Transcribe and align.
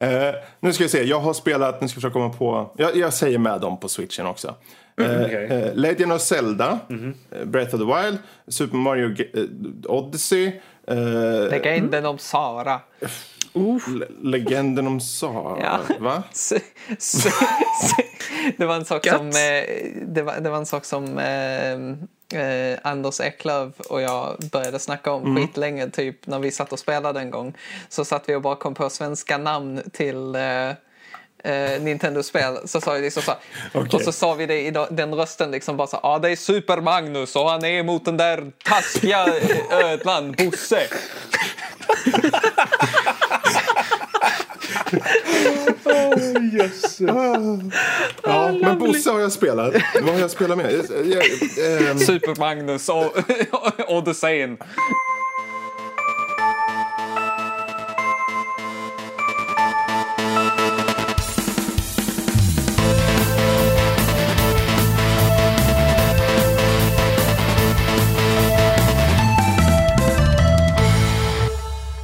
Eh, 0.00 0.34
nu 0.60 0.72
ska 0.72 0.84
vi 0.84 0.88
se, 0.90 1.02
jag 1.04 1.20
har 1.20 1.32
spelat, 1.34 1.80
nu 1.80 1.88
ska 1.88 1.96
jag 1.96 2.02
försöka 2.02 2.12
komma 2.12 2.28
på, 2.28 2.70
jag, 2.76 2.96
jag 2.96 3.14
säger 3.14 3.38
med 3.38 3.60
dem 3.60 3.80
på 3.80 3.88
switchen 3.88 4.26
också. 4.26 4.54
Eh, 5.00 5.22
okej. 5.24 5.44
eh, 5.46 5.74
Legend 5.74 6.12
of 6.12 6.20
Zelda, 6.22 6.78
eh, 7.30 7.44
Breath 7.44 7.74
of 7.74 7.80
the 7.80 7.86
Wild, 8.02 8.18
Super 8.48 8.76
Mario 8.76 9.16
eh, 9.34 9.44
Odyssey, 9.92 10.52
Legenden 11.50 12.06
om 12.06 12.18
Sara. 12.18 12.80
Le- 13.54 14.06
Legenden 14.22 14.86
om 14.86 15.00
Sara, 15.00 15.58
Ja. 15.62 15.78
va? 16.00 16.22
Det 18.56 18.64
var 18.66 18.74
en 18.76 18.84
sak 18.84 19.06
Gött. 19.06 19.16
som, 19.16 19.30
det 20.06 20.22
var, 20.22 20.40
det 20.40 20.50
var 20.50 20.56
en 20.58 20.66
sak 20.66 20.84
som 20.84 21.04
eh, 22.32 22.78
Anders 22.82 23.20
Eklöf 23.20 23.80
och 23.80 24.02
jag 24.02 24.36
började 24.52 24.78
snacka 24.78 25.12
om 25.12 25.22
Mm. 25.22 25.36
skitlänge, 25.46 25.90
typ 25.90 26.26
när 26.26 26.38
vi 26.38 26.50
satt 26.50 26.72
och 26.72 26.78
spelade 26.78 27.20
en 27.20 27.30
gång. 27.30 27.54
Så 27.88 28.04
satt 28.04 28.22
vi 28.26 28.34
och 28.34 28.42
bara 28.42 28.56
kom 28.56 28.74
på 28.74 28.90
svenska 28.90 29.38
namn 29.38 29.82
till 29.92 30.34
eh, 30.34 30.68
eh, 31.52 31.82
Nintendo-spel 31.82 32.58
så 32.64 32.80
sa 32.80 32.92
vi 32.92 33.00
liksom 33.00 33.22
så 33.22 33.32
Okej. 33.74 33.90
och 33.92 34.00
så 34.02 34.12
sa 34.12 34.34
vi 34.34 34.46
det 34.46 34.60
i 34.66 34.70
den 34.90 35.14
rösten 35.14 35.50
liksom 35.50 35.76
bara 35.76 35.86
så 35.86 35.96
ja 36.02 36.08
ah, 36.08 36.18
det 36.18 36.30
är 36.30 36.36
Super 36.36 36.80
Magnus 36.80 37.36
och 37.36 37.50
han 37.50 37.64
är 37.64 37.82
mot 37.82 38.04
den 38.04 38.16
där 38.16 38.52
taskiga 38.64 39.26
ödlan 39.70 40.32
Bosse. 40.32 40.82
Ja, 48.22 48.52
men 48.60 48.78
Bosse 48.78 49.10
har 49.10 49.20
jag 49.20 49.32
spelat. 49.32 49.74
Vad 50.02 50.14
har 50.14 50.20
jag 50.20 50.30
spelat 50.30 50.58
med? 50.58 50.72
Jag, 50.72 51.06
jag, 51.06 51.90
ehm, 51.90 51.98
Super 51.98 52.38
Magnus 52.40 52.88
och 52.88 53.16
Odysseen. 53.88 54.58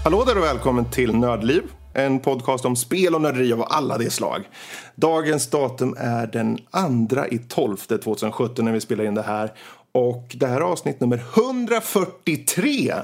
Hallå 0.04 0.24
där 0.24 0.38
och 0.38 0.44
välkommen 0.44 0.90
till 0.90 1.14
Nördliv. 1.16 1.62
En 1.94 2.20
podcast 2.20 2.64
om 2.64 2.76
spel 2.76 3.14
och 3.14 3.20
nörderi 3.20 3.52
av 3.52 3.64
alla 3.68 3.98
de 3.98 4.10
slag. 4.10 4.48
Dagens 4.94 5.50
datum 5.50 5.96
är 5.98 6.26
den 6.26 6.58
2 7.08 7.26
i 7.30 7.38
12 7.38 7.76
2017 7.76 8.64
när 8.64 8.72
vi 8.72 8.80
spelar 8.80 9.04
in 9.04 9.14
det 9.14 9.22
här. 9.22 9.52
Och 9.92 10.24
det 10.34 10.46
här 10.46 10.56
är 10.56 10.60
avsnitt 10.60 11.00
nummer 11.00 11.22
143. 11.34 12.94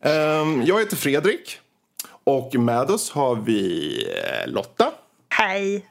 Ehm, 0.00 0.62
jag 0.62 0.80
heter 0.80 0.96
Fredrik. 0.96 1.58
Och 2.24 2.54
med 2.54 2.90
oss 2.90 3.10
har 3.10 3.36
vi 3.36 3.92
eh, 4.04 4.50
Lotta 4.52 4.92
Hej! 5.28 5.86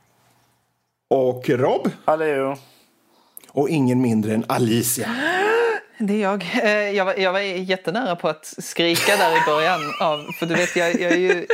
och 1.08 1.50
Rob. 1.50 1.90
Hallå. 2.06 2.58
Och 3.52 3.70
ingen 3.70 4.02
mindre 4.02 4.34
än 4.34 4.46
Alicia. 4.48 5.10
Det 5.98 6.14
är 6.14 6.18
jag. 6.22 6.44
Eh, 6.64 6.70
Jag 6.72 7.06
var, 7.06 7.14
jag 7.18 7.34
var 7.34 7.40
jättenära 7.40 8.16
på 8.16 8.28
att 8.30 8.54
skrika 8.58 9.16
där 9.16 9.38
i 9.38 9.42
början. 9.46 9.80
Av, 10.02 10.26
för 10.40 10.46
du 10.46 10.56
vet, 10.56 10.76
jag, 10.76 11.02
jag 11.02 11.12
är 11.12 11.18
ju... 11.18 11.48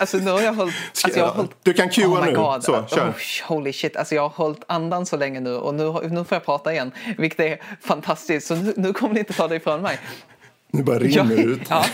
Alltså 0.00 0.16
nu 0.16 0.30
har 0.30 0.40
jag 0.40 0.52
hållit... 0.54 0.74
Alltså 1.04 1.18
jag 1.20 1.26
har 1.26 1.32
hållit 1.34 1.50
Du 1.62 1.72
kan 1.72 1.88
cuea 1.88 2.08
oh 2.08 2.26
nu. 2.26 2.34
God. 2.34 2.64
Så, 2.64 2.84
kör. 2.90 3.08
Oh, 3.08 3.14
holy 3.48 3.72
shit. 3.72 3.96
Alltså 3.96 4.14
jag 4.14 4.22
har 4.22 4.28
hållit 4.28 4.62
andan 4.66 5.06
så 5.06 5.16
länge 5.16 5.40
nu 5.40 5.54
och 5.54 5.74
nu, 5.74 5.84
nu 6.08 6.24
får 6.24 6.36
jag 6.36 6.44
prata 6.44 6.72
igen. 6.72 6.92
Vilket 7.18 7.40
är 7.40 7.58
fantastiskt. 7.82 8.46
Så 8.46 8.54
nu, 8.54 8.72
nu 8.76 8.92
kommer 8.92 9.14
ni 9.14 9.20
inte 9.20 9.32
ta 9.32 9.48
det 9.48 9.56
ifrån 9.56 9.82
mig. 9.82 9.98
Nu 10.74 10.82
bara 10.82 10.98
rinner 10.98 11.16
Jag, 11.16 11.32
ut. 11.32 11.60
ja. 11.68 11.84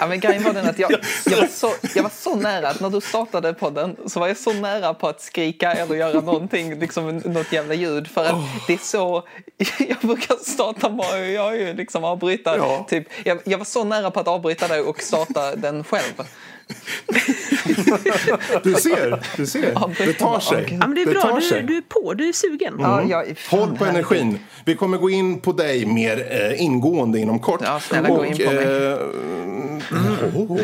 ja, 0.00 0.06
men 0.06 0.20
grejen 0.20 0.42
var 0.42 0.52
den 0.52 0.66
att 0.66 0.78
jag, 0.78 0.90
jag, 1.26 1.36
var 1.36 1.46
så, 1.46 1.72
jag 1.94 2.02
var 2.02 2.10
så 2.10 2.34
nära 2.34 2.68
att 2.68 2.80
när 2.80 2.90
du 2.90 3.00
startade 3.00 3.54
podden 3.54 3.96
så 4.06 4.20
var 4.20 4.28
jag 4.28 4.36
så 4.36 4.52
nära 4.52 4.94
på 4.94 5.08
att 5.08 5.20
skrika 5.20 5.72
eller 5.72 5.94
göra 5.94 6.20
någonting, 6.20 6.78
liksom 6.78 7.16
något 7.18 7.52
jävla 7.52 7.74
ljud. 7.74 8.08
För 8.08 8.24
att 8.24 8.34
det 8.66 8.72
är 8.72 8.78
så, 8.78 9.22
jag 9.88 9.98
brukar 10.00 10.36
starta 10.36 10.90
bara, 10.90 11.18
jag 11.18 11.54
är 11.54 11.66
ju 11.66 11.74
liksom 11.74 12.04
avbryta. 12.04 12.56
Ja. 12.56 12.86
Typ, 12.88 13.08
jag, 13.24 13.38
jag 13.44 13.58
var 13.58 13.64
så 13.64 13.84
nära 13.84 14.10
på 14.10 14.20
att 14.20 14.28
avbryta 14.28 14.68
det 14.68 14.80
och 14.80 15.02
starta 15.02 15.56
den 15.56 15.84
själv. 15.84 16.22
Du 18.62 18.74
ser, 18.74 19.20
du 19.36 19.46
ser. 19.46 20.04
Det 20.06 20.12
tar 20.12 20.40
sig. 20.40 20.66
Ja, 20.80 20.86
men 20.86 20.94
det 20.94 21.02
är 21.02 21.06
Det 21.06 21.12
bra, 21.12 21.38
du, 21.50 21.60
du 21.62 21.76
är 21.76 21.80
på, 21.82 22.14
du 22.14 22.28
är 22.28 22.32
sugen. 22.32 22.76
Ja, 22.78 23.02
jag, 23.02 23.38
fan, 23.38 23.58
Håll 23.58 23.76
på 23.76 23.84
energin. 23.84 24.38
Vi 24.64 24.74
kommer 24.76 24.98
gå 24.98 25.10
in 25.10 25.40
på 25.40 25.52
dig 25.52 25.86
mer 25.86 26.26
eh, 26.30 26.62
ingående 26.62 27.18
inom 27.18 27.38
kort. 27.38 27.60
Ja, 27.64 27.80
snälla, 27.80 28.08
gå 28.08 28.24
in 28.24 28.36
på 28.36 28.42
mig. 28.52 28.64
eh, 28.64 28.98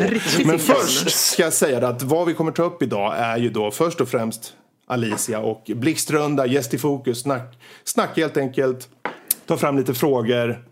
Riktigt 0.09 0.47
men 0.47 0.59
sugen. 0.59 0.75
först 0.81 1.09
ska 1.31 1.43
jag 1.43 1.53
säga 1.53 1.87
att 1.87 2.03
vad 2.03 2.27
vi 2.27 2.33
kommer 2.33 2.51
ta 2.51 2.63
upp 2.63 2.83
idag 2.83 3.13
är 3.17 3.37
ju 3.37 3.49
då 3.49 3.71
först 3.71 4.01
och 4.01 4.09
främst 4.09 4.53
Alicia 4.87 5.39
och 5.39 5.71
blixtrunda, 5.75 6.45
gäst 6.45 6.73
i 6.73 6.77
fokus, 6.77 7.21
snack, 7.21 7.57
snack 7.83 8.09
helt 8.17 8.37
enkelt. 8.37 8.87
Ta 9.47 9.57
fram 9.57 9.77
lite 9.77 9.93
frågor. 9.93 10.63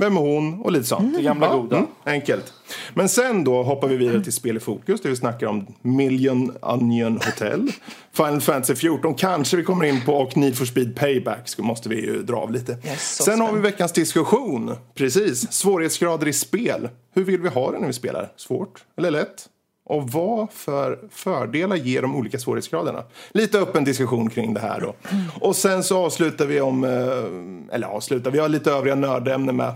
Vem 0.00 0.16
är 0.16 0.20
hon? 0.20 0.60
Och 0.60 0.72
lite 0.72 0.84
sånt. 0.84 1.16
Det 1.16 1.22
gamla 1.22 1.56
goda. 1.56 1.76
Mm, 1.76 1.88
enkelt. 2.04 2.52
Men 2.94 3.08
sen 3.08 3.44
då 3.44 3.62
hoppar 3.62 3.88
vi 3.88 3.96
vidare 3.96 4.24
till 4.24 4.32
spel 4.32 4.56
i 4.56 4.60
fokus 4.60 5.00
där 5.00 5.10
vi 5.10 5.16
snackar 5.16 5.46
om 5.46 5.66
Million 5.82 6.56
Onion 6.62 7.12
Hotel, 7.12 7.72
Final 8.12 8.40
Fantasy 8.40 8.74
14 8.74 9.14
kanske 9.14 9.56
vi 9.56 9.64
kommer 9.64 9.84
in 9.84 10.00
på 10.04 10.14
och 10.14 10.36
Need 10.36 10.58
for 10.58 10.64
Speed 10.64 10.96
Payback 10.96 11.48
så 11.48 11.62
måste 11.62 11.88
vi 11.88 12.06
ju 12.06 12.22
dra 12.22 12.36
av 12.36 12.52
lite. 12.52 12.78
Sen 12.98 13.40
har 13.40 13.52
vi 13.52 13.60
veckans 13.60 13.92
diskussion. 13.92 14.76
Precis, 14.94 15.52
svårighetsgrader 15.52 16.28
i 16.28 16.32
spel. 16.32 16.88
Hur 17.14 17.24
vill 17.24 17.40
vi 17.40 17.48
ha 17.48 17.72
det 17.72 17.78
när 17.78 17.86
vi 17.86 17.92
spelar? 17.92 18.32
Svårt 18.36 18.84
eller 18.96 19.10
lätt? 19.10 19.48
Och 19.84 20.10
vad 20.10 20.52
för 20.52 20.98
fördelar 21.10 21.76
ger 21.76 22.02
de 22.02 22.16
olika 22.16 22.38
svårighetsgraderna? 22.38 23.04
Lite 23.30 23.58
öppen 23.58 23.84
diskussion 23.84 24.30
kring 24.30 24.54
det 24.54 24.60
här 24.60 24.80
då. 24.80 24.94
Och 25.40 25.56
sen 25.56 25.84
så 25.84 25.98
avslutar 26.04 26.46
vi 26.46 26.60
om, 26.60 26.84
eh, 26.84 27.74
eller 27.74 27.86
avslutar, 27.86 28.30
vi 28.30 28.38
har 28.38 28.48
lite 28.48 28.70
övriga 28.70 28.94
nördämnen 28.94 29.56
med 29.56 29.72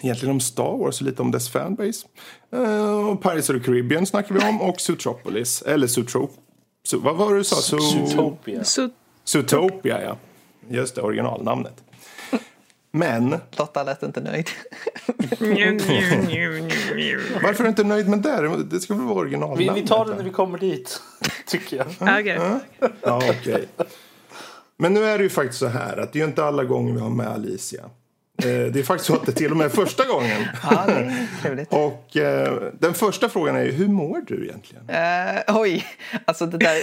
egentligen 0.00 0.34
om 0.34 0.40
Star 0.40 0.78
Wars 0.78 1.00
och 1.00 1.06
lite 1.06 1.22
om 1.22 1.30
dess 1.30 1.48
fanbase. 1.48 2.06
Uh, 2.54 3.08
och 3.08 3.22
Pirates 3.22 3.50
of 3.50 3.56
the 3.56 3.64
Caribbean 3.64 4.06
snackar 4.06 4.34
vi 4.34 4.40
om 4.48 4.60
och 4.62 4.80
Zootropolis. 4.80 5.62
Eller 5.62 5.86
Zootrop... 5.86 6.30
Zo, 6.84 7.00
vad 7.00 7.16
var 7.16 7.32
det 7.32 7.38
du 7.38 7.44
sa? 7.44 7.56
Zoo... 7.56 7.80
Zootopia. 7.80 8.64
Zootopia, 9.24 10.02
ja. 10.02 10.16
Just 10.68 10.94
det, 10.94 11.02
originalnamnet. 11.02 11.84
Men 12.92 13.36
Lotta 13.50 13.82
lät 13.82 14.02
inte 14.02 14.20
nöjd. 14.20 14.48
varför 17.42 17.58
är 17.58 17.62
du 17.62 17.68
inte 17.68 17.84
nöjd 17.84 18.08
med 18.08 18.18
det? 18.18 18.64
Det 18.64 18.80
ska 18.80 18.94
väl 18.94 19.02
vara 19.02 19.14
Vi, 19.14 19.20
originalnamnet? 19.20 19.76
vi 19.76 19.88
tar 19.88 20.06
det 20.06 20.14
när 20.14 20.24
vi 20.24 20.30
kommer 20.30 20.58
dit, 20.58 21.02
tycker 21.46 21.76
jag. 21.76 21.86
okej. 22.18 22.40
Ja, 23.02 23.22
okej. 23.30 23.68
Men 24.76 24.94
nu 24.94 25.04
är 25.04 25.18
det 25.18 25.24
ju 25.24 25.30
faktiskt 25.30 25.58
så 25.58 25.66
här 25.66 25.96
att 25.96 26.12
det 26.12 26.18
är 26.18 26.20
ju 26.20 26.28
inte 26.28 26.44
alla 26.44 26.64
gånger 26.64 26.94
vi 26.94 27.00
har 27.00 27.10
med 27.10 27.26
Alicia. 27.26 27.90
Eh, 28.44 28.72
Det 28.72 28.78
är 28.80 28.82
faktiskt 28.82 29.06
så 29.06 29.14
att 29.14 29.26
det 29.26 29.32
till 29.32 29.50
och 29.50 29.56
med 29.56 29.64
är 29.64 29.68
första 29.68 30.04
gången. 30.04 30.42
Ja, 30.70 30.86
det. 31.42 31.66
Och 31.70 32.16
eh, 32.16 32.62
den 32.78 32.94
första 32.94 33.28
frågan 33.28 33.56
är 33.56 33.62
ju, 33.64 33.70
hur 33.72 33.88
mår 33.88 34.20
du 34.26 34.44
egentligen? 34.44 34.88
Eh, 34.88 35.56
oj, 35.60 35.84
alltså 36.24 36.46
det 36.46 36.58
där... 36.58 36.76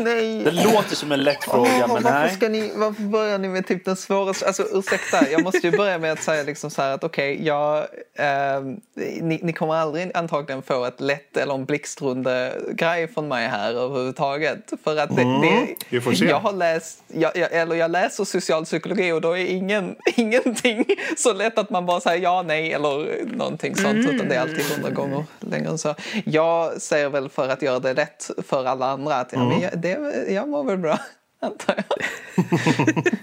Nej. 0.00 0.42
Det 0.44 0.50
låter 0.50 0.96
som 0.96 1.12
en 1.12 1.22
lätt 1.24 1.44
fråga, 1.44 1.70
Åh, 1.70 1.78
men 1.78 1.88
varför, 2.02 2.10
nej. 2.10 2.34
ska 2.34 2.48
ni, 2.48 2.72
varför 2.76 3.02
börjar 3.02 3.38
ni 3.38 3.48
med 3.48 3.66
typ 3.66 3.84
den 3.84 3.96
svåraste? 3.96 4.46
Alltså 4.46 4.62
ursäkta, 4.72 5.30
jag 5.30 5.42
måste 5.42 5.58
ju 5.66 5.76
börja 5.76 5.98
med 5.98 6.12
att 6.12 6.22
säga 6.22 6.42
liksom 6.42 6.70
så 6.70 6.82
här 6.82 6.90
att 6.90 7.04
okej, 7.04 7.46
jag, 7.46 7.86
ehm, 8.18 8.80
ni, 8.94 9.40
ni 9.42 9.52
kommer 9.52 9.74
aldrig 9.74 10.10
antagligen 10.14 10.62
få 10.62 10.84
ett 10.84 11.00
lätt 11.00 11.36
eller 11.36 11.54
en 11.54 11.64
blixtrunde 11.64 12.52
grej 12.72 13.08
från 13.08 13.28
mig 13.28 13.48
här 13.48 13.70
överhuvudtaget. 13.74 14.72
För 14.84 14.96
att 14.96 15.16
det, 15.16 15.22
det, 15.22 15.66
vi 15.88 16.00
får 16.00 16.12
se. 16.12 16.24
jag 16.24 16.40
har 16.40 16.52
läst, 16.52 17.02
jag, 17.06 17.36
jag, 17.36 17.52
eller 17.52 17.76
jag 17.76 17.90
läser 17.90 18.24
socialpsykologi 18.24 19.12
och 19.12 19.20
då 19.20 19.36
är 19.36 19.45
ingen, 19.46 19.96
ingenting 20.16 20.84
så 21.16 21.32
lätt 21.32 21.58
att 21.58 21.70
man 21.70 21.86
bara 21.86 22.00
säger 22.00 22.22
ja, 22.22 22.42
nej 22.42 22.72
eller 22.72 23.24
någonting 23.36 23.76
sånt. 23.76 24.08
Utan 24.08 24.28
det 24.28 24.34
är 24.34 24.40
alltid 24.40 24.64
hundra 24.64 24.90
gånger 24.90 25.24
längre 25.40 25.68
än 25.68 25.78
så. 25.78 25.94
Jag 26.24 26.82
säger 26.82 27.08
väl 27.08 27.28
för 27.28 27.48
att 27.48 27.62
göra 27.62 27.78
det 27.78 27.94
lätt 27.94 28.30
för 28.46 28.64
alla 28.64 28.86
andra 28.86 29.14
att 29.14 29.32
ja, 29.32 29.48
men 29.48 29.60
jag, 29.60 29.78
det, 29.78 30.24
jag 30.28 30.48
mår 30.48 30.64
väl 30.64 30.78
bra, 30.78 30.98
antar 31.40 31.84
jag. 31.88 31.98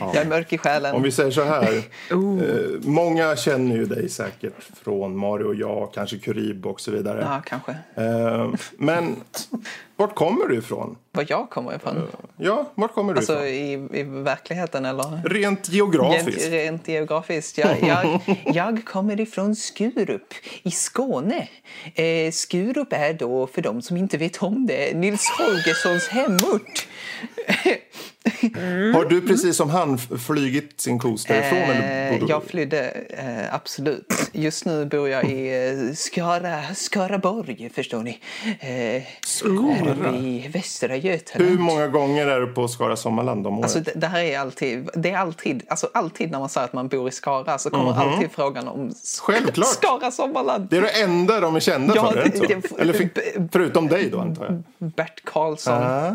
Jag 0.00 0.16
är 0.16 0.26
mörk 0.26 0.52
i 0.52 0.58
själen. 0.58 0.94
Om 0.94 1.02
vi 1.02 1.12
säger 1.12 1.30
så 1.30 1.44
här. 1.44 1.82
Oh. 2.10 2.42
Eh, 2.42 2.80
många 2.82 3.36
känner 3.36 3.76
ju 3.76 3.84
dig 3.84 4.08
säkert 4.08 4.54
från 4.82 5.16
Mario 5.16 5.44
och 5.44 5.54
jag, 5.54 5.92
kanske 5.94 6.18
Kurib 6.18 6.66
och 6.66 6.80
så 6.80 6.90
vidare. 6.90 7.20
Ja, 7.20 7.42
kanske. 7.46 7.70
Eh, 7.94 8.50
men 8.78 9.16
vart 10.00 10.14
kommer 10.14 10.46
du 10.46 10.58
ifrån? 10.58 10.96
Var 11.12 11.26
jag 11.28 11.50
kommer 11.50 11.76
ifrån. 11.76 12.08
Ja, 12.36 12.72
vart 12.74 12.94
kommer 12.94 13.12
du 13.12 13.18
Alltså 13.18 13.32
ifrån? 13.46 13.94
i, 13.94 14.00
i 14.00 14.02
verkligheten 14.02 14.84
eller? 14.84 15.22
Rent 15.28 15.68
geografiskt. 15.68 16.40
Rent, 16.42 16.52
rent 16.52 16.88
geografiskt. 16.88 17.58
Jag, 17.58 17.82
jag, 17.82 18.20
jag 18.54 18.84
kommer 18.84 19.20
ifrån 19.20 19.56
Skurup 19.56 20.34
i 20.62 20.70
Skåne. 20.70 21.48
Eh, 21.94 22.30
Skurup 22.32 22.92
är 22.92 23.12
då, 23.12 23.46
för 23.46 23.62
de 23.62 23.82
som 23.82 23.96
inte 23.96 24.18
vet 24.18 24.42
om 24.42 24.66
det, 24.66 24.96
Nils 24.96 25.26
Holgerssons 25.38 26.08
hemort. 26.08 26.86
Har 28.94 29.08
du 29.08 29.20
precis 29.20 29.56
som 29.56 29.70
han 29.70 29.98
flygit 29.98 30.80
sin 30.80 30.98
kos 30.98 31.24
därifrån? 31.26 31.58
eller 31.58 32.12
Eh, 32.12 32.20
du- 32.20 32.26
jag 32.28 32.44
flydde, 32.44 32.90
eh, 33.10 33.54
absolut. 33.54 34.12
Just 34.32 34.64
nu 34.64 34.84
bor 34.86 35.08
jag 35.08 35.24
i 35.30 35.66
eh, 35.88 35.94
Skara, 35.94 36.74
Skaraborg, 36.74 37.70
förstår 37.74 38.02
ni. 38.02 38.18
Eh, 38.60 39.02
Skara? 39.26 39.89
I 40.14 40.48
Västra 40.48 40.96
Götaland. 40.96 41.50
Hur 41.50 41.58
många 41.58 41.86
gånger 41.88 42.26
är 42.26 42.40
du 42.40 42.46
på 42.46 42.68
Skara 42.68 42.96
Sommarland 42.96 43.46
om 43.46 43.54
året? 43.54 43.64
Alltså 43.64 43.80
det, 43.80 43.92
det 44.00 44.06
här 44.06 44.20
är 44.22 44.38
alltid, 44.38 44.90
det 44.94 45.10
är 45.10 45.16
alltid, 45.18 45.62
alltså 45.68 45.88
alltid 45.94 46.30
när 46.30 46.38
man 46.38 46.48
säger 46.48 46.64
att 46.64 46.72
man 46.72 46.88
bor 46.88 47.08
i 47.08 47.10
Skara 47.10 47.58
så 47.58 47.70
kommer 47.70 47.92
alltid 47.92 48.30
frågan 48.32 48.68
om 48.68 48.90
Självklart. 49.22 49.68
Skara 49.68 50.10
Sommarland. 50.10 50.66
det 50.70 50.76
är 50.76 50.82
det 50.82 51.02
enda 51.02 51.40
de 51.40 51.56
är 51.56 51.60
kända 51.60 51.92
Ja, 51.96 52.10
för, 52.12 52.16
det 52.24 52.46
det- 52.48 52.80
Eller 52.80 53.48
förutom 53.52 53.88
dig 53.88 54.10
då, 54.10 54.20
antar 54.20 54.44
jag? 54.78 54.90
Bert 54.90 55.20
Karlsson. 55.24 55.74
Ah. 55.82 56.12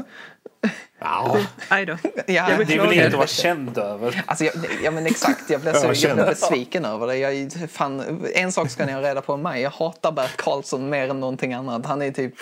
Ja. 0.99 1.37
Aj 1.69 1.85
då. 1.85 1.97
Ja, 2.03 2.11
Jag 2.25 2.25
Det 2.25 2.37
är 2.53 2.57
väl 2.57 2.65
beklagar. 2.67 2.93
inget 2.93 3.07
att 3.07 3.13
vara 3.13 3.27
känd 3.27 3.77
över. 3.77 4.23
Alltså, 4.25 4.43
jag, 4.45 4.53
ja 4.83 4.91
men 4.91 5.05
exakt, 5.05 5.49
jag 5.49 5.61
blev, 5.61 5.73
så, 5.73 5.79
Ja, 5.85 5.93
jag 5.93 6.09
jag 6.09 6.15
blev 6.15 6.25
besviken 6.27 6.85
över 6.85 7.07
det. 7.07 7.17
Jag, 7.17 7.51
fan, 7.71 8.25
en 8.33 8.51
sak 8.51 8.69
ska 8.69 8.85
ni 8.85 8.91
ha 8.91 9.01
reda 9.01 9.21
på 9.21 9.33
om 9.33 9.41
mig. 9.41 9.61
Jag 9.61 9.69
hatar 9.69 10.11
Bert 10.11 10.37
Karlsson 10.37 10.89
mer 10.89 11.09
än 11.09 11.19
någonting 11.19 11.53
annat. 11.53 11.85
Han 11.85 12.01
är 12.01 12.11
typ 12.11 12.33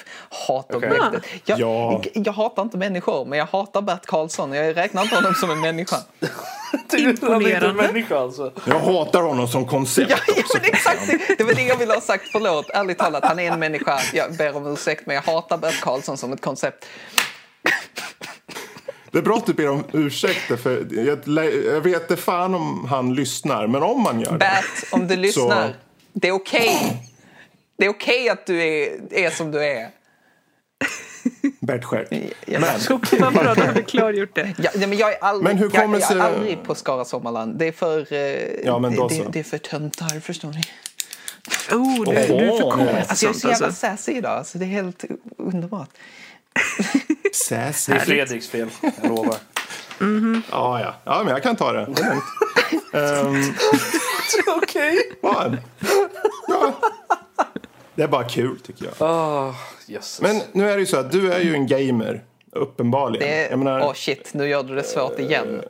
hatobjektet. 0.47 1.23
Jag, 1.45 1.59
Ja. 1.59 2.01
jag 2.13 2.33
hatar 2.33 2.63
inte 2.63 2.77
människor, 2.77 3.25
men 3.25 3.39
jag 3.39 3.45
hatar 3.45 3.81
Bert 3.81 4.05
Karlsson. 4.05 4.53
Jag 4.53 4.77
räknar 4.77 5.01
inte 5.03 5.15
honom 5.15 5.33
som 5.33 5.51
en 5.51 5.61
människa. 5.61 5.97
Inte 6.73 6.97
Imponerande. 6.97 7.73
människa 7.83 8.19
alltså. 8.19 8.51
Jag 8.65 8.79
hatar 8.79 9.21
honom 9.21 9.47
som 9.47 9.67
koncept 9.67 10.11
Ja, 10.11 10.17
ja 10.27 10.43
men 10.53 10.63
exakt, 10.65 11.07
det, 11.07 11.35
det 11.37 11.43
var 11.43 11.53
det 11.53 11.61
jag 11.63 11.77
ville 11.77 11.93
ha 11.93 12.01
sagt. 12.01 12.23
Förlåt, 12.31 12.69
ärligt 12.69 12.97
talat. 12.97 13.25
Han 13.25 13.39
är 13.39 13.51
en 13.51 13.59
människa. 13.59 13.99
Jag 14.13 14.33
ber 14.37 14.55
om 14.57 14.67
ursäkt, 14.73 15.05
men 15.05 15.15
jag 15.15 15.23
hatar 15.23 15.57
Bert 15.57 15.81
Karlsson 15.81 16.17
som 16.17 16.33
ett 16.33 16.41
koncept. 16.41 16.85
Det 19.13 19.19
är 19.19 19.23
bra 19.23 19.35
att 19.37 19.45
du 19.45 19.53
ber 19.53 19.69
om 19.69 19.83
ursäkter 19.91 20.57
för 20.57 20.87
jag, 20.91 21.53
jag 21.65 21.81
vet 21.81 22.01
inte 22.01 22.15
fan 22.15 22.55
om 22.55 22.85
han 22.85 23.13
lyssnar, 23.15 23.67
men 23.67 23.83
om 23.83 24.05
han 24.05 24.19
gör 24.19 24.31
det. 24.31 24.37
Bert, 24.37 24.91
om 24.91 25.07
du 25.07 25.15
lyssnar. 25.15 25.75
Det 26.13 26.27
är 26.27 26.31
okej. 26.31 26.97
Det 27.77 27.85
är 27.85 27.89
okej 27.89 28.29
att 28.29 28.45
du 28.45 28.61
är, 28.61 28.99
är 29.11 29.29
som 29.29 29.51
du 29.51 29.65
är. 29.65 29.89
Bert 31.59 31.83
Stjärt. 31.83 32.07
Jag, 32.45 32.61
Men, 32.61 32.79
Så 32.79 32.99
vad 33.19 33.33
bra, 33.33 33.55
vi 33.75 33.83
klargjort 33.83 34.35
det. 34.35 34.53
Ja, 34.57 34.71
nej, 34.75 34.87
men 34.87 34.97
jag 34.97 35.13
är 35.13 35.23
aldrig, 35.23 35.43
Men 35.43 35.57
hur 35.57 35.69
kommer 35.69 35.99
jag, 35.99 36.11
jag 36.11 36.17
är 36.17 36.35
aldrig 36.35 36.63
på 36.63 36.75
Skara 36.75 37.05
Sommarland. 37.05 37.59
Det 37.59 37.67
är 37.67 37.71
för, 37.71 38.13
eh, 38.13 38.19
Ja, 38.65 38.79
men 38.79 38.95
då 38.95 39.07
det, 39.07 39.15
så. 39.15 39.23
det, 39.23 39.29
det 39.31 39.39
är 39.39 39.43
för 39.43 39.57
töntar, 39.57 40.19
förstår 40.19 40.49
ni. 40.49 40.63
Oh, 41.71 42.05
du, 42.05 42.11
du 42.11 42.17
är 42.17 42.27
för 42.27 42.71
cool. 42.71 42.87
Alltså, 43.09 43.25
jag 43.25 43.35
är 43.35 43.39
så 43.39 43.47
jävla 43.49 43.65
alltså. 43.65 43.79
sassy 43.79 44.11
idag. 44.11 44.37
Alltså, 44.37 44.57
det 44.57 44.65
är 44.65 44.69
helt 44.69 45.05
underbart. 45.37 45.89
Sassy. 47.33 47.91
Det 47.93 47.97
är 47.99 48.05
Fredriks 48.05 48.49
fel, 48.49 48.69
jag 48.81 49.09
lovar. 49.09 49.35
Ja, 50.51 50.81
ja. 50.81 50.95
ja, 51.03 51.21
men 51.23 51.33
jag 51.33 51.43
kan 51.43 51.55
ta 51.55 51.71
det. 51.71 51.87
Det 51.95 52.01
är 52.01 53.23
lugnt. 53.23 53.45
Ehm, 53.45 53.53
Okej. 54.57 54.97
vad? 55.21 55.57
ja. 56.47 56.73
Det 57.95 58.03
är 58.03 58.07
bara 58.07 58.23
kul, 58.29 58.59
tycker 58.59 58.85
jag. 58.85 59.09
Oh. 59.09 59.55
Men 60.21 60.41
nu 60.51 60.69
är 60.69 60.73
det 60.75 60.79
ju 60.79 60.85
så 60.85 60.97
att 60.97 61.11
du 61.11 61.33
är 61.33 61.39
ju 61.39 61.53
en 61.53 61.67
gamer, 61.67 62.23
uppenbarligen. 62.51 63.27
Det 63.27 63.47
Jag 63.49 63.59
menar, 63.59 63.81
Åh 63.81 63.93
shit, 63.93 64.33
nu 64.33 64.47
gör 64.47 64.63
du 64.63 64.75
det 64.75 64.83
svårt 64.83 65.19
igen. 65.19 65.61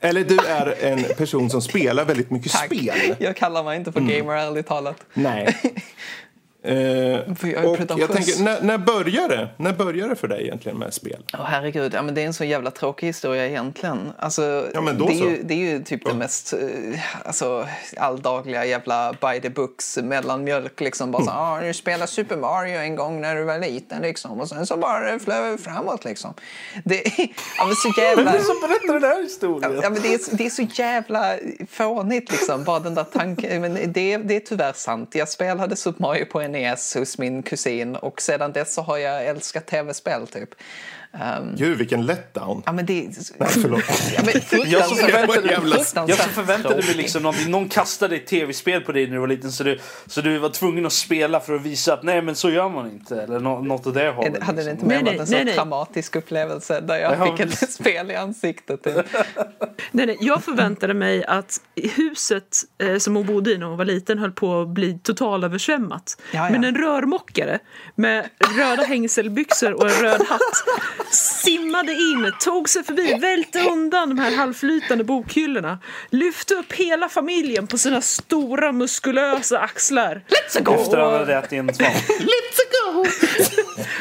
Eller 0.00 0.24
du 0.24 0.38
är 0.38 0.76
en 0.84 1.04
person 1.16 1.50
som 1.50 1.62
spelar 1.62 2.04
väldigt 2.04 2.30
mycket 2.30 2.52
Tack. 2.52 2.66
spel. 2.66 3.16
Jag 3.18 3.36
kallar 3.36 3.64
mig 3.64 3.76
inte 3.78 3.92
för 3.92 4.00
Mm. 4.00 4.18
gamer, 4.18 4.34
ärligt 4.36 4.66
talat. 4.66 4.96
Nej. 5.14 5.56
Eh, 6.64 7.34
För 7.34 7.48
jag 7.48 7.64
är 7.64 7.92
och 7.92 7.98
jag 7.98 8.12
tänker, 8.12 8.42
när, 8.44 8.62
när 8.62 8.78
började 8.78 9.36
det? 9.36 9.48
När 9.56 9.72
började 9.72 10.08
det 10.08 10.16
för 10.16 10.28
dig 10.28 10.42
egentligen 10.42 10.78
med 10.78 10.94
spel? 10.94 11.22
Åh 11.34 11.44
herregud, 11.44 11.94
ja, 11.94 12.02
men 12.02 12.14
det 12.14 12.22
är 12.22 12.26
en 12.26 12.34
så 12.34 12.44
jävla 12.44 12.70
tråkig 12.70 13.06
historia 13.06 13.46
egentligen. 13.46 14.12
Alltså, 14.18 14.66
Ja, 14.74 14.80
men 14.80 14.98
då 14.98 15.06
det, 15.06 15.12
är 15.12 15.18
så. 15.18 15.24
ju, 15.24 15.42
det 15.42 15.54
är 15.54 15.58
ju 15.58 15.82
typ 15.82 16.04
det 16.04 16.14
mest 16.14 16.52
eh, 16.52 16.58
alltså, 17.24 17.68
alldagliga 17.96 18.64
jävla 18.64 19.12
by 19.12 19.40
the 19.40 19.50
books 19.50 19.98
mellanmjölk. 20.02 20.80
Liksom. 20.80 21.10
Bara 21.10 21.24
så, 21.24 21.30
Mm. 21.30 21.42
ah, 21.42 21.60
du 21.60 21.74
spelade 21.74 22.06
Super 22.06 22.36
Mario 22.36 22.78
en 22.78 22.96
gång 22.96 23.20
när 23.20 23.36
du 23.36 23.44
var 23.44 23.58
liten 23.58 24.02
liksom. 24.02 24.40
och 24.40 24.48
sen 24.48 24.66
så 24.66 24.76
bara 24.76 25.18
flög 25.18 25.52
det 25.52 25.58
framåt. 25.58 26.04
Liksom. 26.04 26.34
Det, 26.84 27.02
ja, 27.58 27.66
men 27.66 27.74
så 27.74 28.00
jävla... 28.00 28.24
Vem 28.24 28.34
är 28.34 28.38
som 28.44 28.60
berättar 28.60 29.00
den 29.00 29.10
här 29.10 29.22
historien? 29.22 29.80
Ja, 29.82 29.90
men 29.90 30.02
det, 30.02 30.14
är, 30.14 30.36
det 30.36 30.46
är 30.46 30.50
så 30.50 30.62
jävla 30.62 31.34
fånigt, 31.70 32.30
liksom. 32.32 32.64
bara 32.64 32.80
den 32.80 32.94
där 32.94 33.04
tanken. 33.04 33.60
Men 33.60 33.74
det, 33.92 34.16
det 34.16 34.36
är 34.36 34.40
tyvärr 34.40 34.72
sant. 34.72 35.14
Jag 35.14 35.28
spelade 35.28 35.76
Super 35.76 36.02
Mario 36.02 36.24
på 36.24 36.40
NES 36.52 36.94
hos 36.94 37.18
min 37.18 37.42
kusin 37.42 37.96
och 37.96 38.22
sedan 38.22 38.52
dess 38.52 38.74
så 38.74 38.82
har 38.82 38.98
jag 38.98 39.26
älskat 39.26 39.66
tv-spel. 39.66 40.26
Typ. 40.26 40.54
Um, 41.14 41.56
Gud, 41.56 41.78
vilken 41.78 42.06
letdown. 42.06 42.62
ja, 42.66 42.72
men 42.72 42.86
det, 42.86 43.02
Nej, 43.38 43.48
förlåt. 43.50 43.82
ja, 44.16 44.22
men 44.24 44.70
Jag 44.70 44.86
som 44.86 44.96
förväntade, 44.96 45.48
jävla- 45.50 45.76
jag 46.08 46.16
som 46.18 46.30
förväntade 46.32 46.74
mig 46.76 46.94
liksom 46.94 47.22
någonting. 47.22 47.50
Någon 47.50 47.68
kastade 47.68 48.16
ett 48.16 48.26
tv-spel 48.26 48.80
på 48.80 48.92
dig 48.92 49.06
när 49.06 49.14
du 49.14 49.20
var 49.20 49.26
liten 49.26 49.52
så 49.52 49.64
du, 49.64 49.78
så 50.06 50.20
du 50.20 50.38
var 50.38 50.48
tvungen 50.48 50.86
att 50.86 50.92
spela 50.92 51.40
för 51.40 51.54
att 51.54 51.62
visa 51.62 51.92
att 51.94 52.02
nej 52.02 52.22
men 52.22 52.34
så 52.34 52.50
gör 52.50 52.68
man 52.68 52.90
inte. 52.90 53.22
Eller 53.22 53.40
nå, 53.40 53.60
något 53.60 53.86
åt 53.86 53.94
det 53.94 54.10
hållet. 54.10 54.42
Hade 54.42 54.62
det 54.62 54.70
liksom. 54.70 54.70
inte 54.72 54.86
mer 54.86 55.02
Nej, 55.02 55.04
varit 55.18 55.28
en 55.28 55.34
nej, 55.34 55.40
så 55.40 55.44
nej. 55.44 55.54
traumatisk 55.54 56.16
upplevelse 56.16 56.80
där 56.80 56.96
jag 56.96 57.12
Ja, 57.18 57.36
fick 57.36 57.46
ett 57.62 57.70
spel 57.72 58.10
i 58.10 58.16
ansiktet? 58.16 58.84
Typ. 58.84 58.96
Nej, 59.90 60.06
nej, 60.06 60.16
jag 60.20 60.44
förväntade 60.44 60.94
mig 60.94 61.24
att 61.24 61.60
huset 61.96 62.56
eh, 62.82 62.98
som 62.98 63.16
hon 63.16 63.26
bodde 63.26 63.52
i 63.52 63.58
när 63.58 63.66
hon 63.66 63.78
var 63.78 63.84
liten 63.84 64.18
höll 64.18 64.32
på 64.32 64.60
att 64.60 64.68
bli 64.68 64.98
totalöversvämmat. 65.02 66.16
Ja, 66.32 66.44
ja. 66.46 66.50
Men 66.50 66.64
en 66.64 66.74
rörmokare 66.76 67.58
med 67.94 68.28
röda 68.58 68.82
hängselbyxor 68.82 69.72
och 69.72 69.90
en 69.90 70.02
röd 70.02 70.22
hatt 70.28 70.40
simmade 71.10 71.92
in, 71.92 72.32
tog 72.40 72.68
sig 72.68 72.84
förbi, 72.84 73.14
välte 73.14 73.60
undan 73.60 74.08
de 74.08 74.18
här 74.18 74.36
halvflytande 74.36 75.04
bokhyllorna, 75.04 75.78
lyfte 76.10 76.54
upp 76.54 76.72
hela 76.72 77.08
familjen 77.08 77.66
på 77.66 77.78
sina 77.78 78.00
stora 78.00 78.72
muskulösa 78.72 79.58
axlar 79.58 80.22
Let's 80.28 80.62
go! 80.62 80.72
Efter 80.74 80.98
att 80.98 81.10
han 81.10 81.18
hade 81.20 81.34
ätit 81.36 81.52
en 81.52 81.74
svamp. 81.74 81.94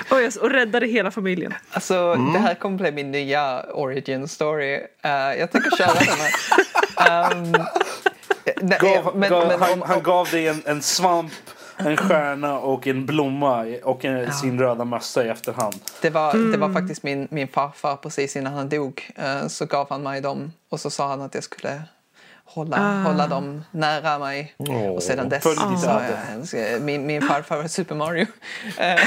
och, 0.10 0.22
jag- 0.22 0.38
och 0.42 0.50
räddade 0.50 0.88
hela 0.88 1.12
familjen. 1.12 1.54
Alltså, 1.72 1.96
Mm. 1.96 2.34
det 2.34 2.40
här 2.40 2.56
kommer 2.56 2.78
bli 2.78 2.92
min 2.92 3.12
nya 3.12 3.64
origin 3.74 4.28
story. 4.28 4.74
Eh, 5.04 5.12
jag 5.40 5.52
tänker 5.52 5.72
köra 5.78 5.94
den 5.94 6.08
här. 6.08 7.32
Um, 7.34 7.52
nej, 8.62 8.78
Gav, 8.82 9.18
men- 9.18 9.30
gav, 9.30 9.48
men 9.48 9.60
han, 9.62 9.72
om- 9.74 9.82
han 9.82 10.04
gav 10.04 10.28
dig 10.30 10.48
en, 10.48 10.62
en 10.66 10.82
svamp, 10.82 11.32
en 11.86 11.98
stjärna 11.98 12.60
och 12.60 12.88
en 12.88 13.06
blomma 13.06 13.66
och 13.84 14.06
en, 14.06 14.34
sin 14.34 14.60
röda 14.60 14.86
mössa 14.86 15.26
i 15.26 15.30
efterhand. 15.30 15.76
Det 16.02 16.10
var, 16.10 16.34
det 16.34 16.40
Mm. 16.40 16.60
var 16.60 16.74
faktiskt 16.74 17.04
min, 17.04 17.28
min 17.32 17.48
farfar 17.48 17.96
precis 17.96 18.36
innan 18.36 18.54
han 18.54 18.70
dog. 18.70 19.12
eh, 19.16 19.48
så 19.48 19.66
gav 19.66 19.88
han 19.90 20.04
mig 20.04 20.22
dem 20.22 20.52
och 20.70 20.80
så 20.80 20.90
sa 20.90 21.08
han 21.08 21.22
att 21.22 21.36
jag 21.36 21.44
skulle 21.44 21.82
hålla, 22.54 23.04
hålla 23.04 23.28
dem 23.28 23.64
nära 23.72 24.20
mig. 24.20 24.54
och 24.96 25.04
sedan 25.04 25.30
dess 25.30 25.44
Följ 25.44 25.56
så 25.78 25.88
har 25.90 26.04
jag, 26.54 26.74
eh, 26.74 26.80
min, 26.82 27.06
min 27.06 27.22
farfar 27.22 27.58
var 27.58 27.68
Super 27.68 27.96
Mario. 27.96 28.26
Eh, 28.78 29.00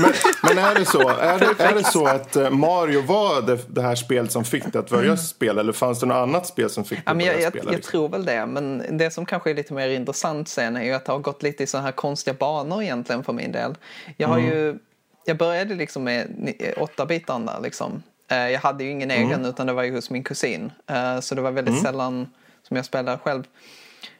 Men, 0.00 0.12
men 0.42 0.58
är 0.64 0.74
det 0.74 0.84
så, 0.84 1.08
är 1.08 1.38
det, 1.38 1.64
är 1.64 1.74
det 1.74 1.84
så 1.84 2.06
att 2.06 2.36
eh, 2.36 2.50
Mario 2.50 3.02
var 3.02 3.42
det, 3.42 3.58
det 3.74 3.82
här 3.82 3.94
spelet 3.94 4.32
som 4.32 4.44
fick 4.44 4.72
dig 4.72 4.78
att 4.80 4.90
börja 4.90 5.16
spela? 5.16 5.60
Eller 5.60 5.72
fanns 5.72 6.00
det 6.00 6.06
något 6.06 6.14
annat 6.16 6.46
spel 6.46 6.70
som 6.70 6.84
fick 6.84 6.98
dig 6.98 7.02
Ja, 7.06 7.12
att 7.12 7.18
börja 7.18 7.32
jag, 7.32 7.42
jag, 7.42 7.52
spela? 7.52 7.64
jag 7.64 7.76
liksom? 7.76 7.90
tror 7.90 8.08
väl 8.08 8.24
det, 8.24 8.46
men 8.46 8.82
det 8.98 9.10
som 9.10 9.26
kanske 9.26 9.50
är 9.50 9.54
lite 9.54 9.72
mer 9.74 9.88
intressant 9.88 10.48
sen 10.48 10.76
är 10.76 10.82
ju 10.84 10.92
att 10.92 11.04
det 11.04 11.12
har 11.12 11.18
gått 11.18 11.42
lite 11.42 11.62
i 11.62 11.66
sådana 11.66 11.84
här 11.86 11.92
konstiga 11.92 12.34
banor 12.34 12.82
egentligen 12.82 13.24
för 13.24 13.32
min 13.32 13.52
del. 13.52 13.74
Jag 14.16 14.28
har 14.28 14.38
ju, 14.38 14.78
jag 15.24 15.36
började 15.36 15.74
liksom 15.74 16.04
med 16.04 16.26
ni- 16.38 16.72
åtta 16.76 17.06
bitar 17.06 17.38
där 17.38 17.60
liksom. 17.62 18.02
Eh, 18.30 18.36
Jag 18.50 18.60
hade 18.60 18.84
ju 18.84 18.90
ingen 18.90 19.10
egen 19.10 19.44
utan 19.44 19.66
det 19.66 19.72
var 19.72 19.82
ju 19.82 19.94
hos 19.94 20.10
min 20.10 20.24
kusin. 20.24 20.72
Eh, 20.90 21.20
Så 21.20 21.34
det 21.34 21.40
var 21.40 21.50
väldigt 21.50 21.82
sällan 21.82 22.28
som 22.66 22.76
jag 22.76 22.84
spelade 22.86 23.18
själv. 23.18 23.44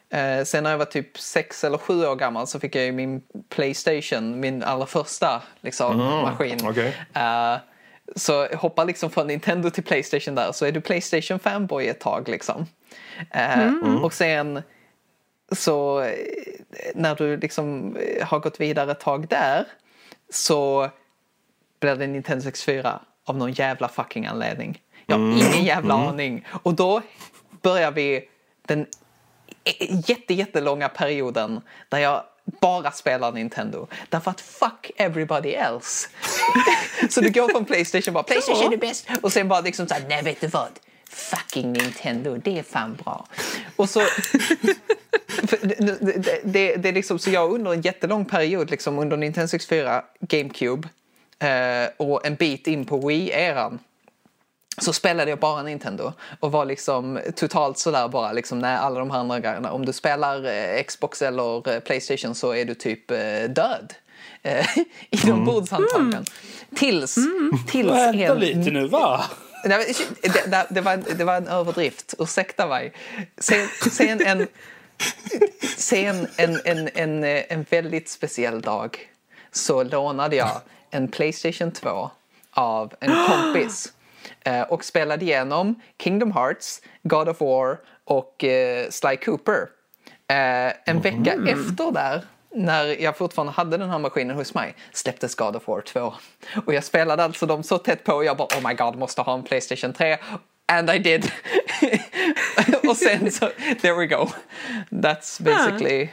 Eh, 0.09 0.43
Sen 0.43 0.63
när 0.63 0.71
jag 0.71 0.77
var 0.77 0.85
typ 0.85 1.17
sex 1.19 1.63
eller 1.63 1.77
sju 1.77 2.05
år 2.05 2.15
gammal 2.15 2.47
så 2.47 2.59
fick 2.59 2.75
jag 2.75 2.83
ju 2.85 2.91
min 2.91 3.21
Playstation, 3.49 4.39
min 4.39 4.63
allra 4.63 4.85
första 4.85 5.41
liksom, 5.61 5.97
maskin. 5.97 6.59
okej. 6.63 6.95
Eh, 7.13 7.55
så 8.15 8.45
hoppa 8.55 8.83
liksom 8.83 9.09
från 9.09 9.27
Nintendo 9.27 9.69
till 9.69 9.83
Playstation 9.83 10.35
där 10.35 10.51
så 10.51 10.65
är 10.65 10.71
du 10.71 10.81
Playstation 10.81 11.39
fanboy 11.39 11.87
ett 11.87 11.99
tag 11.99 12.29
liksom. 12.29 12.65
Eh, 13.31 13.73
Och 14.03 14.13
sen 14.13 14.61
så 15.51 16.01
eh, 16.01 16.11
när 16.95 17.15
du 17.15 17.37
liksom 17.37 17.95
eh, 17.95 18.27
har 18.27 18.39
gått 18.39 18.59
vidare 18.61 18.91
ett 18.91 18.99
tag 18.99 19.27
där 19.27 19.65
så 20.29 20.89
blir 21.79 21.95
det 21.95 22.07
Nintendo 22.07 22.43
64 22.43 22.99
av 23.25 23.37
någon 23.37 23.51
jävla 23.51 23.87
fucking 23.87 24.25
anledning. 24.25 24.81
Jag 25.05 25.17
har 25.17 25.23
ingen 25.31 25.65
jävla 25.65 25.93
aning. 25.93 26.45
Och 26.63 26.73
då 26.73 27.01
börjar 27.61 27.91
vi 27.91 28.29
den 28.67 28.85
jätte, 30.07 30.33
jättelånga 30.33 30.89
perioden 30.89 31.61
där 31.89 31.97
jag 31.97 32.23
bara 32.61 32.91
spelar 32.91 33.31
Nintendo. 33.31 33.87
Därför 34.09 34.31
att 34.31 34.41
fuck 34.41 34.91
everybody 34.97 35.49
else. 35.49 36.09
så 37.09 37.21
du 37.21 37.29
går 37.29 37.49
från 37.49 37.65
Playstation 37.65 38.13
bara 38.13 38.23
Playstation 38.23 38.73
är 38.73 38.77
bäst 38.77 39.07
och 39.21 39.33
sen 39.33 39.47
bara 39.47 39.61
liksom 39.61 39.87
såhär 39.87 40.03
nej 40.09 40.23
vet 40.23 40.41
du 40.41 40.47
vad? 40.47 40.79
Fucking 41.09 41.73
Nintendo, 41.73 42.37
det 42.43 42.59
är 42.59 42.63
fan 42.63 42.95
bra. 43.03 43.27
Och 43.75 43.89
så... 43.89 43.99
det, 45.61 45.99
det, 45.99 46.41
det, 46.43 46.75
det 46.75 46.89
är 46.89 46.93
liksom, 46.93 47.19
så 47.19 47.29
jag 47.29 47.51
under 47.51 47.73
en 47.73 47.81
jättelång 47.81 48.25
period 48.25 48.69
liksom 48.69 48.99
under 48.99 49.17
Nintendo 49.17 49.47
64, 49.47 50.03
GameCube 50.19 50.87
eh, 51.39 51.89
och 51.97 52.25
en 52.25 52.35
bit 52.35 52.67
in 52.67 52.85
på 52.85 53.09
Wii-eran 53.09 53.79
så 54.81 54.93
spelade 54.93 55.29
jag 55.29 55.39
bara 55.39 55.63
Nintendo 55.63 56.13
och 56.39 56.51
var 56.51 56.65
liksom 56.65 57.19
totalt 57.35 57.77
sådär 57.77 58.07
bara 58.07 58.31
liksom 58.31 58.59
när 58.59 58.77
alla 58.77 58.99
de 58.99 59.11
här 59.11 59.19
andra 59.19 59.39
grejerna. 59.39 59.71
Om 59.71 59.85
du 59.85 59.93
spelar 59.93 60.45
eh, 60.45 60.83
Xbox 60.83 61.21
eller 61.21 61.73
eh, 61.73 61.79
Playstation 61.79 62.35
så 62.35 62.51
är 62.51 62.65
du 62.65 62.73
typ 62.73 63.11
eh, 63.11 63.17
död. 63.49 63.93
Eh, 64.41 64.77
I 65.09 65.17
de 65.25 65.45
bordshandtagen. 65.45 66.25
Tills, 66.75 67.15
tills 67.67 67.91
Vänta 67.91 68.33
en... 68.33 68.39
lite 68.39 68.71
nu, 68.71 68.87
va? 68.87 69.25
Nej, 69.65 69.95
det, 70.21 70.51
det, 70.51 70.67
det, 70.69 70.81
var, 70.81 70.97
det 71.17 71.23
var 71.23 71.35
en 71.35 71.47
överdrift, 71.47 72.13
ursäkta 72.19 72.67
mig. 72.67 72.93
Sen, 73.37 73.67
sen, 73.91 74.21
en, 74.21 74.47
sen 75.77 76.27
en, 76.37 76.59
en, 76.63 76.89
en, 76.93 77.23
en 77.23 77.65
väldigt 77.69 78.09
speciell 78.09 78.61
dag 78.61 78.99
så 79.51 79.83
lånade 79.83 80.35
jag 80.35 80.61
en 80.91 81.07
Playstation 81.07 81.71
2 81.71 82.09
av 82.51 82.93
en 82.99 83.25
kompis 83.27 83.93
och 84.67 84.85
spelade 84.85 85.25
igenom 85.25 85.81
Kingdom 86.03 86.31
Hearts, 86.31 86.81
God 87.03 87.29
of 87.29 87.41
War 87.41 87.77
och 88.05 88.43
eh, 88.43 88.89
Sly 88.89 89.17
Cooper. 89.17 89.67
Eh, 90.27 90.73
en 90.85 91.01
vecka 91.01 91.33
efter 91.33 91.91
där 91.91 92.21
när 92.57 93.01
jag 93.01 93.17
fortfarande 93.17 93.53
hade 93.53 93.77
den 93.77 93.89
här 93.89 93.99
maskinen 93.99 94.35
hos 94.35 94.53
mig 94.53 94.75
släpptes 94.93 95.35
God 95.35 95.55
of 95.55 95.67
War 95.67 95.81
2. 95.81 96.13
Och 96.65 96.73
jag 96.73 96.83
spelade 96.83 97.23
alltså 97.23 97.45
dem 97.45 97.63
så 97.63 97.77
tätt 97.77 98.03
på 98.03 98.13
och 98.13 98.25
jag 98.25 98.37
bara 98.37 98.47
oh 98.57 98.67
my 98.67 98.73
god 98.73 98.95
måste 98.95 99.21
ha 99.21 99.33
en 99.33 99.43
Playstation 99.43 99.93
3. 99.93 100.17
And 100.71 100.89
I 100.89 100.99
did. 100.99 101.31
och 102.89 102.97
sen 102.97 103.31
så, 103.31 103.49
there 103.81 103.93
we 103.93 104.07
go. 104.07 104.27
That's 104.89 105.43
basically 105.43 106.09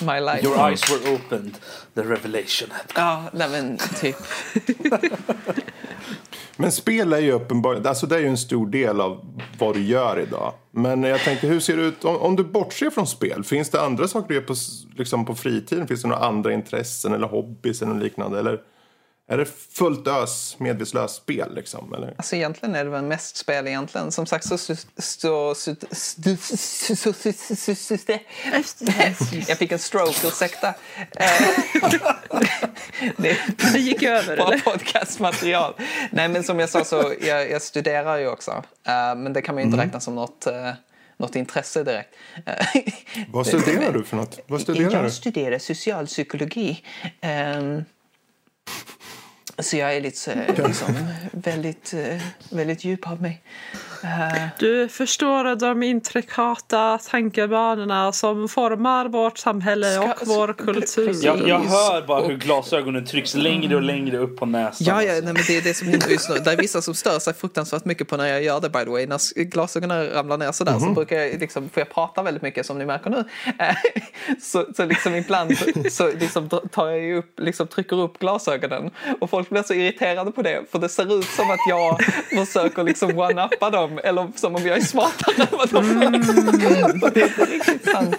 my 0.00 0.20
life. 0.20 0.42
Your 0.42 0.70
eyes 0.70 0.82
were 0.90 1.14
opened. 1.14 1.58
The 1.94 2.02
revelation 2.02 2.70
had 2.70 2.92
Ja, 2.94 3.24
nej 3.32 3.48
men 3.48 3.78
typ. 4.00 4.16
Men 6.56 6.72
spel 6.72 7.12
är 7.12 7.18
ju 7.18 7.32
uppenbarligen, 7.32 7.86
alltså 7.86 8.06
det 8.06 8.16
är 8.16 8.20
ju 8.20 8.28
en 8.28 8.38
stor 8.38 8.66
del 8.66 9.00
av 9.00 9.40
vad 9.58 9.74
du 9.74 9.82
gör 9.82 10.20
idag. 10.20 10.52
Men 10.70 11.02
jag 11.02 11.20
tänker, 11.20 11.48
hur 11.48 11.60
ser 11.60 11.76
det 11.76 11.82
ut 11.82 12.04
om, 12.04 12.16
om 12.16 12.36
du 12.36 12.44
bortser 12.44 12.90
från 12.90 13.06
spel? 13.06 13.44
Finns 13.44 13.70
det 13.70 13.80
andra 13.80 14.08
saker 14.08 14.28
du 14.28 14.34
gör 14.34 14.42
på, 14.42 14.54
liksom 14.96 15.24
på 15.24 15.34
fritiden? 15.34 15.88
Finns 15.88 16.02
det 16.02 16.08
några 16.08 16.24
andra 16.26 16.52
intressen 16.52 17.12
eller 17.12 17.26
hobbys 17.26 17.82
eller 17.82 17.94
liknande? 17.94 18.38
Eller 18.38 18.60
är 19.28 19.38
det 19.38 19.46
fullt 19.72 20.06
ös, 20.06 20.56
medvetslöst 20.58 21.16
spel? 21.16 21.54
Liksom, 21.54 21.94
eller? 21.94 22.14
Alltså 22.16 22.36
egentligen 22.36 22.74
är 22.74 22.84
det 22.84 22.90
väl 22.90 23.04
mest 23.04 23.36
spel 23.36 23.66
egentligen. 23.66 24.12
Som 24.12 24.26
sagt 24.26 24.44
så... 24.44 24.74
Jag 29.48 29.58
fick 29.58 29.72
en 29.72 29.78
stroke, 29.78 30.26
ursäkta. 30.28 30.74
Det 33.72 33.78
gick 33.78 34.02
över 34.02 34.36
eller? 34.36 34.58
podcastmaterial. 34.58 35.74
Nej 36.10 36.28
men 36.28 36.44
som 36.44 36.58
jag 36.58 36.68
sa 36.68 36.84
så, 36.84 37.14
jag, 37.20 37.62
studerar 37.62 38.18
ju 38.18 38.28
också. 38.28 38.64
Men 39.16 39.32
det 39.32 39.42
kan 39.42 39.54
man 39.54 39.64
ju 39.64 39.70
inte 39.70 39.82
räkna 39.82 40.00
som 40.00 40.14
något 40.14 40.46
något 41.16 41.36
intresse 41.36 41.84
direkt. 41.84 42.14
Vad 43.28 43.46
studerar 43.46 43.92
du 43.92 44.04
för 44.04 44.16
något? 44.16 44.38
Vad 44.46 44.60
studerar 44.60 44.92
jag 44.92 45.04
du? 45.04 45.10
studerar 45.10 45.58
socialpsykologi. 45.58 46.84
Så 49.58 49.76
jag 49.76 49.96
är 49.96 50.00
lite 50.00 50.32
eh, 50.32 50.66
liksom, 50.66 50.94
väldigt, 51.32 51.94
eh, 51.94 52.22
väldigt 52.50 52.84
djup 52.84 53.06
av 53.10 53.22
mig. 53.22 53.42
Eh, 54.04 54.42
Du 54.58 54.88
förstår 54.88 55.56
de 55.56 55.82
intrikata 55.82 56.98
tankebanorna 57.10 58.12
som 58.12 58.48
formar 58.48 59.08
vårt 59.08 59.38
samhälle 59.38 59.98
och 59.98 60.16
Ska- 60.16 60.24
vår 60.26 60.52
kultur. 60.52 61.16
Jag, 61.24 61.48
jag 61.48 61.58
hör 61.58 62.06
bara 62.06 62.26
hur 62.26 62.36
glasögonen 62.36 63.06
trycks 63.06 63.34
längre 63.34 63.76
och 63.76 63.82
längre 63.82 64.18
upp 64.18 64.36
på 64.38 64.46
näsan. 64.46 64.86
Ja, 64.86 65.02
ja 65.02 65.12
nej, 65.12 65.22
men 65.22 65.34
det 65.46 65.56
är 65.56 65.62
det 65.62 65.74
som 65.74 65.88
ni 65.88 65.94
inte 65.94 66.08
lyssnar. 66.08 66.38
Det 66.38 66.52
är 66.52 66.56
vissa 66.56 66.82
som 66.82 66.94
stör 66.94 67.18
sig 67.18 67.34
fruktansvärt 67.34 67.84
mycket 67.84 68.08
på 68.08 68.16
när 68.16 68.26
jag 68.26 68.42
gör 68.42 68.60
det 68.60 68.70
by 68.70 68.84
the 68.84 68.90
way. 68.90 69.06
När 69.06 69.44
glasögonen 69.44 70.10
ramlar 70.10 70.38
ner 70.38 70.52
sådär 70.52 70.78
så 70.78 70.90
brukar 70.90 71.16
jag 71.16 71.40
liksom, 71.40 71.68
för 71.68 71.80
jag 71.80 71.90
pratar 71.94 72.22
väldigt 72.22 72.42
mycket 72.42 72.66
som 72.66 72.78
ni 72.78 72.84
märker 72.86 73.10
nu. 73.10 73.24
Så, 74.42 74.66
så 74.76 74.84
liksom 74.84 75.14
ibland 75.14 75.58
så, 75.58 75.64
så 75.90 76.12
liksom 76.12 76.48
tar 76.48 76.88
jag 76.90 77.18
upp, 77.18 77.40
liksom 77.40 77.66
trycker 77.66 77.96
upp 78.00 78.18
glasögonen 78.18 78.90
och 79.20 79.30
folk 79.30 79.41
blir 79.50 79.62
så 79.62 79.74
irriterade 79.74 80.32
på 80.32 80.42
det 80.42 80.62
för 80.70 80.78
det 80.78 80.88
ser 80.88 81.18
ut 81.18 81.24
som 81.24 81.50
att 81.50 81.60
jag 81.68 82.04
försöker 82.46 82.82
liksom 82.82 83.18
one-uppa 83.18 83.70
dem 83.70 84.00
eller 84.04 84.32
som 84.36 84.56
om 84.56 84.66
jag 84.66 84.76
är 84.76 84.80
smartare 84.80 85.42
än 85.42 85.46
vad 85.50 85.70
de 85.70 86.02
är. 86.02 86.06
Och 87.04 87.12
det 87.12 87.20
är 87.20 87.26
inte 87.26 87.44
riktigt 87.44 87.90
sant. 87.90 88.16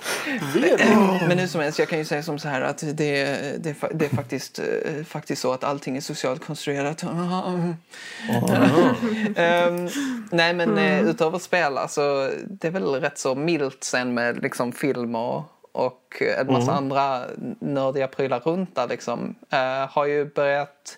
Men 1.27 1.37
nu 1.37 1.47
som 1.47 1.61
helst, 1.61 1.79
jag 1.79 1.89
kan 1.89 1.99
ju 1.99 2.05
säga 2.05 2.23
som 2.23 2.39
så 2.39 2.47
här 2.47 2.61
att 2.61 2.77
det, 2.77 2.93
det, 2.93 3.73
det 3.93 4.05
är 4.05 4.15
faktiskt, 4.15 4.59
faktiskt 5.07 5.41
så 5.41 5.53
att 5.53 5.63
allting 5.63 5.97
är 5.97 6.01
socialt 6.01 6.45
konstruerat. 6.45 7.03
Ehm, 9.35 9.89
nej 10.31 10.53
men 10.53 10.77
eh, 10.77 11.09
utöver 11.09 11.39
spel, 11.39 11.77
alltså, 11.77 12.31
det 12.47 12.67
är 12.67 12.71
väl 12.71 12.95
rätt 12.95 13.17
så 13.17 13.35
milt 13.35 13.83
sen 13.83 14.13
med 14.13 14.43
liksom, 14.43 14.71
film 14.71 15.15
och, 15.15 15.43
och 15.71 16.23
en 16.39 16.53
massa 16.53 16.71
andra 16.71 17.25
nördiga 17.59 18.07
prylar 18.07 18.39
runt 18.39 18.75
där. 18.75 18.87
Liksom. 18.87 19.35
Eh, 19.49 19.89
har 19.89 20.05
ju 20.05 20.25
börjat 20.25 20.97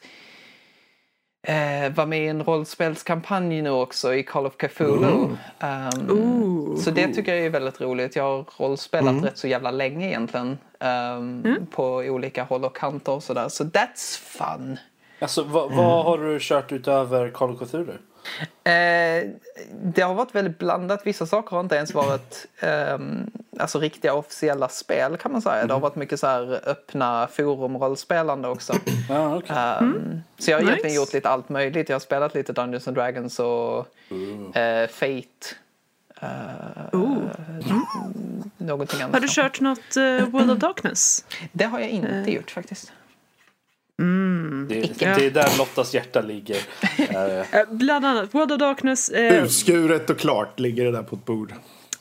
eh, 1.47 1.89
vara 1.93 2.07
med 2.07 2.23
i 2.23 2.27
en 2.27 2.43
rollspelskampanj 2.43 3.61
nu 3.61 3.69
också 3.69 4.13
i 4.15 4.23
Call 4.23 4.45
of 4.45 4.57
Cthulhu. 4.57 5.27
Ehm, 5.59 6.09
Ooh. 6.09 6.77
så 6.77 6.91
det 6.91 7.07
tycker 7.13 7.35
jag 7.35 7.45
är 7.45 7.49
väldigt 7.49 7.81
roligt. 7.81 8.15
Jag 8.15 8.23
har 8.23 8.45
rollspelat 8.57 9.23
rätt 9.23 9.37
så 9.37 9.47
jävla 9.47 9.71
länge 9.71 10.07
egentligen. 10.07 10.57
ehm, 10.79 11.43
På 11.71 11.85
olika 11.95 12.43
håll 12.43 12.65
och 12.65 12.75
kanter 12.77 13.11
och 13.11 13.23
sådär. 13.23 13.49
Så 13.49 13.63
that's 13.63 14.19
fun. 14.19 14.77
Alltså, 15.19 15.43
vad, 15.43 15.71
vad 15.75 16.05
har 16.05 16.17
du 16.17 16.37
kört 16.41 16.71
utöver 16.71 17.29
Call 17.29 17.49
of 17.51 17.59
Cthulhu? 17.69 17.93
Eh, 18.63 19.29
det 19.83 20.01
har 20.01 20.13
varit 20.13 20.35
väldigt 20.35 20.57
blandat. 20.59 21.01
Vissa 21.07 21.25
saker 21.25 21.55
har 21.55 21.59
inte 21.63 21.75
ens 21.75 21.93
varit 21.93 22.45
ehm, 22.59 23.31
alltså 23.59 23.79
riktiga 23.79 24.13
officiella 24.13 24.69
spel 24.69 25.17
kan 25.17 25.31
man 25.31 25.41
säga. 25.41 25.65
Det 25.65 25.73
har 25.73 25.79
varit 25.81 25.95
mycket 25.95 26.19
så 26.19 26.27
här 26.27 26.69
öppna 26.69 27.27
forumrollspelande 27.31 28.47
också. 28.47 28.73
Ja, 29.09 29.35
okej. 29.37 29.55
Ehm, 29.57 30.21
Så 30.37 30.51
jag 30.51 30.57
har 30.57 30.61
Nice. 30.61 30.71
egentligen 30.71 30.95
gjort 30.95 31.13
lite 31.13 31.29
allt 31.29 31.49
möjligt. 31.49 31.89
Jag 31.89 31.95
har 31.95 31.99
spelat 31.99 32.33
lite 32.35 32.53
Dungeons 32.53 32.87
and 32.87 32.97
Dragons 32.97 33.39
och 33.39 33.87
eh, 34.57 34.87
Fate. 34.87 35.55
Uh, 36.23 37.01
någonting 38.57 39.01
annat. 39.01 39.13
Har 39.13 39.19
du 39.19 39.27
kört 39.29 39.61
något 39.61 39.97
uh, 39.97 40.29
World 40.29 40.51
of 40.51 40.57
Darkness? 40.57 41.25
Det 41.51 41.63
har 41.65 41.79
jag 41.79 41.89
inte 41.89 42.31
gjort 42.31 42.51
faktiskt. 42.51 42.91
Det, 44.69 44.81
det 44.99 45.25
är 45.25 45.31
där 45.31 45.57
Lottas 45.57 45.93
hjärta 45.93 46.21
ligger. 46.21 46.57
Eh, 46.97 47.15
Eh, 47.59 47.65
bland 47.69 48.05
annat 48.05 48.33
World 48.35 48.51
of 48.51 48.59
Darkness. 48.59 49.09
eh, 49.09 49.43
Urskuret 49.43 50.09
och 50.09 50.19
klart 50.19 50.59
ligger 50.59 50.85
det 50.85 50.91
där 50.91 51.03
på 51.03 51.15
ett 51.15 51.25
bord. 51.25 51.53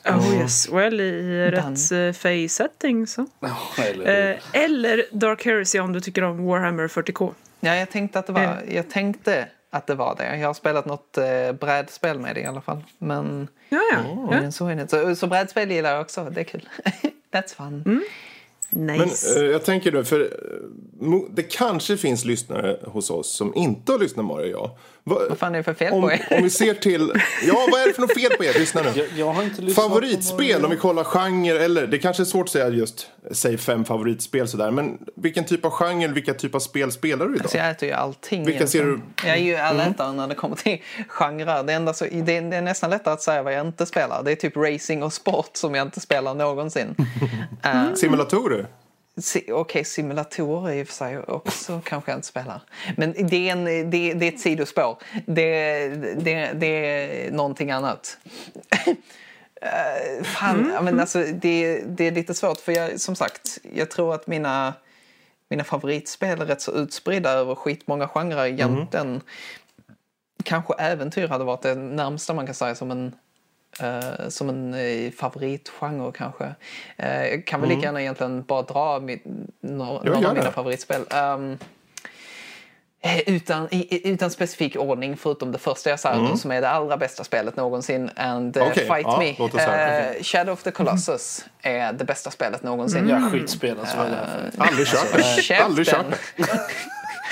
oh 0.05 0.35
yes, 0.41 0.69
well 0.69 1.01
i 1.01 1.51
rätt 1.51 1.91
uh, 1.91 2.11
face 2.13 2.49
setting 2.49 3.07
så. 3.07 3.25
eller, 3.83 4.31
Eh, 4.31 4.37
eller 4.63 5.05
Dark 5.11 5.45
Heresy 5.45 5.79
om 5.79 5.93
du 5.93 6.01
tycker 6.01 6.21
om 6.23 6.45
Warhammer 6.45 6.87
40K. 6.87 7.33
Ja, 7.59 7.75
jag 7.75 7.89
tänkte 7.91 8.19
att 8.19 8.27
det 8.27 8.33
var, 8.33 8.57
jag 8.71 8.89
tänkte 8.89 9.47
att 9.69 9.87
det 9.87 9.95
var 9.95 10.15
det. 10.15 10.37
Jag 10.37 10.47
har 10.47 10.53
spelat 10.53 10.85
något 10.85 11.17
eh, 11.17 11.51
brädspel 11.59 12.19
med 12.19 12.35
det 12.35 12.41
i 12.41 12.45
alla 12.45 12.61
fall. 12.61 12.83
Men, 12.97 13.47
Ja, 13.69 13.79
ja. 13.91 13.97
ja. 14.07 14.27
men 14.29 14.51
så 14.51 14.67
är. 14.67 15.15
Så, 15.15 15.27
brädspel 15.27 15.71
gillar 15.71 15.91
jag 15.91 16.01
också. 16.01 16.23
Det 16.31 16.39
är 16.39 16.43
kul. 16.43 16.69
That's 17.33 17.55
fun. 17.55 17.83
Men 17.85 18.03
Nice. 18.69 19.39
eh, 19.39 19.51
jag 19.51 19.63
tänker 19.65 19.91
nu, 19.91 20.03
för 20.03 20.21
eh, 20.21 21.17
det 21.29 21.43
kanske 21.43 21.97
finns 21.97 22.25
lyssnare 22.25 22.79
hos 22.83 23.09
oss 23.09 23.35
som 23.35 23.55
inte 23.55 23.91
har 23.91 23.99
lyssnat 23.99 24.25
Mario 24.25 24.53
och 24.55 24.61
jag. 24.61 24.69
Va, 25.07 25.17
Vad 25.29 25.37
fan 25.37 25.53
är 25.53 25.57
det 25.59 25.63
för 25.63 25.73
fel 25.73 25.93
om, 25.93 26.01
på 26.01 26.11
er? 26.11 26.27
om 26.31 26.43
vi 26.43 26.49
ser 26.49 26.73
till, 26.73 27.11
ja 27.47 27.67
vad 27.71 27.81
är 27.81 27.87
det 27.87 27.93
för 27.93 28.01
något 28.01 28.13
fel 28.13 28.31
på 28.37 28.43
er? 28.43 28.53
Lyssna 28.59 28.81
nu. 28.81 28.89
jag, 28.95 29.05
jag 29.17 29.33
har 29.33 29.43
inte 29.43 29.61
lyssnat 29.61 29.85
Favoritspel 29.85 30.65
om 30.65 30.71
vi 30.71 30.77
kollar 30.77 31.03
genre 31.03 31.63
eller 31.65 31.87
det 31.87 31.97
kanske 31.97 32.23
är 32.23 32.25
svårt 32.25 32.43
att 32.45 32.49
säga 32.49 32.69
just 32.69 33.09
säg 33.31 33.57
fem 33.57 33.85
favoritspel 33.85 34.47
sådär 34.47 34.71
men 34.71 34.97
vilken 35.15 35.45
typ 35.45 35.65
av 35.65 35.71
genre 35.71 36.07
vilka 36.07 36.33
typ 36.33 36.55
av 36.55 36.59
spel 36.59 36.91
spelar 36.91 37.25
du 37.25 37.35
idag? 37.35 37.49
Så 37.49 37.57
jag 37.57 37.69
äter 37.69 37.89
ju 37.89 37.95
allting. 37.95 38.45
Vilka 38.45 38.67
ser 38.67 38.83
du- 38.83 38.99
Jag 39.25 39.37
är 39.37 39.41
ju 39.41 39.55
allätare 39.55 40.13
när 40.13 40.27
det 40.27 40.35
kommer 40.35 40.55
till 40.55 40.81
genrer. 41.07 41.63
Det, 41.63 41.73
enda 41.73 41.93
så, 41.93 42.05
det, 42.05 42.21
det 42.21 42.55
är 42.55 42.61
nästan 42.61 42.89
lättare 42.89 43.13
att 43.13 43.21
säga 43.21 43.43
vad 43.43 43.53
jag 43.53 43.67
inte 43.67 43.85
spelar. 43.85 44.23
Det 44.23 44.31
är 44.31 44.35
typ 44.35 44.57
racing 44.57 45.03
och 45.03 45.13
sport 45.13 45.49
som 45.53 45.75
jag 45.75 45.87
inte 45.87 45.99
spelar 45.99 46.33
någonsin. 46.33 46.95
Eh, 47.63 47.93
Simulatorer? 47.95 48.67
Okej, 49.51 49.85
simulatorer 49.85 50.73
i 50.73 50.83
och 50.83 50.87
för 50.87 50.93
sig 50.93 51.19
också 51.19 51.81
kanske 51.83 52.11
jag 52.11 52.17
inte 52.17 52.27
spelar. 52.27 52.61
Men 52.97 53.27
det 53.27 53.49
är, 53.49 53.51
en, 53.51 53.65
det, 53.65 54.13
det 54.13 54.25
är 54.25 54.31
ett 54.33 54.39
sidospår. 54.39 54.97
Det, 55.25 55.87
det, 56.15 56.51
det 56.53 56.67
är 56.67 57.31
någonting 57.31 57.71
annat. 57.71 58.17
Eh, 59.61 60.23
fan, 60.23 60.71
ja, 60.73 60.81
men 60.81 60.99
alltså, 60.99 61.23
det, 61.33 61.81
det 61.81 62.07
är 62.07 62.11
lite 62.11 62.33
svårt 62.33 62.59
för 62.59 62.71
jag, 62.71 62.99
som 62.99 63.15
sagt, 63.15 63.57
jag 63.75 63.91
tror 63.91 64.15
att 64.15 64.27
mina, 64.27 64.73
mina 65.49 65.63
favoritspel 65.63 66.41
är 66.41 66.45
rätt 66.45 66.61
så 66.61 66.71
utspridda 66.71 67.31
över 67.31 67.55
skitmånga 67.55 68.07
genrer 68.07 68.45
egentligen. 68.45 69.21
Kanske 70.43 70.73
äventyr 70.73 71.27
hade 71.27 71.43
varit 71.43 71.61
det 71.61 71.75
närmsta 71.75 72.33
man 72.33 72.45
kan 72.45 72.55
säga 72.55 72.75
som 72.75 72.91
en 72.91 73.15
eh, 73.81 74.29
som 74.29 74.49
en 74.49 74.73
uh, 74.73 75.11
favoritgenre 75.11 76.11
kanske. 76.15 76.55
Jag 76.97 77.45
kan 77.47 77.61
väl 77.61 77.69
lika 77.69 77.81
gärna 77.81 78.01
egentligen 78.01 78.43
bara 78.43 78.61
dra 78.61 78.99
några, 79.61 79.99
av 80.15 80.33
mina 80.35 80.51
favoritspel. 80.51 81.01
Um, 81.35 81.57
Utan, 83.25 83.67
i- 83.71 84.09
utan 84.09 84.31
specifik 84.31 84.75
ordning, 84.75 85.17
förutom 85.17 85.51
det 85.51 85.57
första 85.57 85.89
jag 85.89 85.99
sa 85.99 86.21
nu, 86.21 86.37
som 86.37 86.51
är 86.51 86.61
det 86.61 86.69
allra 86.69 86.97
bästa 86.97 87.23
spelet 87.23 87.55
någonsin. 87.55 88.09
And 88.15 88.57
uh, 88.57 88.63
Okej, 88.63 88.85
Fight 88.87 89.03
ja, 89.03 89.17
Me. 89.19 89.29
Eh, 90.17 90.23
Shadow 90.23 90.53
of 90.53 90.63
the 90.63 90.71
Colossus 90.71 91.45
är 91.61 91.93
det 91.93 92.05
bästa 92.05 92.31
spelet 92.31 92.63
någonsin. 92.63 93.09
Ja, 93.09 93.29
skitspel 93.31 93.79
alltså. 93.79 93.95
för- 93.97 94.51
Aldrig 94.57 94.87
kört 94.87 95.13
det. 95.15 95.23
Käften. 95.41 95.65
Aldrig 95.65 95.87
kört. 95.87 96.05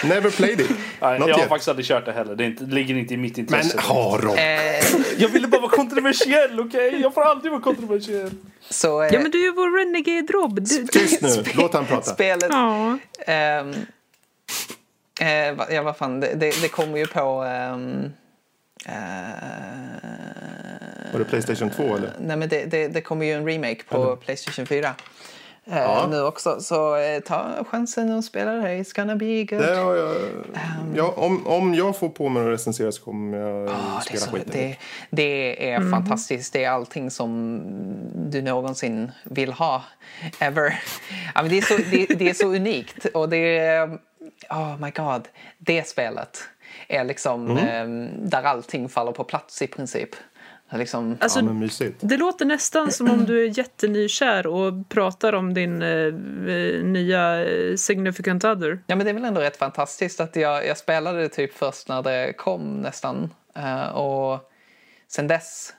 Never 0.03 0.29
played 0.31 0.59
it. 0.61 0.69
Nej, 1.01 1.19
Not 1.19 1.27
jag 1.27 1.35
har 1.35 1.41
yet. 1.41 1.49
faktiskt 1.49 1.67
aldrig 1.69 1.85
kört 1.85 2.05
det 2.05 2.11
heller. 2.11 2.35
Det, 2.35 2.45
inte, 2.45 2.63
det 2.65 2.75
ligger 2.75 2.95
inte 2.95 3.13
i 3.13 3.17
mitt 3.17 3.35
Men 3.37 3.43
intresse. 3.45 3.79
ha 3.81 4.17
Rob. 4.17 4.37
Eh, 4.37 4.41
Jag 5.17 5.29
ville 5.29 5.47
bara 5.47 5.61
vara 5.61 5.71
kontroversiell, 5.71 6.59
okej? 6.59 6.99
Jag 7.01 7.13
får 7.13 7.21
aldrig 7.21 7.51
vara 7.51 7.61
kontroversiell. 7.61 8.31
så 8.69 9.01
eh, 9.03 9.13
Ja 9.13 9.19
men 9.19 9.31
du 9.31 9.37
är 9.39 9.43
ju 9.43 9.51
vår 9.51 9.77
renegade 9.79 10.33
Rob. 10.33 10.55
Du, 10.61 10.87
Tyst 10.87 11.21
nu, 11.21 11.43
låt 11.55 11.73
han 11.73 11.85
prata. 11.85 12.13
spelet... 12.13 12.47
ja. 12.49 12.97
Eh, 15.19 15.55
va- 15.55 15.67
ja, 15.71 15.81
vad 15.83 15.97
fan, 15.97 16.19
det, 16.19 16.33
det, 16.35 16.61
det 16.61 16.67
kommer 16.67 16.97
ju 16.97 17.07
på... 17.07 17.43
ehm, 17.43 18.11
eh, 18.85 18.93
Var 21.11 21.19
det 21.19 21.25
Playstation 21.25 21.69
2 21.69 21.95
eller? 21.95 22.11
nej, 22.19 22.37
men 22.37 22.49
det, 22.49 22.65
det, 22.65 22.87
det 22.87 23.01
kommer 23.01 23.25
ju 23.25 23.31
en 23.33 23.47
remake 23.47 23.83
på 23.89 24.15
Playstation 24.15 24.65
4. 24.65 24.93
Eh, 25.65 25.77
Ja. 25.77 26.07
Nu 26.11 26.21
också, 26.21 26.61
så 26.61 26.95
eh, 26.95 27.19
ta 27.19 27.63
chansen 27.67 28.11
och 28.11 28.23
spela 28.23 28.51
det. 28.51 28.67
It's 28.69 28.95
gonna 28.95 29.15
be 29.15 29.43
good. 29.43 29.59
Det 29.61 29.75
har 29.75 29.95
jag, 29.95 30.15
Ehm. 30.15 30.95
ja, 30.95 31.13
om, 31.17 31.47
om 31.47 31.73
jag 31.73 31.97
får 31.97 32.09
på 32.09 32.29
mig 32.29 32.43
att 32.43 32.49
recensera 32.49 32.91
så 32.91 33.03
kommer 33.03 33.37
jag 33.37 33.67
Ja, 33.69 33.71
det, 33.71 33.73
är 33.97 34.01
spela 34.01 34.19
så, 34.19 34.31
skiten. 34.31 34.51
det, 34.53 34.75
det 35.09 35.71
är 35.71 35.91
fantastiskt. 35.91 36.53
Det 36.53 36.63
är 36.63 36.69
allting 36.69 37.11
som 37.11 37.61
du 38.29 38.41
någonsin 38.41 39.11
vill 39.23 39.53
ha. 39.53 39.83
Ever. 40.39 40.79
Ja, 41.35 41.41
men 41.41 41.49
det, 41.51 41.57
är 41.57 41.61
så, 41.61 41.77
det, 41.91 42.05
det 42.05 42.29
är 42.29 42.33
så 42.33 42.47
unikt. 42.47 43.05
Och 43.05 43.29
det 43.29 43.57
är... 43.57 43.99
Oh 44.49 44.77
my 44.79 44.89
god. 44.91 45.27
Det 45.57 45.87
spelet 45.87 46.43
är 46.87 47.03
liksom 47.03 47.57
eh, 47.57 47.87
där 48.29 48.43
allting 48.43 48.89
faller 48.89 49.11
på 49.11 49.23
plats 49.23 49.61
i 49.61 49.67
princip. 49.67 50.09
Liksom, 50.77 51.17
Alltså, 51.19 51.39
Ja, 51.39 51.43
men 51.43 51.59
mysigt. 51.59 51.97
Det 51.99 52.17
låter 52.17 52.45
nästan 52.45 52.91
som 52.91 53.11
om 53.11 53.25
du 53.25 53.43
är 53.45 53.57
jättenykär 53.57 54.47
och 54.47 54.89
pratar 54.89 55.33
om 55.33 55.53
din 55.53 55.81
eh, 55.81 55.89
eh, 55.89 56.83
nya 56.83 57.45
eh, 57.45 57.75
significant 57.75 58.43
other. 58.43 58.83
Ja, 58.87 58.95
men 58.95 59.05
det 59.05 59.09
är 59.11 59.13
väl 59.13 59.25
ändå 59.25 59.41
rätt 59.41 59.57
fantastiskt 59.57 60.19
att 60.19 60.35
jag, 60.35 60.67
jag 60.67 60.77
spelade 60.77 61.21
det 61.21 61.29
typ 61.29 61.53
först 61.53 61.87
när 61.87 62.03
det 62.03 62.33
kom 62.33 62.81
nästan. 62.81 63.29
Eh, 63.55 63.87
och 63.87 64.51
sen 65.07 65.27
dess 65.27 65.73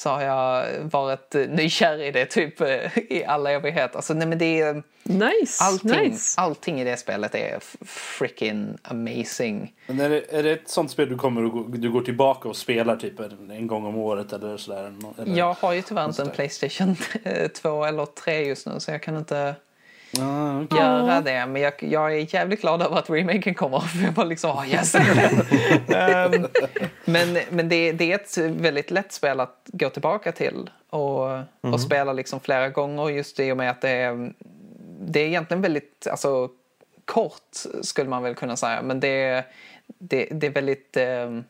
så 0.00 0.10
har 0.10 0.22
jag 0.22 0.78
varit 0.78 1.34
eh, 1.34 1.48
nykär 1.48 2.02
i 2.02 2.10
det 2.10 2.26
typ 2.26 2.60
eh, 2.60 2.98
i 2.98 3.24
all 3.24 3.46
evighet. 3.46 3.96
Alltså, 3.96 4.14
nej, 4.14 4.28
men 4.28 4.38
det 4.38 4.60
är, 4.60 4.82
Nice! 5.02 5.64
allting, 5.64 6.10
nice. 6.10 6.40
allting 6.40 6.80
i 6.80 6.84
det 6.84 6.96
spelet 6.96 7.34
är 7.34 7.58
freaking 7.84 8.78
amazing. 8.82 9.74
Men 9.86 10.00
är 10.00 10.10
det, 10.10 10.24
är 10.30 10.42
det 10.42 10.52
ett 10.52 10.68
sånt 10.68 10.90
spel 10.90 11.08
du 11.08 11.16
kommer 11.16 11.42
du 11.78 11.90
går 11.90 12.00
tillbaka 12.00 12.48
och 12.48 12.56
spelar 12.56 12.96
typ 12.96 13.20
en, 13.20 13.50
en 13.50 13.66
gång 13.66 13.84
om 13.84 13.96
året 13.96 14.32
eller 14.32 14.56
sådär? 14.56 14.92
Eller? 15.18 15.36
Jag 15.36 15.54
har 15.54 15.72
ju 15.72 15.82
tyvärr 15.82 16.04
inte 16.04 16.22
en 16.22 16.30
Playstation 16.30 16.96
2 17.62 17.84
eller 17.84 18.06
3 18.06 18.46
just 18.46 18.66
nu 18.66 18.80
så 18.80 18.90
jag 18.90 19.02
kan 19.02 19.16
inte 19.16 19.54
Ah, 20.18 20.76
göra 20.76 21.20
det. 21.20 21.46
Men 21.46 21.62
jag, 21.62 21.72
jag 21.78 22.12
är 22.14 22.34
jävligt 22.34 22.60
glad 22.60 22.82
över 22.82 22.96
att 22.96 23.10
remaken 23.10 23.54
kommer. 23.54 23.78
För 23.80 24.04
jag 24.04 24.12
var 24.12 24.24
liksom, 24.24 24.50
oh, 24.50 24.68
yes! 24.72 24.94
Ehm, 25.88 26.46
men 27.04 27.38
men 27.50 27.68
det, 27.68 27.92
det 27.92 28.12
är 28.12 28.14
ett 28.14 28.38
väldigt 28.38 28.90
lätt 28.90 29.12
spel 29.12 29.40
att 29.40 29.56
gå 29.66 29.90
tillbaka 29.90 30.32
till 30.32 30.70
och, 30.90 31.28
och 31.60 31.80
spela 31.80 32.12
liksom 32.12 32.40
flera 32.40 32.68
gånger 32.68 33.08
just 33.10 33.40
i 33.40 33.52
och 33.52 33.56
med 33.56 33.70
att 33.70 33.80
det 33.80 33.90
är, 33.90 34.32
det 35.00 35.20
är 35.20 35.26
egentligen 35.26 35.62
väldigt 35.62 36.06
alltså, 36.10 36.48
kort 37.04 37.56
skulle 37.82 38.10
man 38.10 38.22
väl 38.22 38.34
kunna 38.34 38.56
säga. 38.56 38.82
Men 38.82 39.00
det, 39.00 39.08
är- 39.22 39.44
det, 39.98 40.28
det 40.30 40.46
är 40.46 40.50
väldigt 40.50 40.96
ehm, 40.96 41.44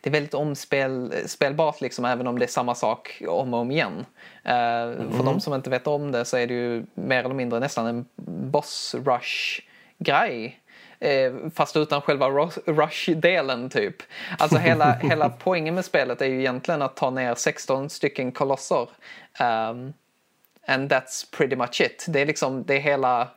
det 0.00 0.10
är 0.10 0.12
väldigt 0.12 0.34
omspelbart 0.34 1.80
liksom, 1.80 2.04
även 2.04 2.26
om 2.26 2.38
det 2.38 2.44
är 2.44 2.48
samma 2.48 2.74
sak 2.74 3.22
om 3.28 3.54
och 3.54 3.60
om 3.60 3.70
igen. 3.70 4.06
Eh, 4.44 5.10
För 5.16 5.24
de 5.24 5.40
som 5.40 5.54
inte 5.54 5.70
vet 5.70 5.86
om 5.86 6.12
det 6.12 6.24
så 6.24 6.36
är 6.36 6.46
det 6.46 6.54
ju 6.54 6.84
mer 6.94 7.24
eller 7.24 7.34
mindre 7.34 7.60
nästan 7.60 7.86
en 7.86 8.06
boss 8.50 8.94
rush-grej. 8.98 10.58
Eh, 10.98 11.32
fast 11.54 11.76
utan 11.76 12.00
själva 12.00 12.28
rush-delen 12.66 13.70
typ. 13.70 13.96
Alltså 14.38 14.58
hela, 14.58 14.92
hela 15.02 15.28
poängen 15.28 15.74
med 15.74 15.84
spelet 15.84 16.22
är 16.22 16.26
ju 16.26 16.38
egentligen 16.38 16.82
att 16.82 16.96
ta 16.96 17.10
ner 17.10 17.34
16 17.34 17.90
stycken 17.90 18.32
kolosser. 18.32 18.88
Um, 19.40 19.92
and 20.66 20.92
that's 20.92 21.36
pretty 21.36 21.56
much 21.56 21.80
it. 21.80 22.06
Det 22.08 22.20
är 22.20 22.26
liksom 22.26 22.64
det 22.64 22.74
är 22.74 22.80
hela 22.80 23.28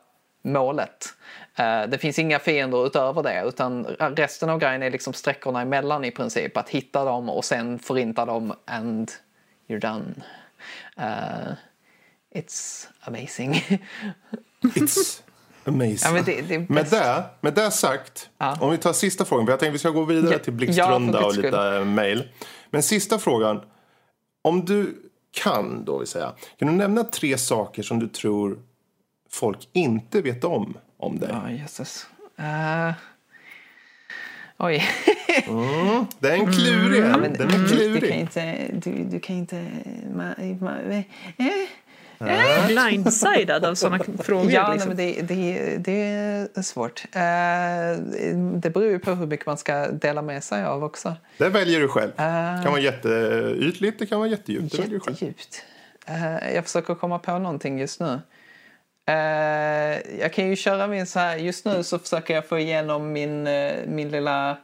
målet. 0.42 1.14
Eh, 1.56 1.82
det 1.88 1.98
finns 1.98 2.18
inga 2.18 2.38
fiender 2.38 2.86
utöver 2.86 3.22
det 3.22 3.42
utan 3.46 3.84
resten 4.16 4.50
av 4.50 4.58
grejen 4.58 4.82
är 4.82 4.90
liksom 4.90 5.12
sträckorna 5.12 5.60
emellan 5.60 6.04
i 6.04 6.10
princip. 6.10 6.56
Att 6.56 6.68
hitta 6.68 7.04
dem 7.04 7.30
och 7.30 7.44
sen 7.44 7.78
förinta 7.78 8.24
dem 8.24 8.54
and 8.66 9.12
you're 9.68 9.80
done. 9.80 10.14
Eh, 10.96 11.52
it's 12.40 12.86
amazing. 13.00 13.52
It's 14.62 15.22
amazing. 15.64 15.98
ja, 16.02 16.12
men 16.12 16.24
det, 16.24 16.40
det 16.42 16.70
Med 16.70 16.86
det, 16.90 17.24
med 17.40 17.54
det 17.54 17.70
sagt, 17.70 18.30
Ja. 18.38 18.56
om 18.60 18.70
vi 18.70 18.78
tar 18.78 18.92
sista 18.92 19.24
frågan, 19.24 19.46
för 19.46 19.52
jag 19.52 19.60
tänkte 19.60 19.72
vi 19.72 19.78
ska 19.78 19.90
gå 19.90 20.04
vidare 20.04 20.32
Ja, 20.32 20.38
till 20.38 20.52
blixtrunda 20.52 21.26
och 21.26 21.36
lite 21.36 21.84
mail. 21.84 22.28
Men 22.70 22.82
sista 22.82 23.18
frågan, 23.18 23.60
om 24.42 24.64
du 24.64 25.02
kan 25.30 25.84
då 25.84 25.98
vill 25.98 26.08
säga, 26.08 26.32
kan 26.58 26.68
du 26.68 26.74
nämna 26.74 27.04
tre 27.04 27.38
saker 27.38 27.82
som 27.82 27.98
du 27.98 28.08
tror 28.08 28.58
folk 29.30 29.68
inte 29.72 30.22
vet 30.22 30.44
om 30.44 30.78
om 30.96 31.18
dig? 31.18 31.28
Ja, 31.32 31.50
jösses. 31.50 32.06
Eh, 32.38 32.92
oj. 34.58 34.84
Det 36.18 36.28
är 36.28 36.34
en 36.34 36.52
klurig, 36.52 37.04
Ja, 37.04 37.16
men, 37.16 37.32
den 37.32 37.48
är 37.48 37.58
du, 37.58 37.58
du 37.58 37.68
kan 37.68 37.68
klurig. 37.68 38.10
inte... 38.14 38.70
Du, 38.72 39.04
du 39.04 39.20
kan 39.20 39.36
inte... 39.36 39.66
Ma, 40.14 40.34
ma, 40.60 40.72
eh, 42.18 42.66
Blindsidad 42.66 43.64
av 43.64 43.74
sådana 43.74 44.04
frågor. 44.18 44.50
Ja, 44.50 44.62
nej, 44.62 44.72
liksom. 44.72 44.88
men 44.88 44.96
det, 44.96 45.22
det, 45.22 45.76
det 45.76 46.02
är 46.54 46.62
svårt. 46.62 47.04
Eh, 47.12 48.02
det 48.60 48.70
beror 48.70 48.90
ju 48.90 48.98
på 48.98 49.10
hur 49.10 49.26
mycket 49.26 49.46
man 49.46 49.56
ska 49.58 49.88
dela 49.88 50.22
med 50.22 50.44
sig 50.44 50.64
av 50.64 50.84
också. 50.84 51.14
Det 51.38 51.48
väljer 51.48 51.80
du 51.80 51.88
själv. 51.88 52.10
Eh. 52.16 52.56
Det 52.56 52.60
kan 52.62 52.72
vara 52.72 52.80
jätteytligt, 52.80 53.98
det 53.98 54.06
kan 54.06 54.18
vara 54.18 54.28
jättedjupt. 54.28 54.72
Det 54.72 54.78
väljer 54.78 54.94
du 54.94 55.00
själv. 55.00 55.14
Jättedjupt. 55.14 55.64
Eh, 56.06 56.54
jag 56.54 56.64
försöker 56.64 56.94
komma 56.94 57.18
på 57.18 57.38
någonting 57.38 57.78
just 57.78 58.00
nu. 58.00 58.20
Eh, 59.06 60.18
jag 60.20 60.32
kan 60.32 60.48
ju 60.48 60.56
köra 60.56 60.86
min 60.86 61.06
så 61.06 61.18
här, 61.18 61.36
just 61.36 61.64
nu 61.64 61.82
så 61.82 61.98
försöker 61.98 62.34
jag 62.34 62.46
få 62.48 62.58
igenom 62.58 63.12
min, 63.12 63.46
eh, 63.46 63.74
min 63.86 64.08
lilla, 64.10 64.56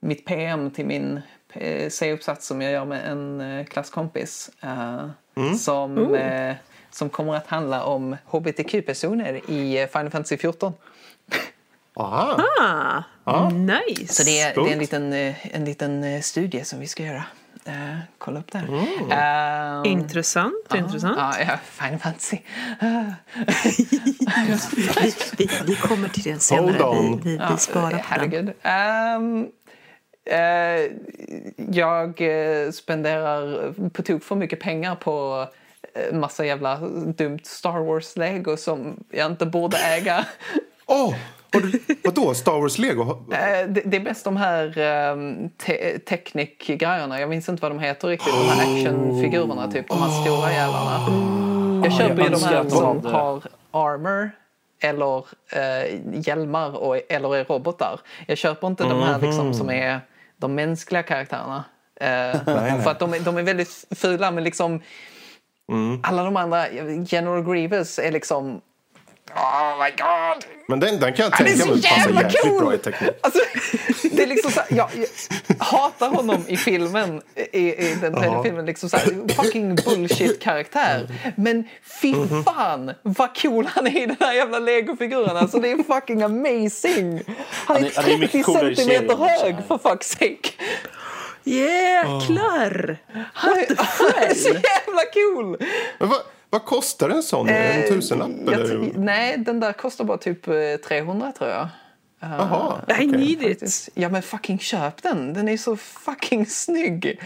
mitt 0.00 0.24
PM 0.24 0.70
till 0.70 0.86
min 0.86 1.20
eh, 1.52 1.88
C-uppsats 1.90 2.46
som 2.46 2.62
jag 2.62 2.72
gör 2.72 2.84
med 2.84 3.10
en 3.10 3.64
klasskompis. 3.66 4.50
eh, 4.62 5.06
som, 5.58 5.96
som 6.90 7.08
kommer 7.10 7.34
att 7.34 7.46
handla 7.46 7.84
om 7.84 8.16
hbtq-personer 8.26 9.50
i 9.50 9.86
Final 9.92 10.10
Fantasy 10.10 10.36
14. 10.36 10.72
Aha. 11.96 12.42
Ah, 12.60 13.02
Ja. 13.24 13.50
nice! 13.50 14.14
Så 14.14 14.22
det 14.22 14.40
är, 14.40 14.54
det 14.54 14.60
är 14.70 14.72
en 14.72 14.78
liten, 14.78 15.12
en 15.42 15.64
liten 15.64 16.22
studie 16.22 16.64
som 16.64 16.80
vi 16.80 16.86
ska 16.86 17.02
göra. 17.02 17.24
Eh, 17.64 17.98
kolla 18.18 18.40
upp 18.40 18.52
där. 18.52 18.64
Ehm, 19.10 19.84
Intressant, 19.84 20.74
intressant. 20.74 21.16
Ja, 21.18 21.34
ja, 21.40 21.56
Final 21.64 21.98
Fantasy. 21.98 22.38
Vi, 24.76 25.10
vi, 25.38 25.48
vi 25.66 25.74
kommer 25.76 26.08
till 26.08 26.22
den 26.22 26.32
Hold 26.32 26.42
senare. 26.42 26.82
on. 26.82 27.20
Vi, 27.24 27.30
vi, 27.30 27.40
vi 27.50 27.56
sparar 27.58 27.90
på 27.90 27.90
den. 27.90 28.00
Herregud. 28.04 28.52
Ehm, 28.62 29.46
eh, 30.30 30.90
jag 31.70 32.20
eh, 32.20 32.70
spenderar 32.70 33.72
på 33.90 34.02
tok 34.02 34.22
för 34.22 34.36
mycket 34.36 34.60
pengar 34.60 34.94
på 34.94 35.46
massa 36.12 36.44
jävla 36.46 36.76
dumt 37.16 37.38
Star 37.44 37.78
Wars-lego 37.80 38.56
som 38.56 39.04
jag 39.10 39.26
inte 39.26 39.46
borde 39.46 39.76
äga. 39.78 40.24
Åh, 40.86 41.14
har 41.52 41.60
du- 41.60 41.80
vadå? 42.04 42.34
Star 42.34 42.52
Wars-lego? 42.60 43.10
Eh, 43.32 43.68
det, 43.68 43.80
det 43.84 43.96
är 43.96 44.00
mest 44.00 44.24
de 44.24 44.36
här 44.36 44.78
um, 45.12 45.50
te- 45.50 45.98
Technic-grejerna. 45.98 47.20
Jag 47.20 47.28
minns 47.28 47.48
inte 47.48 47.62
vad 47.62 47.70
de 47.70 47.78
heter 47.78 48.08
riktigt. 48.08 48.32
De 48.34 48.48
här 48.48 48.62
actionfigurerna, 48.78 49.70
typ. 49.72 49.88
De 49.88 49.98
här 50.02 50.22
stora 50.24 50.52
jävlarna. 50.52 51.00
Jag 51.84 51.92
köper 51.92 52.22
ju 52.22 52.28
de 52.28 52.42
här 52.42 52.68
som 52.68 53.04
har 53.04 53.42
armor 53.70 54.30
eller 54.80 55.16
eh, 55.52 55.98
hjälmar 56.28 56.76
och, 56.76 56.96
eller 57.08 57.36
är 57.36 57.44
robotar. 57.44 58.00
Jag 58.26 58.38
köper 58.38 58.66
inte 58.66 58.84
de 58.84 59.02
här 59.02 59.18
liksom, 59.20 59.54
som 59.54 59.70
är 59.70 60.00
de 60.36 60.54
mänskliga 60.54 61.02
karaktärerna. 61.02 61.64
Eh, 62.00 62.44
För 62.84 62.90
att 62.90 62.98
de, 62.98 63.14
är- 63.14 63.20
de 63.20 63.36
är 63.36 63.42
väldigt 63.42 63.84
fula 63.90 64.30
men 64.30 64.44
liksom 64.44 64.80
alla 66.02 66.22
de 66.24 66.36
andra, 66.36 66.64
General 67.08 67.42
Grievous 67.44 67.98
är 67.98 68.12
liksom 68.12 68.60
Oh 69.34 69.84
my 69.84 69.90
god! 69.90 70.44
Men 70.68 70.80
den, 70.80 71.00
den 71.00 71.12
kan 71.12 71.24
jag 71.24 71.32
tänka 71.32 71.66
mig 71.66 71.82
passar 71.82 71.98
jävla 71.98 72.22
jäkligt 72.22 72.42
cool! 72.42 72.60
bra 72.64 72.74
i 72.74 72.78
teknik. 72.78 73.10
Alltså, 73.22 73.40
det 74.12 74.22
är 74.22 74.26
liksom 74.26 74.50
så 74.50 74.60
här, 74.60 74.68
jag, 74.76 74.88
jag 74.96 75.06
hatar 75.64 76.08
honom 76.08 76.44
i 76.48 76.56
filmen, 76.56 77.22
i, 77.52 77.58
i 77.74 77.94
den 78.00 78.12
tredje 78.14 78.30
Ja. 78.32 78.42
filmen. 78.42 78.66
Liksom 78.66 78.88
så 78.88 78.96
här, 78.96 79.34
fucking 79.34 79.74
bullshit-karaktär. 79.74 81.06
Men 81.36 81.68
fy 82.02 82.12
Mhm. 82.14 82.44
fan 82.44 82.92
vad 83.02 83.42
cool 83.42 83.66
han 83.66 83.86
är 83.86 84.02
i 84.02 84.06
den 84.06 84.16
här 84.20 84.32
jävla 84.32 84.58
legofiguren. 84.58 85.36
Alltså 85.36 85.58
det 85.58 85.70
är 85.70 85.82
fucking 85.82 86.22
amazing. 86.22 87.22
Han 87.66 87.76
är 87.76 87.80
Han 87.80 87.84
är- 87.84 87.92
han 88.02 88.04
är 88.10 88.18
mycket 88.18 88.32
30 88.32 88.42
coolare 88.42 88.72
i 88.72 88.76
centimeter 88.76 89.16
hög 89.16 89.56
för 89.68 89.78
fuck's 89.78 90.02
sake. 90.02 90.50
Jäklar! 91.44 92.98
Han 93.34 93.52
är, 93.58 93.66
han 93.78 94.22
är 94.22 94.34
så 94.34 94.48
jävla 94.48 95.04
cool. 95.14 95.56
Vad, 96.50 96.64
kostar 96.64 97.10
en 97.10 97.22
sån? 97.22 97.48
Eh, 97.48 97.76
en 97.76 97.88
tusenlapp? 97.88 98.30
Eller? 98.48 98.92
nej, 98.96 99.36
den 99.38 99.60
där 99.60 99.72
kostar 99.72 100.04
bara 100.04 100.18
typ 100.18 100.48
eh, 100.48 100.54
300 100.88 101.32
tror 101.38 101.50
jag. 101.50 101.68
Jaha, 102.20 102.80
I 102.88 102.92
okej. 102.92 103.06
need 103.06 103.42
it. 103.42 103.48
Faktiskt. 103.48 103.88
Ja 103.94 104.08
men 104.08 104.22
fucking 104.22 104.58
köp 104.58 105.02
den, 105.02 105.34
den 105.34 105.48
är 105.48 105.56
så 105.56 105.76
fucking 105.76 106.46
snygg. 106.46 107.20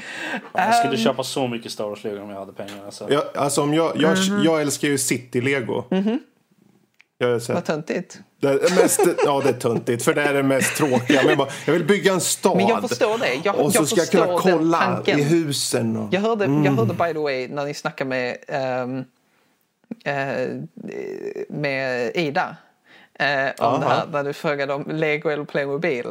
Jag 0.52 0.74
skulle 0.74 0.94
Ehm. 0.94 1.00
köpa 1.04 1.24
så 1.24 1.48
mycket 1.48 1.72
Star 1.72 1.85
Wars-lego 1.85 2.22
om 2.22 2.30
jag 2.30 2.38
hade 2.38 2.52
pengar. 2.52 2.85
Alltså. 2.85 3.12
Jag, 3.12 3.22
alltså, 3.37 3.62
om 3.62 3.74
jag, 3.74 3.92
jag, 3.96 4.18
Mhm. 4.30 4.42
jag 4.44 4.61
älskar 4.61 4.88
ju 4.88 4.98
City-lego. 4.98 5.85
Jag 5.88 6.02
har 6.02 6.18
sett 7.40 7.54
Vad 7.54 7.64
töntigt. 7.64 8.20
Det 8.40 8.76
mest, 8.76 9.00
ja, 9.24 9.40
det 9.44 9.48
är 9.48 9.52
töntigt, 9.52 10.04
för 10.04 10.14
det 10.14 10.22
är 10.22 10.35
det 10.35 10.42
mest 10.42 10.76
tråkiga. 10.76 11.20
Men 11.20 11.28
jag, 11.28 11.38
bara, 11.38 11.48
jag 11.66 11.72
vill 11.72 11.85
bygga 11.85 12.12
en 12.12 12.20
stad. 12.20 12.56
Men 12.56 12.66
jag 12.66 12.88
förstår 12.88 13.18
det. 13.18 13.35
Jag- 13.44 13.58
och 13.58 13.72
så 13.72 13.78
jag 13.82 13.88
ska 14.06 14.18
jag 14.18 14.26
kunna 14.26 14.38
kolla 14.38 15.02
i 15.06 15.22
husen. 15.22 15.96
Och, 15.96 16.14
Jag 16.14 16.20
hörde, 16.20 16.44
jag 16.44 16.72
hörde 16.72 16.94
by 16.94 17.12
the 17.12 17.18
way 17.18 17.48
när 17.48 17.64
ni 17.64 17.74
snackade 17.74 18.08
med, 18.08 18.37
ehm, 18.48 19.04
eh, 20.04 20.48
med 21.48 22.11
Ida 22.16 22.56
eh, 23.18 23.26
om 23.58 23.66
Aha. 23.66 23.78
det 23.78 23.85
här, 23.85 24.06
när 24.12 24.24
du 24.24 24.32
frågade 24.32 24.74
om 24.74 24.85
Lego 24.88 25.28
eller 25.28 25.44
Playmobil. 25.44 26.06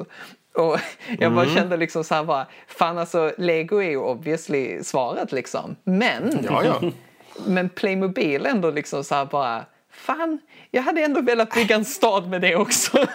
Och 0.55 0.77
jag 1.19 1.33
bara 1.33 1.45
kände 1.45 1.77
liksom 1.77 2.03
så 2.03 2.15
här 2.15 2.23
bara, 2.23 2.47
fan 2.67 2.97
alltså 2.97 3.31
Lego 3.37 3.77
är 3.77 3.89
ju 3.89 3.97
obviously 3.97 4.83
svaret 4.83 5.31
liksom. 5.31 5.75
Men, 5.83 6.39
ja, 6.49 6.63
ja. 6.65 6.81
men 7.47 7.69
Playmobil 7.69 8.45
ändå 8.45 8.71
liksom 8.71 9.03
så 9.03 9.15
här 9.15 9.25
bara, 9.25 9.65
fan 10.01 10.39
jag 10.71 10.81
hade 10.83 11.01
ändå 11.01 11.21
velat 11.21 11.53
bygga 11.53 11.75
en 11.75 11.85
stad 11.85 12.27
med 12.29 12.41
det 12.41 12.55
också. 12.55 12.97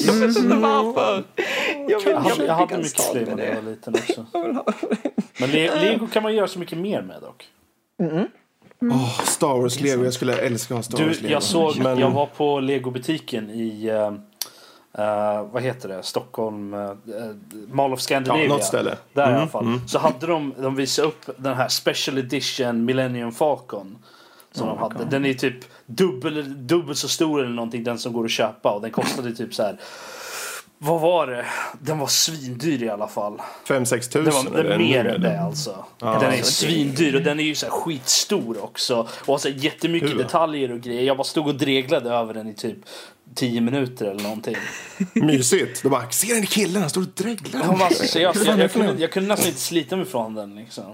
Jag 0.00 0.12
vet 0.12 0.36
inte 0.36 0.56
varför. 0.56 1.24
Jag 1.88 2.00
vill, 2.00 2.12
Jag 2.12 2.24
jag 2.38 2.46
jag 2.46 2.54
hade 2.54 2.78
mycket 2.78 3.14
med 3.14 3.36
när 3.36 3.44
jag 3.46 3.54
det. 3.56 3.60
var 3.60 3.70
liten 3.70 3.94
också. 3.94 4.26
Men 5.40 5.50
le 5.50 5.80
Lego 5.80 6.06
kan 6.06 6.22
man 6.22 6.34
göra 6.34 6.48
så 6.48 6.58
mycket 6.58 6.78
mer 6.78 7.02
med 7.02 7.20
dock. 7.22 7.48
Åh, 8.92 9.20
Star 9.24 9.48
Wars-lego. 9.58 10.04
Jag 10.04 10.14
skulle 10.14 10.36
älska 10.36 10.74
att 10.74 10.78
ha 10.78 10.82
Star 10.82 10.98
Du, 10.98 11.04
Wars-lego. 11.04 11.32
jag 11.32 11.42
såg, 11.42 11.78
Men- 11.78 11.98
jag 11.98 12.10
var 12.10 12.26
på 12.26 12.60
legobutiken 12.60 13.50
i, 13.50 13.86
eh, 14.98 15.42
vad 15.52 15.62
heter 15.62 15.88
det, 15.88 16.02
Stockholm, 16.02 16.74
uh, 16.74 16.92
Mall 17.72 17.92
of 17.92 18.00
Scandinavia. 18.00 18.44
Ja, 18.44 18.48
något 18.48 18.64
ställe. 18.64 18.96
Där 19.12 19.22
Mm, 19.26 19.34
i 19.36 19.38
alla 19.40 19.48
fall. 19.50 19.80
Så 19.88 19.98
hade 19.98 20.26
de, 20.26 20.54
de 20.58 20.76
visade 20.76 21.08
upp 21.08 21.30
den 21.36 21.54
här 21.54 21.68
Special 21.68 22.18
Edition 22.18 22.84
Millennium 22.84 23.32
Falcon. 23.32 23.98
Som 24.52 24.66
de 24.66 24.78
hade. 24.78 25.04
Den 25.04 25.24
är 25.24 25.34
typ 25.34 25.64
dubbel, 25.96 26.66
dubbelt 26.66 26.98
så 26.98 27.08
stor 27.08 27.40
eller 27.40 27.54
någonting, 27.54 27.84
den 27.84 27.98
som 27.98 28.12
går 28.12 28.24
att 28.24 28.30
köpa. 28.30 28.70
Och 28.72 28.82
den 28.82 28.90
kostade 28.90 29.34
typ 29.34 29.54
så 29.54 29.62
här. 29.62 29.80
Vad 30.84 31.00
var 31.00 31.26
det? 31.26 31.46
Den 31.80 31.98
var 31.98 32.06
svindyr 32.06 32.82
i 32.82 32.88
alla 32.88 33.08
fall. 33.08 33.40
5-6 33.66 33.90
Det 33.90 33.98
tusen. 33.98 34.24
var 34.32 34.50
det 34.50 34.60
eller 34.60 34.78
mer 34.78 35.04
mer. 35.04 35.14
än 35.14 35.20
det 35.20 35.40
alltså. 35.40 35.84
den 35.98 36.22
är 36.32 36.42
svindyr 36.42 37.14
och 37.14 37.22
den 37.22 37.40
är 37.40 37.44
ju 37.44 37.54
så 37.54 37.66
här 37.66 37.72
skitstor 37.72 38.64
också. 38.64 39.08
Och 39.20 39.26
har 39.26 39.38
så 39.38 39.48
här 39.48 39.56
jättemycket 39.56 40.10
Hur? 40.10 40.18
detaljer 40.18 40.72
och 40.72 40.80
grejer. 40.80 41.02
Jag 41.02 41.16
bara 41.16 41.24
stod 41.24 41.46
och 41.48 41.54
dreglade 41.54 42.10
över 42.10 42.34
den 42.34 42.48
i 42.48 42.54
typ 42.54 42.78
10 43.34 43.60
minuter 43.60 44.06
eller 44.06 44.22
någonting. 44.22 44.56
Mysigt. 45.14 45.82
De 45.82 45.88
bara, 45.88 46.10
ser 46.10 46.34
den 46.34 46.46
killen? 46.46 46.80
Han 46.82 46.90
står 46.90 47.00
och 47.00 47.08
dreglar. 47.16 47.60
Jag, 47.64 47.78
bara, 47.78 47.90
så 47.90 48.18
jag, 48.18 48.36
jag, 48.46 48.58
jag, 48.58 48.72
kunde, 48.72 48.94
jag 48.98 49.12
kunde 49.12 49.28
nästan 49.28 49.48
inte 49.48 49.60
slita 49.60 49.96
mig 49.96 50.06
från 50.06 50.34
den 50.34 50.54
liksom. 50.54 50.84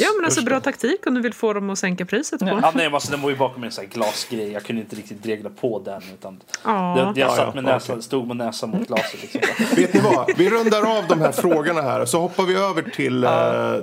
Ja 0.00 0.08
men 0.16 0.24
alltså 0.24 0.42
bra 0.44 0.60
taktik 0.60 1.06
om 1.06 1.14
du 1.14 1.20
vill 1.20 1.34
få 1.34 1.52
dem 1.52 1.70
att 1.70 1.78
sänka 1.78 2.04
priset 2.04 2.40
på. 2.40 2.46
Ja, 2.62 2.72
nej, 2.74 2.86
alltså, 2.86 3.10
den 3.10 3.22
var 3.22 3.30
ju 3.30 3.36
bakom 3.36 3.64
en 3.64 3.70
sån 3.70 3.84
här 3.84 3.90
glasgrej. 3.92 4.52
Jag 4.52 4.62
kunde 4.62 4.82
inte 4.82 4.96
riktigt 4.96 5.22
dregla 5.22 5.50
på 5.60 5.78
den. 5.84 6.02
Utan 6.14 6.40
Ja. 6.64 6.98
jag 6.98 7.06
jag 7.06 7.18
Ja, 7.30 7.36
satt 7.36 7.54
med 7.54 7.64
näsan, 7.64 8.02
stod 8.02 8.26
med 8.26 8.36
näsan 8.36 8.70
mot 8.70 8.86
glaset. 8.88 9.22
Liksom. 9.22 9.40
Vet 9.76 9.94
ni 9.94 10.00
vad? 10.00 10.36
Vi 10.36 10.50
rundar 10.50 10.98
av 10.98 11.04
de 11.08 11.20
här 11.20 11.32
frågorna 11.32 11.82
här 11.82 12.04
så 12.04 12.20
hoppar 12.20 12.44
vi 12.44 12.54
över 12.54 12.82
till 12.82 13.24
eh, 13.24 13.30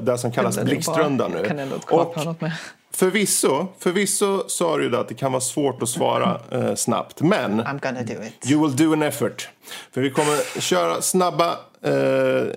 det 0.01 0.17
som 0.17 0.31
kallas 0.31 0.59
blixtrundan 0.63 1.31
kan 1.31 1.55
nu. 1.55 1.61
ändå 1.61 1.75
inte 1.75 2.23
något 2.25 2.41
mer. 2.41 2.53
förvisso, 2.93 3.67
förvisso 3.79 4.43
sa 4.49 4.77
du 4.77 4.83
ju 4.83 4.89
det 4.89 4.99
att 4.99 5.07
det 5.07 5.13
kan 5.15 5.31
vara 5.31 5.41
svårt 5.41 5.81
att 5.83 5.89
svara 5.89 6.39
eh, 6.51 6.75
snabbt. 6.75 7.21
Men 7.21 7.61
I'm 7.61 7.79
gonna 7.79 8.03
do 8.03 8.23
it. 8.27 8.51
You 8.51 8.61
will 8.67 8.75
do 8.75 8.93
an 8.93 9.03
effort. 9.03 9.49
För 9.93 10.01
vi 10.01 10.09
kommer 10.11 10.61
köra 10.61 11.01
snabba, 11.01 11.51
eh, 11.83 11.91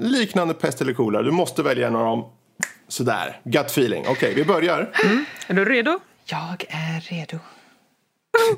liknande 0.01 0.55
pest 0.55 0.81
eller 0.81 0.93
kolera. 0.93 1.23
Du 1.23 1.31
måste 1.31 1.63
välja 1.63 1.87
en 1.87 1.97
av 1.97 2.05
dem. 2.05 2.25
Sådär, 2.89 3.41
gut 3.45 3.67
feeling. 3.67 4.05
Okej, 4.09 4.35
vi 4.35 4.45
börjar. 4.45 4.91
Är 5.47 5.55
du 5.55 5.65
redo? 5.65 6.01
Jag 6.25 6.65
är 6.69 7.01
redo. 7.01 7.39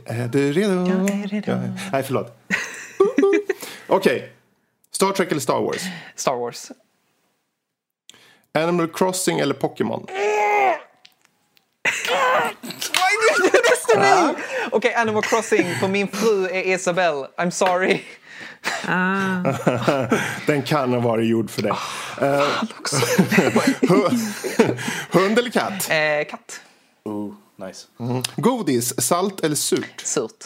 Är 0.06 0.28
du 0.28 0.52
redo? 0.52 0.72
Jag 0.74 1.10
är 1.10 1.28
redo. 1.28 1.50
Ja, 1.52 1.58
nej, 1.92 2.02
förlåt. 2.02 2.38
Okej. 3.86 4.32
Star 4.90 5.12
Trek 5.12 5.30
eller 5.30 5.40
Star 5.40 5.60
Wars? 5.60 5.82
Star 6.14 6.36
Wars. 6.36 6.70
Animal 8.54 8.88
Crossing 8.88 9.38
eller 9.38 9.54
Pokémon? 9.54 10.06
Why 10.08 10.30
did 12.62 13.44
you 13.44 13.50
do 13.50 13.58
this 13.70 13.86
to 13.92 13.98
me? 13.98 14.34
Okej, 14.72 14.94
Animal 14.94 15.22
Crossing, 15.22 15.74
för 15.80 15.88
min 15.88 16.08
fru 16.08 16.44
är 16.46 16.74
Isabelle. 16.74 17.26
I'm 17.36 17.50
sorry. 17.50 18.00
Den 20.46 20.62
kan 20.62 20.92
ha 20.92 21.00
varit 21.00 21.26
gjord 21.28 21.50
för 21.50 21.62
dig. 21.62 21.72
Hu- 23.80 24.78
Hund 25.10 25.38
eller 25.38 25.50
katt? 25.50 25.90
Eh, 25.90 26.26
katt. 26.30 26.60
Ooh, 27.04 27.34
nice. 27.56 27.86
Godis, 28.36 29.00
salt 29.00 29.40
eller 29.40 29.56
surt? 29.56 30.00
Surt. 30.00 30.44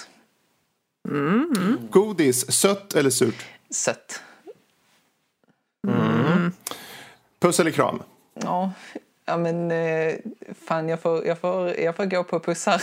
Godis, 1.91 2.53
sött 2.53 2.95
eller 2.95 3.11
surt? 3.11 3.47
Sött. 3.71 4.21
Puss 7.41 7.61
eller 7.61 7.71
kram? 7.71 8.03
Ja, 8.35 8.73
ja 9.31 9.37
men 9.37 9.71
eh, 9.71 10.15
fan 10.67 10.89
jag 10.89 11.01
får, 11.03 11.27
jag, 11.27 11.39
får, 11.39 11.81
jag 11.81 11.97
får 11.97 12.05
gå 12.05 12.25
på 12.25 12.41
pussar. 12.41 12.83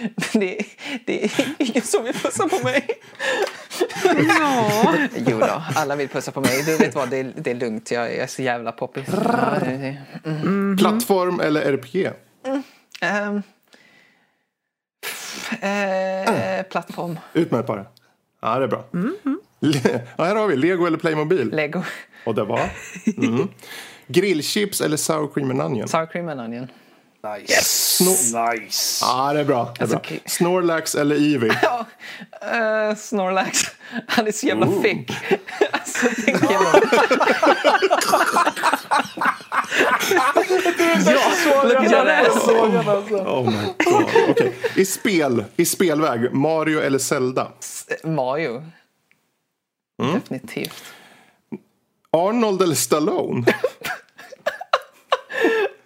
Men 0.00 0.10
det, 0.40 0.58
det 1.06 1.24
är 1.24 1.54
ingen 1.58 1.82
som 1.82 2.04
vill 2.04 2.14
pussa 2.14 2.48
på 2.48 2.58
mig. 2.64 2.86
Ja. 4.28 4.94
Jo 5.26 5.38
då, 5.38 5.62
alla 5.76 5.96
vill 5.96 6.08
pussa 6.08 6.32
på 6.32 6.40
mig. 6.40 6.62
Du 6.62 6.76
vet 6.76 6.94
vad, 6.94 7.10
det 7.10 7.16
är, 7.16 7.32
det 7.36 7.50
är 7.50 7.54
lugnt. 7.54 7.90
Jag, 7.90 8.04
jag 8.06 8.16
är 8.18 8.26
så 8.26 8.42
jävla 8.42 8.72
poppis. 8.72 9.06
Det- 9.06 9.96
det- 10.24 10.76
Plattform 10.78 11.40
eller 11.40 11.62
RPG? 11.72 12.10
Ehm. 13.00 13.42
Eh, 15.60 16.62
plattform. 16.62 17.18
Ut 17.32 17.50
med 17.50 17.60
det 17.60 17.64
bara. 17.66 17.86
Ja, 18.42 18.58
det 18.58 18.64
är 18.64 18.68
bra. 18.68 18.84
Le- 19.60 20.00
Ja, 20.16 20.24
här 20.24 20.36
har 20.36 20.46
vi 20.46 20.56
Lego 20.56 20.86
eller 20.86 20.98
Playmobil. 20.98 21.50
Lego. 21.50 21.82
Och 22.24 22.34
det 22.34 22.44
var? 22.44 22.70
Mm. 24.08 24.12
Grillchips 24.20 24.80
eller 24.80 24.96
sour 24.96 25.28
cream 25.34 25.50
and 25.50 25.62
onion? 25.62 25.88
Sour 25.88 26.06
cream 26.06 26.28
and 26.28 26.40
onion. 26.40 26.68
Nice. 27.38 28.04
Nice. 28.04 29.04
Ja, 29.04 29.32
det 29.32 29.40
är 29.40 29.44
bra. 29.44 29.74
Det 29.78 29.84
är 29.84 29.88
bra. 29.88 29.96
okej. 29.98 30.22
Snorlax 30.26 30.94
eller 30.94 31.16
Eevee? 31.16 31.58
Ja, 31.62 31.86
eh, 32.90 32.94
Snorlax. 32.96 33.60
Han 34.08 34.26
är 34.26 34.32
så 34.32 34.46
jävla 34.46 34.82
fick. 34.82 35.10
Alltså, 35.72 36.06
den 36.26 36.38
killen. 36.38 36.82
Look 41.64 41.76
at 41.76 41.90
that 41.90 42.26
ass. 42.28 42.48
Oh 42.48 43.44
my 43.50 43.74
god. 43.84 44.04
Okej. 44.30 44.56
I 44.76 44.84
spel, 44.84 45.44
i 45.56 45.64
spelväg, 45.64 46.32
Mario 46.34 46.80
eller 46.80 46.98
Zelda? 46.98 47.52
Mario. 48.04 48.64
Definitivt. 50.14 50.82
Arnold 52.14 52.62
eller 52.62 52.74
Stallone? 52.74 53.44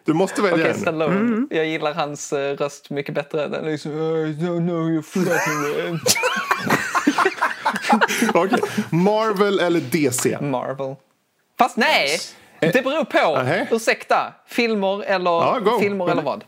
Du 0.05 0.15
måste 0.15 0.43
välja 0.43 0.57
Okej, 0.57 0.71
en. 0.71 0.81
Stallone. 0.81 1.47
Jag 1.51 1.67
gillar 1.67 1.95
hans 1.95 2.33
eh, 2.33 2.57
röst 2.57 2.91
mycket 2.91 3.15
bättre. 3.15 3.49
Den 3.49 3.65
är 3.65 3.71
liksom... 3.71 3.93
I 3.93 4.37
don't 4.41 4.69
know 4.69 4.91
you 4.91 5.03
fucking 5.03 5.91
man." 5.91 6.01
Okej. 8.35 8.59
Marvel 8.91 9.61
eller 9.61 9.81
DC? 9.81 10.39
Marvel. 10.41 10.95
Fast 11.59 11.77
nej! 11.77 12.19
Det 12.61 12.85
beror 12.85 13.05
på. 13.05 13.43
Nähä. 13.43 13.67
Ursäkta. 13.71 14.35
Filmer 14.47 15.03
eller, 15.03 15.31
Ja, 15.31 15.59
go. 15.65 15.79
filmer 15.81 16.11
eller 16.11 16.23
vad? 16.23 16.45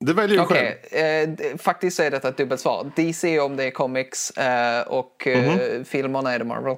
Det 0.00 0.12
väljer 0.12 0.38
du 0.38 0.44
själv. 0.44 0.68
Okej, 0.86 1.38
eh, 1.52 1.56
faktiskt 1.58 1.96
så 1.96 2.02
är 2.02 2.10
detta 2.10 2.28
ett 2.28 2.36
dubbelt 2.36 2.60
svar. 2.60 2.90
DC 2.96 3.40
om 3.40 3.56
det 3.56 3.64
är 3.64 3.70
comics 3.70 4.30
eh, 4.30 4.82
och 4.86 5.26
eh, 5.26 5.82
filmerna 5.84 6.32
är 6.32 6.38
det 6.38 6.44
Marvel. 6.44 6.76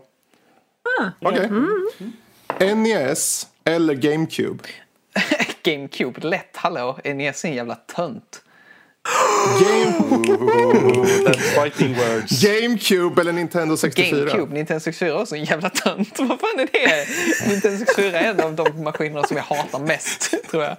Okej. 1.20 2.74
NES 2.76 3.46
eller 3.64 3.94
GameCube? 3.94 4.64
GameCube, 5.62 6.20
lätt 6.20 6.56
hallå. 6.56 6.98
NES 7.04 7.44
är 7.44 7.48
en 7.48 7.54
jävla 7.54 7.74
tönt. 7.74 8.42
Game, 9.60 9.92
That's 11.24 11.62
fighting 11.62 11.94
words. 11.94 12.42
GameCube 12.42 13.20
eller 13.20 13.32
Nintendo 13.32 13.76
64? 13.76 14.18
GameCube, 14.18 14.54
Nintendo 14.54 14.80
64 14.80 15.20
är 15.20 15.24
så 15.24 15.34
en 15.34 15.44
jävla 15.44 15.70
tönt. 15.70 16.18
Vad 16.18 16.40
fan 16.40 16.58
är 16.60 16.68
det? 16.72 17.06
Nintendo 17.50 17.78
64 17.78 18.20
är 18.20 18.30
en 18.30 18.40
av 18.40 18.54
de 18.54 18.84
maskinerna 18.84 19.26
som 19.26 19.36
jag 19.36 19.44
hatar 19.44 19.78
mest, 19.78 20.34
tror 20.50 20.62
jag. 20.64 20.76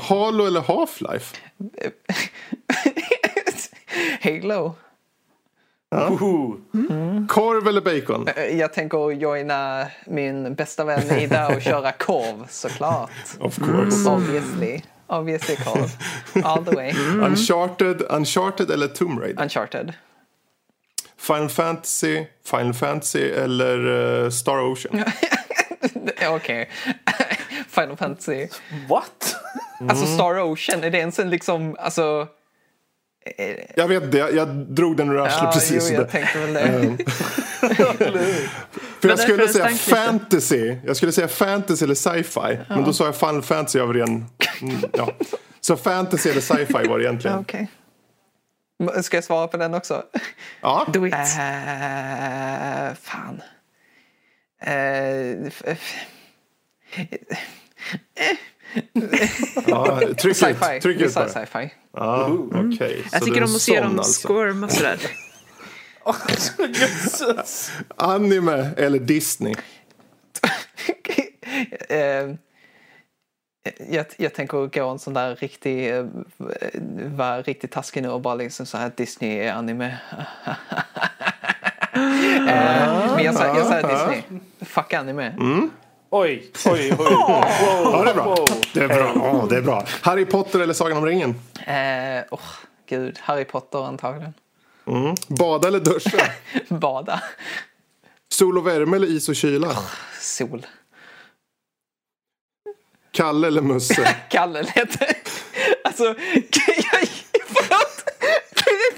Halo 0.00 0.46
eller 0.46 0.60
Half-Life? 0.60 1.36
Halo. 4.22 4.74
Ooh. 5.92 6.56
Korv 7.28 7.68
eller 7.68 7.80
bacon? 7.80 8.28
Eh, 8.36 8.44
Jag 8.58 8.72
tänker 8.72 9.10
joina 9.10 9.86
min 10.06 10.54
bästa 10.54 10.84
vän 10.84 11.18
Ida 11.18 11.48
och 11.48 11.62
köra 11.62 11.92
korv, 11.92 12.46
såklart. 12.50 13.10
Of 13.40 13.58
course. 13.58 14.08
Obviously. 14.10 14.80
Obviously 15.06 15.56
korv. 15.56 15.90
All 16.44 16.64
the 16.64 16.76
way. 16.76 16.92
Uncharted, 17.22 18.02
Uncharted 18.10 18.70
eller 18.70 18.88
Tomb 18.88 19.20
Raider? 19.20 19.42
Uncharted. 19.42 19.92
Final 21.18 21.48
Fantasy, 21.48 22.24
Final 22.44 22.74
Fantasy 22.74 23.30
eller 23.30 23.86
eh, 24.24 24.30
Star 24.30 24.58
Ocean? 24.58 25.04
Okej. 26.28 26.68
Final 27.68 27.96
Fantasy. 27.96 28.48
What? 28.88 29.36
Alltså 29.88 30.06
Star 30.06 30.40
Ocean, 30.40 30.84
är 30.84 30.90
det 30.90 30.98
ens 30.98 31.18
en 31.18 31.30
liksom, 31.30 31.76
alltså... 31.78 32.26
Jag 33.74 33.88
vet 33.88 34.12
det, 34.12 34.18
jag 34.18 34.48
drog 34.48 34.96
den 34.96 35.10
ur 35.10 35.18
arslet 35.18 35.42
Ja, 35.42 35.52
precis. 35.52 35.90
jo, 35.90 35.96
jag 35.96 36.10
tänkte 36.10 36.38
väl 36.38 36.52
det. 36.52 36.96
För 39.00 39.08
jag 39.08 39.18
skulle 39.18 39.48
säga 39.48 39.68
fantasy. 39.68 40.76
Jag 40.84 40.96
skulle 40.96 41.12
säga 41.12 41.28
fantasy 41.28 41.84
eller 41.84 41.94
sci-fi. 41.94 42.58
Men 42.68 42.84
då 42.84 42.92
sa 42.92 43.04
jag 43.04 43.16
Final 43.16 43.42
Fantasy 43.42 43.80
av 43.80 43.94
ren... 43.94 44.26
Mm, 44.62 44.76
ja. 44.92 45.12
Så 45.60 45.76
fantasy 45.76 46.30
eller 46.30 46.40
sci-fi 46.40 46.88
var 46.88 46.98
det 46.98 47.04
egentligen. 47.04 47.38
Okej. 47.40 47.68
Ska 49.02 49.16
jag 49.16 49.24
svara 49.24 49.48
på 49.48 49.56
den 49.56 49.74
också? 49.74 50.02
Ja, 50.60 50.86
Do 50.92 51.06
it. 51.06 51.14
Uh, 51.14 51.18
fan. 52.94 53.42
Uh, 54.66 55.52
ja 59.66 59.98
tryck 59.98 60.24
ut. 60.24 60.36
sci-fi. 60.36 60.80
Tryck 60.80 61.00
ut 61.00 61.14
bara. 61.14 61.28
sci-fi. 61.28 61.70
Ja, 61.92 62.30
okej. 62.54 63.02
Så 63.10 63.16
Jag 63.16 63.22
tycker 63.22 63.44
om 63.44 63.54
att 63.54 63.60
se 63.60 63.80
dem 63.80 63.98
alltså. 63.98 64.28
squirma 64.28 64.68
sådär. 64.68 64.98
Anime 67.96 68.70
eller 68.76 68.98
Disney? 68.98 69.54
Eh, 71.88 72.34
jag, 73.90 74.06
jag 74.16 74.34
tänker 74.34 74.80
gå 74.80 74.88
en 74.88 74.98
sån 74.98 75.14
där 75.14 75.36
riktig, 75.36 75.92
uh, 75.94 76.06
vara 77.16 77.42
riktigt 77.42 77.70
taskig 77.70 78.02
nu 78.02 78.08
och 78.08 78.20
bara 78.20 78.34
liksom 78.34 78.66
så 78.66 78.78
här 78.78 78.92
Disney 78.96 79.38
är 79.38 79.52
anime. 79.52 79.98
Eh, 82.48 83.14
men 83.14 83.24
jag 83.24 83.34
sa, 83.34 83.46
jag 83.46 83.66
sa 83.66 83.88
Disney. 83.88 84.40
Fuck 84.60 84.92
anime. 84.92 85.34
Oj, 86.14 86.50
oj, 86.66 86.72
oj. 86.72 86.90
Wow. 86.98 87.06
Ja, 87.92 88.02
det 88.04 88.10
är 88.10 88.14
bra. 88.14 88.46
Det 88.74 88.80
är 88.80 88.88
bra. 88.88 89.12
Ja, 89.14 89.46
det 89.50 89.56
är 89.56 89.62
bra. 89.62 89.86
Harry 90.02 90.24
Potter 90.24 90.60
eller 90.60 90.74
Sagan 90.74 90.98
om 90.98 91.06
ringen? 91.06 91.30
Eh, 91.66 92.24
oh, 92.30 92.40
gud, 92.88 93.18
Harry 93.20 93.44
Potter 93.44 93.86
antagligen. 93.86 94.34
Bada 95.28 95.68
eller 95.68 95.80
duscha? 95.80 96.26
Bada. 96.68 97.22
Sol 98.32 98.58
och 98.58 98.66
värme 98.66 98.96
eller 98.96 99.06
is 99.06 99.28
och 99.28 99.36
kyla? 99.36 99.76
Sol. 100.20 100.66
Kalle 103.10 103.46
eller 103.46 103.62
Musse? 103.62 104.14
Kalle 104.30 104.62
lät 104.62 105.02
Alltså, 105.84 106.04
jag, 106.04 107.08
förlåt. 107.46 108.04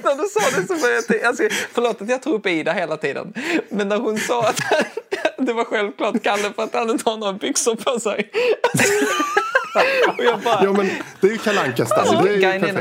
När 0.03 0.15
du 0.15 0.29
sa 0.29 0.61
det 0.61 0.67
så 0.67 0.83
började 0.83 1.17
jag 1.17 1.25
alltså, 1.25 1.49
Förlåt 1.73 2.03
att 2.03 2.09
jag 2.09 2.23
tror 2.23 2.35
upp 2.35 2.47
Ida 2.47 2.73
hela 2.73 2.97
tiden. 2.97 3.35
Men 3.69 3.89
när 3.89 3.99
hon 3.99 4.19
sa 4.19 4.49
att 4.49 4.61
det 5.45 5.53
var 5.53 5.65
självklart 5.65 6.23
Kalle 6.23 6.53
för 6.57 6.63
att 6.63 6.75
han 6.75 6.91
inte 6.91 7.11
har 7.11 7.17
några 7.17 7.33
byxor 7.33 7.75
på 7.75 8.01
sig. 8.01 8.31
Bara... 10.45 10.65
Ja, 10.65 10.73
men 10.73 10.91
det 11.21 11.27
är 11.27 11.31
ju 11.33 11.39
Kalle 11.39 11.61
Anka. 11.61 11.83
Alltså, 11.83 12.17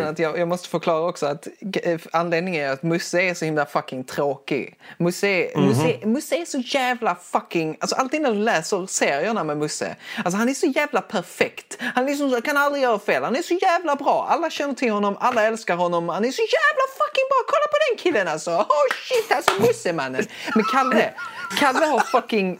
att 0.10 0.20
jag, 0.20 0.38
jag 0.40 0.48
måste 0.48 0.70
förklara 0.70 1.08
också 1.10 1.26
att 1.26 1.48
g- 1.62 1.98
anledningen 2.12 2.66
är 2.70 2.74
att 2.74 2.84
Musse 2.84 3.22
är 3.22 3.34
så 3.34 3.46
himla 3.46 3.66
fucking 3.66 4.04
tråkig. 4.04 4.78
Musse, 4.98 5.50
Mhm. 5.56 5.68
Musse, 5.68 6.06
Musse 6.08 6.36
är 6.36 6.46
så 6.46 6.58
jävla 6.60 7.16
fucking... 7.16 7.78
Alltså 7.80 7.96
alltid 7.96 8.22
när 8.22 8.32
du 8.32 8.40
läser 8.40 8.86
serierna 8.86 9.44
med 9.44 9.58
Musse, 9.58 9.96
alltså 10.26 10.38
han 10.38 10.50
är 10.50 10.54
så 10.54 10.66
jävla 10.66 11.02
perfekt. 11.02 11.78
Han 11.96 12.06
liksom, 12.06 12.42
kan 12.42 12.58
aldrig 12.58 12.84
göra 12.84 13.00
fel. 13.00 13.24
Han 13.24 13.36
är 13.36 13.42
så 13.42 13.54
jävla 13.54 13.96
bra. 13.96 14.28
Alla 14.30 14.50
känner 14.50 14.74
till 14.74 14.92
honom, 14.92 15.18
alla 15.20 15.44
älskar 15.44 15.76
honom. 15.76 16.10
Han 16.10 16.26
är 16.26 16.32
så 16.32 16.42
jävla 16.42 16.84
fucking 16.98 17.26
bra. 17.30 17.38
Kolla 17.48 17.68
på 17.72 17.78
den 17.90 17.98
killen 18.04 18.28
alltså! 18.34 18.52
Oh 18.52 18.88
shit, 19.08 19.32
alltså 19.32 19.52
Musse 19.62 19.94
mannen. 19.94 20.26
Men 20.56 20.64
Kalle, 20.64 21.14
Kalle 21.60 21.86
har 21.86 22.00
fucking 22.00 22.60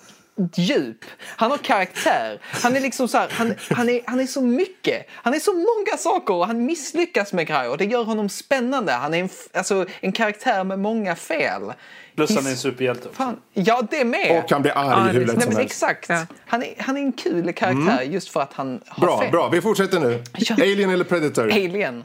djup. 0.56 1.06
Han 1.22 1.52
har 1.52 1.58
karaktär. 1.58 2.40
Han 2.44 2.76
är 2.76 2.80
liksom 2.82 3.08
så 3.08 3.18
här, 3.18 3.30
han, 3.32 3.56
han, 3.72 3.90
är, 3.90 4.02
han 4.06 4.20
är 4.20 4.26
så 4.26 4.42
mycket. 4.42 5.08
Han 5.14 5.34
är 5.34 5.40
så 5.40 5.54
många 5.54 5.98
saker 5.98 6.34
och 6.34 6.48
han 6.48 6.66
misslyckas 6.66 7.34
med 7.34 7.48
grejer. 7.48 7.78
Det 7.78 7.86
gör 7.86 8.04
honom 8.04 8.30
spännande. 8.30 8.92
Han 8.92 9.14
är 9.14 9.20
en, 9.20 9.30
alltså, 9.54 9.86
en 10.02 10.12
karaktär 10.12 10.64
med 10.64 10.80
många 10.80 11.16
fel. 11.16 11.62
Plus 12.16 12.36
han 12.36 12.46
är 12.46 12.50
en 12.50 12.58
superhjälte 12.58 13.08
också. 13.08 13.18
Fan, 13.24 13.42
ja, 13.54 13.82
det 13.92 14.06
med. 14.06 14.40
Och 14.44 14.50
kan 14.50 14.62
bli 14.62 14.72
arg 14.72 14.88
Ja, 14.88 15.00
hur 15.00 15.20
lätt 15.26 15.28
Nej, 15.36 15.42
som 15.44 15.50
men 15.54 15.58
helst. 15.58 15.72
exakt. 15.84 16.06
Ja. 16.10 16.26
Han, 16.46 16.64
är, 16.64 16.74
han 16.78 16.98
är 16.98 17.02
en 17.02 17.14
kul 17.14 17.54
karaktär 17.54 18.02
just 18.02 18.30
för 18.30 18.42
att 18.42 18.54
han 18.54 18.82
har 18.88 19.08
Bra, 19.08 19.22
fel. 19.22 19.32
bra. 19.32 19.50
Vi 19.50 19.62
fortsätter 19.62 20.00
nu. 20.00 20.24
Ja. 20.38 20.56
Alien 20.56 20.90
eller 20.90 21.04
Predator? 21.06 21.52
Alien. 21.52 22.04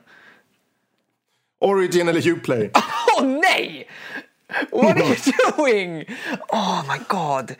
Origin 1.60 2.08
eller 2.08 2.28
Uplay? 2.28 2.70
Åh 3.18 3.24
nej! 3.26 3.88
What 4.70 4.96
are 4.96 5.04
you 5.04 5.16
doing? 5.56 6.04
Oh 6.48 6.82
my 6.88 6.98
god. 7.08 7.54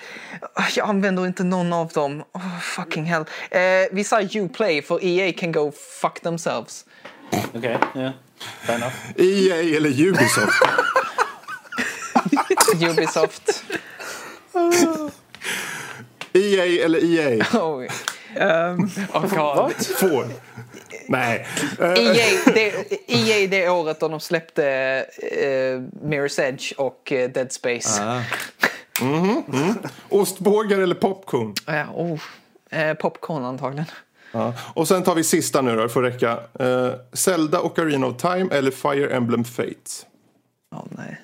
Jag 0.74 0.88
använder 0.88 1.26
inte 1.26 1.44
någon 1.44 1.72
av 1.72 1.88
dem. 1.88 2.24
Oh, 2.32 2.58
fucking 2.60 3.04
hell. 3.04 3.24
Eh, 3.50 3.60
vi 3.92 4.04
säger 4.04 4.40
Uplay 4.40 4.82
för 4.82 5.04
EA 5.04 5.32
can 5.32 5.52
go 5.52 5.72
fuck 6.00 6.20
themselves. 6.20 6.84
Okej, 7.54 7.78
ja. 7.94 8.12
Fair 8.62 8.76
enough. 8.76 8.94
EA 9.16 9.76
eller 9.76 9.90
Ubisoft? 9.90 10.62
Ubisoft. 12.90 13.64
EA 16.32 16.84
eller 16.84 17.04
EA? 17.04 17.46
Oh, 17.52 17.84
oh 19.12 19.34
god. 19.34 19.86
Får. 19.86 20.26
Nej. 21.08 21.46
EA, 21.80 22.52
det, 22.54 22.90
EA 23.06 23.48
det 23.48 23.68
året 23.68 24.00
då 24.00 24.08
de 24.08 24.20
släppte 24.20 24.66
eh, 25.18 25.80
Mirror's 26.08 26.40
Edge 26.40 26.72
och 26.76 27.12
eh, 27.12 27.30
Dead 27.30 27.52
Space. 27.52 28.02
ostbågar 30.08 30.78
eller 30.78 30.94
popcorn? 30.94 31.54
Ja, 31.66 31.86
oh. 31.94 32.20
eh, 32.70 32.94
popcorn 32.94 33.44
antagligen. 33.44 33.86
Ja. 34.32 34.54
Och 34.74 34.88
sen 34.88 35.02
tar 35.02 35.14
vi 35.14 35.24
sista 35.24 35.62
nu 35.62 35.76
då, 35.76 35.82
det 35.82 35.88
får 35.88 36.02
räcka. 36.02 36.40
Eh, 36.60 36.92
Zelda 37.12 37.60
och 37.60 37.78
Arena 37.78 38.06
of 38.06 38.16
Time 38.16 38.48
eller 38.52 38.70
Fire 38.70 39.16
Emblem 39.16 39.44
Fates? 39.44 40.06
Åh 40.74 40.84
nej. 40.90 41.20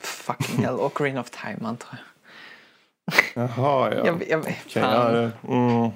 Fucking 0.00 0.64
hell. 0.64 0.90
Green 0.94 1.18
of 1.18 1.30
Time 1.30 1.68
antar 1.68 1.88
jag. 1.90 2.07
Jaha, 3.34 3.94
ja. 3.94 4.06
Jag, 4.06 4.22
jag, 4.28 4.44
fan. 4.44 4.54
ja, 4.74 5.08
det- 5.10 5.30
mm. 5.48 5.90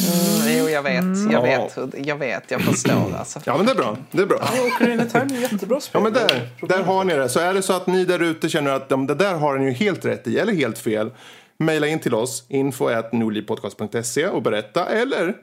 Mm, 0.00 0.58
jo, 0.58 0.68
jag 0.68 0.82
vet. 0.82 1.04
Jag 1.32 1.32
Ja. 1.32 1.42
vet. 1.76 2.06
Jag 2.06 2.16
vet. 2.16 2.50
Jag 2.50 2.60
förstår. 2.60 3.14
Alltså. 3.18 3.40
ja, 3.44 3.56
men 3.56 3.66
det 3.66 3.72
är 3.72 3.76
bra. 3.76 3.96
Det 4.10 4.22
är 4.22 4.26
bra. 4.26 4.48
Ocarina 4.66 5.04
of 5.04 5.12
Time 5.12 5.24
är 5.36 5.40
jättebra 5.52 5.80
spel. 5.80 6.00
Ja, 6.04 6.10
men 6.10 6.12
där, 6.12 6.48
där 6.68 6.82
har 6.82 7.04
ni 7.04 7.14
det. 7.14 7.28
Så 7.28 7.40
är 7.40 7.54
det 7.54 7.62
så 7.62 7.72
att 7.72 7.86
ni 7.86 8.04
där 8.04 8.22
ute 8.22 8.48
känner 8.48 8.70
att 8.70 8.88
de, 8.88 9.06
det 9.06 9.14
där 9.14 9.34
har 9.34 9.58
ni 9.58 9.64
ju 9.64 9.70
helt 9.72 10.04
rätt 10.04 10.26
i 10.26 10.38
eller 10.38 10.52
helt 10.52 10.78
fel. 10.78 11.10
Maila 11.58 11.86
in 11.86 11.98
till 11.98 12.14
oss, 12.14 12.44
info.nordlivpodcast.se 12.48 14.26
och 14.26 14.42
berätta. 14.42 14.86
Eller 14.86 15.34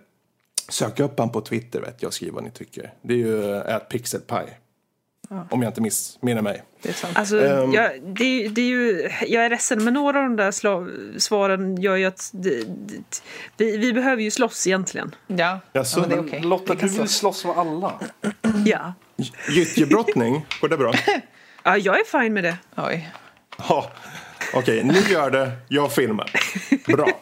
sök 0.70 1.00
upp 1.00 1.20
han 1.20 1.30
på 1.30 1.42
Twitter 1.42 1.82
vet 1.82 1.96
jag 2.02 2.08
och 2.08 2.14
skriv 2.14 2.34
vad 2.34 2.44
ni 2.44 2.52
tycker. 2.52 2.94
Det 3.02 3.14
är 3.14 3.18
ju 3.18 3.54
@pixelpie. 5.30 5.56
Om 5.56 5.62
jag 5.62 5.70
inte 5.70 5.82
missminner 5.82 6.42
mig. 6.42 6.64
Det 6.82 6.90
är 6.90 6.94
sant. 6.94 7.18
Alltså, 7.18 7.46
Ehm. 7.46 7.72
jag, 7.74 7.92
det, 8.04 8.48
det 8.48 8.62
är 8.62 8.66
ju, 8.66 9.10
jag 9.28 9.46
är 9.46 9.50
ledsen, 9.50 9.84
men 9.84 9.94
några 9.94 10.18
av 10.20 10.24
de 10.24 10.36
där 10.36 10.52
sla- 10.52 11.20
svaren 11.20 11.82
gör 11.82 11.96
ju 11.96 12.06
att 12.06 12.30
det, 12.34 12.64
det, 12.68 12.96
vi, 13.58 13.78
vi 13.78 13.94
behöver 13.94 14.22
ju 14.24 14.32
slåss 14.32 14.68
egentligen. 14.68 15.16
Ja, 15.28 15.60
Jaså? 15.74 16.00
ja 16.00 16.02
men 16.02 16.10
det 16.10 16.16
är 16.16 16.28
okej. 16.28 16.42
Lotta, 16.42 16.74
Vi 16.74 16.82
du 16.82 16.88
vill 16.88 17.08
slåss. 17.10 17.46
med 17.46 17.58
alla. 17.58 17.94
Ja. 18.66 18.94
Gyttjebrottning, 19.50 20.46
går 20.62 20.70
det 20.70 20.78
bra? 20.78 20.94
ja, 21.64 21.78
jag 21.78 22.00
är 22.00 22.22
fine 22.22 22.34
med 22.34 22.44
det. 22.44 22.58
Oj. 22.78 23.10
Ja, 23.58 23.92
okej, 24.54 24.84
ni 24.84 25.00
gör 25.14 25.32
det, 25.32 25.52
jag 25.68 25.92
filmar. 25.92 26.32
Bra. 26.88 27.08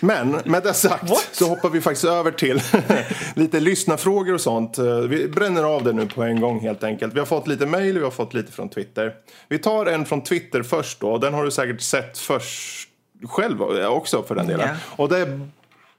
Men 0.00 0.28
med 0.44 0.62
det 0.62 0.74
sagt 0.74 1.34
så 1.36 1.48
hoppar 1.48 1.70
vi 1.70 1.80
faktiskt 1.80 2.04
över 2.04 2.30
till 2.30 2.60
lite 3.34 3.60
lyssnarfrågor 3.60 4.34
och 4.34 4.40
sånt. 4.40 4.78
Eh, 4.78 4.98
Vi 4.98 5.28
bränner 5.28 5.64
av 5.64 5.84
det 5.84 5.92
nu 5.92 6.06
på 6.06 6.22
en 6.22 6.40
gång 6.40 6.60
helt 6.60 6.84
enkelt. 6.84 7.14
Vi 7.14 7.18
har 7.18 7.26
fått 7.26 7.46
lite 7.46 7.66
mejl, 7.66 7.98
vi 7.98 8.04
har 8.04 8.10
fått 8.10 8.34
lite 8.34 8.52
från 8.52 8.68
Twitter. 8.68 9.14
Vi 9.48 9.58
tar 9.58 9.86
en 9.86 10.04
från 10.04 10.20
Twitter 10.22 10.62
först 10.62 11.00
då. 11.00 11.18
Den 11.18 11.34
har 11.34 11.44
du 11.44 11.50
säkert 11.50 11.80
sett 11.80 12.18
först 12.18 12.88
själv 13.24 13.62
också 13.86 14.22
för 14.22 14.34
den 14.34 14.46
delen. 14.46 14.68
Ja. 14.68 14.74
Och 14.96 15.08
det 15.08 15.18
är 15.18 15.40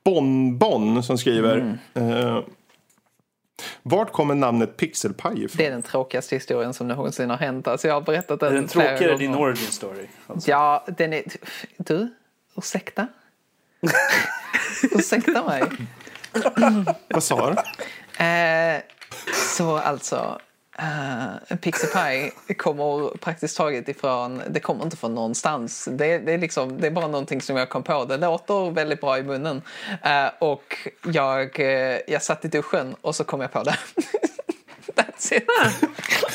Bonbon 0.04 1.04
som 1.04 1.18
skriver. 1.18 1.78
Eh, 1.94 2.40
vart 3.84 4.12
kommer 4.12 4.36
namnet 4.36 4.78
Pixelpaj 4.78 5.44
ifrån? 5.44 5.58
Det 5.58 5.66
är 5.66 5.72
den 5.72 5.82
tråkigaste 5.82 6.36
historien 6.36 6.74
som 6.74 6.88
någonsin 6.88 7.30
har 7.30 7.38
hänt. 7.38 7.68
Alltså 7.68 7.88
jag 7.88 7.96
har 7.96 8.02
berättat 8.02 8.40
den 8.40 8.52
Är 8.52 8.56
den 8.56 8.68
tråkigare 8.68 9.12
än 9.12 9.20
din 9.20 9.36
origin 9.36 9.72
story? 9.72 10.08
Alltså. 10.28 10.50
Ja, 10.52 10.86
den 10.98 11.14
är... 11.14 11.24
Du, 11.78 12.14
ursäkta? 12.58 13.08
ursäkta 14.92 15.44
mig? 15.44 15.64
Vad 17.10 17.24
sa 17.24 17.50
du? 17.50 17.56
Eh, 18.24 18.82
så 19.56 19.78
alltså, 19.78 20.40
uh, 20.82 21.58
Pixie 21.58 21.90
Pie 21.90 22.54
kommer 22.54 23.18
praktiskt 23.18 23.58
taget 23.58 23.90
ifrån, 23.90 24.42
det 24.50 24.60
kommer 24.60 24.84
inte 24.84 24.98
från 24.98 25.16
någonstans. 25.16 25.90
Det, 25.92 26.20
det, 26.20 26.34
är 26.34 26.38
liksom, 26.38 26.82
det 26.82 26.88
är 26.88 26.92
bara 26.92 27.08
någonting 27.08 27.42
som 27.42 27.58
jag 27.58 27.70
kom 27.70 27.84
på. 27.84 28.06
Det 28.06 28.18
låter 28.18 28.72
väldigt 28.72 29.02
bra 29.02 29.18
i 29.18 29.24
munnen. 29.24 29.62
Eh, 30.04 30.28
och 30.40 30.78
jag, 31.06 31.60
eh, 31.60 32.00
jag 32.08 32.24
satt 32.24 32.46
i 32.46 32.48
duschen 32.48 32.96
och 33.02 33.16
så 33.16 33.24
kom 33.24 33.42
jag 33.42 33.52
på 33.52 33.64
det. 33.64 33.78
That's 34.98 35.34
it. 35.34 35.44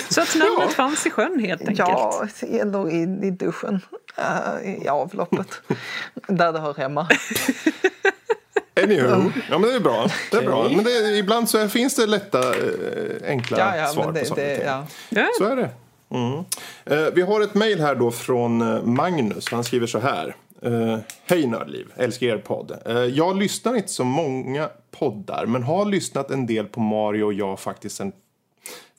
Så 0.09 0.21
att 0.21 0.37
namnet 0.37 0.73
fanns 0.75 1.07
i 1.07 1.11
sjön 1.11 1.41
helt 1.41 1.61
enkelt. 1.61 1.79
Ja, 1.79 2.27
eller 2.43 2.91
i, 2.91 3.27
i 3.27 3.31
duschen. 3.31 3.81
Eh, 4.17 4.83
I 4.85 4.89
avloppet. 4.89 5.49
Där 6.27 6.53
det 6.53 6.59
hör 6.59 6.75
hemma. 6.75 7.09
Anywho. 8.83 9.31
Ja, 9.51 9.59
men 9.59 9.71
det 9.71 9.77
är 9.77 9.81
bra. 9.81 10.07
Det 10.31 10.37
är 10.37 10.43
bra. 10.43 10.69
Men 10.69 10.85
det, 10.85 11.19
ibland 11.19 11.49
så 11.51 11.69
finns 11.69 11.95
det 11.95 12.07
lätta, 12.07 12.39
eh, 12.39 13.29
enkla 13.29 13.59
Ja, 13.59 13.77
ja, 13.77 13.87
svar 13.87 14.05
men 14.05 14.15
på 14.15 14.21
det, 14.21 14.27
saker 14.27 14.43
det, 14.43 14.65
ja. 14.65 14.87
Ja. 15.09 15.29
Så 15.39 15.45
är 15.45 15.57
det. 15.57 15.71
Mm. 16.11 16.39
Eh, 16.85 17.15
vi 17.15 17.23
har 17.23 17.41
ett 17.41 17.55
mejl 17.55 17.81
här 17.81 17.95
då 17.95 18.11
från 18.11 18.63
eh, 18.63 18.83
Magnus. 18.83 19.51
Han 19.51 19.65
skriver 19.65 19.87
så 19.87 19.99
här. 19.99 20.37
Eh, 20.63 20.99
Hej 21.27 21.47
Nördliv, 21.47 21.87
älskar 21.97 22.27
er 22.27 22.39
podd. 22.39 22.79
Eh, 22.87 22.97
jag 22.99 23.37
lyssnar 23.37 23.77
inte 23.77 23.89
så 23.89 24.05
många 24.05 24.69
poddar 24.91 25.47
men 25.47 25.63
har 25.63 25.85
lyssnat 25.85 26.31
en 26.31 26.47
del 26.47 26.67
på 26.67 26.81
Mario 26.81 27.25
och 27.25 27.33
jag 27.33 27.61
faktiskt 27.61 27.97
sen 27.97 28.13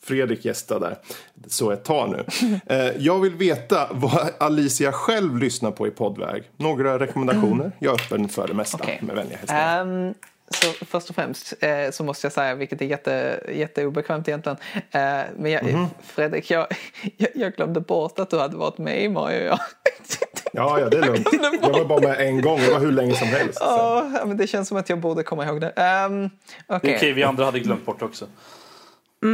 Fredrik 0.04 0.46
gästade 0.46 0.98
så 1.48 1.72
ett 1.72 1.84
tag 1.84 2.10
nu. 2.10 2.26
Eh, 2.66 2.92
jag 2.98 3.20
vill 3.20 3.36
veta 3.36 3.88
vad 3.92 4.30
Alicia 4.38 4.92
själv 4.92 5.38
lyssnar 5.38 5.72
på 5.72 5.88
i 5.88 5.92
poddväg. 5.92 6.44
Några 6.58 7.00
rekommendationer? 7.00 7.72
Jag 7.80 7.94
är 8.00 8.06
öppen 8.06 8.30
för 8.30 8.48
det 8.48 8.54
mesta 8.54 8.78
Okej. 8.82 9.00
med 9.02 9.16
vänliga 9.16 9.38
hälsningar. 9.38 9.82
Ehm, 9.82 10.14
så 10.50 10.86
först 10.86 11.10
och 11.10 11.16
främst 11.16 11.54
eh, 11.60 11.92
så 11.92 12.04
måste 12.04 12.26
jag 12.26 12.34
säga, 12.34 12.56
vilket 12.56 12.82
är 12.82 12.86
jätte, 12.86 13.44
jätteobekvämt 13.54 14.28
egentligen, 14.28 14.58
eh, 14.76 15.22
men 15.38 15.52
jag, 15.52 15.88
Fredrik, 16.04 16.52
jag, 16.52 16.68
jag, 17.18 17.30
jag 17.36 17.54
glömde 17.54 17.80
bort 17.80 18.20
att 18.20 18.30
du 18.30 18.40
hade 18.40 18.58
varit 18.58 18.78
med 18.78 19.04
i 19.04 19.10
Mario. 19.10 19.44
Ja. 19.44 19.60
Ja, 20.56 20.80
ja, 20.80 20.90
det 20.90 20.98
är 20.98 21.02
lugnt. 21.02 21.28
Jag 21.62 21.74
var 21.74 21.86
bara 21.86 22.00
med 22.00 22.20
en 22.20 22.42
gång. 22.42 22.60
Det 22.60 22.72
var 22.72 22.80
hur 22.80 22.92
länge 22.92 23.16
som 23.16 23.28
helst. 23.28 23.58
Ja, 23.62 24.10
men 24.26 24.38
det 24.38 24.48
känns 24.48 24.68
som 24.68 24.78
att 24.78 24.90
jag 24.90 25.00
borde 25.00 25.24
komma 25.24 25.46
ihåg 25.46 25.62
det. 25.62 25.68
Um, 25.68 26.30
Det 26.82 26.92
är 26.92 26.98
okej, 26.98 27.14
vi 27.14 27.24
andra 27.24 27.46
hade 27.46 27.60
glömt 27.60 27.86
bort 27.86 28.02
också. 28.02 28.26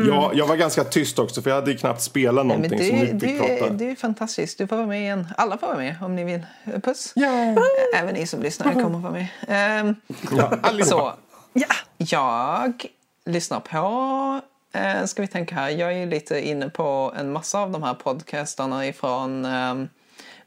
Ja, 0.08 0.32
jag 0.34 0.48
var 0.48 0.56
ganska 0.56 0.84
tyst 0.84 1.20
också 1.20 1.42
för 1.42 1.50
jag 1.50 1.56
hade 1.56 1.72
ju 1.72 1.78
knappt 1.78 2.02
spelat 2.02 2.46
Men 2.46 2.58
någonting 2.58 2.80
du, 2.80 2.86
så 2.90 2.94
nu 3.06 3.14
du, 3.14 3.28
fick 3.28 3.40
är, 3.42 3.58
prata. 3.60 3.74
du 3.74 3.92
är 3.92 3.96
fantastisk. 3.96 4.58
Du 4.58 4.68
får 4.68 4.76
vara 4.76 4.88
med 4.88 5.02
igen. 5.02 5.28
Alla 5.38 5.58
får 5.58 5.68
vara 5.68 5.78
med 5.78 5.96
om 6.02 6.16
ni 6.16 6.24
vill. 6.24 6.46
Puss. 6.84 7.12
Ja. 7.16 7.56
Även 7.96 8.14
ni 8.14 8.28
som 8.28 8.42
lyssnar 8.42 8.74
kommer 8.74 9.00
vara 9.00 9.14
med. 9.14 9.28
Ehm, 9.48 9.96
Ja, 10.38 10.52
allihopa. 10.64 10.90
så, 10.90 11.14
ja. 11.54 11.68
Jag 11.98 12.86
lyssnar 13.26 13.60
på, 13.60 14.42
eh, 14.80 15.06
ska 15.06 15.22
vi 15.22 15.28
tänka 15.28 15.56
här, 15.56 15.70
jag 15.70 15.94
är 15.94 16.06
lite 16.06 16.48
inne 16.48 16.70
på 16.70 17.14
en 17.18 17.32
massa 17.32 17.60
av 17.60 17.72
de 17.72 17.84
här 17.84 17.94
podcastarna 17.94 18.88
ifrån 18.88 19.46
ehm, 19.46 19.88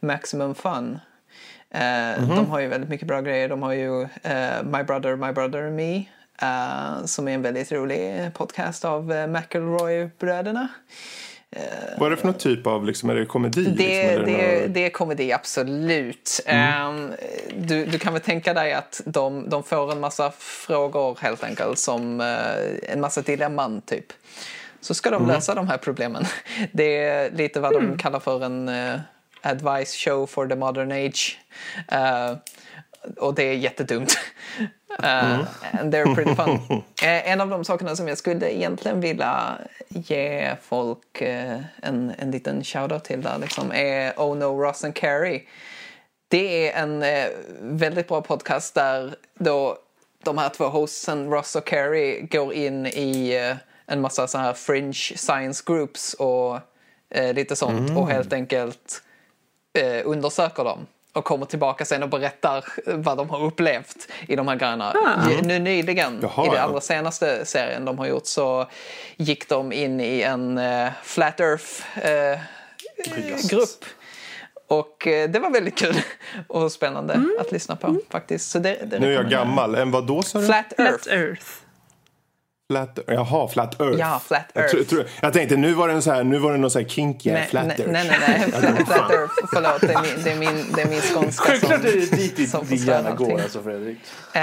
Maximum 0.01 0.55
Fun. 0.55 0.99
Eh, 1.71 2.29
De 2.37 2.47
har 2.51 2.61
ju 2.61 2.67
väldigt 2.69 2.91
mycket 2.91 3.07
bra 3.09 3.21
grejer. 3.21 3.49
De 3.49 3.63
har 3.63 3.73
ju 3.73 4.03
eh, 4.03 4.63
My 4.65 4.83
Brother, 4.83 5.17
My 5.17 5.33
Brother 5.33 5.67
and 5.67 5.77
Me. 5.77 6.05
Eh, 6.43 7.05
som 7.05 7.29
är 7.29 7.33
en 7.35 7.43
väldigt 7.43 7.73
rolig 7.73 8.31
podcast 8.35 8.85
av 8.85 9.13
uh, 9.13 9.27
McElroy-bröderna. 9.27 10.69
Vad 11.99 12.07
är 12.07 12.11
det 12.11 12.17
för 12.17 12.27
någon 12.27 12.39
typ 12.39 12.67
av, 12.67 12.85
liksom, 12.87 13.11
är 13.11 13.15
det 13.15 13.27
komedi? 13.27 13.65
Det, 13.65 13.71
liksom, 13.71 13.87
eller 14.11 14.27
det, 14.27 14.61
något- 14.63 14.75
det 14.75 14.85
är 14.87 14.91
komedi, 14.91 15.33
absolut. 15.33 16.41
Ehm, 16.47 17.13
du, 17.57 17.85
du 17.87 17.99
kan 17.99 18.13
väl 18.13 18.23
tänka 18.23 18.55
dig 18.55 18.73
att 18.73 19.01
de, 19.05 19.49
de 19.49 19.63
får 19.63 19.93
en 19.93 20.01
massa 20.01 20.31
frågor 20.39 21.19
helt 21.21 21.45
enkelt, 21.45 21.79
som 21.79 22.21
eh, 22.21 22.93
en 22.93 23.01
massa 23.01 23.21
dilemman 23.23 23.81
typ. 23.81 24.07
Så 24.81 24.95
ska 24.95 25.11
de 25.11 25.27
lösa 25.27 25.55
de 25.55 25.69
här 25.69 25.77
problemen. 25.79 26.25
Det 26.73 26.99
är 27.05 27.31
lite 27.31 27.61
vad 27.61 27.73
de 27.73 27.99
kallar 27.99 28.21
för 28.21 28.45
en 28.45 28.69
eh, 28.69 28.95
advice 29.43 29.95
show 29.97 30.27
for 30.27 30.47
the 30.49 30.55
modern 30.57 30.93
age. 30.93 31.39
Eh, 33.05 33.11
och 33.13 33.35
det 33.35 33.43
är 33.43 33.55
jättedumt. 33.55 34.19
Uh, 35.03 35.45
and 35.81 35.95
they're 35.95 36.15
pretty 36.15 36.35
fun. 36.35 36.59
Eh, 37.03 37.31
en 37.31 37.41
av 37.41 37.49
de 37.49 37.65
sakerna 37.65 37.97
som 37.97 38.09
jag 38.09 38.19
skulle 38.19 38.55
egentligen 38.55 39.01
vilja 39.01 39.59
ge 39.89 40.57
folk 40.63 41.21
eh, 41.21 41.61
en, 41.83 42.13
en 42.19 42.31
liten 42.31 42.65
shoutout 42.65 43.05
till 43.05 43.23
där 43.23 43.39
liksom, 43.39 43.73
är 43.73 44.13
Oh 44.17 44.37
No 44.37 44.63
Ross 44.63 44.85
and 44.85 44.95
Carrie. 44.95 45.43
Det 46.29 46.69
är 46.69 46.83
en 46.83 47.03
eh, 47.03 47.27
väldigt 47.61 48.09
bra 48.09 48.21
podcast 48.21 48.75
där 48.75 49.15
då 49.35 49.79
de 50.25 50.39
här 50.39 50.49
två 50.49 50.65
hostsen, 50.65 51.31
Ross 51.31 51.57
och 51.57 51.67
Carrie, 51.67 52.21
går 52.21 52.55
in 52.55 52.87
i 52.87 53.35
eh, 53.35 53.57
en 53.87 54.01
massa 54.01 54.27
så 54.27 54.39
här 54.39 54.53
fringe 54.53 55.17
science 55.17 55.63
groups 55.67 56.15
och 56.15 56.59
eh, 57.11 57.35
lite 57.35 57.57
sånt 57.57 57.97
och 57.97 58.09
helt 58.09 58.33
enkelt 58.33 59.03
eh, 59.79 60.03
undersöker 60.05 60.65
dem 60.65 60.87
och 61.13 61.25
kommer 61.25 61.47
tillbaka 61.47 61.85
sen 61.85 62.03
och 62.03 62.09
berättar 62.09 62.65
vad 62.87 63.17
de 63.17 63.31
har 63.31 63.45
upplevt 63.45 64.09
i 64.29 64.37
de 64.37 64.49
här 64.49 64.57
grejerna. 64.57 64.95
Nu 65.43 65.59
nyligen, 65.59 66.19
Jaha, 66.23 66.47
i 66.47 66.49
den 66.49 66.57
ja. 66.57 66.63
allra 66.63 66.81
senaste 66.81 67.47
serien 67.47 67.85
de 67.85 67.99
har 67.99 68.07
gjort 68.07 68.27
så 68.27 68.67
gick 69.17 69.49
de 69.49 69.73
in 69.73 70.01
i 70.01 70.23
en 70.23 70.59
eh, 70.59 70.89
Flat 71.03 71.41
Earth-grupp. 71.41 72.65
och 74.69 75.07
eh, 75.07 75.31
det 75.31 75.39
var 75.39 75.51
väldigt 75.51 75.79
kul 75.79 75.97
och 76.49 76.73
spännande 76.73 77.23
att 77.41 77.53
lyssna 77.53 77.77
på 77.77 77.97
faktiskt. 78.11 78.51
Så 78.51 78.59
det, 78.59 78.79
det 78.85 78.99
Nu 78.99 79.13
är 79.13 79.17
jag 79.17 79.31
gammal. 79.31 79.75
En 79.75 79.91
vad 79.91 80.07
då 80.07 80.23
sa 80.23 80.39
du? 80.39 80.47
Flat 80.47 80.73
Earth. 80.79 81.03
Flat 81.03 81.07
Earth. 81.07 81.62
Flat, 82.71 82.99
jaha, 83.07 83.49
Flat 83.49 83.81
Earth. 83.81 83.99
Ja, 83.99 84.21
Flat 84.27 84.45
Jag, 84.53 84.63
Earth. 84.65 84.75
tro, 84.75 84.85
tro, 84.85 85.05
jag 85.21 85.33
tänkte 85.33 85.57
nu 85.57 85.73
var 85.75 85.89
det 85.89 85.95
en 85.95 86.03
så 86.03 86.13
här, 86.13 86.25
nu 86.25 86.39
var 86.39 86.53
det 86.53 86.59
någon 86.59 86.71
så 86.71 86.79
här 86.79 86.87
kinky 86.89 87.33
Nej, 87.33 87.47
Flat 87.47 87.67
nej, 87.67 87.77
Earth. 87.79 87.93
nej, 87.93 88.09
nej, 88.09 88.19
nej. 88.29 88.51
Flat, 88.61 88.87
flat 88.87 89.11
Earth. 89.11 89.33
Förlåt, 89.53 89.81
det 89.81 89.93
är 89.93 90.03
min, 90.03 90.25
det 90.25 90.31
är 90.33 90.37
min, 90.55 90.73
det 90.77 90.83
är 90.83 90.89
min 90.89 91.01
skånska 91.01 91.45
Självklart 91.45 91.81
som... 91.81 91.89
är 91.89 91.93
det 91.93 92.17
dit 92.17 92.37
din, 92.37 92.49
som 92.49 92.61
din 92.67 92.79
förstör 92.79 92.93
hjärna 92.93 93.11
går 93.15 93.41
alltså 93.41 93.63
Fredrik. 93.63 93.99
Eh, 94.35 94.43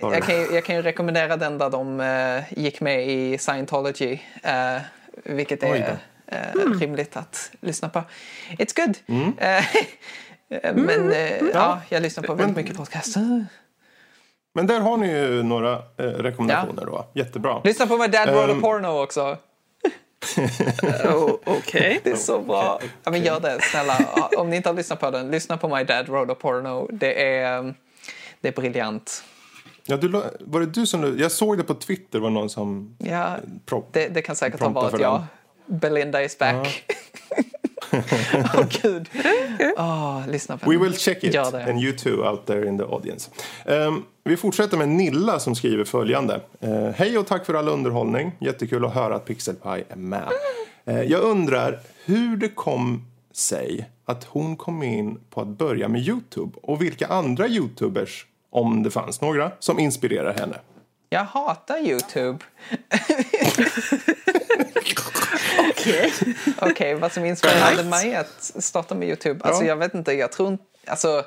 jag, 0.00 0.22
kan 0.22 0.36
ju, 0.40 0.48
jag 0.54 0.64
kan 0.64 0.76
ju 0.76 0.82
rekommendera 0.82 1.36
den 1.36 1.58
där 1.58 1.70
de 1.70 2.00
eh, 2.00 2.58
gick 2.62 2.80
med 2.80 3.08
i 3.08 3.38
Scientology. 3.38 4.18
eh, 4.42 4.76
vilket 5.24 5.62
är 5.62 5.68
då. 5.68 6.70
uh, 6.70 6.78
rimligt 6.80 7.16
att 7.16 7.50
lyssna 7.60 7.88
på. 7.88 8.02
It's 8.58 8.76
good. 8.76 8.96
Eh, 9.38 9.64
men 10.74 11.12
eh, 11.12 11.32
ja. 11.54 11.80
jag 11.88 12.02
lyssnar 12.02 12.24
på 12.24 12.34
väldigt 12.34 12.56
mycket 12.56 12.76
podcast. 12.76 13.16
Men 14.56 14.66
där 14.66 14.80
har 14.80 14.96
ni 14.96 15.08
ju 15.12 15.42
några 15.42 15.72
eh, 15.72 16.04
rekommendationer 16.04 16.84
då. 16.86 17.06
Jättebra. 17.12 17.60
Lyssna 17.64 17.86
på 17.86 17.96
My 17.96 18.06
Dad 18.06 18.28
Wrote 18.28 18.52
Ehm. 18.52 18.58
a 18.58 18.60
Porno 18.62 19.02
också. 19.02 19.36
Oh, 21.04 21.34
Okej. 21.44 22.00
Det 22.04 22.10
är 22.10 22.16
så 22.16 22.40
bra. 22.40 22.80
Ja, 23.04 23.10
men 23.10 23.22
gör 23.22 23.40
det, 23.40 23.58
snälla. 23.62 23.98
Om 24.38 24.50
ni 24.50 24.56
inte 24.56 24.68
har 24.68 24.74
lyssnat 24.74 25.00
på 25.00 25.10
den, 25.10 25.30
lyssna 25.30 25.56
på 25.56 25.68
My 25.76 25.84
Dad 25.84 26.08
Wrote 26.08 26.32
a 26.32 26.36
Porno. 26.40 26.88
Det 26.92 27.32
är, 27.34 27.74
det 28.40 28.48
är 28.48 28.52
briljant. 28.52 29.24
Ja, 29.86 29.96
du, 29.96 30.08
var 30.40 30.60
det 30.60 30.66
du 30.66 30.86
som... 30.86 31.18
Jag 31.18 31.32
såg 31.32 31.58
det 31.58 31.64
på 31.64 31.74
Twitter, 31.74 32.18
var 32.18 32.30
någon 32.30 32.50
som... 32.50 32.96
Ja, 32.98 33.36
Prop, 33.66 33.88
det, 33.92 34.08
det 34.08 34.22
kan 34.22 34.36
säkert 34.36 34.60
ha 34.60 34.68
varit 34.68 35.00
jag. 35.00 35.24
Belinda 35.66 36.22
is 36.22 36.38
back. 36.38 36.84
Åh 38.54 38.64
gud. 38.82 39.08
Åh, 39.76 40.22
lyssna 40.28 40.56
på 40.58 40.70
We 40.70 40.76
will 40.76 40.94
check 40.96 41.24
it. 41.24 41.32
Det. 41.32 41.64
And 41.70 41.80
you 41.80 41.96
too 41.96 42.28
out 42.30 42.46
there 42.46 42.68
in 42.68 42.78
the 42.78 42.84
audience. 42.84 43.30
Ehm, 43.64 44.02
vi 44.24 44.36
fortsätter 44.36 44.76
med 44.76 44.88
Nilla 44.88 45.38
som 45.38 45.54
skriver 45.54 45.84
följande. 45.84 46.40
Eh, 46.60 46.88
Hej 46.94 47.18
och 47.18 47.26
tack 47.26 47.46
för 47.46 47.54
all 47.54 47.68
underhållning. 47.68 48.32
Jättekul 48.38 48.84
att 48.84 48.94
höra 48.94 49.16
att 49.16 49.24
Pixelpie 49.24 49.84
är 49.88 49.96
med. 49.96 50.28
Eh, 50.84 51.02
jag 51.02 51.20
undrar 51.22 51.80
hur 52.04 52.36
det 52.36 52.48
kom 52.48 53.04
sig 53.32 53.90
att 54.04 54.24
hon 54.24 54.56
kom 54.56 54.82
in 54.82 55.18
på 55.30 55.40
att 55.40 55.48
börja 55.48 55.88
med 55.88 56.00
Youtube 56.08 56.58
och 56.62 56.82
vilka 56.82 57.06
andra 57.06 57.48
Youtubers, 57.48 58.26
om 58.50 58.82
det 58.82 58.90
fanns 58.90 59.20
några, 59.20 59.50
som 59.58 59.78
inspirerar 59.78 60.34
henne. 60.38 60.56
Jag 61.08 61.24
hatar 61.24 61.78
Youtube. 61.78 62.38
Okej. 65.88 66.12
Okej, 66.60 66.94
vad 66.94 67.12
som 67.12 67.24
inspirerade 67.24 67.84
mig 67.84 68.16
att 68.16 68.52
starta 68.58 68.94
med 68.94 69.08
Youtube? 69.08 69.44
Alltså 69.44 69.62
Ja. 69.62 69.68
jag 69.68 69.76
vet 69.76 69.94
inte, 69.94 70.12
jag 70.12 70.32
tror 70.32 70.48
inte... 70.48 70.64
Alltså, 70.86 71.24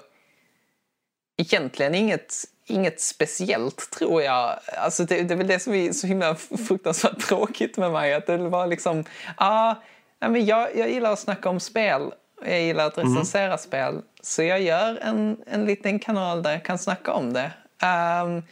egentligen 1.38 1.96
inget, 1.96 2.36
inget 2.65 3.02
speciellt 3.02 3.92
tror 3.92 4.21
jag. 4.21 4.60
Alltså 4.77 5.06
det, 5.06 5.21
det 5.21 5.33
är 5.33 5.38
väl 5.38 5.48
det 5.48 5.60
som 5.60 5.73
är 5.73 5.92
så 5.92 6.08
himla 6.08 6.36
fruktansvärt 6.67 7.19
tråkigt 7.27 7.77
med 7.77 7.92
mig. 7.92 8.13
Att 8.13 8.27
det 8.27 8.38
var 8.38 8.67
liksom, 8.67 9.04
ah, 9.38 9.75
nej 10.21 10.31
men 10.31 10.46
jag, 10.46 10.75
jag 10.75 10.90
gillar 10.90 11.12
att 11.12 11.19
snacka 11.19 11.50
om 11.50 11.60
spel. 11.60 12.12
Jag 12.46 12.62
gillar 12.62 12.88
att 12.88 12.98
recensera 12.98 13.58
spel. 13.58 14.02
Så 14.21 14.44
jag 14.44 14.62
gör 14.62 15.00
en, 15.02 15.38
en 15.48 15.65
liten 15.65 16.00
kanal 16.00 16.44
där 16.44 16.52
jag 16.52 16.65
kan 16.65 16.77
snacka 16.77 17.13
om 17.13 17.33
det. 17.33 17.52
Ehm, 17.81 18.44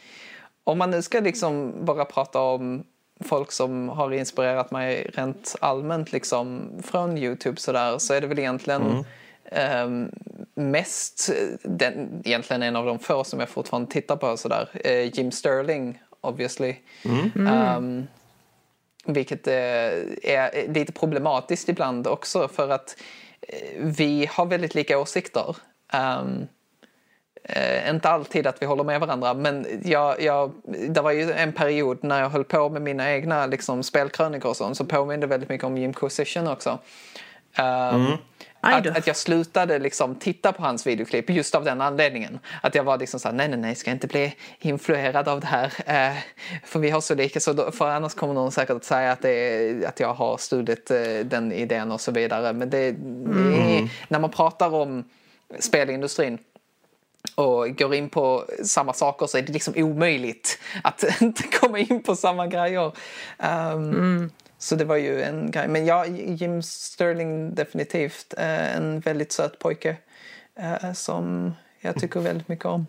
om 0.64 0.78
man 0.78 0.90
nu 0.90 1.02
ska 1.02 1.20
liksom 1.20 1.74
bara 1.84 2.04
prata 2.04 2.40
om 2.40 2.84
folk 3.20 3.52
som 3.52 3.88
har 3.88 4.12
inspirerat 4.12 4.70
mig 4.70 5.10
rent 5.14 5.56
allmänt 5.60 6.12
liksom 6.12 6.70
från 6.82 7.18
Youtube 7.18 7.60
sådär 7.60 7.98
så 7.98 8.14
är 8.14 8.20
det 8.20 8.26
väl 8.26 8.38
egentligen 8.38 9.04
ehm, 9.44 10.10
mest 10.54 11.30
den, 11.62 12.22
egentligen 12.24 12.62
en 12.62 12.76
av 12.76 12.86
de 12.86 12.98
få 12.98 13.24
som 13.24 13.40
jag 13.40 13.48
fortfarande 13.48 13.90
tittar 13.90 14.16
på 14.16 14.36
sådär. 14.36 14.68
Eh, 14.84 15.18
Jim 15.18 15.32
Sterling 15.32 15.98
obviously. 16.20 16.76
Ehm, 17.48 18.06
vilket 19.04 19.46
eh, 19.46 19.54
är 20.22 20.72
lite 20.72 20.92
problematiskt 20.92 21.68
ibland 21.68 22.06
också 22.06 22.48
för 22.48 22.68
att 22.68 22.96
eh, 23.40 23.78
vi 23.78 24.28
har 24.30 24.46
väldigt 24.46 24.74
lika 24.74 24.98
åsikter. 24.98 25.56
Ehm, 25.92 26.46
Eh, 27.50 27.90
inte 27.90 28.08
alltid 28.08 28.46
att 28.46 28.62
vi 28.62 28.66
håller 28.66 28.84
med 28.84 29.00
varandra 29.00 29.34
men 29.34 29.66
jag, 29.84 30.22
jag, 30.22 30.52
det 30.88 31.00
var 31.00 31.12
ju 31.12 31.32
en 31.32 31.52
period 31.52 31.98
när 32.00 32.20
jag 32.20 32.30
höll 32.30 32.44
på 32.44 32.68
med 32.68 32.82
mina 32.82 33.10
egna 33.10 33.46
liksom, 33.46 33.82
spelkrönikor 33.82 34.50
och 34.50 34.56
sånt 34.56 34.76
så 34.76 34.84
påminde 34.84 35.26
väldigt 35.26 35.48
mycket 35.48 35.64
om 35.64 35.78
Jim 35.78 35.92
Quisition 35.92 36.48
också. 36.48 36.78
Um, 37.58 38.16
Aj 38.60 38.74
att, 38.74 38.96
att 38.98 39.06
jag 39.06 39.16
slutade 39.16 39.78
liksom 39.78 40.14
titta 40.14 40.52
på 40.52 40.62
hans 40.62 40.86
videoklipp 40.86 41.30
just 41.30 41.54
av 41.54 41.64
den 41.64 41.80
anledningen. 41.80 42.38
Att 42.62 42.74
jag 42.74 42.84
var 42.84 42.98
liksom 42.98 43.20
såhär, 43.20 43.34
nej 43.34 43.48
nej 43.48 43.58
nej, 43.58 43.74
ska 43.74 43.90
inte 43.90 44.06
bli 44.06 44.34
influerad 44.58 45.28
av 45.28 45.40
det 45.40 45.46
här. 45.46 45.72
Eh, 45.86 46.16
för 46.64 46.78
vi 46.78 46.90
har 46.90 47.00
så 47.00 47.14
lika, 47.14 47.40
så 47.40 47.52
då, 47.52 47.70
för 47.70 47.90
annars 47.90 48.14
kommer 48.14 48.34
någon 48.34 48.52
säkert 48.52 48.76
att 48.76 48.84
säga 48.84 49.12
att, 49.12 49.22
det 49.22 49.30
är, 49.30 49.86
att 49.88 50.00
jag 50.00 50.14
har 50.14 50.36
stulit 50.36 50.90
eh, 50.90 50.98
den 51.24 51.52
idén 51.52 51.92
och 51.92 52.00
så 52.00 52.12
vidare. 52.12 52.52
Men 52.52 52.70
det, 52.70 52.92
det 52.92 53.78
är, 53.78 53.88
när 54.08 54.18
man 54.18 54.30
pratar 54.30 54.74
om 54.74 55.04
spelindustrin 55.58 56.38
och 57.34 57.78
går 57.78 57.94
in 57.94 58.08
på 58.08 58.44
samma 58.64 58.92
saker 58.92 59.26
så 59.26 59.38
är 59.38 59.42
det 59.42 59.52
liksom 59.52 59.74
omöjligt 59.76 60.58
att 60.82 61.04
inte 61.20 61.42
komma 61.42 61.78
in 61.78 62.02
på 62.02 62.16
samma 62.16 62.46
grejer. 62.46 62.92
Um, 63.74 64.30
Så 64.60 64.76
det 64.76 64.84
var 64.84 64.96
ju 64.96 65.22
en 65.22 65.50
grej. 65.50 65.68
Men 65.68 65.86
ja, 65.86 66.06
Jim 66.06 66.62
Sterling 66.62 67.54
definitivt 67.54 68.34
eh, 68.38 68.76
en 68.76 69.00
väldigt 69.00 69.32
söt 69.32 69.58
pojke 69.58 69.96
eh, 70.54 70.92
som 70.92 71.52
jag 71.80 72.00
tycker 72.00 72.20
väldigt 72.20 72.48
mycket 72.48 72.64
om. 72.64 72.86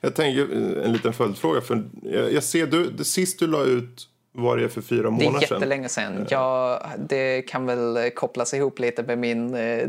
Jag 0.00 0.14
tänker 0.14 0.42
eh, 0.42 0.84
en 0.84 0.92
liten 0.92 1.12
följdfråga. 1.12 1.60
För 1.60 1.84
jag, 2.02 2.32
jag 2.32 2.44
ser, 2.44 2.66
du, 2.66 2.90
det 2.90 3.04
sist 3.04 3.38
du 3.38 3.46
la 3.46 3.62
ut 3.62 4.08
var 4.32 4.56
det 4.56 4.68
för 4.68 4.80
fyra 4.82 5.02
Det 5.02 5.10
månader 5.10 5.36
är 5.42 5.46
sedan. 5.46 5.56
jättelänge 5.56 5.88
sedan. 5.88 6.26
Jag, 6.30 6.82
det 6.98 7.42
kan 7.42 7.66
väl 7.66 7.96
eh, 7.96 8.08
kopplas 8.08 8.54
ihop 8.54 8.78
lite 8.78 9.02
med 9.02 9.18
min, 9.18 9.54
eh, 9.54 9.88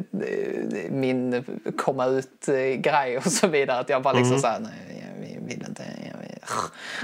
min 0.91 1.43
komma 1.77 2.05
ut-grej 2.05 3.17
och 3.17 3.23
så 3.31 3.47
vidare. 3.47 3.79
Att 3.79 3.89
jag 3.89 4.01
bara 4.01 4.13
liksom 4.13 4.39
så 4.39 4.47
här, 4.47 4.59
nej, 4.59 5.05
jag 5.39 5.47
vill 5.47 5.65
inte. 5.69 5.83
Jag 6.11 6.19
vill. 6.19 6.37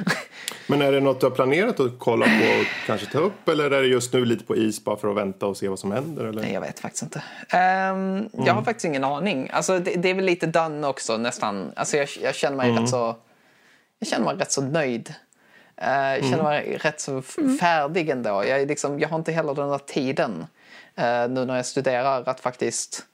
Men 0.67 0.81
är 0.81 0.91
det 0.91 0.99
något 0.99 1.19
du 1.19 1.25
har 1.25 1.31
planerat 1.31 1.79
att 1.79 1.91
kolla 1.99 2.25
på 2.25 2.31
och 2.59 2.65
kanske 2.85 3.07
ta 3.07 3.19
upp? 3.19 3.49
Eller 3.49 3.71
är 3.71 3.81
det 3.81 3.87
just 3.87 4.13
nu 4.13 4.25
lite 4.25 4.45
på 4.45 4.55
is 4.55 4.83
bara 4.83 4.97
för 4.97 5.07
att 5.11 5.17
vänta 5.17 5.45
och 5.45 5.57
se 5.57 5.67
vad 5.67 5.79
som 5.79 5.91
händer? 5.91 6.25
Eller? 6.25 6.41
Nej, 6.41 6.53
jag 6.53 6.61
vet 6.61 6.79
faktiskt 6.79 7.03
inte. 7.03 7.23
Ehm, 7.49 8.29
Jag 8.45 8.53
har 8.53 8.61
faktiskt 8.61 8.85
ingen 8.85 9.03
aning. 9.03 9.49
Alltså, 9.53 9.79
det, 9.79 9.91
det 9.95 10.09
är 10.09 10.13
väl 10.13 10.25
lite 10.25 10.45
done 10.47 10.87
också 10.87 11.17
nästan. 11.17 11.71
Alltså, 11.75 11.97
jag, 11.97 12.07
jag 12.21 12.35
känner 12.35 12.57
mig 12.57 12.71
rätt 12.71 12.89
så... 12.89 13.15
Jag 13.99 14.07
känner 14.09 14.25
mig 14.25 14.35
rätt 14.35 14.51
så 14.51 14.61
nöjd. 14.61 15.13
Eh, 15.81 15.89
jag 16.15 16.23
känner 16.23 16.43
mig 16.43 16.77
rätt 16.81 16.99
så 17.01 17.17
f- 17.19 17.35
färdig 17.59 18.09
ändå. 18.09 18.29
Jag, 18.29 18.61
är 18.61 18.65
liksom, 18.65 18.99
jag 18.99 19.09
har 19.09 19.17
inte 19.17 19.31
heller 19.31 19.53
den 19.55 19.69
där 19.69 19.77
tiden 19.77 20.45
eh, 20.95 21.27
nu 21.29 21.45
när 21.45 21.55
jag 21.55 21.65
studerar 21.65 22.23
att 22.29 22.39
faktiskt 22.39 23.05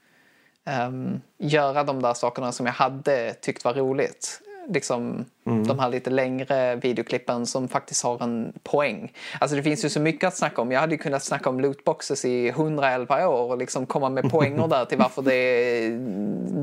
ehm, 0.66 1.22
göra 1.38 1.84
de 1.84 2.02
där 2.02 2.14
sakerna 2.14 2.52
som 2.52 2.66
jag 2.66 2.74
hade 2.74 3.34
tyckt 3.34 3.64
var 3.64 3.74
roligt. 3.74 4.42
Liksom 4.70 5.26
de 5.64 5.80
här 5.80 5.90
lite 5.90 6.10
längre 6.10 6.76
videoklippen 6.76 7.46
som 7.46 7.68
faktiskt 7.68 8.04
har 8.04 8.24
en 8.24 8.54
poäng. 8.64 9.14
Alltså 9.40 9.56
det 9.58 9.64
finns 9.64 9.86
ju 9.86 9.90
så 9.90 10.00
mycket 10.00 10.28
att 10.28 10.38
snacka 10.38 10.62
om. 10.62 10.72
Jag 10.72 10.80
hade 10.80 10.94
ju 10.96 10.98
kunnat 10.98 11.24
snacka 11.24 11.50
om 11.50 11.60
lootboxes 11.60 12.26
i 12.26 12.48
111 12.48 13.28
år 13.28 13.52
och 13.52 13.58
liksom 13.58 13.86
komma 13.86 14.10
med 14.10 14.32
poänger 14.32 14.68
där 14.68 14.86
till 14.86 14.98
varför 14.98 15.22
det 15.22 15.34
är, 15.36 15.90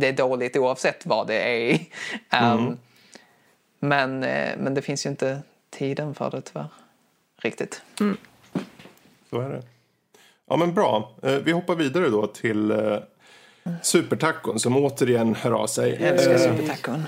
det 0.01 0.09
är 0.09 0.13
dåligt 0.13 0.57
oavsett 0.57 1.07
vad 1.07 1.27
det 1.27 1.71
är. 1.71 1.81
Ehm, 2.31 2.79
men, 3.81 4.25
eh, 4.25 4.51
men 4.59 4.75
det 4.75 4.83
finns 4.83 5.07
ju 5.07 5.11
inte 5.11 5.39
tiden 5.73 6.15
för 6.15 6.31
det 6.31 6.41
tyvärr. 6.41 6.67
Riktigt. 7.43 7.83
Så 9.31 9.41
är 9.41 9.49
det. 9.49 9.63
Ja 10.49 10.57
men 10.57 10.75
bra. 10.75 11.13
Eh, 11.23 11.33
Vi 11.37 11.53
hoppar 11.53 11.75
vidare 11.75 12.09
då 12.09 12.27
till 12.27 12.71
eh, 12.71 12.97
Supertacon 13.83 14.59
som 14.59 14.77
återigen 14.77 15.35
hör 15.35 15.53
av 15.53 15.67
sig. 15.67 15.91
Jag 15.91 16.01
älskar 16.03 16.33
Eh, 16.35 16.39
supertacon. 16.39 17.05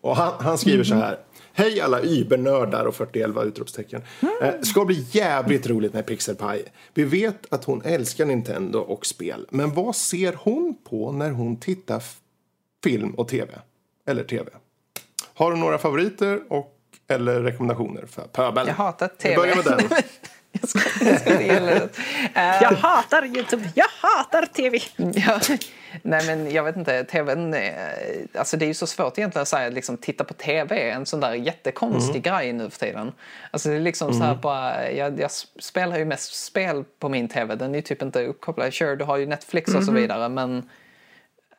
Och 0.00 0.16
han, 0.16 0.32
han 0.44 0.58
skriver 0.58 0.84
så 0.84 0.94
här. 0.94 1.18
Hej 1.52 1.80
alla 1.80 2.00
übernördar 2.00 2.84
och 2.84 2.94
4011 2.94 3.42
utropstecken. 3.44 4.02
Eh, 4.42 4.60
ska 4.62 4.84
bli 4.84 5.06
jävligt 5.10 5.66
roligt 5.66 5.92
med 5.92 6.06
Pixelpie. 6.06 6.64
Vi 6.94 7.04
vet 7.04 7.52
att 7.52 7.64
hon 7.64 7.82
älskar 7.82 8.24
Nintendo 8.26 8.78
och 8.78 9.06
spel. 9.06 9.46
Men 9.50 9.74
vad 9.74 9.96
ser 9.96 10.32
hon 10.42 10.76
på 10.84 11.12
när 11.12 11.30
hon 11.30 11.56
tittar 11.56 12.02
film 12.84 13.10
och 13.14 13.28
tv? 13.28 13.52
Eller 14.06 14.24
tv? 14.24 14.50
Har 15.34 15.50
hon 15.50 15.60
några 15.60 15.78
favoriter 15.78 16.40
och 16.52 16.75
eller 17.08 17.40
rekommendationer 17.40 18.06
för 18.06 18.22
pöbeln? 18.22 18.68
Jag 18.68 18.74
hatar 18.74 19.10
Vi 19.16 19.22
tv. 19.22 19.36
börjar 19.36 19.56
med 19.56 19.64
den. 19.64 19.80
jag 20.60 20.68
ska, 20.68 21.04
jag 21.04 21.20
ska 21.20 21.30
inte 21.32 21.44
gilla 21.44 21.60
det. 21.74 21.88
Jag 22.34 22.70
hatar 22.70 23.24
Youtube, 23.24 23.70
jag 23.74 23.86
hatar 24.00 24.46
TV. 24.46 24.78
Ja, 24.96 25.40
nej 26.02 26.26
men 26.26 26.50
jag 26.52 26.64
vet 26.64 26.76
inte, 26.76 27.04
tvn, 27.04 27.54
eh, 27.54 27.72
alltså 28.38 28.56
det 28.56 28.64
är 28.64 28.66
ju 28.66 28.74
så 28.74 28.86
svårt 28.86 29.18
egentligen 29.18 29.42
att 29.42 29.48
säga 29.48 29.68
liksom 29.70 29.96
titta 29.96 30.24
på 30.24 30.34
tv, 30.34 30.90
en 30.90 31.06
sån 31.06 31.20
där 31.20 31.34
jättekonstig 31.34 32.22
grej 32.22 32.52
nu 32.52 32.70
för 32.70 32.78
tiden. 32.78 33.12
Alltså 33.50 33.68
det 33.68 33.74
är 33.76 33.80
liksom 33.80 34.12
så 34.12 34.22
här 34.24 34.34
bara, 34.34 34.90
jag, 34.90 35.20
jag 35.20 35.30
spelar 35.60 35.98
ju 35.98 36.04
mest 36.04 36.44
spel 36.44 36.84
på 36.98 37.08
min 37.08 37.28
tv, 37.28 37.54
den 37.54 37.70
är 37.70 37.76
ju 37.76 37.82
typ 37.82 38.02
inte 38.02 38.26
uppkopplad. 38.26 38.74
Sure, 38.74 38.96
du 38.96 39.04
har 39.04 39.16
ju 39.16 39.26
Netflix 39.26 39.74
och 39.74 39.84
så 39.84 39.92
vidare 39.92 40.28
men 40.28 40.68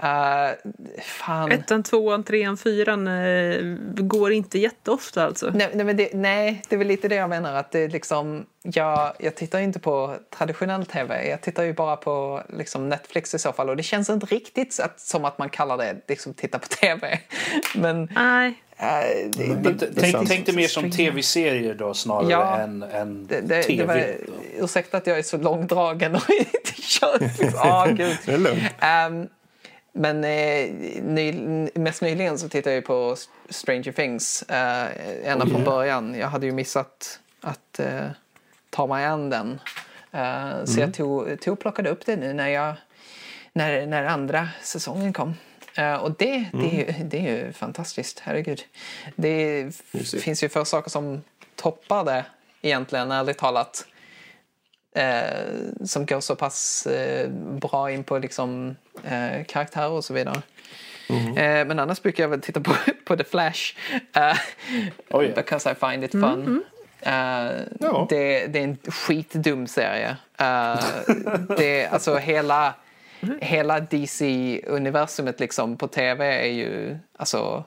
eh, 0.03 0.71
fan. 1.01 1.51
Ettan, 1.51 1.83
tvåan, 1.83 2.23
trean, 2.23 2.57
fyran 2.57 3.07
eh, 3.07 3.57
går 3.95 4.31
inte 4.31 4.59
jätteofta 4.59 5.25
alltså. 5.25 5.51
Nej, 5.53 5.69
nej, 5.73 5.85
men 5.85 5.97
det, 5.97 6.09
nej, 6.13 6.61
det 6.69 6.75
är 6.75 6.77
väl 6.77 6.87
lite 6.87 7.07
det 7.07 7.15
jag 7.15 7.29
menar. 7.29 7.53
Att 7.53 7.71
det 7.71 7.79
är 7.79 7.89
liksom, 7.89 8.45
jag, 8.63 9.13
jag 9.19 9.35
tittar 9.35 9.59
ju 9.59 9.65
inte 9.65 9.79
på 9.79 10.15
traditionell 10.37 10.85
tv. 10.85 11.29
Jag 11.29 11.41
tittar 11.41 11.63
ju 11.63 11.73
bara 11.73 11.95
på 11.95 12.41
liksom, 12.57 12.89
Netflix 12.89 13.33
i 13.33 13.39
så 13.39 13.51
fall. 13.51 13.69
Och 13.69 13.77
det 13.77 13.83
känns 13.83 14.09
inte 14.09 14.25
riktigt 14.25 14.79
att, 14.79 14.99
som 14.99 15.25
att 15.25 15.37
man 15.37 15.49
kallar 15.49 15.77
det 15.77 15.95
liksom, 16.07 16.33
titta 16.33 16.59
på 16.59 16.67
tv. 16.67 17.19
Men 17.75 18.09
Nej. 18.15 18.53
äh, 18.77 18.85
det, 19.31 19.55
det, 19.55 19.73
t- 19.73 19.85
är 19.85 20.01
tänk, 20.11 20.27
tänk 20.29 20.45
dig 20.45 20.55
mer 20.55 20.67
som 20.67 20.91
tv-serier 20.91 21.73
då 21.73 21.93
snarare 21.93 22.31
Ja. 22.31 22.57
än, 22.57 22.83
än 22.83 23.27
det, 23.27 23.41
det, 23.41 23.63
tv. 23.63 23.77
det 23.77 23.87
var, 23.87 24.63
ursäkta 24.63 24.97
att 24.97 25.07
jag 25.07 25.17
är 25.19 25.23
så 25.23 25.37
långdragen 25.37 26.15
och 26.15 26.29
inte 26.39 26.81
kör. 26.81 27.19
Åh, 27.55 27.87
gud. 27.93 28.17
Det 28.25 28.31
är 28.33 28.37
lugnt. 28.37 28.63
Ehm, 28.79 29.27
men 29.97 30.23
eh, 30.23 30.71
ny, 31.01 31.33
mest 31.73 32.01
nyligen 32.01 32.39
så 32.39 32.49
tittade 32.49 32.75
jag 32.75 32.85
på 32.85 33.15
Stranger 33.49 33.91
Things 33.91 34.43
eh, 34.43 34.87
ända 35.31 35.47
från 35.47 35.63
början. 35.63 36.15
Jag 36.15 36.27
hade 36.27 36.45
ju 36.45 36.51
missat 36.51 37.19
att 37.41 37.79
eh, 37.79 38.05
ta 38.69 38.87
mig 38.87 39.05
an 39.05 39.29
den. 39.29 39.59
Eh, 40.11 40.65
Så 40.65 40.79
jag 40.79 40.93
tog, 40.93 41.41
tog 41.41 41.53
och 41.53 41.59
plockade 41.59 41.89
upp 41.89 42.05
det 42.05 42.15
nu 42.15 42.33
när, 42.33 42.47
jag, 42.47 42.73
när, 43.53 43.85
när 43.85 44.03
andra 44.03 44.49
säsongen 44.63 45.13
kom. 45.13 45.33
Eh, 45.77 45.95
och 45.95 46.11
det, 46.11 46.45
det, 46.53 46.81
är 46.81 46.97
ju, 46.99 47.03
det 47.03 47.17
är 47.17 47.45
ju 47.45 47.53
fantastiskt, 47.53 48.19
herregud. 48.19 48.61
Det 49.15 49.71
finns 50.21 50.43
ju 50.43 50.49
få 50.49 50.65
saker 50.65 50.89
som 50.89 51.21
toppar 51.55 52.05
det 52.05 52.25
egentligen, 52.61 53.11
ärligt 53.11 53.37
talat 53.37 53.85
eh, 54.97 55.85
som 55.85 56.05
går 56.05 56.19
så 56.19 56.35
pass 56.35 56.87
eh, 56.87 57.29
bra 57.31 57.91
in 57.91 58.03
på 58.03 58.17
liksom, 58.19 58.75
eh, 59.03 59.43
karaktärer 59.47 59.89
och 59.89 60.05
så 60.05 60.13
vidare. 60.13 60.41
Eh, 61.09 61.65
men 61.67 61.79
annars 61.79 62.01
brukar 62.01 62.23
jag 62.23 62.29
väl 62.29 62.41
titta 62.41 62.61
på, 62.61 62.73
på 63.05 63.17
The 63.17 63.23
Flash. 63.23 63.75
Eh, 64.15 64.37
Oj. 65.09 65.25
Mm, 65.25 65.35
Because 65.35 65.71
I 65.71 65.75
find 65.75 66.03
it 66.03 66.11
fun. 66.11 66.63
Eh, 67.01 67.11
Ja. 67.79 68.07
det, 68.09 68.47
det 68.47 68.59
är 68.59 68.63
en 68.63 68.77
skitdum 68.87 69.67
serie. 69.67 70.17
Eh, 70.39 70.79
det, 71.57 71.87
alltså 71.87 72.15
hela, 72.15 72.73
hela 73.41 73.79
DC-universumet 73.79 75.39
liksom 75.39 75.77
på 75.77 75.87
tv 75.87 76.25
är 76.25 76.51
ju... 76.51 76.97
Alltså, 77.17 77.63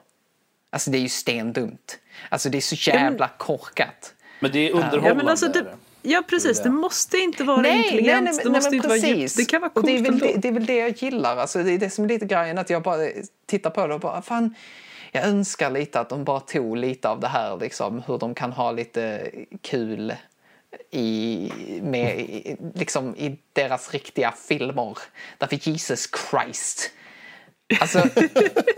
alltså 0.71 0.91
det 0.91 0.99
är 0.99 1.03
ju 1.03 1.09
stendumt. 1.09 1.99
Alltså 2.29 2.49
det 2.49 2.59
är 2.59 2.61
så 2.77 2.91
jävla 2.91 3.29
korkat. 3.39 4.15
Men 4.41 4.53
det 4.53 4.59
är 4.59 4.71
underhållande. 4.73 5.09
Ja, 5.09 5.15
men 5.15 5.29
alltså 5.29 5.49
det. 5.49 5.65
Ja 6.03 6.23
precis, 6.29 6.63
det 6.63 6.71
måste 6.71 7.19
inte 7.19 7.45
vara 7.45 7.63
intelligent, 7.85 8.43
det 8.45 8.51
måste 8.51 8.77
inte 8.77 8.89
vara 8.89 8.99
djupt. 8.99 9.37
Det 9.37 9.45
kan 9.45 9.61
vara 9.61 9.71
coolt 9.71 9.87
det, 9.87 9.93
är 9.97 10.03
väl 10.03 10.19
det, 10.19 10.33
det 10.37 10.49
är 10.49 10.53
väl 10.53 10.67
det 10.67 10.77
jag 10.77 10.91
gillar. 11.03 11.37
Alltså, 11.37 11.63
det 11.63 11.73
är 11.73 11.79
det 11.79 11.91
som 11.91 12.05
är 12.05 12.09
lite 12.09 12.27
grejen, 12.27 12.59
att 12.59 12.71
jag 12.71 12.83
bara 12.83 12.99
tittar 13.47 13.71
på 13.71 13.87
det 13.87 13.95
och 13.95 14.01
bara 14.01 14.23
fan, 14.23 14.55
jag 15.13 15.25
önskar 15.25 15.71
lite 15.71 16.01
att 16.01 16.09
de 16.09 16.25
bara 16.25 16.41
tog 16.41 16.77
lite 16.77 17.09
av 17.09 17.21
det 17.21 17.29
här, 17.29 17.57
liksom, 17.61 18.03
hur 18.07 18.19
de 18.19 18.35
kan 18.35 18.53
ha 18.53 18.73
lite 18.73 19.31
kul 19.63 20.15
i, 20.91 21.51
med, 21.83 22.21
i- 22.21 22.57
liksom, 22.75 23.17
i 23.17 23.39
deras 23.53 23.91
riktiga 23.93 24.33
filmer. 24.49 24.99
Därför 25.39 25.69
Jesus 25.69 26.09
Christ. 26.31 26.91
Alltså, 27.81 28.03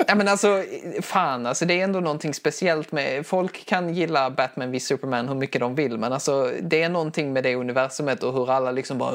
ja, 0.06 0.14
men 0.14 0.28
alltså, 0.28 0.62
fan, 1.00 1.46
alltså, 1.46 1.64
det 1.64 1.80
är 1.80 1.84
ändå 1.84 2.00
någonting 2.00 2.34
speciellt 2.34 2.92
med... 2.92 3.26
Folk 3.26 3.66
kan 3.66 3.94
gilla 3.94 4.30
Batman 4.30 4.70
vid 4.70 4.82
Superman 4.82 5.28
hur 5.28 5.34
mycket 5.34 5.60
de 5.60 5.74
vill 5.74 5.98
men 5.98 6.12
alltså, 6.12 6.50
det 6.62 6.82
är 6.82 6.88
någonting 6.88 7.32
med 7.32 7.42
det 7.42 7.54
universumet 7.54 8.22
och 8.22 8.32
hur 8.32 8.50
alla 8.50 8.70
liksom 8.70 8.98
bara... 8.98 9.12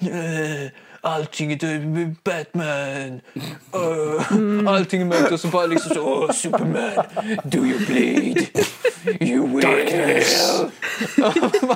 Nej, 0.00 0.72
Allting 1.04 1.52
är 1.52 2.14
Batman. 2.24 3.20
Uh, 3.74 4.68
Allting 4.72 5.00
är 5.00 5.04
mörkt 5.04 5.32
och 5.32 5.40
så 5.40 5.48
bara 5.48 5.66
liksom 5.66 5.94
så... 5.94 6.02
Åh, 6.02 6.32
Superman, 6.32 7.04
do 7.44 7.58
you 7.58 7.86
bleed? 7.86 8.46
You 9.20 9.46
will. 9.56 9.66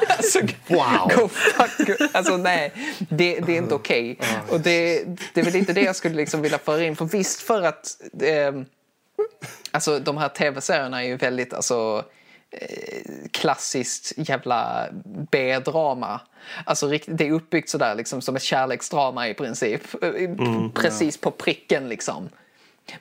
alltså, 0.09 0.41
Wow. 0.67 1.13
Go 1.17 1.29
fuck. 1.29 1.91
Alltså 2.13 2.37
nej, 2.37 2.73
det, 2.99 3.41
det 3.41 3.53
är 3.53 3.57
inte 3.59 3.75
okej. 3.75 4.19
Och 4.49 4.61
det, 4.61 5.05
det 5.35 5.41
är 5.41 5.45
väl 5.45 5.57
inte 5.57 5.73
det 5.73 5.81
jag 5.83 5.97
skulle 5.97 6.15
liksom 6.15 6.43
vilja 6.43 6.59
föra 6.59 6.85
in. 6.85 6.97
För 6.97 7.05
visst 7.05 7.43
för 7.43 7.63
att 7.63 7.97
eh, 8.23 8.53
alltså, 9.71 9.99
de 9.99 10.17
här 10.17 10.29
tv-serierna 10.29 11.03
är 11.05 11.07
ju 11.09 11.17
väldigt 11.17 11.55
alltså, 11.55 12.05
eh, 12.51 13.03
klassiskt 13.31 14.13
jävla 14.17 14.89
B-drama. 15.31 16.21
Alltså 16.65 16.89
det 17.07 17.27
är 17.27 17.33
uppbyggt 17.33 17.69
sådär 17.71 17.95
liksom 17.95 18.21
som 18.23 18.37
ett 18.37 18.43
kärleksdrama 18.43 19.29
i 19.29 19.35
princip. 19.35 19.83
Eh, 20.03 20.11
Precis 20.75 21.17
på 21.17 21.31
pricken 21.31 21.89
liksom. 21.89 22.29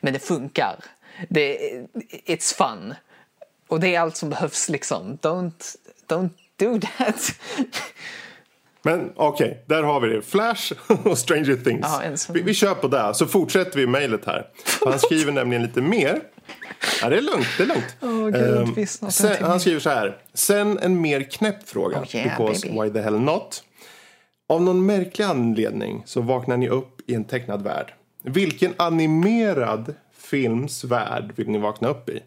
Men 0.02 0.14
det 0.14 0.20
funkar. 0.20 0.76
Det, 1.30 1.58
it's 2.26 2.56
fun. 2.56 2.96
Och 3.68 3.80
det 3.80 3.96
är 3.96 4.00
allt 4.00 4.18
som 4.18 4.30
behövs 4.30 4.70
liksom. 4.70 5.18
Don't, 5.22 5.76
don't 6.08 6.30
do 6.56 6.80
that. 6.80 7.32
Men 8.82 9.12
okej, 9.16 9.64
där 9.66 9.84
har 9.84 10.00
vi 10.00 10.08
det. 10.08 10.22
Flash 10.22 10.74
och 11.04 11.18
Stranger 11.18 11.56
Things. 11.56 11.86
Sån. 12.22 12.36
vi, 12.36 12.42
vi 12.42 12.54
kör 12.54 12.76
på 12.76 12.88
det, 12.88 13.14
så 13.14 13.26
fortsätter 13.28 13.80
vi 13.80 13.88
mejlet 13.88 14.26
här. 14.26 14.48
Han 14.86 15.00
skriver 15.00 15.32
nämligen 15.32 15.64
lite 15.64 15.82
mer. 15.82 16.22
Ja, 17.02 17.10
det 17.10 17.18
är 17.18 17.22
lugnt. 17.22 17.48
Det 17.58 17.64
är 17.64 17.68
lugnt. 17.68 18.78
Är 18.78 18.86
snart 18.86 19.08
en 19.08 19.12
sen, 19.12 19.44
han 19.44 19.60
skriver 19.60 19.80
så 19.80 19.90
här. 19.90 20.18
Sen 20.34 20.80
en 20.80 21.02
mer 21.02 21.22
knäpp 21.22 21.70
fråga. 21.70 22.02
Oh, 22.02 22.16
yeah, 22.16 22.38
because 22.38 22.68
baby. 22.68 22.82
why 22.82 22.94
the 22.94 23.02
hell 23.02 23.20
not? 23.20 23.64
Av 24.50 24.62
någon 24.62 24.86
märklig 24.86 25.26
anledning 25.26 26.04
så 26.06 26.22
vaknar 26.22 26.58
ni 26.58 26.70
upp 26.70 27.02
i 27.08 27.14
en 27.14 27.24
tecknad 27.26 27.64
värld. 27.64 27.94
Vilken 28.24 28.74
animerad 28.78 29.96
films 30.18 30.84
värld 30.84 31.34
vill 31.36 31.50
ni 31.50 31.58
vakna 31.58 31.88
upp 31.88 32.10
i? 32.10 32.20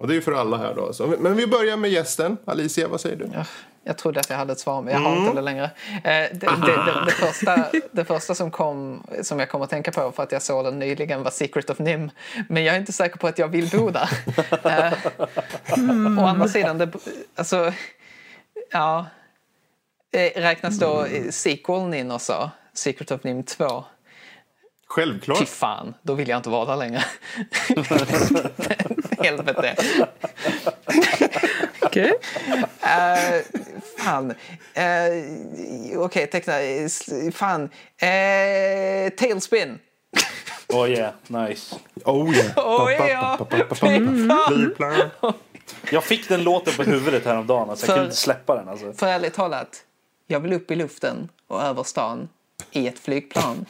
Och 0.00 0.06
det 0.06 0.12
är 0.12 0.14
ju 0.14 0.22
för 0.22 0.32
alla 0.32 0.56
här 0.56 0.74
då. 0.74 0.92
Så, 0.92 1.14
men 1.18 1.36
vi 1.36 1.46
börjar 1.46 1.76
med 1.76 1.90
gästen. 1.90 2.36
Alicia, 2.44 2.88
vad 2.88 3.00
säger 3.00 3.16
du? 3.16 3.30
Ja, 3.34 3.44
jag 3.84 3.98
trodde 3.98 4.20
att 4.20 4.30
jag 4.30 4.36
hade 4.36 4.52
ett 4.52 4.58
svar, 4.58 4.82
men 4.82 4.94
jag 4.94 5.00
har 5.00 5.16
inte 5.16 5.34
det 5.34 5.40
längre. 5.40 5.64
Eh, 5.64 6.00
det, 6.02 6.30
det, 6.32 6.46
det, 6.66 7.04
det, 7.06 7.12
första, 7.12 7.66
det 7.92 8.04
första 8.04 8.34
som, 8.34 8.50
kom, 8.50 9.06
som 9.22 9.38
jag 9.38 9.50
kom 9.50 9.62
att 9.62 9.70
tänka 9.70 9.92
på 9.92 10.12
för 10.12 10.22
att 10.22 10.32
jag 10.32 10.42
såg 10.42 10.64
den 10.64 10.78
nyligen 10.78 11.22
var 11.22 11.30
Secret 11.30 11.70
of 11.70 11.78
Nim. 11.78 12.10
Men 12.48 12.64
jag 12.64 12.74
är 12.74 12.80
inte 12.80 12.92
säker 12.92 13.18
på 13.18 13.26
att 13.26 13.38
jag 13.38 13.48
vill 13.48 13.70
bo 13.70 13.90
där. 13.90 14.08
Eh, 14.64 14.92
Å 16.18 16.26
andra 16.26 16.48
sidan, 16.48 16.78
det, 16.78 16.92
alltså, 17.34 17.72
ja. 18.72 19.06
Eh, 20.12 20.40
Räknas 20.40 20.78
då 20.78 21.06
sequeln 21.30 21.94
in 21.94 22.10
också? 22.10 22.50
Secret 22.74 23.10
of 23.10 23.24
Nim 23.24 23.42
2? 23.42 23.84
Självklart. 24.90 25.38
Fy 25.38 25.46
fan, 25.46 25.94
då 26.02 26.14
vill 26.14 26.28
jag 26.28 26.36
inte 26.38 26.48
vara 26.50 26.64
där 26.64 26.76
längre. 26.76 27.04
Helvete. 29.24 29.76
Okej. 31.82 32.12
Uh, 32.48 33.42
fan. 33.98 34.30
Uh, 34.30 35.98
Okej, 36.00 36.26
teckna. 36.26 36.60
eh, 36.60 36.84
s- 36.84 37.10
Fan. 37.34 37.62
Uh, 37.62 39.10
tailspin. 39.18 39.78
Oh 40.68 40.90
yeah, 40.90 41.12
nice. 41.26 41.76
Oh 42.04 42.34
yeah. 42.36 42.46
Oh, 42.58 42.90
yeah. 42.92 43.40
Flygplan. 44.48 45.10
Jag 45.90 46.04
fick 46.04 46.28
den 46.28 46.42
låten 46.42 46.72
på 46.76 46.82
huvudet 46.82 47.24
häromdagen, 47.24 47.70
alltså 47.70 47.86
jag 47.86 47.94
kunde 47.94 48.04
inte 48.04 48.16
släppa 48.16 48.54
den. 48.56 48.68
Alltså. 48.68 48.92
För 48.92 49.06
ärligt 49.06 49.34
talat, 49.34 49.68
jag 50.26 50.40
vill 50.40 50.52
upp 50.52 50.70
i 50.70 50.76
luften 50.76 51.28
och 51.48 51.62
över 51.62 51.82
stan 51.82 52.28
i 52.70 52.88
ett 52.88 52.98
flygplan. 52.98 53.66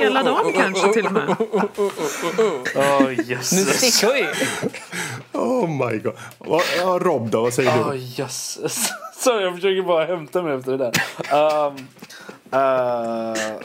Hela 0.00 0.22
dagen 0.22 0.52
kanske 0.52 0.92
till 0.92 1.06
och 1.06 1.12
med. 1.12 1.28
Oh, 2.76 3.08
Nu 3.28 3.44
sticker 3.64 4.12
vi! 4.14 4.26
Oh 5.38 5.68
my 5.68 5.98
god. 5.98 6.14
Vad- 6.38 6.62
Ja, 6.78 6.98
Rob 7.02 7.30
då, 7.30 7.42
vad 7.42 7.54
säger 7.54 7.74
du? 7.74 7.80
Oh, 7.80 7.96
jösses. 8.18 8.88
Sorry, 9.18 9.44
jag 9.44 9.54
försöker 9.54 9.82
bara 9.82 10.04
hämta 10.04 10.42
mig 10.42 10.54
efter 10.56 10.72
det 10.72 10.78
där. 10.78 10.92
Um, 11.66 11.76
uh, 11.76 11.80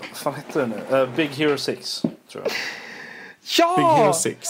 vad 0.10 0.18
fan 0.18 0.34
heter 0.36 0.60
det 0.60 0.68
nu? 0.68 0.98
Uh, 0.98 1.10
Big 1.16 1.30
Hero 1.30 1.58
6, 1.58 2.02
tror 2.32 2.44
jag. 2.44 2.52
Big 3.78 3.86
Hero 3.86 4.06
Ja! 4.08 4.14
6. 4.14 4.48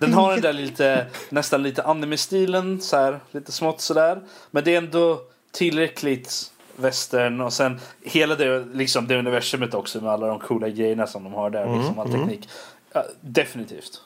Den 0.00 0.14
har 0.14 0.30
den 0.32 0.40
där 0.40 0.52
lite, 0.52 1.06
nästan 1.28 1.62
lite 1.62 1.82
anime-stilen, 1.82 2.80
så 2.80 2.96
här, 2.96 3.20
lite 3.30 3.52
smått 3.52 3.80
sådär. 3.80 4.20
Men 4.50 4.64
det 4.64 4.74
är 4.74 4.78
ändå 4.78 5.20
tillräckligt 5.52 6.52
västern 6.76 7.40
och 7.40 7.52
sen 7.52 7.80
hela 8.02 8.34
det, 8.34 8.64
liksom, 8.72 9.06
det 9.06 9.18
universumet 9.18 9.74
också 9.74 10.00
med 10.00 10.12
alla 10.12 10.26
de 10.26 10.38
coola 10.38 10.68
grejerna 10.68 11.06
som 11.06 11.24
de 11.24 11.32
har 11.32 11.50
där, 11.50 11.76
liksom, 11.78 11.98
all 11.98 12.12
teknik. 12.12 12.48
Ja, 12.92 13.04
definitivt. 13.20 14.00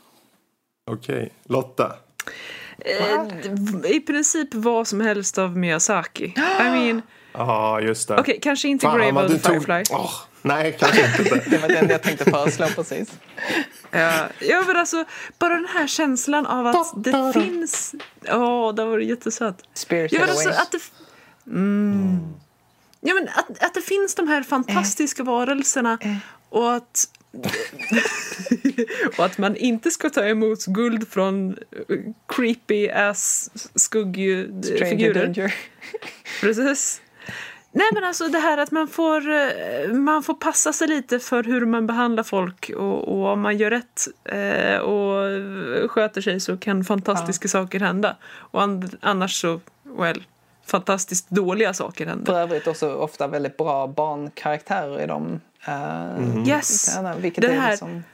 Okej. 0.90 1.32
Lotta. 1.44 1.92
Eh, 2.78 3.90
I 3.90 4.00
princip 4.00 4.54
vad 4.54 4.88
som 4.88 5.00
helst 5.00 5.38
av 5.38 5.56
Miyazaki. 5.56 6.24
I 6.60 6.62
mean, 6.70 7.02
Ja, 7.32 7.80
just 7.80 8.08
det. 8.08 8.18
okej, 8.20 8.38
kanske 8.42 8.68
inte 8.68 8.86
Fan, 8.86 8.98
Grave 8.98 9.24
of 9.24 9.32
the 9.32 9.38
tog- 9.38 9.52
Firefly. 9.64 9.82
Åh, 9.96 10.12
nej, 10.42 10.76
kanske 10.80 11.06
inte. 11.06 11.42
Det 11.50 11.58
var 11.58 11.68
den 11.68 11.88
jag 11.88 12.02
tänkte 12.02 12.30
föreslå 12.30 12.66
precis. 12.74 13.12
Ja, 13.90 14.22
ja, 14.40 14.64
men 14.66 14.76
alltså 14.76 15.04
bara 15.38 15.54
den 15.54 15.66
här 15.74 15.86
känslan 15.86 16.46
av 16.46 16.66
att 16.66 17.04
det 17.04 17.32
finns... 17.34 17.94
Ja, 18.22 18.72
det 18.76 18.84
var 18.84 18.98
jättesött. 18.98 19.62
Spirited 19.74 20.16
Ja, 20.16 20.20
men 20.20 20.30
alltså, 20.30 20.48
att 20.48 20.72
det... 20.72 20.80
Mm. 21.50 22.18
Ja, 23.00 23.14
men 23.14 23.28
att, 23.28 23.62
att 23.64 23.74
det 23.74 23.80
finns 23.80 24.14
de 24.14 24.28
här 24.28 24.42
fantastiska 24.42 25.22
varelserna 25.22 25.98
och 26.48 26.72
att... 26.74 27.04
och 29.18 29.24
att 29.24 29.38
man 29.38 29.56
inte 29.56 29.90
ska 29.90 30.10
ta 30.10 30.24
emot 30.24 30.64
guld 30.66 31.08
från 31.08 31.50
eh, 31.50 31.96
creepy 32.28 32.88
ass 32.90 33.50
skuggfigurer. 33.74 35.54
Precis. 36.40 37.00
Nej 37.72 37.86
men 37.94 38.04
alltså 38.04 38.28
det 38.28 38.38
här 38.38 38.58
att 38.58 38.70
man 38.70 38.88
får, 38.88 39.30
eh, 39.30 39.92
man 39.92 40.22
får 40.22 40.34
passa 40.34 40.72
sig 40.72 40.88
lite 40.88 41.18
för 41.18 41.42
hur 41.42 41.66
man 41.66 41.86
behandlar 41.86 42.22
folk 42.22 42.70
och, 42.76 43.08
och 43.08 43.26
om 43.32 43.40
man 43.40 43.56
gör 43.56 43.70
rätt 43.70 44.08
eh, 44.24 44.76
och 44.80 45.90
sköter 45.90 46.20
sig 46.20 46.40
så 46.40 46.56
kan 46.56 46.84
fantastiska 46.84 47.48
saker 47.48 47.80
hända. 47.80 48.16
Och 48.24 48.62
an- 48.62 48.90
annars 49.00 49.40
så, 49.40 49.60
well, 49.98 50.22
fantastiskt 50.70 51.30
dåliga 51.30 51.74
saker 51.74 52.04
För 52.04 52.10
händer. 52.10 52.40
övrigt 52.40 52.66
också 52.66 52.94
ofta 52.94 53.26
väldigt 53.26 53.56
bra 53.56 53.86
barnkaraktärer 53.86 55.00
i 55.00 55.06
dem. 55.06 55.40
Uh, 55.68 56.48
Yes! 56.48 56.98
vilket 57.18 57.42
Det 57.42 57.48
är 57.52 57.60
här- 57.60 57.70
liksom... 57.70 58.04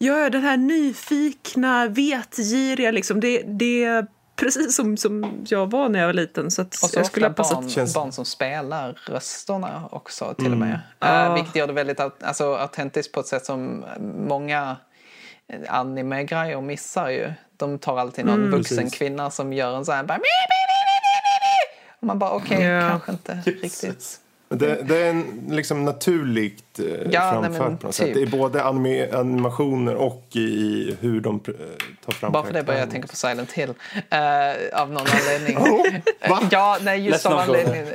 Ja, 0.00 0.30
den 0.30 0.42
här 0.42 0.56
nyfikna, 0.56 1.86
vetgiriga 1.86 2.90
liksom. 2.90 3.20
Det, 3.20 3.42
det 3.46 3.84
är 3.84 4.06
precis 4.36 4.76
som, 4.76 4.96
som 4.96 5.44
jag 5.48 5.70
var 5.70 5.88
när 5.88 5.98
jag 5.98 6.06
var 6.06 6.12
liten. 6.12 6.50
Så 6.50 6.62
att 6.62 6.66
Och 6.68 6.90
så 6.90 6.98
jag 6.98 7.06
skulle 7.06 7.26
ha 7.26 7.30
ofta 7.30 7.42
passat 7.42 7.58
barn, 7.60 7.68
Känns- 7.70 7.94
barn 7.94 8.12
som 8.12 8.24
spelar 8.24 8.98
rösterna 9.06 9.88
också 9.90 10.34
till 10.34 10.52
och 10.52 10.58
med. 10.58 10.72
Uh, 10.74 10.78
Ja. 10.98 11.34
vilket 11.34 11.56
gör 11.56 11.66
det 11.66 11.72
väldigt 11.72 12.00
alltså, 12.00 12.54
autentiskt 12.54 13.12
på 13.12 13.20
ett 13.20 13.26
sätt 13.26 13.44
som 13.46 13.84
många 14.28 14.76
anime-grejer 15.68 16.60
missar 16.60 17.08
ju. 17.08 17.32
De 17.56 17.78
tar 17.78 17.98
alltid 17.98 18.24
någon 18.26 18.50
vuxen 18.50 18.76
Precis. 18.78 18.98
kvinna 18.98 19.30
som 19.30 19.52
gör 19.52 19.76
en 19.76 19.84
sån 19.84 19.94
här... 19.94 20.02
Bara, 20.04 20.18
"Mi, 20.18 20.22
mi, 20.22 20.24
mi, 20.24 20.64
mi, 20.64 20.72
mi, 20.72 20.84
mi." 20.84 20.87
Och 22.00 22.06
man 22.06 22.18
bara 22.18 22.30
okej, 22.30 22.62
Ja. 22.62 22.88
kanske 22.88 23.12
inte 23.12 23.38
riktigt. 23.44 24.20
Men 24.50 24.58
Det, 24.58 24.82
det 24.82 24.96
är 25.02 25.10
en 25.10 25.44
liksom 25.50 25.84
naturligt 25.84 26.78
eh, 26.78 26.84
Ja, 26.86 26.94
nej, 27.00 27.10
framfört 27.42 27.50
men 27.68 27.78
på 27.78 27.86
något 27.86 27.96
typ. 27.96 28.06
sätt. 28.06 28.14
Det 28.14 28.22
är 28.22 28.26
både 28.26 28.64
anime, 28.64 29.10
animationer 29.12 29.94
och 29.94 30.26
i 30.34 30.96
hur 31.00 31.20
de 31.20 31.34
eh, 31.48 31.54
tar 32.04 32.12
fram 32.12 32.32
Bara 32.32 32.44
för 32.44 32.52
det 32.52 32.62
börjar 32.62 32.80
jag 32.80 32.90
tänka 32.90 33.08
på 33.08 33.16
Silent 33.16 33.52
Hill. 33.52 33.74
eh, 34.10 34.80
av 34.80 34.90
någon 34.92 35.06
anledning. 35.06 35.58
va? 36.28 36.40
ja, 36.50 36.78
nej, 36.82 37.00
just 37.06 37.26
Let's 37.26 37.32
av 37.32 37.38
anledningen. 37.38 37.86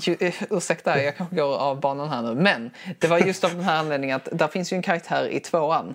Ju, 0.00 0.16
ursäkta, 0.50 1.02
jag 1.02 1.16
kanske 1.16 1.36
går 1.36 1.56
av 1.56 1.80
banan 1.80 2.08
här 2.08 2.22
nu. 2.22 2.34
Men 2.34 2.70
det 2.98 3.06
var 3.06 3.18
just 3.18 3.44
av 3.44 3.50
den 3.54 3.64
här 3.64 3.76
anledningen 3.78 4.16
att 4.16 4.28
där 4.38 4.48
finns 4.48 4.72
ju 4.72 4.76
en 4.76 4.82
karaktär 4.82 5.28
i 5.28 5.40
tvåan. 5.40 5.94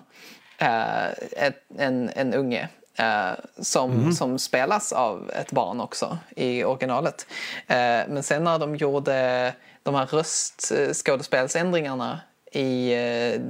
eh, 0.58 1.08
ett, 1.36 1.56
en, 1.78 2.10
en 2.16 2.34
unge. 2.34 2.68
Eh, 2.98 3.32
som, 3.58 4.12
som 4.12 4.38
spelas 4.38 4.92
av 4.92 5.30
ett 5.30 5.52
barn 5.52 5.80
också 5.80 6.18
i 6.36 6.64
originalet. 6.64 7.26
Eh, 7.66 7.76
men 8.08 8.22
sen 8.22 8.44
när 8.44 8.58
de 8.58 8.76
gjorde 8.76 9.52
de 9.82 9.94
här 9.94 10.06
röstskådespelsändringarna 10.06 12.20
i 12.52 12.94
uh, 12.94 13.40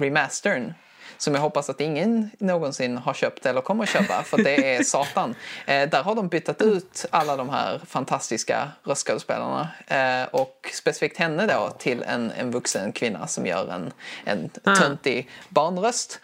remastern 0.00 0.74
som 1.18 1.34
jag 1.34 1.40
hoppas 1.40 1.70
att 1.70 1.80
ingen 1.80 2.30
någonsin 2.38 2.98
har 2.98 3.14
köpt 3.14 3.46
eller 3.46 3.60
kommer 3.60 3.82
att 3.82 3.90
köpa 3.90 4.22
för 4.22 4.36
det 4.36 4.76
är 4.76 4.82
satan. 4.82 5.34
Eh, 5.66 5.88
där 5.88 6.02
har 6.02 6.14
de 6.14 6.28
bytt 6.28 6.62
ut 6.62 7.06
alla 7.10 7.36
de 7.36 7.48
här 7.48 7.80
fantastiska 7.86 8.68
röstskådespelarna 8.84 9.68
eh, 9.86 10.28
och 10.30 10.70
specifikt 10.72 11.18
henne 11.18 11.46
då 11.46 11.70
till 11.78 12.02
en, 12.02 12.30
en 12.30 12.50
vuxen 12.50 12.92
kvinna 12.92 13.26
som 13.26 13.46
gör 13.46 13.72
en, 13.72 13.92
en 14.24 14.50
Ah. 14.64 14.76
töntig 14.76 15.30
barnröst. 15.48 16.20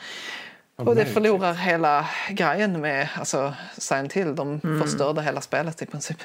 Och 0.87 0.95
det 0.95 1.07
förlorar 1.07 1.55
hela 1.55 2.07
grejen 2.31 2.81
med 2.81 3.09
alltså, 3.19 3.55
Silent 3.79 4.13
Hill. 4.13 4.35
De 4.35 4.61
förstörde 4.83 5.23
hela 5.23 5.41
spelet 5.41 5.83
i 5.83 5.87
princip. 5.87 6.17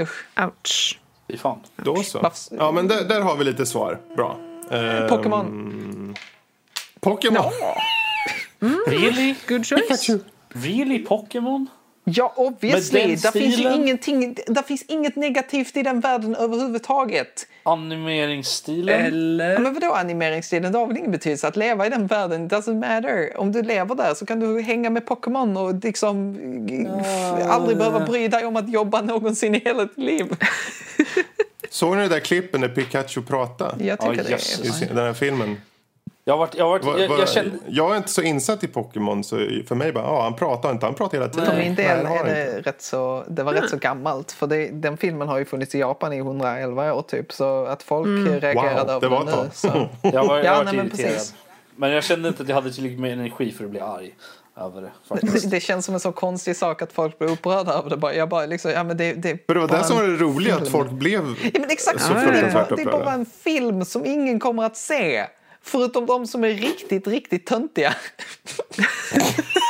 Usch. 0.00 0.24
Ouch. 0.38 1.00
Fy 1.28 1.36
fan. 1.36 1.58
Då 1.76 2.02
så. 2.02 2.30
Ja, 2.50 2.72
men 2.72 2.88
där, 2.88 3.04
där 3.04 3.20
har 3.20 3.36
vi 3.36 3.44
lite 3.44 3.66
svar. 3.66 3.98
Bra. 4.16 4.38
Ehm, 4.70 5.08
Pokémon. 5.08 6.16
Pokémon. 7.00 7.52
Really? 8.86 9.34
Good 9.48 9.66
choice. 9.66 10.10
Really 10.48 11.04
Pokémon? 11.04 11.66
Ja, 12.04 12.32
obviously. 12.36 13.16
Där 13.16 13.30
finns 13.30 13.58
ju 13.58 13.72
ingenting, 13.74 14.36
där 14.46 14.62
finns 14.62 14.82
inget 14.88 15.16
negativt 15.16 15.76
i 15.76 15.82
den 15.82 16.00
världen 16.00 16.34
överhuvudtaget. 16.36 17.46
Animeringsstilen? 17.62 19.00
Ja, 19.00 19.06
Eller? 19.06 19.58
men 19.58 19.74
vadå 19.74 19.92
animeringsstilen? 19.92 20.72
Det 20.72 20.78
har 20.78 20.86
väl 20.86 20.96
ingen 20.96 21.10
betydelse. 21.10 21.48
Att 21.48 21.56
leva 21.56 21.86
i 21.86 21.90
den 21.90 22.06
världen 22.06 22.48
doesn't 22.48 22.80
matter. 22.80 23.40
Om 23.40 23.52
du 23.52 23.62
lever 23.62 23.94
där 23.94 24.14
så 24.14 24.26
kan 24.26 24.40
du 24.40 24.60
hänga 24.60 24.90
med 24.90 25.06
Pokémon 25.06 25.56
och 25.56 25.74
liksom 25.84 26.36
f- 27.04 27.46
aldrig 27.48 27.78
behöva 27.78 28.00
bry 28.06 28.28
dig 28.28 28.46
om 28.46 28.56
att 28.56 28.70
jobba 28.72 29.00
någonsin 29.02 29.54
i 29.54 29.58
hela 29.64 29.84
ditt 29.84 29.98
liv. 29.98 30.36
Såg 31.70 31.96
ni 31.96 32.02
det 32.02 32.08
där 32.08 32.20
klippen 32.20 32.60
när 32.60 32.68
Pikachu 32.68 33.22
pratade? 33.22 33.84
Jag 33.84 34.00
tycker 34.00 34.14
Ja, 34.16 34.22
det. 34.22 34.30
I 34.30 34.68
är 34.68 34.72
fine. 34.72 34.88
Den 34.94 35.06
här 35.06 35.12
filmen. 35.14 35.56
Jag, 36.30 36.34
har 36.34 36.38
varit, 36.38 36.54
jag, 36.54 36.64
har 36.64 36.70
varit, 36.70 36.84
Va- 36.84 36.98
jag, 36.98 37.08
va- 37.08 37.16
jag 37.18 37.28
kände... 37.28 37.58
jag 37.68 37.92
är 37.92 37.96
inte 37.96 38.08
så 38.08 38.22
insatt 38.22 38.64
i 38.64 38.66
Pokémon 38.66 39.24
så 39.24 39.36
för 39.68 39.74
mig 39.74 39.92
bara, 39.92 40.04
ja 40.04 40.22
han 40.22 40.34
pratar 40.36 40.70
inte, 40.70 40.86
han 40.86 40.94
pratar 40.94 41.18
hela 41.18 41.28
tiden. 41.30 41.46
För 41.46 41.56
min 41.58 41.74
del 41.74 41.96
Nej, 41.96 42.02
det 42.04 42.08
har 42.08 42.18
är 42.26 42.34
det 42.34 42.56
inte. 42.56 42.70
rätt 42.70 42.82
så, 42.82 43.24
det 43.28 43.42
var 43.42 43.52
rätt 43.52 43.70
så 43.70 43.76
gammalt. 43.76 44.32
För 44.32 44.46
det, 44.46 44.68
den 44.68 44.96
filmen 44.96 45.28
har 45.28 45.38
ju 45.38 45.44
funnits 45.44 45.74
i 45.74 45.78
Japan 45.78 46.12
i 46.12 46.16
111 46.18 46.94
år 46.94 47.02
typ. 47.02 47.32
Så 47.32 47.64
att 47.64 47.82
folk 47.82 48.06
reagerade 48.42 48.92
Wow, 48.92 49.00
det 49.00 49.08
var 49.08 49.24
den 49.24 49.34
nu. 49.44 49.50
Så. 49.52 49.68
Jag 50.02 50.24
var, 50.26 50.36
jag 50.36 50.46
Ja, 50.46 50.56
var 50.56 50.64
nej, 50.64 50.74
men 50.76 50.86
irriterad. 50.86 51.10
precis. 51.12 51.34
Men 51.76 51.90
jag 51.90 52.04
kände 52.04 52.28
inte 52.28 52.42
att 52.42 52.48
jag 52.48 52.56
hade 52.56 52.72
tillräckligt 52.72 53.00
med 53.00 53.12
energi 53.12 53.52
för 53.52 53.64
att 53.64 53.70
bli 53.70 53.80
arg 53.80 54.14
över 54.60 54.82
det. 54.82 54.90
Det, 55.32 55.50
det 55.50 55.60
känns 55.60 55.84
som 55.84 55.94
en 55.94 56.00
så 56.00 56.12
konstig 56.12 56.56
sak 56.56 56.82
att 56.82 56.92
folk 56.92 57.18
blir 57.18 57.30
upprörda 57.30 57.72
över 57.72 57.90
det. 57.90 57.96
Bara- 57.96 58.14
Jag 58.14 58.28
bara 58.28 58.46
liksom, 58.46 58.70
ja 58.70 58.84
men 58.84 58.96
det, 58.96 59.12
det 59.12 59.46
För 59.46 59.54
det 59.54 59.60
var 59.60 59.68
det 59.68 59.84
som 59.84 59.96
var 59.96 60.04
det 60.04 60.16
roliga, 60.16 60.54
att 60.56 60.68
folk 60.68 60.90
blev 60.90 61.34
Ja, 61.42 61.50
men 61.60 61.70
exakt 61.70 62.00
så 62.00 62.08
så. 62.08 62.14
fruktansvärt 62.14 62.68
Det 62.68 62.82
är 62.82 62.84
bara 62.84 62.94
upprörda. 62.96 63.12
en 63.12 63.26
film 63.26 63.84
som 63.84 64.06
ingen 64.06 64.40
kommer 64.40 64.64
att 64.64 64.76
se. 64.76 65.26
Förutom 65.62 66.06
de 66.06 66.26
som 66.26 66.44
är 66.44 66.48
riktigt, 66.48 67.06
riktigt 67.06 67.46
töntiga. 67.46 67.94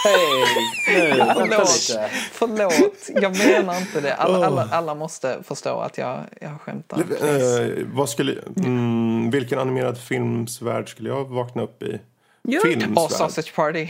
Hej! 0.04 0.44
Nu, 0.88 1.14
Förlåt. 1.34 2.10
Förlåt, 2.32 3.10
jag 3.22 3.38
menar 3.38 3.78
inte 3.80 4.00
det. 4.00 4.14
Alla, 4.14 4.46
alla, 4.46 4.68
alla 4.72 4.94
måste 4.94 5.42
förstå 5.42 5.80
att 5.80 5.98
jag, 5.98 6.20
jag 6.40 6.60
skämtar. 6.60 6.98
Eh, 6.98 7.86
vad 7.92 8.10
skulle, 8.10 8.36
mm, 8.56 9.30
vilken 9.30 9.58
animerad 9.58 10.00
filmsvärld 10.00 10.88
skulle 10.88 11.08
jag 11.08 11.24
vakna 11.24 11.62
upp 11.62 11.82
i? 11.82 12.00
Ja. 12.42 12.60
Filmsvärld? 12.64 12.98
Och 12.98 13.12
Sausage 13.12 13.54
Party. 13.54 13.88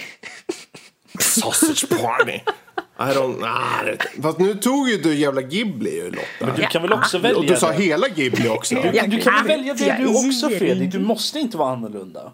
Sausage 1.19 1.89
party. 2.03 2.41
I 3.01 3.15
don't... 3.15 3.45
Ah, 3.45 3.85
det- 3.85 4.23
fast 4.23 4.39
nu 4.39 4.55
tog 4.55 4.89
ju 4.89 4.97
du 4.97 5.15
jävla 5.15 5.43
Ghibli 5.43 5.97
ju 5.97 6.11
Lotta. 6.11 6.25
Men 6.41 6.55
du 6.57 6.63
kan 6.63 6.83
väl 6.83 6.93
också 6.93 7.19
välja 7.19 7.39
Och 7.39 7.47
du 7.47 7.57
sa 7.57 7.69
det? 7.71 7.83
hela 7.83 8.09
Ghibli 8.09 8.49
också. 8.49 8.75
Du, 8.75 8.91
du 8.91 9.21
kan 9.21 9.35
väl 9.35 9.47
välja 9.47 9.75
det 9.75 9.97
du 9.99 10.29
också. 10.29 10.49
Fredrik? 10.49 10.93
Du 10.93 10.99
måste 10.99 11.39
inte 11.39 11.57
vara 11.57 11.73
annorlunda. 11.73 12.33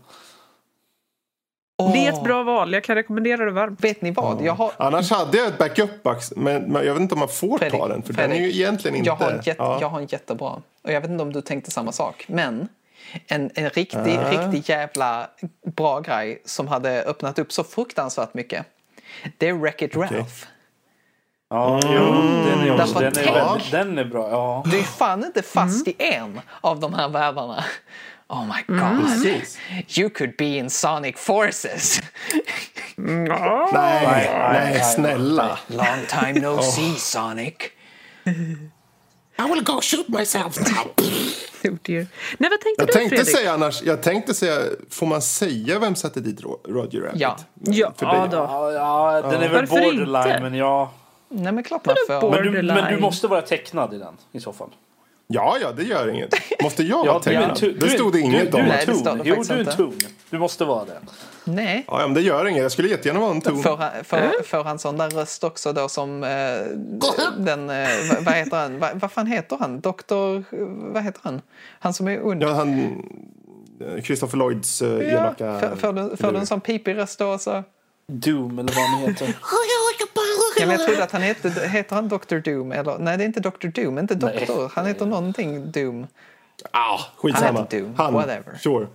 Det 1.92 2.06
är 2.06 2.12
ett 2.12 2.24
bra 2.24 2.42
val. 2.42 2.72
Jag 2.72 2.84
kan 2.84 2.96
rekommendera 2.96 3.44
det 3.44 3.50
varmt. 3.50 3.84
Vet 3.84 4.02
ni 4.02 4.10
vad? 4.10 4.42
Jag 4.42 4.52
har, 4.52 4.72
Annars 4.76 5.10
hade 5.10 5.38
jag 5.38 5.46
ett 5.46 5.58
backup 5.58 5.90
men, 6.36 6.62
men 6.62 6.86
jag 6.86 6.94
vet 6.94 7.00
inte 7.00 7.14
om 7.14 7.18
man 7.18 7.28
får 7.28 7.58
Fredrik, 7.58 7.80
ta 7.80 7.88
den 7.88 8.02
för 8.02 8.12
den 8.12 8.30
är 8.32 8.34
ju 8.34 8.40
Fredrik, 8.40 8.56
egentligen 8.56 8.96
inte... 8.96 9.06
jag, 9.08 9.16
har 9.16 9.30
en 9.30 9.36
jätte, 9.36 9.54
ja. 9.58 9.78
jag 9.80 9.88
har 9.88 10.00
en 10.00 10.06
jättebra. 10.06 10.62
Och 10.82 10.92
jag 10.92 11.00
vet 11.00 11.10
inte 11.10 11.22
om 11.22 11.32
du 11.32 11.40
tänkte 11.40 11.70
samma 11.70 11.92
sak. 11.92 12.24
Men 12.28 12.68
en, 13.26 13.50
en 13.54 13.70
riktig, 13.70 14.18
riktig 14.30 14.68
jävla 14.70 15.30
bra 15.76 16.00
grej 16.00 16.42
som 16.44 16.68
hade 16.68 17.02
öppnat 17.02 17.38
upp 17.38 17.52
så 17.52 17.64
fruktansvärt 17.64 18.34
mycket. 18.34 18.66
Det 19.38 19.48
är 19.48 19.52
Wreck-It 19.52 19.96
Ralph. 19.96 20.46
Ja, 21.50 21.80
jo, 21.84 21.90
den 21.90 22.60
är, 22.60 22.72
också, 22.72 22.84
Därför 22.86 23.00
den, 23.00 23.12
är 23.12 23.24
tänk- 23.24 23.36
väldigt, 23.36 23.70
den 23.70 23.98
är 23.98 24.04
bra. 24.04 24.30
Ja. 24.30 24.62
Du 24.66 24.78
är 24.78 24.82
fan 24.82 25.24
inte 25.24 25.42
fast 25.42 25.88
i 25.88 25.94
en 25.98 26.40
av 26.60 26.80
de 26.80 26.94
här 26.94 27.08
världarna. 27.08 27.64
Oh 28.28 28.44
my 28.46 28.78
god. 28.78 29.06
Precis. 29.06 29.58
You 29.98 30.10
could 30.10 30.36
be 30.38 30.44
in 30.44 30.70
Sonic 30.70 31.16
Forces. 31.18 32.00
Nej, 32.96 33.28
nej, 33.72 34.02
nej, 34.02 34.70
nej. 34.72 34.80
snälla. 34.84 35.58
Long 35.66 36.06
time 36.08 36.40
no 36.40 36.62
see 36.62 36.94
Sonic. 36.98 37.54
I 39.38 39.42
will 39.52 39.62
go 39.64 39.80
shoot 39.82 40.08
myself 40.08 40.58
now. 40.60 40.92
Oh 41.64 41.72
dear. 41.82 42.06
Nej, 42.38 42.50
vad 42.50 42.60
tänkte 42.60 42.74
Jag 42.78 42.86
du 42.88 42.92
tänkte 42.92 43.16
Fredrik? 43.16 43.36
säga 43.36 43.52
annars, 43.52 43.82
jag 43.82 44.02
tänkte 44.02 44.34
säga, 44.34 44.58
får 44.90 45.06
man 45.06 45.22
säga 45.22 45.78
vem 45.78 45.94
satte 45.94 46.20
dit 46.20 46.40
Ro- 46.42 46.60
Roger 46.68 47.00
Rabbit? 47.00 47.20
Ja. 47.20 47.36
Ja, 47.64 47.92
ja 48.00 48.26
det- 48.30 48.36
då. 48.36 48.36
Ja, 48.36 48.72
ja, 48.72 49.22
den 49.30 49.42
är 49.42 49.48
väl 49.48 49.66
Varför 49.66 49.82
borderline, 49.82 50.28
inte? 50.28 50.40
men 50.42 50.54
ja. 50.54 50.90
Nej 51.28 51.52
men 51.52 51.64
klart 51.64 51.86
man 51.86 51.96
får. 52.20 52.30
Men 52.30 52.52
du, 52.52 52.62
men 52.62 52.94
du 52.94 53.00
måste 53.00 53.26
vara 53.26 53.42
tecknad 53.42 53.94
i 53.94 53.98
den 53.98 54.14
i 54.32 54.40
så 54.40 54.52
fall. 54.52 54.70
Ja, 55.28 55.56
ja, 55.60 55.72
det 55.72 55.82
gör 55.82 56.08
inget. 56.08 56.34
Måste 56.62 56.82
jag 56.82 56.98
Ja, 57.06 57.12
vara 57.12 57.22
tecknad? 57.22 57.74
Det 57.80 57.88
stod 57.88 58.12
det 58.12 58.20
inget 58.20 58.52
du, 58.52 58.58
om. 58.58 58.64
du 58.64 58.70
är 58.70 58.86
Nej, 58.86 58.86
det 58.86 59.22
Jo, 59.24 59.42
du 59.42 59.54
är 59.54 59.58
en 59.58 59.66
ton. 59.66 59.98
Du 60.30 60.38
måste 60.38 60.64
vara 60.64 60.84
det. 60.84 61.00
Nej. 61.44 61.84
Ja, 61.88 61.98
men 61.98 62.14
det 62.14 62.20
gör 62.20 62.46
inget. 62.46 62.62
Jag 62.62 62.72
skulle 62.72 62.88
jättegärna 62.88 63.20
vara 63.20 63.30
en 63.30 63.40
ton. 63.40 63.62
Får 63.62 63.76
han, 63.76 63.90
får, 64.04 64.42
får 64.42 64.64
han 64.64 64.78
sån 64.78 64.96
där 64.96 65.10
röst 65.10 65.44
också 65.44 65.72
då 65.72 65.88
som 65.88 66.24
eh, 66.24 66.28
den, 67.38 67.70
eh, 67.70 67.88
vad, 68.20 68.34
heter 68.34 68.56
han, 68.56 68.78
vad, 68.78 69.00
vad 69.00 69.12
fan 69.12 69.26
heter 69.26 69.56
han? 69.60 69.80
Doktor, 69.80 70.44
vad 70.92 71.02
heter 71.02 71.20
han? 71.24 71.40
Han 71.78 71.94
som 71.94 72.08
är 72.08 72.26
ond. 72.26 72.42
Ja, 72.42 72.52
han... 72.52 72.78
eh, 73.80 74.02
Christopher 74.02 74.38
Lloyds 74.38 74.82
uh, 74.82 75.12
elaka... 75.12 75.60
Får, 75.60 75.76
får, 75.76 75.92
du, 75.92 76.16
får 76.16 76.32
du 76.32 76.38
en 76.38 76.46
sån 76.46 76.60
pipig 76.60 76.96
röst 76.96 77.18
då 77.18 77.38
så? 77.38 77.62
Doom 78.08 78.58
eller 78.58 78.72
vad 78.74 78.84
han 78.84 79.00
heter. 79.00 79.26
Ja, 80.58 80.66
men 80.66 80.76
jag 80.76 80.86
trodde 80.86 81.04
att 81.04 81.12
han 81.12 81.22
hette, 81.32 81.68
heter 81.68 81.96
han 81.96 82.08
Dr. 82.08 82.36
Doom 82.36 82.72
eller? 82.72 82.98
Nej 82.98 83.18
det 83.18 83.24
är 83.24 83.26
inte 83.26 83.40
Dr. 83.40 83.66
Doom, 83.68 83.98
inte 83.98 84.14
doktor. 84.14 84.72
Han 84.74 84.86
heter 84.86 85.06
någonting 85.06 85.70
Doom. 85.70 86.06
Ah, 86.70 86.98
skitsamma. 87.16 87.46
Han 87.46 87.56
heter 87.56 87.80
Doom, 87.80 87.94
whatever. 87.94 88.58
Sure. 88.58 88.86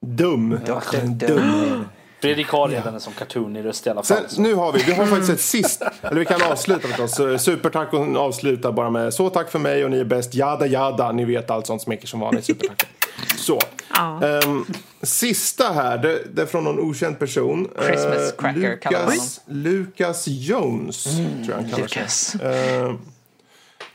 Dum. 0.00 0.60
Dr. 0.66 1.26
Doom. 1.26 1.84
Fredrik 2.20 2.48
har 2.48 2.68
redan 2.68 2.94
en 2.94 3.00
sån 3.00 3.12
cartoonig 3.12 3.64
röst 3.64 3.86
i 3.86 3.90
alla 3.90 4.02
fall. 4.02 4.28
Sen, 4.28 4.42
nu 4.42 4.54
har 4.54 4.72
vi, 4.72 4.82
vi 4.82 4.92
har 4.92 5.06
faktiskt 5.06 5.32
ett 5.32 5.40
sist, 5.40 5.82
eller 6.02 6.16
vi 6.16 6.24
kan 6.24 6.42
avsluta 6.42 6.88
förstås. 6.88 7.42
Supertacon 7.42 8.16
avslutar 8.16 8.72
bara 8.72 8.90
med 8.90 9.14
så 9.14 9.30
tack 9.30 9.50
för 9.50 9.58
mig 9.58 9.84
och 9.84 9.90
ni 9.90 9.98
är 9.98 10.04
bäst, 10.04 10.34
jada 10.34 10.66
jada. 10.66 11.12
Ni 11.12 11.24
vet 11.24 11.50
allt 11.50 11.66
sånt 11.66 11.82
smäcker 11.82 12.06
som 12.06 12.20
vanligt, 12.20 12.44
supertacon. 12.44 12.88
Så. 13.36 13.60
Ja. 13.94 14.24
Ehm, 14.26 14.64
sista 15.02 15.72
här, 15.72 15.98
det, 15.98 16.22
det 16.34 16.42
är 16.42 16.46
från 16.46 16.64
någon 16.64 16.78
okänd 16.78 17.18
person. 17.18 17.68
Christmas 17.86 18.16
Eh, 18.32 18.36
cracker 18.38 18.60
Lucas, 18.60 19.40
Lucas 19.46 20.24
Jones, 20.28 21.04
tror 21.04 21.20
jag 21.48 21.54
han 21.54 21.64
kallar 21.70 21.82
Lucas. 21.82 22.14
sig. 22.18 22.40
Ehm, 22.80 22.98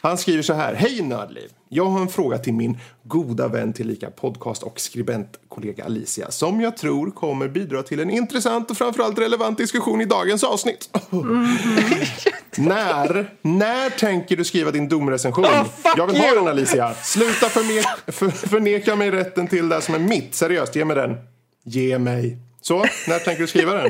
han 0.02 0.18
skriver 0.18 0.44
så 0.44 0.54
här. 0.54 0.74
Hej 0.74 1.02
Nördliv! 1.02 1.50
Jag 1.74 1.86
har 1.86 2.02
en 2.02 2.08
fråga 2.08 2.38
till 2.38 2.54
min 2.54 2.78
goda 3.04 3.48
vän 3.48 3.74
tillika 3.74 4.12
podcast 4.12 4.64
och 4.64 4.80
skribentkollega 4.80 5.86
Alicia 5.86 6.32
som 6.32 6.62
jag 6.62 6.78
tror 6.78 7.12
kommer 7.12 7.48
bidra 7.48 7.84
till 7.84 8.00
en 8.00 8.10
intressant 8.10 8.72
och 8.72 8.78
framförallt 8.78 9.20
relevant 9.20 9.58
diskussion 9.58 10.02
i 10.02 10.06
dagens 10.06 10.44
avsnitt. 10.44 10.90
när, 12.58 13.32
när 13.42 13.90
tänker 13.90 14.38
du 14.38 14.44
skriva 14.44 14.72
din 14.72 14.90
domrecension? 14.90 15.46
Oh, 15.46 15.68
jag 15.98 16.08
vill 16.08 16.18
ha 16.18 16.36
den 16.36 16.48
Alicia. 16.48 16.94
Sluta 16.94 17.50
förne 17.50 17.84
för, 18.08 18.30
förneka 18.30 18.96
mig 18.96 19.12
rätten 19.12 19.48
till 19.48 19.70
det 19.70 19.82
som 19.82 19.96
är 19.96 20.00
mitt. 20.00 20.36
Seriöst, 20.36 20.76
ge 20.76 20.86
mig 20.86 20.96
den. 20.96 21.18
Ge 21.64 22.00
mig. 22.00 22.38
Så, 22.62 22.86
när 23.08 23.20
tänker 23.20 23.42
du 23.42 23.48
skriva 23.48 23.74
den? 23.74 23.90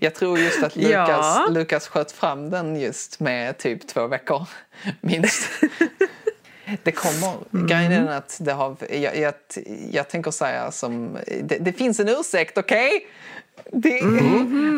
Jag 0.00 0.14
tror 0.14 0.38
just 0.38 0.62
att 0.62 0.76
Lukas, 0.76 0.90
Ja. 0.90 1.46
Lukas 1.50 1.88
sköt 1.88 2.12
fram 2.12 2.50
den 2.50 2.80
just 2.80 3.20
med 3.20 3.58
typ 3.58 3.86
två 3.86 4.06
veckor, 4.06 4.46
minst. 5.00 5.48
Det 6.82 6.92
kommer. 6.92 7.66
Grejen 7.66 7.92
är 7.92 8.16
att 8.16 8.38
det 8.40 8.52
har, 8.52 8.76
jag, 8.90 9.18
jag, 9.18 9.34
jag 9.90 10.08
tänker 10.08 10.30
säga 10.30 10.70
som... 10.70 11.18
Det, 11.42 11.58
det 11.58 11.72
finns 11.72 12.00
en 12.00 12.08
ursäkt, 12.08 12.58
okej? 12.58 13.06
Det, 13.72 14.00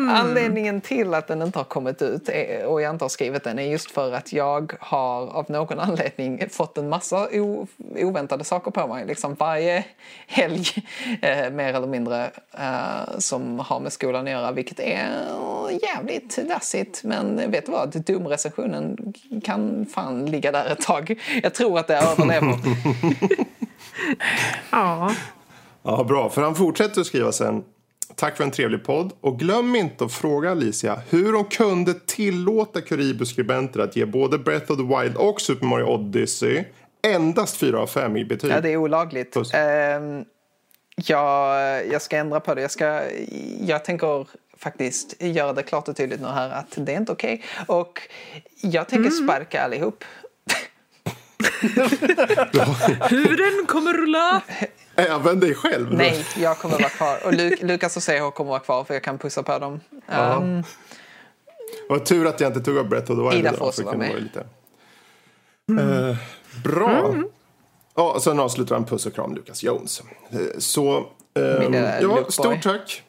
Anledningen 0.09 0.81
till 0.81 1.13
att 1.13 1.27
den 1.27 1.41
inte 1.41 1.59
har 1.59 1.63
kommit 1.63 2.01
ut 2.01 2.29
är, 2.29 2.65
och 2.65 2.81
jag 2.81 2.89
inte 2.89 3.03
har 3.03 3.09
skrivit 3.09 3.43
den 3.43 3.59
är 3.59 3.63
just 3.63 3.91
för 3.91 4.11
att 4.11 4.33
jag 4.33 4.73
har 4.79 5.27
av 5.27 5.45
någon 5.49 5.79
anledning 5.79 6.43
fått 6.49 6.77
en 6.77 6.89
massa 6.89 7.27
o, 7.31 7.67
oväntade 7.95 8.43
saker 8.43 8.71
på 8.71 8.87
mig. 8.87 9.05
Liksom 9.05 9.33
varje 9.33 9.85
helg, 10.27 10.65
eh, 11.21 11.51
mer 11.51 11.73
eller 11.73 11.87
mindre, 11.87 12.31
eh, 12.53 13.17
som 13.17 13.59
har 13.59 13.79
med 13.79 13.93
skolan 13.93 14.25
att 14.25 14.31
göra. 14.31 14.51
Vilket 14.51 14.79
är 14.79 15.09
jävligt 15.81 16.49
dassigt. 16.49 17.03
Men 17.03 17.51
vet 17.51 17.65
du 17.65 17.71
vad? 17.71 18.05
Dumrecensionen 18.05 19.13
kan 19.43 19.85
fan 19.85 20.25
ligga 20.25 20.51
där 20.51 20.71
ett 20.71 20.81
tag. 20.81 21.19
Jag 21.43 21.53
tror 21.53 21.79
att 21.79 21.87
det 21.87 21.97
överlever. 21.97 22.55
ja. 24.71 25.11
Ja, 25.83 26.03
bra. 26.03 26.29
För 26.29 26.41
han 26.41 26.55
fortsätter 26.55 27.01
att 27.01 27.07
skriva 27.07 27.31
sen. 27.31 27.63
Tack 28.15 28.37
för 28.37 28.43
en 28.43 28.51
trevlig 28.51 28.83
podd. 28.83 29.13
Och 29.21 29.39
glöm 29.39 29.75
inte 29.75 30.05
att 30.05 30.13
fråga 30.13 30.51
Alicia 30.51 31.01
hur 31.09 31.33
hon 31.33 31.45
kunde 31.45 31.93
tillåta 31.93 32.81
Kuribo-skribenter 32.81 33.79
att 33.79 33.95
ge 33.95 34.05
både 34.05 34.37
Breath 34.37 34.71
of 34.71 34.77
the 34.77 34.83
Wild 34.83 35.17
och 35.17 35.41
Super 35.41 35.65
Mario 35.65 35.85
Odyssey 35.85 36.63
endast 37.01 37.57
4 37.57 37.79
av 37.79 37.87
5 37.87 38.17
i 38.17 38.25
betyg. 38.25 38.51
Ja, 38.51 38.61
det 38.61 38.69
är 38.69 38.77
olagligt. 38.77 39.33
Puss. 39.33 39.53
Ehm, 39.53 40.25
jag, 40.95 41.87
jag 41.87 42.01
ska 42.01 42.17
ändra 42.17 42.39
på 42.39 42.55
det. 42.55 42.61
Jag, 42.61 42.71
ska, 42.71 43.01
jag 43.59 43.85
tänker 43.85 44.27
faktiskt 44.57 45.21
göra 45.21 45.53
det 45.53 45.63
klart 45.63 45.87
och 45.87 45.95
tydligt 45.95 46.21
nu 46.21 46.27
här 46.27 46.49
att 46.49 46.73
det 46.75 46.93
är 46.93 46.97
inte 46.97 47.11
okej. 47.11 47.43
Och 47.67 48.01
jag 48.61 48.87
tänker 48.87 49.09
sparka 49.09 49.61
allihop. 49.61 50.03
Huvuden 53.09 53.65
kommer 53.67 53.93
rulla. 53.93 54.41
Även 54.95 55.39
dig 55.39 55.55
själv? 55.55 55.93
Nej, 55.93 56.25
jag 56.37 56.57
kommer 56.57 56.77
vara 56.79 56.89
kvar. 56.89 57.17
Och 57.25 57.33
Lu- 57.33 57.65
Lukas 57.65 57.97
och 57.97 58.03
CH 58.03 58.31
kommer 58.35 58.49
vara 58.49 58.59
kvar 58.59 58.83
för 58.83 58.93
jag 58.93 59.03
kan 59.03 59.17
pussa 59.17 59.43
på 59.43 59.59
dem. 59.59 59.79
Ja. 60.07 60.35
Ehm, 60.41 60.63
Vad 61.89 62.05
tur 62.05 62.27
att 62.27 62.39
jag 62.39 62.49
inte 62.49 62.61
tog 62.61 62.77
upp 62.77 62.87
Breath 62.89 63.11
of 63.11 63.17
the 63.17 63.23
Wild. 63.23 63.45
Ida 63.47 63.57
får 63.57 63.65
också 63.65 63.83
vara 63.83 63.97
med. 63.97 64.09
Mm. 64.11 64.23
lite... 64.23 64.45
Eh, 66.09 66.15
bra. 66.63 67.15
Ja, 67.95 68.19
sen 68.21 68.39
avslutar 68.39 68.75
han 68.75 68.85
puss 68.85 69.05
och 69.05 69.13
kram 69.15 69.35
Lucas 69.35 69.63
Jones. 69.63 70.01
Eh, 70.31 70.39
Så, 70.57 71.05
Min 71.59 71.71
lilla 71.71 72.01
ja, 72.01 72.25
stort 72.29 72.61
tack. 72.63 73.03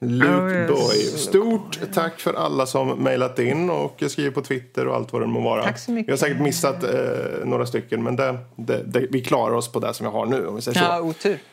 Luke 0.00 0.72
Oh, 0.72 0.94
yes. 0.94 1.10
Boy. 1.12 1.18
Stort 1.18 1.78
tack 1.94 2.20
för 2.20 2.34
alla 2.34 2.66
som 2.66 2.88
mejlat 2.88 3.38
in 3.38 3.70
och 3.70 4.02
skriver 4.08 4.30
på 4.30 4.42
Twitter 4.42 4.86
och 4.88 4.94
allt 4.96 5.12
vad 5.12 5.22
det 5.22 5.26
må 5.26 5.40
vara. 5.40 5.62
Tack 5.62 5.78
så 5.78 5.90
mycket. 5.90 6.08
Vi 6.08 6.12
har 6.12 6.16
säkert 6.18 6.40
missat 6.40 6.84
eh, 6.84 6.90
några 7.44 7.66
stycken 7.66 8.02
men 8.02 8.16
det, 8.16 8.38
det, 8.56 8.82
det, 8.82 9.06
vi 9.10 9.20
klarar 9.24 9.54
oss 9.54 9.72
på 9.72 9.80
det 9.80 9.94
som 9.94 10.06
vi 10.06 10.12
har 10.12 10.26
nu 10.26 10.46
om 10.46 10.56
vi 10.56 10.62
säger 10.62 10.78
så. 10.78 10.84
ja, 10.84 11.00
otur. 11.00 11.38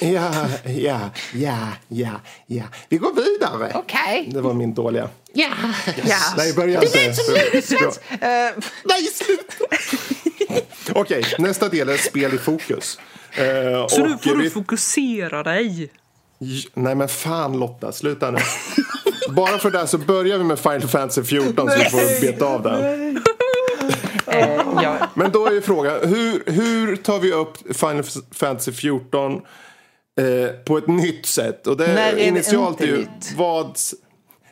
Ja, 0.00 0.30
ja, 0.66 1.00
ja, 1.34 1.58
ja, 1.88 2.10
ja. 2.46 2.64
Vi 2.88 2.96
går 2.96 3.12
vidare. 3.14 3.72
Okej. 3.74 4.28
Det 4.32 4.40
var 4.40 4.54
min 4.54 4.74
dåliga. 4.74 5.08
Ja. 5.32 5.48
Nej, 6.36 6.52
börja 6.54 6.82
inte. 6.82 6.98
Eh, 7.00 7.06
Nej, 8.84 9.02
sluta! 9.14 9.76
Okej, 11.00 11.24
nästa 11.38 11.68
del 11.68 11.88
är 11.88 11.96
spel 11.96 12.34
i 12.34 12.38
fokus. 12.38 12.98
Eh, 13.32 13.86
Så 13.88 14.02
nu 14.06 14.18
får 14.22 14.36
vi- 14.36 14.42
du 14.44 14.50
fokusera 14.50 15.42
dig. 15.42 15.90
Nej 16.74 16.94
men 16.94 17.08
fan 17.08 17.58
Lotta, 17.58 17.92
sluta 17.92 18.30
nu. 18.30 18.38
Bara 19.28 19.58
för 19.58 19.70
det 19.70 19.86
så 19.86 19.98
börjar 19.98 20.38
vi 20.38 20.44
med 20.44 20.58
Final 20.58 20.80
Fantasy 20.88 21.22
14 21.22 21.70
så 21.70 21.78
vi 21.78 21.84
får 21.84 22.20
beta 22.20 22.46
av 22.46 22.62
den. 22.62 23.16
eh, 24.26 25.04
Men 25.14 25.32
då 25.32 25.46
är 25.46 25.52
ju 25.52 25.60
frågan, 25.60 25.98
hur, 26.02 26.42
hur 26.52 26.96
tar 26.96 27.18
vi 27.18 27.32
upp 27.32 27.76
Final 27.76 28.04
Fantasy 28.34 28.72
14 28.72 29.32
eh, 29.32 29.40
på 30.64 30.78
ett 30.78 30.86
nytt 30.86 31.26
sätt? 31.26 31.66
Och 31.66 31.76
det 31.76 31.86
är 31.86 32.16
initialt 32.16 32.80
är 32.80 32.86
ju 32.86 32.96
nytt? 32.96 33.32
vad... 33.36 33.76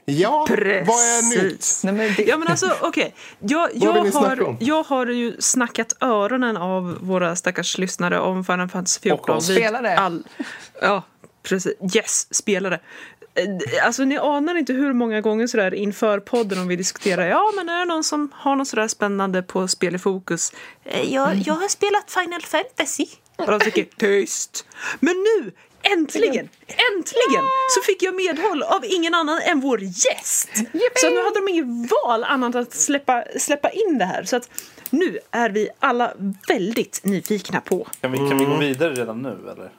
Ja, 0.04 0.46
vad 0.48 0.58
är 0.98 1.30
nytt? 1.30 1.40
Precis. 1.40 1.84
nej, 1.84 1.94
men 1.94 2.14
det, 2.16 2.22
Ja 2.22 2.36
men 2.36 2.48
alltså 2.48 2.70
okej, 2.80 3.14
jag, 3.38 3.68
vill 3.68 3.82
jag, 3.82 4.12
snacka 4.12 4.44
har, 4.44 4.56
jag 4.60 4.82
har 4.82 5.06
ju 5.06 5.36
snackat 5.38 5.96
öronen 6.00 6.56
av 6.56 6.98
våra 7.00 7.36
stackars 7.36 7.78
lyssnare 7.78 8.20
om 8.20 8.44
Final 8.44 8.68
Fantasy 8.68 9.00
14. 9.00 9.36
oss. 9.36 9.48
vid 9.50 9.56
Spela 9.56 9.82
det. 9.82 9.98
All, 9.98 10.22
ja, 10.82 11.02
precis. 11.42 11.72
Yes, 11.96 12.34
spela 12.34 12.70
det. 12.70 12.80
Eh, 13.34 13.86
Alltså 13.86 14.04
ni 14.04 14.18
anar 14.18 14.54
inte 14.54 14.72
hur 14.72 14.92
många 14.92 15.20
gånger 15.20 15.46
sådär 15.46 15.74
inför 15.74 16.20
podden 16.20 16.58
om 16.58 16.68
vi 16.68 16.76
diskuterar 16.76 17.26
ja 17.26 17.52
men 17.56 17.68
är 17.68 17.78
det 17.78 17.84
någon 17.84 18.04
som 18.04 18.30
har 18.34 18.56
något 18.56 18.68
sådär 18.68 18.88
spännande 18.88 19.42
på 19.42 19.68
spel 19.68 19.94
i 19.94 19.98
fokus? 19.98 20.52
Eh, 20.84 21.14
Jag, 21.14 21.34
jag 21.46 21.54
har 21.54 21.68
spelat 21.68 22.10
Final 22.10 22.42
Fantasy. 22.42 23.06
Och 23.36 23.46
de 23.50 23.60
tycker 23.60 23.84
tyst. 23.96 24.66
Men 25.00 25.14
nu 25.16 25.52
Äntligen! 25.82 26.48
Äntligen! 26.66 27.44
Så 27.70 27.82
fick 27.86 28.02
jag 28.02 28.14
medhåll 28.14 28.62
av 28.62 28.84
ingen 28.84 29.14
annan 29.14 29.40
än 29.40 29.60
vår 29.60 29.80
gäst. 29.82 30.48
Så 30.94 31.10
nu 31.10 31.16
hade 31.22 31.40
de 31.40 31.48
inget 31.48 31.90
val 31.90 32.24
annat 32.24 32.54
än 32.54 32.60
att 32.62 32.74
släppa, 32.74 33.24
släppa 33.38 33.70
in 33.70 33.98
det 33.98 34.04
här. 34.04 34.24
Så 34.24 34.36
att 34.36 34.50
nu 34.90 35.18
är 35.30 35.50
vi 35.50 35.68
alla 35.78 36.12
väldigt 36.48 37.00
nyfikna 37.04 37.60
på. 37.60 37.88
Kan 38.00 38.12
vi, 38.12 38.18
kan 38.18 38.38
vi 38.38 38.44
gå 38.44 38.56
vidare 38.56 38.94
redan 38.94 39.22
nu 39.22 39.28
eller? 39.52 39.70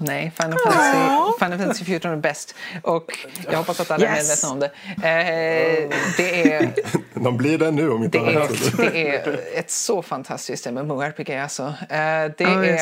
Nej, 0.00 0.32
Final 0.42 0.58
Fantasy, 0.58 1.38
Final 1.38 1.58
Fantasy 1.58 1.84
14 1.84 2.12
är 2.12 2.16
bäst. 2.16 2.54
Och 2.82 3.18
jag 3.50 3.58
hoppas 3.58 3.80
att 3.80 3.90
alla 3.90 4.06
är 4.06 4.16
Yes. 4.16 4.28
medvetna 4.28 4.48
om 4.50 4.60
det. 4.60 4.66
Eh, 5.08 5.88
det, 6.16 6.52
är, 6.52 6.70
De 7.14 7.36
blir 7.36 7.58
det 7.58 7.70
nu 7.70 7.90
om 7.90 8.04
inte 8.04 8.18
det, 8.18 8.36
annat. 8.36 8.50
är, 8.78 8.90
det 8.90 9.08
är 9.10 9.38
ett 9.58 9.70
så 9.70 10.02
fantastiskt 10.02 10.66
MMORPG 10.70 11.30
alltså. 11.30 11.62
Eh, 11.62 11.68
det 11.88 12.34
Ja, 12.38 12.64
är... 12.64 12.80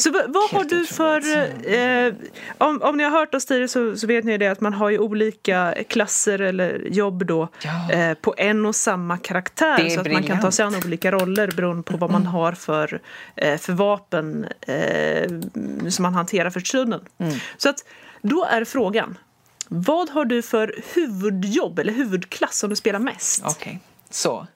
Så 0.00 0.10
vad, 0.10 0.32
vad 0.32 0.50
har 0.50 0.58
Helt 0.58 0.70
du 0.70 0.86
för... 0.86 1.20
Eh, 1.72 2.14
om, 2.58 2.82
om 2.82 2.96
ni 2.96 3.04
har 3.04 3.10
hört 3.10 3.34
oss 3.34 3.46
tidigare 3.46 3.68
så, 3.68 3.96
så 3.96 4.06
vet 4.06 4.24
ni 4.24 4.38
det 4.38 4.46
att 4.46 4.60
man 4.60 4.72
har 4.74 4.90
ju 4.90 4.98
olika 4.98 5.74
klasser 5.88 6.38
eller 6.38 6.82
jobb 6.90 7.26
då 7.26 7.48
Ja. 7.62 7.92
eh, 7.92 8.14
på 8.14 8.34
en 8.36 8.66
och 8.66 8.76
samma 8.76 9.18
karaktär. 9.18 9.88
Så 9.88 10.00
att 10.00 10.06
man 10.12 10.22
kan 10.22 10.22
ta 10.22 10.34
briljant. 10.34 10.54
sig 10.54 10.64
an 10.64 10.74
olika 10.86 11.12
roller 11.12 11.50
beroende 11.56 11.82
på 11.82 11.96
vad 11.96 12.10
man 12.10 12.26
har 12.26 12.52
för, 12.52 13.00
eh, 13.36 13.58
för 13.58 13.72
vapen 13.72 14.46
eh, 14.60 15.30
som 15.90 16.02
man 16.02 16.14
hanterar 16.14 16.50
för 16.50 16.60
stunden. 16.60 17.00
Så 17.56 17.68
att 17.68 17.84
då 18.22 18.44
är 18.44 18.64
frågan. 18.64 19.18
Vad 19.68 20.10
har 20.10 20.24
du 20.24 20.42
för 20.42 20.74
huvudjobb 20.94 21.78
eller 21.78 21.92
huvudklass 21.92 22.58
som 22.58 22.70
du 22.70 22.76
spelar 22.76 22.98
mest? 22.98 23.42
Okej, 23.46 23.80
så. 24.10 24.46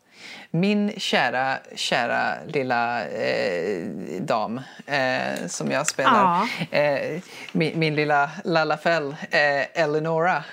Min 0.57 0.93
kära, 0.97 1.59
kära 1.75 2.35
lilla 2.47 3.09
eh, 3.09 3.87
dam 4.21 4.61
eh, 4.87 5.47
som 5.47 5.71
jag 5.71 5.87
spelar. 5.87 6.49
Eh, 6.71 7.21
min, 7.53 7.79
min 7.79 7.95
lilla 7.95 8.31
Lalafell, 8.45 9.17
eh, 9.31 9.83
Eleonora. 9.83 10.45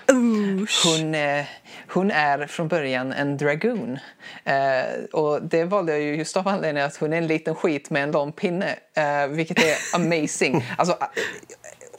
Hon, 0.86 1.16
eh, 1.16 1.46
hon 1.88 2.12
är 2.12 2.48
från 2.48 2.68
början 2.68 3.14
en 3.14 3.38
dragoon. 3.38 4.00
Eh, 4.44 5.04
och 5.14 5.42
det 5.42 5.64
valde 5.64 5.92
jag 5.92 6.02
ju 6.02 6.16
just 6.16 6.38
av 6.38 6.48
anledningen 6.48 6.88
att 6.88 6.98
hon 6.98 7.14
är 7.14 7.18
en 7.18 7.28
liten 7.28 7.56
skit 7.56 7.90
med 7.90 8.04
en 8.04 8.12
lång 8.12 8.32
pinne. 8.32 8.76
Eh, 8.94 9.28
vilket 9.28 9.60
är 9.60 9.96
amazing. 9.96 10.66
alltså, 10.78 10.98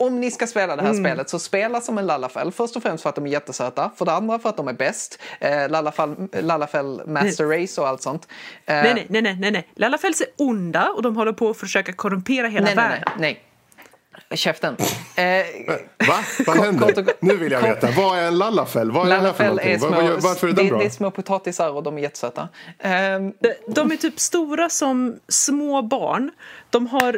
om 0.03 0.19
ni 0.19 0.31
ska 0.31 0.47
spela 0.47 0.75
det 0.75 0.81
här 0.81 0.89
Mm. 0.89 1.03
spelet 1.03 1.29
så 1.29 1.39
spela 1.39 1.81
som 1.81 1.97
en 1.97 2.05
Lalafell. 2.05 2.51
Först 2.51 2.75
och 2.75 2.83
främst 2.83 3.01
för 3.03 3.09
att 3.09 3.15
de 3.15 3.25
är 3.25 3.29
jättesöta. 3.29 3.91
För 3.95 4.05
det 4.05 4.11
andra 4.13 4.39
för 4.39 4.49
att 4.49 4.57
de 4.57 4.67
är 4.67 4.73
bäst. 4.73 5.19
Eh, 5.39 5.69
Lalafell, 5.69 6.15
Lalafell 6.41 7.01
Master 7.07 7.45
Race 7.61 7.81
och 7.81 7.87
allt 7.87 8.01
sånt. 8.01 8.27
Eh, 8.65 8.73
Nej, 8.75 8.93
nej, 8.93 9.05
nej, 9.09 9.21
nej, 9.21 9.35
nej, 9.39 9.51
nej. 9.51 9.67
Lalafells 9.75 10.21
är 10.21 10.27
onda 10.37 10.89
och 10.89 11.01
de 11.01 11.15
håller 11.15 11.33
på 11.33 11.49
att 11.49 11.57
försöka 11.57 11.93
korrumpera 11.93 12.47
hela 12.47 12.65
nej, 12.65 12.75
nej, 12.75 12.85
världen. 12.89 13.03
nej, 13.05 13.15
nej. 13.19 13.43
Käften. 14.35 14.75
Eh, 15.15 15.45
Va? 16.07 16.15
Vad 16.47 16.57
händer? 16.57 16.99
och 16.99 17.05
Nu 17.19 17.37
vill 17.37 17.51
jag 17.51 17.61
veta. 17.61 17.87
Vad 17.97 18.17
är 18.19 18.23
en 18.23 18.37
lallafell? 18.37 18.91
Vad 18.91 19.05
är 19.05 19.09
Lalafell 19.09 19.59
är 19.63 19.77
små, 19.77 19.89
Vad- 19.89 20.03
vad- 20.03 20.21
Varför 20.21 20.47
är 20.47 20.51
den 20.53 20.65
det, 20.65 20.69
bra? 20.71 20.79
det 20.79 20.85
är 20.85 20.89
små 20.89 21.11
potatisar 21.11 21.69
och 21.69 21.83
de 21.83 21.97
är 21.97 22.01
jättesöta. 22.01 22.49
Ehm, 22.79 23.33
De 23.67 23.91
är 23.91 23.97
typ 23.97 24.19
stora 24.19 24.69
som 24.69 25.15
små 25.29 25.81
barn. 25.81 26.31
De 26.69 26.87
har 26.87 27.15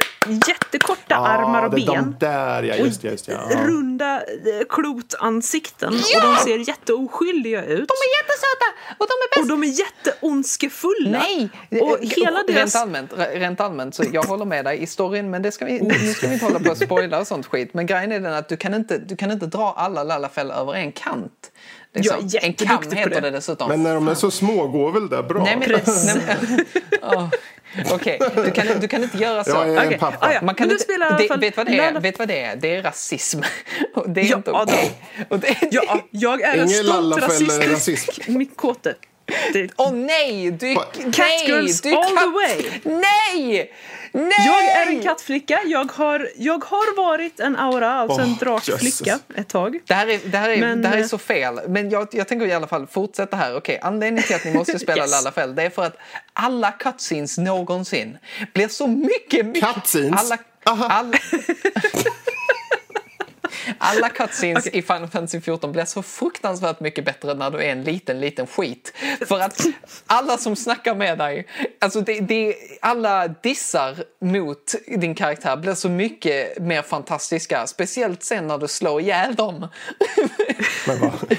jättekorta 0.48 1.02
Ja, 1.08 1.28
armar 1.28 1.64
och 1.66 1.76
det 1.76 1.82
är 1.82 1.88
ben. 1.92 2.16
De 2.20 2.26
där, 2.26 2.64
ja. 2.64 2.76
Just. 2.76 3.04
Just 3.04 3.28
ja. 3.28 3.38
Runda 3.66 4.16
eh, 4.16 4.22
klotansikten. 4.70 5.94
Och 5.94 6.22
de 6.22 6.36
ser 6.36 6.58
jätteoskyldiga 6.70 7.64
ut. 7.64 7.68
de 7.68 7.94
är 7.94 8.12
jättesöta 8.20 8.96
och 8.98 9.08
de 9.08 9.14
är 9.14 9.30
bäst. 9.30 9.42
Och 9.52 9.60
de 9.60 9.64
är 9.64 9.80
jätteondskefulla. 9.80 11.20
Nej! 11.20 11.50
Och 11.82 12.04
Eh, 12.04 12.10
hela 12.18 12.38
rent, 12.38 12.48
deras... 12.48 12.76
allmänt, 12.76 13.12
rent 13.34 13.60
allmänt, 13.62 13.96
så 13.96 14.04
jag 14.12 14.24
håller 14.24 14.46
med 14.46 14.66
dig 14.66 14.82
i 14.84 14.88
storyn, 14.88 15.30
men 15.30 15.42
det 15.42 15.52
ska 15.52 15.66
vi, 15.66 15.80
nu 15.82 16.14
ska 16.14 16.28
vi 16.28 16.34
inte 16.34 16.46
hålla 16.46 16.60
på 16.60 16.70
och 16.72 16.78
spoila 16.78 17.05
och 17.14 17.28
sånt 17.28 17.46
skit. 17.46 17.74
Men 17.74 17.86
grejen 17.86 18.12
är 18.12 18.20
den 18.20 18.34
att 18.34 18.50
du 18.50 18.58
kan 18.58 18.74
inte, 18.74 18.98
du 18.98 19.16
kan 19.16 19.32
inte 19.32 19.46
dra 19.46 19.74
alla 19.78 20.04
Lalafell 20.04 20.52
över 20.52 20.74
en 20.74 20.92
kant. 20.92 21.52
Liksom. 21.94 22.30
Jag 22.32 22.44
är 22.44 22.48
en 22.48 22.54
kam 22.54 22.84
heter 22.92 23.10
det. 23.10 23.20
det 23.20 23.32
dessutom. 23.32 23.70
Men 23.70 23.84
när 23.84 23.96
de 23.96 24.08
är 24.08 24.14
så 24.14 24.32
små 24.32 24.68
går 24.68 24.92
väl 24.92 25.10
det 25.10 25.24
bra? 25.24 25.44
Nej, 25.44 25.58
men, 25.58 27.30
Okej, 27.92 28.20
du, 28.36 28.52
kan, 28.52 28.68
du 28.80 28.88
kan 28.88 29.04
inte 29.04 29.18
göra 29.18 29.44
så. 29.44 29.52
Jag 29.52 29.70
är 29.70 29.92
en 29.92 30.00
pappa. 30.00 30.28
ah, 30.28 30.34
ja. 30.34 30.42
Man 30.42 30.56
kan 30.56 30.72
inte, 30.72 30.84
det, 30.88 31.38
vet, 31.38 31.58
vad 31.58 31.66
det 31.68 31.80
är? 31.80 32.00
Vet 32.00 32.20
vad 32.20 32.28
det 32.28 32.42
är? 32.42 32.56
Det 32.56 32.76
är 32.76 32.84
rasism. 32.84 33.40
Och 33.96 34.10
det 34.10 34.22
är 34.22 34.26
Ja, 34.26 34.38
inte 34.38 34.52
ja, 34.52 34.64
okej. 34.64 34.92
Det, 35.30 35.58
Ja, 35.72 36.00
jag 36.12 36.42
är 36.42 36.54
en 36.54 36.56
Ingen 36.56 36.70
stolt 36.70 36.88
Lalafell 36.88 37.50
är 37.50 37.70
rasistisk 37.70 38.28
mittkote. 38.28 38.90
Det- 38.90 38.96
Åh 39.76 39.94
nej! 39.94 40.52
Du, 40.52 40.68
nej! 40.68 40.78
Catgirls 41.14 41.82
Du 41.82 41.96
all 41.96 42.18
the 42.18 42.26
way. 42.26 42.82
Nej! 42.84 43.72
Nej! 44.12 44.34
Jag 44.46 44.66
är 44.66 44.88
en 44.88 45.04
kattflicka. 45.04 45.60
Jag 45.66 45.92
har, 45.92 46.30
jag 46.36 46.66
har 46.66 46.98
varit 46.98 47.40
en 47.40 47.56
aura, 47.56 47.94
alltså 47.94 48.22
en 48.22 48.30
Åh, 48.32 48.40
drakflicka, 48.40 49.20
ett 49.36 49.48
tag. 49.48 49.80
Det 49.88 49.94
här 49.94 50.08
är, 50.08 50.20
det 50.26 50.38
här 50.38 50.50
är, 50.50 50.58
Men, 50.58 50.82
det 50.82 50.88
här 50.88 50.98
är 50.98 51.02
eh, 51.02 51.08
så 51.08 51.18
fel. 51.18 51.60
Men 51.68 51.90
jag, 51.90 52.08
jag 52.12 52.28
tänker 52.28 52.46
i 52.48 52.54
alla 52.54 52.68
fall 52.68 52.88
fortsätta 52.88 53.38
här. 53.38 53.58
Okej, 53.58 53.80
anledningen 53.82 54.24
till 54.24 54.36
att 54.36 54.46
ni 54.46 54.54
måste 54.54 54.80
spela 54.80 54.96
Yes. 55.06 55.12
Lalafell 55.12 55.56
det 55.56 55.64
är 55.64 55.70
för 55.70 55.86
att 55.86 55.98
alla 56.34 56.72
cutscenes 56.72 57.38
någonsin 57.38 58.18
blir 58.54 58.68
så 58.68 58.88
mycket, 58.88 59.46
mycket... 59.46 59.74
Cutscenes? 59.76 60.32
Alla, 60.32 60.38
alla, 60.64 61.18
Alla 63.78 64.10
cutscenes 64.10 64.68
i 64.68 64.82
Final 64.82 65.08
Fantasy 65.08 65.42
14 65.42 65.72
blir 65.72 65.86
så 65.86 66.04
fruktansvärt 66.04 66.80
mycket 66.80 67.06
bättre 67.06 67.34
när 67.34 67.52
du 67.52 67.58
är 67.58 67.72
en 67.72 67.84
liten, 67.84 68.20
liten 68.20 68.48
skit. 68.48 68.94
För 69.28 69.40
att 69.40 69.62
alla 70.08 70.38
som 70.38 70.56
snackar 70.56 70.96
med 70.96 71.18
dig, 71.18 71.48
alltså 71.82 72.02
det, 72.02 72.20
det, 72.20 72.56
alla 72.82 73.28
dissar 73.28 73.96
mot 74.22 74.76
din 74.88 75.16
karaktär 75.16 75.58
blir 75.58 75.74
så 75.74 75.90
mycket 75.90 76.60
mer 76.62 76.82
fantastiska. 76.82 77.68
Speciellt 77.68 78.24
sen 78.24 78.48
när 78.48 78.58
du 78.58 78.68
slår 78.68 79.02
ihjäl 79.02 79.36
dem. 79.36 79.68
Men 80.88 81.00
vad? 81.00 81.38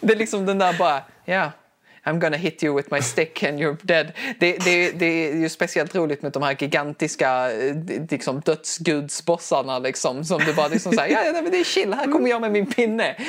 Det 0.00 0.12
är 0.12 0.16
liksom 0.16 0.46
den 0.46 0.58
där 0.58 0.78
bara, 0.78 1.02
ja. 1.24 1.52
I'm 2.08 2.18
gonna 2.18 2.36
hit 2.36 2.62
you 2.62 2.76
with 2.76 2.90
my 2.90 3.02
stick 3.02 3.42
and 3.42 3.60
you're 3.60 3.76
dead. 3.82 4.12
Det, 4.38 4.56
det, 4.64 4.90
det 4.90 5.06
är 5.06 5.36
ju 5.36 5.48
speciellt 5.48 5.94
roligt 5.94 6.22
med 6.22 6.32
de 6.32 6.42
här 6.42 6.56
gigantiska 6.60 7.52
eh, 7.52 7.76
liksom, 8.10 8.40
dödsgudsbossarna 8.40 9.78
liksom, 9.78 10.24
som 10.24 10.38
du 10.38 10.54
bara 10.54 10.68
liksom 10.68 10.92
säger, 10.92 11.14
ja, 11.14 11.24
ja 11.24 11.42
men 11.42 11.50
det 11.50 11.60
är 11.60 11.64
chill, 11.64 11.94
här 11.94 12.12
kommer 12.12 12.30
jag 12.30 12.40
med 12.40 12.52
min 12.52 12.66
pinne. 12.66 13.16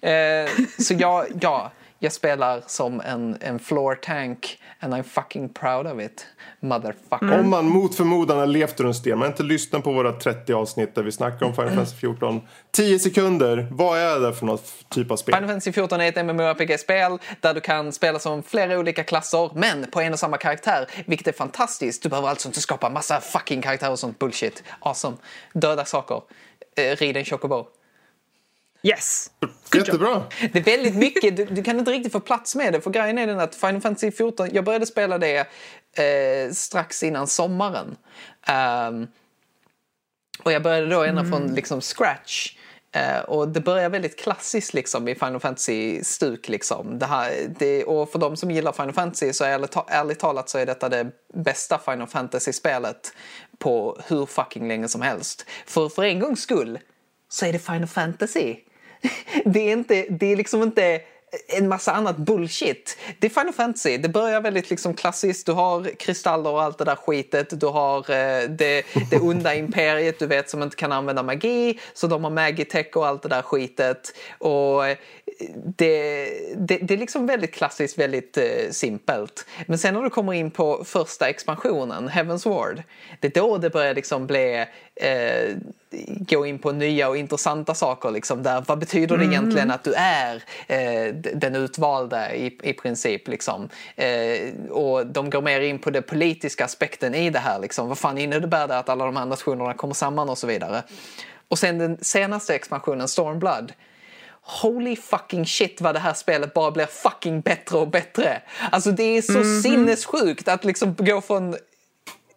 Eh, 0.00 0.48
så 0.78 0.94
jag, 0.94 1.26
ja, 1.40 1.72
jag 1.98 2.12
spelar 2.12 2.62
som 2.66 3.00
en, 3.00 3.36
en 3.40 3.58
floor 3.58 3.94
tank 3.94 4.58
and 4.80 4.94
I'm 4.94 5.02
fucking 5.02 5.48
proud 5.48 5.86
of 5.86 6.00
it. 6.00 6.26
Motherfucker. 6.60 7.40
Om 7.40 7.50
man 7.50 7.64
mot 7.68 7.94
förmodan 7.94 8.38
har 8.38 8.46
levt 8.46 8.80
runt 8.80 9.04
det, 9.04 9.16
men 9.16 9.28
inte 9.28 9.42
lyssnat 9.42 9.84
på 9.84 9.92
våra 9.92 10.12
30 10.12 10.52
avsnitt 10.52 10.94
där 10.94 11.02
vi 11.02 11.12
snackar 11.12 11.46
om 11.46 11.54
Final 11.54 11.68
Fantasy 11.68 11.96
14. 11.96 12.40
10 12.70 12.98
sekunder, 12.98 13.68
vad 13.70 13.98
är 13.98 14.20
det 14.20 14.34
för 14.34 14.46
något 14.46 14.88
typ 14.88 15.10
av 15.10 15.16
spel? 15.16 15.34
Final 15.34 15.48
Fantasy 15.48 15.72
14 15.72 16.00
är 16.00 16.08
ett 16.08 16.26
MMORPG-spel 16.26 17.18
där 17.40 17.54
du 17.54 17.60
kan 17.60 17.92
spela 17.92 18.18
som 18.18 18.42
flera 18.42 18.78
olika 18.78 19.04
klasser 19.04 19.50
men 19.54 19.90
på 19.90 20.00
en 20.00 20.12
och 20.12 20.18
samma 20.18 20.36
karaktär, 20.36 20.86
vilket 21.06 21.26
är 21.26 21.32
fantastiskt. 21.32 22.02
Du 22.02 22.08
behöver 22.08 22.28
alltså 22.28 22.48
inte 22.48 22.60
skapa 22.60 22.90
massa 22.90 23.20
fucking 23.20 23.62
karaktärer 23.62 23.92
och 23.92 23.98
sånt 23.98 24.18
bullshit. 24.18 24.62
Awesome. 24.80 25.16
Döda 25.52 25.84
saker. 25.84 26.22
Eh, 26.76 26.96
rid 26.96 27.16
en 27.16 27.24
chocobo. 27.24 27.66
Yes! 28.82 29.30
Jättebra! 29.74 30.22
Det 30.52 30.58
är 30.58 30.62
väldigt 30.62 30.94
mycket, 30.94 31.36
du, 31.36 31.44
du, 31.44 31.62
kan 31.62 31.78
inte 31.78 31.90
riktigt 31.90 32.12
få 32.12 32.20
plats 32.20 32.54
med 32.54 32.72
det 32.72 32.80
för 32.80 32.90
grejen 32.90 33.18
är 33.18 33.26
den 33.26 33.40
att 33.40 33.54
Final 33.54 33.80
Fantasy 33.80 34.10
14, 34.10 34.48
jag 34.52 34.64
började 34.64 34.86
spela 34.86 35.18
det 35.18 35.38
eh, 35.92 36.52
strax 36.52 37.02
innan 37.02 37.26
sommaren. 37.26 37.96
Um, 38.88 39.08
och 40.42 40.52
jag 40.52 40.62
började 40.62 40.86
då 40.86 41.02
ända 41.02 41.24
från 41.24 41.54
liksom 41.54 41.80
scratch. 41.80 42.54
Uh, 42.96 43.20
och 43.20 43.48
det 43.48 43.60
börjar 43.60 43.90
väldigt 43.90 44.18
klassiskt 44.18 44.74
liksom 44.74 45.08
i 45.08 45.14
Final 45.14 45.40
Fantasy-stuk. 45.40 46.48
Liksom. 46.48 46.98
Det 46.98 47.06
här, 47.06 47.54
det, 47.58 47.84
och 47.84 48.10
för 48.10 48.18
de 48.18 48.36
som 48.36 48.50
gillar 48.50 48.72
Final 48.72 48.92
Fantasy 48.92 49.32
så 49.32 49.44
ärligt, 49.44 49.76
ärligt 49.88 50.18
talat 50.18 50.48
så 50.48 50.58
är 50.58 50.66
detta 50.66 50.88
det 50.88 51.10
bästa 51.34 51.78
Final 51.78 52.06
Fantasy-spelet 52.06 53.12
på 53.58 53.98
hur 54.06 54.26
fucking 54.26 54.68
länge 54.68 54.88
som 54.88 55.02
helst. 55.02 55.46
För 55.66 55.88
för 55.88 56.02
en 56.02 56.20
gångs 56.20 56.40
skull 56.40 56.78
så 57.28 57.46
är 57.46 57.52
det 57.52 57.58
Final 57.58 57.86
Fantasy. 57.86 58.56
Det 59.44 59.60
är, 59.60 59.72
inte, 59.72 60.06
det 60.10 60.32
är 60.32 60.36
liksom 60.36 60.62
inte 60.62 61.00
en 61.46 61.68
massa 61.68 61.92
annat 61.92 62.16
bullshit. 62.16 62.98
Det 63.18 63.26
är 63.26 63.30
Final 63.30 63.52
Fantasy. 63.52 63.98
Det 63.98 64.08
börjar 64.08 64.40
väldigt 64.40 64.70
liksom 64.70 64.94
klassiskt. 64.94 65.46
Du 65.46 65.52
har 65.52 65.90
kristaller 65.98 66.50
och 66.50 66.62
allt 66.62 66.78
det 66.78 66.84
där 66.84 66.96
skitet. 66.96 67.60
Du 67.60 67.66
har 67.66 67.98
eh, 67.98 68.48
det, 68.48 68.84
det 69.10 69.18
onda 69.20 69.54
imperiet, 69.54 70.18
du 70.18 70.26
vet, 70.26 70.50
som 70.50 70.62
inte 70.62 70.76
kan 70.76 70.92
använda 70.92 71.22
magi. 71.22 71.78
Så 71.94 72.06
de 72.06 72.24
har 72.24 72.30
Magitech 72.30 72.96
och 72.96 73.06
allt 73.06 73.22
det 73.22 73.28
där 73.28 73.42
skitet. 73.42 74.14
Och 74.38 74.86
eh, 74.86 74.96
det, 75.76 76.30
det, 76.56 76.78
det, 76.78 76.94
är 76.94 76.98
liksom 76.98 77.26
väldigt 77.26 77.54
klassiskt, 77.54 77.98
väldigt 77.98 78.36
eh, 78.36 78.70
simpelt. 78.70 79.46
Men 79.66 79.78
sen 79.78 79.94
när 79.94 80.02
du 80.02 80.10
kommer 80.10 80.32
in 80.32 80.50
på 80.50 80.84
första 80.84 81.28
expansionen, 81.28 82.08
Heaven's 82.08 82.48
Ward, 82.48 82.82
det 83.20 83.36
är 83.36 83.40
då 83.40 83.58
det 83.58 83.70
börjar 83.70 83.94
liksom 83.94 84.26
bli 84.26 84.66
eh, 85.00 85.56
gå 86.06 86.46
in 86.46 86.58
på 86.58 86.72
nya 86.72 87.08
och 87.08 87.16
intressanta 87.16 87.74
saker. 87.74 88.10
Liksom, 88.10 88.42
där, 88.42 88.64
vad 88.66 88.78
betyder 88.78 89.18
det 89.18 89.24
mm. 89.24 89.32
egentligen 89.32 89.70
att 89.70 89.84
du 89.84 89.94
är 89.96 90.42
eh, 90.66 91.14
den 91.14 91.54
utvalda 91.54 92.34
i, 92.34 92.58
i 92.62 92.72
princip? 92.72 93.28
Liksom. 93.28 93.68
Eh, 93.96 94.70
och 94.70 95.06
de 95.06 95.30
går 95.30 95.42
mer 95.42 95.60
in 95.60 95.78
på 95.78 95.90
den 95.90 96.02
politiska 96.02 96.64
aspekten 96.64 97.14
i 97.14 97.30
det 97.30 97.38
här. 97.38 97.58
Liksom. 97.58 97.88
Vad 97.88 97.98
fan 97.98 98.18
innebär 98.18 98.68
det 98.68 98.78
att 98.78 98.88
alla 98.88 99.04
de 99.04 99.16
här 99.16 99.26
nationerna 99.26 99.74
kommer 99.74 99.94
samman 99.94 100.28
och 100.28 100.38
så 100.38 100.46
vidare? 100.46 100.82
Och 101.48 101.58
sen 101.58 101.78
den 101.78 101.98
senaste 102.00 102.54
expansionen, 102.54 103.08
Stormblood, 103.08 103.72
Holy 104.62 104.96
fucking 104.96 105.46
shit 105.46 105.80
vad 105.80 105.94
det 105.94 105.98
här 105.98 106.14
spelet 106.14 106.54
bara 106.54 106.70
blir 106.70 106.86
fucking 106.86 107.40
bättre 107.40 107.78
och 107.78 107.88
bättre. 107.88 108.42
Alltså 108.70 108.90
det 108.90 109.02
är 109.02 109.22
så 109.22 109.38
mm 109.38 109.62
sinnessjukt 109.62 110.48
att 110.48 110.64
liksom 110.64 110.94
gå 110.98 111.20
från 111.20 111.56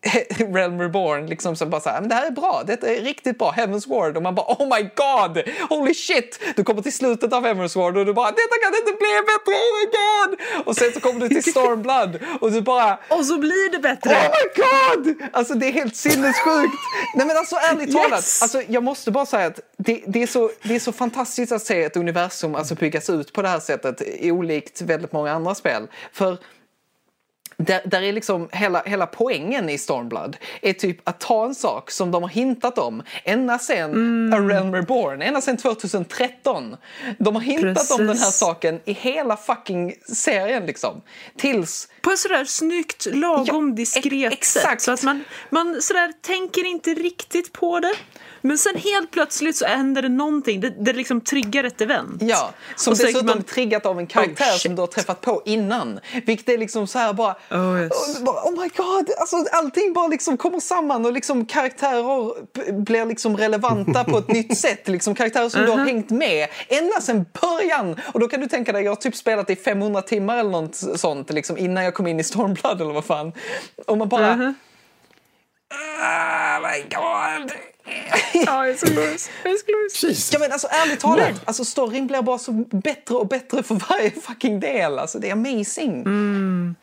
Realm 0.53 0.79
Reborn 0.81 1.25
liksom 1.25 1.55
som 1.55 1.69
bara 1.69 1.81
så 1.81 1.89
men 1.89 2.09
det 2.09 2.15
här 2.15 2.27
är 2.27 2.31
bra, 2.31 2.63
det 2.67 2.83
är 2.83 3.01
riktigt 3.01 3.37
bra, 3.37 3.51
Heaven's 3.51 3.89
Ward 3.89 4.17
och 4.17 4.23
man 4.23 4.35
bara 4.35 4.45
oh 4.45 4.77
my 4.77 4.89
god, 4.95 5.43
holy 5.69 5.93
shit! 5.93 6.39
Du 6.55 6.63
kommer 6.63 6.81
till 6.81 6.93
slutet 6.93 7.33
av 7.33 7.45
Heaven's 7.45 7.77
Ward 7.77 7.97
och 7.97 8.05
du 8.05 8.13
bara 8.13 8.31
detta 8.31 8.55
kan 8.63 8.75
inte 8.75 8.97
bli 8.97 9.21
bättre, 9.25 9.53
oh 9.53 9.71
my 9.79 9.85
god! 9.97 10.65
Och 10.67 10.75
sen 10.75 10.93
så 10.93 10.99
kommer 10.99 11.19
du 11.19 11.29
till 11.29 11.43
Stormblood 11.51 12.19
och 12.39 12.51
du 12.51 12.61
bara 12.61 12.99
och 13.09 13.25
så 13.25 13.37
blir 13.37 13.71
det 13.71 13.79
bättre! 13.79 14.09
Oh 14.09 14.21
my 14.21 14.63
god! 14.63 15.29
Alltså 15.33 15.53
det 15.53 15.67
är 15.67 15.71
helt 15.71 15.95
sinnessjukt! 15.95 16.75
Nej 17.15 17.27
men 17.27 17.37
alltså 17.37 17.55
ärligt 17.55 17.93
talat, 17.93 18.11
yes! 18.11 18.41
alltså, 18.41 18.61
jag 18.67 18.83
måste 18.83 19.11
bara 19.11 19.25
säga 19.25 19.47
att 19.47 19.59
det, 19.77 20.03
det, 20.07 20.23
är 20.23 20.27
så, 20.27 20.51
det 20.63 20.75
är 20.75 20.79
så 20.79 20.91
fantastiskt 20.91 21.51
att 21.51 21.61
se 21.61 21.83
ett 21.83 21.97
universum 21.97 22.55
alltså 22.55 22.75
byggas 22.75 23.09
ut 23.09 23.33
på 23.33 23.41
det 23.41 23.47
här 23.47 23.59
sättet, 23.59 24.01
olikt 24.21 24.81
väldigt 24.81 25.11
många 25.11 25.31
andra 25.31 25.55
spel. 25.55 25.87
För 26.13 26.37
där, 27.65 27.81
där 27.85 28.01
är 28.01 28.13
liksom 28.13 28.49
hela, 28.51 28.81
hela 28.85 29.05
poängen 29.07 29.69
i 29.69 29.77
Stormblood 29.77 30.37
är 30.61 30.73
typ 30.73 31.09
att 31.09 31.19
ta 31.19 31.45
en 31.45 31.55
sak 31.55 31.91
som 31.91 32.11
de 32.11 32.23
har 32.23 32.29
hintat 32.29 32.77
om 32.77 33.03
ända 33.23 33.59
sen 33.59 33.91
mm. 33.91 34.33
A 34.33 34.49
Realm 34.49 34.75
Reborn, 34.75 35.21
ända 35.21 35.41
sen 35.41 35.57
2013. 35.57 36.77
De 37.17 37.35
har 37.35 37.41
hintat 37.41 37.73
Precis. 37.73 37.91
om 37.91 38.07
den 38.07 38.17
här 38.17 38.31
saken 38.31 38.79
i 38.85 38.93
hela 38.93 39.37
fucking 39.37 39.93
serien 40.13 40.65
liksom. 40.65 41.01
Tills... 41.37 41.87
På 42.01 42.11
ett 42.11 42.19
sådär 42.19 42.45
snyggt, 42.45 43.07
lagom 43.11 43.69
ja, 43.69 43.75
diskret 43.75 44.33
ex 44.33 44.53
sätt. 44.53 44.81
Så 44.81 44.91
att 44.91 45.03
man, 45.03 45.23
man 45.49 45.81
sådär 45.81 46.13
tänker 46.21 46.65
inte 46.65 46.89
riktigt 46.89 47.53
på 47.53 47.79
det. 47.79 47.93
Men 48.41 48.57
sen 48.57 48.75
helt 48.75 49.11
plötsligt 49.11 49.57
så 49.57 49.65
händer 49.65 50.01
det 50.01 50.09
någonting. 50.09 50.61
Det, 50.61 50.69
det 50.69 50.93
liksom 50.93 51.21
triggar 51.21 51.63
ett 51.63 51.81
event. 51.81 52.21
Ja, 52.21 52.51
som 52.75 52.93
dessutom 52.93 53.25
man... 53.25 53.43
triggat 53.43 53.85
av 53.85 53.99
en 53.99 54.07
karaktär 54.07 54.51
oh, 54.51 54.57
som 54.57 54.75
du 54.75 54.81
har 54.81 54.87
träffat 54.87 55.21
på 55.21 55.41
innan. 55.45 55.99
Vilket 56.25 56.49
är 56.49 56.57
liksom 56.57 56.87
så 56.87 56.99
här 56.99 57.13
bara... 57.13 57.35
Oh, 57.51 57.81
yes. 57.81 58.21
oh, 58.21 58.47
oh 58.47 58.61
my 58.61 58.69
god! 58.77 59.09
Alltså, 59.17 59.35
allting 59.51 59.93
bara 59.93 60.07
liksom 60.07 60.37
kommer 60.37 60.59
samman 60.59 61.05
och 61.05 61.11
liksom 61.11 61.45
karaktärer 61.45 62.33
blir 62.71 63.05
liksom 63.05 63.37
relevanta 63.37 64.03
på 64.03 64.17
ett 64.17 64.27
nytt 64.27 64.57
sätt. 64.65 64.87
Liksom 64.87 65.15
karaktärer 65.15 65.49
som 65.49 65.61
uh 65.61 65.67
-huh. 65.67 65.71
du 65.71 65.71
har 65.71 65.79
uh-huh. 65.79 65.85
hängt 65.85 66.09
med 66.09 66.47
ända 66.67 67.01
sedan 67.01 67.25
början. 67.41 67.99
Och 68.13 68.19
då 68.19 68.27
kan 68.27 68.39
du 68.39 68.47
tänka 68.47 68.71
dig, 68.71 68.83
jag 68.83 68.91
har 68.91 68.95
typ 68.95 69.15
spelat 69.15 69.49
i 69.49 69.55
500 69.55 70.01
timmar 70.01 70.37
eller 70.37 70.51
något 70.51 70.75
sånt 70.75 71.29
liksom, 71.29 71.57
innan 71.57 71.83
jag 71.83 71.93
kom 71.93 72.07
in 72.07 72.19
i 72.19 72.23
Stormblood 72.23 72.81
eller 72.81 72.93
vad 72.93 73.05
fan. 73.05 73.33
Och 73.87 73.97
man 73.97 74.09
bara... 74.09 74.33
Uh 74.33 74.37
-huh. 74.37 74.53
Oh 76.01 76.59
my 76.61 76.81
god! 76.89 77.51
ja, 78.33 78.65
jag 78.65 78.69
är 78.69 78.77
så 78.77 78.85
glorious. 78.85 79.29
Jag 79.43 79.53
är 79.53 79.57
så 79.57 79.65
glorious. 79.65 80.33
Ja, 80.33 80.39
men 80.39 80.51
alltså 80.51 80.67
ärligt 80.67 80.99
talat, 80.99 81.41
alltså, 81.45 81.65
storyn 81.65 82.07
blir 82.07 82.21
bara 82.21 82.37
så 82.37 82.51
bättre 82.71 83.15
och 83.15 83.27
bättre 83.27 83.63
för 83.63 83.75
varje 83.75 84.11
fucking 84.11 84.59
del. 84.59 84.99
Alltså, 84.99 85.19
det 85.19 85.29
är 85.29 85.33
amazing. 85.33 86.01
Mm. 86.01 86.75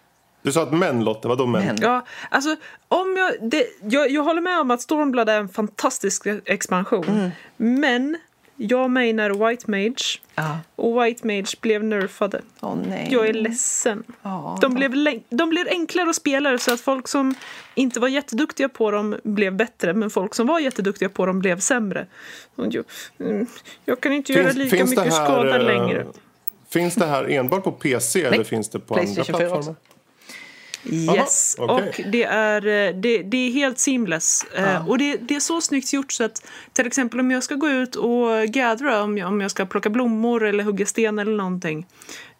Du 0.43 0.53
sa 0.53 0.63
att 0.63 0.73
män, 0.73 1.05
Lotte. 1.05 1.29
Vadå 1.29 1.47
män? 1.47 1.79
Ja, 1.81 2.07
alltså, 2.31 2.57
om 2.89 3.17
jag, 3.17 3.51
det, 3.51 3.67
jag, 3.83 4.11
jag 4.11 4.23
håller 4.23 4.41
med 4.41 4.61
om 4.61 4.71
att 4.71 4.81
Stormblood 4.81 5.29
är 5.29 5.41
en 5.41 5.49
fantastisk 5.49 6.27
expansion. 6.45 7.05
Mm. 7.09 7.31
Men 7.57 8.17
jag 8.59 8.91
menar 8.91 9.49
White 9.49 9.71
Mage. 9.71 10.21
Ah. 10.35 10.57
Och 10.77 11.05
White 11.05 11.27
Mage 11.27 11.57
blev 11.61 11.85
nerfade. 11.85 12.41
Oh, 12.61 12.79
nej. 12.89 13.09
Jag 13.11 13.29
är 13.29 13.33
ledsen. 13.33 14.03
Oh, 14.23 14.61
de, 14.61 14.75
blev 14.75 15.21
de 15.29 15.51
blev 15.51 15.69
enklare 15.69 16.11
att 16.11 16.17
spela 16.17 16.59
så 16.59 16.75
att 16.75 16.81
folk 16.81 17.09
som 17.09 17.35
inte 17.75 18.01
var 18.01 18.09
jätteduktiga 18.09 18.69
på 18.69 18.91
dem 18.91 19.17
blev 19.23 19.57
bättre 19.57 19.95
men 19.95 20.11
folk 20.11 20.35
som 20.35 20.47
var 20.47 20.61
jätteduktiga 20.61 21.09
på 21.09 21.27
dem 21.27 21.39
blev 21.39 21.59
sämre. 21.59 22.07
Jag, 22.57 22.85
mm, 23.21 23.47
jag 23.85 24.01
kan 24.01 24.13
inte 24.13 24.33
finns, 24.33 24.45
göra 24.45 24.53
lika 24.53 24.85
mycket 24.85 25.05
här, 25.05 25.11
skada 25.11 25.59
längre. 25.59 26.07
Finns 26.69 26.95
det 26.95 27.07
här 27.07 27.31
enbart 27.31 27.65
på 27.65 27.73
PC 27.73 28.23
eller 28.23 28.45
finns 28.45 28.69
det 28.69 28.79
på 28.79 28.95
andra 28.95 29.25
plattformar? 29.25 29.75
Yes, 30.89 31.57
Aha, 31.59 31.75
okay. 31.75 31.89
och 31.89 32.11
det 32.11 32.25
är, 32.25 32.67
eh, 32.67 32.95
det, 32.95 33.23
det 33.23 33.37
är 33.37 33.53
helt 33.53 33.79
seamless. 33.79 34.47
Ah. 34.57 34.79
och 34.79 34.99
det, 34.99 35.17
det, 35.17 35.37
är 35.37 35.41
så 35.41 35.61
snyggt 35.61 35.93
gjort 35.93 36.13
så 36.13 36.25
att 36.25 36.47
till 36.73 36.87
exempel 36.87 37.21
om 37.21 37.31
jag 37.31 37.43
ska 37.43 37.55
gå 37.55 37.69
ut 37.69 37.97
och 37.97 38.45
gathera, 38.47 39.03
om 39.03 39.19
jag, 39.19 39.29
om 39.29 39.41
jag 39.41 39.51
ska 39.51 39.67
plocka 39.67 39.91
blommor 39.91 40.45
eller 40.45 40.65
hugga 40.65 40.87
sten 40.87 41.19
eller 41.19 41.37
någonting. 41.37 41.87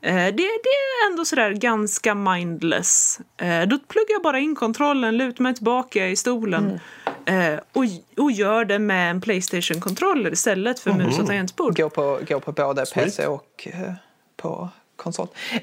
Eh, 0.01 0.15
det, 0.15 0.33
det 0.33 0.43
är 0.43 1.11
ändå 1.11 1.25
sådär 1.25 1.51
ganska 1.51 2.15
mindless. 2.15 3.21
då 3.67 3.79
pluggar 3.79 4.13
jag 4.13 4.23
bara 4.23 4.39
in 4.39 4.55
kontrollen, 4.55 5.17
lutar 5.17 5.43
mig 5.43 5.55
tillbaka 5.55 6.09
i 6.09 6.17
stolen 6.17 6.81
mm. 7.27 7.61
och, 7.73 7.85
och 8.23 8.31
gör 8.31 8.65
det 8.65 8.79
med 8.79 9.11
en 9.11 9.21
Playstation-kontroller 9.21 10.33
istället 10.33 10.81
för 10.81 10.91
mm. 10.91 11.07
mus 11.07 11.19
och 11.19 11.27
tangentbord. 11.27 11.77
Gå 11.77 11.91
på, 11.91 12.19
gå 12.29 12.41
på 12.41 12.53
både 12.53 12.87
Sweet. 12.87 13.07
PC 13.07 13.27
och 13.27 13.69
på 14.37 14.69
konsol. 14.99 15.29
Eh, 15.53 15.61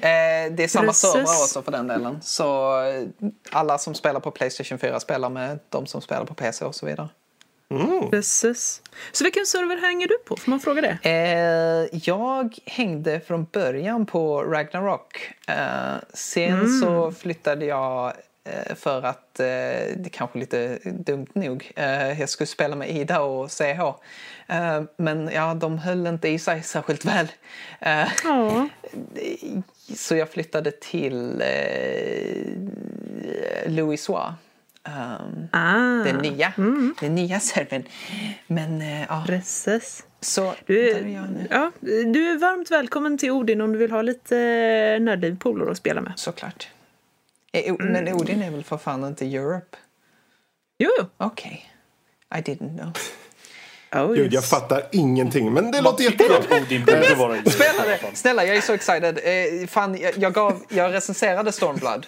det 0.50 0.64
är 0.64 0.68
samma 0.68 0.92
server 0.92 1.22
också 1.22 1.62
för 1.62 1.72
den 1.72 1.86
delen. 1.86 2.18
Så 2.22 2.74
alla 3.50 3.78
som 3.78 3.94
spelar 3.94 4.20
på 4.20 4.30
Playstation 4.30 4.78
4 4.78 5.00
spelar 5.00 5.30
med 5.30 5.58
de 5.68 5.86
som 5.86 6.00
spelar 6.00 6.24
på 6.24 6.34
PC 6.34 6.64
och 6.64 6.74
så 6.74 6.86
vidare. 6.86 7.08
Precis. 8.10 8.82
Så 9.12 9.24
vilken 9.24 9.46
server 9.46 9.76
hänger 9.76 10.08
du 10.08 10.18
på? 10.18 10.36
Får 10.36 10.50
man 10.50 10.60
fråga 10.60 10.82
det? 10.82 10.98
Eh, 11.02 11.98
jag 12.02 12.58
hängde 12.64 13.20
från 13.20 13.46
början 13.52 14.06
på 14.06 14.42
Ragnarok. 14.42 15.32
Eh, 15.48 15.94
sen 16.14 16.80
så 16.80 17.12
flyttade 17.12 17.64
jag 17.64 18.06
eh, 18.06 18.12
för 18.74 19.02
att 19.02 19.40
eh, 19.40 19.46
det 19.96 20.08
kanske 20.12 20.38
är 20.38 20.40
lite 20.40 20.78
dumt 20.84 21.26
nog. 21.32 21.72
Eh, 21.76 22.20
jag 22.20 22.28
skulle 22.28 22.46
spela 22.46 22.76
med 22.76 22.90
Ida 22.90 23.20
och 23.20 23.50
CH. 23.50 23.80
Eh, 24.48 24.82
men 24.96 25.30
ja, 25.34 25.54
de 25.54 25.78
höll 25.78 26.06
inte 26.06 26.28
i 26.28 26.38
sig 26.38 26.62
särskilt 26.62 27.04
väl. 27.04 27.26
Eh, 27.80 28.08
Ja. 28.24 28.68
så 29.96 30.16
jag 30.16 30.30
flyttade 30.30 30.70
till 30.70 31.42
eh, 31.42 32.52
Louis 33.66 34.02
Soir. 34.02 34.34
Um, 34.88 35.48
Ah, 35.52 36.04
den 36.04 36.16
nya, 36.16 36.52
den 37.00 37.14
nya 37.14 37.40
servern. 37.40 37.82
Men 38.46 38.80
eh, 38.80 39.02
ja, 39.08 39.24
precis. 39.26 40.04
så 40.20 40.54
Du 40.66 40.90
är 40.90 40.94
är, 40.94 41.46
ja, 41.50 41.70
du 41.80 42.30
är 42.30 42.38
varmt 42.38 42.70
välkommen 42.70 43.18
till 43.18 43.30
Odin 43.30 43.60
om 43.60 43.72
du 43.72 43.78
vill 43.78 43.90
ha 43.90 44.02
lite 44.02 44.36
nördlivpolare 45.00 45.70
att 45.70 45.76
spela 45.76 46.00
med. 46.00 46.12
Såklart. 46.16 46.68
Eh, 47.52 47.72
O- 47.74 47.76
Men 47.80 48.08
Odin 48.12 48.42
är 48.42 48.50
väl 48.50 48.64
för 48.64 48.76
fan 48.78 49.04
inte 49.04 49.24
Europe? 49.26 49.76
Jo. 50.78 50.90
Okej. 51.16 51.72
I 52.34 52.38
didn't 52.38 52.78
know. 52.78 52.92
Oh, 53.92 54.14
Gud, 54.14 54.26
jag 54.26 54.34
yes. 54.34 54.50
fattar 54.50 54.82
ingenting. 54.92 55.52
Men 55.52 55.64
det 55.70 55.80
Vad 55.80 55.84
låter 55.84 56.04
tycker 56.04 56.24
du 56.68 56.74
jättebra. 56.76 58.10
Snälla, 58.14 58.44
jag 58.44 58.56
är 58.56 58.60
så 58.60 58.72
excited. 58.72 59.18
Eh, 59.24 59.66
fan, 59.66 59.98
jag, 59.98 60.12
jag, 60.18 60.32
gav, 60.32 60.62
jag 60.68 60.92
recenserade 60.92 61.52
Stormblood. 61.52 62.06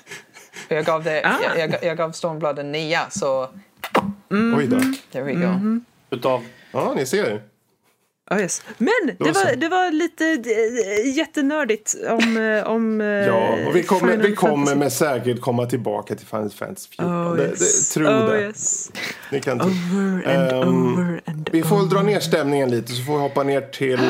Jag 0.69 0.85
gav, 0.85 1.05
det, 1.05 1.23
Ah. 1.25 1.37
jag, 1.43 1.59
jag, 1.59 1.85
jag 1.85 1.97
gav 1.97 2.13
Stormblood 2.13 2.59
en 2.59 2.73
nia, 2.73 3.11
så 3.11 3.49
Oj 4.57 4.67
då. 4.67 4.81
there 5.13 5.23
we 5.25 5.33
go. 5.33 5.81
Utav 6.11 6.45
Ja, 6.73 6.93
ni 6.97 7.07
ser. 7.07 7.43
Oh, 8.31 8.41
yes. 8.41 8.63
Men 8.79 8.89
det 9.19 9.33
var, 9.33 9.57
det 9.57 9.69
var 9.69 9.91
lite 9.91 10.25
eh, 10.25 11.17
jättenördigt 11.17 11.95
om... 12.09 12.37
eh, 12.37 12.71
om 12.73 13.01
eh, 13.01 13.07
Ja, 13.07 13.57
och 13.67 13.77
vi 13.77 13.83
kommer, 13.83 14.13
Final 14.13 14.27
vi 14.27 14.35
kommer 14.35 14.75
med 14.75 14.93
säkerhet 14.93 15.41
komma 15.41 15.67
tillbaka 15.67 16.15
till 16.15 16.27
Final 16.27 16.51
Fantasy 16.51 16.89
14. 16.97 17.33
Oh, 17.33 17.41
yes. 17.41 17.59
det, 17.89 18.01
tro 18.01 18.09
oh, 18.09 18.31
det. 18.31 18.41
Yes. 18.41 18.91
Ni 19.33 19.41
kan. 19.41 19.61
Over 19.61 20.29
and 20.29 20.53
Ehm, 20.53 20.69
over 20.69 21.21
and 21.27 21.49
Vi 21.53 21.63
får 21.63 21.77
over. 21.77 21.95
dra 21.95 22.03
ner 22.03 22.21
stämningen 22.21 22.71
lite 22.71 22.93
så 22.93 23.03
får 23.03 23.13
vi 23.13 23.21
hoppa 23.21 23.43
ner 23.43 23.61
till... 23.61 24.01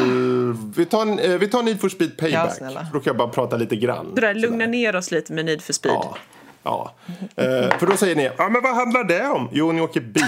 Vi 0.76 0.84
tar, 0.84 1.30
eh, 1.30 1.38
vi 1.38 1.48
tar 1.48 1.62
Need 1.62 1.80
for 1.80 1.88
Speed 1.88 2.16
Payback. 2.16 2.50
Ja, 2.50 2.54
snälla. 2.54 2.86
Då 2.92 3.00
kan 3.00 3.10
jag 3.10 3.16
bara 3.16 3.28
prata 3.28 3.56
lite 3.56 3.76
grann. 3.76 4.06
Sådär, 4.14 4.34
lugna 4.34 4.66
ner 4.66 4.96
oss 4.96 5.10
lite 5.10 5.32
med 5.32 5.44
Need 5.44 5.62
for 5.62 5.72
speed. 5.72 5.92
Ja. 5.94 6.16
ja. 6.62 6.94
Eh, 7.36 7.78
för 7.78 7.86
då 7.86 7.96
säger 7.96 8.16
ni, 8.16 8.30
ja 8.38 8.48
men 8.48 8.62
vad 8.62 8.74
handlar 8.74 9.04
det 9.04 9.26
om? 9.28 9.48
Jo, 9.52 9.72
ni 9.72 9.80
åker 9.80 10.00
bil 10.00 10.24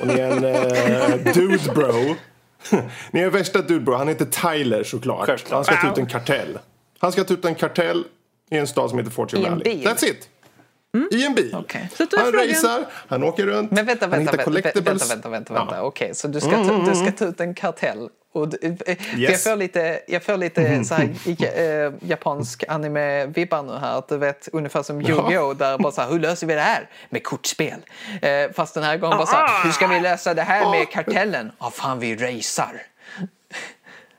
och 0.00 0.06
ni 0.06 0.14
är 0.14 0.30
en 0.30 0.44
eh, 0.44 1.32
dude 1.34 1.72
bro. 1.74 2.14
Ni 3.10 3.20
är 3.20 3.30
värsta 3.30 3.62
dude 3.62 3.80
bro. 3.84 3.94
Han 3.94 4.08
heter 4.08 4.24
Tyler 4.24 4.84
såklart. 4.84 5.26
Självklart. 5.26 5.52
Han 5.52 5.64
ska 5.64 5.86
ta 5.86 5.92
ut 5.92 5.98
en 5.98 6.06
kartell. 6.06 6.58
Han 6.98 7.12
ska 7.12 7.24
ta 7.24 7.34
ut 7.34 7.44
en 7.44 7.54
kartell 7.54 8.04
i 8.50 8.56
en 8.56 8.66
stad 8.66 8.90
som 8.90 8.98
heter 8.98 9.10
Fortune 9.12 9.42
I 9.42 9.46
en 9.46 9.52
Valley. 9.58 9.76
bil? 9.76 9.86
That's 9.86 10.04
it. 10.04 10.28
I 11.12 11.26
en 11.26 11.34
bil. 11.34 11.54
Okej. 11.58 11.88
Så 11.96 12.04
då 12.04 12.16
är 12.16 12.20
Han 12.22 12.32
frågan- 12.32 12.48
racear, 12.48 12.84
han 13.08 13.22
åker 13.24 13.46
runt, 13.46 13.70
Men 13.70 13.86
vänta, 13.86 14.04
han 14.04 14.10
vänta, 14.10 14.20
hittar 14.32 14.36
vänta, 14.36 14.50
vänta, 14.50 14.70
collectibles. 14.72 15.10
vänta, 15.10 15.28
vänta, 15.28 15.54
vänta. 15.54 15.74
Ja. 15.76 15.82
Okej, 15.82 16.14
så 16.14 16.28
du 16.28 16.40
ska, 16.40 16.50
ta, 16.50 16.84
du 16.90 16.94
ska 16.94 17.12
ta 17.12 17.24
ut 17.24 17.40
en 17.40 17.54
kartell. 17.54 18.08
Och, 18.32 18.48
du- 18.48 18.58
eh, 18.62 18.72
för 18.76 18.96
jag 19.12 19.20
Yes. 19.20 19.44
får 19.44 19.56
lite, 19.56 20.00
jag 20.08 20.22
får 20.22 20.36
lite 20.36 20.84
så 20.84 20.94
här, 20.94 21.08
eh, 21.86 21.92
japansk 22.00 22.64
anime-vibbar 22.68 23.62
nu 23.62 23.72
här. 23.78 23.98
Att 23.98 24.08
du 24.08 24.16
vet, 24.18 24.48
ungefär 24.52 24.82
som 24.82 25.00
Yu-Gi-Oh! 25.00 25.56
Där 25.56 25.78
bara 25.78 25.92
så 25.92 26.00
här, 26.00 26.08
hur 26.10 26.18
löser 26.20 26.46
vi 26.46 26.54
det 26.54 26.60
här? 26.60 26.88
Med 27.10 27.24
kortspel. 27.24 27.78
Eh, 28.22 28.30
fast 28.54 28.74
den 28.74 28.82
här 28.84 28.96
gången 28.96 29.16
bara 29.18 29.26
så 29.26 29.36
här, 29.36 29.64
hur 29.64 29.70
ska 29.70 29.86
vi 29.86 30.00
lösa 30.00 30.34
det 30.34 30.42
här 30.42 30.70
med 30.70 30.90
kartellen? 30.90 31.52
Ja, 31.60 31.70
fan 31.70 31.98
vi 31.98 32.16
racear. 32.16 32.82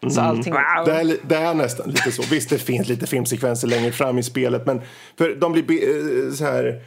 Så 0.09 0.22
allting... 0.22 0.53
Det 0.86 0.91
är, 0.91 1.18
det 1.28 1.36
är 1.36 1.53
nästan 1.53 1.89
lite 1.89 2.12
så. 2.12 2.22
Visst, 2.32 2.49
det 2.49 2.57
finns 2.57 2.88
lite 2.88 3.07
filmsekvenser 3.07 3.68
längre 3.68 3.91
fram 3.91 4.18
i 4.20 4.24
spelet, 4.24 4.66
men 4.66 4.82
för 5.18 5.36
de 5.36 5.51
blir 5.51 6.28
eh, 6.28 6.34
så 6.34 6.43
här... 6.45 6.82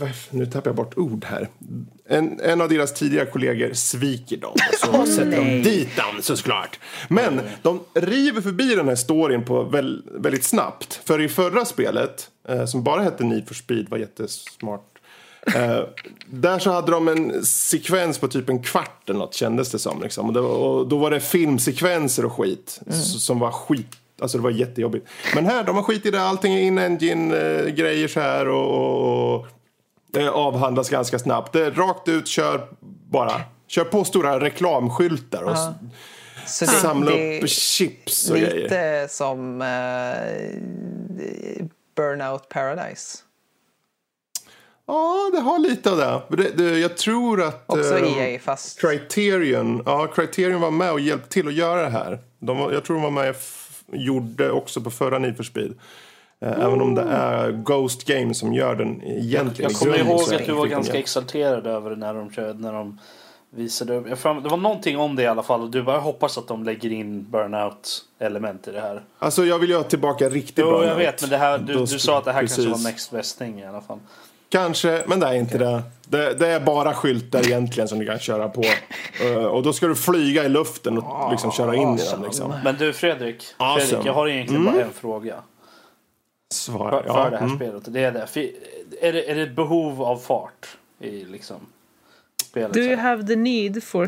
eh, 0.00 0.08
Nu 0.30 0.46
tappar 0.46 0.68
jag 0.70 0.76
bort 0.76 0.96
ord 0.98 1.24
här. 1.24 1.48
En, 2.08 2.40
en 2.40 2.60
av 2.60 2.68
deras 2.68 2.94
tidigare 2.94 3.26
kollegor 3.26 3.72
sviker 3.72 4.36
dem. 4.36 4.54
Så 4.80 5.06
sätter 5.06 5.36
de 5.44 5.62
dit 5.62 5.96
dem 5.96 6.22
såklart. 6.22 6.78
Men 7.08 7.40
de 7.62 7.80
river 7.94 8.40
förbi 8.40 8.74
den 8.74 8.88
här 8.88 8.94
storyn 8.94 9.44
på 9.44 9.62
väl, 9.62 10.02
väldigt 10.14 10.44
snabbt. 10.44 11.00
För 11.04 11.20
i 11.20 11.28
förra 11.28 11.64
spelet, 11.64 12.30
eh, 12.48 12.64
som 12.66 12.82
bara 12.82 13.02
hette 13.02 13.24
Need 13.24 13.48
for 13.48 13.54
Speed, 13.54 13.88
var 13.88 13.98
jättesmart. 13.98 14.82
Eh, 15.54 15.80
där 16.26 16.58
så 16.58 16.70
hade 16.72 16.90
de 16.92 17.08
en 17.08 17.44
sekvens 17.44 18.18
på 18.18 18.28
typ 18.28 18.48
en 18.48 18.62
kvart 18.62 19.02
eller 19.10 19.18
något 19.18 19.34
kändes 19.34 19.70
det 19.70 19.78
som. 19.78 20.02
Liksom. 20.02 20.26
Och, 20.26 20.32
det 20.32 20.40
och 20.40 20.88
då 20.88 20.98
var 20.98 21.10
det 21.10 21.20
filmsekvenser 21.20 22.24
och 22.24 22.32
skit 22.32 22.80
s- 22.86 23.24
som 23.24 23.38
var 23.38 23.50
skit. 23.50 23.86
Alltså 24.20 24.38
det 24.38 24.44
var 24.44 24.50
jättejobbigt. 24.50 25.06
Men 25.34 25.46
här, 25.46 25.64
de 25.64 25.76
har 25.76 25.82
skit 25.82 26.06
i 26.06 26.10
det. 26.10 26.22
Allting 26.22 26.54
är 26.54 26.60
in-engine-grejer 26.62 28.08
så 28.08 28.20
här 28.20 28.48
och, 28.48 28.70
och, 28.70 29.34
och 29.40 29.46
avhandlas 30.24 30.90
ganska 30.90 31.18
snabbt. 31.18 31.56
Rakt 31.56 32.08
ut, 32.08 32.28
kör 32.28 32.68
bara. 33.10 33.40
Kör 33.68 33.84
på 33.84 34.04
stora 34.04 34.40
reklamskyltar 34.40 35.42
och 35.42 35.52
s- 35.52 35.68
Så 36.46 36.66
samla 36.66 37.10
det, 37.10 37.42
upp 37.42 37.48
chips 37.48 38.30
och 38.30 38.36
grejer. 38.36 38.62
Lite 38.62 39.06
som 39.10 39.62
eh, 39.62 39.66
Burnout 41.96 42.48
Paradise. 42.48 43.18
Ja, 44.86 45.30
det 45.32 45.40
har 45.40 45.58
lite 45.58 45.90
av 45.90 45.96
det. 45.96 46.22
Det, 46.36 46.50
det 46.64 46.78
jag 46.78 46.96
tror 46.96 47.42
att... 47.42 47.64
Också 47.66 47.98
eh, 47.98 48.18
EA 48.18 48.38
fast... 48.40 48.80
Criterion, 48.80 49.82
ja, 49.86 50.06
Criterion 50.06 50.60
var 50.60 50.70
med 50.70 50.92
och 50.92 51.00
hjälpte 51.00 51.28
till 51.28 51.48
att 51.48 51.54
göra 51.54 51.82
det 51.82 51.90
här. 51.90 52.18
De 52.38 52.58
jag 52.58 52.84
tror 52.84 52.96
de 52.96 53.02
var 53.02 53.10
med 53.10 53.30
och 53.30 53.96
gjorde 53.96 54.50
också 54.50 54.80
på 54.80 54.90
förra 54.90 55.18
Need 55.18 55.36
for 55.36 55.44
Speed. 55.44 55.78
Eh, 56.44 56.52
Även 56.52 56.80
om 56.80 56.94
det 56.94 57.02
är 57.02 57.52
Ghost 57.52 58.04
Games 58.04 58.38
som 58.38 58.52
gör 58.54 58.74
den 58.74 59.02
egentligen. 59.02 59.70
Jag 59.70 59.70
i 59.70 59.74
kommer 59.74 60.12
ihåg 60.12 60.34
att 60.34 60.46
du 60.46 60.52
var 60.52 60.66
ganska 60.66 60.98
exalterad 60.98 61.66
över 61.66 61.90
det 61.90 61.96
när 61.96 62.14
de 62.14 62.30
körde, 62.30 62.54
när 62.62 62.72
de 62.72 62.98
visade 63.50 63.96
upp. 63.96 64.06
Jag 64.08 64.42
det 64.42 64.48
var 64.48 64.56
någonting 64.56 64.98
om 64.98 65.16
det 65.16 65.22
i 65.22 65.26
alla 65.26 65.42
fall 65.42 65.70
du 65.70 65.82
bara 65.82 65.98
hoppas 65.98 66.38
att 66.38 66.48
de 66.48 66.64
lägger 66.64 66.92
in 66.92 67.30
burnout 67.30 68.04
element 68.18 68.68
i 68.68 68.70
det 68.72 68.80
här. 68.80 69.02
Alltså 69.18 69.44
jag 69.44 69.58
vill 69.58 69.70
ju 69.70 69.76
ha 69.76 69.82
tillbaka 69.82 70.28
riktigt 70.28 70.58
Jo, 70.58 70.84
jag 70.84 70.96
vet, 70.96 71.20
men 71.20 71.30
det 71.30 71.36
här, 71.36 71.58
du, 71.58 71.74
du 71.74 71.86
sa 71.86 72.18
att 72.18 72.24
det 72.24 72.32
här 72.32 72.40
kanske 72.40 72.56
precis. 72.56 72.84
var 72.84 72.90
next 72.90 73.10
best 73.10 73.38
thing 73.38 73.60
i 73.60 73.66
alla 73.66 73.80
fall. 73.80 73.98
Kanske, 74.48 75.02
men 75.06 75.20
det 75.20 75.26
är 75.26 75.34
inte 75.34 75.58
det. 75.58 75.82
det. 76.08 76.34
Det 76.38 76.48
är 76.48 76.60
bara 76.60 76.94
skyltar 76.94 77.46
egentligen 77.46 77.88
som 77.88 77.98
du 77.98 78.06
kan 78.06 78.18
köra 78.18 78.48
på. 78.48 78.62
Eh, 79.24 79.44
Och 79.44 79.62
då 79.62 79.72
ska 79.72 79.86
du 79.86 79.94
flyga 79.94 80.44
i 80.44 80.48
luften 80.48 80.98
och 80.98 81.30
liksom 81.30 81.52
köra 81.52 81.74
in 81.74 81.98
i 81.98 82.02
den. 82.10 82.22
Liksom. 82.22 82.54
Men 82.64 82.76
du 82.78 82.92
Fredrik, 82.92 83.44
Awesome. 83.56 83.86
Fredrik 83.86 84.06
jag 84.06 84.12
har 84.12 84.28
egentligen 84.28 84.64
bara 84.64 84.82
en 84.82 84.92
fråga. 84.92 85.34
Svar, 86.56 86.90
För, 86.90 87.02
för 87.02 87.08
ja. 87.08 87.30
det 87.30 87.36
här 87.36 87.44
mm. 87.44 87.56
spelet. 87.56 87.82
Det 87.86 88.04
är, 88.04 88.12
det. 88.12 88.40
Är, 89.00 89.12
det, 89.12 89.30
är 89.30 89.34
det 89.34 89.42
ett 89.42 89.56
behov 89.56 90.02
av 90.02 90.18
fart 90.18 90.76
i 91.00 91.24
liksom 91.24 91.56
spelet? 92.42 92.72
Do 92.72 92.80
you 92.80 92.96
have 92.96 93.26
the 93.26 93.36
need 93.36 93.84
for, 93.84 94.06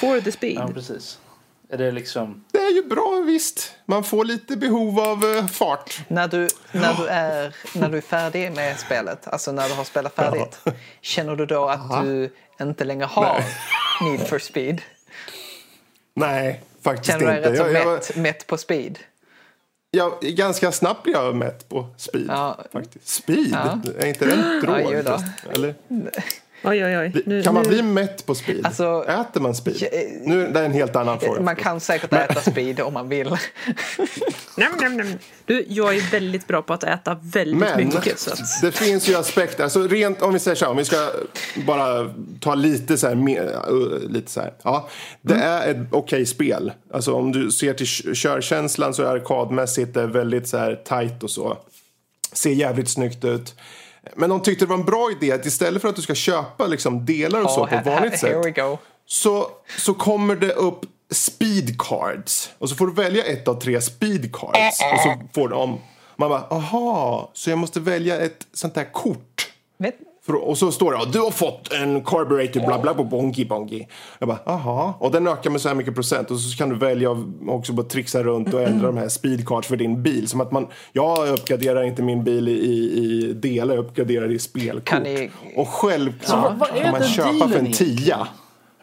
for 0.00 0.20
the 0.20 0.32
speed? 0.32 0.56
Ja, 0.56 0.68
precis. 0.74 1.18
Är 1.72 1.78
det 1.78 1.90
liksom... 1.92 2.44
Det 2.52 2.58
är 2.58 2.74
ju 2.74 2.82
bra 2.82 3.22
visst. 3.26 3.74
Man 3.84 4.04
får 4.04 4.24
lite 4.24 4.56
behov 4.56 5.00
av 5.00 5.24
eh, 5.24 5.46
fart. 5.46 6.00
När 6.08 6.28
du, 6.28 6.48
när, 6.72 6.94
du 6.94 7.06
är, 7.06 7.54
när 7.74 7.88
du 7.88 7.96
är 7.96 8.02
färdig 8.02 8.52
med 8.52 8.78
spelet, 8.78 9.28
alltså 9.28 9.52
när 9.52 9.68
du 9.68 9.74
har 9.74 9.84
spelat 9.84 10.14
färdigt, 10.14 10.60
känner 11.00 11.36
du 11.36 11.46
då 11.46 11.66
att 11.66 12.04
du 12.04 12.32
inte 12.60 12.84
längre 12.84 13.04
har 13.04 13.44
need 14.02 14.28
for 14.28 14.38
speed? 14.38 14.82
Nej, 16.14 16.62
faktiskt 16.82 17.10
Känner 17.10 17.20
du 17.20 17.26
dig 17.26 17.36
inte. 17.36 17.50
rätt 17.50 17.58
så 17.58 17.64
Jag, 17.64 17.82
jag, 17.82 17.92
mätt, 17.92 18.16
mätt 18.16 18.46
på 18.46 18.58
speed? 18.58 18.98
Jag, 19.90 20.12
ganska 20.20 20.72
snabbt 20.72 21.02
blir 21.02 21.14
jag 21.14 21.36
mätt 21.36 21.68
på 21.68 21.86
speed. 21.96 22.26
Ja. 22.28 22.58
Faktiskt. 22.72 23.08
Speed? 23.08 23.48
Ja. 23.52 23.78
Är 23.98 24.06
inte 24.06 24.24
det 24.24 24.32
en 24.32 24.60
drog? 24.60 24.76
Förresten? 24.76 25.28
Eller? 25.50 25.74
Oj, 26.64 26.84
oj, 26.84 26.98
oj. 26.98 27.22
Nu, 27.26 27.42
Kan 27.42 27.54
man 27.54 27.62
nu, 27.62 27.68
bli 27.68 27.82
mätt 27.82 28.26
på 28.26 28.34
speed? 28.34 28.66
Alltså, 28.66 29.04
Äter 29.08 29.40
man 29.40 29.54
speed? 29.54 29.82
eh, 29.82 29.88
Nu, 30.24 30.46
det 30.52 30.60
är 30.60 30.64
en 30.64 30.72
helt 30.72 30.96
annan 30.96 31.20
fråga. 31.20 31.40
Man 31.40 31.56
kan 31.56 31.80
säkert 31.80 32.12
äta 32.12 32.40
speed 32.50 32.80
om 32.80 32.94
man 32.94 33.08
vill. 33.08 33.28
Nam, 34.56 34.72
nam, 34.80 34.96
nam. 34.96 35.06
Du, 35.44 35.64
jag 35.68 35.96
är 35.96 36.10
väldigt 36.10 36.46
bra 36.46 36.62
på 36.62 36.72
att 36.74 36.84
äta 36.84 37.18
väldigt 37.22 37.56
Men 37.60 37.86
mycket. 37.88 38.18
Så 38.18 38.30
att, 38.32 38.38
det 38.62 38.72
finns 38.72 39.08
ju 39.08 39.14
aspekter. 39.14 39.64
Alltså 39.64 39.82
rent, 39.88 40.22
om 40.22 40.32
vi 40.32 40.38
säger 40.38 40.54
så 40.54 40.64
här, 40.64 40.70
om 40.70 40.76
vi 40.76 40.84
ska 40.84 41.10
bara 41.66 42.14
ta 42.40 42.54
lite 42.54 42.98
så 42.98 43.06
här, 43.08 43.14
uh, 43.16 43.98
lite 44.10 44.30
så 44.30 44.40
här. 44.40 44.52
Ja, 44.62 44.88
det 45.22 45.34
Mm. 45.34 45.46
är 45.46 45.68
ett 45.70 45.88
okej 45.90 46.26
spel. 46.26 46.72
Alltså 46.92 47.14
om 47.14 47.32
du 47.32 47.50
ser 47.50 47.74
till 47.74 47.86
körkänslan 48.14 48.94
så 48.94 49.02
är 49.02 49.06
arkadmässigt 49.06 49.94
det 49.94 50.06
väldigt 50.06 50.48
så 50.48 50.56
här 50.58 50.74
tight 50.84 51.22
och 51.22 51.30
så. 51.30 51.58
Ser 52.32 52.50
jävligt 52.50 52.88
snyggt 52.88 53.24
ut. 53.24 53.54
Men 54.16 54.30
de 54.30 54.42
tyckte 54.42 54.64
det 54.64 54.68
var 54.68 54.76
en 54.76 54.84
bra 54.84 55.10
idé 55.10 55.32
att 55.32 55.46
istället 55.46 55.82
för 55.82 55.88
att 55.88 55.96
du 55.96 56.02
ska 56.02 56.14
köpa 56.14 56.66
liksom 56.66 57.06
delar 57.06 57.42
och 57.44 57.50
så 57.50 57.60
Ja, 57.60 57.66
på 57.66 57.74
här- 57.74 57.84
vanligt 57.84 58.22
här- 58.22 58.42
sätt. 58.42 58.78
Så, 59.06 59.46
så 59.78 59.94
kommer 59.94 60.36
det 60.36 60.52
upp 60.52 60.80
speed 61.10 61.80
cards. 61.80 62.50
Och 62.58 62.68
så 62.68 62.74
får 62.76 62.86
du 62.86 62.92
välja 62.92 63.24
ett 63.24 63.48
av 63.48 63.60
tre 63.60 63.80
speed 63.80 64.32
cards. 64.34 64.80
Och 64.94 65.00
så 65.00 65.14
får 65.34 65.52
om. 65.52 65.78
Man 66.16 66.28
bara, 66.30 66.46
aha, 66.50 67.30
så 67.34 67.50
jag 67.50 67.58
måste 67.58 67.80
välja 67.80 68.20
ett 68.20 68.46
sånt 68.52 68.74
där 68.74 68.92
kort. 68.92 69.48
Vet, 69.78 69.94
och 70.36 70.58
så 70.58 70.72
står 70.72 70.92
det 70.92 70.98
ja, 70.98 71.04
du 71.12 71.18
har 71.18 71.30
fått 71.30 71.72
en 71.72 72.04
carburetor 72.04 72.60
bla 72.60 72.78
bla 72.78 72.94
bla 72.94 73.04
bonky 73.04 73.44
bonky. 73.44 73.84
Jag 74.18 74.28
bara 74.28 74.38
aha. 74.46 74.94
Och 75.00 75.10
den 75.10 75.26
ökar 75.28 75.50
med 75.50 75.60
så 75.60 75.68
här 75.68 75.74
mycket 75.74 75.94
procent 75.94 76.30
och 76.30 76.40
så 76.40 76.56
kan 76.56 76.68
du 76.68 76.74
välja 76.74 77.12
att 77.12 77.18
också 77.48 77.72
bara 77.72 77.86
trixa 77.86 78.22
runt 78.22 78.54
och 78.54 78.62
ändra 78.62 78.86
de 78.86 78.96
här 78.96 79.08
speedcards 79.08 79.68
för 79.68 79.76
din 79.76 80.02
bil. 80.02 80.28
Som 80.28 80.40
att 80.40 80.52
man, 80.52 80.66
jag 80.92 81.28
uppgraderar 81.28 81.82
inte 81.82 82.02
min 82.02 82.24
bil 82.24 82.48
i, 82.48 82.52
i 82.52 83.32
delar, 83.32 83.74
jag 83.74 83.84
uppgraderar 83.84 84.30
i 84.32 84.38
spelkort. 84.38 84.84
Kan 84.84 85.02
ni- 85.02 85.30
Och 85.56 85.68
självklart 85.68 86.56
är 86.74 86.82
kan 86.82 86.90
man 86.92 87.02
köpa 87.08 87.48
för 87.48 87.58
en 87.58 87.72
tia. 87.72 88.28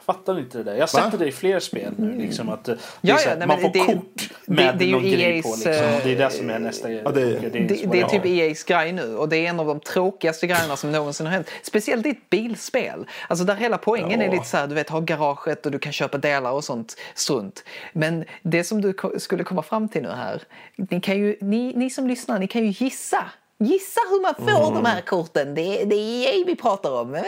Jag 0.09 0.15
fattar 0.15 0.39
inte 0.39 0.57
det 0.57 0.63
där. 0.63 0.75
Jag 0.75 0.89
Va? 0.93 1.11
det 1.19 1.25
i 1.27 1.31
fler 1.31 1.59
spel 1.59 1.93
nu. 1.97 2.17
Liksom, 2.17 2.49
att, 2.49 2.67
eh, 2.67 2.75
det 3.01 3.09
är 3.09 3.13
Ja, 3.13 3.19
ja, 3.23 3.29
här, 3.29 3.37
nej, 3.37 3.47
man 3.47 3.61
får 3.61 3.69
det- 3.73 3.79
kort 3.79 4.29
det- 4.45 4.53
med 4.53 4.77
det 4.77 4.83
är 4.83 4.87
ju 4.87 4.91
någon 4.91 5.03
grej 5.03 5.39
EA's, 5.39 5.41
på. 5.43 5.49
Liksom. 5.49 5.71
eh, 5.71 6.03
Det 6.03 6.11
är 6.11 6.15
det 6.15 6.29
som 6.29 6.49
är 6.49 6.59
nästa 6.59 6.91
Ja, 6.91 7.11
det- 7.11 7.25
Det, 7.39 7.49
det 7.49 8.01
är 8.01 8.07
typ 8.07 8.23
EA's 8.25 8.67
grej 8.67 8.91
nu 8.91 9.15
och 9.17 9.29
det 9.29 9.37
är 9.37 9.49
en 9.49 9.59
av 9.59 9.65
de 9.67 9.79
tråkigaste 9.79 10.47
grejerna 10.47 10.75
som 10.75 10.91
någonsin 10.91 11.25
har 11.25 11.33
hänt. 11.33 11.47
Speciellt 11.63 12.05
i 12.05 12.09
ett 12.09 12.29
bilspel. 12.29 13.07
Alltså 13.29 13.45
där 13.45 13.55
hela 13.55 13.77
poängen 13.77 14.21
är 14.21 14.25
Ja. 14.25 14.31
lite 14.31 14.45
så 14.45 14.57
här, 14.57 14.67
du 14.67 14.75
vet, 14.75 14.89
ha 14.89 14.99
garaget 14.99 15.65
och 15.65 15.71
du 15.71 15.79
kan 15.79 15.91
köpa 15.93 16.17
delar 16.17 16.51
och 16.51 16.63
sånt 16.63 16.95
strunt. 17.15 17.63
Men 17.93 18.25
det 18.43 18.63
som 18.63 18.81
du 18.81 18.93
skulle 19.17 19.43
komma 19.43 19.63
fram 19.63 19.89
till 19.89 20.01
nu 20.01 20.09
här, 20.09 20.43
ni, 20.75 21.01
kan 21.01 21.17
ju, 21.17 21.37
ni, 21.41 21.73
ni 21.75 21.89
som 21.89 22.07
lyssnar, 22.07 22.39
ni 22.39 22.47
kan 22.47 22.65
ju 22.65 22.85
gissa. 22.85 23.25
Gissa 23.59 23.99
hur 24.09 24.21
man 24.21 24.35
får 24.35 24.73
de 24.75 24.85
här 24.85 25.01
korten. 25.01 25.55
Det, 25.55 25.83
det 25.85 25.95
är 25.95 26.27
EA 26.39 26.43
vi 26.47 26.55
pratar 26.55 26.91
om. 26.91 27.11
Vad 27.11 27.21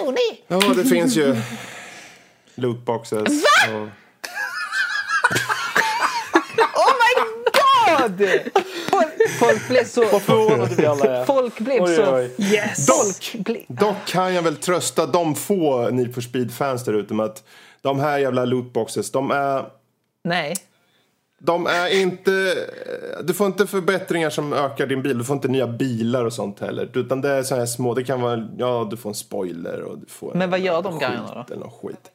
tror 0.00 0.12
ni? 0.12 0.40
Ja, 0.48 0.74
det 0.82 0.84
finns 0.88 1.16
ju 1.16 1.36
lootboxes. 2.56 3.28
Och... 3.72 3.88
Oh 6.76 6.92
my 6.92 7.12
god! 7.52 8.28
Folk, 8.90 9.30
folk 9.38 9.68
blev 9.68 9.84
så... 9.84 10.04
Vad 10.12 10.22
förvånade 10.22 10.74
vi 10.74 10.86
alla 10.86 11.04
är. 11.04 11.24
Folk 11.24 11.58
blev 11.58 11.82
Oj, 11.82 11.96
så... 11.96 12.14
oj. 12.16 12.34
Yes! 12.38 12.86
Blev... 13.34 13.62
Dock 13.68 13.96
kan 14.06 14.34
jag 14.34 14.42
väl 14.42 14.56
trösta 14.56 15.06
de 15.06 15.34
få 15.34 15.90
Need 15.90 16.14
for 16.14 16.20
Speed-fans 16.20 16.84
där 16.84 16.92
ute 16.92 17.14
med 17.14 17.26
att 17.26 17.44
de 17.82 18.00
här 18.00 18.18
jävla 18.18 18.44
lootboxes, 18.44 19.10
de 19.10 19.30
är... 19.30 19.64
Nej. 20.24 20.54
De 21.38 21.66
är 21.66 22.00
inte... 22.00 22.54
Du 23.24 23.34
får 23.34 23.46
inte 23.46 23.66
förbättringar 23.66 24.30
som 24.30 24.52
ökar 24.52 24.86
din 24.86 25.02
bil. 25.02 25.18
Du 25.18 25.24
får 25.24 25.36
inte 25.36 25.48
nya 25.48 25.66
bilar 25.66 26.24
och 26.24 26.32
sånt 26.32 26.60
heller. 26.60 26.90
Utan 26.94 27.20
det 27.20 27.30
är 27.30 27.42
så 27.42 27.54
här 27.56 27.66
små. 27.66 27.94
Det 27.94 28.04
kan 28.04 28.20
vara... 28.20 28.48
Ja, 28.58 28.88
du 28.90 28.96
får 28.96 29.10
en 29.10 29.14
spoiler 29.14 29.82
och 29.82 29.98
du 29.98 30.06
får... 30.06 30.34
Men 30.34 30.50
vad 30.50 30.60
gör 30.60 30.82
de 30.82 30.98
grejerna 30.98 31.44
då? 31.48 31.54
Eller 31.54 31.64
någon 31.64 31.70
skit. 31.82 32.10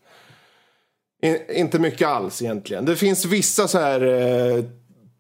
In, 1.22 1.38
inte 1.50 1.80
mycket 1.80 2.08
alls 2.08 2.42
egentligen. 2.42 2.86
Det 2.86 2.96
finns 2.96 3.26
vissa 3.26 3.68
så 3.68 3.80
här... 3.80 4.02
Eh, 4.58 4.64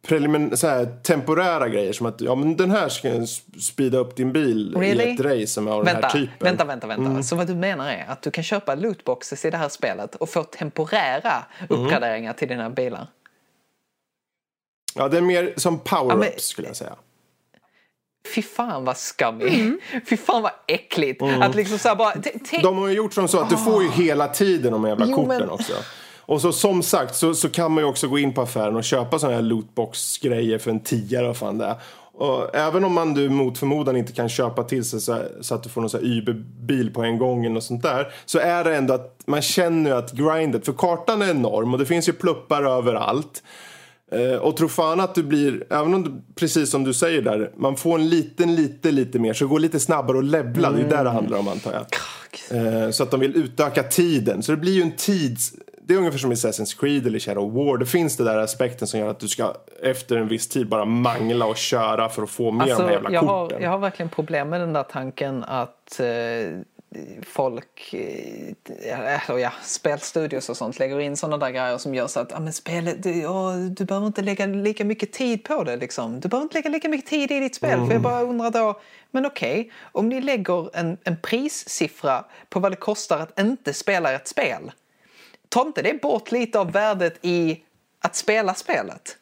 prelimin, 0.07 0.57
så 0.57 0.67
här 0.67 0.85
temporära 1.03 1.69
grejer 1.69 1.93
som 1.93 2.05
att 2.05 2.21
ja, 2.21 2.35
men 2.35 2.57
den 2.57 2.71
här 2.71 2.89
ska 2.89 3.25
speeda 3.61 3.97
upp 3.97 4.15
din 4.15 4.33
bil 4.33 4.75
Really? 4.77 5.03
i 5.03 5.13
ett 5.13 5.19
race 5.19 5.47
som 5.47 5.67
är 5.67 5.71
av 5.71 5.85
den 5.85 5.93
Vänta, 5.93 6.07
här 6.07 6.13
typen. 6.13 6.35
vänta, 6.39 6.65
vänta, 6.65 6.87
vänta. 6.87 7.05
Mm. 7.09 7.23
Så 7.23 7.35
vad 7.35 7.47
du 7.47 7.55
menar 7.55 7.89
är 7.91 8.05
att 8.07 8.21
du 8.21 8.31
kan 8.31 8.43
köpa 8.43 8.75
lootboxes 8.75 9.45
i 9.45 9.49
det 9.49 9.57
här 9.57 9.69
spelet 9.69 10.15
och 10.15 10.29
få 10.29 10.43
temporära 10.43 11.33
Mm. 11.69 11.81
uppgraderingar 11.81 12.33
till 12.33 12.47
dina 12.47 12.69
bilar? 12.69 13.07
Ja, 14.95 15.07
det 15.07 15.17
är 15.17 15.21
mer 15.21 15.53
som 15.57 15.79
power-ups 15.79 16.25
Ja, 16.33 16.39
skulle 16.39 16.67
jag 16.67 16.75
säga. 16.77 16.95
Fy 18.35 18.41
fan 18.41 18.85
vad 18.85 18.97
scummy. 18.97 19.47
Mm. 19.47 19.79
Fy 20.09 20.17
fan 20.17 20.41
vad 20.41 20.51
äckligt. 20.67 21.21
Att 21.41 21.55
liksom 21.55 21.79
så 21.79 21.87
här 21.87 21.95
bara... 21.95 22.13
De 22.63 22.77
har 22.77 22.87
ju 22.87 22.93
gjort 22.93 23.13
som 23.13 23.27
så 23.27 23.39
att 23.39 23.49
du 23.49 23.57
får 23.57 23.83
ju 23.83 23.89
hela 23.89 24.27
tiden 24.27 24.71
de 24.71 24.87
jävla 24.87 25.05
Jo, 25.09 25.15
korten 25.15 25.27
men- 25.27 25.49
också. 25.49 25.73
Och 26.19 26.41
så 26.41 26.51
som 26.51 26.83
sagt 26.83 27.15
så, 27.15 27.33
så 27.33 27.49
kan 27.49 27.71
man 27.71 27.83
ju 27.83 27.89
också 27.89 28.07
gå 28.07 28.19
in 28.19 28.33
på 28.33 28.41
affären 28.41 28.75
och 28.75 28.83
köpa 28.83 29.19
sådana 29.19 29.35
här 29.35 29.43
lootbox-grejer 29.43 30.57
för 30.57 30.71
en 30.71 30.79
tia 30.79 31.19
eller 31.19 31.27
vad 31.27 31.37
fan 31.37 31.57
det 31.57 31.65
är. 31.65 31.75
Och 32.13 32.55
även 32.55 32.83
om 32.83 32.93
man 32.93 33.13
du 33.13 33.29
mot 33.29 33.57
förmodan 33.57 33.97
inte 33.97 34.13
kan 34.13 34.29
köpa 34.29 34.63
till 34.63 34.85
sig 34.85 35.01
så, 35.01 35.21
så 35.41 35.55
att 35.55 35.63
du 35.63 35.69
får 35.69 35.81
någon 35.81 35.89
så 35.89 35.97
här 35.97 36.05
Uber-bil 36.05 36.93
på 36.93 37.03
en 37.03 37.17
gång 37.17 37.45
eller 37.45 37.59
sånt 37.59 37.83
där. 37.83 38.13
Så 38.25 38.39
är 38.39 38.63
det 38.63 38.75
ändå 38.75 38.93
att 38.93 39.19
man 39.25 39.41
känner 39.41 39.89
ju 39.89 39.97
att 39.97 40.11
grindet, 40.11 40.65
för 40.65 40.73
kartan 40.73 41.21
är 41.21 41.29
enorm 41.29 41.73
och 41.73 41.79
det 41.79 41.85
finns 41.85 42.09
ju 42.09 42.13
pluppar 42.13 42.63
överallt. 42.63 43.43
Eh, 44.11 44.35
och 44.35 44.57
tro 44.57 44.67
fan 44.67 44.99
att 44.99 45.15
du 45.15 45.23
blir, 45.23 45.63
även 45.69 45.93
om 45.93 46.03
du, 46.03 46.21
precis 46.35 46.69
som 46.69 46.83
du 46.83 46.93
säger 46.93 47.21
där, 47.21 47.51
man 47.57 47.77
får 47.77 47.99
en 47.99 48.09
liten, 48.09 48.55
lite, 48.55 48.91
lite 48.91 49.19
mer, 49.19 49.33
så 49.33 49.43
det 49.43 49.49
går 49.49 49.59
lite 49.59 49.79
snabbare 49.79 50.17
att 50.17 50.25
levla. 50.25 50.71
Det 50.71 50.77
är 50.77 50.83
ju 50.83 50.89
där 50.89 51.03
det 51.03 51.09
handlar 51.09 51.37
om 51.37 51.47
antar 51.47 51.73
jag. 51.73 51.85
Eh, 52.85 52.89
så 52.91 53.03
att 53.03 53.11
de 53.11 53.19
vill 53.19 53.35
utöka 53.35 53.83
tiden. 53.83 54.43
Så 54.43 54.51
det 54.51 54.57
blir 54.57 54.73
ju 54.73 54.81
en 54.81 54.91
tids... 54.91 55.53
Det 55.83 55.93
är 55.93 55.97
ungefär 55.97 56.17
som 56.17 56.31
i 56.31 56.35
Assassin's 56.35 56.79
Creed 56.79 57.07
eller 57.07 57.19
Shadow 57.19 57.53
War. 57.53 57.77
Det 57.77 57.85
finns 57.85 58.17
det 58.17 58.23
där 58.23 58.37
aspekten 58.37 58.87
som 58.87 58.99
gör 58.99 59.07
att 59.09 59.19
du 59.19 59.27
ska 59.27 59.53
efter 59.83 60.17
en 60.17 60.27
viss 60.27 60.47
tid 60.47 60.69
bara 60.69 60.85
mangla 60.85 61.45
och 61.45 61.57
köra 61.57 62.09
för 62.09 62.23
att 62.23 62.29
få 62.29 62.51
med 62.51 62.67
de 62.67 62.73
här 62.73 62.91
jävla 62.91 62.95
Alltså, 62.95 63.13
jag, 63.13 63.21
har, 63.21 63.43
korten. 63.43 63.61
jag 63.61 63.69
har 63.69 63.77
verkligen 63.77 64.09
problem 64.09 64.49
med 64.49 64.61
den 64.61 64.73
där 64.73 64.83
tanken 64.83 65.43
att 65.43 65.99
eh, 65.99 66.05
folk, 67.23 67.93
eh, 67.93 69.29
ja, 69.39 69.53
spelstudios 69.63 70.49
och 70.49 70.57
sånt 70.57 70.79
lägger 70.79 70.99
in 70.99 71.17
sådana 71.17 71.37
där 71.37 71.51
grejer 71.51 71.77
som 71.77 71.95
gör 71.95 72.07
så 72.07 72.19
att 72.19 72.33
ah, 72.33 72.39
men 72.39 72.53
spelet, 72.53 73.03
du, 73.03 73.21
ja, 73.21 73.53
du 73.69 73.85
behöver 73.85 74.07
inte 74.07 74.21
lägga 74.21 74.45
lika 74.45 74.85
mycket 74.85 75.11
tid 75.11 75.43
på 75.43 75.63
det. 75.63 75.75
Liksom. 75.75 76.19
Du 76.19 76.29
behöver 76.29 76.43
inte 76.43 76.57
lägga 76.57 76.69
lika 76.69 76.89
mycket 76.89 77.09
tid 77.09 77.31
i 77.31 77.39
ditt 77.39 77.55
spel. 77.55 77.85
För 77.85 77.93
jag 77.93 78.01
bara 78.01 78.21
undrar 78.21 78.51
då, 78.51 78.79
men 79.11 79.25
okej, 79.25 79.71
om 79.91 80.09
ni 80.09 80.21
lägger 80.21 80.77
en, 80.77 80.97
en 81.03 81.17
prissiffra 81.21 82.25
på 82.49 82.59
vad 82.59 82.71
det 82.71 82.75
kostar 82.75 83.19
att 83.19 83.39
inte 83.39 83.73
spela 83.73 84.11
ett 84.13 84.27
spel. 84.27 84.71
Tar 85.49 85.65
inte 85.65 85.81
det 85.81 86.01
bort 86.01 86.31
lite 86.31 86.59
av 86.59 86.71
värdet 86.71 87.19
i 87.21 87.61
att 88.01 88.15
spela 88.15 88.53
spelet? 88.53 89.17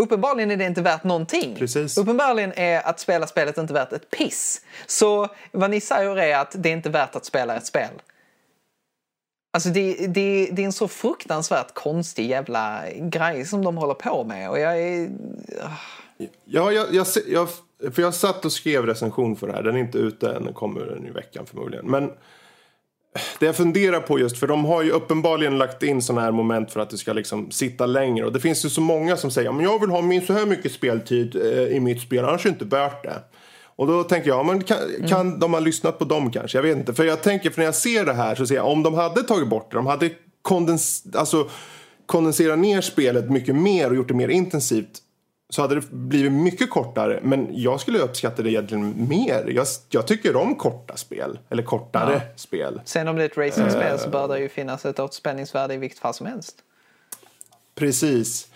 Uppenbarligen 0.00 0.50
är 0.50 0.56
det 0.56 0.64
inte 0.64 0.82
värt 0.82 1.04
någonting. 1.04 1.56
Precis. 1.56 1.98
Uppenbarligen 1.98 2.52
är 2.56 2.86
att 2.86 3.00
spela 3.00 3.26
spelet 3.26 3.58
inte 3.58 3.74
värt 3.74 3.92
ett 3.92 4.10
piss. 4.10 4.60
Så 4.86 5.28
vad 5.52 5.70
ni 5.70 5.80
säger 5.80 6.18
är 6.18 6.38
att 6.38 6.54
det 6.58 6.68
är 6.68 6.72
inte 6.72 6.90
värt 6.90 7.16
att 7.16 7.24
spela 7.24 7.56
ett 7.56 7.66
spel. 7.66 7.90
Alltså 9.52 9.68
det, 9.68 10.06
det, 10.06 10.48
det 10.52 10.62
är 10.62 10.66
en 10.66 10.72
så 10.72 10.88
fruktansvärt 10.88 11.74
konstig 11.74 12.30
jävla 12.30 12.82
grej 12.96 13.44
som 13.44 13.64
de 13.64 13.76
håller 13.76 13.94
på 13.94 14.24
med. 14.24 14.50
Och 14.50 14.58
jag 14.58 14.80
är... 14.80 15.10
Ja, 16.44 16.72
jag, 16.72 16.94
jag, 16.94 17.06
jag, 17.28 17.48
för 17.94 18.02
jag 18.02 18.14
satt 18.14 18.44
och 18.44 18.52
skrev 18.52 18.86
recension 18.86 19.36
för 19.36 19.46
det 19.46 19.52
här. 19.52 19.62
Den 19.62 19.76
är 19.76 19.80
inte 19.80 19.98
ute 19.98 20.32
än, 20.32 20.44
den 20.44 20.54
kommer 20.54 20.80
den 20.80 21.06
i 21.06 21.10
veckan 21.10 21.46
förmodligen. 21.46 21.86
Men 21.86 22.12
det 23.38 23.46
jag 23.46 23.56
funderar 23.56 24.00
på 24.00 24.18
just, 24.18 24.38
för 24.38 24.46
de 24.46 24.64
har 24.64 24.82
ju 24.82 24.90
uppenbarligen 24.90 25.58
lagt 25.58 25.82
in 25.82 26.02
sådana 26.02 26.20
här 26.20 26.32
moment 26.32 26.72
för 26.72 26.80
att 26.80 26.90
det 26.90 26.98
ska 26.98 27.12
liksom 27.12 27.50
sitta 27.50 27.86
längre. 27.86 28.26
Och 28.26 28.32
det 28.32 28.40
finns 28.40 28.64
ju 28.64 28.70
så 28.70 28.80
många 28.80 29.16
som 29.16 29.30
säger, 29.30 29.52
men 29.52 29.64
jag 29.64 29.80
vill 29.80 29.90
ha 29.90 30.02
min 30.02 30.26
så 30.26 30.32
här 30.32 30.46
mycket 30.46 30.72
speltid 30.72 31.36
eh, 31.36 31.76
i 31.76 31.80
mitt 31.80 32.00
spel, 32.00 32.24
annars 32.24 32.46
är 32.46 32.50
det 32.50 32.52
inte 32.52 32.76
värt 32.76 33.02
det. 33.02 33.22
Och 33.76 33.86
då 33.86 34.04
tänker 34.04 34.28
jag, 34.28 34.46
men 34.46 34.62
kan, 34.62 34.78
kan 35.08 35.38
de 35.38 35.52
ha 35.52 35.60
lyssnat 35.60 35.98
på 35.98 36.04
dem 36.04 36.30
kanske? 36.30 36.58
Jag 36.58 36.62
vet 36.62 36.76
inte. 36.76 36.94
För 36.94 37.04
jag 37.04 37.22
tänker, 37.22 37.50
för 37.50 37.58
när 37.58 37.64
jag 37.64 37.74
ser 37.74 38.04
det 38.04 38.12
här 38.12 38.34
så 38.34 38.46
ser 38.46 38.54
jag, 38.54 38.68
om 38.68 38.82
de 38.82 38.94
hade 38.94 39.22
tagit 39.22 39.48
bort 39.48 39.70
det, 39.70 39.76
de 39.76 39.86
hade 39.86 40.10
kondens, 40.42 41.04
alltså, 41.14 41.48
kondenserat 42.06 42.58
ner 42.58 42.80
spelet 42.80 43.30
mycket 43.30 43.54
mer 43.54 43.90
och 43.90 43.96
gjort 43.96 44.08
det 44.08 44.14
mer 44.14 44.28
intensivt 44.28 44.98
så 45.52 45.62
hade 45.62 45.74
det 45.74 45.90
blivit 45.90 46.32
mycket 46.32 46.70
kortare. 46.70 47.20
Men 47.22 47.48
jag 47.50 47.80
skulle 47.80 47.98
uppskatta 47.98 48.42
det 48.42 48.50
egentligen 48.50 49.08
mer. 49.08 49.44
Jag, 49.54 49.66
jag 49.88 50.06
tycker 50.06 50.36
om 50.36 50.54
korta 50.54 50.96
spel. 50.96 51.38
Eller 51.50 51.62
kortare 51.62 52.20
spel. 52.36 52.80
Sen 52.84 53.08
om 53.08 53.16
det 53.16 53.22
är 53.22 53.26
ett 53.26 53.36
racingspel 53.36 53.98
så 53.98 54.08
bör 54.08 54.28
det 54.28 54.38
ju 54.38 54.48
finnas 54.48 54.86
ett 54.86 55.00
återspänningsvärde 55.00 55.74
i 55.74 55.76
vilket 55.76 55.98
fall 55.98 56.14
som 56.14 56.26
helst. 56.26 56.56
Precis. 57.74 58.48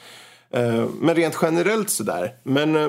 Eh, 0.50 0.84
Men 1.00 1.14
rent 1.14 1.38
generellt 1.42 1.90
sådär. 1.90 2.34
Men 2.42 2.76
eh, 2.76 2.88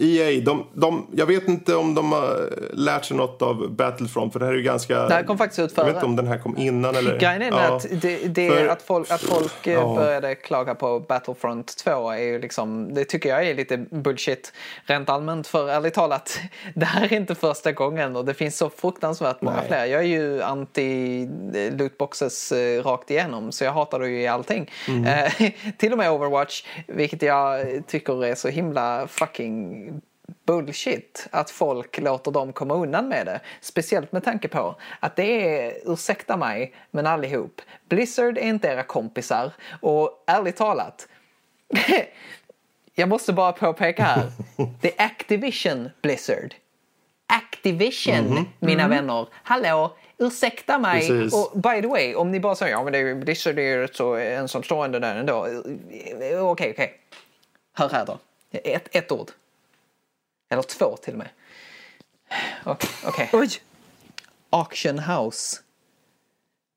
EA, 0.00 0.40
de, 0.40 0.66
de, 0.74 1.06
jag 1.16 1.26
vet 1.26 1.48
inte 1.48 1.74
om 1.76 1.94
de 1.94 2.12
har 2.12 2.50
lärt 2.72 3.04
sig 3.04 3.16
något 3.16 3.42
av 3.42 3.70
Battlefront. 3.70 4.32
För 4.32 4.40
det 4.40 4.46
här 4.46 4.52
är 4.52 4.56
ju 4.56 4.62
ganska... 4.62 4.94
Det 5.08 5.14
här 5.14 5.22
kom 5.22 5.38
faktiskt 5.38 5.58
ut 5.58 5.72
Jag 5.76 5.84
före. 5.84 5.86
vet 5.86 5.94
inte 5.94 6.06
om 6.06 6.16
den 6.16 6.26
här 6.26 6.38
kom 6.38 6.56
innan 6.58 6.94
eller... 6.96 7.18
Grejen 7.18 7.42
är 7.42 7.50
Ja. 7.50 7.76
att, 7.76 7.86
det, 8.02 8.16
det, 8.34 8.50
För- 8.50 8.68
att 8.68 8.82
folk, 8.82 9.10
att 9.10 9.20
folk 9.20 9.66
eh, 9.66 9.72
Ja. 9.72 9.94
började 9.96 10.34
klaga 10.34 10.74
på 10.74 11.00
Battlefront 11.00 11.76
2 11.76 12.10
är 12.10 12.18
ju 12.18 12.38
liksom, 12.38 12.94
det 12.94 13.04
tycker 13.04 13.28
jag 13.28 13.46
är 13.48 13.54
lite 13.54 13.76
bullshit 13.76 14.52
rent 14.84 15.08
allmänt. 15.08 15.46
För 15.46 15.68
ärligt 15.68 15.94
talat, 15.94 16.40
det 16.74 16.84
här 16.86 17.04
är 17.04 17.16
inte 17.16 17.34
första 17.34 17.72
gången 17.72 18.16
och 18.16 18.24
det 18.24 18.34
finns 18.34 18.56
så 18.58 18.70
fruktansvärt 18.70 19.40
många 19.42 19.56
Nej. 19.56 19.66
fler. 19.68 19.84
Jag 19.86 20.00
är 20.00 20.06
ju 20.06 20.42
anti 20.42 21.22
eh, 21.54 21.76
lootboxes 21.76 22.52
eh, 22.52 22.82
rakt 22.82 23.10
igenom 23.10 23.52
så 23.52 23.64
jag 23.64 23.72
hatar 23.72 24.00
det 24.00 24.08
ju 24.08 24.22
i 24.22 24.26
allting. 24.26 24.70
Mm. 24.88 25.30
Till 25.78 25.92
och 25.92 25.98
med 25.98 26.10
Overwatch, 26.10 26.64
vilket 26.86 27.22
jag 27.22 27.66
tycker 27.86 28.24
är 28.24 28.34
så 28.34 28.48
himla 28.48 29.06
fucking 29.08 29.41
bullshit 30.46 31.26
att 31.30 31.50
folk 31.50 31.98
låter 31.98 32.30
dem 32.30 32.52
komma 32.52 32.74
undan 32.74 33.08
med 33.08 33.26
det. 33.26 33.40
Speciellt 33.60 34.12
med 34.12 34.24
tanke 34.24 34.48
på 34.48 34.76
att 35.00 35.16
det 35.16 35.58
är, 35.58 35.92
ursäkta 35.92 36.36
mig, 36.36 36.74
men 36.90 37.06
allihop, 37.06 37.60
Blizzard 37.88 38.38
är 38.38 38.42
inte 38.42 38.68
era 38.68 38.82
kompisar 38.82 39.52
och 39.80 40.24
ärligt 40.26 40.56
talat 40.56 41.08
jag 42.94 43.08
måste 43.08 43.32
bara 43.32 43.52
påpeka 43.52 44.02
här. 44.04 44.32
Det 44.80 44.98
är 45.00 45.04
Activision 45.06 45.90
Blizzard. 46.02 46.54
Activision, 47.26 48.48
mina 48.58 48.88
vänner. 48.88 49.26
Hallå, 49.32 49.96
ursäkta 50.18 50.78
mig. 50.78 51.08
Precis. 51.08 51.34
Och 51.34 51.60
by 51.60 51.80
the 51.82 51.86
way, 51.88 52.14
om 52.14 52.30
ni 52.30 52.40
bara 52.40 52.54
säger 52.54 52.72
ja 52.72 52.82
men 52.84 52.92
det 52.92 52.98
är, 52.98 53.02
ju- 53.02 53.14
Blizzard 53.14 53.58
är 53.58 53.62
ju 53.62 53.88
så 53.92 54.14
ensamstående 54.14 54.98
där 54.98 55.16
ändå. 55.16 55.46
Okej, 56.40 56.70
okej. 56.70 57.00
Hör 57.72 57.88
här 57.88 58.06
då. 58.06 58.18
Ett, 58.52 58.96
ett 58.96 59.12
ord. 59.12 59.30
Eller 60.52 60.62
två 60.62 60.96
till 60.96 61.12
och 61.12 61.18
med. 61.18 61.28
Okej, 62.64 62.90
okej. 63.06 63.30
Oj! 63.32 63.50
auction 64.50 64.98
house. 64.98 65.60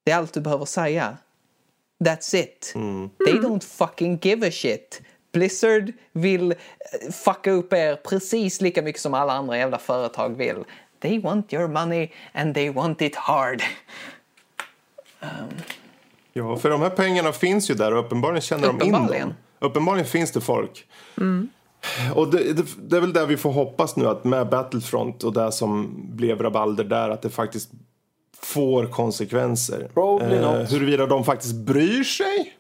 Det 0.06 0.12
är 0.12 0.16
allt 0.18 0.34
du 0.34 0.42
behöver 0.42 0.66
säga. 0.66 1.18
That's 2.04 2.36
it. 2.36 2.72
They 3.26 3.34
don't 3.34 3.64
fucking 3.64 4.20
give 4.22 4.48
a 4.48 4.52
shit. 4.52 5.02
Blizzard 5.32 5.94
vill 6.12 6.52
eh, 6.52 7.12
fucka 7.12 7.52
upp 7.52 7.74
er 7.74 7.96
precis 7.96 8.62
lika 8.62 8.82
mycket 8.82 9.02
som 9.02 9.14
alla 9.14 9.34
andra 9.34 9.58
jävla 9.58 9.78
företag 9.78 10.38
vill. 10.38 10.64
They 11.00 11.20
want 11.20 11.54
your 11.54 11.68
money 11.68 12.10
and 12.34 12.56
they 12.56 12.70
want 12.70 13.02
it 13.02 13.16
hard. 13.16 13.64
Ja, 16.34 16.58
för 16.58 16.70
de 16.70 16.82
här 16.82 16.90
pengarna 16.90 17.32
finns 17.32 17.70
ju 17.70 17.74
där 17.74 17.94
och 17.94 18.06
uppenbarligen 18.06 18.42
känner 18.42 18.68
de 18.68 18.76
in 18.76 18.82
Uppenbarligen. 18.82 19.28
dem. 19.28 19.38
Uppenbarligen 19.60 20.08
finns 20.08 20.32
det 20.32 20.42
folk. 20.42 20.88
Och 22.16 22.32
det, 22.32 22.54
det, 22.54 22.66
det 22.78 22.98
är 22.98 23.02
väl 23.02 23.14
där 23.14 23.26
vi 23.26 23.38
får 23.38 23.52
hoppas 23.52 23.96
nu 23.96 24.08
att 24.08 24.24
med 24.24 24.50
Battlefront 24.50 25.24
och 25.24 25.34
det 25.34 25.52
som 25.52 25.96
blev 26.16 26.42
rabalder 26.42 26.84
där 26.84 27.10
att 27.10 27.22
det 27.22 27.30
faktiskt 27.30 27.70
får 28.38 28.86
konsekvenser. 28.86 29.90
Probably 29.94 30.40
not. 30.40 30.74
huruvida 30.74 31.06
de 31.06 31.24
faktiskt 31.24 31.56
bryr 31.56 32.04
sig? 32.04 32.54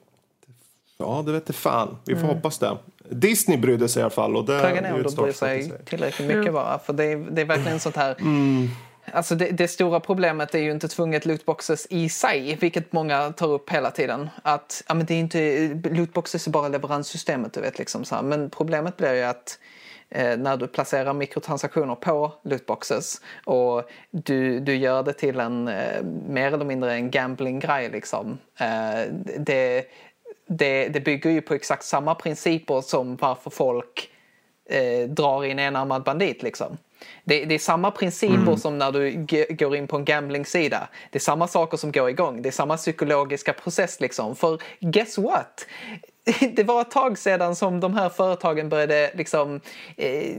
Ja, 0.98 1.24
det 1.26 1.32
vet 1.32 1.56
fan. 1.56 1.98
Vi 2.06 2.16
får 2.16 2.28
hoppas 2.28 2.60
det. 2.60 2.78
Disney 3.10 3.58
brydde 3.58 3.90
sig 3.90 4.00
i 4.00 4.04
alla 4.04 4.10
fall. 4.10 4.36
Och 4.36 4.46
det 4.46 4.60
Frågan 4.60 4.86
är 4.86 4.94
om 4.94 5.04
de 5.04 5.16
bryr 5.16 5.32
sig 5.32 5.72
tillräckligt 5.86 6.28
mycket 6.28 6.54
bara. 6.54 6.80
För 6.80 6.94
det 6.94 7.04
är, 7.06 7.18
det 7.18 7.42
är 7.42 7.46
verkligen 7.46 7.80
sånt 7.80 7.96
här... 7.96 8.16
Alltså 9.12 9.36
det, 9.36 9.46
det 9.46 9.68
stora 9.68 10.00
problemet 10.00 10.56
är 10.56 10.60
ju 10.60 10.72
inte 10.72 10.88
tvunget 10.88 11.26
lootboxes 11.26 11.88
i 11.90 12.10
sig, 12.10 12.58
vilket 12.62 12.94
många 12.94 13.32
tar 13.32 13.48
upp 13.48 13.70
hela 13.70 13.92
tiden. 13.92 14.30
Att 14.44 14.84
ja, 14.88 14.94
men 14.94 15.06
det 15.06 15.14
är 15.14 15.20
inte, 15.20 15.68
lootboxes 15.90 16.48
är 16.48 16.52
bara 16.52 16.68
leveranssystemet, 16.68 17.54
du 17.54 17.62
vet. 17.62 17.80
Liksom 17.80 18.06
så 18.06 18.16
här. 18.16 18.22
Men 18.22 18.50
problemet 18.50 18.98
blir 18.98 19.14
ju 19.14 19.22
att 19.22 19.60
eh, 20.10 20.38
när 20.38 20.58
du 20.58 20.68
placerar 20.68 21.14
mikrotransaktioner 21.14 21.96
på 21.96 22.34
lootboxes 22.44 23.22
och 23.46 23.84
du, 24.12 24.60
du 24.60 24.76
gör 24.76 25.04
det 25.04 25.14
till 25.14 25.40
en 25.40 25.68
eh, 25.68 26.04
mer 26.28 26.54
eller 26.54 26.66
mindre 26.66 26.94
en 26.94 27.12
gambling-grej 27.12 27.90
liksom. 27.90 28.38
Eh, 28.60 29.12
det, 29.38 29.86
det, 30.48 30.88
det 30.88 31.00
bygger 31.00 31.30
ju 31.30 31.42
på 31.42 31.54
exakt 31.54 31.84
samma 31.84 32.16
principer 32.16 32.82
som 32.82 33.16
varför 33.16 33.50
folk 33.50 34.10
eh, 34.70 35.10
drar 35.10 35.46
in 35.46 35.60
enarmad 35.60 36.04
bandit 36.04 36.44
liksom. 36.44 36.78
Det, 37.24 37.46
det 37.46 37.56
är 37.56 37.60
samma 37.60 37.92
principer 37.92 38.56
som 38.56 38.78
när 38.78 38.92
du 38.92 39.26
går 39.50 39.76
in 39.76 39.88
på 39.88 39.98
en 39.98 40.06
gambling-sida. 40.06 40.88
Det 41.12 41.18
är 41.18 41.22
samma 41.22 41.48
saker 41.48 41.78
som 41.78 41.92
går 41.92 42.10
igång. 42.10 42.42
Det 42.42 42.50
är 42.50 42.52
samma 42.52 42.78
psykologiska 42.78 43.54
process 43.54 44.02
liksom. 44.02 44.36
För 44.36 44.62
guess 44.80 45.18
what? 45.18 45.66
Det 46.56 46.64
var 46.64 46.82
ett 46.82 46.92
tag 46.92 47.18
sedan 47.18 47.56
som 47.56 47.80
de 47.80 47.94
här 47.94 48.10
företagen 48.10 48.70
började 48.70 49.12
liksom 49.14 49.62
eh, 49.98 50.38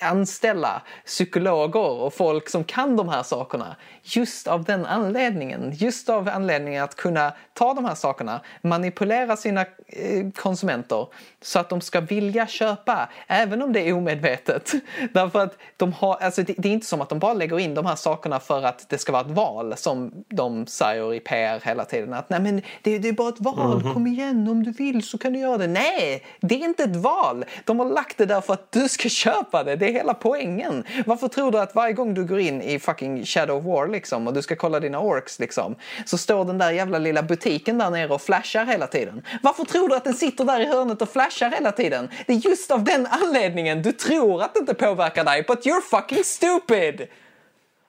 anställa 0.00 0.82
psykologer 1.04 1.90
och 1.90 2.14
folk 2.14 2.48
som 2.48 2.64
kan 2.64 2.96
de 2.96 3.08
här 3.08 3.22
sakerna. 3.22 3.76
Just 4.02 4.46
av 4.46 4.64
den 4.64 4.86
anledningen. 4.86 5.72
Just 5.74 6.08
av 6.08 6.28
anledningen 6.28 6.84
att 6.84 6.94
kunna 6.94 7.32
ta 7.52 7.74
de 7.74 7.84
här 7.84 7.94
sakerna, 7.94 8.40
manipulera 8.62 9.36
sina 9.36 9.60
eh, 9.86 10.30
konsumenter 10.34 11.08
så 11.42 11.58
att 11.58 11.68
de 11.68 11.80
ska 11.80 12.00
vilja 12.00 12.46
köpa, 12.46 13.08
även 13.26 13.62
om 13.62 13.72
det 13.72 13.88
är 13.88 13.92
omedvetet. 13.92 14.72
Därför 15.12 15.38
att 15.38 15.58
de 15.76 15.92
har, 15.92 16.16
alltså 16.16 16.42
det, 16.42 16.54
det 16.58 16.68
är 16.68 16.72
inte 16.72 16.86
som 16.86 17.00
att 17.00 17.08
de 17.08 17.18
bara 17.18 17.34
lägger 17.34 17.58
in 17.58 17.74
de 17.74 17.86
här 17.86 17.96
sakerna 17.96 18.40
för 18.40 18.62
att 18.62 18.88
det 18.88 18.98
ska 18.98 19.12
vara 19.12 19.22
ett 19.22 19.30
val 19.30 19.74
som 19.76 20.24
de 20.28 20.66
säger 20.66 21.14
i 21.14 21.20
PR 21.20 21.60
hela 21.64 21.84
tiden. 21.84 22.14
Att 22.14 22.30
nej 22.30 22.40
men 22.40 22.62
det, 22.82 22.98
det 22.98 23.08
är 23.08 23.12
bara 23.12 23.28
ett 23.28 23.40
val, 23.40 23.82
kom 23.94 24.06
igen 24.06 24.48
om 24.56 24.64
du 24.64 24.70
vill 24.70 25.02
så 25.02 25.18
kan 25.18 25.32
du 25.32 25.38
göra 25.38 25.58
det. 25.58 25.66
Nej, 25.66 26.24
det 26.40 26.54
är 26.54 26.64
inte 26.64 26.84
ett 26.84 26.96
val. 26.96 27.44
De 27.64 27.78
har 27.78 27.86
lagt 27.86 28.18
det 28.18 28.26
där 28.26 28.40
för 28.40 28.54
att 28.54 28.72
du 28.72 28.88
ska 28.88 29.08
köpa 29.08 29.64
det. 29.64 29.76
Det 29.76 29.88
är 29.88 29.92
hela 29.92 30.14
poängen. 30.14 30.84
Varför 31.06 31.28
tror 31.28 31.52
du 31.52 31.58
att 31.58 31.74
varje 31.74 31.92
gång 31.92 32.14
du 32.14 32.24
går 32.24 32.40
in 32.40 32.62
i 32.62 32.78
fucking 32.78 33.24
Shadow 33.24 33.56
of 33.58 33.64
War 33.64 33.88
liksom 33.88 34.26
och 34.26 34.34
du 34.34 34.42
ska 34.42 34.56
kolla 34.56 34.80
dina 34.80 35.00
orks 35.00 35.38
liksom 35.38 35.74
så 36.04 36.18
står 36.18 36.44
den 36.44 36.58
där 36.58 36.70
jävla 36.70 36.98
lilla 36.98 37.22
butiken 37.22 37.78
där 37.78 37.90
nere 37.90 38.14
och 38.14 38.22
flashar 38.22 38.66
hela 38.66 38.86
tiden? 38.86 39.22
Varför 39.42 39.64
tror 39.64 39.88
du 39.88 39.96
att 39.96 40.04
den 40.04 40.14
sitter 40.14 40.44
där 40.44 40.60
i 40.60 40.66
hörnet 40.66 41.02
och 41.02 41.08
flashar 41.08 41.50
hela 41.50 41.72
tiden? 41.72 42.08
Det 42.26 42.32
är 42.32 42.36
just 42.36 42.70
av 42.70 42.84
den 42.84 43.06
anledningen 43.06 43.82
du 43.82 43.92
tror 43.92 44.42
att 44.42 44.54
det 44.54 44.60
inte 44.60 44.74
påverkar 44.74 45.24
dig, 45.24 45.44
but 45.48 45.66
you're 45.66 45.80
fucking 45.90 46.24
stupid! 46.24 47.08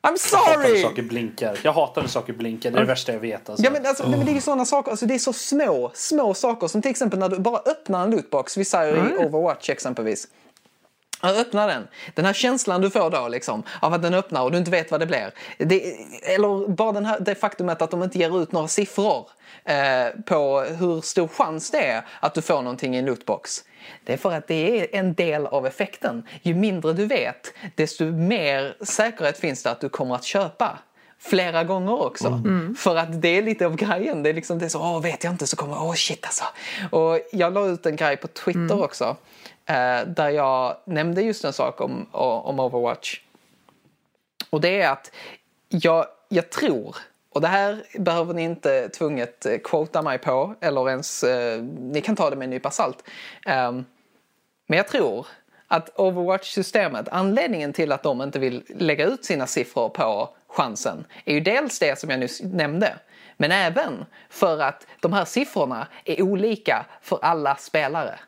I'm 0.08 0.18
Jag 0.32 0.40
hatar 0.40 0.58
när 0.58 0.66
sorry! 0.68 0.82
saker 0.82 1.02
blinkar. 1.02 1.60
Jag 1.64 1.74
hatar 1.74 2.02
när 2.02 2.10
saker 2.10 2.34
blinkar. 2.34 2.72
Det 2.72 2.78
är 2.78 2.82
det 2.82 2.88
värsta 2.88 3.14
jag 3.14 3.20
vet. 3.20 3.50
Alltså. 3.50 3.66
Ja 3.66 3.72
men, 3.72 3.86
alltså, 3.86 4.04
nej, 4.04 4.18
men 4.18 4.26
det 4.26 4.32
är 4.32 4.36
ju 4.36 4.42
sådana 4.42 4.66
saker, 4.66 4.92
alltså, 4.92 5.06
det 5.06 5.16
är 5.16 5.20
så 5.20 5.34
små, 5.34 5.92
små 5.94 6.34
saker 6.34 6.68
som 6.68 6.82
till 6.82 6.92
exempel 6.92 7.20
när 7.20 7.30
du 7.30 7.40
bara 7.40 7.58
öppnar 7.66 8.04
en 8.04 8.12
lootbox, 8.12 8.58
vi 8.58 8.66
säger 8.66 8.96
i 8.96 9.26
Overwatch 9.26 9.70
exempelvis. 9.70 10.28
Ja, 11.22 11.30
Öppna 11.30 11.68
den. 11.68 11.88
Den 12.16 12.26
här 12.26 12.34
känslan 12.34 12.82
du 12.82 12.90
får 12.90 13.10
då 13.10 13.28
liksom, 13.28 13.64
av 13.82 13.94
att 13.94 14.02
den 14.02 14.14
öppnar 14.14 14.44
och 14.44 14.52
du 14.52 14.58
inte 14.58 14.72
vet 14.72 14.92
vad 14.92 15.00
det 15.00 15.06
blir. 15.06 15.32
Det, 15.58 15.96
eller 16.22 16.68
bara 16.68 16.92
den 16.92 17.06
här, 17.06 17.20
det 17.20 17.36
faktumet 17.36 17.82
att 17.82 17.92
de 17.92 18.04
inte 18.04 18.18
ger 18.20 18.42
ut 18.42 18.52
några 18.52 18.68
siffror 18.68 19.30
eh, 19.64 20.08
på 20.26 20.62
hur 20.62 21.02
stor 21.02 21.28
chans 21.28 21.72
det 21.72 21.86
är 21.86 22.06
att 22.20 22.34
du 22.34 22.42
får 22.42 22.62
någonting 22.62 22.96
i 22.96 23.00
en 23.00 23.06
lootbox. 23.06 23.64
Det 24.04 24.14
är 24.14 24.18
för 24.18 24.32
att 24.32 24.48
det 24.48 24.82
är 24.82 25.00
en 25.00 25.14
del 25.14 25.48
av 25.48 25.68
effekten. 25.68 26.28
Ju 26.42 26.54
mindre 26.54 26.94
du 26.94 27.06
vet, 27.06 27.54
desto 27.76 28.06
mer 28.06 28.76
säkerhet 28.82 29.38
finns 29.38 29.64
det 29.64 29.72
att 29.72 29.82
du 29.82 29.90
kommer 29.90 30.16
att 30.16 30.24
köpa 30.24 30.78
flera 31.20 31.64
gånger 31.64 32.02
också. 32.02 32.42
För 32.78 32.96
att 32.96 33.22
det 33.22 33.38
är 33.38 33.42
lite 33.42 33.66
av 33.66 33.76
grejen. 33.76 34.24
Det 34.24 34.30
är 34.30 34.34
liksom 34.34 34.60
det 34.60 34.66
är 34.66 34.70
så, 34.70 34.80
åh 34.80 35.02
vet 35.02 35.24
jag 35.24 35.34
inte 35.34 35.48
så 35.48 35.56
kommer, 35.56 35.84
åh 35.84 35.94
shit 35.94 36.26
alltså. 36.26 36.44
Och 36.92 37.20
jag 37.32 37.54
la 37.54 37.66
ut 37.68 37.86
en 37.86 37.96
grej 37.96 38.18
på 38.18 38.28
Twitter 38.28 38.84
också. 38.84 39.16
Eh, 39.70 40.08
där 40.08 40.30
jag 40.30 40.78
nämnde 40.86 41.22
just 41.22 41.46
en 41.46 41.54
sak 41.54 41.82
om, 41.82 42.08
om 42.12 42.60
Overwatch. 42.60 43.22
Och 44.50 44.62
det 44.62 44.82
är 44.82 44.90
att 44.92 45.12
jag, 45.70 46.06
jag 46.30 46.50
tror, 46.50 46.96
och 47.30 47.42
det 47.42 47.48
här 47.48 47.84
behöver 48.00 48.34
ni 48.34 48.44
inte 48.44 48.90
tvunget 48.90 49.46
eh, 49.46 49.58
quota 49.58 50.02
mig 50.02 50.18
på 50.18 50.56
eller 50.62 50.90
ens, 50.90 51.24
eh, 51.24 51.64
ni 51.64 52.02
kan 52.02 52.16
ta 52.16 52.30
det 52.30 52.36
med 52.36 52.44
en 52.44 52.50
nypa 52.50 52.72
salt. 52.72 53.04
Ehm, 53.46 53.86
men 54.68 54.78
jag 54.78 54.88
tror 54.88 55.28
att 55.68 55.90
Overwatch-systemet, 56.00 57.10
anledningen 57.12 57.74
till 57.74 57.92
att 57.92 58.04
de 58.04 58.22
inte 58.22 58.40
vill 58.40 58.64
lägga 58.68 59.06
ut 59.06 59.26
sina 59.26 59.48
siffror 59.48 59.90
på 59.90 60.30
chansen 60.48 61.06
är 61.26 61.34
ju 61.34 61.40
dels 61.40 61.80
det 61.80 62.00
som 62.00 62.10
jag 62.10 62.20
nyss 62.20 62.42
nämnde. 62.44 62.94
Men 63.38 63.52
även 63.52 64.06
för 64.30 64.60
att 64.60 64.88
de 65.00 65.14
här 65.14 65.26
siffrorna 65.26 65.88
är 66.06 66.22
olika 66.22 66.86
för 67.02 67.20
alla 67.22 67.56
spelare. 67.56 68.20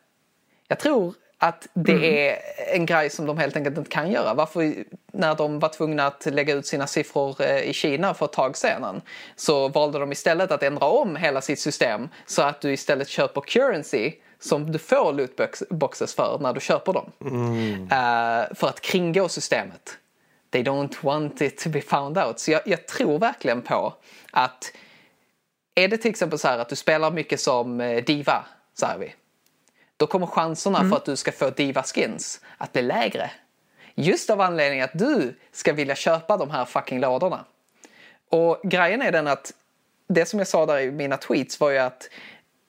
Jag 0.68 0.80
tror 0.80 1.14
att 1.42 1.68
det 1.74 2.30
är 2.30 2.38
en 2.74 2.86
grej 2.86 3.10
som 3.10 3.26
de 3.26 3.38
helt 3.38 3.56
enkelt 3.56 3.78
inte 3.78 3.90
kan 3.90 4.12
göra. 4.12 4.34
Varför 4.34 4.76
när 5.14 5.36
de 5.36 5.60
var 5.60 5.70
tvungna 5.70 6.08
att 6.08 6.26
lägga 6.26 6.54
ut 6.54 6.66
sina 6.66 6.88
siffror 6.88 7.42
eh, 7.42 7.70
i 7.70 7.74
Kina 7.74 8.14
för 8.14 8.26
ett 8.26 8.34
tag 8.34 8.58
sedan 8.58 9.02
så 9.36 9.68
valde 9.68 10.00
de 10.00 10.12
istället 10.12 10.52
att 10.52 10.64
ändra 10.64 10.86
om 10.88 11.16
hela 11.16 11.42
sitt 11.42 11.60
system 11.60 12.10
så 12.26 12.42
att 12.42 12.62
du 12.62 12.74
istället 12.74 13.08
köper 13.08 13.42
currency 13.42 14.14
som 14.40 14.72
du 14.72 14.80
får 14.80 15.14
lootboxes 15.14 16.16
för 16.16 16.40
när 16.42 16.54
du 16.54 16.60
köper 16.60 16.94
dem. 16.94 17.12
Eh, 17.92 18.56
för 18.56 18.68
att 18.68 18.82
kringgå 18.82 19.30
systemet. 19.30 19.98
They 20.52 20.64
don't 20.64 20.96
want 21.02 21.42
it 21.42 21.58
to 21.58 21.70
be 21.70 21.82
found 21.82 22.18
out. 22.18 22.40
Så 22.40 22.52
jag, 22.52 22.62
jag 22.66 22.88
tror 22.88 23.20
verkligen 23.20 23.62
på 23.62 23.94
att 24.32 24.72
är 25.76 25.88
det 25.88 25.98
till 25.98 26.12
exempel 26.12 26.40
så 26.40 26.48
här 26.48 26.60
att 26.60 26.70
du 26.70 26.76
spelar 26.76 27.12
mycket 27.12 27.40
som 27.40 27.82
eh, 27.82 28.04
diva, 28.04 28.46
säger 28.80 28.98
vi. 28.98 29.14
Då 30.00 30.08
kommer 30.08 30.28
chanserna 30.28 30.90
för 30.90 30.96
att 30.96 31.06
du 31.06 31.16
ska 31.16 31.32
få 31.32 31.50
diva 31.50 31.84
skins 31.84 32.42
att 32.58 32.74
bli 32.74 32.82
lägre. 32.82 33.32
Just 33.96 34.30
av 34.30 34.42
anledning 34.42 34.82
att 34.82 34.92
du 34.94 35.36
ska 35.52 35.74
vilja 35.74 35.96
köpa 35.96 36.38
de 36.38 36.50
här 36.52 36.66
fucking 36.66 37.00
lådorna. 37.00 37.46
Och 38.30 38.62
grejen 38.64 39.02
är 39.02 39.12
den 39.12 39.28
att 39.28 39.54
det 40.08 40.26
som 40.26 40.40
jag 40.40 40.48
sa 40.48 40.66
där 40.66 40.80
i 40.80 40.92
mina 40.92 41.18
tweets 41.18 41.60
var 41.60 41.70
ju 41.70 41.78
att 41.78 42.10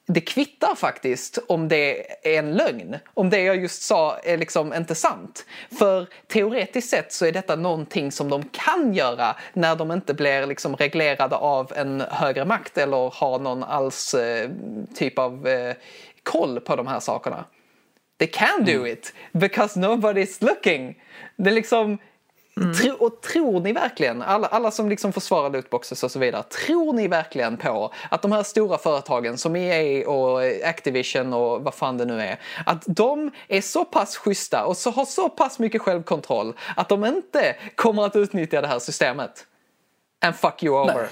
det 0.07 0.21
kvittar 0.21 0.75
faktiskt 0.75 1.39
om 1.49 1.69
det 1.69 2.11
är 2.23 2.39
en 2.39 2.53
lögn. 2.53 2.97
Om 3.15 3.31
det 3.31 3.43
jag 3.43 3.57
just 3.57 3.83
sa 3.83 4.19
är 4.19 4.37
liksom 4.37 4.75
inte 4.75 4.95
sant. 4.95 5.47
För 5.79 6.07
teoretiskt 6.27 6.91
sett 6.91 7.13
så 7.13 7.27
är 7.27 7.33
detta 7.33 7.57
någonting 7.57 8.13
som 8.13 8.29
de 8.29 8.43
kan 8.43 8.95
göra 8.95 9.37
när 9.53 9.77
de 9.77 9.93
inte 9.93 10.15
blir 10.15 10.47
liksom 10.47 10.77
reglerade 10.77 11.37
av 11.37 11.73
en 11.77 12.01
högre 12.01 12.45
makt 12.45 12.79
eller 12.79 13.11
har 13.15 13.39
någon 13.39 13.65
alls 13.65 14.15
eh, 14.15 14.51
typ 14.95 15.19
av 15.19 15.49
eh, 15.49 15.75
koll 16.23 16.61
på 16.61 16.77
de 16.77 16.87
här 16.87 17.01
sakerna. 17.01 17.45
They 18.19 18.29
can 18.29 18.65
do 18.65 18.87
it 18.87 19.15
because 19.33 19.81
nobody's 19.81 20.45
looking. 20.45 21.03
Det 21.37 21.51
är 21.51 21.55
liksom... 21.55 21.99
Tro, 22.81 22.95
och 22.95 23.21
tror 23.21 23.61
ni 23.61 23.73
verkligen, 23.73 24.23
alla, 24.23 24.47
alla 24.47 24.71
som 24.71 24.89
liksom 24.89 25.13
försvarar 25.13 25.51
lootboxes 25.51 26.03
och 26.03 26.11
så 26.11 26.19
vidare, 26.19 26.43
tror 26.43 26.93
ni 26.93 27.09
verkligen 27.09 27.57
på 27.57 27.93
att 28.11 28.23
de 28.23 28.33
här 28.33 28.43
stora 28.43 28.79
företagen 28.79 29.39
som 29.39 29.57
EA 29.57 30.09
och 30.09 30.41
Activision 30.65 31.33
och 31.33 31.65
vad 31.65 31.75
fan 31.75 31.99
det 31.99 32.05
nu 32.05 32.21
är, 32.21 32.41
att 32.67 32.83
de 32.87 33.31
är 33.49 33.61
så 33.61 33.85
pass 33.85 34.17
schyssta 34.17 34.65
och 34.65 34.77
så 34.77 34.91
har 34.91 35.05
så 35.05 35.29
pass 35.29 35.59
mycket 35.59 35.83
självkontroll 35.83 36.53
att 36.77 36.89
de 36.89 37.05
inte 37.05 37.57
kommer 37.75 38.05
att 38.05 38.17
utnyttja 38.17 38.61
det 38.61 38.69
här 38.69 38.79
systemet? 38.79 39.47
And 40.25 40.37
fuck 40.37 40.63
you 40.63 40.83
over. 40.83 40.95
Nej, 40.95 41.09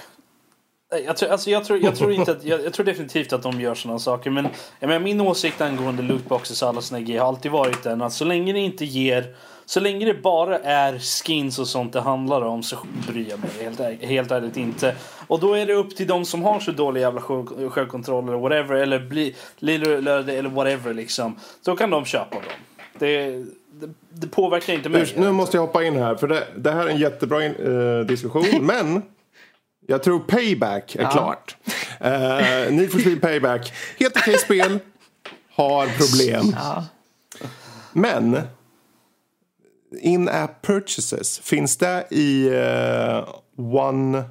Eh, 0.93 0.99
jag 0.99 1.17
tror, 1.17 1.29
alltså 1.29 1.49
jag, 1.49 1.65
tror, 1.65 1.79
jag, 1.83 1.95
tror 1.95 2.11
inte 2.11 2.31
att, 2.31 2.43
jag, 2.43 2.65
jag 2.65 2.73
tror 2.73 2.85
definitivt 2.85 3.33
att 3.33 3.43
de 3.43 3.61
gör 3.61 3.75
sådana 3.75 3.99
saker. 3.99 4.29
Men 4.29 4.47
jag 4.79 4.87
menar, 4.87 4.99
min 4.99 5.21
åsikt 5.21 5.61
angående 5.61 6.03
lootboxes 6.03 6.61
och 6.61 6.69
alla 6.69 6.81
sådana 6.81 7.05
grejer 7.05 7.21
har 7.21 7.27
alltid 7.27 7.51
varit 7.51 7.83
den 7.83 8.01
att 8.01 8.13
så 8.13 8.25
länge 8.25 8.53
det 8.53 8.59
inte 8.59 8.85
ger 8.85 9.35
Så 9.65 9.79
länge 9.79 10.05
det 10.05 10.13
bara 10.13 10.59
är 10.59 10.99
skins 10.99 11.59
och 11.59 11.67
sånt 11.67 11.93
det 11.93 12.01
handlar 12.01 12.41
om 12.41 12.63
så 12.63 12.75
bryr 13.07 13.29
jag 13.29 13.39
mig 13.39 13.49
helt, 13.59 14.01
helt 14.01 14.31
ärligt 14.31 14.57
inte. 14.57 14.95
Och 15.27 15.39
då 15.39 15.53
är 15.53 15.65
det 15.65 15.73
upp 15.73 15.95
till 15.95 16.07
de 16.07 16.25
som 16.25 16.43
har 16.43 16.59
så 16.59 16.71
dålig 16.71 17.01
jävla 17.01 17.21
självkontroll 17.69 18.27
eller 18.27 18.37
whatever. 18.37 18.75
Eller 18.75 18.99
blir 18.99 19.33
eller 19.61 20.49
whatever 20.49 20.93
liksom. 20.93 21.35
Så 21.61 21.75
kan 21.75 21.89
de 21.89 22.05
köpa 22.05 22.35
dem. 22.35 22.43
Det, 22.99 23.29
det, 23.71 23.89
det 24.09 24.27
påverkar 24.27 24.73
inte 24.73 24.89
mig. 24.89 25.13
Nu 25.17 25.31
måste 25.31 25.57
jag 25.57 25.61
hoppa 25.61 25.83
in 25.83 25.95
här, 25.95 26.15
för 26.15 26.27
det, 26.27 26.43
det 26.57 26.71
här 26.71 26.85
är 26.85 26.89
en 26.89 26.97
jättebra 26.97 27.45
in, 27.45 27.55
eh, 27.55 28.05
diskussion. 28.05 28.65
men 28.65 29.01
jag 29.89 30.03
tror 30.03 30.19
Payback 30.19 30.95
är 30.95 31.11
klart. 31.11 31.57
Uh, 32.05 32.73
Need 32.73 32.91
for 32.91 32.99
speed 32.99 33.21
Payback, 33.21 33.73
helt 33.99 34.17
okej 34.17 34.37
spel, 34.37 34.79
har 35.55 35.87
problem. 35.87 36.55
Men 37.93 38.41
in-app 40.01 40.61
purchases, 40.61 41.39
finns 41.39 41.77
det 41.77 42.07
i 42.11 42.47
eh, 42.47 43.29
One... 43.75 44.23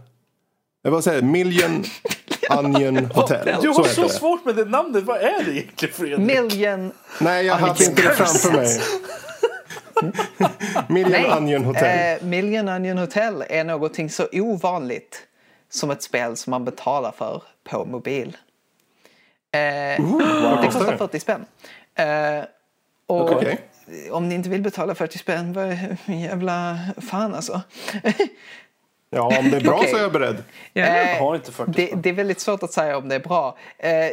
Jag 0.82 0.90
vad 0.90 1.04
säger? 1.04 1.22
Million 1.22 1.84
Onion 2.50 3.04
Hotel? 3.04 3.56
Du 3.62 3.68
har 3.68 3.84
så 3.84 4.02
det. 4.02 4.08
svårt 4.08 4.44
med 4.44 4.56
det 4.56 4.64
namnet. 4.64 5.04
Vad 5.04 5.16
är 5.16 5.44
det 5.44 5.50
egentligen 5.52 5.94
Fredrik? 5.94 6.18
Million... 6.18 6.92
Nej, 7.20 7.46
jag 7.46 7.54
hade 7.54 7.84
inte 7.84 8.02
det 8.02 8.14
framför 8.14 8.52
mig. 8.52 8.80
Million 10.88 11.10
Nej, 11.10 11.36
Onion 11.36 11.64
Hotel. 11.64 12.18
eh, 12.20 12.26
Million 12.26 12.68
Onion 12.68 12.98
Hotel 12.98 13.44
är 13.48 13.64
någonting 13.64 14.10
så 14.10 14.28
ovanligt 14.32 15.22
som 15.70 15.90
ett 15.90 16.02
spel 16.02 16.36
som 16.36 16.50
man 16.50 16.64
betalar 16.64 17.12
för 17.12 17.42
på 17.64 17.84
mobil. 17.84 18.36
Eh, 19.52 19.60
det 19.60 19.96
kostar 19.96 20.70
kostar 20.70 20.92
det? 20.92 20.98
40 20.98 21.20
spänn. 21.20 21.46
Eh, 21.94 22.44
och 23.06 23.32
Okej. 23.32 23.58
om 24.10 24.28
ni 24.28 24.34
inte 24.34 24.48
vill 24.48 24.62
betala 24.62 24.94
40 24.94 25.18
spänn, 25.18 25.52
vad 25.52 25.78
jävla 26.06 26.78
fan 26.96 27.34
alltså. 27.34 27.62
Ja, 29.10 29.38
om 29.38 29.50
det 29.50 29.56
är 29.56 29.60
bra 29.60 29.74
Okej. 29.74 29.90
så 29.90 29.96
är 29.96 30.02
jag 30.02 30.12
beredd. 30.12 30.42
Eh, 30.74 31.18
har 31.18 31.34
inte 31.34 31.52
40 31.52 31.72
det, 31.72 31.86
spänn. 31.86 32.02
det 32.02 32.08
är 32.08 32.12
väldigt 32.12 32.40
svårt 32.40 32.62
att 32.62 32.72
säga 32.72 32.96
om 32.96 33.08
det 33.08 33.14
är 33.14 33.20
bra. 33.20 33.58
Eh, 33.78 34.10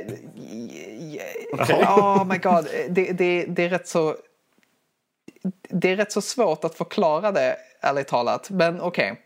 oh 1.98 2.26
my 2.26 2.38
god, 2.38 2.68
det, 2.90 3.12
det, 3.12 3.46
det 3.46 3.64
är 3.64 3.70
rätt 3.70 3.88
så... 3.88 4.16
Det 5.70 5.90
är 5.90 5.96
rätt 5.96 6.12
så 6.12 6.22
svårt 6.22 6.64
att 6.64 6.76
förklara 6.76 7.32
det, 7.32 7.58
ärligt 7.82 8.08
talat. 8.08 8.50
Men 8.50 8.82
okej. 8.82 9.25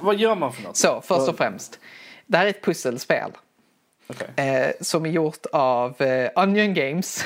Vad 0.00 0.16
gör 0.16 0.34
man 0.34 0.52
för 0.52 0.62
något? 0.62 0.76
Så, 0.76 1.00
först 1.00 1.28
och 1.28 1.36
främst. 1.36 1.78
Det 2.26 2.36
här 2.36 2.46
är 2.46 2.50
ett 2.50 2.64
pusselspel. 2.64 3.32
Okej. 4.06 4.46
Eh, 4.48 4.70
som 4.80 5.06
är 5.06 5.10
gjort 5.10 5.46
av 5.52 6.02
eh, 6.02 6.30
Onion 6.36 6.74
Games. 6.74 7.24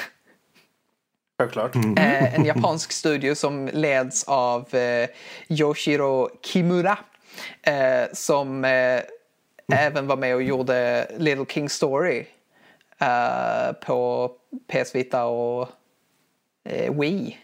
Självklart. 1.39 1.77
Eh, 1.77 2.35
en 2.35 2.45
japansk 2.45 2.93
studio 2.93 3.35
som 3.35 3.71
leds 3.73 4.25
av 4.25 4.75
eh, 4.75 5.09
Yoshiro 5.49 6.29
Kimura. 6.43 6.99
Eh, 7.63 8.05
som 8.13 8.65
eh, 8.65 9.01
även 9.73 10.07
var 10.07 10.17
med 10.17 10.35
och 10.35 10.43
gjorde 10.43 11.07
Little 11.17 11.47
King 11.49 11.69
Story. 11.69 12.27
Eh, 12.99 13.73
på 13.73 14.31
PS 14.73 14.95
Vita 14.95 15.25
och 15.25 15.69
eh, 16.65 16.95
Wii. 17.01 17.39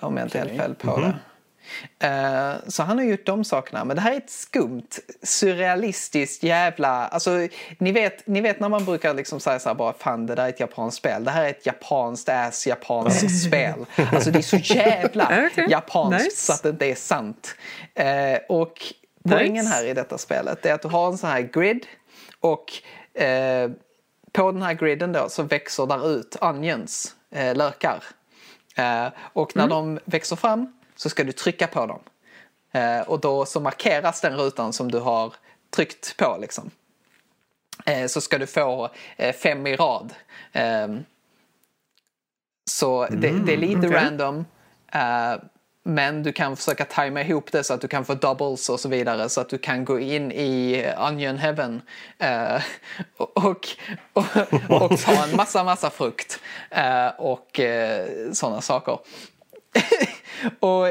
Om 0.00 0.16
jag 0.16 0.26
inte 0.26 0.38
helt 0.38 0.50
fel 0.50 0.74
på 0.74 1.00
det. 1.00 1.14
Eh, 1.98 2.52
så 2.68 2.82
han 2.82 2.98
har 2.98 3.04
gjort 3.04 3.26
de 3.26 3.44
sakerna. 3.44 3.84
Men 3.84 3.96
det 3.96 4.02
här 4.02 4.12
är 4.12 4.16
ett 4.16 4.30
skumt, 4.30 4.88
surrealistiskt 5.22 6.42
jävla... 6.42 7.06
Alltså, 7.06 7.48
ni, 7.78 7.92
vet, 7.92 8.26
ni 8.26 8.40
vet 8.40 8.60
när 8.60 8.68
man 8.68 8.84
brukar 8.84 9.14
liksom 9.14 9.40
säga 9.40 9.58
så 9.58 9.68
här 9.68 9.74
bara 9.74 9.92
fan 9.92 10.26
det 10.26 10.34
där 10.34 10.44
är 10.44 10.48
ett 10.48 10.60
japanskt 10.60 10.98
spel. 10.98 11.24
Det 11.24 11.30
här 11.30 11.44
är 11.44 11.48
ett 11.48 11.66
japanskt 11.66 12.28
ass 12.28 12.66
japanskt 12.66 13.44
spel. 13.46 13.86
Alltså 14.12 14.30
det 14.30 14.38
är 14.38 14.42
så 14.42 14.56
jävla 14.56 15.24
Okej, 15.52 15.66
japanskt 15.70 16.24
nice. 16.24 16.36
så 16.36 16.52
att 16.52 16.62
det 16.62 16.68
inte 16.68 16.86
är 16.86 16.94
sant. 16.94 17.54
Eh, 17.94 18.38
och 18.48 18.72
poängen 19.28 19.64
Nice. 19.64 19.76
här 19.76 19.84
i 19.84 19.94
detta 19.94 20.18
spelet 20.18 20.66
är 20.66 20.74
att 20.74 20.82
du 20.82 20.88
har 20.88 21.08
en 21.08 21.18
sån 21.18 21.30
här 21.30 21.40
grid 21.40 21.86
och 22.40 22.72
eh, 23.22 23.70
på 24.32 24.52
den 24.52 24.62
här 24.62 24.74
griden 24.74 25.12
då 25.12 25.28
så 25.28 25.42
växer 25.42 25.86
där 25.86 26.10
ut 26.10 26.36
onions, 26.40 27.14
eh, 27.30 27.56
lökar. 27.56 28.04
Eh, 28.76 29.06
och 29.32 29.56
när 29.56 29.68
de 29.68 29.98
växer 30.04 30.36
fram 30.36 30.72
så 30.96 31.10
ska 31.10 31.24
du 31.24 31.32
trycka 31.32 31.66
på 31.66 31.86
dem. 31.86 32.00
Eh, 32.72 33.00
och 33.00 33.20
då 33.20 33.46
så 33.46 33.60
markeras 33.60 34.20
den 34.20 34.36
rutan 34.36 34.72
som 34.72 34.90
du 34.90 34.98
har 34.98 35.34
tryckt 35.70 36.16
på 36.16 36.38
liksom. 36.40 36.70
Eh, 37.86 38.06
så 38.06 38.20
ska 38.20 38.38
du 38.38 38.46
få 38.46 38.90
eh, 39.16 39.34
fem 39.34 39.66
i 39.66 39.76
rad. 39.76 40.14
Ehm, 40.52 41.04
så 42.70 43.06
det, 43.10 43.30
det 43.30 43.52
är 43.52 43.56
lite 43.56 43.78
okej. 43.78 43.90
random. 43.90 44.44
men 45.82 46.22
du 46.22 46.32
kan 46.32 46.56
försöka 46.56 46.84
tajma 46.84 47.20
ihop 47.20 47.52
det 47.52 47.64
så 47.64 47.74
att 47.74 47.80
du 47.80 47.88
kan 47.88 48.04
få 48.04 48.14
doubles 48.14 48.68
och 48.68 48.80
så 48.80 48.88
vidare 48.88 49.28
så 49.28 49.40
att 49.40 49.48
du 49.48 49.58
kan 49.58 49.84
gå 49.84 50.00
in 50.00 50.32
i 50.32 50.84
Onion 50.98 51.38
Heaven 51.38 51.82
eh, 52.18 52.62
och, 53.16 53.68
och, 54.12 54.26
och 54.68 55.00
ta 55.00 55.24
en 55.24 55.36
massa, 55.36 55.64
massa 55.64 55.90
frukt 55.90 56.40
eh, 56.70 57.08
och 57.18 57.60
eh, 57.60 58.32
sådana 58.32 58.60
saker. 58.60 58.98
och 60.60 60.88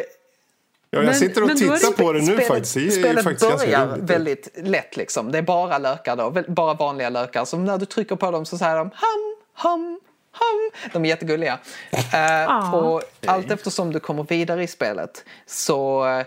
Ja, 0.96 1.00
jag 1.00 1.06
Men- 1.06 1.16
sitter 1.16 1.44
och 1.44 1.58
tittar 1.58 1.92
det- 1.92 2.04
på 2.04 2.14
det 2.14 2.20
nu 2.20 2.26
spelet, 2.26 2.48
faktiskt. 2.48 2.74
Det 2.74 2.88
är 2.88 2.92
spelet 2.92 3.24
faktiskt 3.24 3.58
börjar 3.58 3.98
väldigt 4.00 4.48
lätt 4.56 4.98
liksom. 4.98 5.32
Det 5.32 5.38
är 5.38 5.42
bara 5.42 5.78
lökar 5.78 6.16
då, 6.16 6.44
bara 6.48 6.74
vanliga 6.74 7.10
lökar. 7.10 7.46
Så 7.46 7.58
när 7.58 7.78
du 7.78 7.86
trycker 7.86 8.16
på 8.16 8.32
dem 8.32 8.46
så 8.46 8.58
säger 8.58 8.76
de 8.78 8.84
hum, 8.90 9.36
hum, 9.54 10.00
hum. 10.40 10.72
De 10.94 11.06
är 11.06 11.10
jättegulliga. 11.10 11.60
Ah. 12.48 12.72
och 12.76 13.02
allt 13.26 13.52
eftersom 13.52 13.94
du 13.94 14.00
kommer 14.00 14.24
vidare 14.24 14.64
i 14.64 14.68
spelet 14.68 15.24
så 15.46 16.06
eh, 16.08 16.26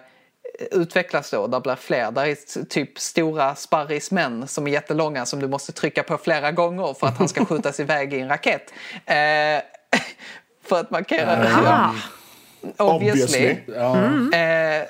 utvecklas 0.71 1.31
då, 1.31 1.47
där 1.47 1.61
blir 1.61 1.75
fler. 1.77 2.11
Där 2.11 2.27
är 2.27 2.65
typ 2.65 2.99
stora 2.99 3.55
sparrismän 3.55 4.49
som 4.49 4.67
är 4.67 4.71
jättelånga 4.71 5.27
som 5.27 5.41
du 5.41 5.49
måste 5.49 5.73
trycka 5.73 6.03
på 6.03 6.19
flera 6.19 6.53
gånger 6.53 6.95
för 6.95 7.07
att 7.07 7.19
han 7.19 7.29
ska 7.29 7.45
skjutas 7.47 7.81
iväg 7.81 8.15
i 8.15 8.21
en 8.21 8.29
raket. 8.29 8.73
Eh, 9.05 9.15
för 10.65 10.81
att 10.81 10.91
markera 10.91 11.47
Ah, 11.67 11.95
Obviously. 12.77 13.51
Obviously. 13.51 13.75
Ja. 14.33 14.39
Eh, 14.39 14.85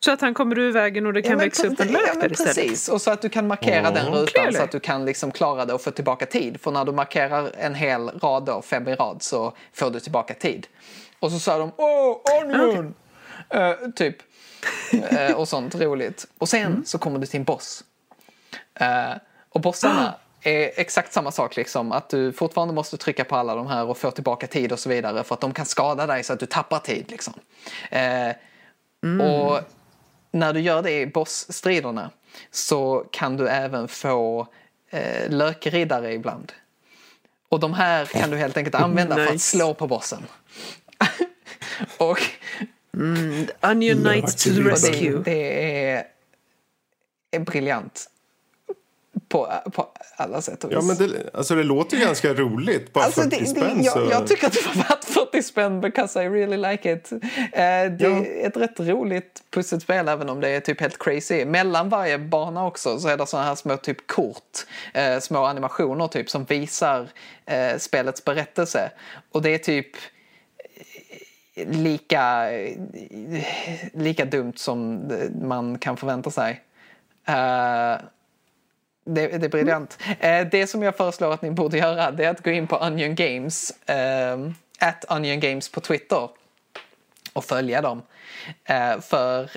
så 0.00 0.10
att 0.12 0.20
han 0.20 0.34
kommer 0.34 0.58
ur 0.58 0.72
vägen 0.72 1.06
och 1.06 1.12
det 1.12 1.22
kan 1.22 1.30
men 1.30 1.38
växa 1.38 1.66
upp 1.66 1.80
en 1.80 1.88
lök 1.88 2.02
ja, 2.06 2.14
där 2.20 2.32
istället. 2.32 2.54
Precis, 2.56 2.88
och 2.88 3.02
så 3.02 3.10
att 3.10 3.22
du 3.22 3.28
kan 3.28 3.46
markera 3.46 3.90
den 3.90 4.06
rutan 4.06 4.26
Clearly. 4.26 4.52
så 4.56 4.62
att 4.62 4.70
du 4.72 4.80
kan 4.80 5.04
liksom 5.04 5.30
klara 5.32 5.64
det 5.64 5.72
och 5.72 5.80
få 5.80 5.90
tillbaka 5.90 6.26
tid. 6.26 6.60
För 6.60 6.70
när 6.70 6.84
du 6.84 6.92
markerar 6.92 7.50
en 7.58 7.74
hel 7.74 8.08
rad 8.08 8.44
då, 8.44 8.62
fem 8.62 8.88
i 8.88 8.94
rad, 8.94 9.22
så 9.22 9.52
får 9.72 9.90
du 9.90 10.00
tillbaka 10.00 10.34
tid. 10.34 10.66
Och 11.20 11.32
så 11.32 11.38
sa 11.38 11.58
de 11.58 11.72
åh, 11.76 12.16
onion! 12.42 12.94
Eh, 13.50 13.72
typ. 13.96 14.16
Eh, 15.10 15.32
och 15.32 15.48
sånt 15.48 15.74
roligt. 15.74 16.26
Och 16.38 16.48
sen 16.48 16.66
Mm. 16.66 16.84
så 16.84 16.98
kommer 16.98 17.18
du 17.18 17.26
till 17.26 17.40
en 17.40 17.44
boss. 17.44 17.84
Eh, 18.80 19.12
och 19.50 19.60
bossarna 19.60 20.14
är 20.48 20.72
exakt 20.80 21.12
samma 21.12 21.30
sak, 21.30 21.56
liksom. 21.56 21.92
Att 21.92 22.08
du 22.10 22.32
fortfarande 22.32 22.74
måste 22.74 22.96
trycka 22.96 23.24
på 23.24 23.36
alla 23.36 23.54
de 23.54 23.66
här 23.66 23.84
och 23.86 23.98
få 23.98 24.10
tillbaka 24.10 24.46
tid 24.46 24.72
och 24.72 24.78
så 24.78 24.88
vidare 24.88 25.24
för 25.24 25.34
att 25.34 25.40
de 25.40 25.52
kan 25.54 25.66
skada 25.66 26.06
dig 26.06 26.24
så 26.24 26.32
att 26.32 26.40
du 26.40 26.46
tappar 26.46 26.78
tid. 26.78 27.10
Liksom. 27.10 27.34
Eh, 27.90 28.28
Och 29.22 29.60
när 30.32 30.52
du 30.52 30.60
gör 30.60 30.82
det 30.82 31.00
i 31.00 31.06
bossstriderna 31.06 32.10
så 32.50 33.04
kan 33.10 33.36
du 33.36 33.48
även 33.48 33.88
få 33.88 34.46
eh, 34.90 35.30
lökriddare 35.30 36.12
ibland. 36.12 36.52
Och 37.48 37.60
de 37.60 37.74
här 37.74 38.04
kan 38.06 38.30
du 38.30 38.36
helt 38.36 38.56
enkelt 38.56 38.74
använda 38.74 39.14
för 39.14 39.26
att 39.26 39.32
Nice. 39.32 39.56
slå 39.56 39.74
på 39.74 39.86
bossen. 39.86 40.26
och 41.98 42.18
Onion 43.62 43.98
Knight 44.04 44.38
to 44.38 44.50
the 44.50 44.60
rescue. 44.60 45.10
det, 45.10 45.22
det 45.24 45.90
är, 45.90 46.04
är 47.30 47.40
briljant. 47.40 48.10
På, 49.28 49.52
på 49.72 49.88
alla 50.16 50.42
sätt 50.42 50.64
och 50.64 50.70
vis. 50.70 50.74
Ja, 50.80 50.82
men 50.82 50.96
det, 50.96 51.30
alltså, 51.34 51.54
det 51.54 51.62
låter 51.62 51.96
ju 51.96 52.04
ganska 52.04 52.34
roligt. 52.34 52.92
Bara 52.92 53.04
Alltså, 53.04 53.20
40 53.22 53.36
det, 53.40 53.46
spänn. 53.46 53.82
jag, 53.82 53.92
så... 53.92 54.08
jag 54.10 54.26
tycker 54.26 54.46
att 54.46 54.52
det 54.52 54.66
var 54.66 54.74
värt 54.74 55.04
40 55.04 55.42
spänn 55.42 55.80
because 55.80 56.22
I 56.24 56.28
really 56.28 56.56
like 56.56 56.92
it. 56.92 57.12
Eh, 57.12 57.18
det 57.52 57.96
Ja. 57.98 58.08
är 58.24 58.46
ett 58.46 58.56
rätt 58.56 58.80
roligt 58.80 59.42
pusselspel 59.50 60.08
även 60.08 60.28
om 60.28 60.40
det 60.40 60.48
är 60.48 60.60
typ 60.60 60.80
helt 60.80 60.98
crazy. 60.98 61.44
Mellan 61.44 61.88
varje 61.88 62.18
bana 62.18 62.66
också 62.66 62.98
så 62.98 63.08
är 63.08 63.16
det 63.16 63.26
såna 63.26 63.42
här 63.44 63.54
små 63.54 63.76
typ 63.76 64.06
kort, 64.06 64.66
eh, 64.94 65.18
små 65.18 65.44
animationer 65.44 66.08
typ 66.08 66.30
som 66.30 66.44
visar 66.44 67.08
eh, 67.46 67.78
spelets 67.78 68.24
berättelse. 68.24 68.90
Och 69.32 69.42
det 69.42 69.50
är 69.54 69.58
typ 69.58 69.96
eh, 71.54 71.68
lika, 71.68 72.52
eh, 72.52 72.76
lika 73.92 74.24
dumt 74.24 74.52
som 74.56 75.02
man 75.42 75.78
kan 75.78 75.96
förvänta 75.96 76.30
sig. 76.30 76.60
Eh, 77.28 77.96
det, 79.14 79.38
det 79.38 79.46
är 79.46 79.50
briljant. 79.50 79.98
Eh, 80.20 80.46
det 80.50 80.66
som 80.66 80.82
jag 80.82 80.96
föreslår 80.96 81.32
att 81.32 81.42
ni 81.42 81.50
borde 81.50 81.78
göra 81.78 82.10
det 82.10 82.24
är 82.24 82.30
att 82.30 82.42
gå 82.42 82.50
in 82.50 82.66
på 82.66 82.76
Onion 82.76 83.14
Games, 83.14 83.70
eh, 83.88 84.38
at 84.78 85.04
Onion 85.08 85.40
Games 85.40 85.68
på 85.68 85.80
Twitter 85.80 86.28
och 87.32 87.44
följa 87.44 87.82
dem. 87.82 88.02
Eh, 88.64 89.00
för 89.00 89.50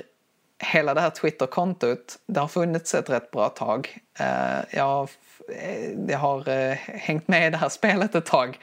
hela 0.58 0.94
det 0.94 1.00
här 1.00 1.10
Twitterkontot, 1.10 2.18
det 2.26 2.40
har 2.40 2.48
funnits 2.48 2.94
ett 2.94 3.10
rätt 3.10 3.30
bra 3.30 3.48
tag. 3.48 3.98
Eh, 4.18 4.60
jag, 4.70 4.84
har 4.84 5.08
eh, 5.48 5.90
jag 6.08 6.18
har 6.18 6.48
eh, 6.48 6.74
hängt 6.86 7.28
med 7.28 7.46
i 7.46 7.50
det 7.50 7.56
här 7.56 7.68
spelet 7.78 8.14
ett 8.14 8.26
tag. 8.26 8.58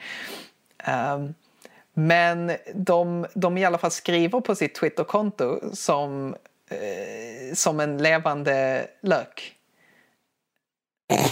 Ehm, 0.84 1.34
men 1.92 2.52
de, 2.74 3.26
de 3.34 3.58
i 3.58 3.64
alla 3.64 3.78
fall 3.78 3.90
skriver 3.90 4.40
på 4.40 4.54
sitt 4.54 4.74
Twitterkonto 4.74 5.60
som, 5.72 6.34
eh, 6.70 7.54
som 7.54 7.80
en 7.80 7.98
levande 7.98 8.86
lök. 9.00 9.56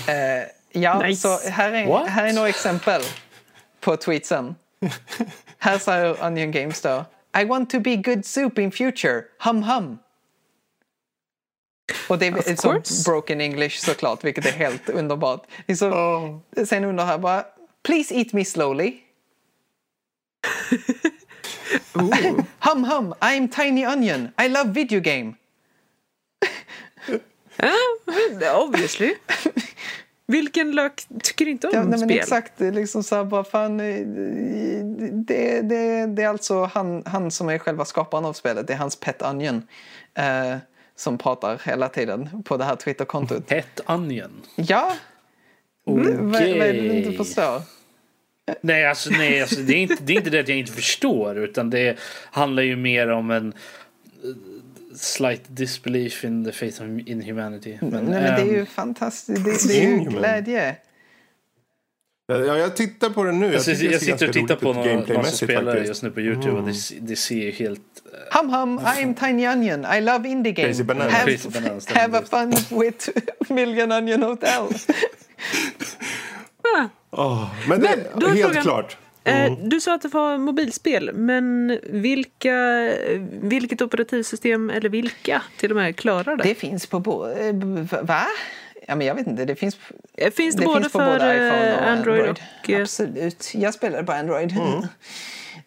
Eh, 0.09 0.45
ja, 0.73 1.03
Nice. 1.03 1.21
så 1.21 1.49
här 1.51 1.73
är, 1.73 1.87
What? 1.87 2.09
här 2.09 2.27
är 2.27 2.33
några 2.33 2.49
exempel 2.49 3.03
på 3.81 3.97
tweetsen. 3.97 4.55
här 5.59 5.79
säger 5.79 6.25
Onion 6.25 6.51
Games 6.51 6.81
då. 6.81 7.05
I 7.41 7.45
want 7.45 7.71
to 7.71 7.81
be 7.81 7.97
good 7.97 8.25
soup 8.25 8.59
in 8.59 8.73
future. 8.73 9.23
Hum 9.45 9.63
hum. 9.63 9.99
Och 12.09 12.19
det 12.19 12.27
är 12.27 12.57
så 12.57 12.83
broken 13.11 13.41
English 13.41 13.79
såklart, 13.79 14.25
vilket 14.25 14.47
är 14.47 14.53
helt 14.53 14.89
underbart. 14.89 15.47
Det 15.67 15.73
är 15.73 15.77
så, 15.77 15.91
Oh. 15.91 16.39
Sen 16.67 16.85
under 16.85 17.05
här 17.05 17.19
bara, 17.19 17.45
please 17.83 18.15
eat 18.15 18.33
me 18.33 18.45
slowly. 18.45 18.95
hum 22.59 22.85
hum, 22.85 23.15
I'm 23.21 23.49
tiny 23.49 23.87
onion. 23.87 24.29
I 24.45 24.49
love 24.49 24.71
video 24.71 25.01
game. 25.01 25.35
Ja, 28.41 28.63
obviously. 28.65 29.15
Vilken 30.27 30.73
lök 30.73 31.03
tycker 31.23 31.49
inte 31.49 31.67
om 31.67 31.73
Ja, 31.75 31.81
nej, 31.81 31.91
men 31.91 31.99
spel? 32.09 32.19
exakt, 32.19 32.61
liksom 32.61 33.03
så 33.03 33.17
här 33.17 33.25
bara 33.25 33.45
fan. 33.45 33.81
eh, 33.81 33.97
Det, 35.27 35.61
det, 35.61 36.07
det 36.07 36.23
är 36.23 36.29
alltså 36.29 36.65
han, 36.65 37.03
han 37.07 37.31
som 37.31 37.49
är 37.49 37.59
själva 37.59 37.85
skaparen 37.85 38.25
av 38.25 38.33
spelet. 38.33 38.67
Det 38.67 38.73
är 38.73 38.77
hans 38.77 38.97
pet 38.97 39.23
onion. 39.23 39.63
Eh, 40.15 40.57
som 40.97 41.19
pratar 41.19 41.61
hela 41.65 41.89
tiden 41.89 42.43
på 42.43 42.57
det 42.57 42.65
här 42.65 42.77
Twitterkontot. 42.77 43.47
Pet 43.47 43.81
Onion. 43.87 44.31
Ja, 44.57 44.93
vad, 45.85 46.07
vad 46.07 46.41
är 46.43 46.73
det 46.73 46.73
du 46.73 46.93
inte 46.93 47.09
Okej. 47.09 47.17
förstår? 47.17 47.63
Nej, 48.61 48.87
alltså, 48.87 49.11
nej 49.11 49.41
alltså, 49.43 49.61
det, 49.61 49.73
är 49.75 49.77
inte, 49.79 49.97
det 50.01 50.13
är 50.13 50.17
inte 50.17 50.31
det 50.31 50.41
att 50.41 50.49
jag 50.49 50.59
inte 50.59 50.73
förstår 50.73 51.39
utan 51.39 51.71
det 51.71 51.99
handlar 52.31 52.63
ju 52.63 52.77
mer 52.77 53.09
om 53.09 53.31
en 53.31 53.53
slight 55.01 55.43
disbelief 55.49 56.25
in 56.25 56.45
the 56.45 56.53
faith 56.53 56.83
of, 56.83 56.89
in 57.09 57.23
humanity. 57.23 57.79
Men, 57.81 57.91
Nej, 57.91 58.01
men 58.03 58.23
det 58.23 58.41
är 58.41 58.45
ju 58.53 58.61
ehm, 58.61 58.67
fantastiskt. 58.67 59.45
Det, 59.45 59.69
det 59.75 59.85
är 59.85 59.89
ju 59.91 59.99
glädje. 59.99 60.77
Ja, 62.33 62.37
jag 62.59 62.77
tittar 62.77 63.11
på 63.11 63.25
den 63.25 63.39
nu. 63.41 63.55
alltså, 63.55 63.71
tycker 63.71 63.85
det 63.87 63.93
jag 63.93 64.01
ser 64.03 64.13
sitter 64.13 64.29
och 64.29 64.33
tittar 64.35 64.57
på 64.57 64.73
någon, 64.73 64.87
någon 65.15 65.25
som 65.25 65.33
spelar 65.49 65.65
faktiskt. 65.73 65.89
just 65.89 66.03
nu 66.03 66.11
på 66.11 66.21
Youtube 66.21 66.51
och 66.59 66.63
det, 66.67 66.75
det 67.01 67.17
ser 67.17 67.35
ju 67.37 67.51
helt... 67.51 67.81
eh, 68.33 68.39
Hum 68.39 68.51
hum, 68.51 68.79
I'm 68.79 69.15
Tiny 69.27 69.49
Onion. 69.49 69.87
I 69.97 70.01
love 70.01 70.29
indie 70.29 70.53
game. 70.53 70.69
Crazy 70.69 70.83
Bananas. 70.85 71.13
Have, 71.13 71.25
Crazy 71.33 71.49
Bananas, 71.49 71.87
have 71.87 72.19
a 72.19 72.23
fun 72.31 72.51
with 72.81 73.09
Million 73.53 73.93
Onion 73.93 74.23
Hotel. 74.23 74.63
Åh, 77.11 77.51
men 77.69 77.81
det 77.81 77.97
Men 78.15 78.23
är 78.25 78.29
helt 78.29 78.41
frågan- 78.47 78.63
klart. 78.63 78.97
Eh, 79.25 79.53
Du 79.63 79.81
sa 79.81 79.95
att 79.95 80.03
det 80.03 80.09
var 80.09 80.39
mobilspel, 80.39 81.11
men 81.15 81.79
vilka, 81.83 82.55
vilket 83.43 83.83
operativsystem 83.83 84.71
eller 84.71 84.89
vilka 84.89 85.43
till 85.59 85.71
och 85.71 85.77
med 85.77 85.97
klarar 85.97 86.37
det? 86.37 86.43
Det 86.43 86.55
finns 86.55 86.87
på 86.87 87.01
både... 87.01 87.53
Va? 88.03 88.27
Ja, 88.87 88.95
men 88.97 89.07
jag 89.07 89.15
vet 89.15 89.27
inte. 89.27 89.45
Det 89.45 89.57
finns, 89.57 89.77
Eh, 90.17 90.31
finns 90.31 90.55
det, 90.55 90.61
det 90.63 90.67
både 90.67 90.81
finns 90.81 90.93
på 90.93 90.99
för 90.99 91.13
både 91.19 91.35
iPhone 91.35 91.75
och 91.77 91.83
eh, 91.83 91.93
Android, 91.93 92.21
Android. 92.21 92.41
och 92.65 92.71
eh, 92.71 92.81
Absolut. 92.83 93.51
Jag 93.55 93.75
spelade 93.75 94.05
på 94.05 94.13
Android. 94.13 94.55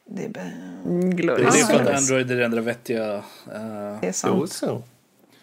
Det, 0.05 0.25
är, 0.25 0.29
bara- 0.29 1.09
Glorious? 1.11 1.53
Det 1.55 1.59
är 1.61 1.65
för 1.65 1.79
att. 1.91 1.97
Android 1.97 2.31
är 2.31 2.35
det 2.35 2.45
enda 2.45 2.61
vettiga. 2.61 3.13
eh, 3.15 3.21
det 4.01 4.07
är 4.07 4.07
Jo, 4.07 4.11
sant. 4.13 4.51
så. 4.51 4.83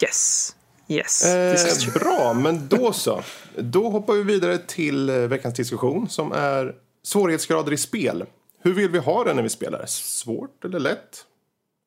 Yes. 0.02 0.54
Yes. 0.88 1.24
Eh, 1.34 1.92
bra, 1.94 2.32
men 2.34 2.68
då 2.68 2.92
så. 2.92 3.22
Då 3.58 3.88
hoppar 3.90 4.14
vi 4.14 4.22
vidare 4.22 4.58
till 4.58 5.08
eh, 5.10 5.16
veckans 5.16 5.54
diskussion 5.54 6.08
som 6.08 6.32
är 6.32 6.74
svårighetsgrader 7.02 7.72
i 7.72 7.76
spel. 7.76 8.24
Hur 8.62 8.72
vill 8.74 8.90
vi 8.90 8.98
ha 8.98 9.24
det 9.24 9.34
när 9.34 9.42
vi 9.42 9.48
spelar? 9.48 9.86
Svårt 9.86 10.64
eller 10.64 10.78
lätt? 10.80 11.24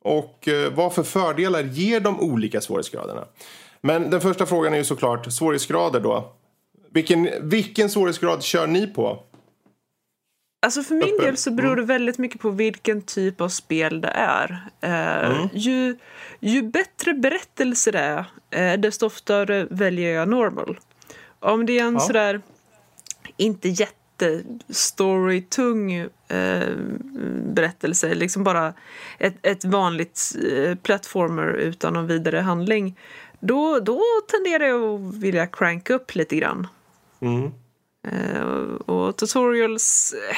Och 0.03 0.47
eh, 0.47 0.73
vad 0.73 0.93
för 0.93 1.03
fördelar 1.03 1.63
ger 1.63 1.99
de 1.99 2.19
olika 2.19 2.61
svårighetsgraderna? 2.61 3.25
Men 3.81 4.09
den 4.09 4.21
första 4.21 4.45
frågan 4.45 4.73
är 4.73 4.77
ju 4.77 4.83
såklart 4.83 5.33
svårighetsgrader 5.33 5.99
då. 5.99 6.33
Vilken, 6.89 7.29
vilken 7.49 7.89
svårighetsgrad 7.89 8.43
kör 8.43 8.67
ni 8.67 8.87
på? 8.87 9.23
Alltså 10.65 10.83
för 10.83 10.95
min 10.95 11.17
del 11.17 11.37
så 11.37 11.51
beror 11.51 11.75
det 11.75 11.81
väldigt 11.83 12.17
mycket 12.17 12.41
på 12.41 12.49
vilken 12.49 13.01
typ 13.01 13.41
av 13.41 13.49
spel 13.49 14.01
det 14.01 14.07
är. 14.15 14.69
Eh, 14.81 15.47
ju, 15.53 15.97
ju 16.39 16.61
bättre 16.63 17.13
berättelse 17.13 17.91
det 17.91 17.99
är, 17.99 18.25
eh, 18.73 18.79
desto 18.79 19.05
oftare 19.05 19.67
väljer 19.69 20.13
jag 20.13 20.29
normal. 20.29 20.79
Om 21.39 21.65
det 21.65 21.79
är 21.79 21.83
en 21.83 21.93
Ja. 21.93 21.99
sådär 21.99 22.41
inte 23.37 23.69
jättestorytung 24.21 25.93
eh, 26.27 26.75
berättelse, 27.45 28.13
liksom 28.13 28.43
bara 28.43 28.73
ett, 29.19 29.35
ett 29.41 29.65
vanligt 29.65 30.35
eh, 30.51 30.75
platformer 30.75 31.53
utan 31.53 31.93
någon 31.93 32.07
vidare 32.07 32.37
handling, 32.37 32.99
då, 33.39 33.79
då 33.79 34.01
tenderar 34.27 34.65
jag 34.65 34.83
att 34.83 35.15
vilja 35.15 35.47
cranka 35.47 35.93
upp 35.93 36.15
lite 36.15 36.35
grann. 36.35 36.67
Mm. 37.19 37.51
Eh, 38.07 38.41
och 38.85 39.17
tutorials... 39.17 40.13
eh, 40.29 40.37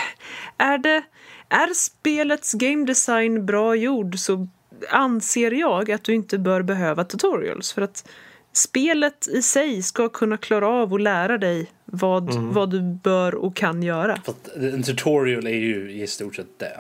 Är, 0.66 0.78
det, 0.78 1.04
är 1.50 1.74
spelets 1.74 2.54
game 2.54 2.86
design 2.86 3.46
bra 3.46 3.76
gjord 3.76 4.20
så 4.20 4.48
anser 4.90 5.52
jag 5.52 5.92
att 5.92 6.04
du 6.04 6.14
inte 6.14 6.38
bör 6.38 6.62
behöva 6.62 7.04
tutorials. 7.04 7.74
För 7.74 7.82
att 7.82 8.10
spelet 8.54 9.28
i 9.28 9.42
sig 9.42 9.84
ska 9.84 10.10
kunna 10.10 10.38
klara 10.38 10.68
av 10.68 10.94
att 10.94 11.02
lära 11.02 11.38
dig 11.38 11.72
vad, 11.86 12.34
vad 12.34 12.70
du 12.72 12.82
bör 12.82 13.36
och 13.36 13.56
kan 13.56 13.84
göra. 13.84 14.22
För 14.26 14.32
att 14.32 14.56
en 14.56 14.84
tutorial 14.84 15.48
är 15.48 15.52
ju 15.52 15.92
i 15.92 16.08
stort 16.08 16.36
sett 16.36 16.60
det. 16.60 16.80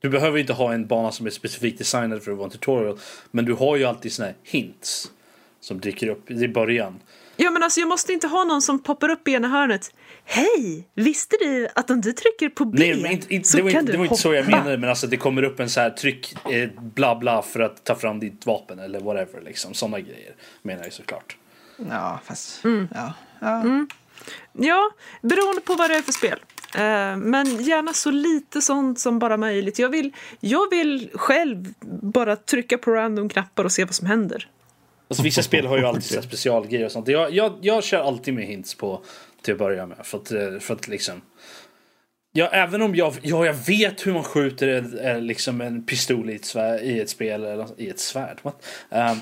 Du 0.00 0.08
behöver 0.08 0.38
inte 0.38 0.52
ha 0.52 0.72
en 0.72 0.86
bana 0.86 1.12
som 1.12 1.26
är 1.26 1.30
specifikt 1.30 1.78
designad 1.78 2.22
för 2.22 2.30
att 2.30 2.36
vara 2.36 2.46
en 2.46 2.50
tutorial. 2.50 2.98
Men 3.30 3.44
du 3.44 3.52
har 3.52 3.76
ju 3.76 3.84
alltid 3.84 4.12
såna 4.12 4.26
här 4.26 4.36
hints. 4.42 5.10
Som 5.60 5.80
dyker 5.80 6.08
upp 6.08 6.30
i 6.30 6.48
början. 6.48 7.00
Ja 7.36 7.50
men 7.50 7.62
alltså 7.62 7.80
jag 7.80 7.88
måste 7.88 8.12
inte 8.12 8.26
ha 8.26 8.44
någon 8.44 8.62
som 8.62 8.78
poppar 8.78 9.08
upp 9.08 9.28
i 9.28 9.32
ena 9.32 9.48
hörnet. 9.48 9.94
Hej! 10.24 10.88
Visste 10.94 11.36
du 11.40 11.68
att 11.74 11.90
om 11.90 12.00
du 12.00 12.12
trycker 12.12 12.48
på 12.48 12.64
B 12.64 12.78
Nej, 12.78 13.02
men 13.02 13.12
inte, 13.12 13.34
inte, 13.34 13.48
så 13.48 13.56
det 13.56 13.62
var, 13.62 13.70
kan 13.70 13.80
inte, 13.80 13.92
du 13.92 13.96
det 13.96 13.98
var 13.98 14.04
inte 14.04 14.16
så 14.16 14.34
jag 14.34 14.44
hoppa? 14.44 14.56
menade. 14.56 14.78
Men 14.78 14.90
alltså 14.90 15.06
det 15.06 15.16
kommer 15.16 15.42
upp 15.42 15.60
en 15.60 15.70
så 15.70 15.80
här 15.80 15.90
tryck 15.90 16.34
eh, 16.50 16.68
bla 16.76 17.14
bla 17.14 17.42
för 17.42 17.60
att 17.60 17.84
ta 17.84 17.94
fram 17.94 18.20
ditt 18.20 18.46
vapen 18.46 18.78
eller 18.78 19.00
whatever. 19.00 19.40
Liksom. 19.44 19.74
Sådana 19.74 20.00
grejer 20.00 20.34
menar 20.62 20.84
jag 20.84 20.92
såklart. 20.92 21.36
Ja, 21.90 22.20
fast... 22.24 22.64
Mm. 22.64 22.88
Ja. 22.94 23.12
Ja. 23.40 23.64
Ja, 24.52 24.90
beroende 25.22 25.60
på 25.60 25.74
vad 25.74 25.90
det 25.90 25.96
är 25.96 26.02
för 26.02 26.12
spel. 26.12 26.38
Eh, 26.74 27.16
men 27.16 27.62
gärna 27.64 27.92
så 27.92 28.10
lite 28.10 28.60
sånt 28.60 29.00
som 29.00 29.18
bara 29.18 29.36
möjligt. 29.36 29.78
Jag 29.78 29.88
vill, 29.88 30.12
jag 30.40 30.70
vill 30.70 31.10
själv 31.14 31.74
bara 32.02 32.36
trycka 32.36 32.78
på 32.78 32.90
random 32.90 33.28
knappar 33.28 33.64
och 33.64 33.72
se 33.72 33.84
vad 33.84 33.94
som 33.94 34.06
händer. 34.06 34.48
Alltså, 35.08 35.22
vissa 35.22 35.42
spel 35.42 35.66
har 35.66 35.78
ju 35.78 35.84
alltid 35.84 36.24
specialgrejer 36.24 36.86
och 36.86 36.92
sånt. 36.92 37.08
Jag, 37.08 37.32
jag, 37.32 37.58
jag 37.60 37.84
kör 37.84 37.98
alltid 37.98 38.34
med 38.34 38.44
hints 38.44 38.74
på 38.74 39.02
till 39.44 39.52
att 39.52 39.58
börja 39.58 39.86
med. 39.86 39.96
För 40.02 40.18
att, 40.18 40.32
eh, 40.32 40.58
för 40.60 40.74
att 40.74 40.88
liksom... 40.88 41.22
Ja, 42.36 42.48
även 42.52 42.82
om 42.82 42.94
jag, 42.94 43.14
ja, 43.22 43.46
jag 43.46 43.54
vet 43.54 44.06
hur 44.06 44.12
man 44.12 44.24
skjuter 44.24 44.68
en, 44.68 44.98
eh, 44.98 45.20
liksom 45.20 45.60
en 45.60 45.86
pistol 45.86 46.30
i 46.30 46.34
ett, 46.34 46.44
svärd, 46.44 46.80
i 46.80 47.00
ett 47.00 47.10
spel, 47.10 47.44
eller 47.44 47.80
i 47.80 47.88
ett 47.88 48.00
svärd. 48.00 48.38
Ehm, 48.90 49.16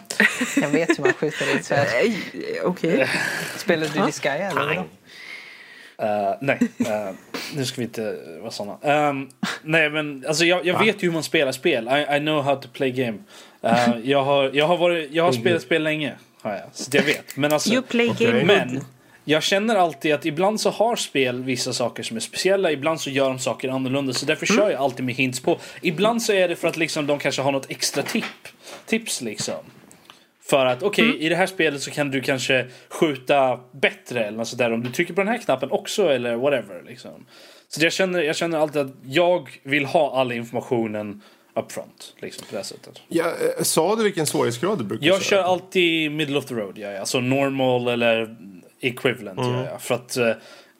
Jag 0.56 0.68
vet 0.68 0.98
hur 0.98 1.04
man 1.04 1.12
skjuter 1.12 1.54
i 1.54 1.58
ett 1.58 1.64
svärd. 1.64 1.86
Okej. 2.64 3.08
Spelar 3.56 3.88
du 3.94 4.06
Disgaea 4.06 4.50
eller? 4.50 4.60
vadå? 4.60 4.84
eh, 5.98 6.36
nej, 6.40 6.58
eh, 6.78 7.14
nu 7.54 7.64
ska 7.64 7.76
vi 7.80 7.84
inte 7.84 8.18
vara 8.40 8.50
såna. 8.50 8.78
Ehm, 8.82 9.28
nej, 9.62 9.90
men 9.90 10.24
alltså 10.28 10.44
jag, 10.44 10.66
jag 10.66 10.78
vet 10.84 11.02
ju 11.02 11.06
hur 11.06 11.12
man 11.14 11.22
spelar 11.22 11.52
spel. 11.52 11.88
I, 11.88 12.16
I 12.16 12.18
know 12.18 12.42
how 12.42 12.56
to 12.56 12.68
play 12.72 12.90
game. 12.90 13.18
Eh, 13.62 13.98
jag, 14.04 14.24
har, 14.24 14.50
jag, 14.54 14.66
har 14.66 14.76
varit, 14.76 15.10
jag 15.12 15.24
har 15.24 15.32
spelat 15.32 15.62
spel 15.62 15.82
länge, 15.82 16.14
har 16.42 16.52
jag. 16.52 16.62
Så 16.72 16.96
jag 16.96 17.02
vet. 17.02 17.36
Men 17.36 17.52
alltså, 17.52 17.72
You 17.72 17.82
play 17.82 18.12
game 18.18 18.44
Men 18.44 18.74
good. 18.74 18.84
Jag 19.24 19.42
känner 19.42 19.76
alltid 19.76 20.14
att 20.14 20.26
ibland 20.26 20.60
så 20.60 20.70
har 20.70 20.96
spel 20.96 21.42
vissa 21.42 21.72
saker 21.72 22.02
som 22.02 22.16
är 22.16 22.20
speciella, 22.20 22.72
ibland 22.72 23.00
så 23.00 23.10
gör 23.10 23.28
de 23.28 23.38
saker 23.38 23.68
annorlunda. 23.68 24.12
Så 24.12 24.26
därför 24.26 24.46
kör 24.46 24.70
jag 24.70 24.80
alltid 24.80 25.04
med 25.04 25.14
hints 25.14 25.40
på. 25.40 25.58
Ibland 25.82 26.22
så 26.22 26.32
är 26.32 26.48
det 26.48 26.56
för 26.56 26.68
att 26.68 26.76
liksom 26.76 27.06
de 27.06 27.18
kanske 27.18 27.42
har 27.42 27.52
något 27.52 27.70
extra 27.70 28.02
tip, 28.02 28.24
tips 28.86 29.20
liksom. 29.20 29.54
För 30.44 30.66
att 30.66 30.82
okej, 30.82 31.18
i 31.18 31.28
det 31.28 31.36
här 31.36 31.46
spelet 31.46 31.82
så 31.82 31.90
kan 31.90 32.10
du 32.10 32.20
kanske 32.20 32.66
skjuta 32.88 33.60
bättre 33.72 34.24
eller 34.24 34.38
något 34.38 34.48
sådär 34.48 34.72
om 34.72 34.82
du 34.82 34.90
trycker 34.90 35.14
på 35.14 35.20
den 35.20 35.28
här 35.28 35.38
knappen 35.38 35.70
också 35.70 36.08
eller 36.08 36.36
whatever. 36.36 36.82
Liksom. 36.86 37.26
Så 37.68 37.84
jag 37.84 37.92
känner, 37.92 38.22
jag 38.22 38.36
känner 38.36 38.58
alltid 38.58 38.82
att 38.82 38.92
jag 39.04 39.60
vill 39.62 39.84
ha 39.84 40.20
all 40.20 40.32
informationen 40.32 41.22
upfront. 41.56 42.14
Liksom, 42.18 42.46
på 42.50 42.56
det 42.56 42.64
sättet. 42.64 43.02
Ja, 43.08 43.24
eh, 43.24 43.62
sa 43.62 43.96
du 43.96 44.02
vilken 44.02 44.26
svårighetsgrad 44.26 44.78
du 44.78 44.84
brukar 44.84 45.06
Jag 45.06 45.22
kör 45.22 45.36
köra? 45.36 45.44
alltid 45.44 46.12
middle 46.12 46.38
of 46.38 46.44
the 46.44 46.54
road, 46.54 46.78
ja, 46.78 46.90
ja. 46.90 47.00
alltså 47.00 47.20
normal 47.20 47.88
eller 47.88 48.36
equivalent. 48.82 49.38
Ja, 49.38 49.64
ja. 49.64 49.78
För 49.78 49.94
att 49.94 50.16
eh, 50.16 50.32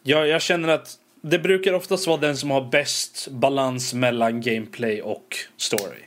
jag, 0.02 0.28
jag 0.28 0.42
känner 0.42 0.68
att 0.68 0.98
det 1.20 1.38
brukar 1.38 1.72
oftast 1.72 2.06
vara 2.06 2.16
den 2.16 2.36
som 2.36 2.50
har 2.50 2.60
bäst 2.60 3.28
balans 3.28 3.94
mellan 3.94 4.40
gameplay 4.40 5.02
och 5.02 5.36
story. 5.56 6.00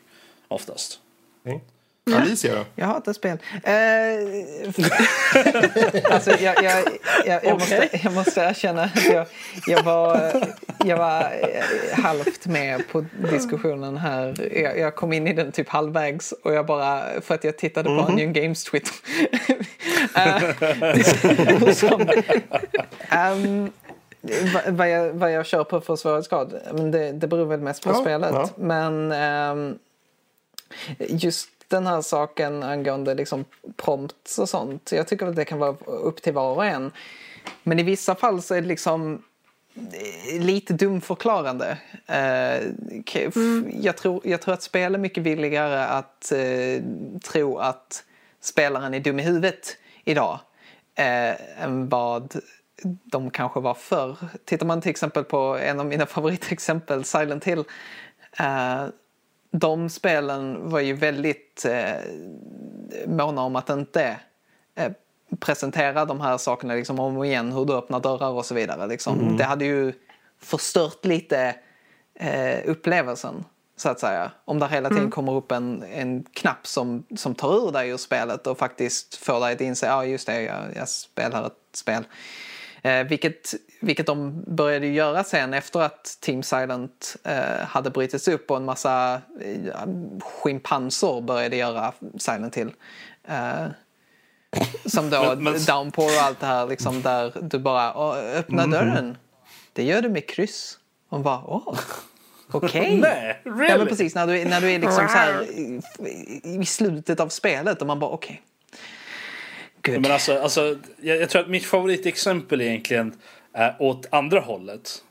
Oftast. 0.48 1.00
Okej. 1.46 1.62
Alicia 2.14 2.56
då? 2.56 2.66
Jag 2.76 2.86
hatar 2.86 3.14
spel. 3.14 3.38
Eh, 3.64 3.74
alltså, 6.14 6.32
jag, 6.32 6.64
jag, 6.64 6.84
jag, 7.26 7.46
jag, 7.46 7.54
måste, 7.60 7.90
jag 8.04 8.14
måste 8.14 8.42
erkänna 8.42 8.84
att 8.84 9.06
jag, 9.06 9.28
jag 9.68 9.84
var, 9.84 10.32
jag 10.86 10.98
var 10.98 11.22
eh, 11.22 12.00
halvt 12.04 12.46
med 12.46 12.88
på 12.92 13.06
diskussionen 13.32 13.98
här. 13.98 14.50
Jag, 14.64 14.80
jag 14.80 14.96
kom 14.96 15.14
in 15.14 15.28
i 15.28 15.34
den 15.34 15.52
typ 15.52 15.70
halvvägs 15.70 16.32
och 16.32 16.54
jag 16.54 16.66
bara, 16.66 17.22
för 17.22 17.36
att 17.36 17.44
jag 17.44 17.58
tittade 17.58 17.90
på 17.90 18.06
Onion 18.12 18.34
Games 18.34 18.64
Twitter. 18.64 18.94
Eh, 20.16 21.72
som, 21.74 22.10
ehm, 23.10 23.72
vad- 24.70 24.90
jag, 24.90 25.14
vad 25.14 25.32
jag 25.32 25.46
kör 25.46 25.64
på 25.64 25.82
för 25.82 25.96
svårighetsgrad, 25.96 26.54
det, 26.92 27.12
det 27.12 27.28
beror 27.28 27.46
väl 27.46 27.60
mest 27.60 27.84
på 27.84 27.90
Ja, 27.90 27.94
spelet. 28.02 28.32
ja. 28.34 28.50
Men 28.58 29.12
ehm, 29.12 29.78
just 31.00 31.50
den 31.68 31.88
här 31.88 32.02
saken 32.02 32.64
angående 32.64 33.14
liksom 33.16 33.46
prompts 33.76 34.40
och 34.40 34.50
sånt. 34.50 34.92
Jag 34.92 35.08
tycker 35.08 35.28
att 35.28 35.36
det 35.36 35.46
kan 35.46 35.60
vara 35.60 35.76
upp 35.86 36.22
till 36.22 36.34
var 36.34 36.56
och 36.56 36.66
en. 36.66 36.92
Men 37.64 37.80
i 37.80 37.84
vissa 37.84 38.16
fall 38.16 38.42
så 38.42 38.56
är 38.56 38.62
det 38.62 38.68
liksom 38.68 39.24
eh, 39.76 40.42
lite 40.42 40.74
dumförklarande. 40.74 41.78
Eh, 42.08 42.56
f- 43.14 43.34
jag, 43.82 43.98
tror, 43.98 44.22
jag 44.24 44.42
tror 44.42 44.54
att 44.54 44.64
spel 44.64 44.96
är 44.96 45.00
mycket 45.00 45.24
villigare 45.24 45.86
att 45.86 46.32
eh, 46.32 46.84
tro 47.32 47.58
att 47.58 48.04
spelaren 48.42 48.94
är 48.94 49.00
dum 49.00 49.20
i 49.20 49.24
huvudet 49.24 49.78
idag 50.04 50.40
än 50.98 51.90
vad 51.90 52.36
de 53.04 53.30
kanske 53.32 53.60
var 53.60 53.74
förr. 53.74 54.18
Tittar 54.46 54.66
man 54.66 54.82
till 54.82 54.90
exempel 54.92 55.24
på 55.24 55.58
en 55.62 55.80
av 55.80 55.86
mina 55.86 56.06
favoritexempel, 56.16 57.04
Silent 57.04 57.44
Hill. 57.44 57.64
De 59.60 59.90
spelen 59.90 60.70
var 60.70 60.80
ju 60.80 60.94
väldigt 60.94 61.66
eh, 61.66 62.02
måna 63.08 63.42
om 63.42 63.56
att 63.56 63.70
inte 63.70 64.18
eh, 64.76 64.92
presentera 65.40 66.06
de 66.06 66.22
här 66.22 66.38
sakerna 66.38 66.74
liksom 66.74 67.00
om 67.00 67.18
och 67.18 67.26
igen, 67.26 67.52
hur 67.52 67.66
du 67.66 67.74
öppnar 67.74 68.00
dörrar 68.00 68.30
och 68.30 68.46
så 68.46 68.56
vidare. 68.56 68.88
Liksom. 68.88 69.38
Det 69.38 69.44
hade 69.44 69.66
ju 69.66 69.94
förstört 70.42 71.06
lite 71.06 71.56
eh, 72.16 72.60
upplevelsen, 72.66 73.44
så 73.78 73.90
att 73.90 74.00
säga. 74.00 74.32
Om 74.46 74.60
det 74.60 74.68
hela 74.68 74.90
tiden 74.90 75.12
kommer 75.12 75.34
upp 75.34 75.52
en, 75.52 75.84
en 75.84 76.24
knapp 76.24 76.68
som, 76.68 77.06
som 77.16 77.36
tar 77.36 77.68
ur 77.68 77.72
dig 77.72 77.90
ur 77.90 77.98
spelet 77.98 78.48
och 78.48 78.58
faktiskt 78.58 79.16
får 79.16 79.40
dig 79.40 79.54
att 79.54 79.62
inse, 79.62 79.86
ja 79.86 80.06
just 80.06 80.28
det, 80.28 80.42
jag, 80.42 80.64
jag 80.76 80.90
spelar 80.90 81.48
ett 81.48 81.54
spel. 81.74 82.04
Eh, 82.82 83.04
vilket, 83.04 83.54
vilket 83.82 84.06
de 84.06 84.44
började 84.48 84.88
göra 84.88 85.24
sen 85.24 85.54
efter 85.54 85.80
att 85.82 86.18
Team 86.22 86.44
Silent 86.44 87.16
eh, 87.24 87.66
hade 87.68 87.90
brutits 87.90 88.28
upp 88.28 88.52
och 88.52 88.58
en 88.58 88.66
massa 88.66 89.22
eh, 89.42 89.72
schimpanser 90.22 91.22
började 91.22 91.56
göra 91.56 91.94
Silent 92.18 92.56
Hill. 92.56 92.72
Eh, 93.28 93.66
som 94.86 95.10
då 95.10 95.22
Men- 95.36 95.44
men- 95.44 95.64
Downpour 95.64 96.06
och 96.06 96.24
allt 96.24 96.40
det 96.40 96.46
här 96.46 96.68
liksom 96.68 97.02
där 97.02 97.32
du 97.42 97.60
bara 97.60 97.94
"Åh, 97.98 98.16
öppna 98.18 98.68
dörren. 98.68 99.18
Det 99.74 99.84
gör 99.84 100.02
du 100.02 100.10
med 100.10 100.30
kryss. 100.30 100.80
Och 101.10 101.20
bara 101.20 101.42
åh, 101.46 101.78
okej. 102.52 102.98
Nej, 103.02 103.42
Ja, 103.46 103.52
really? 103.52 103.78
men 103.78 103.88
precis, 103.88 104.16
när 104.16 104.28
du, 104.28 104.40
är- 104.40 104.46
när 104.46 104.62
du 104.62 104.72
är 104.72 104.80
liksom 104.80 105.08
så 105.08 105.14
här 105.18 105.44
i, 105.44 105.82
i 106.62 106.66
slutet 106.66 107.20
av 107.20 107.30
spelet 107.30 107.82
och 107.82 107.88
man 107.88 108.00
bara 108.00 108.10
okej. 108.12 108.42
Good. 109.82 110.02
Men 110.02 110.12
alltså, 110.12 110.40
alltså 110.40 110.76
jag, 111.02 111.18
jag 111.18 111.30
tror 111.30 111.42
att 111.42 111.50
mitt 111.50 111.66
favoritexempel 111.66 112.62
egentligen 112.62 113.14
är 113.56 113.76
åt 113.80 114.06
andra 114.12 114.40
hållet. 114.40 115.04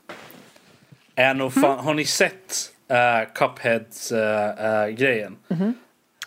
Är 1.15 1.33
nog 1.33 1.53
fan, 1.53 1.85
Har 1.85 1.93
ni 1.93 2.05
sett 2.05 2.71
uh, 2.91 3.33
Cupheads-grejen? 3.33 5.35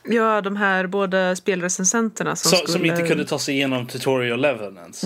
Ja, 0.04 0.40
de 0.40 0.56
här 0.56 0.86
båda 0.86 1.36
spelrecensenterna 1.36 2.36
som 2.36 2.50
Så, 2.50 2.56
skulle... 2.56 2.72
Som 2.72 2.84
inte 2.84 3.02
kunde 3.02 3.24
ta 3.24 3.38
sig 3.38 3.54
igenom 3.54 3.86
tutorial 3.86 4.40
leveln 4.40 4.76
ens. 4.76 5.04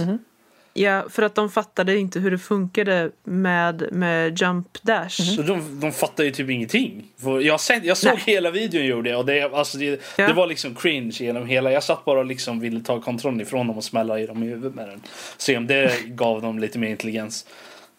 Ja, 0.75 1.05
för 1.11 1.23
att 1.23 1.35
de 1.35 1.51
fattade 1.51 1.97
inte 1.97 2.21
hur 2.21 2.31
det 2.31 2.39
funkade 2.39 3.11
med, 3.25 3.89
med 3.93 4.41
jump 4.41 4.83
dash. 4.83 5.09
Så 5.37 5.43
de, 5.43 5.81
de 5.81 5.93
fattar 5.93 6.25
ju 6.25 6.31
typ 6.31 6.51
ingenting. 6.51 7.05
Jag, 7.43 7.61
sett, 7.61 7.85
jag 7.85 7.97
såg 7.97 8.13
Nej. 8.13 8.23
hela 8.27 8.51
videon 8.51 8.87
gjorde 8.87 9.17
och 9.17 9.27
det, 9.27 9.43
alltså 9.43 9.79
det, 9.79 10.01
Ja. 10.19 10.27
det 10.27 10.33
var 10.33 10.47
liksom 10.47 10.75
cringe 10.75 11.17
genom 11.21 11.47
hela. 11.47 11.73
Jag 11.73 11.83
satt 11.83 12.05
bara 12.05 12.19
och 12.19 12.27
liksom 12.27 12.61
ville 12.61 12.81
ta 12.81 13.01
kontrollen 13.01 13.41
ifrån 13.41 13.67
dem 13.67 13.77
och 13.79 13.85
smälla 13.85 14.21
i 14.21 14.27
dem 14.27 14.43
i 14.43 14.47
huvudet 14.47 14.75
med 14.75 14.89
den. 14.89 15.01
Se 15.37 15.57
om 15.57 15.67
det 15.67 15.93
gav 16.07 16.43
dem 16.43 16.59
lite 16.59 16.79
mer 16.79 16.89
intelligens. 16.89 17.47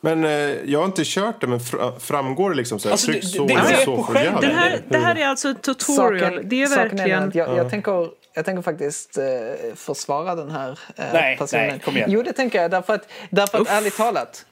Men 0.02 0.24
eh, 0.24 0.32
jag 0.66 0.80
har 0.80 0.86
inte 0.86 1.02
kört 1.06 1.42
det, 1.42 1.48
men 1.48 1.60
fra, 1.60 2.00
framgår 2.00 2.50
det 2.50 2.56
liksom 2.56 2.80
så 2.80 2.88
här, 2.88 2.92
Alltså, 2.92 3.08
tryck 3.12 3.22
det- 3.24 3.28
så 3.28 3.46
det- 3.46 3.54
det 3.54 3.74
är 3.74 3.86
så 3.86 4.04
skärmen. 4.04 4.24
göra 4.26 4.42
Det 4.42 4.48
här, 4.48 4.82
det 4.90 4.98
här 4.98 5.16
är 5.16 5.28
alltså 5.28 5.50
ett 5.50 5.62
tutorial. 5.62 6.42
det 6.44 6.62
är 6.62 6.68
saken 6.68 6.98
verkligen... 6.98 7.24
att 7.24 7.36
jag, 7.36 7.58
jag, 7.58 7.70
tänker, 7.70 8.08
jag 8.34 8.46
tänker 8.46 8.62
faktiskt 8.62 9.18
eh, 9.18 9.76
försvara 9.76 10.36
den 10.36 10.52
här 10.52 10.80
eh, 10.96 11.14
Nej, 11.14 11.38
personen. 11.38 11.68
nej, 11.68 11.80
kom 11.80 11.98
igen. 11.98 12.12
Jo, 12.12 12.24
det 12.24 12.34
tänker 12.34 12.62
jag. 12.62 12.72
Därför 12.72 12.94
att, 12.94 13.08
därför 13.30 13.58
att 13.58 13.62
Uff. 13.62 13.72
ärligt 13.72 13.98
talat. 13.98 14.46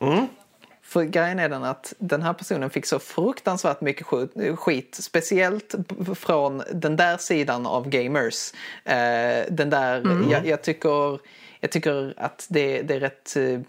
För 0.84 1.04
grejen 1.04 1.40
är 1.40 1.50
den 1.50 1.64
att 1.64 1.94
den 1.98 2.22
här 2.22 2.34
personen 2.34 2.70
fick 2.70 2.86
så 2.86 3.00
fruktansvärt 3.00 3.82
mycket 3.82 4.06
skit, 4.06 4.32
skit 4.56 4.98
speciellt 5.02 5.76
från 6.16 6.64
den 6.74 6.96
där 6.96 7.18
sidan 7.18 7.66
av 7.66 7.90
gamers. 7.90 8.52
Eh, 8.86 9.46
den 9.50 9.70
där, 9.70 10.30
jag, 10.32 10.46
jag, 10.46 10.62
tycker, 10.62 11.20
jag 11.60 11.72
tycker 11.72 12.14
att 12.18 12.48
det, 12.50 12.82
det 12.82 12.96
är 12.96 13.00
rätt, 13.00 13.36
eh, 13.36 13.60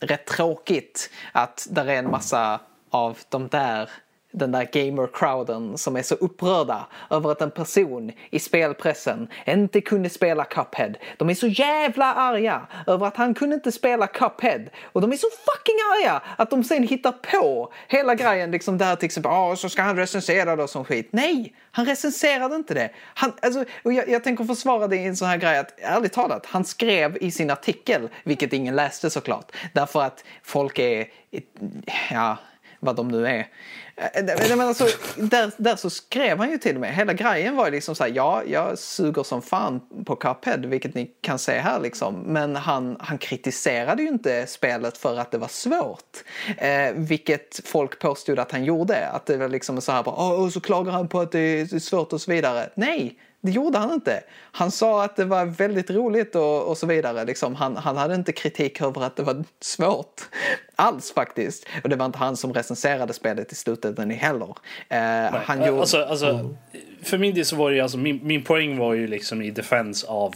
rätt 0.00 0.26
tråkigt 0.26 1.10
att 1.32 1.66
där 1.70 1.86
är 1.86 1.96
en 1.96 2.10
massa 2.10 2.60
av 2.90 3.18
de 3.28 3.48
där 3.48 3.90
den 4.32 4.52
där 4.52 4.64
gamer-crowden 4.64 5.76
som 5.76 5.96
är 5.96 6.02
så 6.02 6.14
upprörda 6.14 6.86
över 7.10 7.30
att 7.30 7.42
en 7.42 7.50
person 7.50 8.12
i 8.30 8.38
spelpressen 8.38 9.28
inte 9.46 9.80
kunde 9.80 10.10
spela 10.10 10.44
Cuphead. 10.44 10.94
De 11.16 11.30
är 11.30 11.34
så 11.34 11.46
jävla 11.46 12.14
arga 12.14 12.66
över 12.86 13.06
att 13.06 13.16
han 13.16 13.34
kunde 13.34 13.54
inte 13.54 13.72
spela 13.72 14.06
Cuphead. 14.06 14.64
Och 14.92 15.00
de 15.00 15.12
är 15.12 15.16
så 15.16 15.26
fucking 15.30 15.74
arga 15.92 16.22
att 16.36 16.50
de 16.50 16.64
sen 16.64 16.88
hittar 16.88 17.12
på 17.12 17.72
hela 17.88 18.14
grejen 18.14 18.50
liksom 18.50 18.78
där 18.78 18.96
till 18.96 19.06
exempel, 19.06 19.32
ja 19.32 19.56
så 19.56 19.68
ska 19.68 19.82
han 19.82 19.96
recensera 19.96 20.56
det 20.56 20.62
och 20.62 20.70
sån 20.70 20.84
skit. 20.84 21.08
Nej, 21.10 21.54
han 21.70 21.86
recenserade 21.86 22.56
inte 22.56 22.74
det. 22.74 22.90
Han, 23.14 23.32
alltså, 23.42 23.64
och 23.84 23.92
jag, 23.92 24.08
jag 24.08 24.24
tänker 24.24 24.44
försvara 24.44 24.88
det 24.88 24.96
i 24.96 25.04
en 25.04 25.16
sån 25.16 25.28
här 25.28 25.36
grej 25.36 25.58
att 25.58 25.80
ärligt 25.80 26.12
talat, 26.12 26.46
han 26.46 26.64
skrev 26.64 27.18
i 27.20 27.30
sin 27.30 27.50
artikel, 27.50 28.08
vilket 28.24 28.52
ingen 28.52 28.76
läste 28.76 29.10
såklart, 29.10 29.52
därför 29.72 30.02
att 30.02 30.24
folk 30.42 30.78
är, 30.78 31.06
ja, 32.10 32.36
vad 32.80 32.96
de 32.96 33.08
nu 33.08 33.26
är. 33.26 33.46
Eh, 33.96 34.56
men 34.56 34.60
alltså, 34.60 34.86
där, 35.16 35.50
där 35.56 35.76
så 35.76 35.90
skrev 35.90 36.38
han 36.38 36.50
ju 36.50 36.58
till 36.58 36.74
och 36.74 36.80
med, 36.80 36.94
hela 36.94 37.12
grejen 37.12 37.56
var 37.56 37.64
ju 37.66 37.72
liksom 37.72 37.94
så 37.94 38.04
här, 38.04 38.12
ja, 38.14 38.42
jag 38.46 38.78
suger 38.78 39.22
som 39.22 39.42
fan 39.42 39.80
på 40.06 40.16
Cuphead, 40.16 40.66
vilket 40.66 40.94
ni 40.94 41.10
kan 41.20 41.38
se 41.38 41.58
här 41.58 41.80
liksom. 41.80 42.14
Men 42.14 42.56
han, 42.56 42.96
han 43.00 43.18
kritiserade 43.18 44.02
ju 44.02 44.08
inte 44.08 44.46
spelet 44.46 44.98
för 44.98 45.18
att 45.18 45.30
det 45.30 45.38
var 45.38 45.48
svårt. 45.48 46.18
Eh, 46.58 46.92
vilket 46.94 47.60
folk 47.64 47.98
påstod 47.98 48.38
att 48.38 48.52
han 48.52 48.64
gjorde. 48.64 49.08
Att 49.08 49.26
det 49.26 49.36
var 49.36 49.48
liksom 49.48 49.80
så 49.80 49.92
här, 49.92 50.02
bara, 50.02 50.14
"Åh, 50.16 50.44
och 50.44 50.52
så 50.52 50.60
klagar 50.60 50.92
han 50.92 51.08
på 51.08 51.20
att 51.20 51.32
det 51.32 51.38
är 51.40 51.78
svårt 51.78 52.12
och 52.12 52.20
så 52.20 52.30
vidare. 52.30 52.70
Nej, 52.74 53.18
det 53.40 53.50
gjorde 53.50 53.78
han 53.78 53.92
inte. 53.92 54.22
Han 54.52 54.70
sa 54.70 55.04
att 55.04 55.16
det 55.16 55.24
var 55.24 55.44
väldigt 55.44 55.90
roligt 55.90 56.34
och, 56.34 56.68
och 56.68 56.78
så 56.78 56.86
vidare. 56.86 57.24
Liksom, 57.24 57.54
han, 57.54 57.76
han 57.76 57.96
hade 57.96 58.14
inte 58.14 58.32
kritik 58.32 58.80
över 58.80 59.00
att 59.00 59.16
det 59.16 59.22
var 59.22 59.44
svårt. 59.60 60.22
Alls 60.76 61.12
faktiskt. 61.12 61.66
Och 61.82 61.88
det 61.88 61.96
var 61.96 62.06
inte 62.06 62.18
han 62.18 62.36
som 62.36 62.54
recenserade 62.54 63.12
spelet 63.12 63.52
i 63.52 63.54
slutändan 63.54 64.10
heller. 64.10 64.54
Eh, 64.88 65.34
han 65.34 65.66
gjorde... 65.66 65.80
Alltså, 65.80 66.04
alltså, 66.04 66.54
För 67.02 67.18
min 67.18 67.34
del 67.34 67.44
så 67.44 67.56
var 67.56 67.70
det 67.70 67.76
ju 67.76 67.82
alltså, 67.82 67.98
min, 67.98 68.20
min 68.22 68.44
poäng 68.44 68.78
var 68.78 68.94
ju 68.94 69.06
liksom 69.06 69.42
i 69.42 69.50
defense 69.50 70.06
av, 70.06 70.34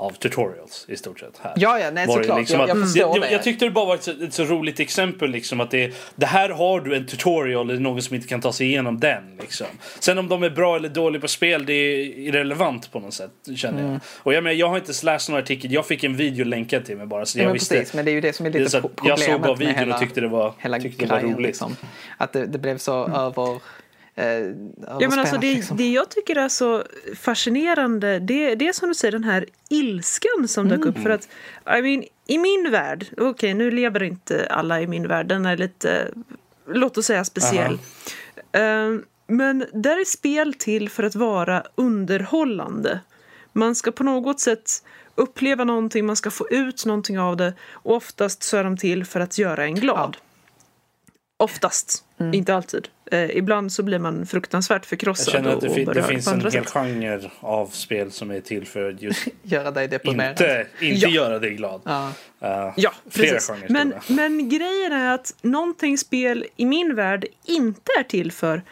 av 0.00 0.10
tutorials 0.10 0.84
i 0.88 0.96
stort 0.96 1.20
sett. 1.20 1.38
Här. 1.42 1.52
Ja, 1.56 1.78
ja, 1.78 1.90
nej, 1.90 2.06
Var 2.06 2.16
såklart. 2.16 2.50
Jag- 2.50 2.68
jag 2.68 2.80
förstår 2.80 3.02
jag, 3.02 3.20
det. 3.20 3.30
jag 3.30 3.42
tyckte 3.42 3.64
det 3.64 3.70
bara 3.70 3.84
var 3.86 3.94
ett 3.94 4.02
så, 4.02 4.10
ett 4.24 4.34
så 4.34 4.44
roligt 4.44 4.80
exempel 4.80 5.30
liksom 5.30 5.60
att 5.60 5.70
det, 5.70 5.94
det 6.16 6.26
här 6.26 6.48
har 6.48 6.80
du 6.80 6.96
en 6.96 7.06
tutorial 7.06 7.70
eller 7.70 7.80
någon 7.80 8.02
som 8.02 8.16
inte 8.16 8.28
kan 8.28 8.40
ta 8.40 8.52
sig 8.52 8.66
igenom 8.66 9.00
den 9.00 9.36
liksom. 9.40 9.66
Sen 10.00 10.18
om 10.18 10.28
de 10.28 10.42
är 10.42 10.50
bra 10.50 10.76
eller 10.76 10.88
dåliga 10.88 11.20
på 11.20 11.28
spel 11.28 11.66
det 11.66 11.72
är 11.72 12.04
irrelevant 12.18 12.92
på 12.92 13.00
något 13.00 13.14
sätt 13.14 13.30
känner 13.56 13.80
Mm. 13.80 13.92
jag. 13.92 14.00
Och 14.16 14.34
jag, 14.34 14.44
menar, 14.44 14.54
jag 14.54 14.68
har 14.68 14.76
inte 14.76 14.92
läst 15.04 15.28
någon 15.28 15.38
artikel, 15.40 15.72
jag 15.72 15.86
fick 15.86 16.04
en 16.04 16.16
video 16.16 16.44
länkad 16.44 16.84
till 16.84 16.96
mig 16.96 17.06
bara 17.06 17.26
så 17.26 17.38
Ja, 17.38 17.42
jag 17.42 17.46
men 17.48 17.52
visste. 17.54 17.74
precis, 17.74 17.94
men 17.94 18.04
det 18.04 18.10
är 18.10 18.12
ju 18.14 18.20
det 18.20 18.32
som 18.32 18.46
är 18.46 18.50
lite 18.50 18.70
så 18.70 18.76
att 18.76 18.82
pro- 18.82 18.90
jag 18.96 19.18
problemet 19.18 19.32
såg 19.32 19.40
bara 19.40 19.48
med 19.50 19.58
videon 19.58 19.74
hela, 19.78 19.94
och 19.94 20.00
tyckte 20.00 20.20
det 20.20 20.28
var, 20.28 20.54
hela 20.58 20.78
tyckte 20.80 21.06
det 21.06 21.12
var 21.12 21.20
roligt. 21.20 21.38
Liksom. 21.46 21.76
Att 22.16 22.32
det, 22.32 22.46
det 22.46 22.58
blev 22.58 22.78
så 22.78 23.06
över... 23.08 23.60
Eh, 24.20 24.54
Ja, 25.00 25.08
men 25.08 25.18
alltså 25.18 25.38
det, 25.38 25.54
liksom. 25.54 25.76
det 25.76 25.90
jag 25.90 26.08
tycker 26.08 26.36
är 26.36 26.48
så 26.48 26.84
fascinerande 27.16 28.18
det, 28.18 28.54
det 28.54 28.68
är 28.68 28.72
som 28.72 28.88
du 28.88 28.94
säger 28.94 29.12
den 29.12 29.24
här 29.24 29.46
ilskan 29.68 30.48
som 30.48 30.68
dök 30.68 30.84
upp. 30.86 30.98
För 31.02 31.10
att 31.10 31.28
I 31.78 31.82
mean, 31.82 32.04
i 32.26 32.38
min 32.38 32.70
värld, 32.70 33.06
okej 33.18 33.54
nu 33.54 33.70
lever 33.70 34.02
inte 34.02 34.46
alla 34.50 34.80
i 34.80 34.86
min 34.86 35.08
värld, 35.08 35.26
den 35.26 35.46
är 35.46 35.56
lite, 35.56 36.10
låt 36.68 36.98
oss 36.98 37.06
säga 37.06 37.24
speciell. 37.24 37.78
Ehm, 38.52 39.04
men 39.26 39.64
där 39.72 40.00
är 40.00 40.04
spel 40.04 40.54
till 40.54 40.88
för 40.90 41.02
att 41.02 41.14
vara 41.14 41.62
underhållande. 41.74 43.00
Man 43.52 43.74
ska 43.74 43.92
på 43.92 44.04
något 44.04 44.40
sätt 44.40 44.70
uppleva 45.14 45.64
någonting, 45.64 46.06
man 46.06 46.16
ska 46.16 46.30
få 46.30 46.48
ut 46.48 46.86
någonting 46.86 47.18
av 47.18 47.36
det. 47.36 47.54
Och 47.72 47.94
oftast 47.94 48.42
så 48.42 48.56
är 48.56 48.64
de 48.64 48.76
till 48.76 49.04
för 49.04 49.20
att 49.20 49.38
göra 49.38 49.64
en 49.64 49.74
glad. 49.74 50.16
Oftast, 51.36 52.04
inte 52.32 52.54
alltid. 52.54 52.88
Eh, 53.10 53.36
ibland 53.36 53.72
så 53.72 53.82
blir 53.82 53.98
man 53.98 54.26
fruktansvärt 54.26 54.82
Jag 54.82 54.86
förkrossad 54.88 55.32
känner 55.32 55.50
att 55.50 55.60
det, 55.60 55.70
fin- 55.70 55.88
det 55.94 56.02
finns 56.02 56.26
en 56.26 56.40
hel 56.40 56.52
sätt. 56.52 56.70
genre 56.70 57.30
av 57.40 57.66
spel 57.66 58.10
som 58.10 58.30
är 58.30 58.40
till 58.40 58.66
för 58.66 58.96
just 59.00 59.28
Göra 59.42 59.70
dig 59.70 59.88
deprimerad. 59.88 60.30
inte, 60.30 60.66
inte 60.80 61.06
Ja. 61.06 61.08
göra 61.08 61.38
dig 61.38 61.54
glad. 61.54 61.80
Ja. 61.84 62.12
Eh, 62.40 62.72
Ja, 62.76 62.92
precis. 63.14 63.50
Men, 63.68 63.94
jag. 64.08 64.16
men 64.16 64.48
grejen 64.48 64.92
är 64.92 65.14
att 65.14 65.34
någonting 65.42 65.98
spel 65.98 66.46
i 66.56 66.64
min 66.66 66.94
värld 66.94 67.26
inte 67.44 67.90
är 67.98 68.02
till 68.02 68.32
för 68.32 68.62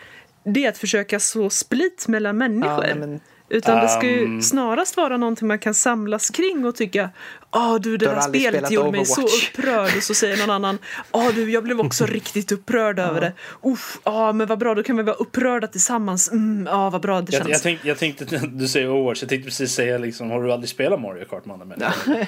det 0.45 0.65
är 0.65 0.69
att 0.69 0.79
försöka 0.79 1.21
så 1.21 1.51
split 1.51 2.09
mellan 2.09 2.39
människor. 2.39 2.81
nej, 2.83 2.95
men- 2.95 3.21
Utan 3.51 3.81
det 3.81 3.89
ska 3.89 4.07
ju 4.07 4.25
Um. 4.25 4.43
snarast 4.43 4.97
vara 4.97 5.17
någonting 5.17 5.49
man 5.49 5.59
kan 5.59 5.75
samlas 5.75 6.31
kring 6.31 6.67
och 6.67 6.77
tycka 6.77 7.11
Åh 7.51 7.75
du, 7.75 7.91
det 7.97 7.97
Du 7.97 8.07
där 8.07 8.15
aldrig 8.15 8.43
spelet 8.43 8.71
gjorde 8.71 8.91
mig 8.91 9.07
så 9.07 9.23
Overwatch." 9.23 9.51
upprörd. 9.51 9.97
Och 9.97 10.03
så 10.03 10.15
säger 10.15 10.37
någon 10.37 10.51
annan 10.51 10.79
Åh 11.13 11.29
du, 11.35 11.51
jag 11.51 11.65
blev 11.65 11.81
också 11.81 12.07
riktigt 12.07 12.53
upprörd 12.53 12.99
över 12.99 13.21
det. 13.21 13.33
Uff, 13.63 13.99
ja 14.05 14.33
men 14.33 14.47
vad 14.47 14.59
bra, 14.59 14.75
då 14.75 14.83
kan 14.83 14.97
vi 14.97 15.03
vara 15.03 15.17
upprörda 15.17 15.67
tillsammans. 15.67 16.31
Mm, 16.33 16.67
ja, 16.67 16.91
vad 16.91 17.01
bra 17.01 17.21
det 17.21 17.33
känns. 17.33 17.45
Jag, 17.45 17.55
jag, 17.55 17.63
tänk, 17.63 17.81
jag 17.85 17.99
tänkte, 17.99 18.25
du 18.47 18.69
säger 18.69 18.91
Overwatch, 18.91 19.23
jag 19.23 19.29
tänkte 19.29 19.45
precis 19.45 19.73
säga 19.73 19.99
liksom, 19.99 20.31
har 20.31 20.43
du 20.43 20.53
aldrig 20.53 20.71
spelat 20.71 21.01
Mario 21.01 21.25
Kart 21.25 21.45
med 21.45 21.55
andra 21.55 21.67
människor? 21.67 22.15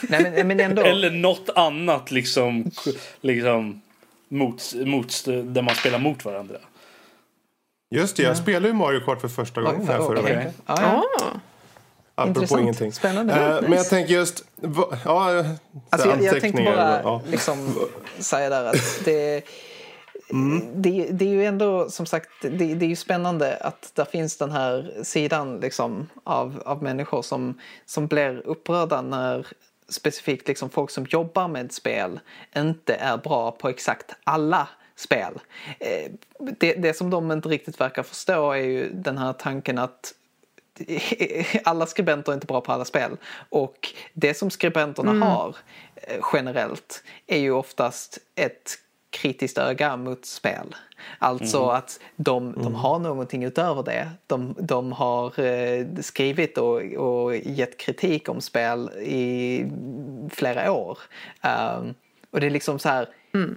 Nej, 0.00 0.32
men, 0.36 0.48
men 0.48 0.60
ändå. 0.60 0.82
Eller 0.82 1.10
något 1.10 1.48
annat 1.54 2.10
liksom, 2.10 2.70
liksom 3.20 3.80
mot, 4.28 4.74
mot, 4.74 5.24
där 5.24 5.62
man 5.62 5.74
spelar 5.74 5.98
mot 5.98 6.24
varandra. 6.24 6.56
Just 7.90 8.16
det, 8.16 8.22
jag 8.22 8.36
spelade 8.36 8.68
ju 8.68 8.74
Mario 8.74 9.00
Kart 9.00 9.20
för 9.20 9.28
första 9.28 9.60
gången 9.62 9.88
här 9.88 9.98
förra 9.98 10.22
veckan. 10.22 10.52
Ja. 10.66 10.74
Ja. 10.82 11.04
Apropå 12.14 12.28
Intressant. 12.40 12.60
ingenting. 12.62 12.92
Spännande. 12.92 13.34
Nice. 13.54 13.68
Men 13.68 13.78
jag 13.78 13.88
tänker 13.88 14.14
just... 14.14 14.44
va- 14.56 14.98
Ja, 15.04 15.44
Alltså 15.90 16.08
jag, 16.08 16.22
jag 16.22 16.40
tänkte 16.40 16.62
bara 16.62 17.00
ja. 17.02 17.22
liksom 17.26 17.74
säga 18.18 18.50
där 18.50 18.64
att 18.64 19.04
det, 19.04 19.42
det, 20.74 21.08
det 21.10 21.24
är 21.24 21.28
ju 21.28 21.44
ändå 21.44 21.90
som 21.90 22.06
sagt 22.06 22.28
det, 22.42 22.48
det 22.74 22.84
är 22.84 22.88
ju 22.88 22.96
spännande 22.96 23.56
att 23.56 23.90
där 23.94 24.04
finns 24.04 24.36
den 24.36 24.50
här 24.52 24.92
sidan 25.02 25.60
liksom 25.60 26.08
av, 26.24 26.62
av 26.66 26.82
människor 26.82 27.22
som, 27.22 27.58
som 27.86 28.06
blir 28.06 28.42
upprörda 28.46 29.02
när 29.02 29.46
specifikt 29.88 30.48
liksom 30.48 30.70
folk 30.70 30.90
som 30.90 31.06
jobbar 31.10 31.48
med 31.48 31.72
spel 31.72 32.20
inte 32.56 32.94
är 32.94 33.16
bra 33.16 33.50
på 33.50 33.68
exakt 33.68 34.14
alla 34.24 34.68
spel. 35.00 35.40
Eh, 35.78 36.10
Det, 36.58 36.72
det 36.72 36.94
som 36.94 37.10
de 37.10 37.32
inte 37.32 37.48
riktigt 37.48 37.80
verkar 37.80 38.02
förstå 38.02 38.52
är 38.52 38.56
ju 38.56 38.90
den 38.92 39.18
här 39.18 39.32
tanken 39.32 39.78
att 39.78 40.14
alla 41.64 41.86
skribenter 41.86 42.32
är 42.32 42.34
inte 42.34 42.46
bra 42.46 42.60
på 42.60 42.72
alla 42.72 42.84
spel. 42.84 43.16
Och 43.48 43.94
det 44.12 44.34
som 44.34 44.50
skribenterna 44.50 45.24
har 45.24 45.56
eh, 45.94 46.20
generellt 46.32 47.02
är 47.26 47.38
ju 47.38 47.52
oftast 47.52 48.18
ett 48.34 48.78
kritiskt 49.10 49.58
öga 49.58 49.96
mot 49.96 50.24
spel. 50.24 50.76
Alltså 51.18 51.68
att 51.68 52.00
de, 52.16 52.54
de 52.62 52.74
har 52.74 52.98
någonting 52.98 53.44
utöver 53.44 53.82
det. 53.82 54.10
De, 54.26 54.54
de 54.58 54.92
har 54.92 55.40
eh, 55.40 55.86
skrivit 56.00 56.58
och, 56.58 56.82
och 56.82 57.36
gett 57.36 57.76
kritik 57.76 58.28
om 58.28 58.40
spel 58.40 58.90
i 59.02 59.64
flera 60.30 60.72
år. 60.72 60.98
Um, 61.42 61.94
och 62.30 62.40
det 62.40 62.46
är 62.46 62.50
liksom 62.50 62.78
så 62.78 62.88
här, 62.88 63.08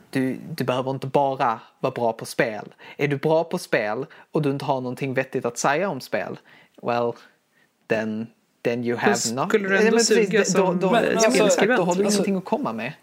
du, 0.10 0.38
du 0.56 0.64
behöver 0.64 0.92
inte 0.92 1.08
bara 1.08 1.60
vara 1.80 1.92
bra 1.92 2.14
på 2.14 2.26
spel. 2.26 2.74
Är 2.98 3.08
du 3.08 3.18
bra 3.18 3.44
på 3.44 3.58
spel 3.58 4.06
och 4.32 4.42
du 4.42 4.50
inte 4.50 4.66
har 4.66 4.82
någonting 4.82 5.14
vettigt 5.14 5.46
att 5.46 5.58
säga 5.58 5.90
om 5.90 6.02
spel, 6.02 6.40
well, 6.82 7.12
then, 7.88 8.28
then 8.62 8.86
you 8.86 8.98
have 8.98 9.34
not... 9.34 9.50
skulle 9.50 9.70
du 9.70 9.78
ändå 9.78 9.86
Ja, 9.88 9.92
men 9.92 9.92
precis, 9.92 10.28
suga 10.28 10.40
då, 10.40 10.46
som, 10.46 10.80
då, 10.80 10.92
Men, 10.92 11.18
alltså, 11.18 11.46
exakt, 11.46 11.68
då 11.68 11.84
har 11.84 11.96
du 11.96 12.04
alltså- 12.06 12.20
ingenting 12.20 12.36
att 12.36 12.46
komma 12.46 12.74
med. 12.74 12.94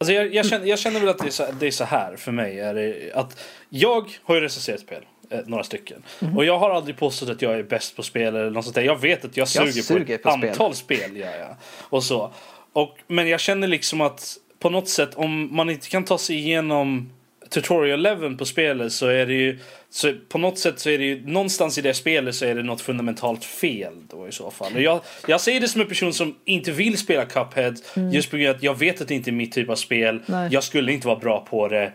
Alltså 0.00 0.12
jag, 0.12 0.34
jag, 0.34 0.46
känner, 0.46 0.66
jag 0.66 0.78
känner 0.78 1.00
väl 1.00 1.08
att 1.08 1.18
det 1.18 1.26
är, 1.26 1.30
så, 1.30 1.46
det 1.60 1.66
är 1.66 1.70
så 1.70 1.84
här 1.84 2.16
för 2.16 2.32
mig. 2.32 2.60
Är 2.60 2.74
det, 2.74 3.12
att 3.14 3.40
jag 3.68 4.18
har 4.22 4.34
ju 4.34 4.40
recenserat 4.40 4.80
spel, 4.80 5.06
eh, 5.30 5.40
några 5.46 5.64
stycken. 5.64 6.02
Mhm. 6.20 6.36
Och 6.36 6.44
jag 6.44 6.58
har 6.58 6.70
aldrig 6.70 6.96
påstått 6.96 7.28
att 7.28 7.42
jag 7.42 7.54
är 7.54 7.62
bäst 7.62 7.96
på 7.96 8.02
spel 8.02 8.36
eller 8.36 8.50
något 8.50 8.64
sånt 8.64 8.74
där. 8.74 8.82
Jag 8.82 9.00
vet 9.00 9.24
att 9.24 9.36
jag 9.36 9.48
suger, 9.48 9.72
suger 9.72 10.04
på 10.04 10.12
ett 10.12 10.22
på 10.22 10.30
spel. 10.30 10.50
antal 10.50 10.74
spel. 10.74 11.16
Gör 11.16 11.38
jag. 11.38 11.56
Och 11.80 12.04
så. 12.04 12.32
Och, 12.72 12.98
men 13.06 13.28
jag 13.28 13.40
känner 13.40 13.68
liksom 13.68 14.00
att 14.00 14.36
på 14.58 14.70
något 14.70 14.88
sätt 14.88 15.14
om 15.14 15.56
man 15.56 15.70
inte 15.70 15.88
kan 15.88 16.04
ta 16.04 16.18
sig 16.18 16.36
igenom 16.36 17.10
tutorial 17.50 18.00
leveln 18.00 18.36
på 18.36 18.44
spelet 18.44 18.92
så 18.92 19.06
är 19.06 19.26
det 19.26 19.34
ju 19.34 19.58
så 19.90 20.14
på 20.28 20.38
något 20.38 20.58
sätt 20.58 20.78
så 20.78 20.90
är 20.90 20.98
det 20.98 21.04
ju 21.04 21.26
någonstans 21.26 21.78
i 21.78 21.80
det 21.80 21.94
spelet 21.94 22.34
så 22.34 22.44
är 22.44 22.54
det 22.54 22.62
något 22.62 22.80
fundamentalt 22.80 23.44
fel 23.44 23.92
då 24.08 24.28
i 24.28 24.32
så 24.32 24.50
fall. 24.50 24.74
Och 24.74 24.80
jag, 24.80 25.00
jag 25.26 25.40
säger 25.40 25.60
det 25.60 25.68
som 25.68 25.80
en 25.80 25.88
person 25.88 26.12
som 26.12 26.34
inte 26.44 26.72
vill 26.72 26.98
spela 26.98 27.24
Cuphead 27.24 27.74
just 28.12 28.30
på 28.30 28.36
grund 28.36 28.50
av 28.50 28.56
att 28.56 28.62
jag 28.62 28.78
vet 28.78 29.00
att 29.00 29.08
det 29.08 29.14
inte 29.14 29.30
är 29.30 29.32
mitt 29.32 29.52
typ 29.52 29.70
av 29.70 29.76
spel. 29.76 30.20
Nej. 30.26 30.48
Jag 30.52 30.64
skulle 30.64 30.92
inte 30.92 31.06
vara 31.06 31.18
bra 31.18 31.46
på 31.50 31.68
det. 31.68 31.92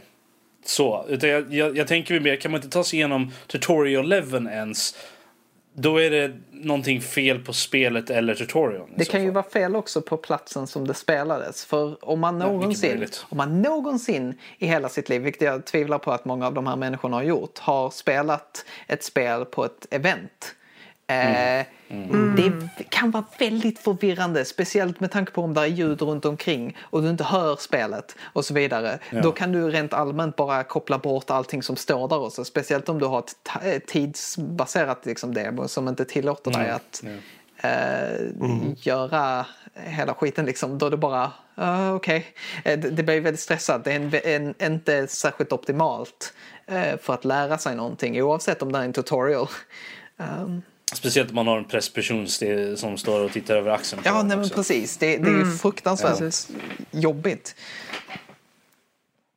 Så, 0.66 1.06
utan 1.10 1.30
jag, 1.30 1.54
jag, 1.54 1.78
jag 1.78 1.88
tänker 1.88 2.20
mer, 2.20 2.36
kan 2.36 2.52
man 2.52 2.58
inte 2.58 2.70
ta 2.70 2.84
sig 2.84 3.00
igenom 3.00 3.32
tutorial 3.48 4.10
leveln 4.10 4.48
ens 4.48 4.96
då 5.76 5.98
är 5.98 6.10
det 6.10 6.32
någonting 6.64 7.02
fel 7.02 7.40
på 7.40 7.54
spelet 7.54 8.10
eller 8.10 8.36
tutorialen. 8.36 8.94
Det 8.96 9.06
kan 9.06 9.24
ju 9.24 9.32
vara 9.32 9.50
fel 9.50 9.76
också 9.76 10.02
på 10.02 10.18
platsen 10.18 10.68
som 10.68 10.88
det 10.88 10.94
spelades. 10.94 11.66
För 11.66 12.06
om 12.06 12.20
man 12.20 12.40
någonsin, 12.40 12.90
möjligt. 12.90 13.26
om 13.30 13.38
man 13.38 13.62
någonsin 13.62 14.40
i 14.58 14.68
hela 14.68 14.90
sitt 14.90 15.10
liv, 15.10 15.22
vilket 15.22 15.42
jag 15.42 15.66
tvivlar 15.66 15.98
på 15.98 16.12
att 16.12 16.26
många 16.26 16.48
av 16.48 16.54
de 16.54 16.68
här 16.68 16.76
människorna 16.76 17.18
har 17.18 17.24
gjort, 17.24 17.60
har 17.60 17.90
spelat 17.90 18.66
ett 18.88 19.04
spel 19.04 19.46
på 19.46 19.66
ett 19.66 19.88
event. 19.92 20.56
Eh, 21.08 21.66
Mm. 21.94 22.70
Det 22.78 22.84
kan 22.84 23.12
vara 23.12 23.24
väldigt 23.40 23.80
förvirrande, 23.80 24.46
speciellt 24.46 25.00
med 25.00 25.12
tanke 25.12 25.32
på 25.32 25.42
om 25.42 25.54
det 25.54 25.62
är 25.62 25.66
ljud 25.66 26.02
runt 26.02 26.26
omkring 26.26 26.78
och 26.82 27.02
du 27.02 27.10
inte 27.10 27.24
hör 27.24 27.56
spelet 27.56 28.16
och 28.22 28.46
så 28.46 28.54
vidare. 28.54 29.00
Då 29.24 29.32
kan 29.32 29.52
du 29.52 29.70
rent 29.70 29.94
allmänt 29.94 30.36
bara 30.36 30.64
koppla 30.64 30.98
bort 30.98 31.30
allting 31.30 31.64
som 31.64 31.76
står 31.76 32.08
där 32.08 32.20
också. 32.20 32.46
Speciellt 32.46 32.90
om 32.90 33.00
du 33.00 33.06
har 33.06 33.20
ett 33.20 33.36
eh, 33.64 33.80
tidsbaserat 33.80 35.06
liksom 35.06 35.34
demo 35.34 35.68
som 35.68 35.88
inte 35.88 36.06
tillåter 36.06 36.52
dig 36.52 36.64
Mm. 36.64 36.76
att 36.76 37.04
eh, 37.58 38.88
göra 38.88 39.46
hela 39.74 40.14
skiten 40.14 40.46
liksom. 40.46 40.78
Då 40.78 40.86
är 40.86 40.92
det 40.92 40.98
bara, 40.98 41.32
uh, 41.62 41.94
okej. 41.94 42.26
Eh, 42.66 42.80
Det, 42.80 42.90
det 42.90 43.04
blir 43.04 43.22
väldigt 43.22 43.40
stressat. 43.42 43.84
Det 43.84 43.92
är 43.92 43.96
en, 43.96 44.54
en, 44.60 44.74
inte 44.74 45.08
särskilt 45.08 45.52
optimalt 45.54 46.34
eh, 46.66 46.98
för 47.02 47.14
att 47.14 47.26
lära 47.26 47.58
sig 47.58 47.76
någonting 47.76 48.22
oavsett 48.24 48.62
om 48.62 48.72
det 48.72 48.80
är 48.80 48.84
en 48.84 48.94
tutorial. 48.94 49.48
Um, 50.18 50.62
Speciellt 50.94 51.30
om 51.30 51.36
man 51.36 51.48
har 51.48 51.58
en 51.58 51.66
pressperson 51.66 52.28
som 52.78 52.98
står 52.98 53.24
och 53.26 53.32
tittar 53.32 53.56
över 53.56 53.72
axeln 53.72 54.02
ja, 54.06 54.24
nej, 54.24 54.38
men 54.38 54.50
precis. 54.50 54.98
Det, 54.98 55.18
det 55.18 55.30
är 55.30 55.38
ju 55.38 55.52
fruktansvärt 55.52 56.18
Precis. 56.18 56.50
jobbigt. 56.92 57.56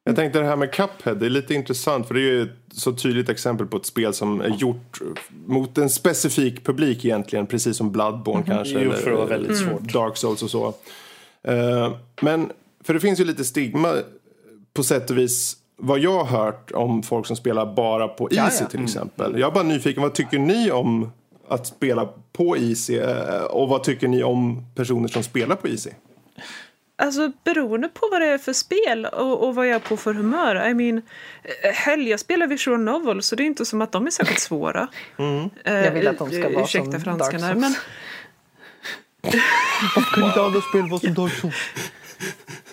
Jag 0.04 0.16
tänkte 0.16 0.38
det 0.38 0.44
här 0.46 0.56
med 0.56 0.72
Cuphead, 0.72 1.14
det 1.14 1.26
är 1.26 1.30
lite 1.30 1.54
intressant 1.54 2.06
för 2.06 2.14
det 2.14 2.20
är 2.20 2.32
ju 2.32 2.42
ett 2.42 2.50
så 2.72 2.92
tydligt 2.92 3.28
exempel 3.28 3.66
på 3.66 3.76
ett 3.76 3.86
spel 3.86 4.14
som 4.14 4.40
är 4.40 4.48
gjort 4.48 5.00
mot 5.46 5.78
en 5.78 5.90
specifik 5.90 6.64
publik 6.64 7.04
egentligen, 7.04 7.46
precis 7.46 7.76
som 7.76 7.92
Bloodborne 7.92 8.44
kanske. 8.46 8.80
Jo, 8.80 8.92
för 8.92 9.10
det 9.10 9.16
var 9.16 9.26
väldigt 9.26 9.58
svårt. 9.58 9.92
Dark 9.92 10.16
Souls 10.16 10.42
och 10.42 10.50
så. 10.50 10.74
Eh, 11.42 11.92
Men, 12.20 12.52
för 12.84 12.94
det 12.94 13.00
finns 13.00 13.20
ju 13.20 13.24
lite 13.24 13.44
stigma 13.44 13.94
på 14.72 14.82
sätt 14.82 15.10
och 15.10 15.18
vis 15.18 15.56
vad 15.76 15.98
jag 15.98 16.24
har 16.24 16.44
hört 16.44 16.70
om 16.70 17.02
folk 17.02 17.26
som 17.26 17.36
spelar 17.36 17.74
bara 17.74 18.08
på 18.08 18.28
Ja, 18.30 18.44
Easy 18.44 18.64
ja. 18.64 18.70
till 18.70 18.84
exempel. 18.84 19.38
Jag 19.38 19.50
är 19.50 19.54
bara 19.54 19.64
nyfiken, 19.64 20.02
vad 20.02 20.14
tycker 20.14 20.38
ni 20.38 20.70
om 20.70 21.12
att 21.48 21.66
spela 21.66 22.08
på 22.32 22.56
Easy 22.56 22.98
eh, 22.98 23.42
och 23.44 23.68
vad 23.68 23.82
tycker 23.82 24.08
ni 24.08 24.22
om 24.22 24.66
personer 24.74 25.08
som 25.08 25.22
spelar 25.22 25.56
på 25.56 25.68
Easy? 25.68 25.90
Alltså 26.98 27.32
beroende 27.44 27.88
på 27.88 28.08
vad 28.10 28.20
det 28.20 28.26
är 28.26 28.38
för 28.38 28.52
spel 28.52 29.06
och, 29.06 29.44
och 29.48 29.54
vad 29.54 29.66
jag 29.68 29.74
är 29.74 29.78
på 29.78 29.96
för 29.96 30.14
humör. 30.14 30.68
I 30.68 30.74
mean, 30.74 31.02
eh, 31.62 31.70
hell, 31.72 32.06
jag 32.06 32.20
spelar 32.20 32.46
visual 32.46 32.80
novel 32.80 33.22
så 33.22 33.36
det 33.36 33.42
är 33.42 33.46
inte 33.46 33.64
som 33.64 33.82
att 33.82 33.92
de 33.92 34.06
är 34.06 34.10
särskilt 34.10 34.40
svåra. 34.40 34.88
Eh, 35.64 35.74
Jag 35.74 35.92
vill 35.92 36.08
att 36.08 36.18
de 36.18 36.30
ska 36.30 36.48
vara 36.48 36.64
ursäkta 36.64 36.90
som 36.92 37.00
franskan 37.00 37.40
Dark 37.40 37.42
här, 37.42 37.54
men 37.54 37.74
Kunde 40.12 40.26
inte 40.28 40.40
alla 40.40 40.60
spel 40.60 40.88
vara 40.90 41.00
som 41.00 41.14
Dark 41.14 41.32
Souls? 41.32 41.54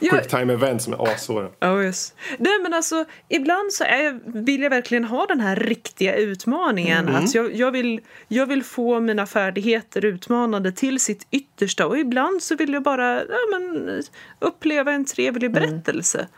jag, 0.00 0.10
Quick 0.10 0.30
time 0.30 0.52
event 0.52 0.82
som 0.82 0.92
är 0.92 1.12
assvåra. 1.12 1.48
Oh 1.60 1.84
yes. 1.84 2.14
Nej 2.38 2.52
men 2.62 2.74
alltså 2.74 3.04
ibland 3.28 3.72
så 3.72 3.84
är, 3.84 4.20
vill 4.44 4.62
jag 4.62 4.70
verkligen 4.70 5.04
ha 5.04 5.26
den 5.26 5.40
här 5.40 5.56
riktiga 5.56 6.14
utmaningen. 6.14 7.08
Att 7.08 7.34
jag, 7.34 7.54
jag, 7.54 7.70
vill, 7.70 8.00
jag 8.28 8.46
vill 8.46 8.64
få 8.64 9.00
mina 9.00 9.26
färdigheter 9.26 10.04
utmanade 10.04 10.72
till 10.72 11.00
sitt 11.00 11.26
yttersta 11.30 11.86
och 11.86 11.98
ibland 11.98 12.42
så 12.42 12.56
vill 12.56 12.72
jag 12.72 12.82
bara 12.82 13.24
ja, 13.24 13.58
men, 13.58 14.02
uppleva 14.38 14.92
en 14.92 15.04
trevlig 15.04 15.52
berättelse. 15.52 16.28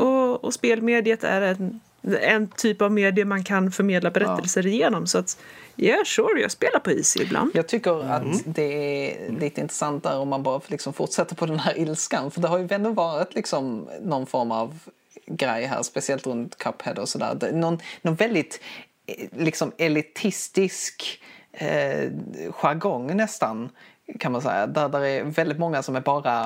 Och, 0.00 0.44
och 0.44 0.54
spelmediet 0.54 1.24
är 1.24 1.42
en, 1.42 1.80
en 2.02 2.48
typ 2.48 2.82
av 2.82 2.92
medie 2.92 3.24
man 3.24 3.44
kan 3.44 3.70
förmedla 3.70 4.10
berättelser 4.10 4.66
igenom. 4.66 5.06
Så 5.06 5.18
att 5.18 5.38
yeah 5.76 6.04
sure, 6.04 6.40
jag 6.40 6.50
spelar 6.50 6.80
på 6.80 6.90
Easy 6.90 7.22
ibland. 7.22 7.50
Jag 7.54 7.68
tycker 7.68 8.10
att 8.10 8.42
det 8.44 8.62
är 8.62 9.32
lite 9.32 9.60
intressant 9.60 10.04
där 10.04 10.18
om 10.18 10.28
man 10.28 10.42
bara 10.42 10.60
liksom 10.66 10.92
fortsätter 10.92 11.36
på 11.36 11.46
den 11.46 11.58
här 11.58 11.78
ilskan. 11.78 12.30
För 12.30 12.40
det 12.40 12.48
har 12.48 12.58
ju 12.58 12.68
ändå 12.70 12.90
varit 12.90 13.34
liksom 13.34 13.88
någon 14.02 14.26
form 14.26 14.50
av 14.52 14.78
grej 15.26 15.64
här, 15.64 15.82
speciellt 15.82 16.26
runt 16.26 16.58
Cuphead 16.58 16.98
och 16.98 17.08
sådär. 17.08 17.52
Någon, 17.52 17.78
någon 18.02 18.14
väldigt 18.14 18.60
eh, 19.06 19.28
liksom 19.32 19.72
elitistisk 19.78 21.22
eh, 21.52 22.10
jargong 22.50 23.16
nästan, 23.16 23.70
kan 24.18 24.32
man 24.32 24.42
säga. 24.42 24.66
Där, 24.66 24.88
där 24.88 25.00
är 25.00 25.24
väldigt 25.24 25.58
många 25.58 25.82
som 25.82 25.96
är 25.96 26.00
bara 26.00 26.42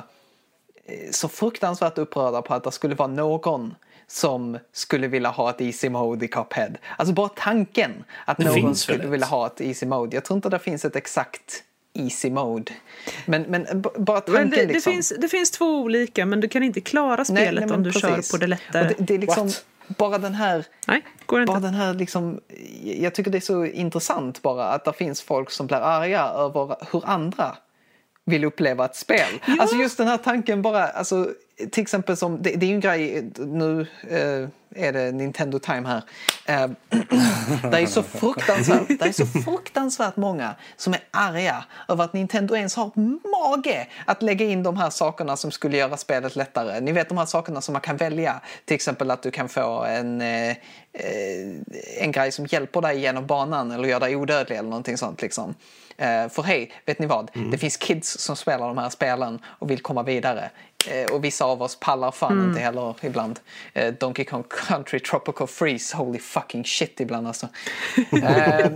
eh, 0.84 1.10
så 1.10 1.28
fruktansvärt 1.28 1.98
upprörda 1.98 2.42
på 2.42 2.54
att 2.54 2.64
det 2.64 2.72
skulle 2.72 2.94
vara 2.94 3.08
någon 3.08 3.74
som 4.06 4.58
skulle 4.72 5.08
vilja 5.08 5.28
ha 5.30 5.50
ett 5.50 5.60
easy 5.60 5.88
mode 5.88 6.24
i 6.24 6.28
Cuphead. 6.28 6.70
Alltså 6.96 7.14
bara 7.14 7.28
tanken 7.28 8.04
att 8.24 8.36
Det 8.36 8.44
någon 8.62 8.74
skulle 8.76 9.06
vilja 9.06 9.26
ha 9.26 9.46
ett 9.46 9.60
easy 9.60 9.86
mode. 9.86 10.16
Jag 10.16 10.24
tror 10.24 10.36
inte 10.36 10.48
det 10.48 10.58
finns 10.58 10.84
ett 10.84 10.96
exakt 10.96 11.62
easy 11.98 12.30
mode. 12.30 12.72
Men, 13.26 13.42
men 13.42 13.66
b- 13.82 13.88
bara 13.98 14.20
tanken 14.20 14.34
Men 14.42 14.50
det, 14.50 14.56
det, 14.56 14.72
liksom. 14.72 14.92
finns, 14.92 15.12
det 15.18 15.28
finns 15.28 15.50
två 15.50 15.66
olika, 15.66 16.26
men 16.26 16.40
du 16.40 16.48
kan 16.48 16.62
inte 16.62 16.80
klara 16.80 17.24
spelet 17.24 17.54
nej, 17.54 17.66
men 17.66 17.72
om 17.74 17.82
du 17.82 17.92
kör 17.92 18.08
precis. 18.14 18.32
på 18.32 18.36
det 18.36 18.46
lättare. 18.46 18.88
Det, 18.88 18.94
det 19.04 19.14
är 19.14 19.18
liksom 19.18 19.46
What? 19.46 19.64
bara 19.98 20.18
den 20.18 20.34
här 20.34 20.64
Nej, 20.86 21.02
går 21.26 21.40
inte. 21.40 21.50
bara 21.50 21.60
den 21.60 21.74
här 21.74 21.94
liksom, 21.94 22.40
jag 22.82 23.14
tycker 23.14 23.30
det 23.30 23.38
är 23.38 23.40
så 23.40 23.64
intressant 23.64 24.42
bara 24.42 24.64
att 24.68 24.84
det 24.84 24.92
finns 24.92 25.22
folk 25.22 25.50
som 25.50 25.66
blir 25.66 25.76
arga 25.76 26.22
över 26.24 26.76
hur 26.92 27.02
andra 27.06 27.56
vill 28.26 28.44
uppleva 28.44 28.84
ett 28.84 28.96
spel. 28.96 29.40
Alltså 29.60 29.76
just 29.76 29.98
den 29.98 30.08
här 30.08 30.16
tanken 30.16 30.62
bara, 30.62 30.84
alltså 30.86 31.28
till 31.70 31.82
exempel 31.82 32.16
som, 32.16 32.42
det, 32.42 32.50
det 32.50 32.66
är 32.66 32.68
ju 32.68 32.74
en 32.74 32.80
grej, 32.80 33.30
nu 33.38 33.86
eh, 34.10 34.48
är 34.74 34.92
det 34.92 35.12
Nintendo 35.12 35.58
time 35.58 35.88
här. 35.88 36.02
Eh, 36.46 36.70
det 37.70 37.78
är 37.78 37.86
så 37.86 38.02
fruktansvärt, 38.02 38.88
det 38.88 39.04
är 39.04 39.12
så 39.12 39.26
fruktansvärt 39.26 40.16
många 40.16 40.54
som 40.76 40.94
är 40.94 41.00
arga 41.10 41.64
över 41.88 42.04
att 42.04 42.12
Nintendo 42.12 42.56
ens 42.56 42.76
har 42.76 42.90
mage 42.96 43.88
att 44.06 44.22
lägga 44.22 44.46
in 44.46 44.62
de 44.62 44.76
här 44.76 44.90
sakerna 44.90 45.36
som 45.36 45.50
skulle 45.50 45.76
göra 45.76 45.96
spelet 45.96 46.36
lättare. 46.36 46.80
Ni 46.80 46.92
vet 46.92 47.08
de 47.08 47.18
här 47.18 47.26
sakerna 47.26 47.60
som 47.60 47.72
man 47.72 47.82
kan 47.82 47.96
välja. 47.96 48.40
Till 48.64 48.74
exempel 48.74 49.10
att 49.10 49.22
du 49.22 49.30
kan 49.30 49.48
få 49.48 49.84
en, 49.84 50.20
eh, 50.20 50.50
eh 50.50 50.56
en 52.00 52.12
grej 52.12 52.32
som 52.32 52.46
hjälper 52.46 52.80
dig 52.80 53.00
genom 53.00 53.26
banan 53.26 53.70
eller 53.70 53.88
gör 53.88 54.00
dig 54.00 54.16
odödlig 54.16 54.56
eller 54.56 54.68
någonting 54.68 54.96
sånt 54.96 55.22
liksom. 55.22 55.54
Eh, 55.96 56.28
för 56.28 56.42
hej, 56.42 56.72
vet 56.86 56.98
ni 56.98 57.06
vad? 57.06 57.30
Det 57.50 57.58
finns 57.58 57.76
kids 57.76 58.18
som 58.18 58.36
spelar 58.36 58.68
de 58.68 58.78
här 58.78 58.90
spelen 58.90 59.38
och 59.46 59.70
vill 59.70 59.80
komma 59.82 60.02
vidare. 60.02 60.50
Eh, 60.86 61.12
och 61.12 61.24
vissa 61.24 61.44
av 61.44 61.62
oss 61.62 61.80
pallar 61.80 62.10
fan 62.10 62.48
inte 62.48 62.60
heller 62.60 62.94
ibland. 63.00 63.40
Eh, 63.72 63.94
Donkey 63.94 64.24
Kong 64.24 64.44
Country 64.66 65.00
Tropical 65.00 65.46
Freeze, 65.46 65.96
holy 65.96 66.18
fucking 66.18 66.64
shit 66.64 67.00
ibland 67.00 67.26
alltså. 67.26 67.48
Eh, 68.12 68.70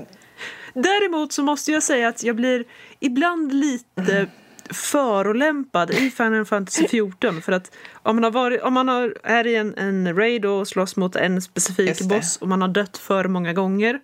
Däremot 0.74 1.32
så 1.32 1.42
måste 1.42 1.72
jag 1.72 1.82
säga 1.82 2.08
att 2.08 2.22
jag 2.22 2.36
blir 2.36 2.64
ibland 3.00 3.52
lite 3.52 4.26
förolämpad 4.70 5.90
i 5.90 6.10
Final 6.10 6.44
Fantasy 6.44 6.88
14 6.88 7.42
för 7.42 7.52
att 7.52 7.72
om 7.92 8.16
man, 8.16 8.24
har 8.24 8.30
varit, 8.30 8.62
om 8.62 8.74
man 8.74 8.88
har, 8.88 9.14
är 9.22 9.46
i 9.46 9.56
en, 9.56 9.74
en 9.78 10.16
raid 10.16 10.44
och 10.44 10.68
slåss 10.68 10.96
mot 10.96 11.16
en 11.16 11.42
specifik 11.42 12.00
boss 12.00 12.36
och 12.36 12.48
man 12.48 12.62
har 12.62 12.68
dött 12.68 12.98
för 12.98 13.24
många 13.24 13.52
gånger 13.52 14.00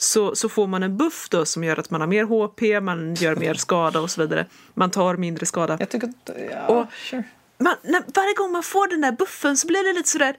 så, 0.00 0.34
så 0.36 0.48
får 0.48 0.66
man 0.66 0.82
en 0.82 0.96
buff 0.96 1.28
då 1.30 1.44
som 1.44 1.64
gör 1.64 1.76
att 1.80 1.90
man 1.90 2.00
har 2.00 2.08
mer 2.08 2.24
HP, 2.24 2.80
man 2.84 3.14
gör 3.14 3.36
mer 3.36 3.54
skada 3.54 4.00
och 4.00 4.10
så 4.10 4.20
vidare. 4.20 4.46
Man 4.74 4.90
tar 4.90 5.16
mindre 5.16 5.46
skada. 5.46 5.76
jag 5.80 5.88
tycker 5.88 6.06
att, 6.08 6.30
ja, 6.50 6.66
Och- 6.66 6.86
sure. 6.92 7.22
Man, 7.60 7.74
när, 7.82 8.02
varje 8.14 8.34
gång 8.34 8.52
man 8.52 8.62
får 8.62 8.88
den 8.88 9.00
där 9.00 9.12
buffen 9.12 9.56
så 9.56 9.66
blir 9.66 9.84
det 9.84 9.92
lite 9.92 10.08
sådär 10.08 10.36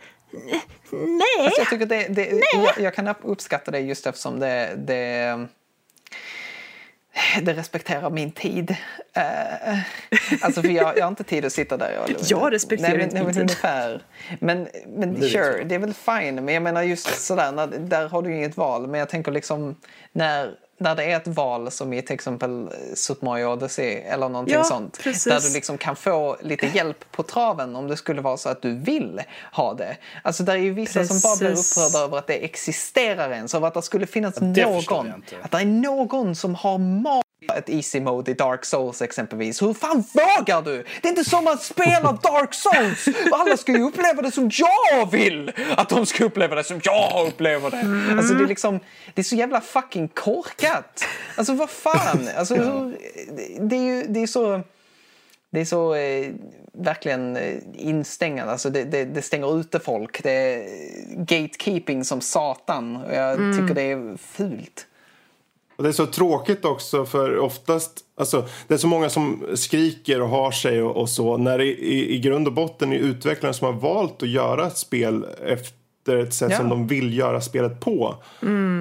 "Nej! 0.92 1.46
Alltså 1.46 1.62
jag, 1.62 1.70
tycker 1.70 1.86
det, 1.86 2.08
det, 2.08 2.42
jag, 2.54 2.80
jag 2.86 2.94
kan 2.96 3.16
uppskatta 3.24 3.72
det 3.72 3.80
just 3.80 4.08
eftersom 4.08 4.40
det, 4.40 4.76
det, 4.88 5.48
det 7.42 7.54
respekterar 7.54 8.10
min 8.10 8.32
tid. 8.32 8.76
Uh, 9.18 9.80
alltså 10.42 10.62
för 10.62 10.70
jag, 10.70 10.98
jag 10.98 11.04
har 11.04 11.10
inte 11.10 11.24
tid 11.24 11.46
att 11.46 11.54
sitta 11.54 11.78
där 11.78 12.00
och... 12.04 12.10
Jag 12.30 12.54
respekterar 12.54 12.90
nej, 12.90 12.98
men, 12.98 13.06
inte 13.06 13.16
nej, 13.16 13.26
min 13.26 13.34
tid. 13.34 13.42
ungefär. 13.42 14.04
Men, 14.40 14.68
men 14.88 15.14
vet 15.14 15.32
sure, 15.32 15.58
jag. 15.58 15.68
det 15.68 15.76
är 15.76 15.80
väl 15.80 15.94
fine. 15.94 16.46
Men 16.46 16.54
jag 16.54 16.64
menar 16.64 16.84
just 16.84 17.26
sådär, 17.26 17.52
när, 17.52 17.68
där 17.68 18.10
har 18.10 18.22
du 18.22 18.30
ju 18.30 18.36
inget 18.36 18.58
val. 18.58 18.88
Men 18.88 19.00
jag 19.00 19.10
tänker 19.10 19.32
liksom 19.32 19.76
när, 20.12 20.56
när 20.80 20.96
det 20.96 21.04
är 21.04 21.18
ett 21.18 21.28
val 21.28 21.72
som 21.72 21.94
i 21.94 22.02
till 22.02 22.14
exempel 22.14 22.70
Super 22.96 23.26
Mario 23.26 23.46
Odyssey 23.46 23.94
eller 23.96 24.30
någonting 24.30 24.56
Ja, 24.56 24.64
sånt. 24.64 25.00
precis. 25.04 25.24
Där 25.24 25.40
du 25.40 25.54
liksom 25.54 25.78
kan 25.78 25.96
få 25.96 26.38
lite 26.42 26.66
hjälp 26.68 27.12
på 27.12 27.24
traven 27.24 27.76
om 27.76 27.88
det 27.88 27.98
skulle 27.98 28.22
vara 28.22 28.38
så 28.38 28.50
att 28.50 28.62
du 28.62 28.76
vill 28.76 29.22
ha 29.54 29.74
det. 29.74 29.98
Alltså 30.24 30.44
där 30.44 30.54
är 30.54 30.58
ju 30.58 30.74
vissa 30.74 31.06
som 31.06 31.20
bara 31.24 31.36
blir 31.38 31.50
Precis. 31.50 31.78
upprörda 31.78 32.06
över 32.06 32.18
att 32.18 32.28
det 32.28 32.46
existerar 32.46 33.32
ens. 33.32 33.56
Över 33.56 33.68
att 33.68 33.74
det 33.74 33.82
skulle 33.82 34.08
finnas 34.08 34.36
det 34.36 34.66
någon. 34.66 35.14
Att 35.42 35.52
det 35.52 35.58
är 35.58 35.66
någon 35.66 36.36
som 36.36 36.56
har 36.56 36.78
mag 36.78 37.24
ett 37.56 37.70
easy 37.70 38.02
mode 38.02 38.32
i 38.32 38.34
Dark 38.34 38.66
Souls 38.66 39.02
exempelvis. 39.02 39.62
Hur 39.62 39.74
fan 39.74 40.04
vågar 40.14 40.62
du? 40.62 40.86
Det 41.02 41.08
är 41.08 41.10
inte 41.10 41.30
som 41.30 41.48
att 41.48 41.64
spela 41.64 42.12
Dark 42.24 42.54
Souls! 42.54 43.18
Alla 43.32 43.58
ska 43.58 43.72
ju 43.72 43.84
uppleva 43.84 44.22
det 44.22 44.32
som 44.32 44.52
jag 44.54 45.12
vill 45.12 45.52
att 45.78 45.90
de 45.90 46.06
ska 46.06 46.26
uppleva 46.26 46.56
det 46.56 46.64
som 46.64 46.82
jag 46.84 47.28
upplever 47.28 47.72
det. 47.72 48.18
Alltså 48.18 48.34
det 48.34 48.44
är 48.44 48.48
liksom, 48.48 48.80
det 49.14 49.22
är 49.22 49.24
så 49.24 49.36
jävla 49.36 49.62
fucking 49.62 50.08
korkat. 50.08 51.06
Alltså 51.36 51.54
vad 51.54 51.70
fan? 51.70 52.30
Alltså 52.38 52.56
hur, 52.56 52.98
det 53.70 53.76
är 53.76 53.84
ju, 53.84 54.04
det 54.04 54.20
är 54.20 54.28
så... 54.28 54.62
Det 55.52 55.62
är 55.62 55.66
så 55.66 55.96
eh, 55.96 56.32
verkligen 56.74 57.38
eh, 57.38 57.58
instängande. 57.74 58.52
Alltså 58.52 58.70
det, 58.70 58.84
det, 58.84 59.06
det 59.06 59.22
stänger 59.22 59.60
ute 59.60 59.80
folk. 59.80 60.24
Det 60.24 60.32
är 60.32 60.66
gatekeeping 61.16 62.06
som 62.06 62.22
satan. 62.22 62.96
Och 62.96 63.14
jag 63.14 63.38
tycker 63.38 63.74
det 63.74 63.92
är 63.92 64.18
fult. 64.18 64.88
Och 65.80 65.84
det 65.84 65.90
är 65.90 65.94
så 65.94 66.06
tråkigt 66.06 66.66
också 66.66 67.06
för 67.06 67.38
oftast, 67.38 68.00
alltså 68.18 68.46
det 68.68 68.74
är 68.74 68.78
så 68.78 68.88
många 68.88 69.10
som 69.10 69.44
skriker 69.56 70.22
och 70.22 70.30
har 70.30 70.52
sig 70.52 70.82
och, 70.82 70.98
och 70.98 71.10
så 71.10 71.38
när 71.38 71.58
det 71.58 71.66
i, 71.66 72.16
i 72.16 72.20
grund 72.20 72.48
och 72.48 72.54
botten 72.54 72.94
är 72.94 72.98
utvecklare 72.98 73.54
som 73.54 73.66
har 73.66 73.74
valt 73.74 74.24
att 74.24 74.30
göra 74.30 74.68
ett 74.68 74.78
spel 74.78 75.26
efter 75.46 76.16
ett 76.18 76.34
sätt 76.34 76.52
Ja. 76.52 76.58
som 76.58 76.70
de 76.70 76.88
vill 76.88 77.18
göra 77.18 77.42
spelet 77.42 77.80
på. 77.80 78.16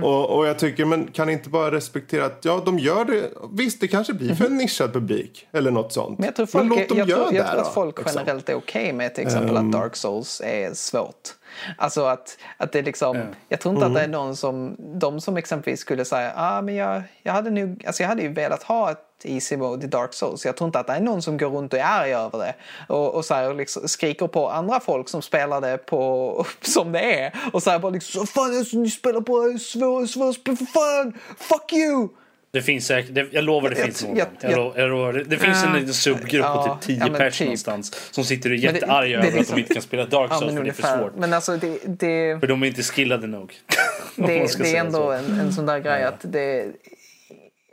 Och, 0.03 0.31
och 0.39 0.47
jag 0.47 0.59
tycker, 0.59 0.85
men 0.85 1.07
kan 1.07 1.31
inte 1.31 1.49
bara 1.49 1.71
respektera 1.71 2.25
att 2.25 2.45
ja, 2.45 2.63
de 2.65 2.79
gör 2.79 3.05
det, 3.05 3.31
visst 3.53 3.81
det 3.81 3.89
kanske 3.89 4.13
blir 4.13 4.35
för 4.35 4.45
en 4.45 4.57
nischad 4.57 4.93
publik 4.93 5.47
eller 5.53 5.71
något 5.71 5.93
sånt. 5.93 6.19
Men 6.19 6.27
jag 6.27 6.37
tror, 6.37 6.47
folk, 6.47 6.69
låt 6.69 6.89
dem 6.89 6.99
jag 6.99 7.09
göra 7.09 7.25
tror, 7.25 7.35
jag 7.35 7.47
det 7.47 7.51
tror 7.51 7.61
att 7.61 7.75
folk 7.75 7.99
liksom. 7.99 8.19
generellt 8.19 8.49
är 8.49 8.55
okej 8.55 8.93
med 8.93 9.15
till 9.15 9.27
exempel 9.27 9.57
att 9.57 9.73
Dark 9.73 9.97
Souls 9.97 10.43
är 10.45 10.75
svårt. 10.75 11.35
Alltså 11.77 12.05
att, 12.05 12.39
att 12.57 12.73
det 12.73 12.83
liksom, 12.83 13.23
jag 13.49 13.61
tror 13.61 13.75
inte 13.75 13.87
att 13.87 13.95
det 13.95 14.01
är 14.01 14.09
någon 14.09 14.37
som, 14.37 14.77
de 14.79 15.21
som 15.21 15.37
exempelvis 15.37 15.81
skulle 15.81 16.05
säga, 16.05 16.33
ah, 16.37 16.63
men 16.63 16.75
jag, 16.75 17.03
jag 17.23 17.33
hade 17.33 17.51
nog, 17.51 17.85
alltså 17.87 18.03
jag 18.03 18.09
hade 18.09 18.23
ju 18.23 18.33
velat 18.33 18.63
ha 18.63 18.91
ett 18.91 18.99
easy 19.25 19.57
mode 19.57 19.87
i 19.87 19.89
Dark 19.89 20.15
Souls. 20.15 20.47
Jag 20.47 20.57
tror 20.57 20.69
inte 20.69 20.79
att 20.79 20.87
det 20.87 20.93
är 20.93 21.01
någon 21.01 21.23
som 21.23 21.39
går 21.39 21.51
runt 21.51 21.73
och 21.73 21.79
är 21.79 21.85
arg 21.85 22.15
över 22.15 22.39
det 22.39 22.55
och, 22.89 23.15
och 23.15 23.25
så 23.25 23.35
här, 23.35 23.55
liksom, 23.55 23.89
skriker 23.89 24.27
på 24.27 24.51
andra 24.51 24.81
folk 24.81 25.09
som 25.09 25.23
spelar 25.23 25.61
det 25.61 25.79
på, 25.79 26.47
som 26.61 26.93
det 26.93 27.21
är 27.21 27.39
och 27.53 27.63
säger 27.63 27.79
bara 27.79 27.93
liksom, 27.93 28.27
fan 28.27 28.59
alltså, 28.59 28.77
ni 28.77 28.91
spelar 28.91 29.21
på 29.21 29.59
svår, 29.59 30.07
svår 30.07 30.33
för 30.33 30.67
fan, 30.67 31.19
fuck 31.39 31.73
you! 31.73 32.09
Det 32.51 32.63
finns 32.63 32.87
säkert, 32.87 33.15
det, 33.15 33.27
jag 33.33 33.45
lovar 33.45 33.71
det 33.71 33.77
Jag- 33.77 33.85
finns 33.85 34.05
någon. 34.05 34.17
jag- 34.17 34.27
Jag, 34.41 34.57
lo- 34.57 34.73
jag 34.77 34.91
lovar, 34.91 35.13
det, 35.13 35.25
det 35.25 35.39
finns 35.39 35.65
en 35.65 35.71
Ja. 35.75 35.77
liten 35.79 35.95
subgrupp 35.95 36.45
Ja, 36.45 36.79
på 36.81 36.87
typ 36.87 36.99
10 37.01 37.07
ja, 37.13 37.19
pers 37.19 37.39
typ. 37.39 37.47
någonstans 37.47 38.09
som 38.15 38.25
sitter 38.25 38.51
och 38.51 38.57
är 38.57 38.61
jättearga 38.61 39.17
över 39.19 39.29
att 39.29 39.35
liksom- 39.35 39.57
de 39.57 39.61
inte 39.63 39.75
kan 39.75 39.83
spela 39.83 40.05
Dark 40.07 40.31
Ja, 40.31 40.39
Souls 40.39 40.53
men 40.53 40.57
för 40.57 40.65
det 40.65 40.71
är 40.71 40.73
för 40.73 40.99
svårt. 40.99 41.17
Men 41.17 41.33
alltså 41.33 41.57
det, 41.57 41.79
det, 41.87 42.41
För 42.41 42.47
de 42.47 42.63
är 42.63 42.67
inte 42.67 42.83
skillade 42.83 43.27
nog. 43.27 43.55
Det, 44.17 44.59
det 44.59 44.77
är 44.77 44.81
ändå 44.81 45.11
en, 45.13 45.41
en 45.41 45.53
sån 45.53 45.67
där 45.67 45.79
grej 45.79 46.05
att 46.05 46.21
det... 46.23 46.67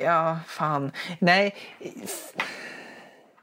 Ja, 0.04 0.40
fan. 0.48 0.92
Nej. 1.20 1.56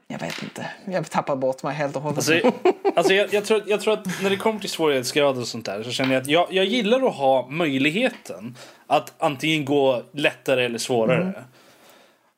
Jag 0.07 0.19
vet 0.19 0.43
inte. 0.43 0.65
Jag 0.85 1.09
tappar 1.11 1.35
bort 1.35 1.63
mig 1.63 1.75
helt 1.75 1.95
och 1.95 2.01
hållet. 2.01 2.17
Alltså, 2.17 2.51
alltså 2.95 3.13
jag, 3.13 3.33
jag, 3.33 3.45
tror, 3.45 3.61
jag 3.65 3.81
tror 3.81 3.93
att 3.93 4.21
när 4.23 4.29
det 4.29 4.35
kommer 4.35 4.59
till 4.59 4.69
svårighetsgrad 4.69 5.37
och 5.37 5.47
sånt 5.47 5.65
där 5.65 5.83
så 5.83 5.91
känner 5.91 6.13
jag 6.13 6.21
att 6.21 6.27
jag, 6.27 6.47
jag 6.53 6.65
gillar 6.65 7.07
att 7.07 7.15
ha 7.15 7.47
möjligheten 7.49 8.57
att 8.95 9.13
antingen 9.17 9.65
gå 9.65 10.03
lättare 10.13 10.65
eller 10.65 10.77
svårare. 10.79 11.21
Mm. 11.21 11.33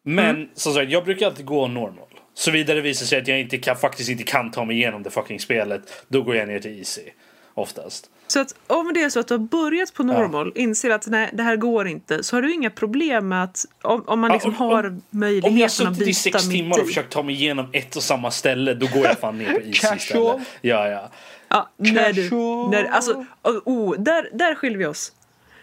Men 0.03 0.49
som 0.53 0.73
sagt, 0.73 0.91
jag 0.91 1.05
brukar 1.05 1.25
alltid 1.25 1.45
gå 1.45 1.67
normal. 1.67 2.07
Såvida 2.33 2.73
det 2.73 2.81
visar 2.81 3.05
sig 3.05 3.19
att 3.21 3.27
jag 3.27 3.39
inte 3.39 3.57
kan, 3.57 3.75
faktiskt 3.75 4.09
inte 4.09 4.23
kan 4.23 4.51
ta 4.51 4.65
mig 4.65 4.75
igenom 4.75 5.03
det 5.03 5.09
fucking 5.09 5.39
spelet, 5.39 5.81
då 6.07 6.21
går 6.21 6.35
jag 6.35 6.47
ner 6.47 6.59
till 6.59 6.77
easy. 6.79 7.01
Oftast. 7.53 8.09
Så 8.27 8.39
att 8.39 8.55
om 8.67 8.91
det 8.93 9.01
är 9.01 9.09
så 9.09 9.19
att 9.19 9.27
du 9.27 9.33
har 9.33 9.39
börjat 9.39 9.93
på 9.93 10.03
normal, 10.03 10.51
inser 10.55 10.89
att 10.89 11.07
nej, 11.07 11.29
det 11.33 11.43
här 11.43 11.55
går 11.55 11.87
inte, 11.87 12.23
så 12.23 12.35
har 12.35 12.41
du 12.41 12.53
inga 12.53 12.69
problem 12.69 13.27
med 13.27 13.43
att 13.43 13.65
om, 13.81 14.03
om 14.07 14.19
man 14.19 14.29
Ja, 14.29 14.33
liksom 14.33 14.51
om- 14.51 14.57
har 14.57 14.83
Om 14.83 14.83
jag 14.83 14.91
har 14.91 15.01
möjligheten 15.19 15.65
att 15.65 15.69
suttit 15.95 16.01
i 16.01 16.05
byta 16.05 16.13
sex 16.39 16.49
timmar 16.49 16.69
mitt 16.69 16.77
och 16.77 16.83
i. 16.83 16.87
försökt 16.87 17.11
ta 17.13 17.23
mig 17.23 17.35
igenom 17.35 17.69
ett 17.73 17.95
och 17.95 18.03
samma 18.03 18.31
ställe, 18.31 18.73
då 18.73 18.87
går 18.87 19.05
jag 19.05 19.19
fan 19.19 19.37
ner 19.37 19.53
på 19.53 19.59
easy 19.65 19.95
istället. 19.97 20.41
Ja, 20.61 20.87
ja. 20.89 21.09
Ja, 21.49 21.69
när 21.77 22.13
du, 22.13 22.29
när, 22.71 22.83
alltså, 22.91 23.25
oh, 23.43 23.95
där, 23.99 24.29
där 24.33 24.55
skiljer 24.55 24.77
vi 24.79 24.85
oss. 24.85 25.11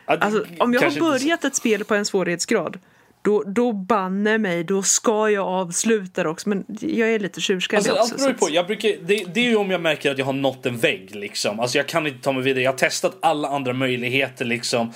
Alltså, 0.04 0.44
om 0.58 0.74
jag 0.74 0.80
har 0.80 1.00
börjat 1.00 1.44
ett 1.44 1.56
spel 1.56 1.84
på 1.84 1.94
en 1.94 2.04
svårighetsgrad 2.04 2.78
då, 3.22 3.42
då 3.46 3.72
banne 3.72 4.38
mig, 4.38 4.64
då 4.64 4.82
ska 4.82 5.30
jag 5.30 5.46
avsluta 5.46 6.22
det 6.22 6.28
också. 6.28 6.48
Men 6.48 6.64
jag 6.80 7.08
är 7.10 7.18
lite 7.18 7.40
tjurskallig 7.40 7.90
Alltså, 7.90 8.14
också. 8.14 8.14
allt 8.14 8.38
beror 8.38 8.48
på. 8.48 8.54
Jag 8.54 8.66
brukar, 8.66 8.88
det, 8.88 9.24
det 9.34 9.40
är 9.40 9.44
ju 9.44 9.56
om 9.56 9.70
jag 9.70 9.80
märker 9.80 10.10
att 10.10 10.18
jag 10.18 10.26
har 10.26 10.32
nått 10.32 10.66
en 10.66 10.76
vägg. 10.76 11.14
Liksom. 11.14 11.60
Alltså, 11.60 11.78
jag 11.78 11.88
kan 11.88 12.06
inte 12.06 12.24
ta 12.24 12.32
mig 12.32 12.42
vidare. 12.42 12.62
Jag 12.62 12.72
har 12.72 12.78
testat 12.78 13.16
alla 13.22 13.48
andra 13.48 13.72
möjligheter. 13.72 14.44
Liksom. 14.44 14.92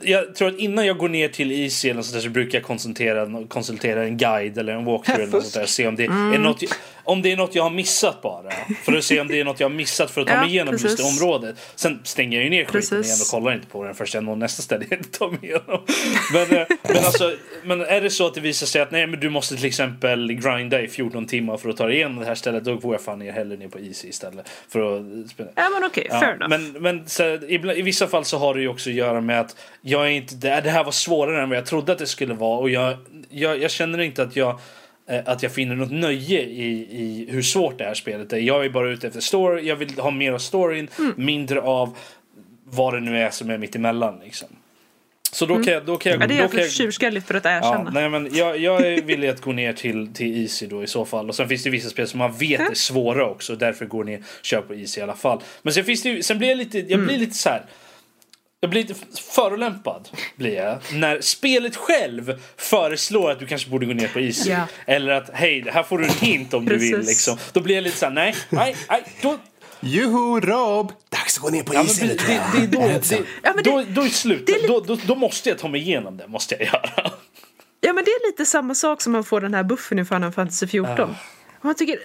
Jag 0.00 0.34
tror 0.34 0.48
att 0.48 0.58
innan 0.58 0.86
jag 0.86 0.98
går 0.98 1.08
ner 1.08 1.28
till 1.28 1.52
Easy 1.52 1.88
eller 1.90 2.02
sånt 2.02 2.14
där 2.14 2.20
så 2.20 2.28
brukar 2.28 2.58
jag 2.58 2.64
konsultera, 2.66 3.46
konsultera 3.48 4.04
en 4.04 4.16
guide 4.16 4.58
eller 4.58 4.72
en 4.72 4.84
walkthrough 4.84 5.20
eller 5.22 5.32
något 5.32 5.42
sånt 5.46 5.54
där, 5.54 5.66
se 5.66 5.86
om 5.86 5.96
det, 5.96 6.04
är 6.04 6.38
något, 6.38 6.62
om 7.04 7.22
det 7.22 7.32
är 7.32 7.36
något 7.36 7.54
jag 7.54 7.62
har 7.62 7.70
missat 7.70 8.22
bara. 8.22 8.50
För 8.84 8.92
att 8.96 9.04
se 9.04 9.20
om 9.20 9.28
det 9.28 9.40
är 9.40 9.44
något 9.44 9.60
jag 9.60 9.68
har 9.68 9.74
missat 9.74 10.10
för 10.10 10.20
att 10.20 10.26
ta 10.26 10.32
Ja, 10.34 10.40
mig 10.40 10.50
igenom 10.50 10.72
just 10.72 10.84
det 10.84 10.88
precis. 11.02 11.22
området. 11.22 11.56
Sen 11.74 12.00
stänger 12.04 12.36
jag 12.36 12.44
ju 12.44 12.50
ner 12.50 12.64
skiten 12.64 12.80
Precis. 12.80 13.06
igen 13.06 13.18
och 13.20 13.30
kollar 13.42 13.54
inte 13.54 13.66
på 13.66 13.84
den 13.84 13.94
förrän 13.94 14.08
jag 14.12 14.24
når 14.24 14.36
nästa 14.36 14.62
ställe 14.62 14.86
jag 14.90 14.98
inte 14.98 15.18
tar 15.18 15.28
mig 15.30 15.38
igenom. 15.42 15.80
Men, 16.32 16.58
eh, 16.60 16.66
men, 16.88 16.96
alltså, 17.04 17.32
men 17.64 17.80
är 17.80 18.00
det 18.00 18.10
så 18.10 18.26
att 18.26 18.34
det 18.34 18.40
visar 18.40 18.66
sig 18.66 18.82
att 18.82 18.90
nej, 18.90 19.06
men 19.06 19.20
du 19.20 19.28
måste 19.30 19.56
till 19.56 19.64
exempel 19.66 20.32
grinda 20.32 20.80
i 20.82 20.88
14 20.88 21.26
timmar 21.26 21.56
för 21.56 21.68
att 21.68 21.76
ta 21.76 21.86
dig 21.86 21.96
igenom 21.96 22.18
det 22.20 22.26
här 22.26 22.34
stället, 22.34 22.64
då 22.64 22.76
går 22.76 22.94
jag 22.94 23.02
fan 23.02 23.18
ner 23.18 23.32
hellre 23.32 23.56
ner 23.56 23.68
på 23.68 23.78
Easy 23.78 24.08
istället. 24.08 24.48
För 24.68 24.96
att. 24.96 25.02
Ja 25.54 25.68
men 25.74 25.84
okej, 25.84 26.06
Ja, 26.10 26.20
fair 26.20 26.34
enough. 26.34 26.48
men 26.48 26.82
men 26.82 27.08
så, 27.08 27.38
ibland, 27.48 27.78
i 27.78 27.82
vissa 27.82 28.06
fall 28.06 28.24
så 28.24 28.38
har 28.38 28.54
det 28.54 28.60
ju 28.60 28.68
också 28.68 28.90
att 28.90 28.96
göra 28.96 29.20
med 29.20 29.40
att 29.40 29.56
jag 29.82 30.06
är 30.06 30.10
inte, 30.10 30.34
det, 30.34 30.60
det 30.60 30.70
här 30.70 30.84
var 30.84 30.92
svårare 30.92 31.42
än 31.42 31.48
vad 31.48 31.58
jag 31.58 31.66
trodde 31.66 31.92
att 31.92 31.98
det 31.98 32.06
skulle 32.06 32.34
vara 32.34 32.58
och 32.58 32.70
jag, 32.70 32.96
jag, 33.30 33.62
jag 33.62 33.70
känner 33.70 33.98
inte 34.00 34.22
att 34.22 34.36
jag 34.36 34.60
eh, 35.08 35.20
att 35.26 35.42
jag 35.42 35.52
finner 35.52 35.74
något 35.74 35.90
nöje 35.92 36.40
i, 36.42 36.70
i 36.90 37.26
hur 37.30 37.42
svårt 37.42 37.78
det 37.78 37.84
här 37.84 37.94
spelet 37.94 38.32
är. 38.32 38.36
Jag 38.38 38.64
är 38.64 38.68
bara 38.70 38.90
ute 38.90 39.06
efter 39.06 39.20
story, 39.20 39.62
jag 39.68 39.76
vill 39.76 39.98
ha 39.98 40.10
mer 40.10 40.32
av 40.32 40.38
storyn, 40.38 40.88
Mm. 40.98 41.12
mindre 41.16 41.60
av 41.60 41.96
vad 42.64 42.94
det 42.94 43.00
nu 43.00 43.18
är 43.18 43.30
som 43.30 43.50
är 43.50 43.58
mitt 43.58 43.76
emellan 43.76 44.20
liksom. 44.24 44.48
Så 45.32 45.46
då 45.46 45.54
kan 45.54 45.72
jag... 45.74 45.84
Då 45.86 45.96
kan 45.96 46.10
jag, 46.12 46.16
Mm. 46.16 46.30
ja, 46.30 46.34
det 46.36 46.40
är 46.56 46.58
jag 46.58 46.64
för 46.70 46.70
tjurskalligt 46.78 47.26
för 47.26 47.34
att 47.34 47.44
Ja, 47.44 47.50
erkänna. 47.50 47.90
nej, 47.90 48.08
men 48.08 48.28
jag, 48.32 48.58
jag 48.58 48.86
är 48.86 49.02
villig 49.02 49.28
att 49.28 49.40
gå 49.40 49.52
ner 49.52 49.72
till, 49.72 50.14
till 50.14 50.42
Easy 50.42 50.66
då 50.66 50.82
i 50.82 50.86
så 50.86 51.04
fall. 51.04 51.28
Och 51.28 51.34
sen 51.34 51.48
finns 51.48 51.62
det 51.62 51.70
vissa 51.70 51.88
spel 51.90 52.08
som 52.08 52.18
man 52.18 52.32
vet 52.32 52.60
är 52.60 52.74
svåra 52.74 53.26
också. 53.30 53.56
Därför 53.56 53.84
går 53.86 54.04
ner 54.04 54.22
kör 54.42 54.60
på 54.60 54.74
Easy 54.74 55.00
i 55.00 55.02
alla 55.02 55.14
fall. 55.16 55.40
Men 55.62 55.72
sen 55.72 55.84
finns 55.84 56.02
det 56.02 56.22
sen 56.26 56.38
blir 56.38 56.48
jag 56.48 56.58
lite, 56.58 56.78
jag 56.78 56.92
Mm. 56.92 57.06
blir 57.06 57.18
lite 57.18 57.34
så 57.34 57.48
här. 57.48 57.62
Jag 58.62 58.70
blir 58.70 58.82
lite 58.84 58.94
förolämpad 59.34 60.08
blir 60.36 60.54
jag 60.54 60.78
när 60.92 61.20
spelet 61.20 61.76
själv 61.76 62.40
föreslår 62.56 63.30
att 63.30 63.38
du 63.38 63.46
kanske 63.46 63.70
borde 63.70 63.86
gå 63.86 63.92
ner 63.92 64.08
på 64.08 64.20
Easy. 64.20 64.50
Ja. 64.50 64.66
Eller 64.86 65.12
att 65.12 65.30
hej, 65.32 65.64
här 65.72 65.82
får 65.82 65.98
du 65.98 66.04
en 66.04 66.10
hint 66.10 66.54
om 66.54 66.64
du 66.64 66.76
vill. 66.76 66.98
Liksom. 66.98 67.36
Då 67.52 67.60
blir 67.60 67.74
jag 67.74 67.84
lite 67.84 67.96
så 67.96 68.06
här, 68.06 68.12
nej, 68.12 68.34
nej, 68.50 68.76
nej. 68.88 69.02
Då, 69.22 69.38
Joho 69.80 70.40
Rob! 70.40 70.92
Dags 71.08 71.36
att 71.36 71.42
gå 71.42 71.48
ner 71.50 71.62
på 71.62 71.74
ja, 71.74 71.84
isen 71.84 72.08
det, 72.08 72.14
det, 72.26 72.42
det, 72.60 72.66
då, 72.66 72.80
det, 72.80 73.22
Ja, 73.42 73.52
det- 73.52 73.62
då, 73.62 73.84
då 73.88 74.02
är 74.02 74.08
slut. 74.08 74.46
det 74.46 74.52
är 74.52 74.60
li- 74.62 74.68
Då, 74.68 74.80
då, 74.80 74.98
då 75.06 75.14
måste 75.14 75.48
jag 75.48 75.58
ta 75.58 75.68
mig 75.68 75.80
igenom 75.80 76.16
det. 76.16 76.26
Måste 76.28 76.54
jag 76.54 76.66
göra. 76.66 77.10
Ja 77.80 77.92
men 77.92 78.04
det 78.04 78.10
är 78.10 78.26
lite 78.30 78.46
samma 78.46 78.74
sak 78.74 79.02
som 79.02 79.12
man 79.12 79.24
får 79.24 79.40
den 79.40 79.54
här 79.54 79.62
buffen 79.62 79.98
i 79.98 80.04
Final 80.04 80.32
Fantasy 80.32 80.66
14. 80.66 81.14
Och 81.60 81.64
man 81.64 81.74
tycker... 81.74 81.98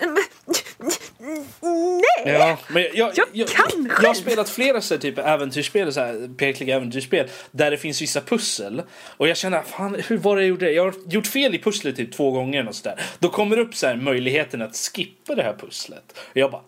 Nej! 1.61 2.33
Ja, 2.33 2.57
men 2.67 2.83
jag, 2.83 2.93
jag, 2.93 3.11
Jag 3.15 3.27
jag, 3.33 3.47
kan 3.47 3.65
jag, 3.83 3.91
själv. 3.91 4.07
har 4.07 4.13
spelat 4.13 4.49
flera 4.49 4.81
så 4.81 4.93
här, 4.93 5.01
typ 5.01 5.17
äventyrsspel, 5.17 5.93
så 5.93 5.99
här, 5.99 6.35
pekliga 6.37 6.75
äventyrsspel 6.75 7.27
där 7.51 7.71
det 7.71 7.77
finns 7.77 8.01
vissa 8.01 8.21
pussel. 8.21 8.81
Och 9.17 9.27
jag 9.27 9.37
känner, 9.37 9.61
fan 9.61 9.95
hur 10.07 10.17
var 10.17 10.35
det 10.35 10.41
jag 10.41 10.49
gjorde? 10.49 10.71
Jag 10.71 10.83
har 10.83 10.93
gjort 11.09 11.27
fel 11.27 11.55
i 11.55 11.59
pusslet 11.59 11.95
typ 11.95 12.13
två 12.13 12.31
gånger 12.31 12.67
och 12.67 12.75
så 12.75 12.89
där. 12.89 13.01
Då 13.19 13.29
kommer 13.29 13.59
upp 13.59 13.75
så 13.75 13.87
här, 13.87 13.95
möjligheten 13.95 14.61
att 14.61 14.75
skippa 14.75 15.35
det 15.35 15.43
här 15.43 15.55
pusslet. 15.59 16.17
Och 16.17 16.37
jag 16.37 16.51
bara 16.51 16.61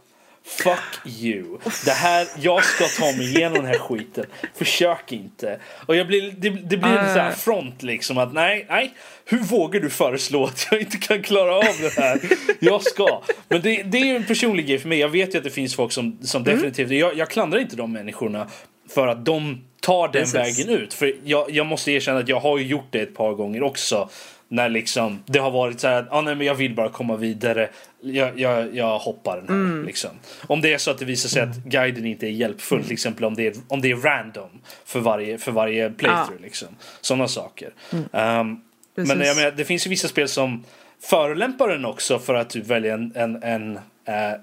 Fuck 0.48 1.14
you. 1.22 1.58
Det 1.86 1.92
här, 1.92 2.28
jag 2.40 2.64
ska 2.64 2.86
ta 2.88 3.18
mig 3.18 3.36
igenom 3.36 3.54
den 3.54 3.66
här 3.66 3.80
skiten. 3.80 4.26
Försök 4.56 5.12
inte. 5.12 5.60
Och 5.86 5.96
jag 5.96 6.08
blir, 6.08 6.32
det, 6.38 6.50
det 6.50 6.78
blir 6.78 6.98
en 6.98 7.14
sån 7.14 7.22
här 7.22 7.32
front 7.32 7.84
liksom 7.84 8.18
att 8.18 8.34
nej, 8.34 8.66
nej. 8.70 8.94
Hur 9.26 9.40
vågar 9.40 9.80
du 9.80 9.90
föreslå 9.90 10.46
att 10.46 10.68
jag 10.72 10.82
inte 10.82 10.98
kan 10.98 11.24
klara 11.24 11.56
av 11.56 11.76
det 11.82 11.98
här? 11.98 12.22
Jag 12.60 12.84
ska. 12.84 13.24
Men 13.50 13.62
det, 13.62 13.84
det 13.84 13.98
är 13.98 14.06
ju 14.06 14.16
en 14.16 14.26
personlig 14.26 14.68
grej 14.68 14.80
för 14.80 14.90
mig. 14.90 15.00
Jag 15.00 15.10
vet 15.10 15.34
ju 15.34 15.38
att 15.38 15.44
det 15.44 15.50
finns 15.50 15.76
folk 15.76 15.92
som, 15.92 16.18
som 16.22 16.44
definitivt, 16.44 16.92
jag, 16.92 17.18
jag 17.18 17.30
klandrar 17.30 17.60
inte 17.60 17.76
de 17.76 17.94
människorna 17.94 18.48
för 18.90 19.08
att 19.08 19.26
de 19.26 19.62
tar 19.82 20.08
den 20.08 20.22
Precis. 20.22 20.36
vägen 20.36 20.70
ut. 20.82 20.94
För 20.94 21.16
jag, 21.24 21.52
jag 21.52 21.66
måste 21.66 21.92
erkänna 21.92 22.20
att 22.20 22.28
jag 22.28 22.40
har 22.40 22.58
gjort 22.58 22.88
det 22.90 23.02
ett 23.02 23.16
par 23.16 23.34
gånger 23.34 23.64
också. 23.64 24.10
När 24.50 24.70
liksom 24.70 25.24
det 25.26 25.40
har 25.40 25.52
varit 25.52 25.80
så 25.80 25.88
här 25.88 26.00
att 26.00 26.12
ah, 26.12 26.22
nej, 26.22 26.36
men 26.36 26.48
jag 26.48 26.56
vill 26.56 26.76
bara 26.76 26.90
komma 26.90 27.16
vidare. 27.16 27.70
Jag, 28.02 28.40
jag, 28.40 28.76
jag 28.76 29.00
hoppar 29.00 29.42
den 29.42 29.50
här. 29.50 29.86
Liksom. 29.86 30.10
Om 30.48 30.62
det 30.62 30.74
är 30.74 30.78
så 30.78 30.92
att 30.92 30.98
det 30.98 31.06
visar 31.06 31.30
sig 31.30 31.42
att 31.42 31.56
guiden 31.56 32.06
inte 32.06 32.28
är 32.28 32.32
hjälpfull. 32.32 32.84
Till 32.84 32.94
exempel 32.94 33.26
om 33.26 33.36
det 33.36 33.48
är, 33.48 33.54
om 33.68 33.82
det 33.82 33.92
är 33.92 33.96
random 33.96 34.50
för 34.86 35.00
varje, 35.00 35.38
för 35.38 35.52
varje 35.52 35.90
playthrough. 35.90 36.42
Liksom. 36.42 36.68
Sådana 37.02 37.28
saker. 37.28 37.74
Um, 37.92 38.62
men 38.96 39.22
jag 39.22 39.36
menar, 39.36 39.52
det 39.52 39.66
finns 39.66 39.86
ju 39.86 39.90
vissa 39.90 40.08
spel 40.08 40.28
som 40.28 40.64
förolämpar 41.02 41.68
den 41.68 41.86
också 41.86 42.20
för 42.20 42.34
att 42.34 42.50
typ 42.50 42.66
välja 42.66 42.94
en, 42.94 43.12
en, 43.16 43.44
en 43.44 43.76
äh, 43.76 43.82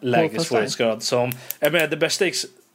lägre 0.01 0.23
Wolfenstein. 0.23 0.45
svårighetsgrad. 0.45 1.03
Som, 1.03 1.33
jag 1.61 1.73
menar, 1.73 1.87
det 1.87 1.97
bästa 1.97 2.25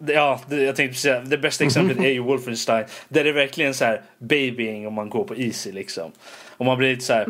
Ja, 0.07 0.41
det, 0.49 0.63
jag 0.63 0.75
tänkte 0.75 0.99
säga, 0.99 1.19
det 1.19 1.37
bästa 1.37 1.63
exemplet 1.63 1.97
är 1.99 2.09
ju 2.09 2.19
Wolfenstein. 2.19 2.85
Där 3.07 3.23
det 3.23 3.29
är 3.29 3.33
verkligen 3.33 3.73
så 3.73 3.85
här 3.85 4.01
babying 4.17 4.87
om 4.87 4.93
man 4.93 5.09
går 5.09 5.23
på 5.23 5.35
easy 5.35 5.71
liksom. 5.71 6.11
Och 6.59 6.65
man 6.65 6.77
blir 6.77 6.89
lite 6.89 7.05
så 7.05 7.13
här, 7.13 7.25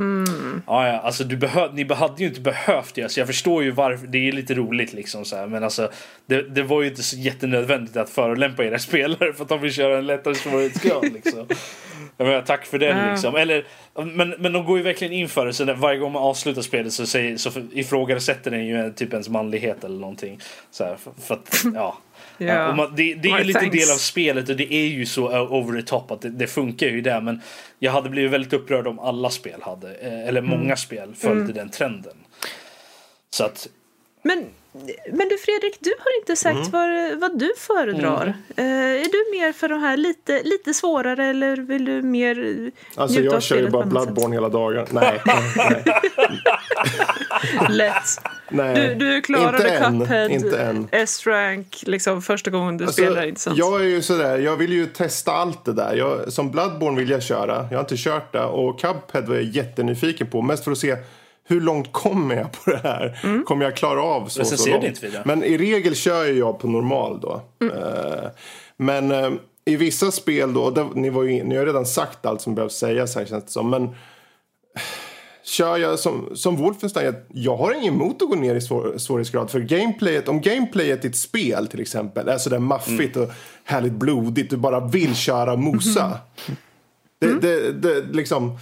ja, 0.68 0.88
ja, 0.88 1.00
alltså 1.00 1.24
du 1.24 1.38
behöv, 1.38 1.74
ni 1.76 1.94
hade 1.94 2.24
ju 2.24 2.28
inte 2.28 2.42
behövt 2.42 2.96
det. 2.96 3.12
Så 3.12 3.20
jag 3.20 3.28
förstår 3.28 3.64
ju 3.64 3.72
varför, 3.72 4.08
det 4.08 4.28
är 4.28 4.32
lite 4.32 4.54
roligt 4.54 4.94
liksom 4.94 5.26
så 5.26 5.36
här. 5.36 5.48
Men 5.48 5.64
alltså 5.64 5.92
det, 6.26 6.42
det 6.42 6.64
var 6.64 6.82
ju 6.82 6.88
inte 6.90 7.04
så 7.04 7.18
jättenödvändigt 7.18 7.98
att 7.98 8.10
förolämpa 8.10 8.64
era 8.64 8.80
spelare 8.80 9.34
för 9.34 9.44
att 9.44 9.50
de 9.50 9.62
vill 9.62 9.74
köra 9.74 9.98
en 9.98 10.06
lättare 10.08 10.36
svårighetsgrad 10.36 11.04
liksom. 11.14 11.46
Jag 12.18 12.28
menar, 12.28 12.42
tack 12.42 12.66
för 12.66 12.78
den 12.80 12.98
Ja. 12.98 13.12
liksom. 13.12 13.36
Eller, 13.36 13.66
men, 14.16 14.30
men 14.30 14.54
de 14.54 14.66
går 14.66 14.78
ju 14.78 14.84
verkligen 14.84 15.14
in 15.14 15.30
för 15.30 15.46
det. 15.46 15.54
Så 15.54 15.66
när, 15.66 15.74
varje 15.74 16.00
gång 16.00 16.12
man 16.12 16.24
avslutar 16.24 16.62
spelet 16.62 16.94
så, 16.94 17.06
säger, 17.06 17.38
så 17.38 17.52
ifrågasätter 17.74 18.52
den 18.52 18.66
ju 18.66 18.76
en- 18.80 18.94
typ 18.94 19.12
ens 19.14 19.30
manlighet 19.30 19.84
eller 19.84 20.00
någonting. 20.00 20.40
Så 20.72 20.84
här, 20.84 20.96
för, 20.96 21.12
för 21.22 21.34
att, 21.34 21.62
ja. 21.76 21.98
Ja. 22.40 22.70
Och 22.70 22.76
man, 22.78 22.94
det, 22.96 23.14
det 23.14 23.30
är 23.30 23.38
ju 23.38 23.44
lite 23.44 23.60
thanks. 23.60 23.78
del 23.86 23.92
av 23.94 23.98
spelet 23.98 24.50
och 24.50 24.56
det 24.56 24.74
är 24.74 24.86
ju 24.88 25.06
så 25.06 25.24
o- 25.42 25.48
over 25.58 25.82
the 25.82 25.88
top 25.88 26.12
att 26.12 26.22
det, 26.22 26.30
det 26.30 26.48
funkar 26.48 26.88
ju 26.88 27.02
där. 27.02 27.22
Men 27.22 27.42
jag 27.80 27.92
hade 27.92 28.10
blivit 28.10 28.32
väldigt 28.32 28.54
upprörd 28.54 28.88
om 28.88 29.00
alla 29.00 29.30
spel 29.30 29.62
hade, 29.62 29.88
eh, 29.96 30.28
eller 30.28 30.42
Mm. 30.42 30.60
många 30.60 30.76
spel 30.76 31.16
följde 31.16 31.54
den 31.54 31.70
trenden. 31.70 32.18
Så 33.30 33.44
att 33.44 33.68
Men, 34.24 34.46
men 35.12 35.30
du 35.30 35.38
Fredrik, 35.38 35.78
du 35.80 35.94
har 36.00 36.20
inte 36.22 36.36
sagt 36.36 36.56
Mm. 36.58 36.72
vad, 36.72 37.20
vad 37.20 37.40
du 37.40 37.54
föredrar. 37.58 38.34
Eh, 38.56 38.66
är 38.66 39.12
du 39.12 39.40
mer 39.40 39.54
för 39.54 39.70
de 39.70 39.80
här 39.82 39.98
lite, 39.98 40.44
lite 40.44 40.74
svårare 40.74 41.26
eller 41.26 41.58
vill 41.58 41.86
du 41.86 42.02
mer 42.02 42.72
Alltså 42.96 43.20
jag 43.22 43.44
kör 43.44 43.58
ju 43.58 43.70
bara? 43.70 43.86
Bloodborne 43.86 44.36
hela 44.36 44.50
dagen. 44.50 44.86
Nej, 44.92 45.22
nej, 45.58 45.84
Lätt. 47.70 48.22
Nej. 48.52 48.96
Du, 48.96 48.96
du 48.96 49.22
klarade 49.22 49.58
inte 49.58 50.06
Cuphead, 50.06 50.32
Inte 50.32 50.62
än. 50.62 50.88
S-rank, 50.92 51.84
liksom 51.86 52.22
första 52.22 52.52
gången 52.52 52.78
du 52.78 52.86
Alltså, 52.86 53.02
spelar, 53.02 53.28
inte 53.28 53.42
sant? 53.42 53.58
jag 53.58 53.82
är 53.82 53.86
ju 53.86 54.02
sådär, 54.02 54.40
jag 54.40 54.58
vill 54.58 54.74
ju 54.74 54.86
testa 54.86 55.32
allt 55.32 55.66
det 55.66 55.74
där. 55.74 55.96
Jag, 55.96 56.34
som 56.34 56.52
Bloodborne 56.52 57.00
vill 57.00 57.10
jag 57.10 57.24
köra. 57.24 57.68
Jag 57.70 57.78
har 57.78 57.84
inte 57.84 57.98
kört 57.98 58.34
det. 58.34 58.44
Och 58.44 58.80
Cuphead 58.80 59.22
var 59.28 59.36
jag 59.36 59.44
jättenyfiken 59.44 60.28
på. 60.28 60.42
Mest 60.42 60.64
för 60.64 60.72
att 60.72 60.78
se 60.78 60.96
hur 61.48 61.62
långt 61.62 61.92
kommer 61.92 62.36
jag 62.36 62.52
på 62.52 62.72
det 62.72 62.80
här? 62.84 63.20
Mm. 63.24 63.44
Kommer 63.44 63.66
jag 63.66 63.76
klara 63.76 64.02
av 64.02 64.28
så, 64.28 64.30
så 64.30 64.40
Recenserar 64.42 64.82
långt? 64.82 65.26
Men 65.26 65.44
i 65.44 65.58
regel 65.58 65.96
kör 65.96 66.26
jag 66.26 66.60
på 66.60 66.68
normal 66.68 67.20
då. 67.22 67.42
Mm. 67.62 67.78
Eh, 67.78 68.30
men 68.78 69.12
eh, 69.12 69.32
i 69.66 69.76
vissa 69.76 70.12
spel 70.12 70.54
då, 70.54 70.92
ni, 70.96 71.10
var 71.10 71.24
ju, 71.24 71.44
ni 71.44 71.56
har 71.58 71.66
redan 71.66 71.86
sagt 71.86 72.26
allt 72.26 72.42
som 72.42 72.56
behövs 72.56 72.74
sägas 72.74 73.16
här 73.16 73.26
känns 73.26 73.46
det 73.46 73.52
som. 73.52 73.70
Men 73.70 73.96
kör 75.50 75.78
jag 75.78 76.00
som, 76.00 76.30
som 76.36 76.56
Wolfenstein, 76.56 77.06
jag, 77.06 77.16
jag 77.28 77.58
har 77.58 77.74
ingen 77.74 77.94
emot 77.94 78.22
att 78.22 78.30
gå 78.30 78.36
ner 78.36 78.56
i 78.56 78.62
svår, 78.62 78.98
svårighetsgrad. 78.98 79.52
För 79.52 79.60
gameplayet, 79.60 80.28
om 80.28 80.42
gameplayet 80.42 81.06
i 81.06 81.08
ett 81.08 81.16
spel 81.16 81.68
till 81.68 81.82
exempel 81.82 82.28
är 82.28 82.38
sådär 82.38 82.60
maffigt 82.60 83.18
och 83.18 83.30
härligt 83.64 83.94
blodigt, 83.94 84.50
du 84.50 84.58
bara 84.58 84.88
vill 84.88 85.16
köra 85.16 85.56
mosa. 85.56 86.18
Det, 87.20 87.42
det, 87.42 87.72
det, 87.72 88.02
liksom, 88.12 88.58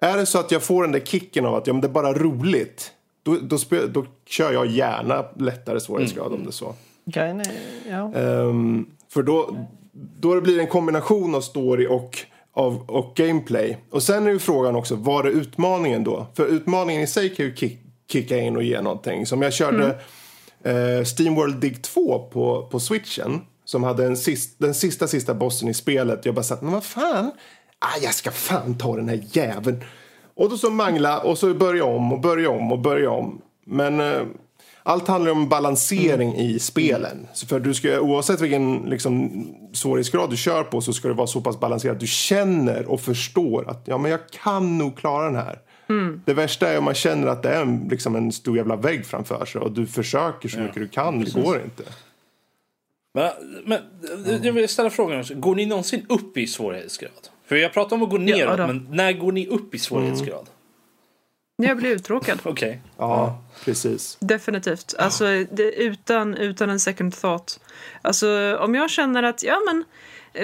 är 0.00 0.16
det 0.16 0.26
så 0.26 0.38
att 0.38 0.50
jag 0.50 0.62
får 0.62 0.82
den 0.82 0.92
där 0.92 1.00
kicken 1.00 1.46
av 1.46 1.54
att 1.54 1.66
ja, 1.66 1.72
men 1.72 1.80
det 1.80 1.86
är 1.86 1.92
bara 1.92 2.12
roligt. 2.12 2.92
Då, 3.22 3.36
då, 3.42 3.58
spel, 3.58 3.92
då 3.92 4.06
kör 4.26 4.52
jag 4.52 4.66
gärna 4.66 5.24
lättare 5.36 5.80
svårighetsgrad 5.80 6.32
om 6.32 6.42
det 6.42 6.50
är 6.50 6.52
så. 6.52 6.74
Grejen 7.04 7.40
är, 7.40 7.52
ja. 7.90 8.14
Ehm, 8.14 8.86
för 9.08 9.22
då, 9.22 9.56
då 9.92 10.34
det 10.34 10.40
blir 10.40 10.58
en 10.58 10.66
kombination 10.66 11.34
av 11.34 11.40
story 11.40 11.86
och, 11.86 12.18
av, 12.58 12.90
och 12.90 13.16
gameplay. 13.16 13.76
Och 13.90 14.02
sen 14.02 14.26
är 14.26 14.30
ju 14.30 14.38
frågan 14.38 14.76
också, 14.76 14.94
var 14.94 15.24
är 15.24 15.28
utmaningen 15.28 16.04
då? 16.04 16.26
För 16.34 16.46
utmaningen 16.46 17.02
i 17.02 17.06
sig 17.06 17.34
kan 17.34 17.46
ju 17.46 17.56
kick, 17.56 17.80
kicka 18.10 18.38
in 18.38 18.56
och 18.56 18.62
ge 18.62 18.80
någonting. 18.80 19.26
Som 19.26 19.42
jag 19.42 19.52
körde 19.52 19.86
eh, 20.62 21.04
Steamworld 21.04 21.60
Dig 21.60 21.74
2 21.74 22.28
på, 22.32 22.68
på 22.70 22.80
switchen. 22.80 23.40
Som 23.64 23.84
hade 23.84 24.06
en 24.06 24.16
sist, 24.16 24.54
den 24.58 24.74
sista 24.74 25.08
sista 25.08 25.34
bossen 25.34 25.68
i 25.68 25.74
spelet. 25.74 26.24
Jag 26.24 26.34
bara 26.34 26.42
satt, 26.42 26.62
men 26.62 26.72
vad 26.72 26.84
fan? 26.84 27.30
Ah, 27.78 27.98
jag 28.02 28.14
ska 28.14 28.30
fan 28.30 28.78
ta 28.78 28.96
den 28.96 29.08
här 29.08 29.24
jäveln. 29.32 29.84
Och 30.34 30.50
då 30.50 30.58
så 30.58 30.70
mangla 30.70 31.18
och 31.18 31.38
så 31.38 31.54
börja 31.54 31.84
om 31.84 32.12
och 32.12 32.20
börja 32.20 32.50
om 32.50 32.72
och 32.72 32.78
börja 32.78 33.10
om. 33.10 33.40
Men 33.66 34.00
eh, 34.00 34.22
allt 34.88 35.08
handlar 35.08 35.32
om 35.32 35.48
balansering 35.48 36.36
i 36.36 36.58
spelen. 36.58 37.28
Så 37.32 37.46
för 37.46 37.60
du 37.60 37.74
ska, 37.74 38.00
oavsett 38.00 38.40
vilken 38.40 38.76
liksom, 38.76 39.46
svårighetsgrad 39.72 40.30
du 40.30 40.36
kör 40.36 40.62
på 40.62 40.80
så 40.80 40.92
ska 40.92 41.08
det 41.08 41.14
vara 41.14 41.26
så 41.26 41.40
pass 41.40 41.60
balanserat 41.60 41.94
att 41.94 42.00
du 42.00 42.06
känner 42.06 42.86
och 42.86 43.00
förstår 43.00 43.70
att 43.70 43.82
ja, 43.84 43.98
men 43.98 44.10
jag 44.10 44.20
kan 44.30 44.78
nog 44.78 44.96
klara 44.96 45.24
den 45.24 45.34
här. 45.34 45.58
Det 46.24 46.34
värsta 46.34 46.68
är 46.68 46.78
om 46.78 46.84
man 46.84 46.94
känner 46.94 47.26
att 47.26 47.42
det 47.42 47.48
är 47.48 47.62
en, 47.62 47.88
liksom 47.90 48.16
en 48.16 48.32
stor 48.32 48.56
jävla 48.56 48.76
vägg 48.76 49.06
framför 49.06 49.44
sig 49.44 49.60
och 49.60 49.72
du 49.72 49.86
försöker 49.86 50.48
så 50.48 50.58
mycket 50.58 50.74
du 50.74 50.88
kan, 50.88 51.20
det 51.20 51.34
går 51.34 51.62
inte. 51.64 51.82
Men, 53.14 53.30
men 53.64 53.80
jag 54.42 54.52
vill 54.52 54.68
ställa 54.68 54.90
frågan. 54.90 55.24
Går 55.34 55.54
ni 55.54 55.66
någonsin 55.66 56.06
upp 56.08 56.36
i 56.36 56.46
svårighetsgrad? 56.46 57.28
För 57.46 57.56
jag 57.56 57.72
pratar 57.72 57.96
om 57.96 58.02
att 58.02 58.10
gå 58.10 58.18
neråt, 58.18 58.58
då. 58.58 58.66
men 58.66 58.86
när 58.90 59.12
går 59.12 59.32
ni 59.32 59.46
upp 59.46 59.74
i 59.74 59.78
svårighetsgrad? 59.78 60.46
Jag 61.62 61.76
blir 61.76 61.90
uttråkad. 61.90 62.40
Okej. 62.44 62.80
Ja, 62.96 63.42
precis. 63.64 64.16
Definitivt. 64.20 64.94
Alltså, 64.98 65.24
det, 65.50 65.72
utan, 65.72 66.34
utan 66.34 66.70
en 66.70 66.80
second 66.80 67.20
thought. 67.20 67.60
Alltså, 68.02 68.58
om 68.60 68.74
jag 68.74 68.90
känner 68.90 69.22
att, 69.22 69.42
ja 69.42 69.58
men 69.66 69.84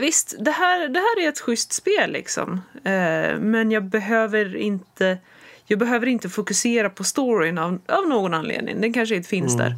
visst, 0.01 0.35
det 0.39 0.51
här, 0.51 0.89
det 0.89 1.01
här 1.01 1.25
är 1.25 1.29
ett 1.29 1.41
schysst 1.41 1.73
spel 1.73 2.13
liksom. 2.13 2.61
Eh, 2.85 3.39
men 3.39 3.71
jag 3.71 3.85
behöver 3.85 4.57
inte 4.57 5.19
jag 5.67 5.79
behöver 5.79 6.07
inte 6.07 6.29
fokusera 6.29 6.91
på 6.91 7.05
storyn 7.05 7.59
av, 7.59 7.79
av 7.89 8.09
någon 8.09 8.35
anledning. 8.35 8.81
Den 8.81 8.93
kanske 8.93 9.15
inte 9.15 9.29
finns 9.29 9.57
där. 9.57 9.75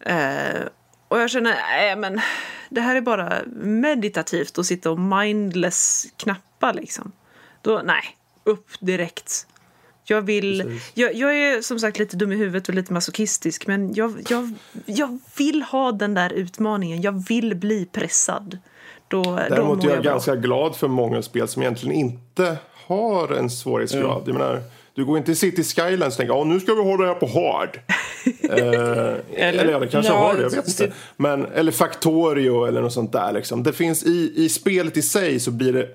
Eh, 0.00 0.66
och 1.08 1.20
jag 1.20 1.30
känner, 1.30 1.50
nej 1.50 1.96
men 1.96 2.20
det 2.68 2.80
här 2.80 2.96
är 2.96 3.00
bara 3.00 3.32
meditativt 3.56 4.58
att 4.58 4.66
sitta 4.66 4.90
och 4.90 4.98
mindless 4.98 6.06
knappa 6.16 6.72
liksom. 6.72 7.12
Då, 7.62 7.82
nej, 7.84 8.02
upp 8.44 8.68
direkt. 8.80 9.46
Jag 10.06 10.22
vill, 10.22 10.80
jag, 10.94 11.14
jag 11.14 11.36
är 11.36 11.62
som 11.62 11.78
sagt 11.78 11.98
lite 11.98 12.16
dum 12.16 12.32
i 12.32 12.36
huvudet 12.36 12.68
och 12.68 12.74
lite 12.74 12.92
masochistisk 12.92 13.66
men 13.66 13.94
jag, 13.94 14.26
jag, 14.28 14.52
jag 14.86 15.18
vill 15.36 15.62
ha 15.62 15.92
den 15.92 16.14
där 16.14 16.32
utmaningen. 16.32 17.02
Jag 17.02 17.24
vill 17.28 17.54
bli 17.54 17.86
pressad. 17.92 18.58
Då, 19.08 19.22
då 19.22 19.30
Däremot 19.34 19.82
mår 19.82 19.90
är 19.90 19.94
jag 19.94 20.04
ganska 20.04 20.36
glad 20.36 20.76
för 20.76 20.88
många 20.88 21.22
spel 21.22 21.48
som 21.48 21.62
egentligen 21.62 21.96
inte 21.96 22.56
har 22.86 23.32
en 23.32 23.50
svårighetsgrad. 23.50 24.22
Jag 24.26 24.32
menar, 24.32 24.62
du 24.94 25.04
går 25.04 25.18
inte 25.18 25.32
i 25.32 25.34
City 25.34 25.64
Skylines 25.64 26.14
och 26.14 26.16
tänker 26.16 26.40
att 26.40 26.46
nu 26.46 26.60
ska 26.60 26.74
vi 26.74 26.82
ha 26.82 26.96
det 26.96 27.06
här 27.06 27.14
på 27.14 27.26
hard. 27.26 27.80
eh, 28.58 29.48
eller 29.48 29.72
ja, 29.72 29.78
det 29.78 29.86
kanske 29.86 30.12
Ja, 30.12 30.18
har 30.18 30.34
det, 30.34 30.42
jag 30.42 30.50
vet 30.50 30.68
inte. 30.68 30.92
Men, 31.16 31.46
eller 31.46 31.72
Factorio 31.72 32.64
eller 32.64 32.82
något 32.82 32.92
sånt 32.92 33.12
där. 33.12 33.32
Liksom. 33.32 33.62
Det 33.62 33.72
finns 33.72 34.02
i, 34.02 34.32
I 34.36 34.48
spelet 34.48 34.96
i 34.96 35.02
sig 35.02 35.40
så 35.40 35.50
blir 35.50 35.72
det 35.72 35.88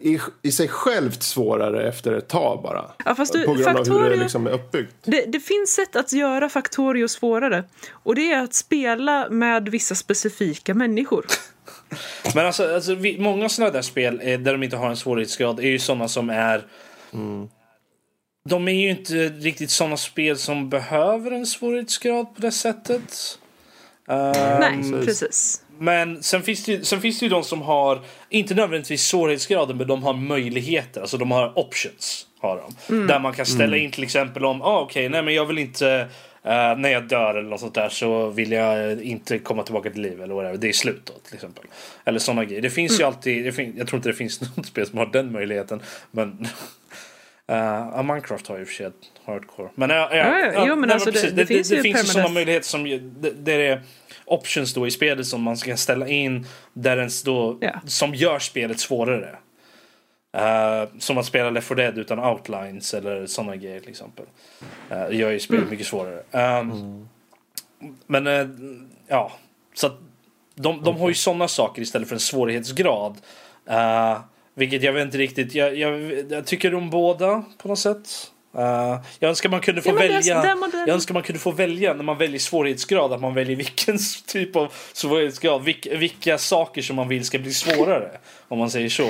i, 0.00 0.20
i 0.42 0.52
sig 0.52 0.68
självt 0.68 1.22
svårare 1.22 1.88
efter 1.88 2.12
ett 2.12 2.28
tag 2.28 2.62
bara. 2.62 2.90
Ja, 3.04 3.14
fast 3.14 3.32
du, 3.32 3.44
på 3.44 3.54
grund 3.54 3.66
av 3.68 3.76
hur 3.76 3.84
det 3.84 3.90
Factorio- 3.90 4.22
liksom 4.22 4.46
är 4.46 4.50
uppbyggt. 4.50 4.94
Det, 5.04 5.24
det 5.26 5.40
finns 5.40 5.70
sätt 5.70 5.96
att 5.96 6.12
göra 6.12 6.48
Factorio 6.48 7.08
svårare. 7.08 7.64
Och 7.90 8.14
det 8.14 8.32
är 8.32 8.42
att 8.42 8.54
spela 8.54 9.28
med 9.30 9.68
vissa 9.68 9.94
specifika 9.94 10.74
människor. 10.74 11.26
Men 12.34 12.46
alltså, 12.46 12.74
alltså 12.74 12.94
vi, 12.94 13.18
många 13.18 13.48
sådana 13.48 13.72
där 13.72 13.82
spel 13.82 14.20
eh, 14.24 14.40
där 14.40 14.52
de 14.52 14.62
inte 14.62 14.76
har 14.76 14.90
en 14.90 14.96
svårighetsgrad 14.96 15.58
är 15.58 15.68
ju 15.68 15.78
sådana 15.78 16.08
som 16.08 16.30
är... 16.30 16.66
De 18.48 18.68
är 18.68 18.72
ju 18.72 18.90
inte 18.90 19.14
riktigt 19.28 19.70
sådana 19.70 19.96
spel 19.96 20.36
som 20.38 20.70
behöver 20.70 21.30
en 21.30 21.46
svårighetsgrad 21.46 22.34
på 22.34 22.40
det 22.42 22.50
sättet. 22.50 23.38
Ehm, 24.08 24.60
Nej, 24.60 25.04
precis. 25.04 25.62
Men 25.78 26.22
sen 26.22 26.42
finns, 26.42 26.64
det 26.64 26.72
ju, 26.72 26.84
sen 26.84 27.00
finns 27.00 27.18
det 27.20 27.26
ju 27.26 27.30
de 27.30 27.44
som 27.44 27.62
har, 27.62 28.00
inte 28.28 28.54
nödvändigtvis 28.54 29.02
svårighetsgraden, 29.02 29.76
men 29.76 29.86
de 29.86 30.02
har 30.02 30.14
möjligheter. 30.14 31.00
Alltså 31.00 31.16
de 31.16 31.30
har 31.30 31.58
options. 31.58 32.26
Har 32.40 32.62
de. 32.88 33.06
Där 33.06 33.18
man 33.18 33.32
kan 33.32 33.46
ställa 33.46 33.76
in 33.76 33.90
till 33.90 34.04
exempel 34.04 34.44
om, 34.44 34.62
ah, 34.62 34.80
okej, 34.80 35.08
nej 35.08 35.22
men 35.22 35.34
jag 35.34 35.46
vill 35.46 35.58
inte, 35.58 35.88
eh, 36.44 36.76
när 36.76 36.88
jag 36.88 37.08
dör 37.08 37.34
eller 37.34 37.48
något 37.50 37.60
sånt 37.60 37.74
där 37.74 37.88
så 37.88 38.28
vill 38.28 38.52
jag 38.52 38.90
eh, 38.92 39.10
inte 39.10 39.38
komma 39.38 39.62
tillbaka 39.62 39.90
till 39.90 40.02
liv 40.02 40.22
eller 40.22 40.34
whatever. 40.34 40.56
Det 40.58 40.68
är 40.68 40.72
slut 40.72 41.02
då 41.04 41.12
till 41.12 41.34
exempel. 41.34 41.64
Eller 42.04 42.18
sådana 42.18 42.44
grejer. 42.44 42.62
Det 42.62 42.70
finns 42.70 43.00
ju 43.00 43.04
alltid, 43.04 43.44
det 43.44 43.52
fin- 43.52 43.74
jag 43.78 43.86
tror 43.88 43.98
inte 43.98 44.08
det 44.08 44.14
finns 44.14 44.40
något 44.56 44.66
spel 44.66 44.86
som 44.86 44.98
har 44.98 45.06
den 45.06 45.32
möjligheten. 45.32 45.82
Men 46.10 46.48
Uh, 47.52 48.02
Minecraft 48.02 48.46
har 48.46 48.56
ju 48.56 48.60
i 48.62 48.64
och 48.64 48.68
för 48.68 48.74
sig 48.74 48.90
hardcore. 49.24 49.68
Men, 49.74 49.90
ja, 49.90 50.08
ja, 50.10 50.16
Ja, 50.16 50.52
ja, 50.54 50.64
jo, 50.68 50.76
men 50.76 50.88
nej, 50.88 50.94
alltså, 50.94 51.10
det- 51.10 51.12
precis. 51.12 51.30
det 51.30 51.36
det, 51.42 51.46
finns 51.46 51.68
det, 51.68 51.76
ju 51.76 51.82
finns 51.82 52.02
ju 52.02 52.04
sådana 52.06 52.28
möjligheter 52.28 52.66
som 52.66 52.84
det, 53.20 53.30
det 53.30 53.52
är 53.66 53.82
options 54.26 54.74
då 54.74 54.86
i 54.86 54.90
spelet 54.90 55.26
som 55.26 55.42
man 55.42 55.56
ska 55.56 55.76
ställa 55.76 56.08
in 56.08 56.46
där 56.72 56.96
ens 56.96 57.22
då, 57.22 57.58
Ja. 57.60 57.80
som 57.86 58.14
gör 58.14 58.38
spelet 58.38 58.80
svårare. 58.80 59.36
Uh, 60.36 60.98
som 60.98 61.18
att 61.18 61.26
spela 61.26 61.50
Left 61.50 61.68
4 61.68 61.76
Dead 61.76 61.98
utan 61.98 62.18
outlines 62.18 62.94
eller 62.94 63.26
sådana 63.26 63.56
grejer 63.56 63.80
till 63.80 63.90
exempel. 63.90 64.26
Uh, 64.92 65.16
gör 65.18 65.30
ju 65.30 65.40
spelet 65.40 65.70
mycket 65.70 65.86
svårare. 65.86 66.22
Um, 66.60 67.08
Men 68.06 68.26
eh, 68.26 68.46
ja, 69.06 69.32
så 69.74 69.86
att 69.86 69.98
de, 70.54 70.82
de 70.82 70.96
har 70.96 71.08
ju 71.08 71.14
sådana 71.14 71.48
saker 71.48 71.82
istället 71.82 72.08
för 72.08 72.16
en 72.16 72.20
svårighetsgrad. 72.20 73.16
Uh, 73.70 74.20
vilket 74.54 74.82
jag 74.82 74.92
vet 74.92 75.04
inte 75.04 75.18
riktigt, 75.18 75.54
jag, 75.54 75.76
jag, 75.76 76.12
jag 76.32 76.46
tycker 76.46 76.74
om 76.74 76.90
båda 76.90 77.44
på 77.58 77.68
något 77.68 77.78
sätt. 77.78 78.08
Uh, 78.58 78.96
jag 79.18 79.28
önskar 79.28 79.48
man 79.48 79.60
kunde 79.60 79.82
få 79.82 79.88
Ja, 79.88 79.94
välja. 79.94 80.56
Jag 80.72 80.88
önskar 80.88 81.14
man 81.14 81.22
kunde 81.22 81.38
få 81.40 81.50
välja 81.50 81.94
när 81.94 82.04
man 82.04 82.18
väljer 82.18 82.38
svårighetsgrad 82.38 83.12
att 83.12 83.20
man 83.20 83.34
väljer 83.34 83.56
vilken 83.56 83.98
typ 84.26 84.56
av 84.56 84.72
svårighetsgrad, 84.92 85.62
vilka, 85.64 85.96
vilka 85.96 86.38
saker 86.38 86.82
som 86.82 86.96
man 86.96 87.08
vill 87.08 87.24
ska 87.24 87.38
bli 87.38 87.52
svårare. 87.52 88.10
Om 88.48 88.58
man 88.58 88.70
säger 88.70 88.88
så. 88.88 89.08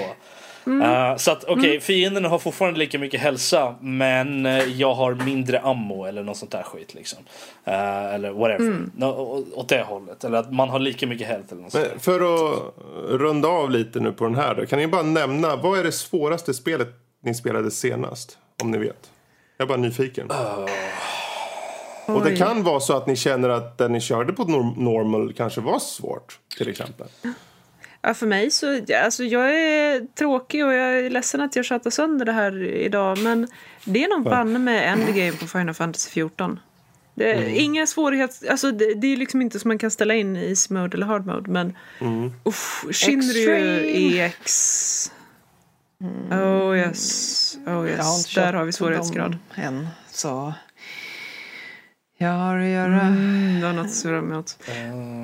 Uh, 0.69 1.17
så 1.17 1.31
att 1.31 1.45
okej, 1.45 1.69
Mm. 1.71 1.81
fienden 1.81 2.25
har 2.25 2.39
fortfarande 2.39 2.79
lika 2.79 2.99
mycket 2.99 3.21
hälsa 3.21 3.75
men 3.81 4.47
eh, 4.47 4.65
jag 4.65 4.95
har 4.95 5.15
mindre 5.15 5.61
ammo 5.61 6.05
eller 6.05 6.23
något 6.23 6.37
sånt 6.37 6.51
där 6.51 6.63
skit 6.63 6.95
liksom. 6.95 7.19
Uh, 7.69 8.15
eller 8.15 8.31
whatever. 8.31 8.67
Mm. 8.67 8.91
Å- 9.03 9.45
åt 9.55 9.69
det 9.69 9.83
hållet. 9.83 10.25
Eller 10.25 10.39
att 10.39 10.53
man 10.53 10.69
har 10.69 10.79
lika 10.79 11.07
mycket 11.07 11.27
health 11.29 11.53
eller 11.53 11.63
något 11.63 11.73
sånt. 11.73 11.87
Men 11.91 12.01
för 12.01 12.15
att 12.21 12.63
runda 13.21 13.49
av 13.49 13.71
lite 13.71 14.01
nu 14.01 14.13
på 14.13 14.25
den 14.25 14.35
här 14.35 14.55
då, 14.55 14.67
kan 14.67 14.79
ni 14.79 14.87
bara 14.87 15.03
nämna 15.03 15.57
vad 15.57 15.79
är 15.79 15.85
det 15.85 15.93
svåraste 15.93 16.55
spelet 16.55 16.89
ni 17.25 17.35
spelade 17.35 17.71
senast? 17.71 18.39
Om 18.63 18.71
ni 18.71 18.79
vet. 18.79 19.11
Jag 19.57 19.65
är 19.65 19.69
bara 19.69 19.79
nyfiken. 19.79 20.31
Och 22.07 22.25
det 22.25 22.37
kan 22.37 22.63
vara 22.63 22.81
så 22.81 22.97
att 22.97 23.07
ni 23.07 23.17
känner 23.17 23.49
att 23.49 23.79
det 23.79 23.89
ni 23.89 24.01
körde 24.01 24.33
på 24.33 24.45
norm- 24.45 24.75
normal 24.85 25.33
kanske 25.37 25.61
var 25.61 25.79
svårt. 25.79 26.39
Till 26.59 26.69
exempel. 26.69 27.07
Ja, 28.03 28.15
för 28.15 28.27
mig 28.27 28.51
så, 28.51 28.81
alltså 29.05 29.25
jag 29.25 29.55
är 29.55 30.07
tråkig 30.15 30.65
och 30.67 30.73
jag 30.75 30.99
är 30.99 31.11
ledsen 31.11 31.41
att 31.41 31.57
jag 31.57 31.65
tjatar 31.65 31.91
sönder 31.91 32.25
det 32.27 32.33
här 32.33 32.63
idag. 32.65 33.19
Men 33.19 33.49
det 33.85 34.05
är 34.05 34.09
nog 34.09 34.25
banne 34.25 34.59
med 34.59 34.93
endgame 34.93 35.33
på 35.33 35.47
Final 35.47 35.75
Fantasy 35.75 36.11
14. 36.11 36.61
Det 37.15 37.33
är 37.33 37.49
Inga 37.49 37.87
svårigheter, 37.87 38.51
alltså 38.51 38.71
det, 38.71 38.95
det 38.95 39.07
är 39.13 39.17
liksom 39.17 39.43
inte 39.43 39.59
som 39.59 39.69
man 39.69 39.79
kan 39.79 39.91
ställa 39.91 40.15
in 40.15 40.37
i 40.37 40.49
easy 40.49 40.75
mode 40.75 40.97
eller 40.97 41.07
hard 41.07 41.27
mode. 41.27 41.51
Men 41.51 41.77
uff, 42.45 42.85
Shinryu. 42.91 44.17
EX. 44.19 45.13
Oh 46.31 46.77
yes, 46.79 47.46
oh 47.67 47.73
Jag 47.73 47.81
har 47.81 47.87
yes. 47.89 48.29
inte 48.29 48.41
Där 48.41 48.53
har 48.53 48.65
vi 48.65 48.73
svårighetsgrad. 48.73 49.39
än, 49.55 49.89
så... 50.11 50.55
Jag 52.19 52.33
har 52.33 52.59
att 52.59 52.69
göra. 52.69 53.01
Mm, 53.01 53.61
det 53.61 53.67
har 53.67 53.75
något 53.75 53.87
att 53.87 53.93
se 53.93 54.09
fram 54.09 54.33
emot. 54.33 54.59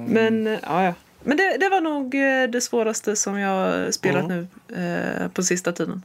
Men, 0.08 0.46
eh, 0.46 0.58
ja, 0.62 0.84
ja. 0.84 0.94
Men 1.22 1.36
det, 1.36 1.56
det 1.60 1.68
var 1.68 1.80
nog 1.80 2.14
eh, 2.14 2.50
det 2.50 2.60
svåraste 2.60 3.16
som 3.16 3.38
jag 3.38 3.94
spelat 3.94 4.28
nu 4.28 4.46
eh, 4.76 5.28
på 5.28 5.42
sista 5.42 5.72
tiden. 5.72 6.02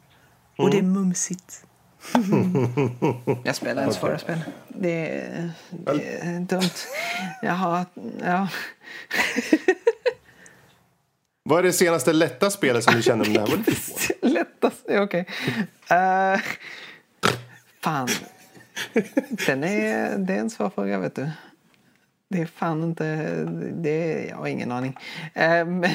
Och 0.58 0.72
det 0.72 0.78
är 0.78 0.82
mumsigt. 0.82 1.64
Jag 3.44 3.56
spelar 3.56 3.84
inte 3.84 3.96
svåra 3.96 4.20
spel. 4.20 4.40
Det 4.68 5.10
är, 5.10 5.52
det 5.70 6.20
är 6.22 6.40
dumt. 6.40 6.70
Jag 7.42 7.54
har... 7.54 7.86
Ja. 8.24 8.48
Vad 11.48 11.60
är 11.60 11.64
det 11.64 11.74
senaste 11.74 12.14
lätta 12.14 12.50
spelet 12.50 12.84
som 12.84 12.96
ni 12.96 13.02
känner 13.02 13.28
om 13.28 13.34
det 13.34 13.40
här 13.40 13.48
var 13.48 13.58
lite 13.58 13.76
svårt? 13.76 14.10
Lättast, 14.22 14.86
ja, 14.88 15.02
okej. 15.02 15.26
Eh, 15.90 16.40
fan. 17.82 18.08
Den 19.46 19.64
är, 19.64 20.18
det 20.18 20.34
är 20.34 20.40
en 20.40 20.50
svår 20.50 20.70
fråga, 20.70 21.00
vet 21.00 21.16
du. 21.16 21.30
Det 22.30 22.42
är 22.42 22.46
fan 22.46 22.84
inte... 22.84 23.06
Det 23.74 23.90
är, 23.90 24.30
jag 24.30 24.36
har 24.36 24.48
ingen 24.48 24.72
aning. 24.72 24.98
Eh, 25.34 25.66
men 25.66 25.90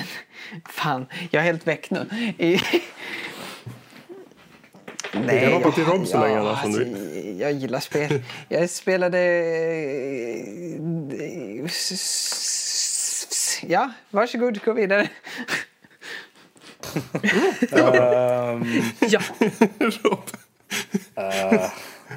fan, 0.69 1.07
jag 1.31 1.41
är 1.41 1.47
helt 1.47 1.67
väck 1.67 1.91
nu. 1.91 2.07
I, 2.39 2.61
Nej, 5.27 5.41
kan 5.41 5.53
hoppa 5.53 5.73
till 5.73 5.85
Rob 5.85 6.07
så 6.07 6.21
länge 6.21 6.41
annars, 6.41 6.65
om 6.65 6.73
du 6.73 6.85
alltså, 6.85 7.19
jag 7.19 7.53
gillar 7.53 7.81
spel. 7.81 8.23
Jag 8.49 8.71
spelade... 8.71 9.19
Ja, 13.69 13.91
varsågod, 14.11 14.65
gå 14.65 14.73
vidare. 14.73 15.09
Ehm, 17.73 18.83
Ja, 19.01 19.21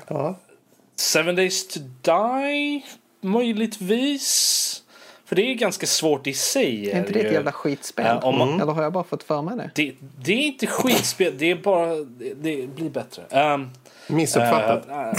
Rob. 0.08 0.36
Seven 0.96 1.36
Days 1.36 1.68
to 1.68 1.80
Die? 2.02 2.86
Möjligtvis. 3.22 4.82
För 5.26 5.36
det 5.36 5.42
är 5.52 5.54
ganska 5.56 5.86
svårt 5.88 6.28
i 6.28 6.34
sig. 6.34 6.92
Är 6.92 6.98
inte 7.00 7.14
det 7.14 7.20
ett 7.20 7.34
jävla 7.34 7.52
skitspel? 7.52 8.06
Ja, 8.06 8.20
om 8.20 8.38
man- 8.38 8.62
Eller 8.62 8.74
har 8.74 8.84
jag 8.84 8.94
bara 8.94 9.04
fått 9.04 9.24
för 9.24 9.42
mig 9.42 9.58
det? 9.58 9.70
det, 9.76 9.96
det 10.26 10.34
är 10.34 10.38
inte 10.48 10.68
skitspel, 10.68 11.34
det 11.38 11.52
är 11.52 11.56
bara... 11.56 11.96
Det, 11.96 12.34
det 12.34 12.68
blir 12.76 12.90
bättre. 12.90 13.54
Um, 13.54 13.70
Missuppfattat. 14.08 14.90
Eh, 14.90 15.08
eh, 15.10 15.14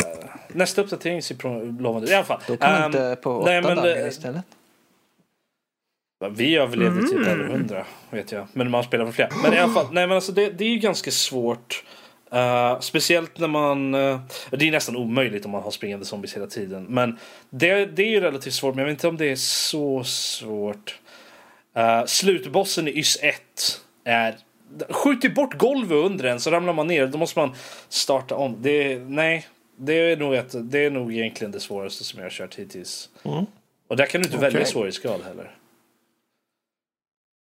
nästa 0.48 0.80
uppdatering 0.82 1.22
ser 1.22 1.80
lovande 1.80 2.06
ut. 2.06 2.12
I 2.12 2.14
alla 2.14 2.24
fall. 2.24 2.40
Då 2.46 2.56
kan 2.56 2.72
man 2.72 2.80
Ehm, 2.82 2.86
inte 2.86 3.16
på 3.22 3.36
åtta 3.38 3.50
nej, 3.50 3.62
men, 3.62 3.76
dagar 3.76 3.96
eh, 4.02 4.08
istället. 4.08 4.44
Vi 6.30 6.56
överlevde 6.56 6.98
Mm. 6.98 7.10
typ 7.10 7.26
över 7.26 7.44
hundra, 7.44 7.86
vet 8.10 8.32
jag. 8.32 8.46
Men 8.52 8.70
man 8.70 8.84
spelar 8.84 9.04
för 9.06 9.12
flera. 9.12 9.28
Men 9.42 9.54
i 9.54 9.58
alla 9.58 9.72
fall, 9.72 9.86
nej 9.92 10.06
men 10.06 10.14
alltså 10.14 10.32
det, 10.32 10.50
det 10.50 10.64
är 10.64 10.68
ju 10.68 10.78
ganska 10.78 11.10
svårt. 11.10 11.84
Eh, 12.32 12.80
speciellt 12.80 13.38
när 13.38 13.48
man... 13.48 13.94
eh, 13.94 14.20
det 14.50 14.68
är 14.68 14.70
nästan 14.70 14.96
omöjligt 14.96 15.44
om 15.44 15.50
man 15.50 15.62
har 15.62 15.70
springande 15.70 16.04
zombies 16.06 16.36
hela 16.36 16.46
tiden. 16.46 16.84
Men 16.88 17.18
det, 17.50 17.86
det 17.86 18.02
är 18.02 18.08
ju 18.10 18.20
relativt 18.20 18.54
svårt, 18.54 18.74
men 18.74 18.82
jag 18.82 18.86
vet 18.86 18.92
inte 18.98 19.08
om 19.08 19.16
det 19.16 19.26
är 19.30 19.36
så 19.36 20.04
svårt. 20.04 20.98
Uh, 21.76 22.04
slutbossen 22.06 22.88
i 22.88 22.90
YS 22.98 23.18
1 23.22 23.80
är 24.04 24.36
skjuter 24.90 25.28
bort 25.28 25.54
golvet 25.54 25.92
under 25.96 26.24
en 26.24 26.40
så 26.40 26.50
ramlar 26.50 26.72
man 26.72 26.86
ner. 26.86 27.06
Då 27.06 27.18
måste 27.18 27.38
man 27.38 27.54
starta 27.88 28.34
om. 28.34 28.56
Det 28.62 28.98
nej, 28.98 29.46
det 29.78 29.92
är, 29.94 30.16
nog 30.16 30.34
ett, 30.34 30.70
det 30.70 30.78
är 30.84 30.90
nog 30.90 31.12
egentligen 31.14 31.50
det 31.52 31.60
svåraste 31.60 32.04
som 32.04 32.18
jag 32.18 32.24
har 32.24 32.30
kört 32.30 32.54
hittills. 32.54 33.08
Mm. 33.24 33.46
Och 33.88 33.96
där 33.96 34.06
kan 34.06 34.20
du 34.20 34.26
inte 34.26 34.38
välja 34.38 34.60
Okej. 34.60 34.72
svårighetsgrad 34.72 35.20
heller. 35.24 35.50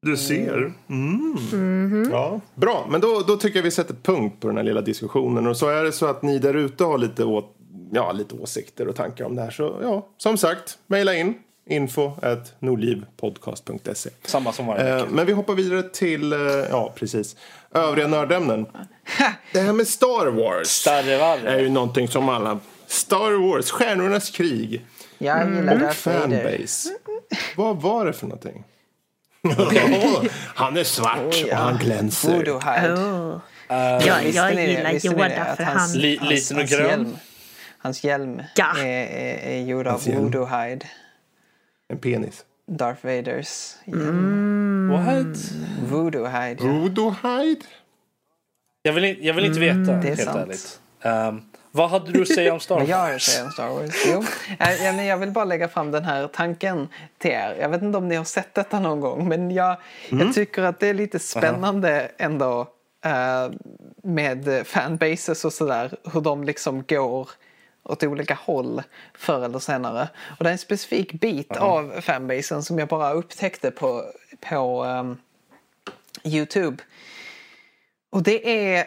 Du 0.04 0.18
ser. 0.18 0.74
Mm. 0.90 2.10
Ja, 2.12 2.40
bra, 2.56 2.88
men 2.90 3.02
då, 3.02 3.24
då 3.28 3.38
tycker 3.38 3.60
jag 3.60 3.64
vi 3.64 3.72
sätter 3.72 3.94
punkt 4.04 4.36
på 4.40 4.48
den 4.48 4.58
här 4.58 4.64
lilla 4.64 4.82
diskussionen. 4.82 5.48
Och 5.48 5.58
så 5.58 5.70
är 5.70 5.84
det 5.84 5.92
så 5.92 6.06
att 6.06 6.22
ni 6.22 6.40
där 6.40 6.54
ute 6.54 6.84
har 6.84 6.98
lite, 6.98 7.24
å, 7.26 7.44
ja, 7.92 8.12
lite 8.12 8.36
åsikter 8.36 8.88
och 8.88 8.96
tankar 8.96 9.26
om 9.26 9.36
det 9.36 9.42
här. 9.42 9.52
Så 9.52 9.80
ja, 9.82 10.08
som 10.18 10.38
sagt, 10.38 10.78
mejla 10.88 11.16
in 11.16 11.34
info 11.70 12.12
at 12.22 12.54
nordlivpodcast.se. 12.60 14.10
Samma 14.26 14.52
som 14.54 14.68
varje 14.68 14.90
Eh, 14.90 14.96
vecka. 14.96 15.08
men 15.12 15.26
vi 15.26 15.34
hoppar 15.34 15.54
vidare 15.56 15.84
till, 15.84 16.34
eh, 16.34 16.40
ja 16.70 16.94
precis, 16.96 17.36
övriga 17.74 18.08
nördämnen. 18.08 18.66
Det 19.54 19.60
här 19.60 19.74
med 19.74 19.88
Star 19.88 20.26
Wars 20.28 20.60
är 20.62 20.64
Starrevarre. 20.64 21.62
ju 21.62 21.70
någonting 21.70 22.08
som 22.08 22.30
alla... 22.30 22.60
Star 22.88 23.32
Wars, 23.50 23.72
Stjärnornas 23.72 24.30
krig 24.30 24.86
Jag 25.18 25.50
gillar 25.56 25.74
och 25.76 25.80
Vader. 25.80 25.92
fanbase. 25.94 26.90
Vad 27.58 27.82
var 27.82 28.06
det 28.06 28.14
för 28.14 28.28
någonting? 28.28 28.64
Ja, 29.44 30.24
han 30.56 30.78
är 30.78 30.84
svart 30.84 31.20
och 31.52 31.58
han 31.58 31.78
glänser. 31.78 32.52
Oh. 32.52 32.56
Uh, 32.56 33.40
Jag, 33.72 34.02
jag 34.08 34.26
gillar 34.26 34.52
det? 34.56 35.06
Yoda 35.06 35.56
för 35.56 35.64
hans- 35.64 35.92
han... 35.94 36.02
li, 36.02 36.18
Hans- 36.18 36.30
liten 36.30 36.58
och 36.58 36.62
hans 36.62 36.72
grön. 36.72 36.88
Hjälm, 36.90 37.18
hans 37.78 38.04
hjälm 38.04 38.42
Ja. 38.56 38.78
är, 38.78 38.86
är, 38.86 39.38
är 39.48 39.62
gjord 39.62 39.88
av 39.88 39.92
Hans 39.94 40.08
hjälm. 40.08 40.22
Voodoo 40.24 40.46
Hide. 40.46 40.86
En 41.90 41.98
penis. 41.98 42.46
Darth 42.68 43.06
Vaders 43.06 43.74
hjälm. 43.86 44.90
What? 44.90 45.38
Voodoo 45.90 46.26
Hide. 46.28 46.58
ja. 46.60 46.66
Voodoo 46.72 47.16
Hide? 47.24 47.66
Jag 48.82 48.94
vill, 48.94 49.26
jag 49.26 49.34
vill 49.34 49.46
inte 49.46 49.60
veta, 49.60 49.94
är 49.94 50.02
helt 50.04 50.22
sant. 50.24 50.38
ärligt. 50.38 50.80
Um, 51.04 51.46
vad 51.76 51.90
hade 51.90 52.12
du 52.12 52.22
att 52.22 52.28
säga 52.28 52.54
om 52.54 52.60
Star 52.60 52.76
Wars? 52.80 52.90
jag 52.90 53.22
säger 53.22 53.46
om 53.46 53.52
Star 53.52 53.70
Wars. 53.70 54.04
Jo. 54.06 54.24
Eh, 54.60 54.84
ja, 54.86 54.94
men 54.94 55.06
jag 55.06 55.18
vill 55.18 55.32
bara 55.32 55.46
lägga 55.46 55.68
fram 55.68 55.92
den 55.92 56.04
här 56.04 56.28
tanken 56.28 56.88
till 57.18 57.32
er. 57.32 57.58
Jag 57.60 57.70
vet 57.70 57.82
inte 57.82 57.98
om 57.98 58.08
ni 58.08 58.16
har 58.16 58.24
sett 58.24 58.54
detta 58.54 58.80
någon 58.80 59.00
gång 59.00 59.28
men 59.28 59.52
jag, 59.52 59.78
jag 60.10 60.34
tycker 60.34 60.64
att 60.64 60.80
det 60.80 60.88
är 60.88 60.94
lite 60.94 61.20
spännande 61.20 62.12
ändå 62.18 62.68
eh, 63.06 63.52
med 64.04 64.68
fanbases 64.68 65.46
och 65.46 65.54
sådär. 65.54 65.98
Hur 66.14 66.22
de 66.22 66.44
liksom 66.44 66.84
går 66.88 67.30
åt 67.84 68.04
olika 68.04 68.34
håll 68.34 68.82
förr 69.14 69.46
eller 69.46 69.60
senare. 69.60 70.10
Och 70.38 70.44
det 70.44 70.50
är 70.50 70.52
en 70.52 70.58
specifik 70.58 71.14
bit 71.14 71.58
av 71.58 72.02
fanbasen 72.02 72.64
som 72.64 72.80
jag 72.80 72.88
bara 72.88 73.14
upptäckte 73.14 73.72
på, 73.72 74.06
på 74.50 74.84
ehm, 74.84 75.18
Youtube. 76.24 76.84
Och 78.10 78.24
det 78.24 78.68
är 78.76 78.86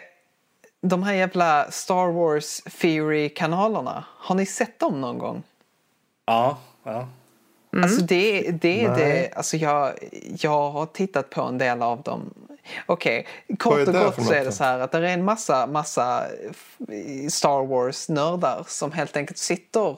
de 0.89 1.03
här 1.03 1.13
jävla 1.13 1.71
Star 1.71 2.11
Wars 2.11 2.61
Theory-kanalerna. 2.61 4.03
Har 4.17 4.35
ni 4.35 4.45
sett 4.45 4.79
dem 4.79 5.01
någon 5.01 5.17
gång? 5.17 5.43
Ja, 6.25 6.57
ja. 6.83 7.07
Alltså 7.83 8.01
det, 8.01 8.41
det 8.51 8.83
är 8.83 8.95
det, 8.95 9.31
alltså 9.35 9.57
jag, 9.57 9.93
jag 10.39 10.71
har 10.71 10.85
tittat 10.85 11.29
på 11.29 11.41
en 11.41 11.57
del 11.57 11.81
av 11.81 12.01
dem. 12.01 12.33
Okej, 12.85 13.27
Vad 13.47 13.59
kort 13.59 13.87
och 13.87 13.93
gott 13.93 14.25
så 14.25 14.33
är 14.33 14.45
det 14.45 14.51
så 14.51 14.63
här 14.63 14.79
att 14.79 14.91
det 14.91 14.97
är 14.97 15.03
en 15.03 15.25
massa, 15.25 15.67
massa 15.67 16.25
Star 17.29 17.65
Wars-nördar 17.65 18.63
som 18.67 18.91
helt 18.91 19.17
enkelt 19.17 19.37
sitter 19.37 19.97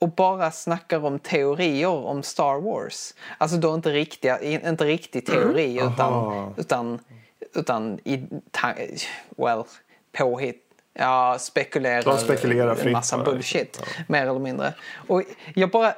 och 0.00 0.08
bara 0.10 0.50
snackar 0.50 1.04
om 1.04 1.18
teorier 1.18 1.88
om 1.88 2.22
Star 2.22 2.60
Wars. 2.60 3.14
Alltså 3.38 3.56
då 3.56 3.74
inte, 3.74 3.90
riktiga, 3.90 4.40
inte 4.40 4.84
riktig 4.84 5.26
teori 5.26 5.76
utan, 5.76 6.12
Aha. 6.12 6.52
utan, 6.56 6.98
utan 7.54 7.98
i, 8.04 8.26
well, 9.36 9.64
påhitt. 10.16 10.60
Ja, 10.98 11.36
spekulerar. 11.40 12.02
De 12.02 12.18
spekulerar 12.18 12.70
en 12.70 12.76
fritt 12.76 12.92
massa 12.92 13.16
bara. 13.16 13.24
bullshit. 13.24 13.82
Mer 14.08 14.22
eller 14.26 14.40
mindre. 14.40 14.72
Och 15.08 15.22
jag 15.54 15.70
bara... 15.70 15.94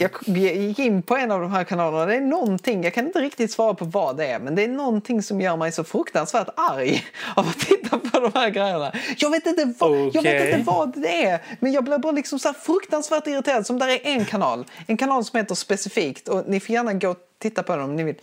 Jag 0.00 0.10
gick 0.36 0.78
in 0.78 1.02
på 1.02 1.16
en 1.16 1.30
av 1.30 1.40
de 1.40 1.52
här 1.52 1.64
kanalerna. 1.64 2.06
Det 2.06 2.14
är 2.14 2.20
någonting, 2.20 2.84
jag 2.84 2.94
kan 2.94 3.06
inte 3.06 3.20
riktigt 3.20 3.52
svara 3.52 3.74
på 3.74 3.84
vad 3.84 4.16
det 4.16 4.26
är, 4.26 4.38
men 4.38 4.54
det 4.54 4.64
är 4.64 4.68
någonting 4.68 5.22
som 5.22 5.40
gör 5.40 5.56
mig 5.56 5.72
så 5.72 5.84
fruktansvärt 5.84 6.48
arg 6.56 7.04
av 7.36 7.48
att 7.48 7.58
titta 7.58 7.98
på 7.98 8.20
de 8.20 8.30
här 8.34 8.50
grejerna. 8.50 8.92
Jag 9.16 9.30
vet 9.30 9.46
inte 9.46 9.72
vad, 9.78 10.10
jag 10.14 10.22
vet 10.22 10.54
inte 10.54 10.70
vad 10.70 11.02
det 11.02 11.24
är, 11.24 11.42
men 11.60 11.72
jag 11.72 11.84
blir 11.84 11.98
bara 11.98 12.12
liksom 12.12 12.38
så 12.38 12.48
här 12.48 12.54
fruktansvärt 12.54 13.26
irriterad. 13.26 13.66
Som 13.66 13.78
där 13.78 13.88
är 13.88 14.00
en 14.04 14.24
kanal, 14.24 14.64
en 14.86 14.96
kanal 14.96 15.24
som 15.24 15.36
heter 15.36 15.54
specifikt 15.54 16.28
och 16.28 16.44
ni 16.46 16.60
får 16.60 16.74
gärna 16.74 16.92
gå 16.92 17.08
och 17.10 17.18
titta 17.38 17.62
på 17.62 17.76
den 17.76 17.84
om 17.84 17.96
ni 17.96 18.02
vill. 18.04 18.16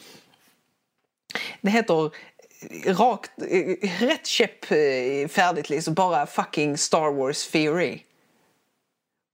Det 1.62 1.72
heter 1.72 2.12
rakt, 2.86 3.32
eh, 3.42 3.90
rätt 4.00 4.28
käpp 4.28 4.72
eh, 4.72 5.28
färdigt 5.28 5.70
liksom, 5.70 5.94
bara 5.94 6.26
fucking 6.26 6.78
Star 6.78 7.12
Wars 7.12 7.48
theory. 7.52 8.04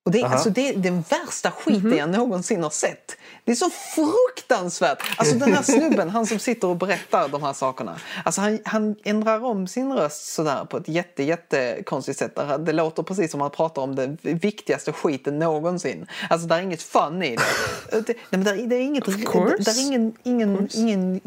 Och 0.03 0.11
det, 0.11 0.21
är- 0.21 0.25
alltså, 0.25 0.49
det 0.49 0.69
är 0.69 0.75
den 0.75 1.03
värsta 1.09 1.51
skiten 1.51 1.97
jag 1.97 2.09
någonsin 2.09 2.63
har 2.63 2.69
sett. 2.69 3.17
Det 3.45 3.51
är 3.51 3.55
så 3.55 3.69
fruktansvärt! 3.69 5.03
Alltså 5.17 5.35
den 5.35 5.53
här 5.53 5.63
snubben, 5.63 6.09
han 6.09 6.25
som 6.25 6.39
sitter 6.39 6.67
och 6.67 6.77
berättar 6.77 7.27
de 7.27 7.43
här 7.43 7.53
sakerna. 7.53 7.99
Alltså 8.25 8.41
han, 8.41 8.59
han 8.65 8.95
ändrar 9.03 9.43
om 9.43 9.67
sin 9.67 9.93
röst 9.93 10.33
sådär 10.33 10.65
på 10.65 10.77
ett 10.77 10.87
jätte, 10.87 11.23
jätte 11.23 11.83
konstigt 11.85 12.17
sätt. 12.17 12.39
Det 12.59 12.73
låter 12.73 13.03
precis 13.03 13.31
som 13.31 13.41
att 13.41 13.43
han 13.43 13.55
pratar 13.55 13.81
om 13.81 13.95
den 13.95 14.17
viktigaste 14.21 14.93
skiten 14.93 15.39
någonsin. 15.39 16.05
Alltså 16.29 16.47
det 16.47 16.55
är 16.55 16.61
inget 16.61 16.83
fun 16.83 17.23
i 17.23 17.35
det. 17.35 17.43
det 18.01 18.07
nej, 18.07 18.15
men 18.29 18.43
det, 18.43 18.51
är, 18.51 18.67
det 18.67 18.75
är 18.75 18.81
inget, 18.81 19.05
det, 19.05 19.71
är 19.71 19.81
ingen, 19.81 20.13
ingen, 20.23 20.69
ingen 20.73 21.21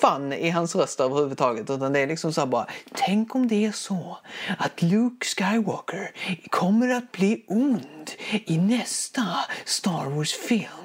fun 0.00 0.32
i 0.32 0.50
hans 0.50 0.74
röst 0.76 1.00
överhuvudtaget. 1.00 1.70
Utan 1.70 1.92
det 1.92 2.00
är 2.00 2.06
liksom 2.06 2.32
så 2.32 2.46
bara, 2.46 2.66
tänk 2.94 3.34
om 3.34 3.48
det 3.48 3.64
är 3.64 3.72
så 3.72 4.18
att 4.58 4.82
Luke 4.82 5.26
Skywalker 5.26 6.10
kommer 6.50 6.88
att 6.94 7.12
bli 7.12 7.44
ond 7.48 8.10
i 8.28 8.58
nästa 8.58 9.22
Star 9.64 10.10
Wars-film. 10.10 10.84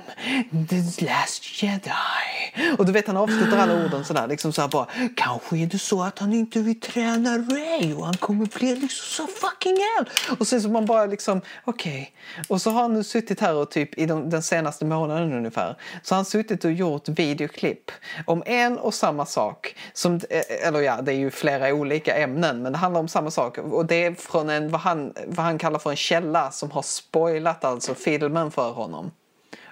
The 0.69 1.05
Last 1.05 1.63
Jedi. 1.63 2.75
Och 2.77 2.85
du 2.85 2.91
vet 2.91 3.07
han 3.07 3.17
avslutar 3.17 3.57
alla 3.57 3.85
orden 3.85 4.05
sådär 4.05 4.27
liksom 4.27 4.53
såhär 4.53 4.69
bara 4.69 4.87
Kanske 5.15 5.57
är 5.57 5.65
det 5.65 5.79
så 5.79 6.03
att 6.03 6.19
han 6.19 6.33
inte 6.33 6.59
vill 6.59 6.79
träna 6.79 7.37
Ray 7.37 7.93
och 7.93 8.05
han 8.05 8.17
kommer 8.17 8.45
bli 8.45 8.75
liksom 8.75 9.25
så 9.25 9.27
fucking 9.27 9.77
hell. 9.77 10.09
Och 10.39 10.47
sen 10.47 10.61
så 10.61 10.69
man 10.69 10.85
bara 10.85 11.05
liksom 11.05 11.41
okej. 11.65 12.13
Och 12.47 12.61
så 12.61 12.71
har 12.71 12.81
han 12.81 12.93
nu 12.93 13.03
suttit 13.03 13.39
här 13.39 13.55
och 13.55 13.71
typ 13.71 13.97
i 13.97 14.05
de, 14.05 14.29
den 14.29 14.43
senaste 14.43 14.85
månaden 14.85 15.33
ungefär 15.33 15.75
så 16.03 16.15
har 16.15 16.17
han 16.17 16.25
suttit 16.25 16.65
och 16.65 16.71
gjort 16.71 17.09
videoklipp 17.09 17.91
om 18.25 18.43
en 18.45 18.77
och 18.77 18.93
samma 18.93 19.25
sak. 19.25 19.75
Som, 19.93 20.15
eh, 20.15 20.67
eller 20.67 20.79
ja, 20.79 21.01
det 21.01 21.11
är 21.11 21.17
ju 21.17 21.31
flera 21.31 21.73
olika 21.73 22.15
ämnen 22.15 22.61
men 22.63 22.71
det 22.71 22.77
handlar 22.77 22.99
om 22.99 23.07
samma 23.07 23.31
sak. 23.31 23.57
Och 23.57 23.85
det 23.85 24.05
är 24.05 24.13
från 24.13 24.49
en, 24.49 24.71
vad 24.71 24.81
han, 24.81 25.13
vad 25.25 25.45
han 25.45 25.57
kallar 25.57 25.79
för 25.79 25.89
en 25.89 25.95
källa 25.95 26.51
som 26.51 26.71
har 26.71 26.81
spoilat 27.19 27.63
alltså 27.63 27.95
filmen 27.95 28.51
för 28.51 28.71
honom. 28.71 29.11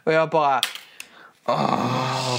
Och 0.04 0.14
jag 0.14 0.30
bara... 0.30 0.62
Ah. 1.46 2.38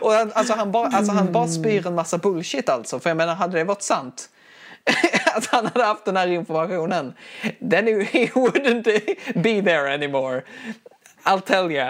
Och 0.00 0.12
han, 0.12 0.32
alltså, 0.34 0.54
han 0.54 0.72
bara, 0.72 0.88
alltså 0.88 1.12
han 1.12 1.32
bara 1.32 1.48
spyr 1.48 1.86
en 1.86 1.94
massa 1.94 2.18
bullshit 2.18 2.68
alltså. 2.68 3.00
För 3.00 3.10
jag 3.10 3.16
menar, 3.16 3.34
hade 3.34 3.58
det 3.58 3.64
varit 3.64 3.82
sant 3.82 4.28
att 5.34 5.46
han 5.46 5.66
hade 5.66 5.84
haft 5.84 6.04
den 6.04 6.16
här 6.16 6.26
informationen 6.26 7.14
then 7.70 7.86
he 7.86 8.26
wouldn't 8.26 8.84
be 9.34 9.62
there 9.62 9.94
anymore. 9.94 10.42
I'll 11.24 11.40
tell 11.40 11.70
you. 11.70 11.80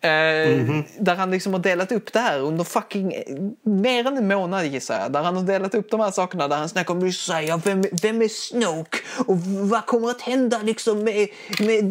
Eh, 0.00 0.84
Där 0.98 1.14
han 1.14 1.30
liksom 1.30 1.52
har 1.52 1.60
delat 1.60 1.92
upp 1.92 2.12
det 2.12 2.18
här 2.18 2.40
under 2.40 2.64
fucking 2.64 3.12
eh, 3.12 3.22
mer 3.62 4.06
än 4.06 4.16
en 4.16 4.28
månad 4.28 4.66
gissar 4.66 5.00
jag. 5.00 5.12
Där 5.12 5.22
han 5.22 5.36
har 5.36 5.42
delat 5.42 5.74
upp 5.74 5.90
de 5.90 6.00
här 6.00 6.10
sakerna 6.10 6.48
där 6.48 6.56
han 6.56 6.68
snackar 6.68 6.94
om 6.94 7.12
ja, 7.46 7.60
vem, 7.64 7.84
vem 8.02 8.22
är 8.22 8.28
Snoke 8.28 8.98
och 9.26 9.36
vad 9.40 9.86
kommer 9.86 10.10
att 10.10 10.20
hända 10.20 10.62
liksom 10.62 11.04
med, 11.04 11.28
med, 11.60 11.84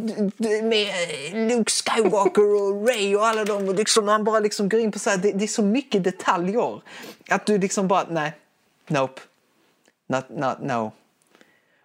med 0.64 0.88
Luke 1.34 1.72
Skywalker 1.72 2.61
och 2.61 2.88
Ray 2.88 3.15
och 3.15 3.28
alla 3.28 3.45
dem. 3.45 3.68
Och 3.68 3.76
liksom, 3.76 4.07
han 4.07 4.24
bara 4.24 4.40
liksom 4.40 4.70
går 4.70 4.80
in 4.80 4.91
på 4.91 4.99
så 4.99 5.10
här, 5.10 5.18
det, 5.18 5.32
det 5.32 5.45
är 5.45 5.48
så 5.48 5.64
mycket 5.64 6.03
detaljer 6.03 6.82
att 7.30 7.45
du 7.45 7.57
liksom 7.57 7.88
bara, 7.88 8.06
nej, 8.10 8.34
nope, 8.88 9.22
not, 10.07 10.30
not, 10.30 10.57
no. 10.61 10.91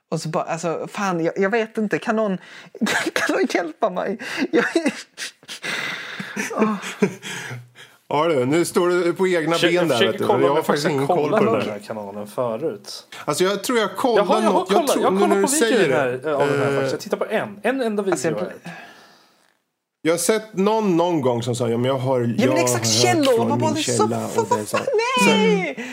Och 0.09 0.21
så 0.21 0.29
bara, 0.29 0.45
alltså 0.45 0.89
fan, 0.91 1.25
jag, 1.25 1.39
jag 1.39 1.51
vet 1.51 1.79
inte, 1.79 1.99
kan 1.99 2.17
någon, 2.17 2.39
kan 3.13 3.37
någon 3.37 3.47
hjälpa 3.51 3.91
mig? 3.91 4.19
Jag, 4.53 4.65
Ja 8.11 8.29
du, 8.29 8.47
nu 8.47 8.65
står 8.65 8.89
du 8.89 9.15
på 9.15 9.29
egna 9.29 9.53
Försöker, 9.53 9.79
ben 9.79 9.89
där. 9.89 10.07
Vet 10.07 10.19
du. 10.19 10.27
kolla 10.27 10.41
Jag 10.41 10.49
har 10.49 10.57
jag 10.57 10.67
faktiskt 10.67 10.89
ingen 10.89 11.07
koll 11.07 11.17
kollat 11.17 11.39
på 11.39 11.45
den 11.45 11.55
där. 11.55 11.61
här 11.71 11.79
kanalen 11.79 12.27
förut. 12.27 13.07
Alltså 13.25 13.45
jag 13.45 13.65
tror 13.65 13.79
jag 13.79 13.97
kollar 13.97 14.25
Jaha, 14.25 14.43
jag 14.43 14.51
har. 14.51 14.59
Jag 14.59 14.69
kollat, 14.69 14.91
tror, 14.91 15.33
jag 15.33 15.43
på 15.43 15.49
säger 15.49 15.91
här, 15.93 16.33
av 16.33 16.49
den 16.49 16.59
här 16.59 16.69
eh, 16.69 16.75
faktiskt. 16.75 16.93
Jag 16.93 17.01
tittar 17.01 17.17
på 17.17 17.27
en, 17.27 17.61
en 17.63 17.81
enda 17.81 18.03
video. 18.03 18.13
Alltså, 18.13 18.29
jag-. 18.29 18.53
Jag 20.03 20.13
har 20.13 20.19
sett 20.19 20.57
någon 20.57 20.97
någon 20.97 21.21
gång 21.21 21.43
som 21.43 21.55
sa 21.55 21.69
ja, 21.69 21.77
men 21.77 21.85
jag 21.85 21.99
har 21.99 22.21
ja 22.21 22.27
jag 22.27 22.39
men 22.39 22.49
har 22.49 22.59
exakt 22.59 22.87
hört 22.87 22.95
källor! 23.03 23.37
från 23.37 23.59
min 23.61 23.77
så, 23.77 23.83
källa 23.83 24.29
för, 24.29 24.53
och 24.53 24.59
det 24.59 24.67
så 24.67 24.79
nej! 25.27 25.87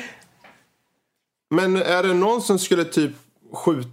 Men 1.50 1.76
är 1.76 2.04
det 2.04 2.14
någon 2.14 2.42
som 2.42 2.60
skulle 2.60 2.86
typ 2.86 3.12
skjuta 3.54 3.90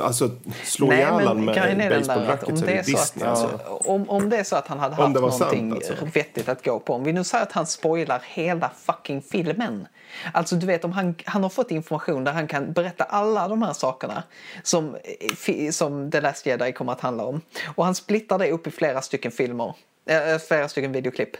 alltså, 0.00 0.30
slå 0.64 0.86
Nej, 0.86 0.98
ihjäl 0.98 1.12
honom 1.12 1.44
med 1.44 1.58
att 1.58 2.06
basebollracket 2.06 2.58
så 2.58 2.64
är 2.64 2.68
det 2.68 2.78
att, 2.80 2.86
Disney. 2.86 3.28
Alltså. 3.28 3.60
om, 3.66 4.10
om 4.10 4.30
det 4.30 4.36
är 4.36 4.44
så 4.44 4.56
att 4.56 4.68
han 4.68 4.78
hade 4.78 4.94
haft 4.94 5.12
sant, 5.12 5.40
någonting 5.40 5.72
alltså. 5.72 5.92
vettigt 6.14 6.48
att 6.48 6.64
gå 6.64 6.78
på. 6.78 6.94
Om 6.94 7.04
vi 7.04 7.12
nu 7.12 7.24
säger 7.24 7.42
att 7.44 7.52
han 7.52 7.66
spoilar 7.66 8.22
hela 8.26 8.70
fucking 8.86 9.22
filmen. 9.22 9.86
Alltså 10.32 10.56
du 10.56 10.66
vet 10.66 10.84
om 10.84 10.92
han, 10.92 11.14
han 11.24 11.42
har 11.42 11.50
fått 11.50 11.70
information 11.70 12.24
där 12.24 12.32
han 12.32 12.48
kan 12.48 12.72
berätta 12.72 13.04
alla 13.04 13.48
de 13.48 13.62
här 13.62 13.72
sakerna 13.72 14.22
som, 14.62 14.96
fi- 15.36 15.72
som 15.72 16.10
The 16.10 16.20
Last 16.20 16.46
Jedi 16.46 16.72
kommer 16.72 16.92
att 16.92 17.00
handla 17.00 17.24
om. 17.24 17.40
Och 17.74 17.84
han 17.84 17.94
splittar 17.94 18.38
det 18.38 18.50
upp 18.50 18.66
i 18.66 18.70
flera 18.70 19.02
stycken 19.02 19.32
filmer, 19.32 19.74
äh, 20.08 20.38
flera 20.48 20.68
stycken 20.68 20.92
videoklipp. 20.92 21.30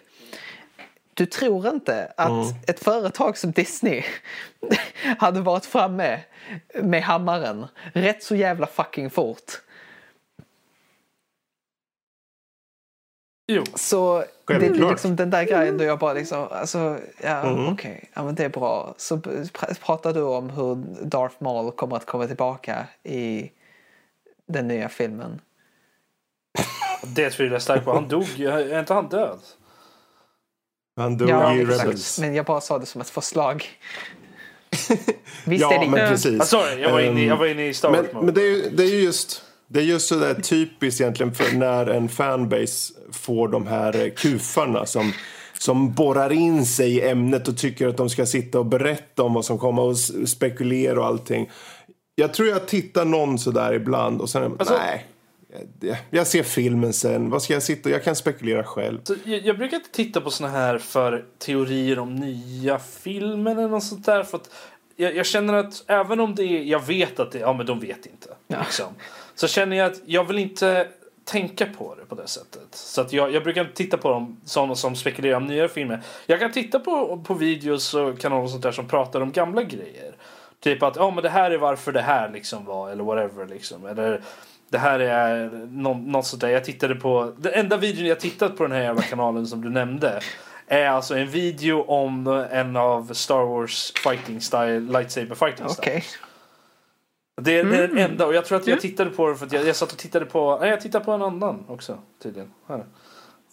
Du 1.15 1.27
tror 1.27 1.69
inte 1.69 2.13
att 2.17 2.29
Mm. 2.31 2.47
ett 2.67 2.81
företag 2.85 3.39
som 3.39 3.53
Disney 3.53 4.05
hade 5.19 5.41
varit 5.41 5.67
framme 5.67 6.21
med 6.75 7.03
hammaren 7.03 7.67
rätt 7.93 8.23
så 8.23 8.35
jävla 8.37 8.67
fucking 8.67 9.11
fort. 9.11 9.53
Jo. 13.47 13.65
Så 13.75 14.25
det 14.47 14.55
är 14.55 14.91
liksom 14.91 15.17
den 15.17 15.31
där 15.31 15.45
grejen 15.45 15.79
då 15.79 15.85
jag 15.85 15.99
bara 15.99 16.13
liksom, 16.13 16.49
alltså, 16.51 16.99
ja 17.23 17.43
Mm. 17.43 17.73
okej, 17.73 18.11
ja 18.15 18.23
men 18.25 18.35
det 18.35 18.45
är 18.45 18.49
bra. 18.49 18.95
Så 18.97 19.17
pr- 19.17 19.81
pratar 19.85 20.13
du 20.13 20.23
om 20.23 20.51
hur 20.51 20.75
Darth 21.05 21.35
Maul 21.39 21.73
kommer 21.73 21.97
att 21.97 22.07
komma 22.07 22.27
tillbaka 22.27 22.87
i 23.03 23.51
den 24.47 24.69
nya 24.69 24.89
filmen. 24.89 25.41
Det 27.15 27.31
tvivlar 27.31 27.55
jag 27.55 27.63
starkt 27.63 27.85
på. 27.85 27.93
Han 27.93 28.09
dog. 28.09 28.41
Är 28.41 28.79
inte 28.81 28.95
han 28.95 29.09
död? 29.09 29.39
Han 30.97 31.16
dog 31.16 31.28
ja, 31.28 31.55
i 31.56 31.60
exakt. 31.62 31.82
Rebels. 31.85 32.19
Men 32.19 32.35
jag 32.35 32.44
bara 32.47 32.60
sa 32.60 32.78
det 32.78 32.86
som 32.86 33.01
ett 33.01 33.10
förslag. 33.10 33.64
Visst 35.44 35.62
ja, 35.62 35.74
är 35.74 35.81
det 35.85 35.90
men 35.90 36.09
precis. 36.10 36.40
Ah, 36.40 36.44
sorry, 36.44 36.81
jag 36.82 36.93
var, 36.93 37.01
inne, 37.01 37.20
i- 37.20 37.27
jag 37.27 37.32
Ehm, 37.32 37.39
var 37.39 37.47
inne 37.47 37.66
i 37.69 37.74
Star 37.74 37.90
Men, 37.90 38.05
Wars 38.12 38.24
men 38.24 38.35
det, 38.35 38.40
är 38.43 38.70
det 38.70 38.82
är 38.82 38.89
ju 38.89 39.01
just 39.02 39.43
det 39.69 39.81
är 39.81 39.85
just 39.85 40.09
så 40.09 40.14
där 40.14 40.35
typiskt 40.35 41.01
egentligen 41.01 41.35
för 41.35 41.56
när 41.56 41.86
en 41.86 42.09
fanbase 42.09 42.93
får 43.12 43.48
de 43.48 43.66
här 43.66 44.05
eh, 44.05 44.10
kufarna 44.10 44.86
som, 44.86 45.12
som 45.59 45.93
borrar 45.94 46.32
in 46.32 46.66
sig 46.66 46.93
i 46.97 47.09
ämnet 47.09 47.48
och 47.48 47.59
tycker 47.59 47.89
att 47.89 47.97
de 47.97 48.10
ska 48.10 48.27
sitta 48.27 48.59
och 48.59 48.66
berätta 48.66 49.23
om 49.23 49.35
vad 49.35 49.44
som 49.44 49.59
kommer 49.59 49.82
och 49.82 49.98
spekulera 50.28 51.01
och 51.01 51.06
allting. 51.06 51.51
Jag 52.14 52.35
tror 52.35 52.48
jag 52.48 52.66
tittar 52.69 53.05
någon 53.05 53.39
så 53.39 53.51
där 53.51 53.73
ibland 53.74 54.20
och 54.20 54.31
sen, 54.31 54.43
Alltså- 54.59 54.74
nej. 54.78 55.06
Jag, 56.11 56.27
ser 56.27 56.43
filmen 56.43 56.93
sen. 56.93 57.31
Vad 57.31 57.43
ska 57.43 57.53
jag 57.53 57.62
sitta 57.62 57.91
Jag 57.91 58.05
kan 58.05 58.16
spekulera 58.16 58.65
själv. 58.65 59.01
Så 59.05 59.15
jag, 59.24 59.41
jag 59.41 59.59
brukar 59.59 59.77
inte 59.77 59.91
titta 59.91 60.20
på 60.20 60.31
såna 60.31 60.51
här 60.51 60.79
för 60.79 61.24
teorier 61.39 61.99
om 61.99 62.16
nya 62.16 62.79
filmer 62.79 63.53
eller 63.53 63.69
något 63.69 63.85
sånt 63.85 64.07
där. 64.07 64.23
För 64.23 64.37
att 64.39 64.51
jag, 64.97 65.16
jag 65.16 65.27
känner 65.27 65.55
att 65.55 65.85
även 65.87 66.20
om 66.20 66.35
det 66.35 66.45
är, 66.45 66.62
jag 66.62 66.87
vet 66.87 67.20
att 67.20 67.33
det, 67.33 67.39
ja 67.39 67.53
men 67.53 67.66
de 67.66 67.81
vet 67.81 68.07
inte. 68.07 68.29
Liksom, 68.47 68.95
så 69.35 69.49
känner 69.49 69.77
jag 69.77 69.93
att 69.93 70.01
jag 70.07 70.24
vill 70.24 70.39
inte 70.39 70.89
tänka 71.24 71.66
på 71.66 71.95
det 71.95 72.05
på 72.05 72.15
det 72.15 72.29
sättet. 72.29 72.69
Så 72.70 73.01
att 73.01 73.12
jag, 73.12 73.33
jag 73.33 73.43
brukar 73.43 73.61
inte 73.61 73.74
titta 73.74 73.97
på 73.97 74.11
dem 74.11 74.41
sådana 74.45 74.74
som 74.74 74.97
spekulerar 74.97 75.37
om 75.37 75.47
nya 75.47 75.69
filmer. 75.69 76.01
Jag 76.27 76.41
kan 76.41 76.53
titta 76.53 76.81
på, 76.81 77.23
på 77.27 77.35
videos 77.35 77.95
och 77.95 78.19
kanaler 78.19 78.45
och 78.45 78.51
sånt 78.51 78.62
där 78.62 78.73
som 78.73 78.89
pratar 78.89 79.20
om 79.20 79.33
gamla 79.33 79.62
grejer. 79.62 80.16
Typ 80.61 80.83
att 80.83 80.97
ja 80.97 81.11
men 81.11 81.23
det 81.23 81.29
här 81.29 81.51
är 81.51 81.59
varför 81.59 81.93
det 81.93 82.01
här 82.01 82.31
liksom 82.31 82.65
var 82.65 82.91
eller 82.91 83.05
whatever 83.05 83.47
liksom. 83.47 83.87
Eller 83.87 84.20
det 84.73 84.78
här 84.78 85.01
är 85.01 85.51
nå- 85.70 85.94
något 85.94 86.27
sånt 86.27 86.40
där. 86.40 86.49
Jag 86.49 86.65
tittade 86.65 86.94
på, 86.94 87.32
den 87.39 87.53
enda 87.53 87.77
videon 87.77 88.07
jag 88.07 88.20
tittat 88.20 88.57
på 88.57 88.62
den 88.62 88.73
här 88.73 88.82
jävla 88.82 89.03
kanalen 89.03 89.47
som 89.47 89.62
du 89.62 89.70
nämnde. 89.70 90.20
Är 90.66 90.86
alltså 90.86 91.15
en 91.16 91.28
video 91.28 91.82
om 91.82 92.27
en 92.51 92.77
av 92.77 93.12
Star 93.12 93.44
Wars 93.44 93.93
fighting 94.05 94.40
style, 94.40 94.81
lightsaber 94.81 95.35
fighting 95.35 95.69
style. 95.69 95.78
Okej. 95.78 96.05
Det 97.43 97.59
är 97.59 97.65
är 97.65 97.89
den 97.89 97.99
enda 97.99 98.27
och 98.27 98.35
jag 98.35 98.44
tror 98.44 98.59
att 98.59 98.66
jag 98.66 98.81
tittade 98.81 99.11
på 99.11 99.28
det 99.28 99.36
för 99.36 99.47
att 99.47 99.53
jag, 99.53 99.66
jag 99.66 99.77
satt 99.77 99.93
och 99.93 99.99
tittade 99.99 100.27
på, 100.27 100.59
nej 100.61 100.70
jag 100.70 100.81
tittade 100.81 101.05
på 101.05 101.12
en 101.12 101.23
annan 101.23 101.65
också 101.69 101.99
tydligen. 102.23 102.51
Här. 102.69 102.85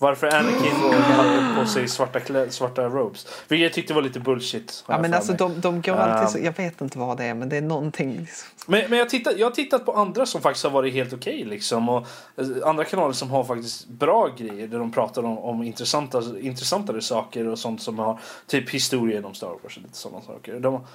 Varför 0.02 0.28
Anakin 0.28 0.72
hade 1.04 1.56
på 1.60 1.66
sig 1.66 1.88
svarta, 1.88 2.20
klä, 2.20 2.50
svarta 2.50 2.84
robes. 2.90 3.28
Vilket 3.48 3.64
jag 3.64 3.74
tyckte 3.74 3.94
var 3.94 4.02
lite 4.02 4.20
bullshit. 4.20 4.84
Ja, 4.88 5.00
men 5.02 5.14
alltså 5.14 5.34
de, 5.34 5.62
de 5.62 5.82
går 5.82 5.94
alltid 5.94 6.30
så, 6.30 6.38
Um. 6.38 6.44
jag 6.46 6.58
vet 6.58 6.82
inte 6.82 7.00
vad 7.00 7.18
det 7.18 7.24
är 7.24 7.34
men 7.34 7.50
det 7.50 7.58
är 7.58 7.62
någonting. 7.62 8.28
Men, 8.66 8.90
men 8.90 9.00
jag, 9.00 9.10
tittar, 9.10 9.34
jag 9.38 9.46
har 9.48 9.52
tittat 9.52 9.86
på 9.86 9.94
andra 9.94 10.26
som 10.26 10.42
faktiskt 10.42 10.64
har 10.64 10.72
varit 10.72 10.94
helt 10.94 11.14
okej. 11.14 11.44
liksom. 11.46 11.90
Och 11.90 12.08
eh, 12.38 12.46
andra 12.66 12.84
kanaler 12.86 13.14
som 13.14 13.30
har 13.32 13.44
faktiskt 13.44 13.88
bra 13.88 14.30
grejer. 14.38 14.68
Där 14.68 14.80
de 14.80 14.92
pratar 14.92 15.24
om, 15.24 15.38
om 15.40 15.64
intressanta, 15.64 16.24
intressantare 16.42 17.02
saker 17.02 17.48
och 17.48 17.60
sånt 17.60 17.82
som 17.82 18.00
har 18.00 18.20
typ 18.48 18.70
historien 18.70 19.26
om 19.26 19.34
Star 19.34 19.48
Wars 19.64 19.78
och 19.78 19.84
lite 19.84 19.98
sådana 19.98 20.22
saker. 20.22 20.60
De, 20.60 20.86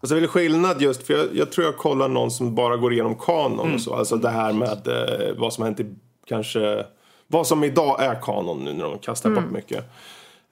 Alltså 0.00 0.14
väl 0.14 0.26
skillnad 0.26 0.82
just, 0.82 1.06
för 1.06 1.14
jag, 1.14 1.26
jag 1.32 1.52
tror 1.52 1.66
jag 1.66 1.76
kollar 1.76 2.08
någon 2.08 2.30
som 2.30 2.54
bara 2.54 2.76
går 2.76 2.92
igenom 2.92 3.14
kanon 3.14 3.60
Mm. 3.60 3.74
och 3.74 3.80
så. 3.80 3.94
Alltså 3.94 4.16
det 4.16 4.28
här 4.30 4.52
med 4.52 4.88
eh, 4.88 5.34
vad 5.36 5.52
som 5.52 5.64
hänt 5.64 5.80
i, 5.80 5.86
kanske, 6.26 6.86
vad 7.30 7.46
som 7.46 7.64
idag 7.64 8.02
är 8.02 8.14
kanon 8.22 8.64
nu 8.64 8.72
när 8.72 8.84
de 8.84 8.98
kastar 8.98 9.30
Mm. 9.30 9.42
bort 9.42 9.52
mycket. 9.52 9.84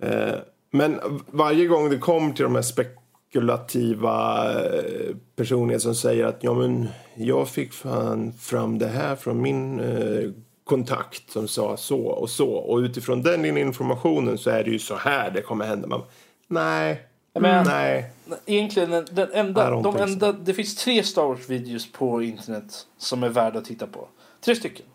Eh, 0.02 0.34
men 0.70 1.00
varje 1.30 1.66
gång 1.66 1.90
det 1.90 1.98
kommer 1.98 2.32
till 2.32 2.42
de 2.44 2.54
här 2.54 2.62
spekulativa 2.62 4.44
eh, 4.64 5.16
personer 5.36 5.78
som 5.78 5.94
säger 5.94 6.24
att 6.24 6.38
ja 6.40 6.54
men 6.54 6.88
jag 7.14 7.48
fick 7.48 7.72
fan 7.72 8.32
fram 8.32 8.78
det 8.78 8.86
här 8.88 9.16
från 9.16 9.42
min 9.42 9.80
eh, 9.80 10.30
kontakt 10.64 11.30
som 11.30 11.48
sa 11.48 11.76
så 11.76 12.00
och 12.06 12.30
så 12.30 12.48
och 12.50 12.78
utifrån 12.78 13.22
den 13.22 13.56
informationen 13.56 14.38
så 14.38 14.50
är 14.50 14.64
det 14.64 14.70
ju 14.70 14.78
så 14.78 14.94
här 14.96 15.30
det 15.30 15.42
kommer 15.42 15.66
hända. 15.66 15.88
Man, 15.88 16.02
nej, 16.48 17.06
men- 17.40 17.66
nej. 17.66 18.10
Egentligen 18.46 18.90
den, 18.90 19.06
den 19.10 19.28
enda, 19.32 19.70
de 19.82 19.96
enda, 19.96 20.32
det 20.32 20.54
finns 20.54 20.76
tre 20.76 21.02
Star 21.02 21.22
Wars-videos 21.22 21.92
på 21.92 22.22
internet 22.22 22.86
som 22.98 23.22
är 23.22 23.28
värda 23.28 23.58
att 23.58 23.64
titta 23.64 23.86
på. 23.86 24.08
Tre 24.44 24.54
stycken. 24.56 24.86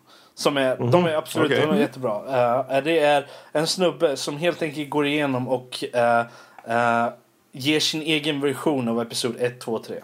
Som 0.42 0.56
är, 0.56 0.76
De 0.76 1.06
är 1.06 1.14
absolut 1.14 1.52
Okej. 1.52 1.66
de 1.66 1.70
är 1.70 1.80
jättebra. 1.80 2.16
Eh, 2.68 2.84
det 2.84 2.98
är 2.98 3.26
en 3.52 3.66
snubbe 3.66 4.16
som 4.16 4.36
helt 4.36 4.62
enkelt 4.62 4.90
går 4.90 5.06
igenom 5.06 5.48
och 5.48 5.84
eh, 5.94 6.26
eh, 6.64 7.08
ger 7.52 7.80
sin 7.80 8.02
egen 8.02 8.40
version 8.40 8.88
av 8.88 9.00
episod 9.00 9.36
1, 9.38 9.60
2, 9.60 9.78
3. 9.78 9.96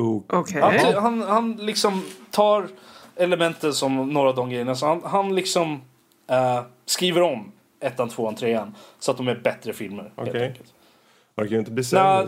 Oh, 0.00 0.22
Okej. 0.28 0.60
Han, 0.60 0.94
han, 0.94 1.22
han 1.22 1.52
liksom 1.52 2.04
tar 2.30 2.68
elementen 3.16 3.74
som 3.74 4.08
några 4.12 4.28
av 4.28 4.34
de 4.34 4.50
grejerna. 4.50 4.74
Så 4.74 4.86
han, 4.86 5.02
han 5.04 5.34
liksom 5.34 5.80
skriver 6.86 7.22
om 7.22 7.52
ettan, 7.80 8.08
tvåan, 8.08 8.34
trean. 8.34 8.74
Så 8.98 9.10
att 9.10 9.16
de 9.16 9.28
är 9.28 9.34
bättre 9.34 9.72
filmer. 9.72 10.12
helt 10.16 10.28
Okej. 10.28 10.54
Enkelt. 11.36 11.52
Verkar 11.52 11.52
ju 11.52 11.58
inte 11.58 11.70
bli 11.70 11.84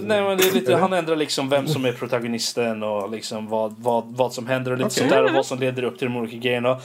Nej, 0.08 0.22
men 0.22 0.38
det 0.38 0.48
är 0.48 0.54
lite, 0.54 0.76
han 0.76 0.92
ändrar 0.92 1.16
liksom 1.16 1.48
vem 1.48 1.66
som 1.66 1.84
är 1.84 1.92
protagonisten 1.92 2.82
och 2.82 3.10
liksom 3.10 3.48
vad, 3.48 3.74
vad, 3.78 4.04
vad 4.06 4.32
som 4.32 4.46
händer 4.46 4.70
och 4.70 4.78
lite 4.78 4.86
Okej. 4.86 4.98
sånt 4.98 5.10
där 5.10 5.24
och 5.24 5.32
vad 5.32 5.46
som 5.46 5.58
leder 5.58 5.82
upp 5.82 5.98
till 5.98 6.08
de 6.08 6.16
olika 6.16 6.36
grejerna. 6.36 6.80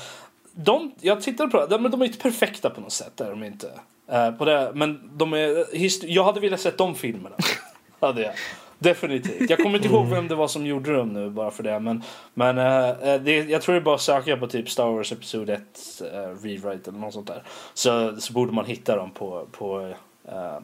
De, 0.51 0.91
jag 1.01 1.21
tittar 1.21 1.47
på 1.47 1.65
det, 1.65 1.79
men 1.79 1.91
de 1.91 2.01
är 2.01 2.05
inte 2.05 2.17
perfekta 2.17 2.69
på 2.69 2.81
något 2.81 2.91
sätt. 2.91 3.21
Är 3.21 3.29
de 3.29 3.43
inte. 3.43 3.69
Eh, 4.11 4.31
på 4.31 4.45
det, 4.45 4.71
men 4.73 5.09
de 5.13 5.33
är, 5.33 5.65
jag 6.05 6.23
hade 6.23 6.39
velat 6.39 6.59
sett 6.59 6.77
de 6.77 6.95
filmerna. 6.95 7.35
hade 7.99 8.21
jag. 8.21 8.33
Definitivt. 8.79 9.49
Jag 9.49 9.59
kommer 9.59 9.75
inte 9.75 9.87
ihåg 9.87 10.07
vem 10.07 10.27
det 10.27 10.35
var 10.35 10.47
som 10.47 10.65
gjorde 10.65 10.93
dem 10.93 11.09
nu 11.09 11.29
bara 11.29 11.51
för 11.51 11.63
det. 11.63 11.79
Men, 11.79 12.03
men 12.33 12.57
eh, 12.57 13.21
det, 13.21 13.49
jag 13.49 13.61
tror 13.61 13.75
det 13.75 13.81
är 13.81 13.83
bara 13.83 13.95
att 13.95 14.01
söka 14.01 14.37
på 14.37 14.47
typ 14.47 14.69
Star 14.69 14.91
Wars 14.91 15.11
Episod 15.11 15.49
1 15.49 15.61
uh, 16.01 16.07
Rewrite 16.43 16.89
eller 16.89 16.99
något 16.99 17.13
sånt 17.13 17.27
där. 17.27 17.43
Så, 17.73 18.15
så 18.21 18.33
borde 18.33 18.51
man 18.51 18.65
hitta 18.65 18.95
dem 18.95 19.11
på, 19.11 19.47
på, 19.51 19.93
eh, 20.27 20.57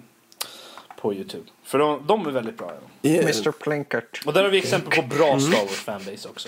på 1.06 1.14
Youtube. 1.14 1.55
För 1.66 1.80
de, 1.80 2.08
de 2.08 2.28
är 2.28 2.32
väldigt 2.32 2.58
bra. 2.58 2.72
Ja. 3.02 3.10
Yeah. 3.10 3.24
Mr 3.24 3.52
Plinkert. 3.52 4.26
Och 4.26 4.34
där 4.34 4.44
har 4.44 4.50
vi 4.50 4.58
exempel 4.58 5.02
på 5.02 5.16
bra 5.16 5.40
Star 5.40 5.62
Wars 5.62 5.72
fanbase 5.72 6.30
också. 6.30 6.48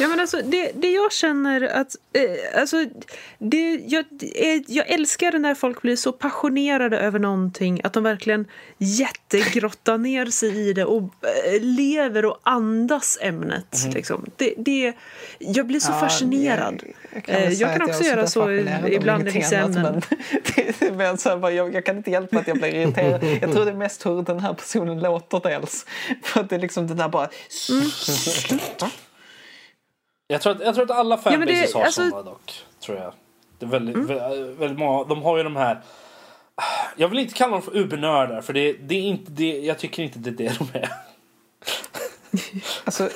Ja, 0.00 0.08
men 0.08 0.20
alltså, 0.20 0.40
det, 0.44 0.72
det 0.74 0.90
jag 0.90 1.12
känner 1.12 1.62
att... 1.62 1.96
Eh, 2.12 2.60
alltså, 2.60 2.84
det, 3.38 3.80
jag, 3.86 4.04
eh, 4.20 4.62
jag 4.66 4.90
älskar 4.90 5.38
när 5.38 5.54
folk 5.54 5.82
blir 5.82 5.96
så 5.96 6.12
passionerade 6.12 6.98
över 6.98 7.18
någonting 7.18 7.80
att 7.84 7.92
de 7.92 8.02
verkligen 8.02 8.46
jättegrottar 8.78 9.98
ner 9.98 10.26
sig 10.26 10.68
i 10.68 10.72
det 10.72 10.84
och 10.84 11.02
eh, 11.02 11.62
lever 11.62 12.24
och 12.24 12.38
andas 12.42 13.18
ämnet. 13.20 13.76
Liksom. 13.94 14.26
Det, 14.36 14.54
det, 14.56 14.92
jag 15.38 15.66
blir 15.66 15.80
så 15.80 15.92
Ja, 15.92 16.00
fascinerad. 16.00 16.82
Jag, 16.84 16.94
Eh, 17.12 17.40
väl 17.40 17.60
jag 17.60 17.72
kan 17.72 17.82
också 17.82 18.04
är 18.04 18.08
göra 18.08 18.26
så 18.26 18.50
ibland 18.88 19.28
i 19.28 19.30
vissa 19.30 19.56
ämnen. 19.56 20.02
men 20.92 20.96
mer 20.96 21.16
så 21.18 21.38
här, 21.38 21.50
jag, 21.50 21.74
jag 21.74 21.84
kan 21.84 21.96
inte 21.96 22.10
hjälpa 22.10 22.38
att 22.38 22.48
jag 22.48 22.56
blir 22.58 22.74
irriterad. 22.74 23.24
Jag 23.42 23.52
tror 23.52 23.64
det 23.64 23.70
är 23.70 23.74
mest 23.74 24.02
hur 24.16 24.22
den 24.22 24.40
här 24.40 24.54
personen 24.54 25.00
låter 25.00 25.40
dels. 25.40 25.86
För 26.22 26.40
att 26.40 26.48
det 26.48 26.54
är 26.56 26.60
liksom 26.60 26.86
den 26.86 26.96
där 26.96 27.08
bara... 27.08 27.28
Mm. 27.70 28.60
Jag 30.28 30.40
tror 30.42 30.52
att, 30.56 30.60
jag 30.60 30.74
tror 30.74 30.84
att 30.84 30.90
alla 30.90 31.20
men 31.24 31.40
det- 31.40 31.46
fanbases 31.46 31.74
har 31.74 31.82
alltså- 31.84 32.10
sådana 32.10 32.22
dock. 32.30 32.64
Tror 32.80 32.98
jag. 32.98 33.12
Det 33.58 33.66
är 33.66 33.70
väldigt, 33.70 33.96
vä- 33.96 34.54
väldigt 34.58 34.78
många. 34.78 35.04
De 35.04 35.22
har 35.22 35.36
ju 35.36 35.42
de 35.42 35.56
här. 35.56 35.80
Jag 36.96 37.08
vill 37.08 37.18
inte 37.18 37.34
kalla 37.34 37.52
dem 37.52 37.62
för 37.62 37.76
ubernördar 37.76 38.40
för 38.40 38.52
det, 38.52 38.72
det 38.72 38.94
är 38.94 39.02
inte 39.02 39.30
det. 39.32 39.58
Jag 39.58 39.78
tycker 39.78 40.02
inte 40.02 40.18
det 40.18 40.30
är 40.30 40.34
det 40.34 40.58
de 40.58 40.78
är. 40.78 40.88
Alltså, 42.84 43.08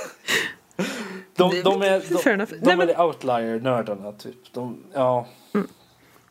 De, 1.36 1.62
de 1.62 1.82
är, 1.82 2.00
de, 2.36 2.46
de 2.60 2.76
Nej, 2.76 2.90
är 2.94 3.00
outlier-nördarna 3.00 4.12
typ. 4.12 4.52
De, 4.52 4.84
ja. 4.92 5.26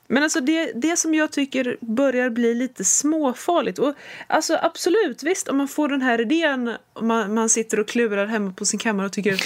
Men 0.08 0.24
alltså 0.24 0.42
det, 0.42 0.72
det 0.76 0.98
som 0.98 1.14
jag 1.14 1.32
tycker 1.32 1.78
börjar 1.82 2.30
bli 2.30 2.56
lite 2.56 2.84
småfarligt. 2.84 3.80
Och 3.80 3.94
alltså 4.28 4.58
absolut, 4.62 5.24
visst 5.24 5.48
om 5.48 5.58
man 5.58 5.68
får 5.68 5.88
den 5.90 6.02
här 6.02 6.22
idén. 6.22 6.76
Man, 7.02 7.34
man 7.34 7.50
sitter 7.50 7.80
och 7.80 7.88
klurar 7.88 8.26
hemma 8.26 8.52
på 8.52 8.66
sin 8.66 8.80
kammare 8.80 9.06
och 9.06 9.14
tycker 9.14 9.44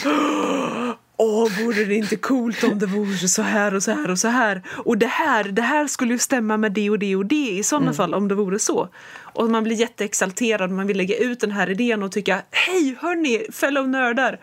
Åh, 1.19 1.47
vore 1.63 1.83
det 1.85 1.95
inte 1.95 2.15
coolt 2.15 2.63
om 2.63 2.79
det 2.79 2.85
vore 2.85 3.27
så 3.27 3.41
här 3.41 3.73
och 3.73 3.83
så 3.83 3.91
här 3.91 4.11
och 4.11 4.19
så 4.19 4.27
här. 4.27 4.61
Och 4.85 4.97
det 4.97 5.07
här, 5.07 5.43
det 5.43 5.61
här 5.61 5.87
skulle 5.87 6.13
ju 6.13 6.19
stämma 6.19 6.57
med 6.57 6.71
det 6.71 6.89
och 6.89 6.99
det 6.99 7.15
och 7.15 7.25
det 7.25 7.49
i 7.49 7.63
sådana 7.63 7.93
fall 7.93 8.13
om 8.13 8.27
det 8.27 8.35
vore 8.35 8.59
så. 8.59 8.89
Och 9.19 9.49
man 9.49 9.63
blir 9.63 9.75
jätteexalterad, 9.75 10.71
man 10.71 10.87
vill 10.87 10.97
lägga 10.97 11.17
ut 11.17 11.39
den 11.39 11.51
här 11.51 11.69
idén 11.69 12.03
och 12.03 12.11
tycka 12.11 12.41
Hej 12.51 12.97
hörni, 13.01 13.45
fellow 13.51 13.89
nördar! 13.89 14.39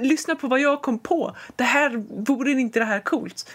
Lyssna 0.00 0.34
på 0.34 0.48
vad 0.48 0.60
jag 0.60 0.82
kom 0.82 0.98
på. 0.98 1.36
Det 1.56 1.64
här, 1.64 2.04
vore 2.26 2.50
inte 2.50 2.78
det 2.78 2.84
här 2.84 3.00
coolt? 3.00 3.50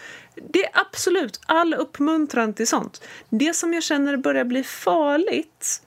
Det 0.50 0.66
är 0.66 0.70
absolut 0.74 1.40
all 1.46 1.74
uppmuntran 1.74 2.54
till 2.54 2.68
sånt. 2.68 3.04
Det 3.30 3.56
som 3.56 3.74
jag 3.74 3.84
känner 3.84 4.18
börjar 4.18 4.46
bli 4.46 4.64
farligt 4.64 5.82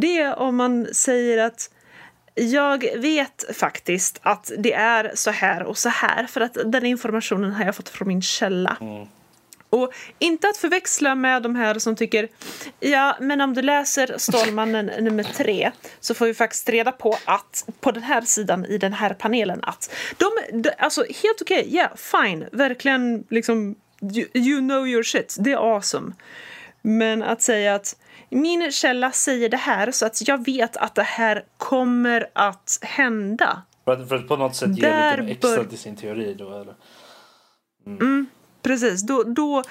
det 0.00 0.18
är 0.18 0.38
om 0.38 0.56
man 0.56 0.86
säger 0.92 1.38
att 1.38 1.70
jag 2.34 2.84
vet 2.96 3.56
faktiskt 3.56 4.20
att 4.22 4.52
det 4.58 4.72
är 4.72 5.12
så 5.14 5.30
här 5.30 5.62
och 5.62 5.78
så 5.78 5.88
här 5.88 6.26
för 6.26 6.40
att 6.40 6.56
den 6.64 6.86
informationen 6.86 7.52
har 7.52 7.64
jag 7.64 7.76
fått 7.76 7.88
från 7.88 8.08
min 8.08 8.22
källa. 8.22 8.76
Mm. 8.80 9.06
Och 9.74 9.94
inte 10.18 10.48
att 10.48 10.56
förväxla 10.56 11.14
med 11.14 11.42
de 11.42 11.56
här 11.56 11.78
som 11.78 11.96
tycker 11.96 12.28
ja, 12.80 13.16
men 13.20 13.40
om 13.40 13.54
du 13.54 13.62
läser 13.62 14.14
Stålmannen 14.18 14.86
nummer 15.04 15.22
tre 15.22 15.70
så 16.00 16.14
får 16.14 16.26
vi 16.26 16.34
faktiskt 16.34 16.68
reda 16.68 16.92
på 16.92 17.16
att 17.24 17.68
på 17.80 17.90
den 17.90 18.02
här 18.02 18.20
sidan 18.20 18.64
i 18.64 18.78
den 18.78 18.92
här 18.92 19.14
panelen 19.14 19.60
att 19.62 19.94
de, 20.16 20.60
de 20.62 20.70
alltså 20.78 21.00
helt 21.00 21.40
okej, 21.40 21.60
okay, 21.60 21.74
yeah, 21.74 21.90
fine, 21.96 22.44
verkligen 22.52 23.24
liksom 23.30 23.74
you, 24.02 24.28
you 24.34 24.58
know 24.58 24.88
your 24.88 25.02
shit, 25.02 25.36
det 25.38 25.52
är 25.52 25.76
awesome. 25.76 26.12
Men 26.82 27.22
att 27.22 27.42
säga 27.42 27.74
att 27.74 27.96
min 28.28 28.72
källa 28.72 29.12
säger 29.12 29.48
det 29.48 29.56
här 29.56 29.90
så 29.90 30.06
att 30.06 30.28
jag 30.28 30.44
vet 30.44 30.76
att 30.76 30.94
det 30.94 31.02
här 31.02 31.44
kommer 31.56 32.26
att 32.32 32.78
hända. 32.82 33.62
För 33.84 33.92
att, 33.92 34.08
för 34.08 34.16
att 34.16 34.28
på 34.28 34.36
något 34.36 34.56
sätt 34.56 34.68
ge 34.68 35.16
lite 35.16 35.32
extra 35.32 35.56
bör- 35.56 35.64
till 35.64 35.78
sin 35.78 35.96
teori 35.96 36.34
då 36.34 36.60
eller? 36.60 36.74
Precis, 38.64 39.02
då, 39.02 39.22
då, 39.22 39.62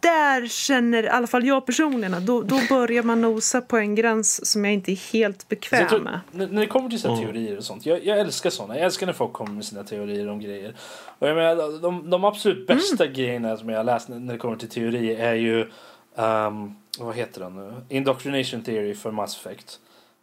där 0.00 0.48
känner 0.48 1.02
i 1.02 1.08
alla 1.08 1.26
fall 1.26 1.46
jag 1.46 1.66
personligen 1.66 2.14
att 2.14 2.26
då, 2.26 2.42
då 2.42 2.60
börjar 2.68 3.02
man 3.02 3.20
nosa 3.20 3.60
på 3.60 3.76
en 3.76 3.94
gräns 3.94 4.50
som 4.50 4.64
jag 4.64 4.74
inte 4.74 4.92
är 4.92 5.12
helt 5.12 5.40
Så 5.40 5.44
jag 5.48 5.48
bekväm 5.48 5.88
tror, 5.88 6.00
med. 6.00 6.20
när, 6.30 6.60
det 6.60 6.66
kommer 6.66 6.88
till 6.88 7.00
såna 7.00 7.16
teorier 7.16 7.56
och 7.56 7.64
sånt. 7.64 7.86
Jag, 7.86 8.04
jag 8.04 8.18
älskar 8.18 8.50
såna. 8.50 8.76
Jag 8.76 8.84
älskar 8.84 9.06
när 9.06 9.12
folk 9.12 9.32
kommer 9.32 9.52
med 9.52 9.64
sina 9.64 9.84
teorier 9.84 10.28
om 10.28 10.40
grejer. 10.40 10.74
Och 11.18 11.28
jag 11.28 11.36
menar, 11.36 11.82
de, 11.82 12.10
de 12.10 12.24
absolut 12.24 12.66
bästa 12.66 13.06
grejerna 13.06 13.56
som 13.56 13.68
jag 13.68 13.76
har 13.76 13.84
läst 13.84 14.08
när, 14.08 14.32
det 14.32 14.38
kommer 14.38 14.56
till 14.56 14.68
teorier 14.68 15.18
är 15.18 15.34
ju 15.34 15.70
ehm, 16.16 16.74
vad 16.98 17.16
heter 17.16 17.40
den 17.40 17.56
nu? 17.56 17.74
Indoctrination 17.88 18.62
theory 18.62 18.94
för 18.94 19.10
Mass 19.10 19.36
Effect. 19.36 19.78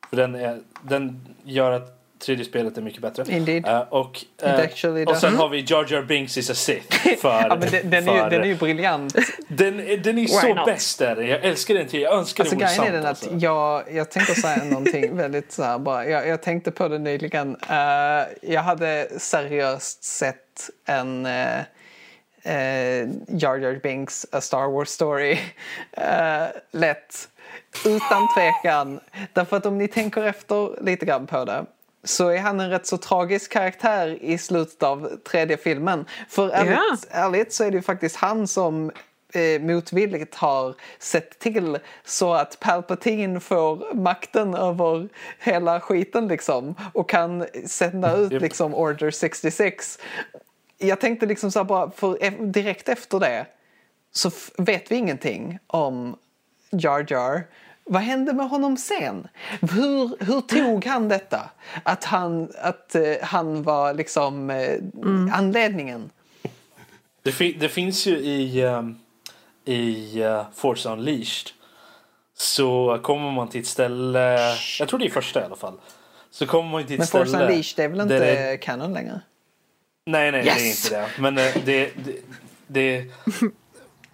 För 0.09 0.17
den, 0.17 0.35
är, 0.35 0.59
den 0.81 1.27
gör 1.43 1.71
att 1.71 1.96
tredje 2.19 2.45
spelet 2.45 2.77
är 2.77 2.81
mycket 2.81 3.01
bättre. 3.01 3.23
Indeed. 3.29 3.67
Eh, 3.67 3.79
och, 3.79 4.17
It 4.17 4.43
actually 4.43 5.05
och 5.05 5.17
sen 5.17 5.35
har 5.35 5.49
vi 5.49 5.65
Jar 5.67 5.85
Jar 5.89 6.01
Binks 6.01 6.37
is 6.37 6.49
a 6.49 6.53
Sith. 6.53 6.97
För, 7.21 7.29
Ja, 7.29 7.57
men 7.59 7.71
den, 7.71 7.89
den, 7.89 8.09
är 8.09 8.13
ju, 8.13 8.19
för- 8.19 8.29
den 8.29 8.41
är 8.41 8.45
ju 8.45 8.55
briljant. 8.55 9.15
den, 9.47 9.77
den 9.77 10.17
är 10.17 10.21
Why 10.21 10.27
så 10.27 10.53
not? 10.53 10.65
bäst 10.65 10.99
där. 10.99 11.21
Jag 11.21 11.45
älskar 11.45 11.73
den 11.73 11.87
till. 11.87 12.01
Jag 12.01 12.13
önskar 12.13 12.43
Alltså 12.43 12.55
det 12.55 12.65
vore 12.65 12.75
grejen 12.75 12.95
är 12.95 13.01
sant. 13.01 13.03
den 13.03 13.31
att 13.31 13.39
alltså. 13.39 13.45
jag, 13.45 13.83
jag 13.95 14.11
tänkte 14.11 14.35
säga 14.35 14.63
någonting 14.63 15.17
väldigt 15.17 15.51
så 15.51 15.63
här 15.63 15.79
bara. 15.79 16.05
Jag, 16.05 16.27
jag 16.27 16.41
tänkte 16.41 16.71
på 16.71 16.87
det 16.87 16.99
nyligen. 16.99 17.57
Eh, 17.69 18.51
jag 18.51 18.61
hade 18.61 19.07
seriöst 19.17 20.03
sett 20.03 20.69
en 20.85 21.25
uh, 21.25 23.09
Jar 23.27 23.57
Jar 23.57 23.79
Binks 23.83 24.25
A 24.31 24.41
Star 24.41 24.71
Wars 24.71 24.89
Story 24.89 25.31
uh, 25.97 26.47
lätt. 26.71 27.27
Utan 27.85 28.27
tvekan. 28.35 28.99
Därför 29.33 29.57
att 29.57 29.65
om 29.65 29.77
ni 29.77 29.87
tänker 29.87 30.23
efter 30.23 30.83
lite 30.83 31.05
grann 31.05 31.27
på 31.27 31.45
det 31.45 31.65
så 32.07 32.29
är 32.29 32.39
han 32.39 32.59
en 32.59 32.69
rätt 32.69 32.87
så 32.87 32.97
tragisk 32.97 33.51
karaktär 33.51 34.17
i 34.21 34.37
slutet 34.37 34.83
av 34.83 35.17
tredje 35.23 35.57
filmen. 35.57 36.05
För 36.29 36.49
ärligt, 36.49 37.07
ärligt 37.09 37.53
så 37.53 37.63
är 37.63 37.71
det 37.71 37.77
ju 37.77 37.81
faktiskt 37.83 38.15
han 38.15 38.47
som 38.47 38.91
eh, 39.33 39.61
motvilligt 39.61 40.35
har 40.35 40.75
sett 40.99 41.39
till 41.39 41.79
så 42.05 42.33
att 42.33 42.59
Palpatine 42.59 43.39
får 43.39 43.93
makten 43.93 44.53
över 44.53 45.09
hela 45.39 45.79
skiten 45.79 46.27
liksom 46.27 46.75
och 46.93 47.09
kan 47.09 47.45
sända 47.65 48.15
ut 48.15 48.31
Japp. 48.31 48.41
liksom 48.41 48.75
Order 48.75 49.11
66. 49.11 49.99
Jag 50.77 50.99
tänkte 50.99 51.25
liksom 51.25 51.51
så 51.51 51.63
bara, 51.63 51.91
för 51.91 52.23
e- 52.23 52.37
direkt 52.39 52.89
efter 52.89 53.19
det 53.19 53.45
så 54.11 54.31
vet 54.57 54.91
vi 54.91 54.95
ingenting 54.95 55.59
om 55.67 56.17
Jar 56.71 57.05
Jar. 57.09 57.43
Vad 57.89 58.01
hände 58.01 58.33
med 58.33 58.49
honom 58.49 58.77
sen? 58.77 59.27
Hur, 59.61 60.25
hur 60.25 60.41
tog 60.41 60.85
han 60.85 61.09
detta? 61.09 61.49
Att 61.83 62.03
han, 62.03 62.51
att, 62.61 62.95
eh, 62.95 63.03
han 63.21 63.63
var 63.63 63.93
liksom 63.93 64.49
eh, 64.49 64.79
anledningen? 65.37 66.09
Det, 67.23 67.31
fin- 67.31 67.57
det 67.59 67.69
finns 67.69 68.05
ju 68.05 68.17
i, 68.17 68.63
um, 68.63 68.99
i 69.65 70.23
uh, 70.23 70.43
Force 70.55 70.89
Unleashed. 70.89 71.51
Så 72.37 72.99
kommer 73.03 73.31
man 73.31 73.47
till 73.49 73.61
ett 73.61 73.67
ställe, 73.67 74.37
jag 74.79 74.87
tror 74.89 74.99
det 74.99 75.05
är 75.05 75.09
första 75.09 75.41
i 75.41 75.43
alla 75.43 75.55
fall. 75.55 75.77
Så 76.31 76.45
kommer 76.47 76.71
man 76.71 76.83
till 76.83 76.93
ett 76.93 76.99
Men 76.99 77.07
ställe. 77.07 77.25
Force 77.25 77.43
Unleashed 77.43 77.75
det 77.77 77.83
är 77.83 77.87
väl 77.89 78.01
inte 78.01 78.19
det- 78.51 78.57
canon 78.57 78.93
längre? 78.93 79.21
Nej, 80.05 80.31
nej, 80.31 80.43
det 80.43 80.49
är 80.49 80.55
Yes! 80.59 80.85
inte 80.85 80.97
det. 81.01 81.07
Men 81.21 81.37
eh, 81.37 81.43
det, 81.65 81.91
det, 82.05 82.15
det, 82.67 83.05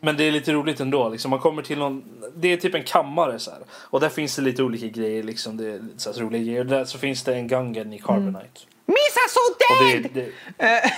men 0.04 0.18
det 0.18 0.24
är 0.24 0.32
lite 0.32 0.54
roligt 0.54 0.80
ändå. 0.80 1.10
Liksom. 1.10 1.30
Man 1.32 1.40
kommer 1.40 1.62
till 1.62 1.78
någon, 1.80 2.04
det 2.36 2.54
är 2.54 2.58
typ 2.58 2.76
en 2.76 2.84
kammare 2.84 3.40
så 3.40 3.52
här. 3.52 3.60
Och 3.72 4.00
där 4.00 4.10
finns 4.10 4.36
det 4.36 4.42
lite 4.42 4.64
olika 4.64 4.88
grejer. 4.88 5.24
Liksom. 5.24 5.58
Det 5.58 5.72
är 5.72 5.80
lite 5.80 6.00
så 6.00 6.12
roliga 6.12 6.44
grejer. 6.44 6.60
Och 6.60 6.66
där 6.66 6.86
så 6.86 6.98
finns 6.98 7.24
det 7.24 7.36
en 7.36 7.48
Gungan 7.48 7.94
i 7.94 8.00
Carbonite. 8.00 8.60
Missa 8.86 9.20
så 9.30 9.40
Och 9.74 9.86
det, 9.86 10.00
dead! 10.00 10.32
det, 10.58 10.94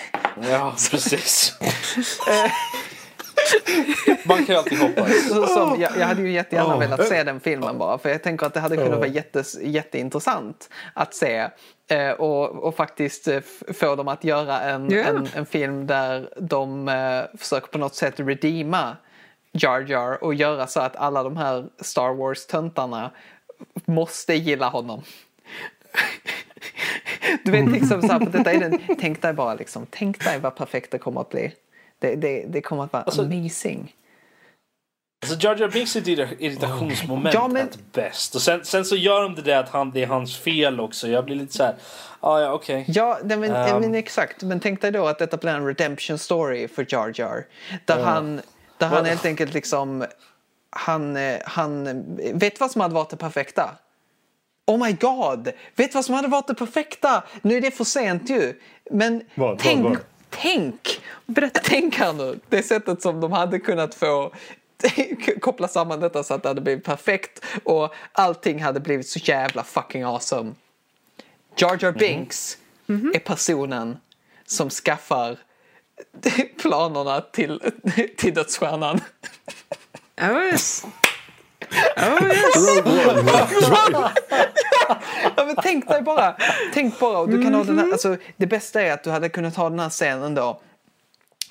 ja, 0.50 0.74
precis. 0.92 1.54
Man 4.24 4.38
kan 4.38 4.56
ju 4.56 4.56
alltid 4.56 4.80
hoppas. 4.80 5.28
Som, 5.30 5.82
jag, 5.82 5.92
jag 6.00 6.06
hade 6.06 6.22
ju 6.22 6.32
jättegärna 6.32 6.76
Oh. 6.76 6.80
velat 6.80 7.08
se 7.08 7.24
den 7.24 7.40
filmen 7.40 7.78
bara 7.78 7.98
för 7.98 8.10
jag 8.10 8.24
tänker 8.24 8.46
att 8.46 8.54
det 8.54 8.60
hade 8.60 8.78
kunnat 8.78 9.00
vara 9.00 9.08
jättes, 9.08 9.58
jätteintressant 9.62 10.70
att 10.94 11.16
se 11.16 11.36
eh, 11.38 11.48
och, 12.18 12.50
och 12.64 12.76
faktiskt 12.76 13.28
eh, 13.28 13.42
få 13.74 13.96
dem 13.96 14.08
att 14.08 14.24
göra 14.24 14.60
en, 14.62 14.90
Ja. 14.92 15.04
en, 15.04 15.28
en 15.36 15.46
film 15.46 15.88
där 15.88 16.30
de 16.38 16.88
eh, 16.88 17.38
försöker 17.38 17.68
på 17.68 17.78
något 17.78 17.96
sätt 17.96 18.14
redeema 18.20 18.98
Jar 19.52 19.86
Jar 19.90 20.24
och 20.24 20.34
göra 20.34 20.68
så 20.68 20.80
att 20.80 20.96
alla 20.96 21.24
de 21.24 21.38
här 21.38 21.66
Star 21.80 22.14
Wars-töntarna 22.14 23.12
måste 23.86 24.34
gilla 24.34 24.70
honom. 24.70 25.02
Du 27.44 27.52
vet 27.52 27.72
liksom 27.72 28.02
så 28.02 28.08
här, 28.08 28.20
detta 28.20 28.52
är 28.52 28.60
den, 28.60 28.80
tänk 29.00 29.22
dig 29.22 29.34
bara 29.34 29.54
liksom, 29.56 29.86
tänk 29.90 30.24
dig 30.24 30.40
vad 30.40 30.56
perfekt 30.56 30.92
det 30.92 30.98
kommer 30.98 31.22
att 31.22 31.30
bli. 31.30 31.54
Det, 32.00 32.16
det, 32.16 32.46
det 32.48 32.62
kommer 32.62 32.84
att 32.84 32.94
vara 32.94 33.04
Alltså- 33.04 33.22
amazing. 33.22 33.96
Alltså 35.32 35.48
Jar 35.48 35.56
Jar 35.56 35.68
Binks 35.68 35.96
irrita- 35.96 36.36
irritationsmoment 36.40 37.34
Ja, 37.34 37.48
men- 37.48 37.62
är 37.68 37.70
bäst. 37.94 38.36
Och 38.36 38.42
sen, 38.42 38.66
sen 38.66 38.86
så 38.86 38.96
gör 38.96 39.22
de 39.22 39.36
det 39.36 39.42
där 39.42 39.58
att 39.60 39.70
han, 39.70 39.92
det 39.92 40.04
är 40.04 40.08
hans 40.08 40.38
fel 40.38 40.80
också. 40.80 41.08
Jag 41.08 41.26
blir 41.26 41.36
lite 41.36 41.54
så 41.54 41.64
här. 41.64 41.76
Ah, 42.20 42.40
ja, 42.40 42.52
okej. 42.54 42.86
Ja, 42.88 43.20
nej, 43.24 43.38
men, 43.38 43.52
Ehm. 43.56 43.82
men 43.82 43.96
exakt. 43.96 44.42
Men 44.44 44.60
tänk 44.60 44.82
dig 44.82 44.92
då 44.92 45.08
att 45.08 45.20
detta 45.20 45.38
blir 45.38 45.52
en 45.52 45.66
redemption 45.68 46.18
story 46.18 46.68
för 46.68 46.86
Jar 46.90 47.12
Jar. 47.16 47.46
Där 47.86 48.04
han, 48.04 48.36
där 48.78 48.88
han 48.88 48.96
Vad- 48.98 49.06
helt 49.08 49.26
enkelt 49.26 49.54
liksom... 49.54 50.06
Han, 50.70 51.18
eh, 51.18 51.38
han 51.46 52.04
vet 52.34 52.60
vad 52.60 52.72
som 52.72 52.82
hade 52.82 52.94
varit 52.94 53.10
det 53.10 53.18
perfekta. 53.18 53.70
Oh 54.68 54.86
my 54.86 54.92
god! 54.92 55.52
Vet 55.76 55.96
vad 55.96 56.06
som 56.06 56.16
hade 56.16 56.28
varit 56.28 56.48
det 56.48 56.56
perfekta? 56.56 57.24
Nu 57.42 57.58
är 57.58 57.62
det 57.62 57.72
för 57.72 57.84
sent 57.84 58.30
ju. 58.30 58.54
Men 58.92 59.22
Vad, 59.36 59.50
vad, 59.50 59.60
tänk, 59.60 59.84
vad? 59.84 59.98
tänk! 60.30 61.02
Berätta. 61.26 61.60
Tänk 61.64 61.96
här 61.96 62.14
nu, 62.14 62.40
det 62.50 62.64
sättet 62.64 63.02
som 63.02 63.22
de 63.22 63.32
hade 63.32 63.60
kunnat 63.60 63.96
få 63.96 64.32
koppla 65.42 65.68
samman 65.68 66.00
detta 66.00 66.24
så 66.24 66.34
att 66.34 66.44
det 66.44 66.50
hade 66.50 66.62
blivit 66.62 66.84
perfekt 66.84 67.46
och 67.64 67.94
allting 68.12 68.64
hade 68.64 68.80
blivit 68.80 69.08
så 69.08 69.20
jävla 69.20 69.64
fucking 69.64 70.04
awesome. 70.04 70.54
Jar 71.58 71.78
Jar 71.82 71.92
Binks 71.92 72.58
är 73.14 73.20
personen 73.20 73.98
som 74.46 74.70
skaffar 74.70 75.38
planerna 76.62 77.22
till, 77.22 77.62
till 78.18 78.34
dödsstjärnan. 78.34 79.00
Oh 80.22 80.46
yes. 80.46 80.86
Oh 81.98 82.28
yes. 82.28 82.56
Ja, 85.38 85.46
men 85.46 85.56
tänk 85.64 85.88
dig 85.88 86.02
bara, 86.02 86.36
tänk 86.74 87.00
bara, 87.00 87.18
och 87.18 87.30
du 87.30 87.44
kan 87.44 87.54
ha 87.54 87.64
den 87.64 87.80
här, 87.80 87.92
alltså, 87.92 88.18
det 88.38 88.48
bästa 88.48 88.82
är 88.82 88.92
att 88.92 89.04
du 89.04 89.10
hade 89.10 89.30
kunnat 89.30 89.56
ha 89.56 89.70
den 89.70 89.80
här 89.80 89.90
scenen 89.90 90.36
då 90.36 90.62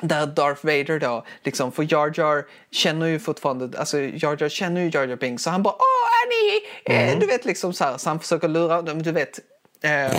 där 0.01 0.27
Darth 0.27 0.67
Vader 0.67 0.99
då, 0.99 1.25
liksom, 1.43 1.73
för 1.73 1.93
Jar 1.93 2.13
Jar 2.17 2.45
känner 2.71 3.07
ju 3.07 3.19
fortfarande, 3.19 3.79
alltså 3.79 3.99
Jar 3.99 4.37
Jar 4.41 4.49
känner 4.49 4.81
ju 4.81 4.91
Jar 4.95 5.07
Jar 5.07 5.17
Binks 5.17 5.43
så 5.43 5.51
han 5.51 5.63
bara 5.63 5.75
åh 5.75 6.11
Annie! 6.25 7.11
Eh, 7.13 7.19
du 7.19 7.27
vet 7.27 7.45
liksom 7.45 7.73
så 7.73 7.85
här, 7.85 7.99
så 7.99 8.09
han 8.11 8.21
försöker 8.21 8.49
lura 8.49 8.83
dem, 8.83 9.03
du 9.03 9.13
vet. 9.13 9.41
Eh, 9.83 10.17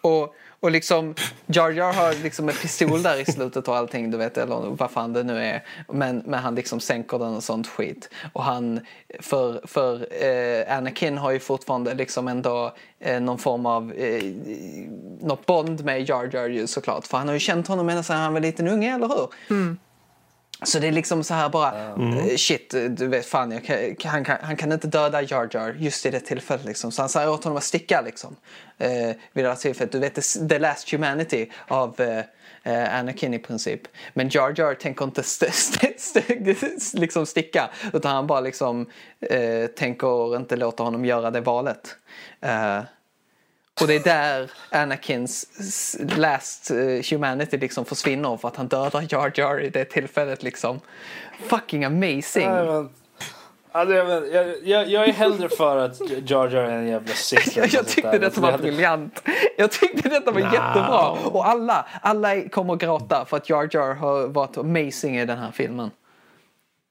Och, 0.00 0.34
och 0.60 0.70
liksom, 0.70 1.14
Jar 1.46 1.70
Jar 1.70 1.92
har 1.92 2.22
liksom 2.22 2.48
en 2.48 2.54
pistol 2.54 3.02
där 3.02 3.20
i 3.20 3.24
slutet 3.24 3.68
och 3.68 3.76
allting, 3.76 4.10
du 4.10 4.18
vet, 4.18 4.38
eller 4.38 4.56
vad 4.56 4.90
fan 4.90 5.12
det 5.12 5.22
nu 5.22 5.38
är. 5.38 5.64
Men, 5.88 6.22
men 6.26 6.40
han 6.40 6.54
liksom 6.54 6.80
sänker 6.80 7.18
den 7.18 7.34
och 7.34 7.44
sånt 7.44 7.66
skit. 7.66 8.10
Och 8.32 8.44
han, 8.44 8.80
för, 9.20 9.60
för 9.66 10.06
eh, 10.24 10.76
Anakin 10.76 11.18
har 11.18 11.30
ju 11.30 11.38
fortfarande 11.38 11.94
liksom 11.94 12.28
ändå 12.28 12.74
eh, 13.00 13.20
någon 13.20 13.38
form 13.38 13.66
av, 13.66 13.92
eh, 13.92 14.24
något 15.20 15.46
bond 15.46 15.84
med 15.84 16.08
Jar 16.08 16.30
Jar 16.32 16.48
ju 16.48 16.66
såklart. 16.66 17.06
För 17.06 17.18
han 17.18 17.26
har 17.26 17.34
ju 17.34 17.40
känt 17.40 17.68
honom 17.68 17.88
ända 17.88 18.02
sedan 18.02 18.16
han 18.16 18.32
var 18.32 18.40
liten 18.40 18.68
unge, 18.68 18.94
eller 18.94 19.08
hur? 19.08 19.28
Mm. 19.50 19.78
Så 20.62 20.78
det 20.78 20.88
är 20.88 20.92
liksom 20.92 21.24
så 21.24 21.34
här 21.34 21.48
bara, 21.48 21.88
eh, 21.88 22.36
shit, 22.36 22.70
du 22.70 23.06
vet 23.06 23.26
fan, 23.26 23.50
jag 23.50 23.64
kan, 23.64 24.10
han, 24.10 24.24
kan, 24.24 24.36
han 24.42 24.56
kan 24.56 24.72
inte 24.72 24.86
döda 24.86 25.22
Jar 25.22 25.48
Jar 25.52 25.74
just 25.78 26.06
i 26.06 26.10
det 26.10 26.20
tillfället. 26.20 26.64
Liksom. 26.64 26.92
Så 26.92 27.02
han 27.02 27.08
säger 27.08 27.30
åt 27.30 27.44
honom 27.44 27.56
att 27.56 27.64
sticka 27.64 28.00
liksom. 28.00 28.36
Eh, 28.78 29.16
vid 29.32 29.44
det 29.44 29.48
här 29.48 29.56
tillfället. 29.56 29.92
Du 29.92 29.98
vet, 29.98 30.14
the, 30.14 30.48
the 30.48 30.58
last 30.58 30.92
humanity 30.92 31.50
av 31.68 32.00
eh, 32.00 32.24
eh, 32.62 32.98
Anakin 32.98 33.34
i 33.34 33.38
princip. 33.38 33.80
Men 34.14 34.28
Jar 34.28 34.54
Jar 34.56 34.74
tänker 34.74 35.04
inte 35.04 35.20
st 35.20 35.46
st 35.48 35.94
st 35.96 36.98
liksom 36.98 37.26
sticka. 37.26 37.70
Utan 37.92 38.14
han 38.14 38.26
bara 38.26 38.40
liksom 38.40 38.86
eh, 39.20 39.66
tänker 39.66 40.36
inte 40.36 40.56
låta 40.56 40.82
honom 40.82 41.04
göra 41.04 41.30
det 41.30 41.40
valet. 41.40 41.96
Eh, 42.40 42.80
och 43.80 43.86
det 43.86 43.94
är 43.94 44.00
där 44.00 44.50
Anakins 44.70 45.46
last 46.16 46.70
eh, 46.70 46.76
humanity 47.10 47.58
liksom 47.58 47.84
försvinner 47.84 48.36
för 48.36 48.48
att 48.48 48.56
han 48.56 48.68
dödar 48.68 49.06
Jar 49.08 49.32
Jar 49.34 49.60
i 49.60 49.70
det 49.70 49.84
tillfället 49.84 50.42
liksom. 50.42 50.80
Fucking 51.48 51.84
amazing! 51.84 52.48
Men- 52.48 52.88
Alltså, 53.72 53.94
jag, 53.94 54.54
jag, 54.64 54.88
jag, 54.88 55.08
är 55.08 55.12
hellre 55.12 55.48
för 55.48 55.76
att 55.76 56.00
Jar 56.30 56.48
Jar 56.48 56.62
är 56.62 56.78
en 56.78 56.88
jävla 56.88 57.14
Sith. 57.14 57.48
Jag, 57.58 57.68
jag 57.68 57.86
tyckte 57.86 58.18
detta 58.18 58.40
var 58.40 58.58
briljant. 58.58 59.22
Jag 59.56 59.70
tyckte 59.70 60.08
detta 60.08 60.30
var 60.30 60.40
jättebra. 60.40 61.10
Och 61.10 61.48
alla, 61.48 61.86
alla 62.02 62.48
kommer 62.48 62.74
att 62.74 62.80
gråta 62.80 63.24
för 63.28 63.36
att 63.36 63.50
Jar 63.50 63.68
Jar 63.72 63.94
har 63.94 64.26
varit 64.26 64.58
amazing 64.58 65.18
i 65.18 65.24
den 65.24 65.38
här 65.38 65.50
filmen. 65.50 65.90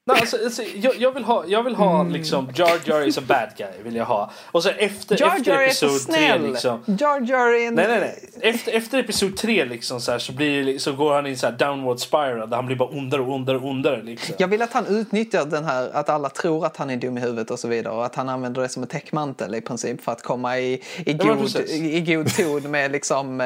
Nej, 0.08 0.20
alltså, 0.20 0.38
alltså, 0.44 0.64
jag, 0.76 0.96
jag 0.96 1.12
vill 1.12 1.24
ha, 1.24 1.46
jag 1.48 1.64
vill 1.64 1.76
ha 1.76 2.04
liksom 2.04 2.50
Jar 2.56 2.80
Jar 2.86 3.08
is 3.08 3.18
a 3.18 3.22
bad 3.28 3.50
guy. 3.58 3.84
Vill 3.84 3.96
jag 3.96 4.06
ha. 4.06 4.32
Och 4.52 4.64
så 4.64 4.70
efter, 4.70 5.22
Jar 5.22 5.36
efter 5.38 5.52
Jar 5.52 5.70
så 5.70 5.86
episod 5.86 6.14
tre 6.14 6.28
snäll! 6.28 6.52
liksom. 6.52 6.84
Jar 6.86 7.22
Jar 7.22 7.48
är 7.48 7.68
en... 7.68 7.74
Nej, 7.74 7.88
nej, 7.88 8.00
nej. 8.00 8.54
Efter, 8.54 8.72
efter 8.72 9.00
episod 9.00 9.38
tre 9.38 9.66
liksom 9.66 10.02
så, 10.02 10.12
här, 10.12 10.20
så, 10.20 10.32
blir, 10.32 10.80
så 10.80 10.94
går 10.94 11.14
han 11.14 11.28
i 11.28 11.30
en 11.30 11.38
så 11.38 11.48
här 11.48 11.54
downward 11.54 12.00
spiral 12.00 12.50
där 12.50 12.56
han 12.56 12.66
blir 12.66 12.76
bara 12.76 12.90
ondare 12.90 13.22
och 13.22 13.34
ondare 13.34 13.58
och 13.58 13.66
ondare. 13.66 14.04
Liksom. 14.04 14.36
Jag 14.38 14.48
vill 14.48 14.62
att 14.62 14.74
han 14.74 14.86
utnyttjar 14.86 15.46
den 15.46 15.66
här, 15.66 15.90
att 15.94 16.10
alla 16.10 16.30
tror 16.30 16.66
att 16.66 16.78
han 16.78 16.90
är 16.90 16.98
dum 16.98 17.18
i 17.18 17.22
huvudet 17.22 17.52
och 17.52 17.60
så 17.60 17.68
vidare. 17.68 17.94
Och 17.94 18.06
att 18.06 18.16
han 18.16 18.30
använder 18.30 18.62
det 18.62 18.70
som 18.70 18.84
en 18.84 18.90
täckmantel 18.90 19.56
i 19.56 19.62
princip 19.62 20.02
för 20.02 20.12
att 20.12 20.24
komma 20.24 20.60
i, 20.60 20.82
i, 21.06 21.14
god, 21.14 21.56
i 21.70 22.02
god 22.02 22.36
ton 22.36 22.72
med 22.72 22.92
liksom 22.92 23.42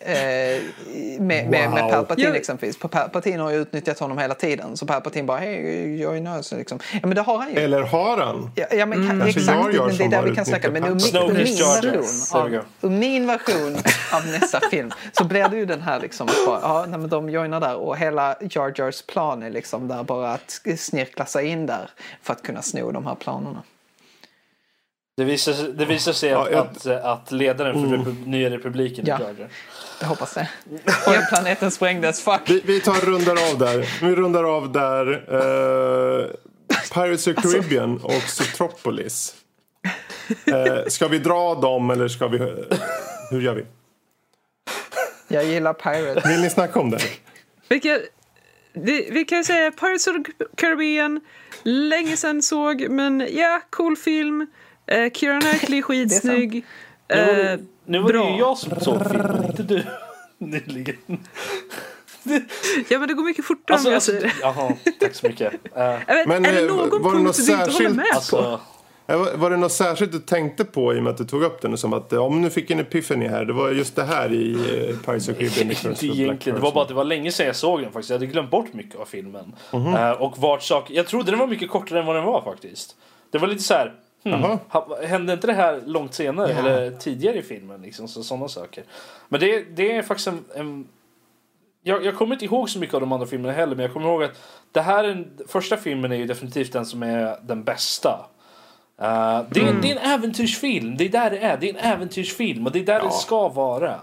eh, 0.00 0.62
med, 1.20 1.20
med, 1.20 1.50
med 1.50 1.70
Wow. 1.82 1.90
Palpatine 1.90 2.28
Ja. 2.28 2.34
exempelvis. 2.36 2.78
För 2.78 2.88
Palpatine 2.88 3.42
har 3.42 3.50
ju 3.50 3.56
utnyttjat 3.56 3.98
honom 3.98 4.18
hela 4.18 4.34
tiden. 4.34 4.76
Så 4.76 4.86
Palpatine 4.86 5.26
bara, 5.26 5.38
hej, 5.38 6.00
jag 6.00 6.16
är 6.16 6.20
nös. 6.20 6.52
Liksom. 6.52 6.78
Ja 6.92 6.98
men 7.02 7.14
det 7.14 7.20
har 7.20 7.38
han 7.38 7.50
ju. 7.54 7.60
Eller 7.60 7.82
har 7.82 8.16
han? 8.18 8.50
Ja, 8.54 8.66
ja 8.70 8.86
men 8.86 9.08
Kanske 9.08 9.28
exakt, 9.28 9.74
Jar 9.74 9.86
men 9.86 9.96
det 9.96 10.04
är 10.04 10.08
där 10.08 10.22
vi 10.22 10.34
kan 10.34 10.44
snacka. 10.44 10.70
Men 10.70 10.84
ur 10.84 10.90
min, 10.90 11.00
Snoke 11.00 11.32
ur 11.34 11.40
is 11.40 11.60
min 12.34 12.46
version, 12.46 12.64
av, 12.82 12.90
min 12.90 13.26
version 13.26 13.76
av 14.12 14.26
nästa 14.26 14.60
film 14.70 14.90
så 15.12 15.24
blir 15.24 15.48
det 15.48 15.56
ju 15.56 15.66
den 15.66 15.80
här 15.82 16.00
liksom 16.00 16.28
att 16.28 16.46
bara, 16.46 16.60
ja, 16.62 16.86
nej, 16.88 16.98
men 16.98 17.08
de 17.10 17.30
joinar 17.30 17.60
där 17.60 17.76
och 17.76 17.96
hela 17.96 18.36
Jar 18.50 18.72
Jars 18.76 19.02
plan 19.02 19.42
är 19.42 19.50
liksom 19.50 19.88
där 19.88 20.02
bara 20.02 20.32
att 20.32 20.60
snirkla 20.78 21.26
sig 21.26 21.46
in 21.46 21.66
där 21.66 21.90
för 22.22 22.32
att 22.32 22.42
kunna 22.42 22.62
sno 22.62 22.90
de 22.92 23.06
här 23.06 23.14
planerna. 23.14 23.62
Det, 25.16 25.24
visar, 25.24 25.52
sig- 25.52 25.72
det 25.72 25.84
visar 25.84 26.12
sig 26.12 26.30
Ja, 26.30 26.42
att, 26.42 26.50
jag- 26.84 26.96
att, 26.96 27.04
att 27.04 27.32
ledaren 27.32 27.74
för 27.90 27.96
repu- 27.96 28.26
nya 28.26 28.50
republiken 28.50 29.04
Ja. 29.08 29.14
är 29.16 29.20
Jar 29.20 29.34
Jar. 29.38 29.48
Jag 30.00 30.06
hoppas 30.06 30.34
det. 30.34 30.48
Och 31.06 31.28
planeten 31.28 31.70
sprängdes, 31.70 32.20
fuck! 32.20 32.40
Vi, 32.46 32.62
vi 32.64 32.80
tar 32.80 33.06
rundar 33.06 33.50
av 33.50 33.58
där. 33.58 34.06
Vi 34.06 34.14
rundar 34.14 34.44
av 34.44 34.72
där. 34.72 35.12
Eh, 35.12 36.30
Pirates 36.94 37.26
of 37.26 37.36
Caribbean 37.36 37.98
och 38.02 38.22
Zootropolis. 38.22 39.34
Eh, 40.46 40.84
ska 40.88 41.08
vi 41.08 41.18
dra 41.18 41.54
dem 41.54 41.90
eller 41.90 42.08
ska 42.08 42.28
vi... 42.28 42.38
Hur 43.30 43.40
gör 43.40 43.54
vi? 43.54 43.64
Jag 45.28 45.44
gillar 45.44 45.72
Pirate. 45.72 46.28
Vill 46.28 46.40
ni 46.40 46.50
snacka 46.50 46.80
om 46.80 46.90
det? 46.90 46.98
Vilka, 47.68 47.98
vi, 48.72 49.08
vi 49.10 49.24
kan 49.24 49.44
säga 49.44 49.70
Pirates 49.70 50.06
of 50.06 50.16
the 50.16 50.44
Caribbean, 50.56 51.20
länge 51.62 52.16
sedan 52.16 52.42
såg, 52.42 52.88
men 52.90 53.28
ja, 53.30 53.60
cool 53.70 53.96
film. 53.96 54.46
Uh, 54.92 55.10
Keira 55.12 55.40
Knightley, 55.40 55.82
skitsnygg. 55.82 56.64
Eh, 57.08 57.58
nu 57.86 57.98
var 57.98 58.06
det 58.06 58.12
bra. 58.18 58.30
ju 58.30 58.36
jag 58.38 58.58
som 58.58 58.80
såg 58.80 59.02
filmen, 59.10 59.44
inte 59.44 59.62
du. 59.62 59.82
Nyligen. 60.38 60.96
ja, 62.88 62.98
men 62.98 63.08
det 63.08 63.14
går 63.14 63.24
mycket 63.24 63.44
fortare 63.44 63.74
Alltså, 63.74 63.88
om 63.88 63.92
jag 63.92 63.96
alltså, 63.96 64.10
säger 64.12 64.22
det. 64.24 64.32
jaha, 64.40 64.72
tack 65.00 65.14
så 65.14 65.26
mycket. 65.26 65.52
Eh, 65.76 65.82
Jag 66.06 66.14
vet, 66.14 66.26
Men, 66.28 66.44
är 66.44 66.52
det 66.52 66.60
eh, 66.60 66.66
någon 66.66 66.78
var 66.78 66.84
det 66.98 67.00
punkt 67.00 67.22
något 67.24 67.36
du 67.36 67.42
inte 67.42 67.54
håller 67.56 67.70
särskilt? 67.72 67.96
med 67.96 68.06
på? 68.10 68.14
alltså, 68.16 68.60
Eh, 69.08 69.16
Var 69.36 69.50
det 69.50 69.56
något 69.56 69.72
särskilt 69.72 70.12
du 70.12 70.18
tänkte 70.18 70.64
på 70.64 70.94
i 70.94 70.98
och 70.98 71.02
med 71.02 71.10
att 71.10 71.16
du 71.18 71.24
tog 71.24 71.42
upp 71.42 71.60
den? 71.62 71.78
Som 71.78 71.92
att 71.92 72.12
eh, 72.12 72.24
om 72.24 72.42
nu 72.42 72.50
fick 72.50 72.70
en 72.70 72.78
epiphany 72.80 73.26
här. 73.28 73.44
Det 73.44 73.52
var 73.52 73.70
just 73.70 73.96
det 73.96 74.04
här 74.04 74.32
i 74.32 74.52
eh, 74.52 74.96
Pirates 75.04 75.28
of 75.28 75.38
Caribbean. 75.38 75.70
Inte 75.92 76.06
egentligen. 76.06 76.56
Det 76.58 76.62
var 76.62 76.72
bara 76.72 76.82
att 76.82 76.88
det 76.88 76.94
var 76.94 77.04
länge 77.04 77.32
sedan 77.32 77.46
jag 77.46 77.56
såg 77.56 77.80
den 77.82 77.92
faktiskt. 77.92 78.10
Jag 78.10 78.16
hade 78.16 78.26
glömt 78.26 78.50
bort 78.50 78.72
mycket 78.72 79.00
av 79.00 79.04
filmen. 79.04 79.54
Eh, 79.72 80.10
och 80.10 80.38
vart 80.38 80.62
sak... 80.62 80.90
Jag 80.90 81.06
trodde 81.06 81.30
den 81.30 81.38
var 81.40 81.46
mycket 81.46 81.70
kortare 81.70 82.00
än 82.00 82.06
vad 82.06 82.16
den 82.16 82.24
var 82.24 82.42
faktiskt. 82.42 82.96
Det 83.30 83.38
var 83.38 83.48
lite 83.48 83.62
så 83.62 83.74
här... 83.74 83.92
Ha, 84.68 84.98
hände 85.02 85.32
inte 85.32 85.46
det 85.46 85.52
här 85.52 85.82
långt 85.86 86.14
senare 86.14 86.52
eller 86.52 86.90
tidigare 86.90 87.38
i 87.38 87.42
filmen? 87.42 87.82
Liksom, 87.82 88.08
så, 88.08 88.22
sådana 88.22 88.48
saker. 88.48 88.84
Men 89.28 89.40
det, 89.40 89.76
det 89.76 89.96
är 89.96 90.02
faktiskt 90.02 90.28
en... 90.28 90.44
en 90.54 90.88
jag, 91.82 92.04
jag 92.04 92.16
kommer 92.16 92.34
inte 92.34 92.44
ihåg 92.44 92.70
så 92.70 92.78
mycket 92.78 92.94
av 92.94 93.00
de 93.00 93.12
andra 93.12 93.26
filmerna 93.26 93.54
heller 93.54 93.76
men 93.76 93.82
jag 93.82 93.92
kommer 93.92 94.08
ihåg 94.08 94.22
att 94.22 94.42
det 94.72 94.80
här 94.80 95.04
är 95.04 95.08
en, 95.08 95.38
första 95.48 95.76
filmen 95.76 96.12
är 96.12 96.16
ju 96.16 96.26
definitivt 96.26 96.72
den 96.72 96.86
som 96.86 97.02
är 97.02 97.36
den 97.42 97.64
bästa. 97.64 98.26
Eh, 99.00 99.42
det, 99.50 99.60
är, 99.60 99.80
det 99.82 99.90
är 99.90 99.96
en 99.96 100.12
äventyrsfilm, 100.12 100.96
det 100.96 101.04
är 101.04 101.08
där 101.08 101.30
det 101.30 101.38
är. 101.38 101.56
Det 101.56 101.70
är 101.70 101.74
en 101.74 101.92
äventyrsfilm 101.92 102.66
och 102.66 102.72
det 102.72 102.78
är 102.78 102.84
där 102.84 103.00
det 103.00 103.10
ska 103.10 103.48
vara. 103.48 104.00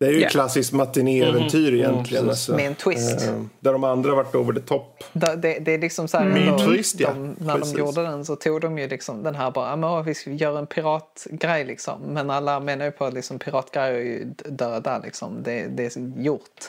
Det 0.00 0.06
är 0.06 0.12
ju 0.12 0.22
ett 0.22 0.30
klassiskt 0.30 0.72
matinéäventyr 0.72 1.74
egentligen. 1.74 2.22
Mm, 2.22 2.30
alltså. 2.30 2.52
Med 2.56 2.66
en 2.66 2.74
twist. 2.74 3.28
Eh, 3.28 3.42
där 3.60 3.72
de 3.72 3.84
andra 3.84 4.14
varit 4.14 4.34
over 4.34 4.52
the 4.52 4.60
top. 4.60 5.04
Det, 5.12 5.36
det, 5.36 5.58
det 5.58 5.72
är 5.74 5.78
liksom 5.78 6.08
så 6.08 6.18
här, 6.18 6.24
Med 6.24 6.46
de, 6.48 6.66
twist, 6.66 7.00
ja. 7.00 7.08
de, 7.08 7.36
när 7.38 7.54
Precis. 7.58 7.72
de 7.74 7.78
gjorde 7.78 8.02
den 8.02 8.24
så 8.24 8.36
tog 8.36 8.60
de 8.60 8.78
ju 8.78 8.88
liksom 8.88 9.22
den 9.22 9.34
här 9.34 9.50
bara, 9.50 9.70
"Ja, 9.70 9.76
men, 9.76 10.04
vi 10.04 10.14
ska 10.14 10.30
göra 10.30 10.58
en 10.58 10.66
piratgrej 10.66 11.64
liksom. 11.64 12.00
Men 12.00 12.30
alla 12.30 12.60
menar 12.60 12.84
ju 12.84 12.90
på 12.90 13.04
att 13.04 13.14
liksom, 13.14 13.38
piratgrejer 13.38 13.92
är 13.92 13.98
ju 13.98 14.24
döda 14.34 14.98
liksom. 14.98 15.42
Det, 15.42 15.66
det 15.66 15.96
är 15.96 16.22
gjort. 16.22 16.64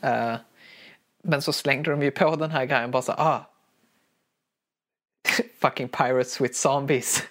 Eh, 0.00 0.34
men 1.22 1.42
så 1.42 1.52
slängde 1.52 1.90
de 1.90 2.02
ju 2.02 2.10
på 2.10 2.36
den 2.36 2.50
här 2.50 2.64
grejen 2.64 2.90
bara 2.90 3.02
så 3.02 3.12
ah. 3.12 3.46
Fucking 5.60 5.88
pirates 5.88 6.40
with 6.40 6.54
zombies. 6.54 7.22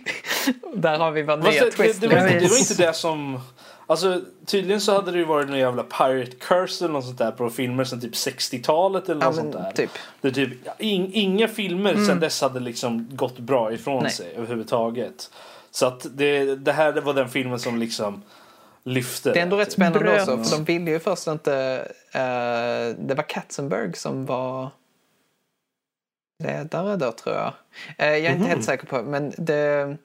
Där 0.74 0.98
har 0.98 1.10
vi 1.10 1.22
vår 1.22 1.36
nya 1.36 1.70
twist. 1.70 2.00
det, 2.00 2.06
det, 2.08 2.38
det 2.40 2.48
var 2.48 2.58
inte 2.58 2.74
det 2.74 2.92
som... 2.92 3.40
Alltså 3.90 4.20
tydligen 4.46 4.80
så 4.80 4.92
hade 4.94 5.10
det 5.12 5.18
ju 5.18 5.24
varit 5.24 5.48
någon 5.48 5.58
jävla 5.58 5.82
pirate 5.82 6.36
curse 6.40 6.84
eller 6.84 6.92
något 6.94 7.04
sånt 7.04 7.18
där 7.18 7.30
på 7.30 7.50
filmer 7.50 7.84
sen 7.84 8.00
typ 8.00 8.12
60-talet 8.14 9.08
eller 9.08 9.20
Ja, 9.24 9.26
något 9.30 9.36
men 9.36 9.52
sånt 9.52 9.64
där. 9.64 9.72
typ. 9.72 9.90
Det 10.20 10.32
typ, 10.32 10.50
in, 10.78 11.10
inga 11.12 11.48
filmer 11.48 11.94
sen 12.06 12.20
dess 12.20 12.40
hade 12.40 12.60
liksom 12.60 13.08
gått 13.12 13.38
bra 13.38 13.72
ifrån 13.72 14.02
Nej. 14.02 14.12
sig 14.12 14.34
överhuvudtaget. 14.36 15.30
Så 15.70 15.86
att 15.86 16.06
det, 16.10 16.56
det 16.56 16.72
här 16.72 16.92
det 16.92 17.00
var 17.00 17.14
den 17.14 17.28
filmen 17.28 17.58
som 17.58 17.78
liksom 17.78 18.22
lyfte. 18.84 19.32
Det 19.32 19.38
är 19.38 19.42
ändå 19.42 19.56
rätt 19.56 19.66
typ. 19.68 19.72
spännande 19.72 19.98
Bröt. 19.98 20.28
också 20.28 20.44
för 20.44 20.56
de 20.56 20.64
ville 20.64 20.90
ju 20.90 20.98
först 20.98 21.26
inte... 21.26 21.54
eh, 22.12 22.96
det 22.98 23.14
var 23.16 23.28
Katzenberg 23.28 23.92
som 23.96 24.26
var 24.26 24.70
ledare 26.44 26.96
då 26.96 27.12
tror 27.12 27.34
jag. 27.36 27.52
Eh, 27.98 28.06
jag 28.08 28.24
är 28.24 28.36
inte 28.36 28.48
helt 28.48 28.64
säker 28.64 28.86
på 28.86 29.02
men 29.02 29.32
det, 29.38 29.96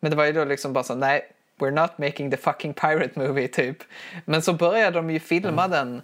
men 0.00 0.10
det 0.10 0.16
var 0.16 0.24
ju 0.24 0.32
då 0.32 0.44
liksom 0.44 0.72
bara 0.72 0.84
så 0.84 0.94
nej, 0.94 1.32
we're 1.60 1.70
not 1.70 1.98
making 1.98 2.30
the 2.30 2.36
fucking 2.36 2.74
pirate 2.74 3.10
movie 3.16 3.48
typ. 3.48 3.76
Men 4.24 4.42
så 4.42 4.52
började 4.52 4.98
de 4.98 5.10
ju 5.10 5.20
filma 5.20 5.68
den 5.68 6.02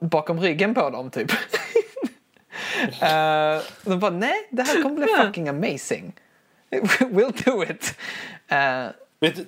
bakom 0.00 0.40
ryggen 0.40 0.74
på 0.74 0.90
dem 0.90 1.10
typ. 1.10 1.32
uh, 1.32 1.38
de 3.84 3.98
bara 4.00 4.10
nej, 4.10 4.48
det 4.50 4.62
här 4.62 4.82
kommer 4.82 4.96
bli 4.96 5.06
fucking 5.06 5.48
amazing. 5.48 6.12
We'll 7.00 7.44
do 7.44 7.62
it. 7.62 7.94
Vet, 9.20 9.36
du, 9.36 9.44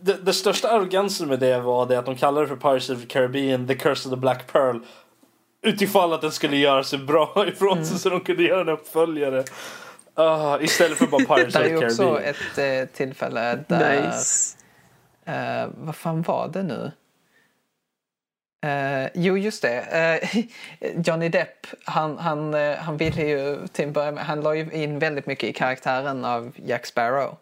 det, 0.00 0.24
det 0.24 0.32
största 0.32 0.68
arrogansen 0.70 1.28
med 1.28 1.38
det 1.40 1.60
var 1.60 1.86
det 1.86 1.98
att 1.98 2.06
de 2.06 2.16
kallade 2.16 2.46
det 2.46 2.48
för 2.48 2.56
Pirates 2.56 2.90
of 2.90 3.00
the 3.00 3.06
Caribbean, 3.06 3.66
The 3.66 3.74
Curse 3.74 4.08
of 4.08 4.14
the 4.14 4.20
Black 4.20 4.52
Pearl. 4.52 4.78
Utifall 5.62 6.12
att 6.12 6.20
den 6.20 6.32
skulle 6.32 6.56
göra 6.56 6.84
sig 6.84 6.98
bra 6.98 7.44
ifrån 7.48 7.72
Mm. 7.72 7.84
sig 7.84 7.98
så 7.98 8.08
de 8.08 8.20
kunde 8.20 8.42
göra 8.42 8.60
en 8.60 8.68
uppföljare. 8.68 9.44
Ah, 10.14 10.58
istället 10.60 10.98
för 10.98 11.06
bara 11.06 11.24
Pirates 11.24 11.54
Det 11.54 11.60
of 11.60 11.64
är 11.64 11.68
the 11.68 11.70
ju 11.70 11.86
också 11.86 12.14
Caribbean. 12.14 12.34
ett 12.34 12.88
eh, 12.88 12.96
tillfälle 12.96 13.64
där... 13.68 14.06
Nice. 14.06 14.56
eh, 15.24 15.68
vad 15.76 15.96
fan 15.96 16.22
var 16.22 16.48
det 16.48 16.62
nu? 16.62 16.92
Eh, 18.66 19.08
jo, 19.14 19.38
just 19.38 19.62
det. 19.62 19.80
Eh, 19.80 20.44
Johnny 21.04 21.28
Depp, 21.28 21.66
han, 21.84 22.18
han, 22.18 22.54
eh, 22.54 22.76
han 22.76 22.96
ville 22.96 23.22
ju 23.22 23.66
till 23.66 23.84
en 23.84 23.92
början 23.92 24.18
han 24.18 24.40
la 24.40 24.54
ju 24.54 24.70
in 24.72 24.98
väldigt 24.98 25.26
mycket 25.26 25.48
i 25.48 25.52
karaktären 25.52 26.24
av 26.24 26.52
Jack 26.56 26.86
Sparrow. 26.86 27.36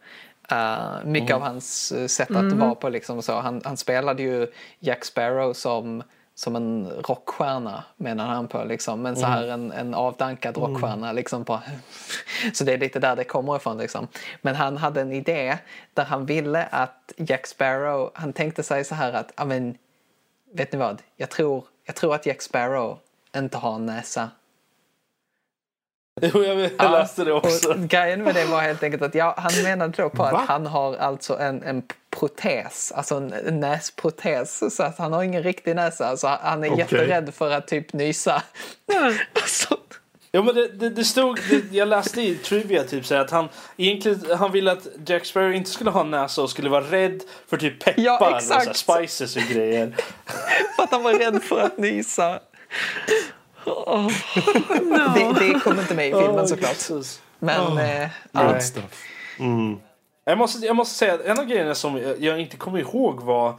Uh, 0.53 1.05
mycket 1.05 1.36
av 1.36 1.43
hans 1.43 1.93
uh, 1.97 2.07
sätt 2.07 2.31
att 2.31 2.53
vara 2.53 2.74
på 2.74 2.89
liksom 2.89 3.23
så. 3.23 3.40
Han, 3.40 3.61
han 3.65 3.77
spelade 3.77 4.23
ju 4.23 4.47
Jack 4.78 5.05
Sparrow 5.05 5.53
som, 5.53 6.03
som 6.39 6.56
en 6.56 6.90
rockstjärna 6.90 7.85
menar 7.97 8.27
han 8.27 8.48
på 8.48 8.65
liksom. 8.65 9.02
Men 9.02 9.16
så 9.16 9.27
här 9.27 9.48
en, 9.48 9.73
en 9.73 9.94
avdankad 9.94 10.56
rockstjärna 10.56 11.12
liksom 11.12 11.44
på. 11.44 11.60
så 12.52 12.65
det 12.65 12.73
är 12.73 12.78
lite 12.78 12.98
där 12.98 13.16
det 13.16 13.24
kommer 13.24 13.56
ifrån 13.56 13.78
liksom. 13.78 14.09
Men 14.43 14.55
han 14.55 14.77
hade 14.77 15.01
en 15.01 15.12
idé 15.12 15.59
där 15.94 16.05
han 16.05 16.27
ville 16.27 16.65
att 16.70 17.12
Jack 17.16 17.47
Sparrow, 17.47 18.10
han 18.15 18.32
tänkte 18.32 18.62
sig 18.62 18.85
så 18.85 18.94
här 18.94 19.12
att, 19.12 19.32
ja 19.36 19.44
men, 19.44 19.78
vet 20.52 20.73
ni 20.73 20.78
vad? 20.78 21.02
Jag 21.16 21.31
tror, 21.31 21.65
jag 21.85 21.97
tror 21.97 22.15
att 22.15 22.27
Jack 22.27 22.43
Sparrow 22.43 22.98
inte 23.36 23.59
har 23.59 23.74
en 23.74 23.86
näsa. 23.86 24.31
Jo, 26.20 26.44
jag, 26.44 26.56
vet, 26.56 26.73
jag 26.78 26.93
läste 26.93 27.24
det 27.24 27.32
också. 27.32 27.70
Och 27.70 27.78
grejen 27.78 28.23
med 28.23 28.35
det 28.35 28.44
var 28.44 28.60
helt 28.60 28.82
enkelt 28.82 29.02
att 29.02 29.15
ja, 29.15 29.35
han 29.39 29.62
menade 29.62 30.02
då 30.02 30.10
på 30.10 30.23
Va? 30.23 30.28
att 30.28 30.48
han 30.48 30.66
har 30.66 30.97
alltså 30.97 31.39
en, 31.39 31.62
en 31.62 31.82
protes, 32.10 32.93
alltså 32.93 33.14
en, 33.14 33.60
näsprotes. 33.60 34.76
Så 34.76 34.82
att 34.82 34.98
han 34.98 35.12
har 35.12 35.22
ingen 35.22 35.43
riktig 35.43 35.76
näsa. 35.76 36.06
Alltså 36.09 36.26
han 36.26 36.64
är 36.64 36.68
Okej. 36.68 36.78
jätterädd 36.78 37.35
för 37.35 37.51
att 37.51 37.68
typ 37.68 37.93
nysa. 37.93 38.43
Alltså, 39.35 39.78
Ja, 40.30 40.43
men 40.43 40.55
det, 40.55 40.68
det, 40.68 40.90
det 40.90 41.05
stod, 41.05 41.40
det, 41.51 41.76
jag 41.76 41.89
läste 41.89 42.22
i 42.22 42.35
Trivia 42.35 42.85
typ 42.85 43.06
så 43.06 43.14
här 43.14 43.20
att 43.20 43.30
han 43.30 43.48
egentligen 43.76 44.39
han 44.39 44.52
ville 44.52 44.72
att 44.72 44.86
Jack 45.06 45.24
Sparrow 45.24 45.55
inte 45.55 45.70
skulle 45.70 45.90
ha 45.90 46.01
en 46.01 46.10
näsa 46.10 46.43
och 46.43 46.51
skulle 46.51 46.68
vara 46.68 46.85
rädd 46.85 47.22
för 47.47 47.56
typ 47.56 47.85
peppar 47.85 48.02
Ja, 48.02 48.36
och 48.36 48.43
så 48.43 48.55
här, 48.55 48.72
spices 48.72 49.36
och 49.36 49.43
grejer. 49.43 49.97
för 50.76 50.82
att 50.82 50.90
han 50.90 51.02
var 51.02 51.14
rädd 51.14 51.43
för 51.43 51.60
att 51.60 51.78
nysa. 51.78 52.40
Åh. 53.66 54.06
Det, 55.14 55.35
det 55.39 55.60
kom 55.60 55.80
inte 55.80 55.94
med 55.94 56.09
i 56.09 56.12
filmen 56.12 56.39
Åh, 56.39 56.47
såklart. 56.47 56.70
Jesus. 56.70 57.20
Men 57.39 57.66
eh, 57.66 57.74
Nej. 57.74 58.10
Good 58.32 58.62
stuff. 58.62 59.05
Mm. 59.39 59.76
Jag 60.29 60.39
måste, 60.39 60.67
jag 60.67 60.77
måste 60.77 60.95
säga 60.95 61.15
att 61.15 61.21
en 61.21 61.39
av 61.39 61.45
grejerna 61.45 61.75
som 61.75 62.15
jag, 62.19 62.41
inte 62.41 62.57
kommer 62.57 62.79
ihåg 62.79 63.21
var 63.21 63.55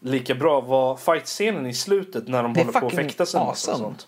lika 0.00 0.34
bra 0.34 0.60
var 0.60 0.96
fightscenen 0.96 1.66
i 1.66 1.74
slutet 1.74 2.28
när 2.28 2.42
de 2.42 2.52
Det 2.54 2.60
håller 2.60 2.72
på 2.72 2.78
att 2.78 2.84
fucking 2.92 3.04
fäkta 3.08 3.26
sig. 3.26 3.40
en 3.40 3.46
massa 3.46 3.70
och 3.70 3.74
awesome. 3.76 3.88
sånt. 3.90 4.06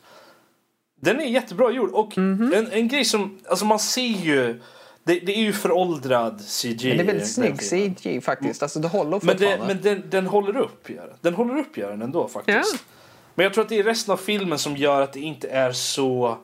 Den 1.01 1.21
är 1.21 1.25
jättebra 1.25 1.71
gjord 1.71 1.91
och 1.91 2.19
Mhm. 2.19 2.53
en, 2.55 2.73
en 2.73 2.89
grej 2.89 3.05
som, 3.05 3.39
alltså 3.49 3.65
man 3.65 3.79
ser 3.79 4.03
ju, 4.03 4.61
det, 5.05 5.21
det 5.21 5.33
är 5.33 5.41
ju 5.43 5.53
föråldrad 5.53 6.41
CG. 6.45 6.89
men 6.89 6.97
det 6.97 7.03
är 7.03 7.07
väldigt 7.07 7.33
snygg. 7.33 7.63
CG 7.63 8.21
faktiskt. 8.25 8.63
Alltså 8.63 8.79
det 8.79 8.89
håller 8.89 9.21
Men, 9.23 9.37
det, 9.37 9.61
men 9.67 9.81
den, 9.83 10.03
den 10.11 10.27
håller 10.27 10.57
upp, 10.57 10.91
gör 10.91 11.17
den. 11.21 11.35
Håller 11.35 11.59
upp, 11.59 11.77
gör 11.77 11.91
den 11.91 12.03
ändå 12.03 12.29
faktiskt. 12.29 12.73
Ja. 12.73 12.79
Men 13.35 13.45
jag 13.45 13.55
tror 13.55 13.63
att 13.65 13.69
det 13.69 13.79
är 13.79 13.83
resten 13.83 14.13
av 14.13 14.17
filmen 14.17 14.59
som 14.59 14.77
gör 14.77 15.01
att 15.01 15.13
det 15.13 15.21
inte 15.21 15.49
är 15.49 15.73
så... 15.73 16.39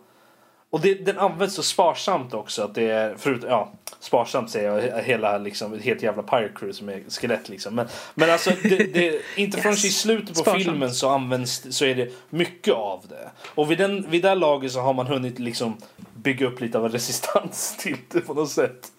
Och 0.73 0.81
det, 0.81 0.95
den 0.95 1.19
används 1.19 1.55
så 1.55 1.63
sparsamt 1.63 2.35
också. 2.35 2.63
Att 2.63 2.75
det 2.75 2.91
är, 2.91 3.15
förut, 3.17 3.45
ja, 3.49 3.73
sparsamt 4.01 4.51
säger 4.51 4.79
jag, 4.97 5.03
hela 5.03 5.39
liksom, 5.39 5.75
ett 5.75 5.83
helt 5.83 6.03
jävla 6.03 6.23
pirate 6.23 6.53
crew 6.55 6.73
som 6.73 6.89
är 6.89 7.03
skelett 7.21 7.49
liksom. 7.49 7.75
Men, 7.75 7.89
men 8.15 8.31
alltså, 8.31 8.51
det, 8.63 8.93
det, 8.93 9.21
inte 9.37 9.59
förrän 9.59 9.73
Yes. 9.73 9.85
i 9.85 9.91
slutet 9.91 10.29
på 10.29 10.35
Sparsamt. 10.35 10.65
filmen 10.65 10.95
så 10.95 11.09
används 11.09 11.67
så 11.71 11.85
är 11.85 11.95
det 11.95 12.13
mycket 12.31 12.75
av 12.75 13.05
det. 13.09 13.31
Och 13.55 13.71
vid, 13.71 13.79
den, 13.79 14.11
vid 14.11 14.23
det 14.23 14.29
här 14.29 14.37
laget 14.37 14.73
så 14.73 14.81
har 14.81 14.93
man 14.95 15.07
hunnit 15.07 15.39
liksom 15.39 15.77
bygga 16.15 16.47
upp 16.47 16.61
lite 16.61 16.79
av 16.79 16.85
en 16.87 16.93
resistans 16.93 17.77
till 17.81 17.97
det 18.09 18.21
på 18.21 18.35
något 18.35 18.51
sätt. 18.51 18.93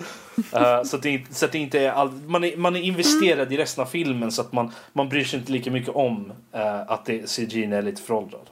Eh, 0.54 0.84
så, 0.84 0.96
att 0.96 1.04
det, 1.04 1.10
inte- 1.10 1.34
så 1.34 1.46
att 1.46 1.52
det 1.52 1.60
inte 1.60 1.80
är 1.80 1.92
all, 1.92 2.12
man, 2.12 2.44
är, 2.44 2.58
man 2.58 2.76
är 2.76 2.82
investerad 2.82 3.54
i 3.54 3.58
resten 3.58 3.82
av 3.82 3.86
filmen 3.88 4.32
så 4.32 4.42
att 4.42 4.52
man, 4.52 4.72
man 4.94 5.10
bryr 5.10 5.24
sig 5.24 5.40
inte 5.40 5.52
lika 5.52 5.72
mycket 5.72 5.96
om 5.96 6.32
eh, 6.52 6.80
att 6.82 7.06
det, 7.06 7.30
CG 7.30 7.64
är 7.64 7.82
lite 7.82 8.02
föråldrad. 8.02 8.50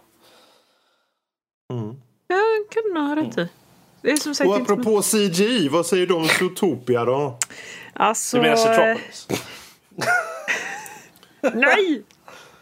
Mm. 1.73 1.95
Jag 2.31 2.69
kan 2.69 2.93
nog 2.93 3.03
ha 3.03 3.15
rätt 3.15 3.37
i. 3.37 3.49
Det 4.01 4.11
är 4.11 4.15
som 4.15 4.35
sagt 4.35 4.49
Och 4.49 4.59
inte... 4.59 4.73
apropå 4.73 5.01
CGI, 5.01 5.69
vad 5.69 5.85
säger 5.85 6.07
du 6.07 6.13
om 6.13 6.27
Zootopia 6.27 7.05
då? 7.05 7.37
Alltså... 7.93 8.37
Du 8.37 8.43
menar 8.43 8.55
Zootropolis? 8.55 9.27
Nej! 11.53 12.03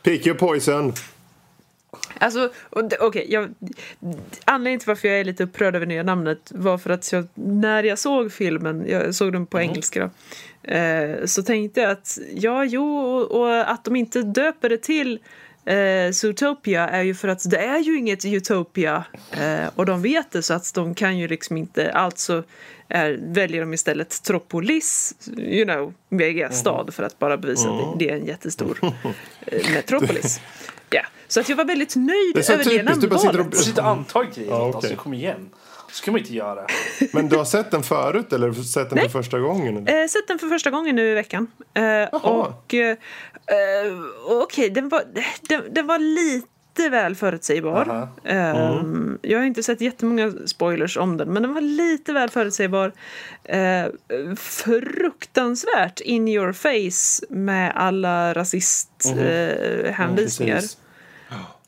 Pick 0.04 0.28
your 0.28 0.38
poison. 0.38 0.94
Alltså, 2.20 2.52
okej, 3.00 3.26
jag, 3.30 3.54
anledningen 4.46 4.80
till 4.80 4.88
varför 4.88 5.08
jag 5.08 5.20
är 5.20 5.24
lite 5.24 5.44
upprörd 5.44 5.76
över 5.76 5.86
nya 5.86 6.04
namnet 6.04 6.52
var 6.56 6.78
för 6.78 6.90
att 6.90 7.12
jag, 7.12 7.28
när 7.34 7.84
jag 7.84 8.00
såg 8.00 8.32
filmen, 8.32 8.86
jag 8.88 9.16
såg 9.16 9.34
den 9.34 9.46
på 9.46 9.60
engelska 9.60 10.00
då, 10.64 10.72
eh, 10.72 11.26
så 11.26 11.44
tänkte 11.44 11.82
jag 11.82 11.92
att 11.92 12.20
ja, 12.34 12.66
jo, 12.66 12.98
och, 12.98 13.32
och 13.32 13.72
att 13.72 13.86
de 13.86 13.96
inte 13.96 14.22
döper 14.22 14.70
det 14.70 14.78
till 14.78 15.20
eh, 15.68 16.12
Zootopia 16.12 16.88
är 16.90 17.04
ju 17.04 17.16
för 17.16 17.28
att 17.28 17.50
det 17.50 17.58
är 17.58 17.80
ju 17.80 17.98
inget 17.98 18.26
Utopia 18.26 19.04
eh, 19.32 19.66
och 19.76 19.86
de 19.86 20.02
vet 20.02 20.32
det 20.32 20.42
så 20.44 20.54
att 20.54 20.74
de 20.74 20.96
kan 20.96 21.18
ju 21.18 21.28
liksom 21.28 21.58
inte, 21.58 21.92
alltså 21.92 22.44
är, 22.90 23.20
väljer 23.22 23.62
de 23.62 23.74
istället 23.74 24.24
Tropolis, 24.24 25.14
you 25.38 25.66
know, 25.66 25.94
megastad 26.10 26.92
för 26.92 27.04
att 27.04 27.20
bara 27.20 27.38
bevisa 27.38 27.70
att 27.70 28.00
det, 28.00 28.06
det 28.06 28.12
är 28.12 28.16
en 28.18 28.26
jättestor 28.26 28.78
eh, 29.48 29.72
metropolis. 29.74 30.40
Ja, 30.90 31.02
så 31.28 31.40
att 31.40 31.50
jag 31.50 31.56
var 31.56 31.66
väldigt 31.66 31.96
nöjd 31.96 32.32
Det 32.34 32.40
är 32.40 32.44
så 32.44 32.54
över 32.54 32.64
det 32.64 32.70
typiskt, 32.70 33.02
du 33.02 33.08
bara 33.08 33.20
sitter 33.20 33.30
och- 33.30 33.36
namnvalet. 33.40 33.66
Sitter 33.66 33.82
och 33.84 33.90
antar 33.90 34.24
grejer 34.36 34.50
Ja, 34.52 34.68
åt 34.70 34.76
okej. 34.76 34.90
alltså, 34.90 35.04
kom 35.04 35.14
igen. 35.14 35.50
Så 35.92 36.04
kan 36.04 36.12
man 36.12 36.22
inte 36.22 36.34
göra. 36.34 36.66
Men 37.14 37.30
du 37.30 37.36
har 37.38 37.46
sett 37.46 37.72
den 37.72 37.84
förut 37.84 38.34
eller 38.34 38.54
sett 38.54 38.90
den 38.90 39.00
för 39.00 39.10
första 39.10 39.40
gången? 39.40 39.78
Eller? 39.88 40.02
Eh, 40.02 40.08
sett 40.08 40.28
den 40.28 40.40
för 40.40 40.48
första 40.48 40.70
gången 40.70 40.96
nu 40.96 41.12
i 41.12 41.14
veckan. 41.14 41.48
Eh, 41.74 42.04
och 42.22 42.74
eh, 42.74 42.98
eh, 43.48 43.94
okej, 44.44 44.70
den, 44.70 44.90
var, 44.90 45.04
den, 45.50 45.62
den 45.74 45.88
var 45.88 46.00
lite 46.00 46.90
väl 46.90 47.16
förutsägbar. 47.16 47.86
Aha. 47.90 48.08
Eh, 48.24 48.82
Jag 49.22 49.40
har 49.40 49.46
inte 49.46 49.64
sett 49.64 49.82
jättemånga 49.82 50.32
spoilers 50.46 50.98
om 50.98 51.18
den, 51.18 51.34
men 51.34 51.44
den 51.44 51.54
var 51.54 51.62
lite 51.62 52.14
väl 52.14 52.30
förutsägbar. 52.30 52.92
Eh, 53.44 53.86
fruktansvärt 54.38 56.00
in 56.00 56.28
your 56.28 56.52
face 56.54 57.26
med 57.30 57.72
alla 57.76 58.34
rasisthänvisningar. 58.34 59.92
Hänvisningar. 59.92 60.56
Precis. 60.56 60.78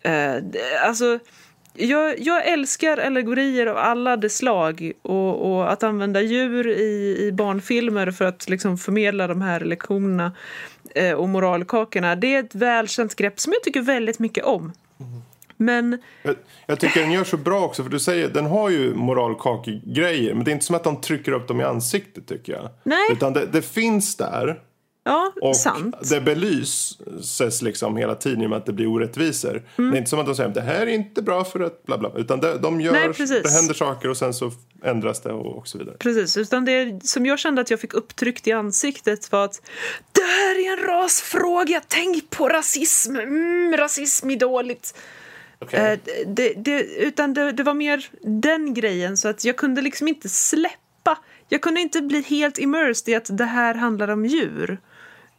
Eh, 0.02 0.36
det- 0.44 0.80
alltså, 0.84 1.20
jag, 1.74 2.20
jag 2.20 2.48
älskar 2.48 2.98
allegorier 2.98 3.66
av 3.68 3.78
alla 3.78 4.18
dess 4.18 4.38
slag 4.38 4.92
och, 5.02 5.52
och 5.56 5.72
att 5.72 5.84
använda 5.84 6.22
djur 6.22 6.68
i, 6.68 7.18
i 7.28 7.32
barnfilmer 7.32 8.12
för 8.12 8.26
att 8.26 8.50
liksom 8.50 8.78
förmedla 8.78 9.28
de 9.28 9.42
här 9.42 9.60
lektionerna 9.60 10.32
och 11.18 11.30
moralkakorna. 11.30 12.16
Det 12.16 12.36
är 12.36 12.40
ett 12.40 12.56
välkänt 12.56 13.16
grepp 13.16 13.40
som 13.40 13.54
jag 13.54 13.64
tycker 13.64 13.82
väldigt 13.82 14.20
mycket 14.20 14.44
om. 14.44 14.74
Men 15.62 16.02
Jag, 16.24 16.36
jag 16.66 16.80
tycker 16.80 17.02
den 17.02 17.12
gör 17.12 17.24
så 17.24 17.38
bra 17.38 17.66
också 17.66 17.84
för 17.84 17.90
du 17.90 18.00
säger 18.00 18.30
den 18.30 18.46
har 18.46 18.70
ju 18.70 18.96
moralkakegrejer 18.96 20.34
men 20.34 20.44
det 20.44 20.52
är 20.52 20.54
inte 20.54 20.66
som 20.66 20.76
att 20.76 20.84
de 20.84 21.02
trycker 21.02 21.32
upp 21.32 21.48
dem 21.48 21.62
i 21.62 21.64
ansiktet 21.64 22.28
tycker 22.28 22.54
jag. 22.54 22.70
Nej. 22.84 23.10
Utan 23.12 23.34
det, 23.34 23.46
det 23.46 23.62
finns 23.62 24.16
där 24.16 24.60
ja, 25.04 25.34
och 25.42 25.56
sant. 25.56 26.10
det 26.10 26.22
belyses 26.22 27.62
liksom 27.62 27.98
hela 27.98 28.16
tiden 28.16 28.42
i 28.42 28.46
och 28.46 28.50
med 28.50 28.58
att 28.58 28.66
det 28.66 28.74
blir 28.74 28.88
orättvisor. 28.88 29.64
Mm. 29.78 29.92
Det 29.92 29.98
är 29.98 30.00
inte 30.00 30.10
som 30.10 30.20
att 30.20 30.26
de 30.26 30.36
säger 30.36 30.50
att 30.50 30.56
det 30.56 30.62
här 30.62 30.82
är 30.82 30.88
inte 30.88 31.22
bra 31.22 31.44
för 31.44 31.60
att 31.60 31.86
bla 31.86 31.98
bla. 31.98 32.12
Utan 32.16 32.40
det, 32.40 32.58
de 32.58 32.82
gör, 32.82 32.92
Nej, 32.92 33.28
det 33.44 33.50
händer 33.50 33.74
saker 33.74 34.10
och 34.10 34.18
sen 34.18 34.34
så 34.34 34.52
ändras 34.84 35.22
det 35.22 35.32
och, 35.34 35.58
och 35.58 35.68
så 35.68 35.78
vidare. 35.78 35.96
Precis, 36.00 36.38
utan 36.38 36.66
det 36.66 37.00
som 37.04 37.26
jag 37.26 37.40
kände 37.40 37.62
att 37.62 37.72
jag 37.72 37.80
fick 37.80 37.94
upptryckt 37.94 38.48
i 38.48 38.52
ansiktet 38.52 39.32
var 39.32 39.46
att 39.46 39.62
det 40.12 40.22
här 40.22 40.66
är 40.66 40.80
en 40.80 40.88
rasfråga, 40.88 41.82
tänk 41.88 42.30
på 42.30 42.50
rasism, 42.50 43.16
mm, 43.16 43.78
rasism 43.78 44.30
är 44.30 44.36
dåligt. 44.36 44.94
Okej. 45.60 45.80
Eh, 45.80 46.00
det, 46.28 46.54
det, 46.54 46.84
utan 46.84 47.34
det, 47.34 47.52
det 47.52 47.64
var 47.64 47.74
mer 47.74 48.10
den 48.22 48.74
grejen 48.74 49.18
så 49.18 49.28
att 49.28 49.46
jag 49.46 49.58
kunde 49.58 49.82
liksom 49.82 50.08
inte 50.08 50.30
släppa. 50.30 51.18
Jag 51.50 51.62
kunde 51.62 51.82
inte 51.82 52.02
bli 52.02 52.22
helt 52.22 52.58
immersed 52.58 53.10
i 53.10 53.16
att 53.16 53.38
det 53.38 53.46
här 53.46 53.74
handlar 53.74 54.08
om 54.08 54.26
djur. 54.26 54.78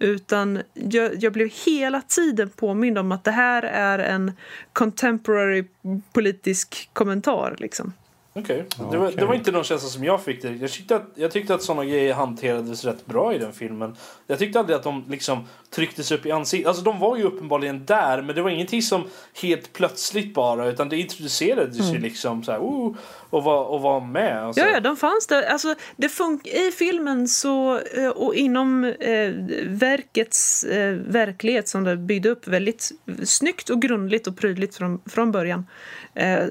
Utan 0.03 0.63
jag, 0.75 1.23
jag 1.23 1.33
blev 1.33 1.49
hela 1.67 2.03
tiden 2.03 2.49
påmind 2.49 2.99
om 2.99 3.13
att 3.13 3.25
det 3.25 3.31
här 3.31 3.63
är 3.63 3.99
en 3.99 4.33
contemporary 4.73 5.65
politisk 6.13 6.91
kommentar. 6.93 7.57
Liksom. 7.59 7.93
Okej. 8.33 8.65
Det, 8.91 8.99
var, 8.99 9.07
okej. 9.07 9.17
det 9.17 9.27
var 9.27 9.35
inte 9.35 9.51
någon 9.51 9.65
känsla 9.65 9.89
som 9.89 10.05
jag 10.05 10.23
fick. 10.25 10.43
Det. 10.43 10.51
Jag, 10.51 10.71
tyckte 10.71 10.97
att, 10.97 11.09
jag 11.15 11.31
tyckte 11.31 11.55
att 11.55 11.63
sådana 11.63 11.85
grejer 11.85 12.15
hanterades 12.15 12.85
rätt 12.85 13.07
bra 13.07 13.35
i 13.35 13.39
den 13.39 13.53
filmen. 13.53 13.97
Jag 14.27 14.39
tyckte 14.39 14.59
aldrig 14.61 14.77
att 14.77 14.83
de 14.83 15.05
liksom 15.09 15.45
trycktes 15.71 16.13
upp 16.13 16.27
i 16.27 16.31
ansiktet. 16.31 16.69
Alltså 16.69 16.83
de 16.83 16.99
var 16.99 17.17
ju 17.17 17.23
uppenbarligen 17.23 17.85
där 17.85 18.23
men 18.23 18.35
det 18.35 18.43
var 18.43 18.51
ingenting 18.51 18.83
som 18.83 19.05
helt 19.43 19.73
plötsligt 19.73 20.35
bara 20.35 20.67
utan 20.67 20.89
det 20.89 20.97
introducerades 20.97 21.93
ju 21.93 21.99
liksom 21.99 22.45
så 22.45 22.53
här, 22.53 22.59
oh, 22.59 22.97
och, 23.31 23.45
var, 23.45 23.65
och 23.65 23.81
var 23.83 24.01
med. 24.01 24.45
Alltså. 24.45 24.63
Ja, 24.63 24.69
ja, 24.69 24.81
de 24.81 24.97
fanns 24.97 25.27
där. 25.27 25.43
Alltså, 25.43 25.75
det 25.97 26.09
fun- 26.09 26.49
I 26.49 26.73
filmen 26.73 27.29
så, 27.29 27.79
eh, 27.79 28.09
och 28.09 28.35
inom 28.35 28.85
eh, 28.85 29.31
verkets 29.67 30.65
eh, 30.65 30.95
verklighet 30.95 31.69
som 31.69 31.85
det 31.85 31.97
byggde 31.97 32.29
upp 32.29 32.49
väldigt 32.49 32.91
snyggt 33.25 33.71
och 33.71 33.83
grundligt 33.83 34.27
och 34.27 34.37
prydligt 34.37 34.77
från, 34.77 35.01
från 35.07 35.33
början 35.33 35.67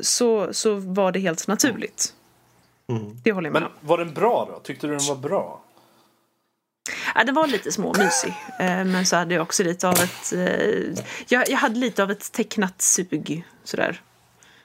så, 0.01 0.53
så 0.53 0.75
var 0.75 1.11
det 1.11 1.19
helt 1.19 1.47
naturligt. 1.47 2.13
Det 3.23 3.31
håller 3.31 3.47
jag 3.47 3.53
med 3.53 3.61
Men 3.61 3.71
om. 3.71 3.77
var 3.87 3.97
den 3.97 4.13
bra 4.13 4.47
då? 4.53 4.59
Tyckte 4.59 4.87
du 4.87 4.95
den 4.97 5.07
var 5.07 5.15
bra? 5.15 5.61
Ja, 7.15 7.23
den 7.23 7.35
var 7.35 7.47
lite 7.47 7.71
småmysig, 7.71 8.33
eh, 8.59 8.65
men 8.85 9.05
så 9.05 9.15
hade 9.15 9.33
jag 9.33 9.41
också 9.41 9.63
lite 9.63 9.87
av 9.87 9.93
ett... 9.93 10.33
Eh, 10.33 11.03
jag, 11.27 11.49
jag 11.49 11.57
hade 11.57 11.79
lite 11.79 12.03
av 12.03 12.11
ett 12.11 12.31
tecknat 12.31 12.81
sug. 12.81 13.43
Sådär. 13.63 14.01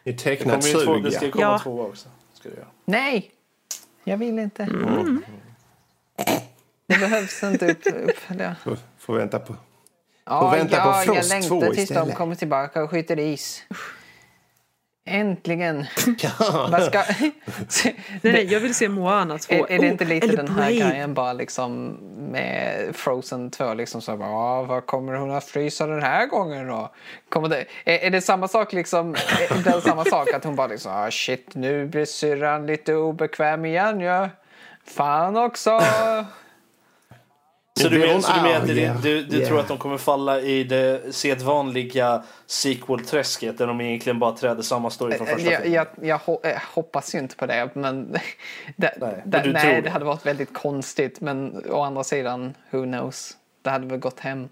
Det 0.04 0.12
tecknat 0.18 0.66
ju 0.68 0.72
två, 0.72 0.96
det 0.96 1.10
sug 1.10 1.12
ska 1.12 1.20
ja. 1.20 1.26
ju 1.26 1.32
komma 1.32 1.44
Ja. 1.44 1.58
två 1.62 1.80
också. 1.82 2.08
Ska 2.34 2.48
det 2.48 2.54
göra. 2.54 2.66
Nej, 2.84 3.30
jag 4.04 4.16
vill 4.16 4.38
inte. 4.38 4.62
Mm. 4.62 5.22
Det 6.86 6.98
behövs 6.98 7.42
inte 7.42 7.70
upp, 7.72 7.86
uppföljare. 8.08 8.56
Får, 8.64 8.78
får 8.98 9.14
vänta 9.14 9.38
på... 9.38 9.56
Ja, 10.24 10.50
vänta 10.50 10.76
på 10.76 10.88
ja, 10.88 11.04
jag 11.04 11.14
Frost 11.16 11.48
2 11.48 11.60
längtar 11.60 11.66
tills 11.74 11.76
de 11.76 11.82
istället. 11.82 12.14
kommer 12.16 12.34
tillbaka 12.34 12.82
och 12.82 12.90
skjuter 12.90 13.18
is. 13.18 13.62
Äntligen! 15.06 15.84
Vad 16.70 16.82
ska... 16.82 17.02
Nej, 18.22 18.32
nej, 18.32 18.52
jag 18.52 18.60
vill 18.60 18.74
se 18.74 18.88
Moana 18.88 19.38
2. 19.38 19.54
Är, 19.54 19.58
är 19.72 19.78
det 19.78 19.86
Oh, 19.86 19.90
inte 19.92 20.04
lite 20.04 20.26
eller 20.26 20.36
den 20.36 20.48
här 20.48 20.70
grejen 20.70 21.14
bara 21.14 21.32
liksom 21.32 21.98
med 22.32 22.96
Frozen 22.96 23.50
2 23.50 23.74
liksom 23.74 24.00
så 24.02 24.16
bara, 24.16 24.30
"Ja, 24.30 24.62
vad 24.62 24.86
kommer 24.86 25.12
hon 25.14 25.30
att 25.30 25.44
frysa 25.44 25.86
den 25.86 26.02
här 26.02 26.26
gången 26.26 26.66
då? 26.66 26.92
Kommer 27.28 27.48
det, 27.48 27.64
är, 27.84 27.98
är 27.98 28.10
det 28.10 28.20
samma 28.20 28.48
sak 28.48 28.72
liksom, 28.72 29.14
är 29.14 29.64
det 29.74 29.80
samma 29.80 30.04
sak 30.04 30.32
att 30.34 30.44
hon 30.44 30.56
bara 30.56 30.66
liksom, 30.66 30.92
ah 30.92 31.10
shit 31.10 31.54
nu 31.54 31.86
blir 31.86 32.04
syrran 32.04 32.66
lite 32.66 32.94
obekväm 32.94 33.64
igen 33.64 34.00
ja. 34.00 34.28
Fan 34.86 35.36
också! 35.36 35.80
Så 37.80 37.88
du, 37.88 37.98
Det 37.98 38.04
är 38.04 38.06
men, 38.06 38.14
hon 38.14 38.22
så 38.22 38.32
du, 38.32 38.42
menar 38.42 38.60
att 38.60 38.66
det, 38.66 38.96
du, 39.02 39.22
du 39.24 39.36
Yeah. 39.36 39.48
tror 39.48 39.60
att 39.60 39.68
de 39.68 39.78
kommer 39.78 39.98
falla 39.98 40.40
i 40.40 40.64
det 40.64 41.14
sedvanliga 41.14 42.22
sequel-träsket 42.46 43.58
där 43.58 43.66
de 43.66 43.80
egentligen 43.80 44.18
bara 44.18 44.32
träder 44.32 44.62
samma 44.62 44.90
story 44.90 45.16
från 45.16 45.26
första 45.26 45.50
jag, 45.50 45.62
filmen? 45.62 45.86
jag, 46.00 46.20
jag 46.26 46.50
eh, 46.52 46.58
hoppas 46.74 47.14
ju 47.14 47.18
inte 47.18 47.36
på 47.36 47.46
det 47.46 47.70
men, 47.74 48.12
det, 48.76 48.94
Nej, 49.00 49.22
det, 49.24 49.40
men 49.44 49.52
nej, 49.52 49.82
det. 49.82 49.90
hade 49.90 50.04
varit 50.04 50.26
väldigt 50.26 50.54
konstigt 50.54 51.20
men 51.20 51.64
å 51.70 51.82
andra 51.82 52.04
sidan, 52.04 52.54
who 52.70 52.82
knows? 52.84 53.36
Det 53.62 53.70
hade 53.70 53.86
väl 53.86 53.98
gått 53.98 54.20
hem. 54.20 54.48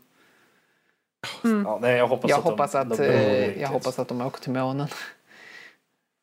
Ja, 1.65 1.79
nej, 1.83 1.97
jag 1.97 2.09
hoppas 2.09 2.31
Jag 2.31 2.39
att 2.39 2.45
hoppas 2.45 2.73
de, 2.73 2.79
att, 2.79 2.99
de, 2.99 3.05
eh, 3.05 3.63
jag 3.63 3.69
hoppas 3.69 3.99
att 3.99 4.09
de 4.09 4.21
åker 4.21 4.41
till 4.41 4.53
månen. 4.53 4.89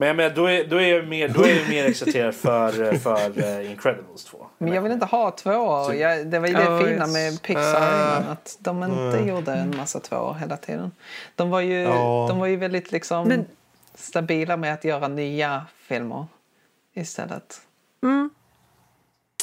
Men 0.02 0.08
jag 0.08 0.18
menar, 0.18 0.36
då 0.36 0.46
är, 0.50 0.64
då 0.68 0.76
är 0.82 0.96
jag 0.96 1.08
mer, 1.08 1.28
då 1.30 1.44
är 1.44 1.56
jag 1.60 1.70
mer 1.70 1.86
exalterad 1.86 2.36
för, 2.36 2.94
för 2.98 3.38
uh, 3.40 3.72
Incredibles 3.72 4.24
2. 4.26 4.46
Men 4.58 4.74
jag 4.74 4.82
vill 4.82 4.92
inte 4.92 5.06
ha 5.06 5.32
tvåor. 5.32 5.94
Jag, 5.96 6.28
det 6.28 6.40
var 6.40 6.48
ju 6.48 6.54
det 6.54 6.64
Ja, 6.64 6.80
fina 6.80 6.92
yes. 7.06 7.14
med 7.14 7.42
Pixar 7.42 7.78
innan, 7.78 8.32
att 8.32 8.58
de 8.60 8.84
inte 8.84 9.30
gjorde 9.30 9.52
en 9.54 9.78
massa 9.78 10.00
tvåor 10.00 10.34
hela 10.34 10.58
tiden. 10.58 10.92
De 11.36 11.50
var 11.50 11.62
ju, 11.62 11.82
Ja. 11.82 12.26
de 12.30 12.40
var 12.40 12.48
ju 12.48 12.56
väldigt 12.56 12.92
liksom 12.92 13.28
Men- 13.28 13.46
stabila 13.96 14.58
med 14.58 14.74
att 14.74 14.84
göra 14.84 15.08
nya 15.08 15.66
filmer 15.88 16.26
istället. 16.94 17.62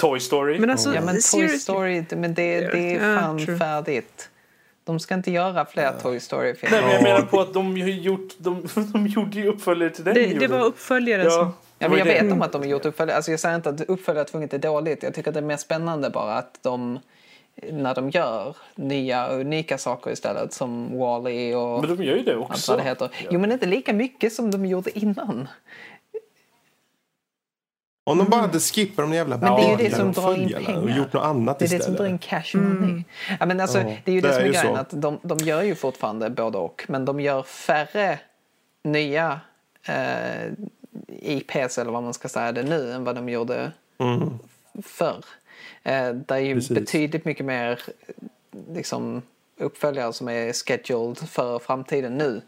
Toy 0.00 0.20
Story. 0.20 0.58
Men 0.58 0.70
alltså, 0.70 0.94
Ja 0.94 1.00
men 1.00 1.18
Toy. 1.32 1.48
Story, 1.48 2.04
men 2.10 2.34
det, 2.34 2.60
det 2.60 2.94
är 2.96 3.18
fan 3.18 3.38
true. 3.46 3.58
färdigt. 3.58 4.30
De 4.86 5.00
ska 5.00 5.14
inte 5.14 5.30
göra 5.30 5.64
fler 5.66 5.92
Toy 6.02 6.10
Nej, 6.10 6.20
Story-filmer. 6.20 6.82
men 6.82 6.90
jag 6.92 7.02
menar 7.02 7.22
på 7.22 7.40
att 7.40 7.54
de, 7.54 7.76
gjort, 7.78 8.34
de, 8.38 8.66
de 8.92 9.06
gjorde 9.06 9.36
ju 9.36 9.48
uppföljare 9.48 9.90
till 9.90 10.04
den. 10.04 10.14
Det, 10.14 10.26
det 10.38 10.46
var 10.46 10.64
uppföljaren 10.64 11.24
Ja, 11.24 11.30
som... 11.30 11.52
Ja, 11.78 11.88
men 11.88 11.98
jag 11.98 12.04
vet 12.06 12.32
om 12.32 12.42
att 12.42 12.52
de 12.52 12.60
har 12.62 12.68
gjort 12.68 12.84
uppföljare. 12.84 13.16
Alltså 13.16 13.30
jag 13.30 13.40
säger 13.40 13.56
inte 13.56 13.68
att 13.68 13.80
uppföljare 13.80 14.24
tvunget 14.24 14.54
är 14.54 14.58
dåligt. 14.58 15.02
Jag 15.02 15.14
tycker 15.14 15.30
att 15.30 15.34
det 15.34 15.40
är 15.40 15.44
mer 15.44 15.56
spännande 15.56 16.10
bara 16.10 16.34
att 16.34 16.58
de 16.62 16.98
när 17.72 17.94
de 17.94 18.10
gör 18.10 18.56
nya 18.74 19.28
unika 19.28 19.78
saker 19.78 20.10
istället 20.10 20.52
som 20.52 20.98
Wall-E 20.98 21.54
och 21.54 21.80
Men 21.86 21.96
de 21.96 22.04
gör 22.04 22.16
ju 22.16 22.22
det 22.22 22.34
allt 22.36 22.50
också. 22.50 22.72
vad 22.72 22.80
det 22.80 22.84
heter. 22.88 23.08
Jo 23.30 23.40
men 23.40 23.52
inte 23.52 23.66
lika 23.66 23.92
mycket 23.92 24.32
som 24.32 24.50
de 24.50 24.66
gjorde 24.66 24.98
innan. 24.98 25.48
Om 28.08 28.18
de 28.18 28.28
bara 28.30 28.40
hade 28.40 28.60
skippat 28.60 28.96
de 29.04 29.12
jävla 29.12 29.36
Men 29.38 29.56
det 29.56 29.62
är 29.62 29.70
ju 29.70 29.76
det 29.88 29.94
som 29.96 30.12
drar 30.12 30.34
in 30.34 30.48
följarna 30.48 30.78
och 30.78 30.84
pengar. 30.84 30.98
gjort 30.98 31.12
något 31.12 31.24
annat 31.24 31.58
Det 31.58 31.64
är 31.64 31.68
det 31.68 31.74
istället. 31.76 31.84
som 31.84 31.94
drar 31.94 32.06
in 32.06 32.18
cash 32.18 32.54
money. 32.54 33.02
Ja, 33.40 33.46
men 33.46 33.60
alltså, 33.60 33.78
det 33.78 34.10
är 34.10 34.14
ju 34.14 34.20
det, 34.20 34.28
det 34.28 34.34
som 34.34 34.42
är 34.42 34.48
är 34.48 34.52
grejen. 34.52 34.76
Att 34.76 34.90
de, 34.90 35.18
de 35.22 35.38
gör 35.38 35.62
ju 35.62 35.74
fortfarande 35.74 36.30
både 36.30 36.58
och. 36.58 36.84
Men 36.88 37.04
de 37.04 37.20
gör 37.20 37.42
färre 37.42 38.18
nya 38.84 39.40
eh, 39.88 40.52
IPs 41.08 41.78
eller 41.78 41.90
vad 41.92 42.02
man 42.02 42.14
ska 42.14 42.28
säga 42.28 42.52
det 42.52 42.62
nu 42.62 42.92
än 42.92 43.04
vad 43.04 43.14
de 43.14 43.28
gjorde 43.28 43.72
Mm. 43.98 44.38
förr. 44.82 45.24
Eh, 45.82 46.08
det 46.10 46.34
är 46.34 46.38
ju 46.38 46.54
Precis. 46.54 46.70
betydligt 46.70 47.24
mycket 47.24 47.46
mer 47.46 47.80
liksom, 48.72 49.22
uppföljare 49.60 50.12
som 50.12 50.28
är 50.28 50.52
scheduled 50.52 51.18
för 51.18 51.58
framtiden 51.58 52.14
nu. 52.18 52.40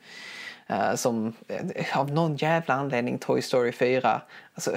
Eh, 0.66 0.94
som 0.94 1.32
eh, 1.48 1.98
av 1.98 2.10
någon 2.10 2.36
jävla 2.36 2.74
anledning 2.74 3.18
Toy 3.18 3.42
Story 3.42 3.72
4. 3.72 4.20
Alltså, 4.54 4.72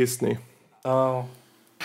Disney. 0.00 0.36
Ja. 0.84 1.26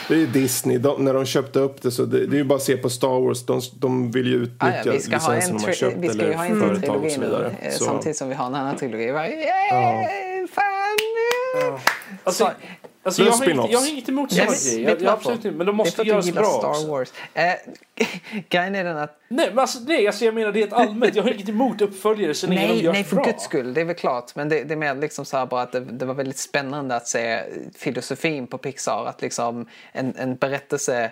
Det 0.07 0.13
är 0.21 0.27
Disney. 0.27 0.77
De, 0.77 1.05
när 1.05 1.13
de 1.13 1.25
köpte 1.25 1.59
upp 1.59 1.81
det 1.81 1.91
så 1.91 2.05
det, 2.05 2.25
det 2.27 2.35
är 2.35 2.37
ju 2.37 2.43
bara 2.43 2.55
att 2.55 2.63
se 2.63 2.77
på 2.77 2.89
Star 2.89 3.19
Wars. 3.25 3.45
De, 3.45 3.61
de 3.79 4.11
vill 4.11 4.27
ju 4.27 4.35
utnyttja 4.35 4.65
Ah, 4.65 4.71
ja, 4.85 4.91
vi 4.91 4.99
ska 4.99 5.17
ha 5.17 5.33
en, 5.33 5.35
licensen 5.35 5.57
de 5.57 5.65
har 5.65 5.73
köpt 5.73 5.97
vi 5.97 6.09
ska 6.09 6.17
ju 6.17 6.23
eller 6.23 6.35
ha 6.37 6.45
en 6.45 6.59
till 6.59 6.69
och 6.71 6.81
trilogi 6.81 7.09
så 7.09 7.19
nu 7.21 7.25
vidare. 7.25 7.55
eh, 7.61 7.71
Så, 7.71 7.83
samtidigt 7.83 8.17
som 8.17 8.29
vi 8.29 8.35
har 8.35 8.45
en 8.45 8.55
annan 8.55 8.75
trilogi. 8.77 9.11
Bara, 9.13 9.29
yeah, 9.29 10.47
fan! 10.47 10.97
Alltså, 12.23 12.43
Så- 12.43 12.49
alltså 12.49 12.55
jag, 13.03 13.15
Plus 13.15 13.17
har 13.17 13.25
inget, 13.25 13.43
spin-offs. 13.43 13.71
jag 13.71 13.79
har 13.79 13.89
inget 13.89 14.09
emot 14.09 14.29
grejer. 14.31 14.49
vet 14.49 14.73
Jag, 14.73 14.83
jag, 14.83 14.95
varför? 14.95 15.11
absolut 15.11 15.45
inte. 15.45 15.57
Men 15.57 15.67
de 15.67 15.75
måste 15.75 16.01
göras 16.01 16.31
bra 16.31 16.43
Star 16.45 16.69
också. 16.69 16.87
Wars. 16.87 17.09
Eh, 17.33 17.53
grejen 18.49 18.75
är 18.75 18.83
den 18.83 18.97
att 18.97 19.19
Nej, 19.27 19.49
men 19.49 19.59
alltså, 19.59 19.79
nej, 19.87 20.07
alltså 20.07 20.25
jag 20.25 20.33
menar 20.33 20.51
det 20.51 20.61
är 20.61 20.67
ett 20.67 20.73
allmänt. 20.73 21.15
Jag 21.15 21.23
har 21.23 21.31
inget 21.31 21.49
emot 21.49 21.81
uppföljare 21.81 22.33
så 22.33 22.47
länge 22.47 22.61
de 22.61 22.67
Nej, 22.67 22.83
görs 22.83 22.93
nej 22.93 23.03
för 23.03 23.15
bra. 23.15 23.25
guds 23.25 23.43
skull, 23.43 23.73
det 23.73 23.81
är 23.81 23.85
väl 23.85 23.95
klart. 23.95 24.35
Men 24.35 24.49
det, 24.49 24.63
det 24.63 24.73
är 24.73 24.77
mer 24.77 24.95
liksom 24.95 25.25
så 25.25 25.37
här 25.37 25.45
bara 25.45 25.61
att 25.61 25.71
det, 25.71 25.79
det 25.79 26.05
var 26.05 26.13
väldigt 26.13 26.37
spännande 26.37 26.95
att 26.95 27.07
se 27.07 27.43
filosofin 27.75 28.47
på 28.47 28.57
Pixar. 28.57 29.05
Att 29.05 29.21
liksom 29.21 29.65
en, 29.91 30.13
en 30.17 30.35
berättelse 30.35 31.11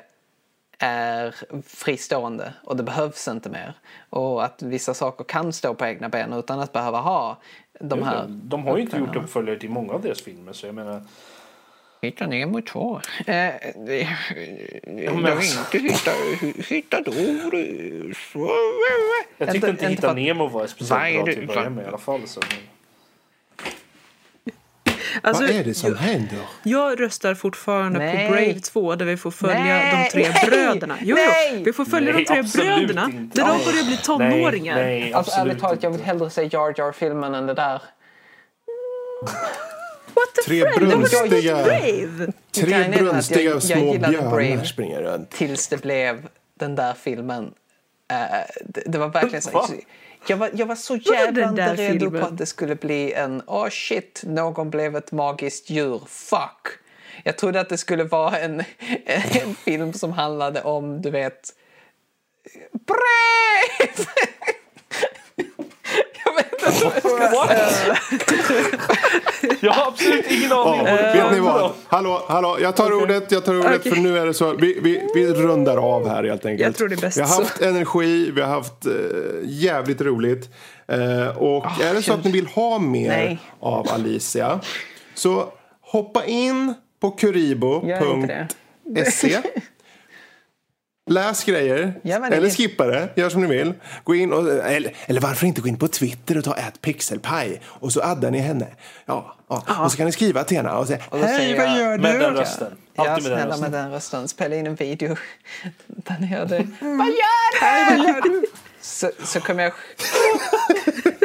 är 0.79 1.35
fristående 1.67 2.53
och 2.63 2.77
det 2.77 2.83
behövs 2.83 3.27
inte 3.27 3.49
mer. 3.49 3.73
Och 4.09 4.43
att 4.43 4.61
vissa 4.61 4.93
saker 4.93 5.23
kan 5.23 5.53
stå 5.53 5.73
på 5.73 5.85
egna 5.85 6.09
ben 6.09 6.33
utan 6.33 6.59
att 6.59 6.73
behöva 6.73 6.99
ha 6.99 7.37
de 7.79 8.03
här... 8.03 8.25
De 8.27 8.63
har 8.63 8.77
ju 8.77 8.83
inte 8.83 8.97
gjort 8.97 9.15
uppföljare 9.15 9.59
till 9.59 9.69
många 9.69 9.93
av 9.93 10.01
deras 10.01 10.21
filmer 10.21 10.53
så 10.53 10.65
jag 10.65 10.75
menar. 10.75 11.01
Hitta 12.01 12.27
Nemo 12.27 12.61
2. 12.61 13.01
Eh, 13.17 13.25
men 13.25 13.55
de 14.85 15.25
alltså- 15.25 15.59
inte 15.59 15.77
hitta, 15.77 16.11
hitta. 16.67 17.03
Så. 18.33 18.51
Jag 19.37 19.51
tyckte 19.51 19.69
inte, 19.69 19.87
Hitta 19.87 20.13
Nemo 20.13 20.47
var 20.47 20.67
speciellt 20.67 21.01
Vad 21.01 21.09
är 21.09 21.13
bra 21.13 21.25
det 21.25 21.33
till 21.33 21.49
att 21.49 21.55
börja 21.55 21.69
med 21.69 21.85
i 21.85 21.87
alla 21.87 21.97
fall. 21.97 22.27
Så. 22.27 22.41
Alltså, 25.21 25.43
vad 25.43 25.51
är 25.51 25.63
det 25.63 25.73
som 25.73 25.89
jag, 25.89 25.97
händer? 25.97 26.39
jag 26.63 27.01
röstar 27.01 27.35
fortfarande 27.35 27.99
Nej. 27.99 28.27
på 28.27 28.33
Brave 28.33 28.59
2 28.59 28.95
där 28.95 29.05
vi 29.05 29.17
får 29.17 29.31
följa 29.31 29.59
Nej, 29.59 30.09
de 30.13 30.23
tre 30.23 30.49
bröderna. 30.49 30.97
Jo, 31.01 31.15
nej. 31.15 31.53
jo, 31.55 31.61
vi 31.65 31.73
får 31.73 31.85
följa 31.85 32.13
Nej, 32.13 32.25
de 32.27 32.43
tre 32.43 32.61
bröderna 32.63 33.05
inte. 33.05 33.41
när 33.41 33.47
de 33.47 33.65
börjar 33.65 33.85
bli 33.85 33.97
tonåringar. 33.97 34.75
Nej, 34.75 34.99
nej 34.99 35.13
Alltså 35.13 35.31
absolut 35.31 35.51
ärligt 35.51 35.61
talat, 35.61 35.83
jag 35.83 35.91
vill 35.91 36.01
hellre 36.01 36.29
se 36.29 36.49
Jar 36.51 36.73
Jar-filmen 36.77 37.35
än 37.35 37.45
det 37.45 37.53
där. 37.53 37.81
What 40.13 40.35
the 40.35 40.41
Tre 40.41 40.63
brunstiga-! 40.65 41.63
Tre 42.51 42.97
brunstiga 42.97 43.41
jag- 43.41 43.53
jag 43.55 43.63
små 43.63 43.93
gillade 43.93 44.09
björnar 44.13 44.29
Brave. 44.31 44.65
springer 44.65 45.01
runt. 45.01 45.29
tills 45.31 45.67
det 45.67 45.77
blev 45.81 46.27
den 46.59 46.75
där 46.75 46.93
filmen. 46.93 47.53
Eh, 48.11 48.17
det, 48.65 48.83
det 48.85 48.97
var 48.97 49.07
verkligen 49.07 49.41
så. 49.41 49.51
Va? 49.51 49.67
Jag 50.27 50.37
var, 50.37 50.49
jag 50.53 50.65
var 50.65 50.75
så 50.75 50.95
jävla 50.95 51.49
inte 51.49 51.75
redo 51.75 51.99
filmen? 51.99 52.21
på 52.21 52.27
att 52.27 52.37
det 52.37 52.45
skulle 52.45 52.75
bli 52.75 53.13
en 53.13 53.41
oh 53.47 53.69
shit, 53.69 54.21
någon 54.25 54.69
blev 54.69 54.95
ett 54.95 55.11
magiskt 55.11 55.69
djur. 55.69 56.01
Fuck! 56.07 56.67
Jag 57.23 57.37
trodde 57.37 57.59
att 57.59 57.69
det 57.69 57.77
skulle 57.77 58.03
vara 58.03 58.39
en, 58.39 58.59
en 59.05 59.55
film 59.55 59.93
som 59.93 60.11
handlade 60.11 60.61
om, 60.61 61.01
du 61.01 61.09
vet, 61.09 61.53
brev! 62.71 64.05
jag 66.25 66.33
vet 66.35 66.53
inte 66.53 66.85
vad 67.35 67.49
jag 67.57 67.71
ska 67.71 67.95
Jag 69.61 69.71
har 69.71 69.87
absolut 69.87 70.25
ingen 70.31 70.49
Ja, 70.49 70.73
aning. 70.73 70.85
det 70.85 70.91
vet 70.91 71.13
ni 71.13 71.19
handlar 71.19 71.39
vad? 71.53 71.71
Hallå, 71.87 72.25
hallå, 72.27 72.57
jag 72.61 72.75
tar 72.75 72.93
ordet, 73.03 73.31
jag 73.31 73.45
tar 73.45 73.59
ordet 73.59 73.79
Okej. 73.79 73.91
för 73.91 73.99
nu 74.01 74.17
är 74.17 74.25
det 74.25 74.33
så. 74.33 74.53
Vi, 74.53 74.79
vi, 74.81 75.01
vi 75.15 75.33
rundar 75.33 75.77
av 75.77 76.07
här 76.09 76.23
helt 76.23 76.45
enkelt. 76.45 76.65
Jag 76.67 76.75
tror 76.75 76.87
det 76.89 76.95
är 76.95 77.01
bäst 77.01 77.17
Vi 77.17 77.21
har 77.21 77.27
så. 77.29 77.41
haft 77.41 77.61
energi, 77.61 78.31
vi 78.31 78.41
har 78.41 78.47
haft 78.49 78.85
eh, 78.85 78.91
jävligt 79.43 80.01
roligt. 80.01 80.49
Eh, 80.87 81.37
och 81.37 81.65
är 81.81 81.93
det 81.93 82.01
så 82.01 82.13
att 82.13 82.23
ni 82.23 82.31
vill 82.31 82.47
ha 82.47 82.79
mer 82.79 83.07
Nej. 83.09 83.39
av 83.59 83.87
Alicia 83.91 84.59
så 85.15 85.53
hoppa 85.81 86.25
in 86.25 86.73
på 87.01 87.11
kuribo.se 87.11 88.17
Läs 91.09 91.43
grejer, 91.43 91.93
Ja, 92.01 92.19
det 92.19 92.35
eller 92.35 92.49
skippa 92.49 92.87
det, 92.87 93.09
gör 93.15 93.29
som 93.29 93.41
ni 93.41 93.47
vill. 93.47 93.73
Gå 94.03 94.15
in 94.15 94.33
och, 94.33 94.49
eller, 94.49 94.93
eller 95.05 95.21
varför 95.21 95.47
inte 95.47 95.61
gå 95.61 95.67
in 95.67 95.77
på 95.77 95.87
Twitter 95.87 96.37
och 96.37 96.43
ta 96.43 96.55
ett 96.55 96.81
pixelpaj 96.81 97.61
och 97.65 97.91
så 97.93 98.01
addar 98.01 98.31
ni 98.31 98.39
henne. 98.39 98.67
Ja, 99.05 99.35
ja. 99.47 99.63
Och 99.83 99.91
så 99.91 99.97
kan 99.97 100.05
ni 100.05 100.11
skriva 100.11 100.43
till 100.43 100.57
henne 100.57 100.71
och 100.71 100.87
säga 100.87 100.99
Och 101.09 101.19
Hej, 101.19 101.57
vad 101.57 101.77
gör 101.77 101.97
Med 101.97 102.15
du? 102.15 102.19
den 102.19 102.33
rösten. 102.35 102.67
Ja, 102.95 103.09
Alltid 103.09 103.23
med 103.23 103.31
den 103.31 103.39
snälla 103.39 103.53
rösten. 103.53 103.71
med 103.71 103.81
den 103.83 103.91
rösten. 103.91 104.27
Spela 104.27 104.55
in 104.55 104.67
en 104.67 104.75
video 104.75 105.15
där 105.87 106.17
ni 106.19 106.27
gör 106.31 106.45
det. 106.45 106.67
Vad 106.79 107.07
gör 107.07 108.21
du? 108.21 108.45
Så, 108.81 109.11
så 109.23 109.39
kommer 109.39 109.63
jag... 109.63 109.73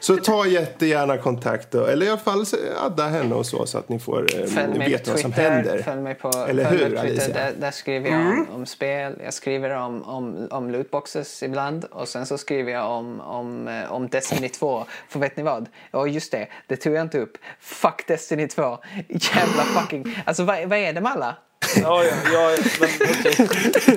Så 0.00 0.16
ta 0.16 0.46
jättegärna 0.46 1.18
kontakt 1.18 1.70
då, 1.70 1.84
eller 1.86 2.06
i 2.06 2.08
alla 2.08 2.18
fall 2.18 2.44
adda 2.84 3.08
henne 3.08 3.34
och 3.34 3.46
så 3.46 3.66
så 3.66 3.78
att 3.78 3.88
ni 3.88 3.98
får 3.98 4.40
eh, 4.40 4.46
Följ 4.46 4.78
mig 4.78 4.90
veta 4.90 5.04
på 5.04 5.10
vad 5.10 5.20
som 5.20 5.32
Twitter. 5.32 5.50
händer. 5.50 5.82
Följ 5.82 6.00
mig 6.00 6.14
på, 6.14 6.28
Eller 6.28 6.64
följ 6.64 6.78
mig 6.78 6.88
hur, 6.88 6.96
på 6.96 7.02
Twitter. 7.02 7.34
Där, 7.34 7.52
där 7.58 7.70
skriver 7.70 8.10
jag 8.10 8.20
om, 8.20 8.46
om 8.54 8.66
spel. 8.66 9.20
Jag 9.24 9.34
skriver 9.34 9.70
om, 9.70 10.02
om, 10.02 10.48
om 10.50 10.70
lootboxes 10.70 11.42
ibland. 11.42 11.84
Och 11.84 12.08
sen 12.08 12.26
så 12.26 12.38
skriver 12.38 12.72
jag 12.72 12.90
om, 12.90 13.20
om, 13.20 13.68
eh, 13.68 13.92
om 13.92 14.08
Destiny 14.08 14.48
2. 14.48 14.84
För 15.08 15.18
vet 15.18 15.36
ni 15.36 15.42
vad? 15.42 15.68
Ja, 15.90 16.06
just 16.06 16.32
det. 16.32 16.48
Det 16.66 16.76
tog 16.76 16.92
jag 16.92 17.02
inte 17.02 17.18
upp. 17.18 17.38
Fuck 17.60 18.06
Destiny 18.06 18.48
2. 18.48 18.78
Jävla 19.08 19.62
fucking... 19.62 20.22
Alltså 20.26 20.44
vad, 20.44 20.68
vad 20.68 20.78
är 20.78 20.92
det 20.92 21.00
med 21.00 21.12
alla? 21.12 21.36
Ja, 21.76 22.04
ja, 22.04 22.10
ja, 22.32 22.50
men 22.80 22.88
okej. 23.10 23.48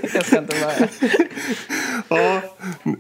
Jag 0.13 0.25
ska 0.25 0.37
inte 0.37 0.55
börja. 0.61 0.87
Ja, 2.07 2.41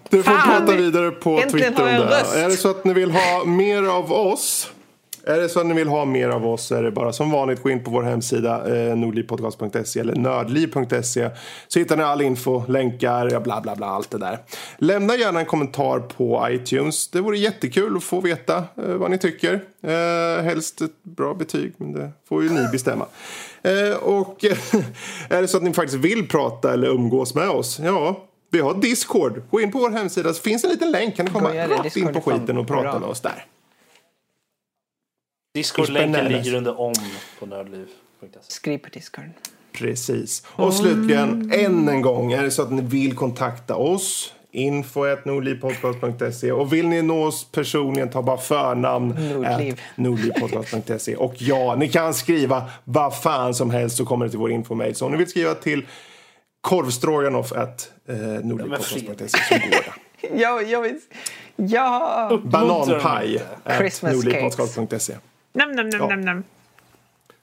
du 0.09 0.23
får 0.23 0.31
Fan! 0.31 0.65
prata 0.65 0.75
vidare 0.77 1.11
på 1.11 1.39
Äntligen 1.39 1.73
Twitter 1.73 1.83
har 1.83 1.89
om 1.89 1.93
jag 1.95 2.01
en 2.03 2.09
det. 2.09 2.19
röst. 2.21 2.35
Är 2.35 2.49
det 2.49 2.57
så 2.57 2.69
att 2.69 2.85
ni 2.85 2.93
vill 2.93 3.11
ha 3.11 3.45
mer 3.45 3.83
av 3.83 4.11
oss 4.13 4.69
är 5.25 5.39
det 5.39 5.49
så 5.49 5.59
att 5.59 5.65
ni 5.65 5.73
vill 5.73 5.87
ha 5.87 6.05
mer 6.05 6.29
av 6.29 6.47
oss 6.47 6.71
är 6.71 6.83
det 6.83 6.91
bara 6.91 7.13
som 7.13 7.31
vanligt 7.31 7.63
gå 7.63 7.69
in 7.69 7.83
på 7.83 7.91
vår 7.91 8.03
hemsida 8.03 8.75
eh, 8.75 8.95
nordlivpodcast.se 8.95 9.99
eller 9.99 10.15
nördliv.se 10.15 11.29
så 11.67 11.79
hittar 11.79 11.97
ni 11.97 12.03
all 12.03 12.21
info, 12.21 12.63
länkar, 12.67 13.29
ja, 13.31 13.39
bla 13.39 13.61
bla 13.61 13.75
bla 13.75 13.87
allt 13.87 14.11
det 14.11 14.17
där. 14.17 14.39
Lämna 14.77 15.15
gärna 15.15 15.39
en 15.39 15.45
kommentar 15.45 15.99
på 15.99 16.47
iTunes. 16.49 17.07
Det 17.07 17.21
vore 17.21 17.37
jättekul 17.37 17.97
att 17.97 18.03
få 18.03 18.21
veta 18.21 18.57
eh, 18.57 18.93
vad 18.93 19.11
ni 19.11 19.17
tycker. 19.17 19.53
Eh, 19.83 20.43
helst 20.43 20.81
ett 20.81 21.03
bra 21.03 21.33
betyg 21.33 21.73
men 21.77 21.93
det 21.93 22.11
får 22.29 22.43
ju 22.43 22.49
ni 22.49 22.67
bestämma. 22.71 23.05
Eh, 23.61 23.97
och 24.03 24.43
är 25.29 25.41
det 25.41 25.47
så 25.47 25.57
att 25.57 25.63
ni 25.63 25.73
faktiskt 25.73 25.97
vill 25.97 26.27
prata 26.27 26.73
eller 26.73 26.87
umgås 26.87 27.35
med 27.35 27.49
oss, 27.49 27.79
ja 27.83 28.27
vi 28.53 28.59
har 28.59 28.73
Discord. 28.73 29.41
Gå 29.51 29.61
in 29.61 29.71
på 29.71 29.79
vår 29.79 29.89
hemsida 29.89 30.33
så 30.33 30.41
finns 30.41 30.63
en 30.63 30.69
liten 30.69 30.91
länk. 30.91 31.15
Kan 31.15 31.25
ni 31.25 31.31
komma 31.31 31.49
rakt 31.49 31.97
in 31.97 32.13
på 32.13 32.21
skiten 32.21 32.57
och 32.57 32.67
prata 32.67 32.99
med 32.99 33.09
oss 33.09 33.21
där. 33.21 33.45
Discord-länken 35.53 36.27
ligger 36.27 36.53
under 36.53 36.79
om 36.79 36.93
på 37.39 37.45
nördliv.se. 37.45 38.39
Skriv 38.41 38.77
på 38.77 38.89
Discord. 38.89 39.29
Precis. 39.73 40.43
Och 40.47 40.73
slutligen, 40.73 41.51
än 41.53 41.89
en 41.89 42.01
gång, 42.01 42.33
är 42.33 42.43
det 42.43 42.51
så 42.51 42.61
att 42.61 42.71
ni 42.71 42.81
vill 42.81 43.15
kontakta 43.15 43.75
oss 43.75 44.33
info.nordlivpodcast.se 44.51 46.51
och 46.51 46.73
vill 46.73 46.87
ni 46.87 47.01
nå 47.01 47.23
oss 47.23 47.47
personligen 47.51 48.09
ta 48.09 48.21
bara 48.21 48.37
förnamn 48.37 49.15
nordlivpodcast.se 49.95 51.15
och 51.15 51.33
ja, 51.37 51.75
ni 51.75 51.89
kan 51.89 52.13
skriva 52.13 52.69
vad 52.83 53.21
fan 53.21 53.53
som 53.53 53.71
helst 53.71 53.97
så 53.97 54.05
kommer 54.05 54.25
det 54.25 54.29
till 54.29 54.39
vår 54.39 54.51
infomail. 54.51 54.95
Så 54.95 55.05
om 55.05 55.11
ni 55.11 55.17
vill 55.17 55.29
skriva 55.29 55.53
till 55.53 55.85
korvstroganoff 56.61 57.51
at 57.51 57.91
eh, 58.07 58.15
så 58.15 58.21
går 59.05 59.15
det. 59.15 59.29
Ja, 60.35 60.61
jag 60.61 60.81
vill... 60.81 60.99
Ja! 61.55 62.39
Bananpaj 62.43 63.41
Christmas 63.77 64.13
nordlivpodcast.se. 64.13 65.13
Nam, 65.53 65.71
nam, 65.71 65.89
nam, 65.89 65.99
Ja. 66.01 66.07
nam, 66.07 66.21
nam. 66.21 66.43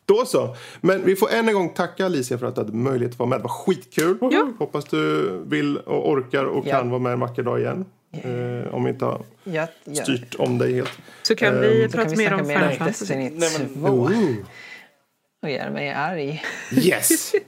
Då 0.04 0.24
så. 0.26 0.56
Men 0.80 1.04
vi 1.04 1.16
får 1.16 1.30
än 1.30 1.48
en 1.48 1.54
gång 1.54 1.68
tacka 1.74 2.06
Alicia 2.06 2.38
för 2.38 2.46
att 2.46 2.54
du 2.54 2.60
hade 2.60 2.72
möjlighet 2.72 3.12
att 3.12 3.18
vara 3.18 3.28
med. 3.28 3.38
Det 3.38 3.42
var 3.42 3.48
skitkul. 3.50 4.18
Ja. 4.20 4.52
Hoppas 4.58 4.84
du 4.84 5.30
vill 5.46 5.76
och 5.76 6.10
orkar 6.10 6.44
och 6.44 6.66
Ja. 6.66 6.70
kan 6.78 6.90
vara 6.90 6.98
med 7.00 7.12
en 7.12 7.20
vacker 7.20 7.42
dag 7.42 7.60
igen. 7.60 7.84
Eh, 8.12 8.74
om 8.74 8.84
vi 8.84 8.90
inte 8.90 9.04
har 9.04 9.22
Ja, 9.44 9.66
ja. 9.84 10.02
styrt 10.02 10.34
om 10.38 10.58
dig 10.58 10.74
helt. 10.74 10.90
Så 11.22 11.34
kan 11.36 11.60
vi 11.60 11.88
Så 11.88 11.96
kan 11.96 12.04
prata 12.04 12.10
vi 12.10 12.16
mer 12.16 12.32
om 12.32 12.38
Final 12.46 12.72
Fantasy. 12.72 13.04
Destiny 13.04 13.30
Nej, 13.34 13.50
men- 13.58 13.74
2. 13.80 13.88
Ooh. 13.88 14.34
Och 15.42 15.50
gör 15.50 15.70
mig 15.70 15.90
arg. 15.90 16.42
Yes! 16.72 17.32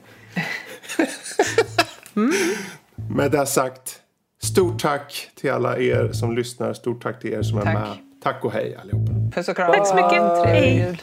Med 3.15 3.31
det 3.31 3.45
sagt, 3.45 3.99
stort 4.43 4.81
tack 4.81 5.29
till 5.35 5.51
alla 5.51 5.77
er 5.77 6.11
som 6.11 6.35
lyssnar. 6.35 6.73
Stort 6.73 7.03
tack 7.03 7.19
till 7.21 7.33
er 7.33 7.41
som 7.41 7.57
är 7.57 7.61
Tack. 7.63 7.73
med. 7.73 7.87
Tack 8.23 8.45
och 8.45 8.51
hej 8.51 8.75
allihopa. 8.81 9.11
Puss 9.35 9.47
och 9.47 9.55
kram. 9.55 9.71
Tack 9.71 9.87
så 9.87 9.95
mycket. 9.95 10.43
Trevlig 10.43 10.77
jul. 10.77 11.01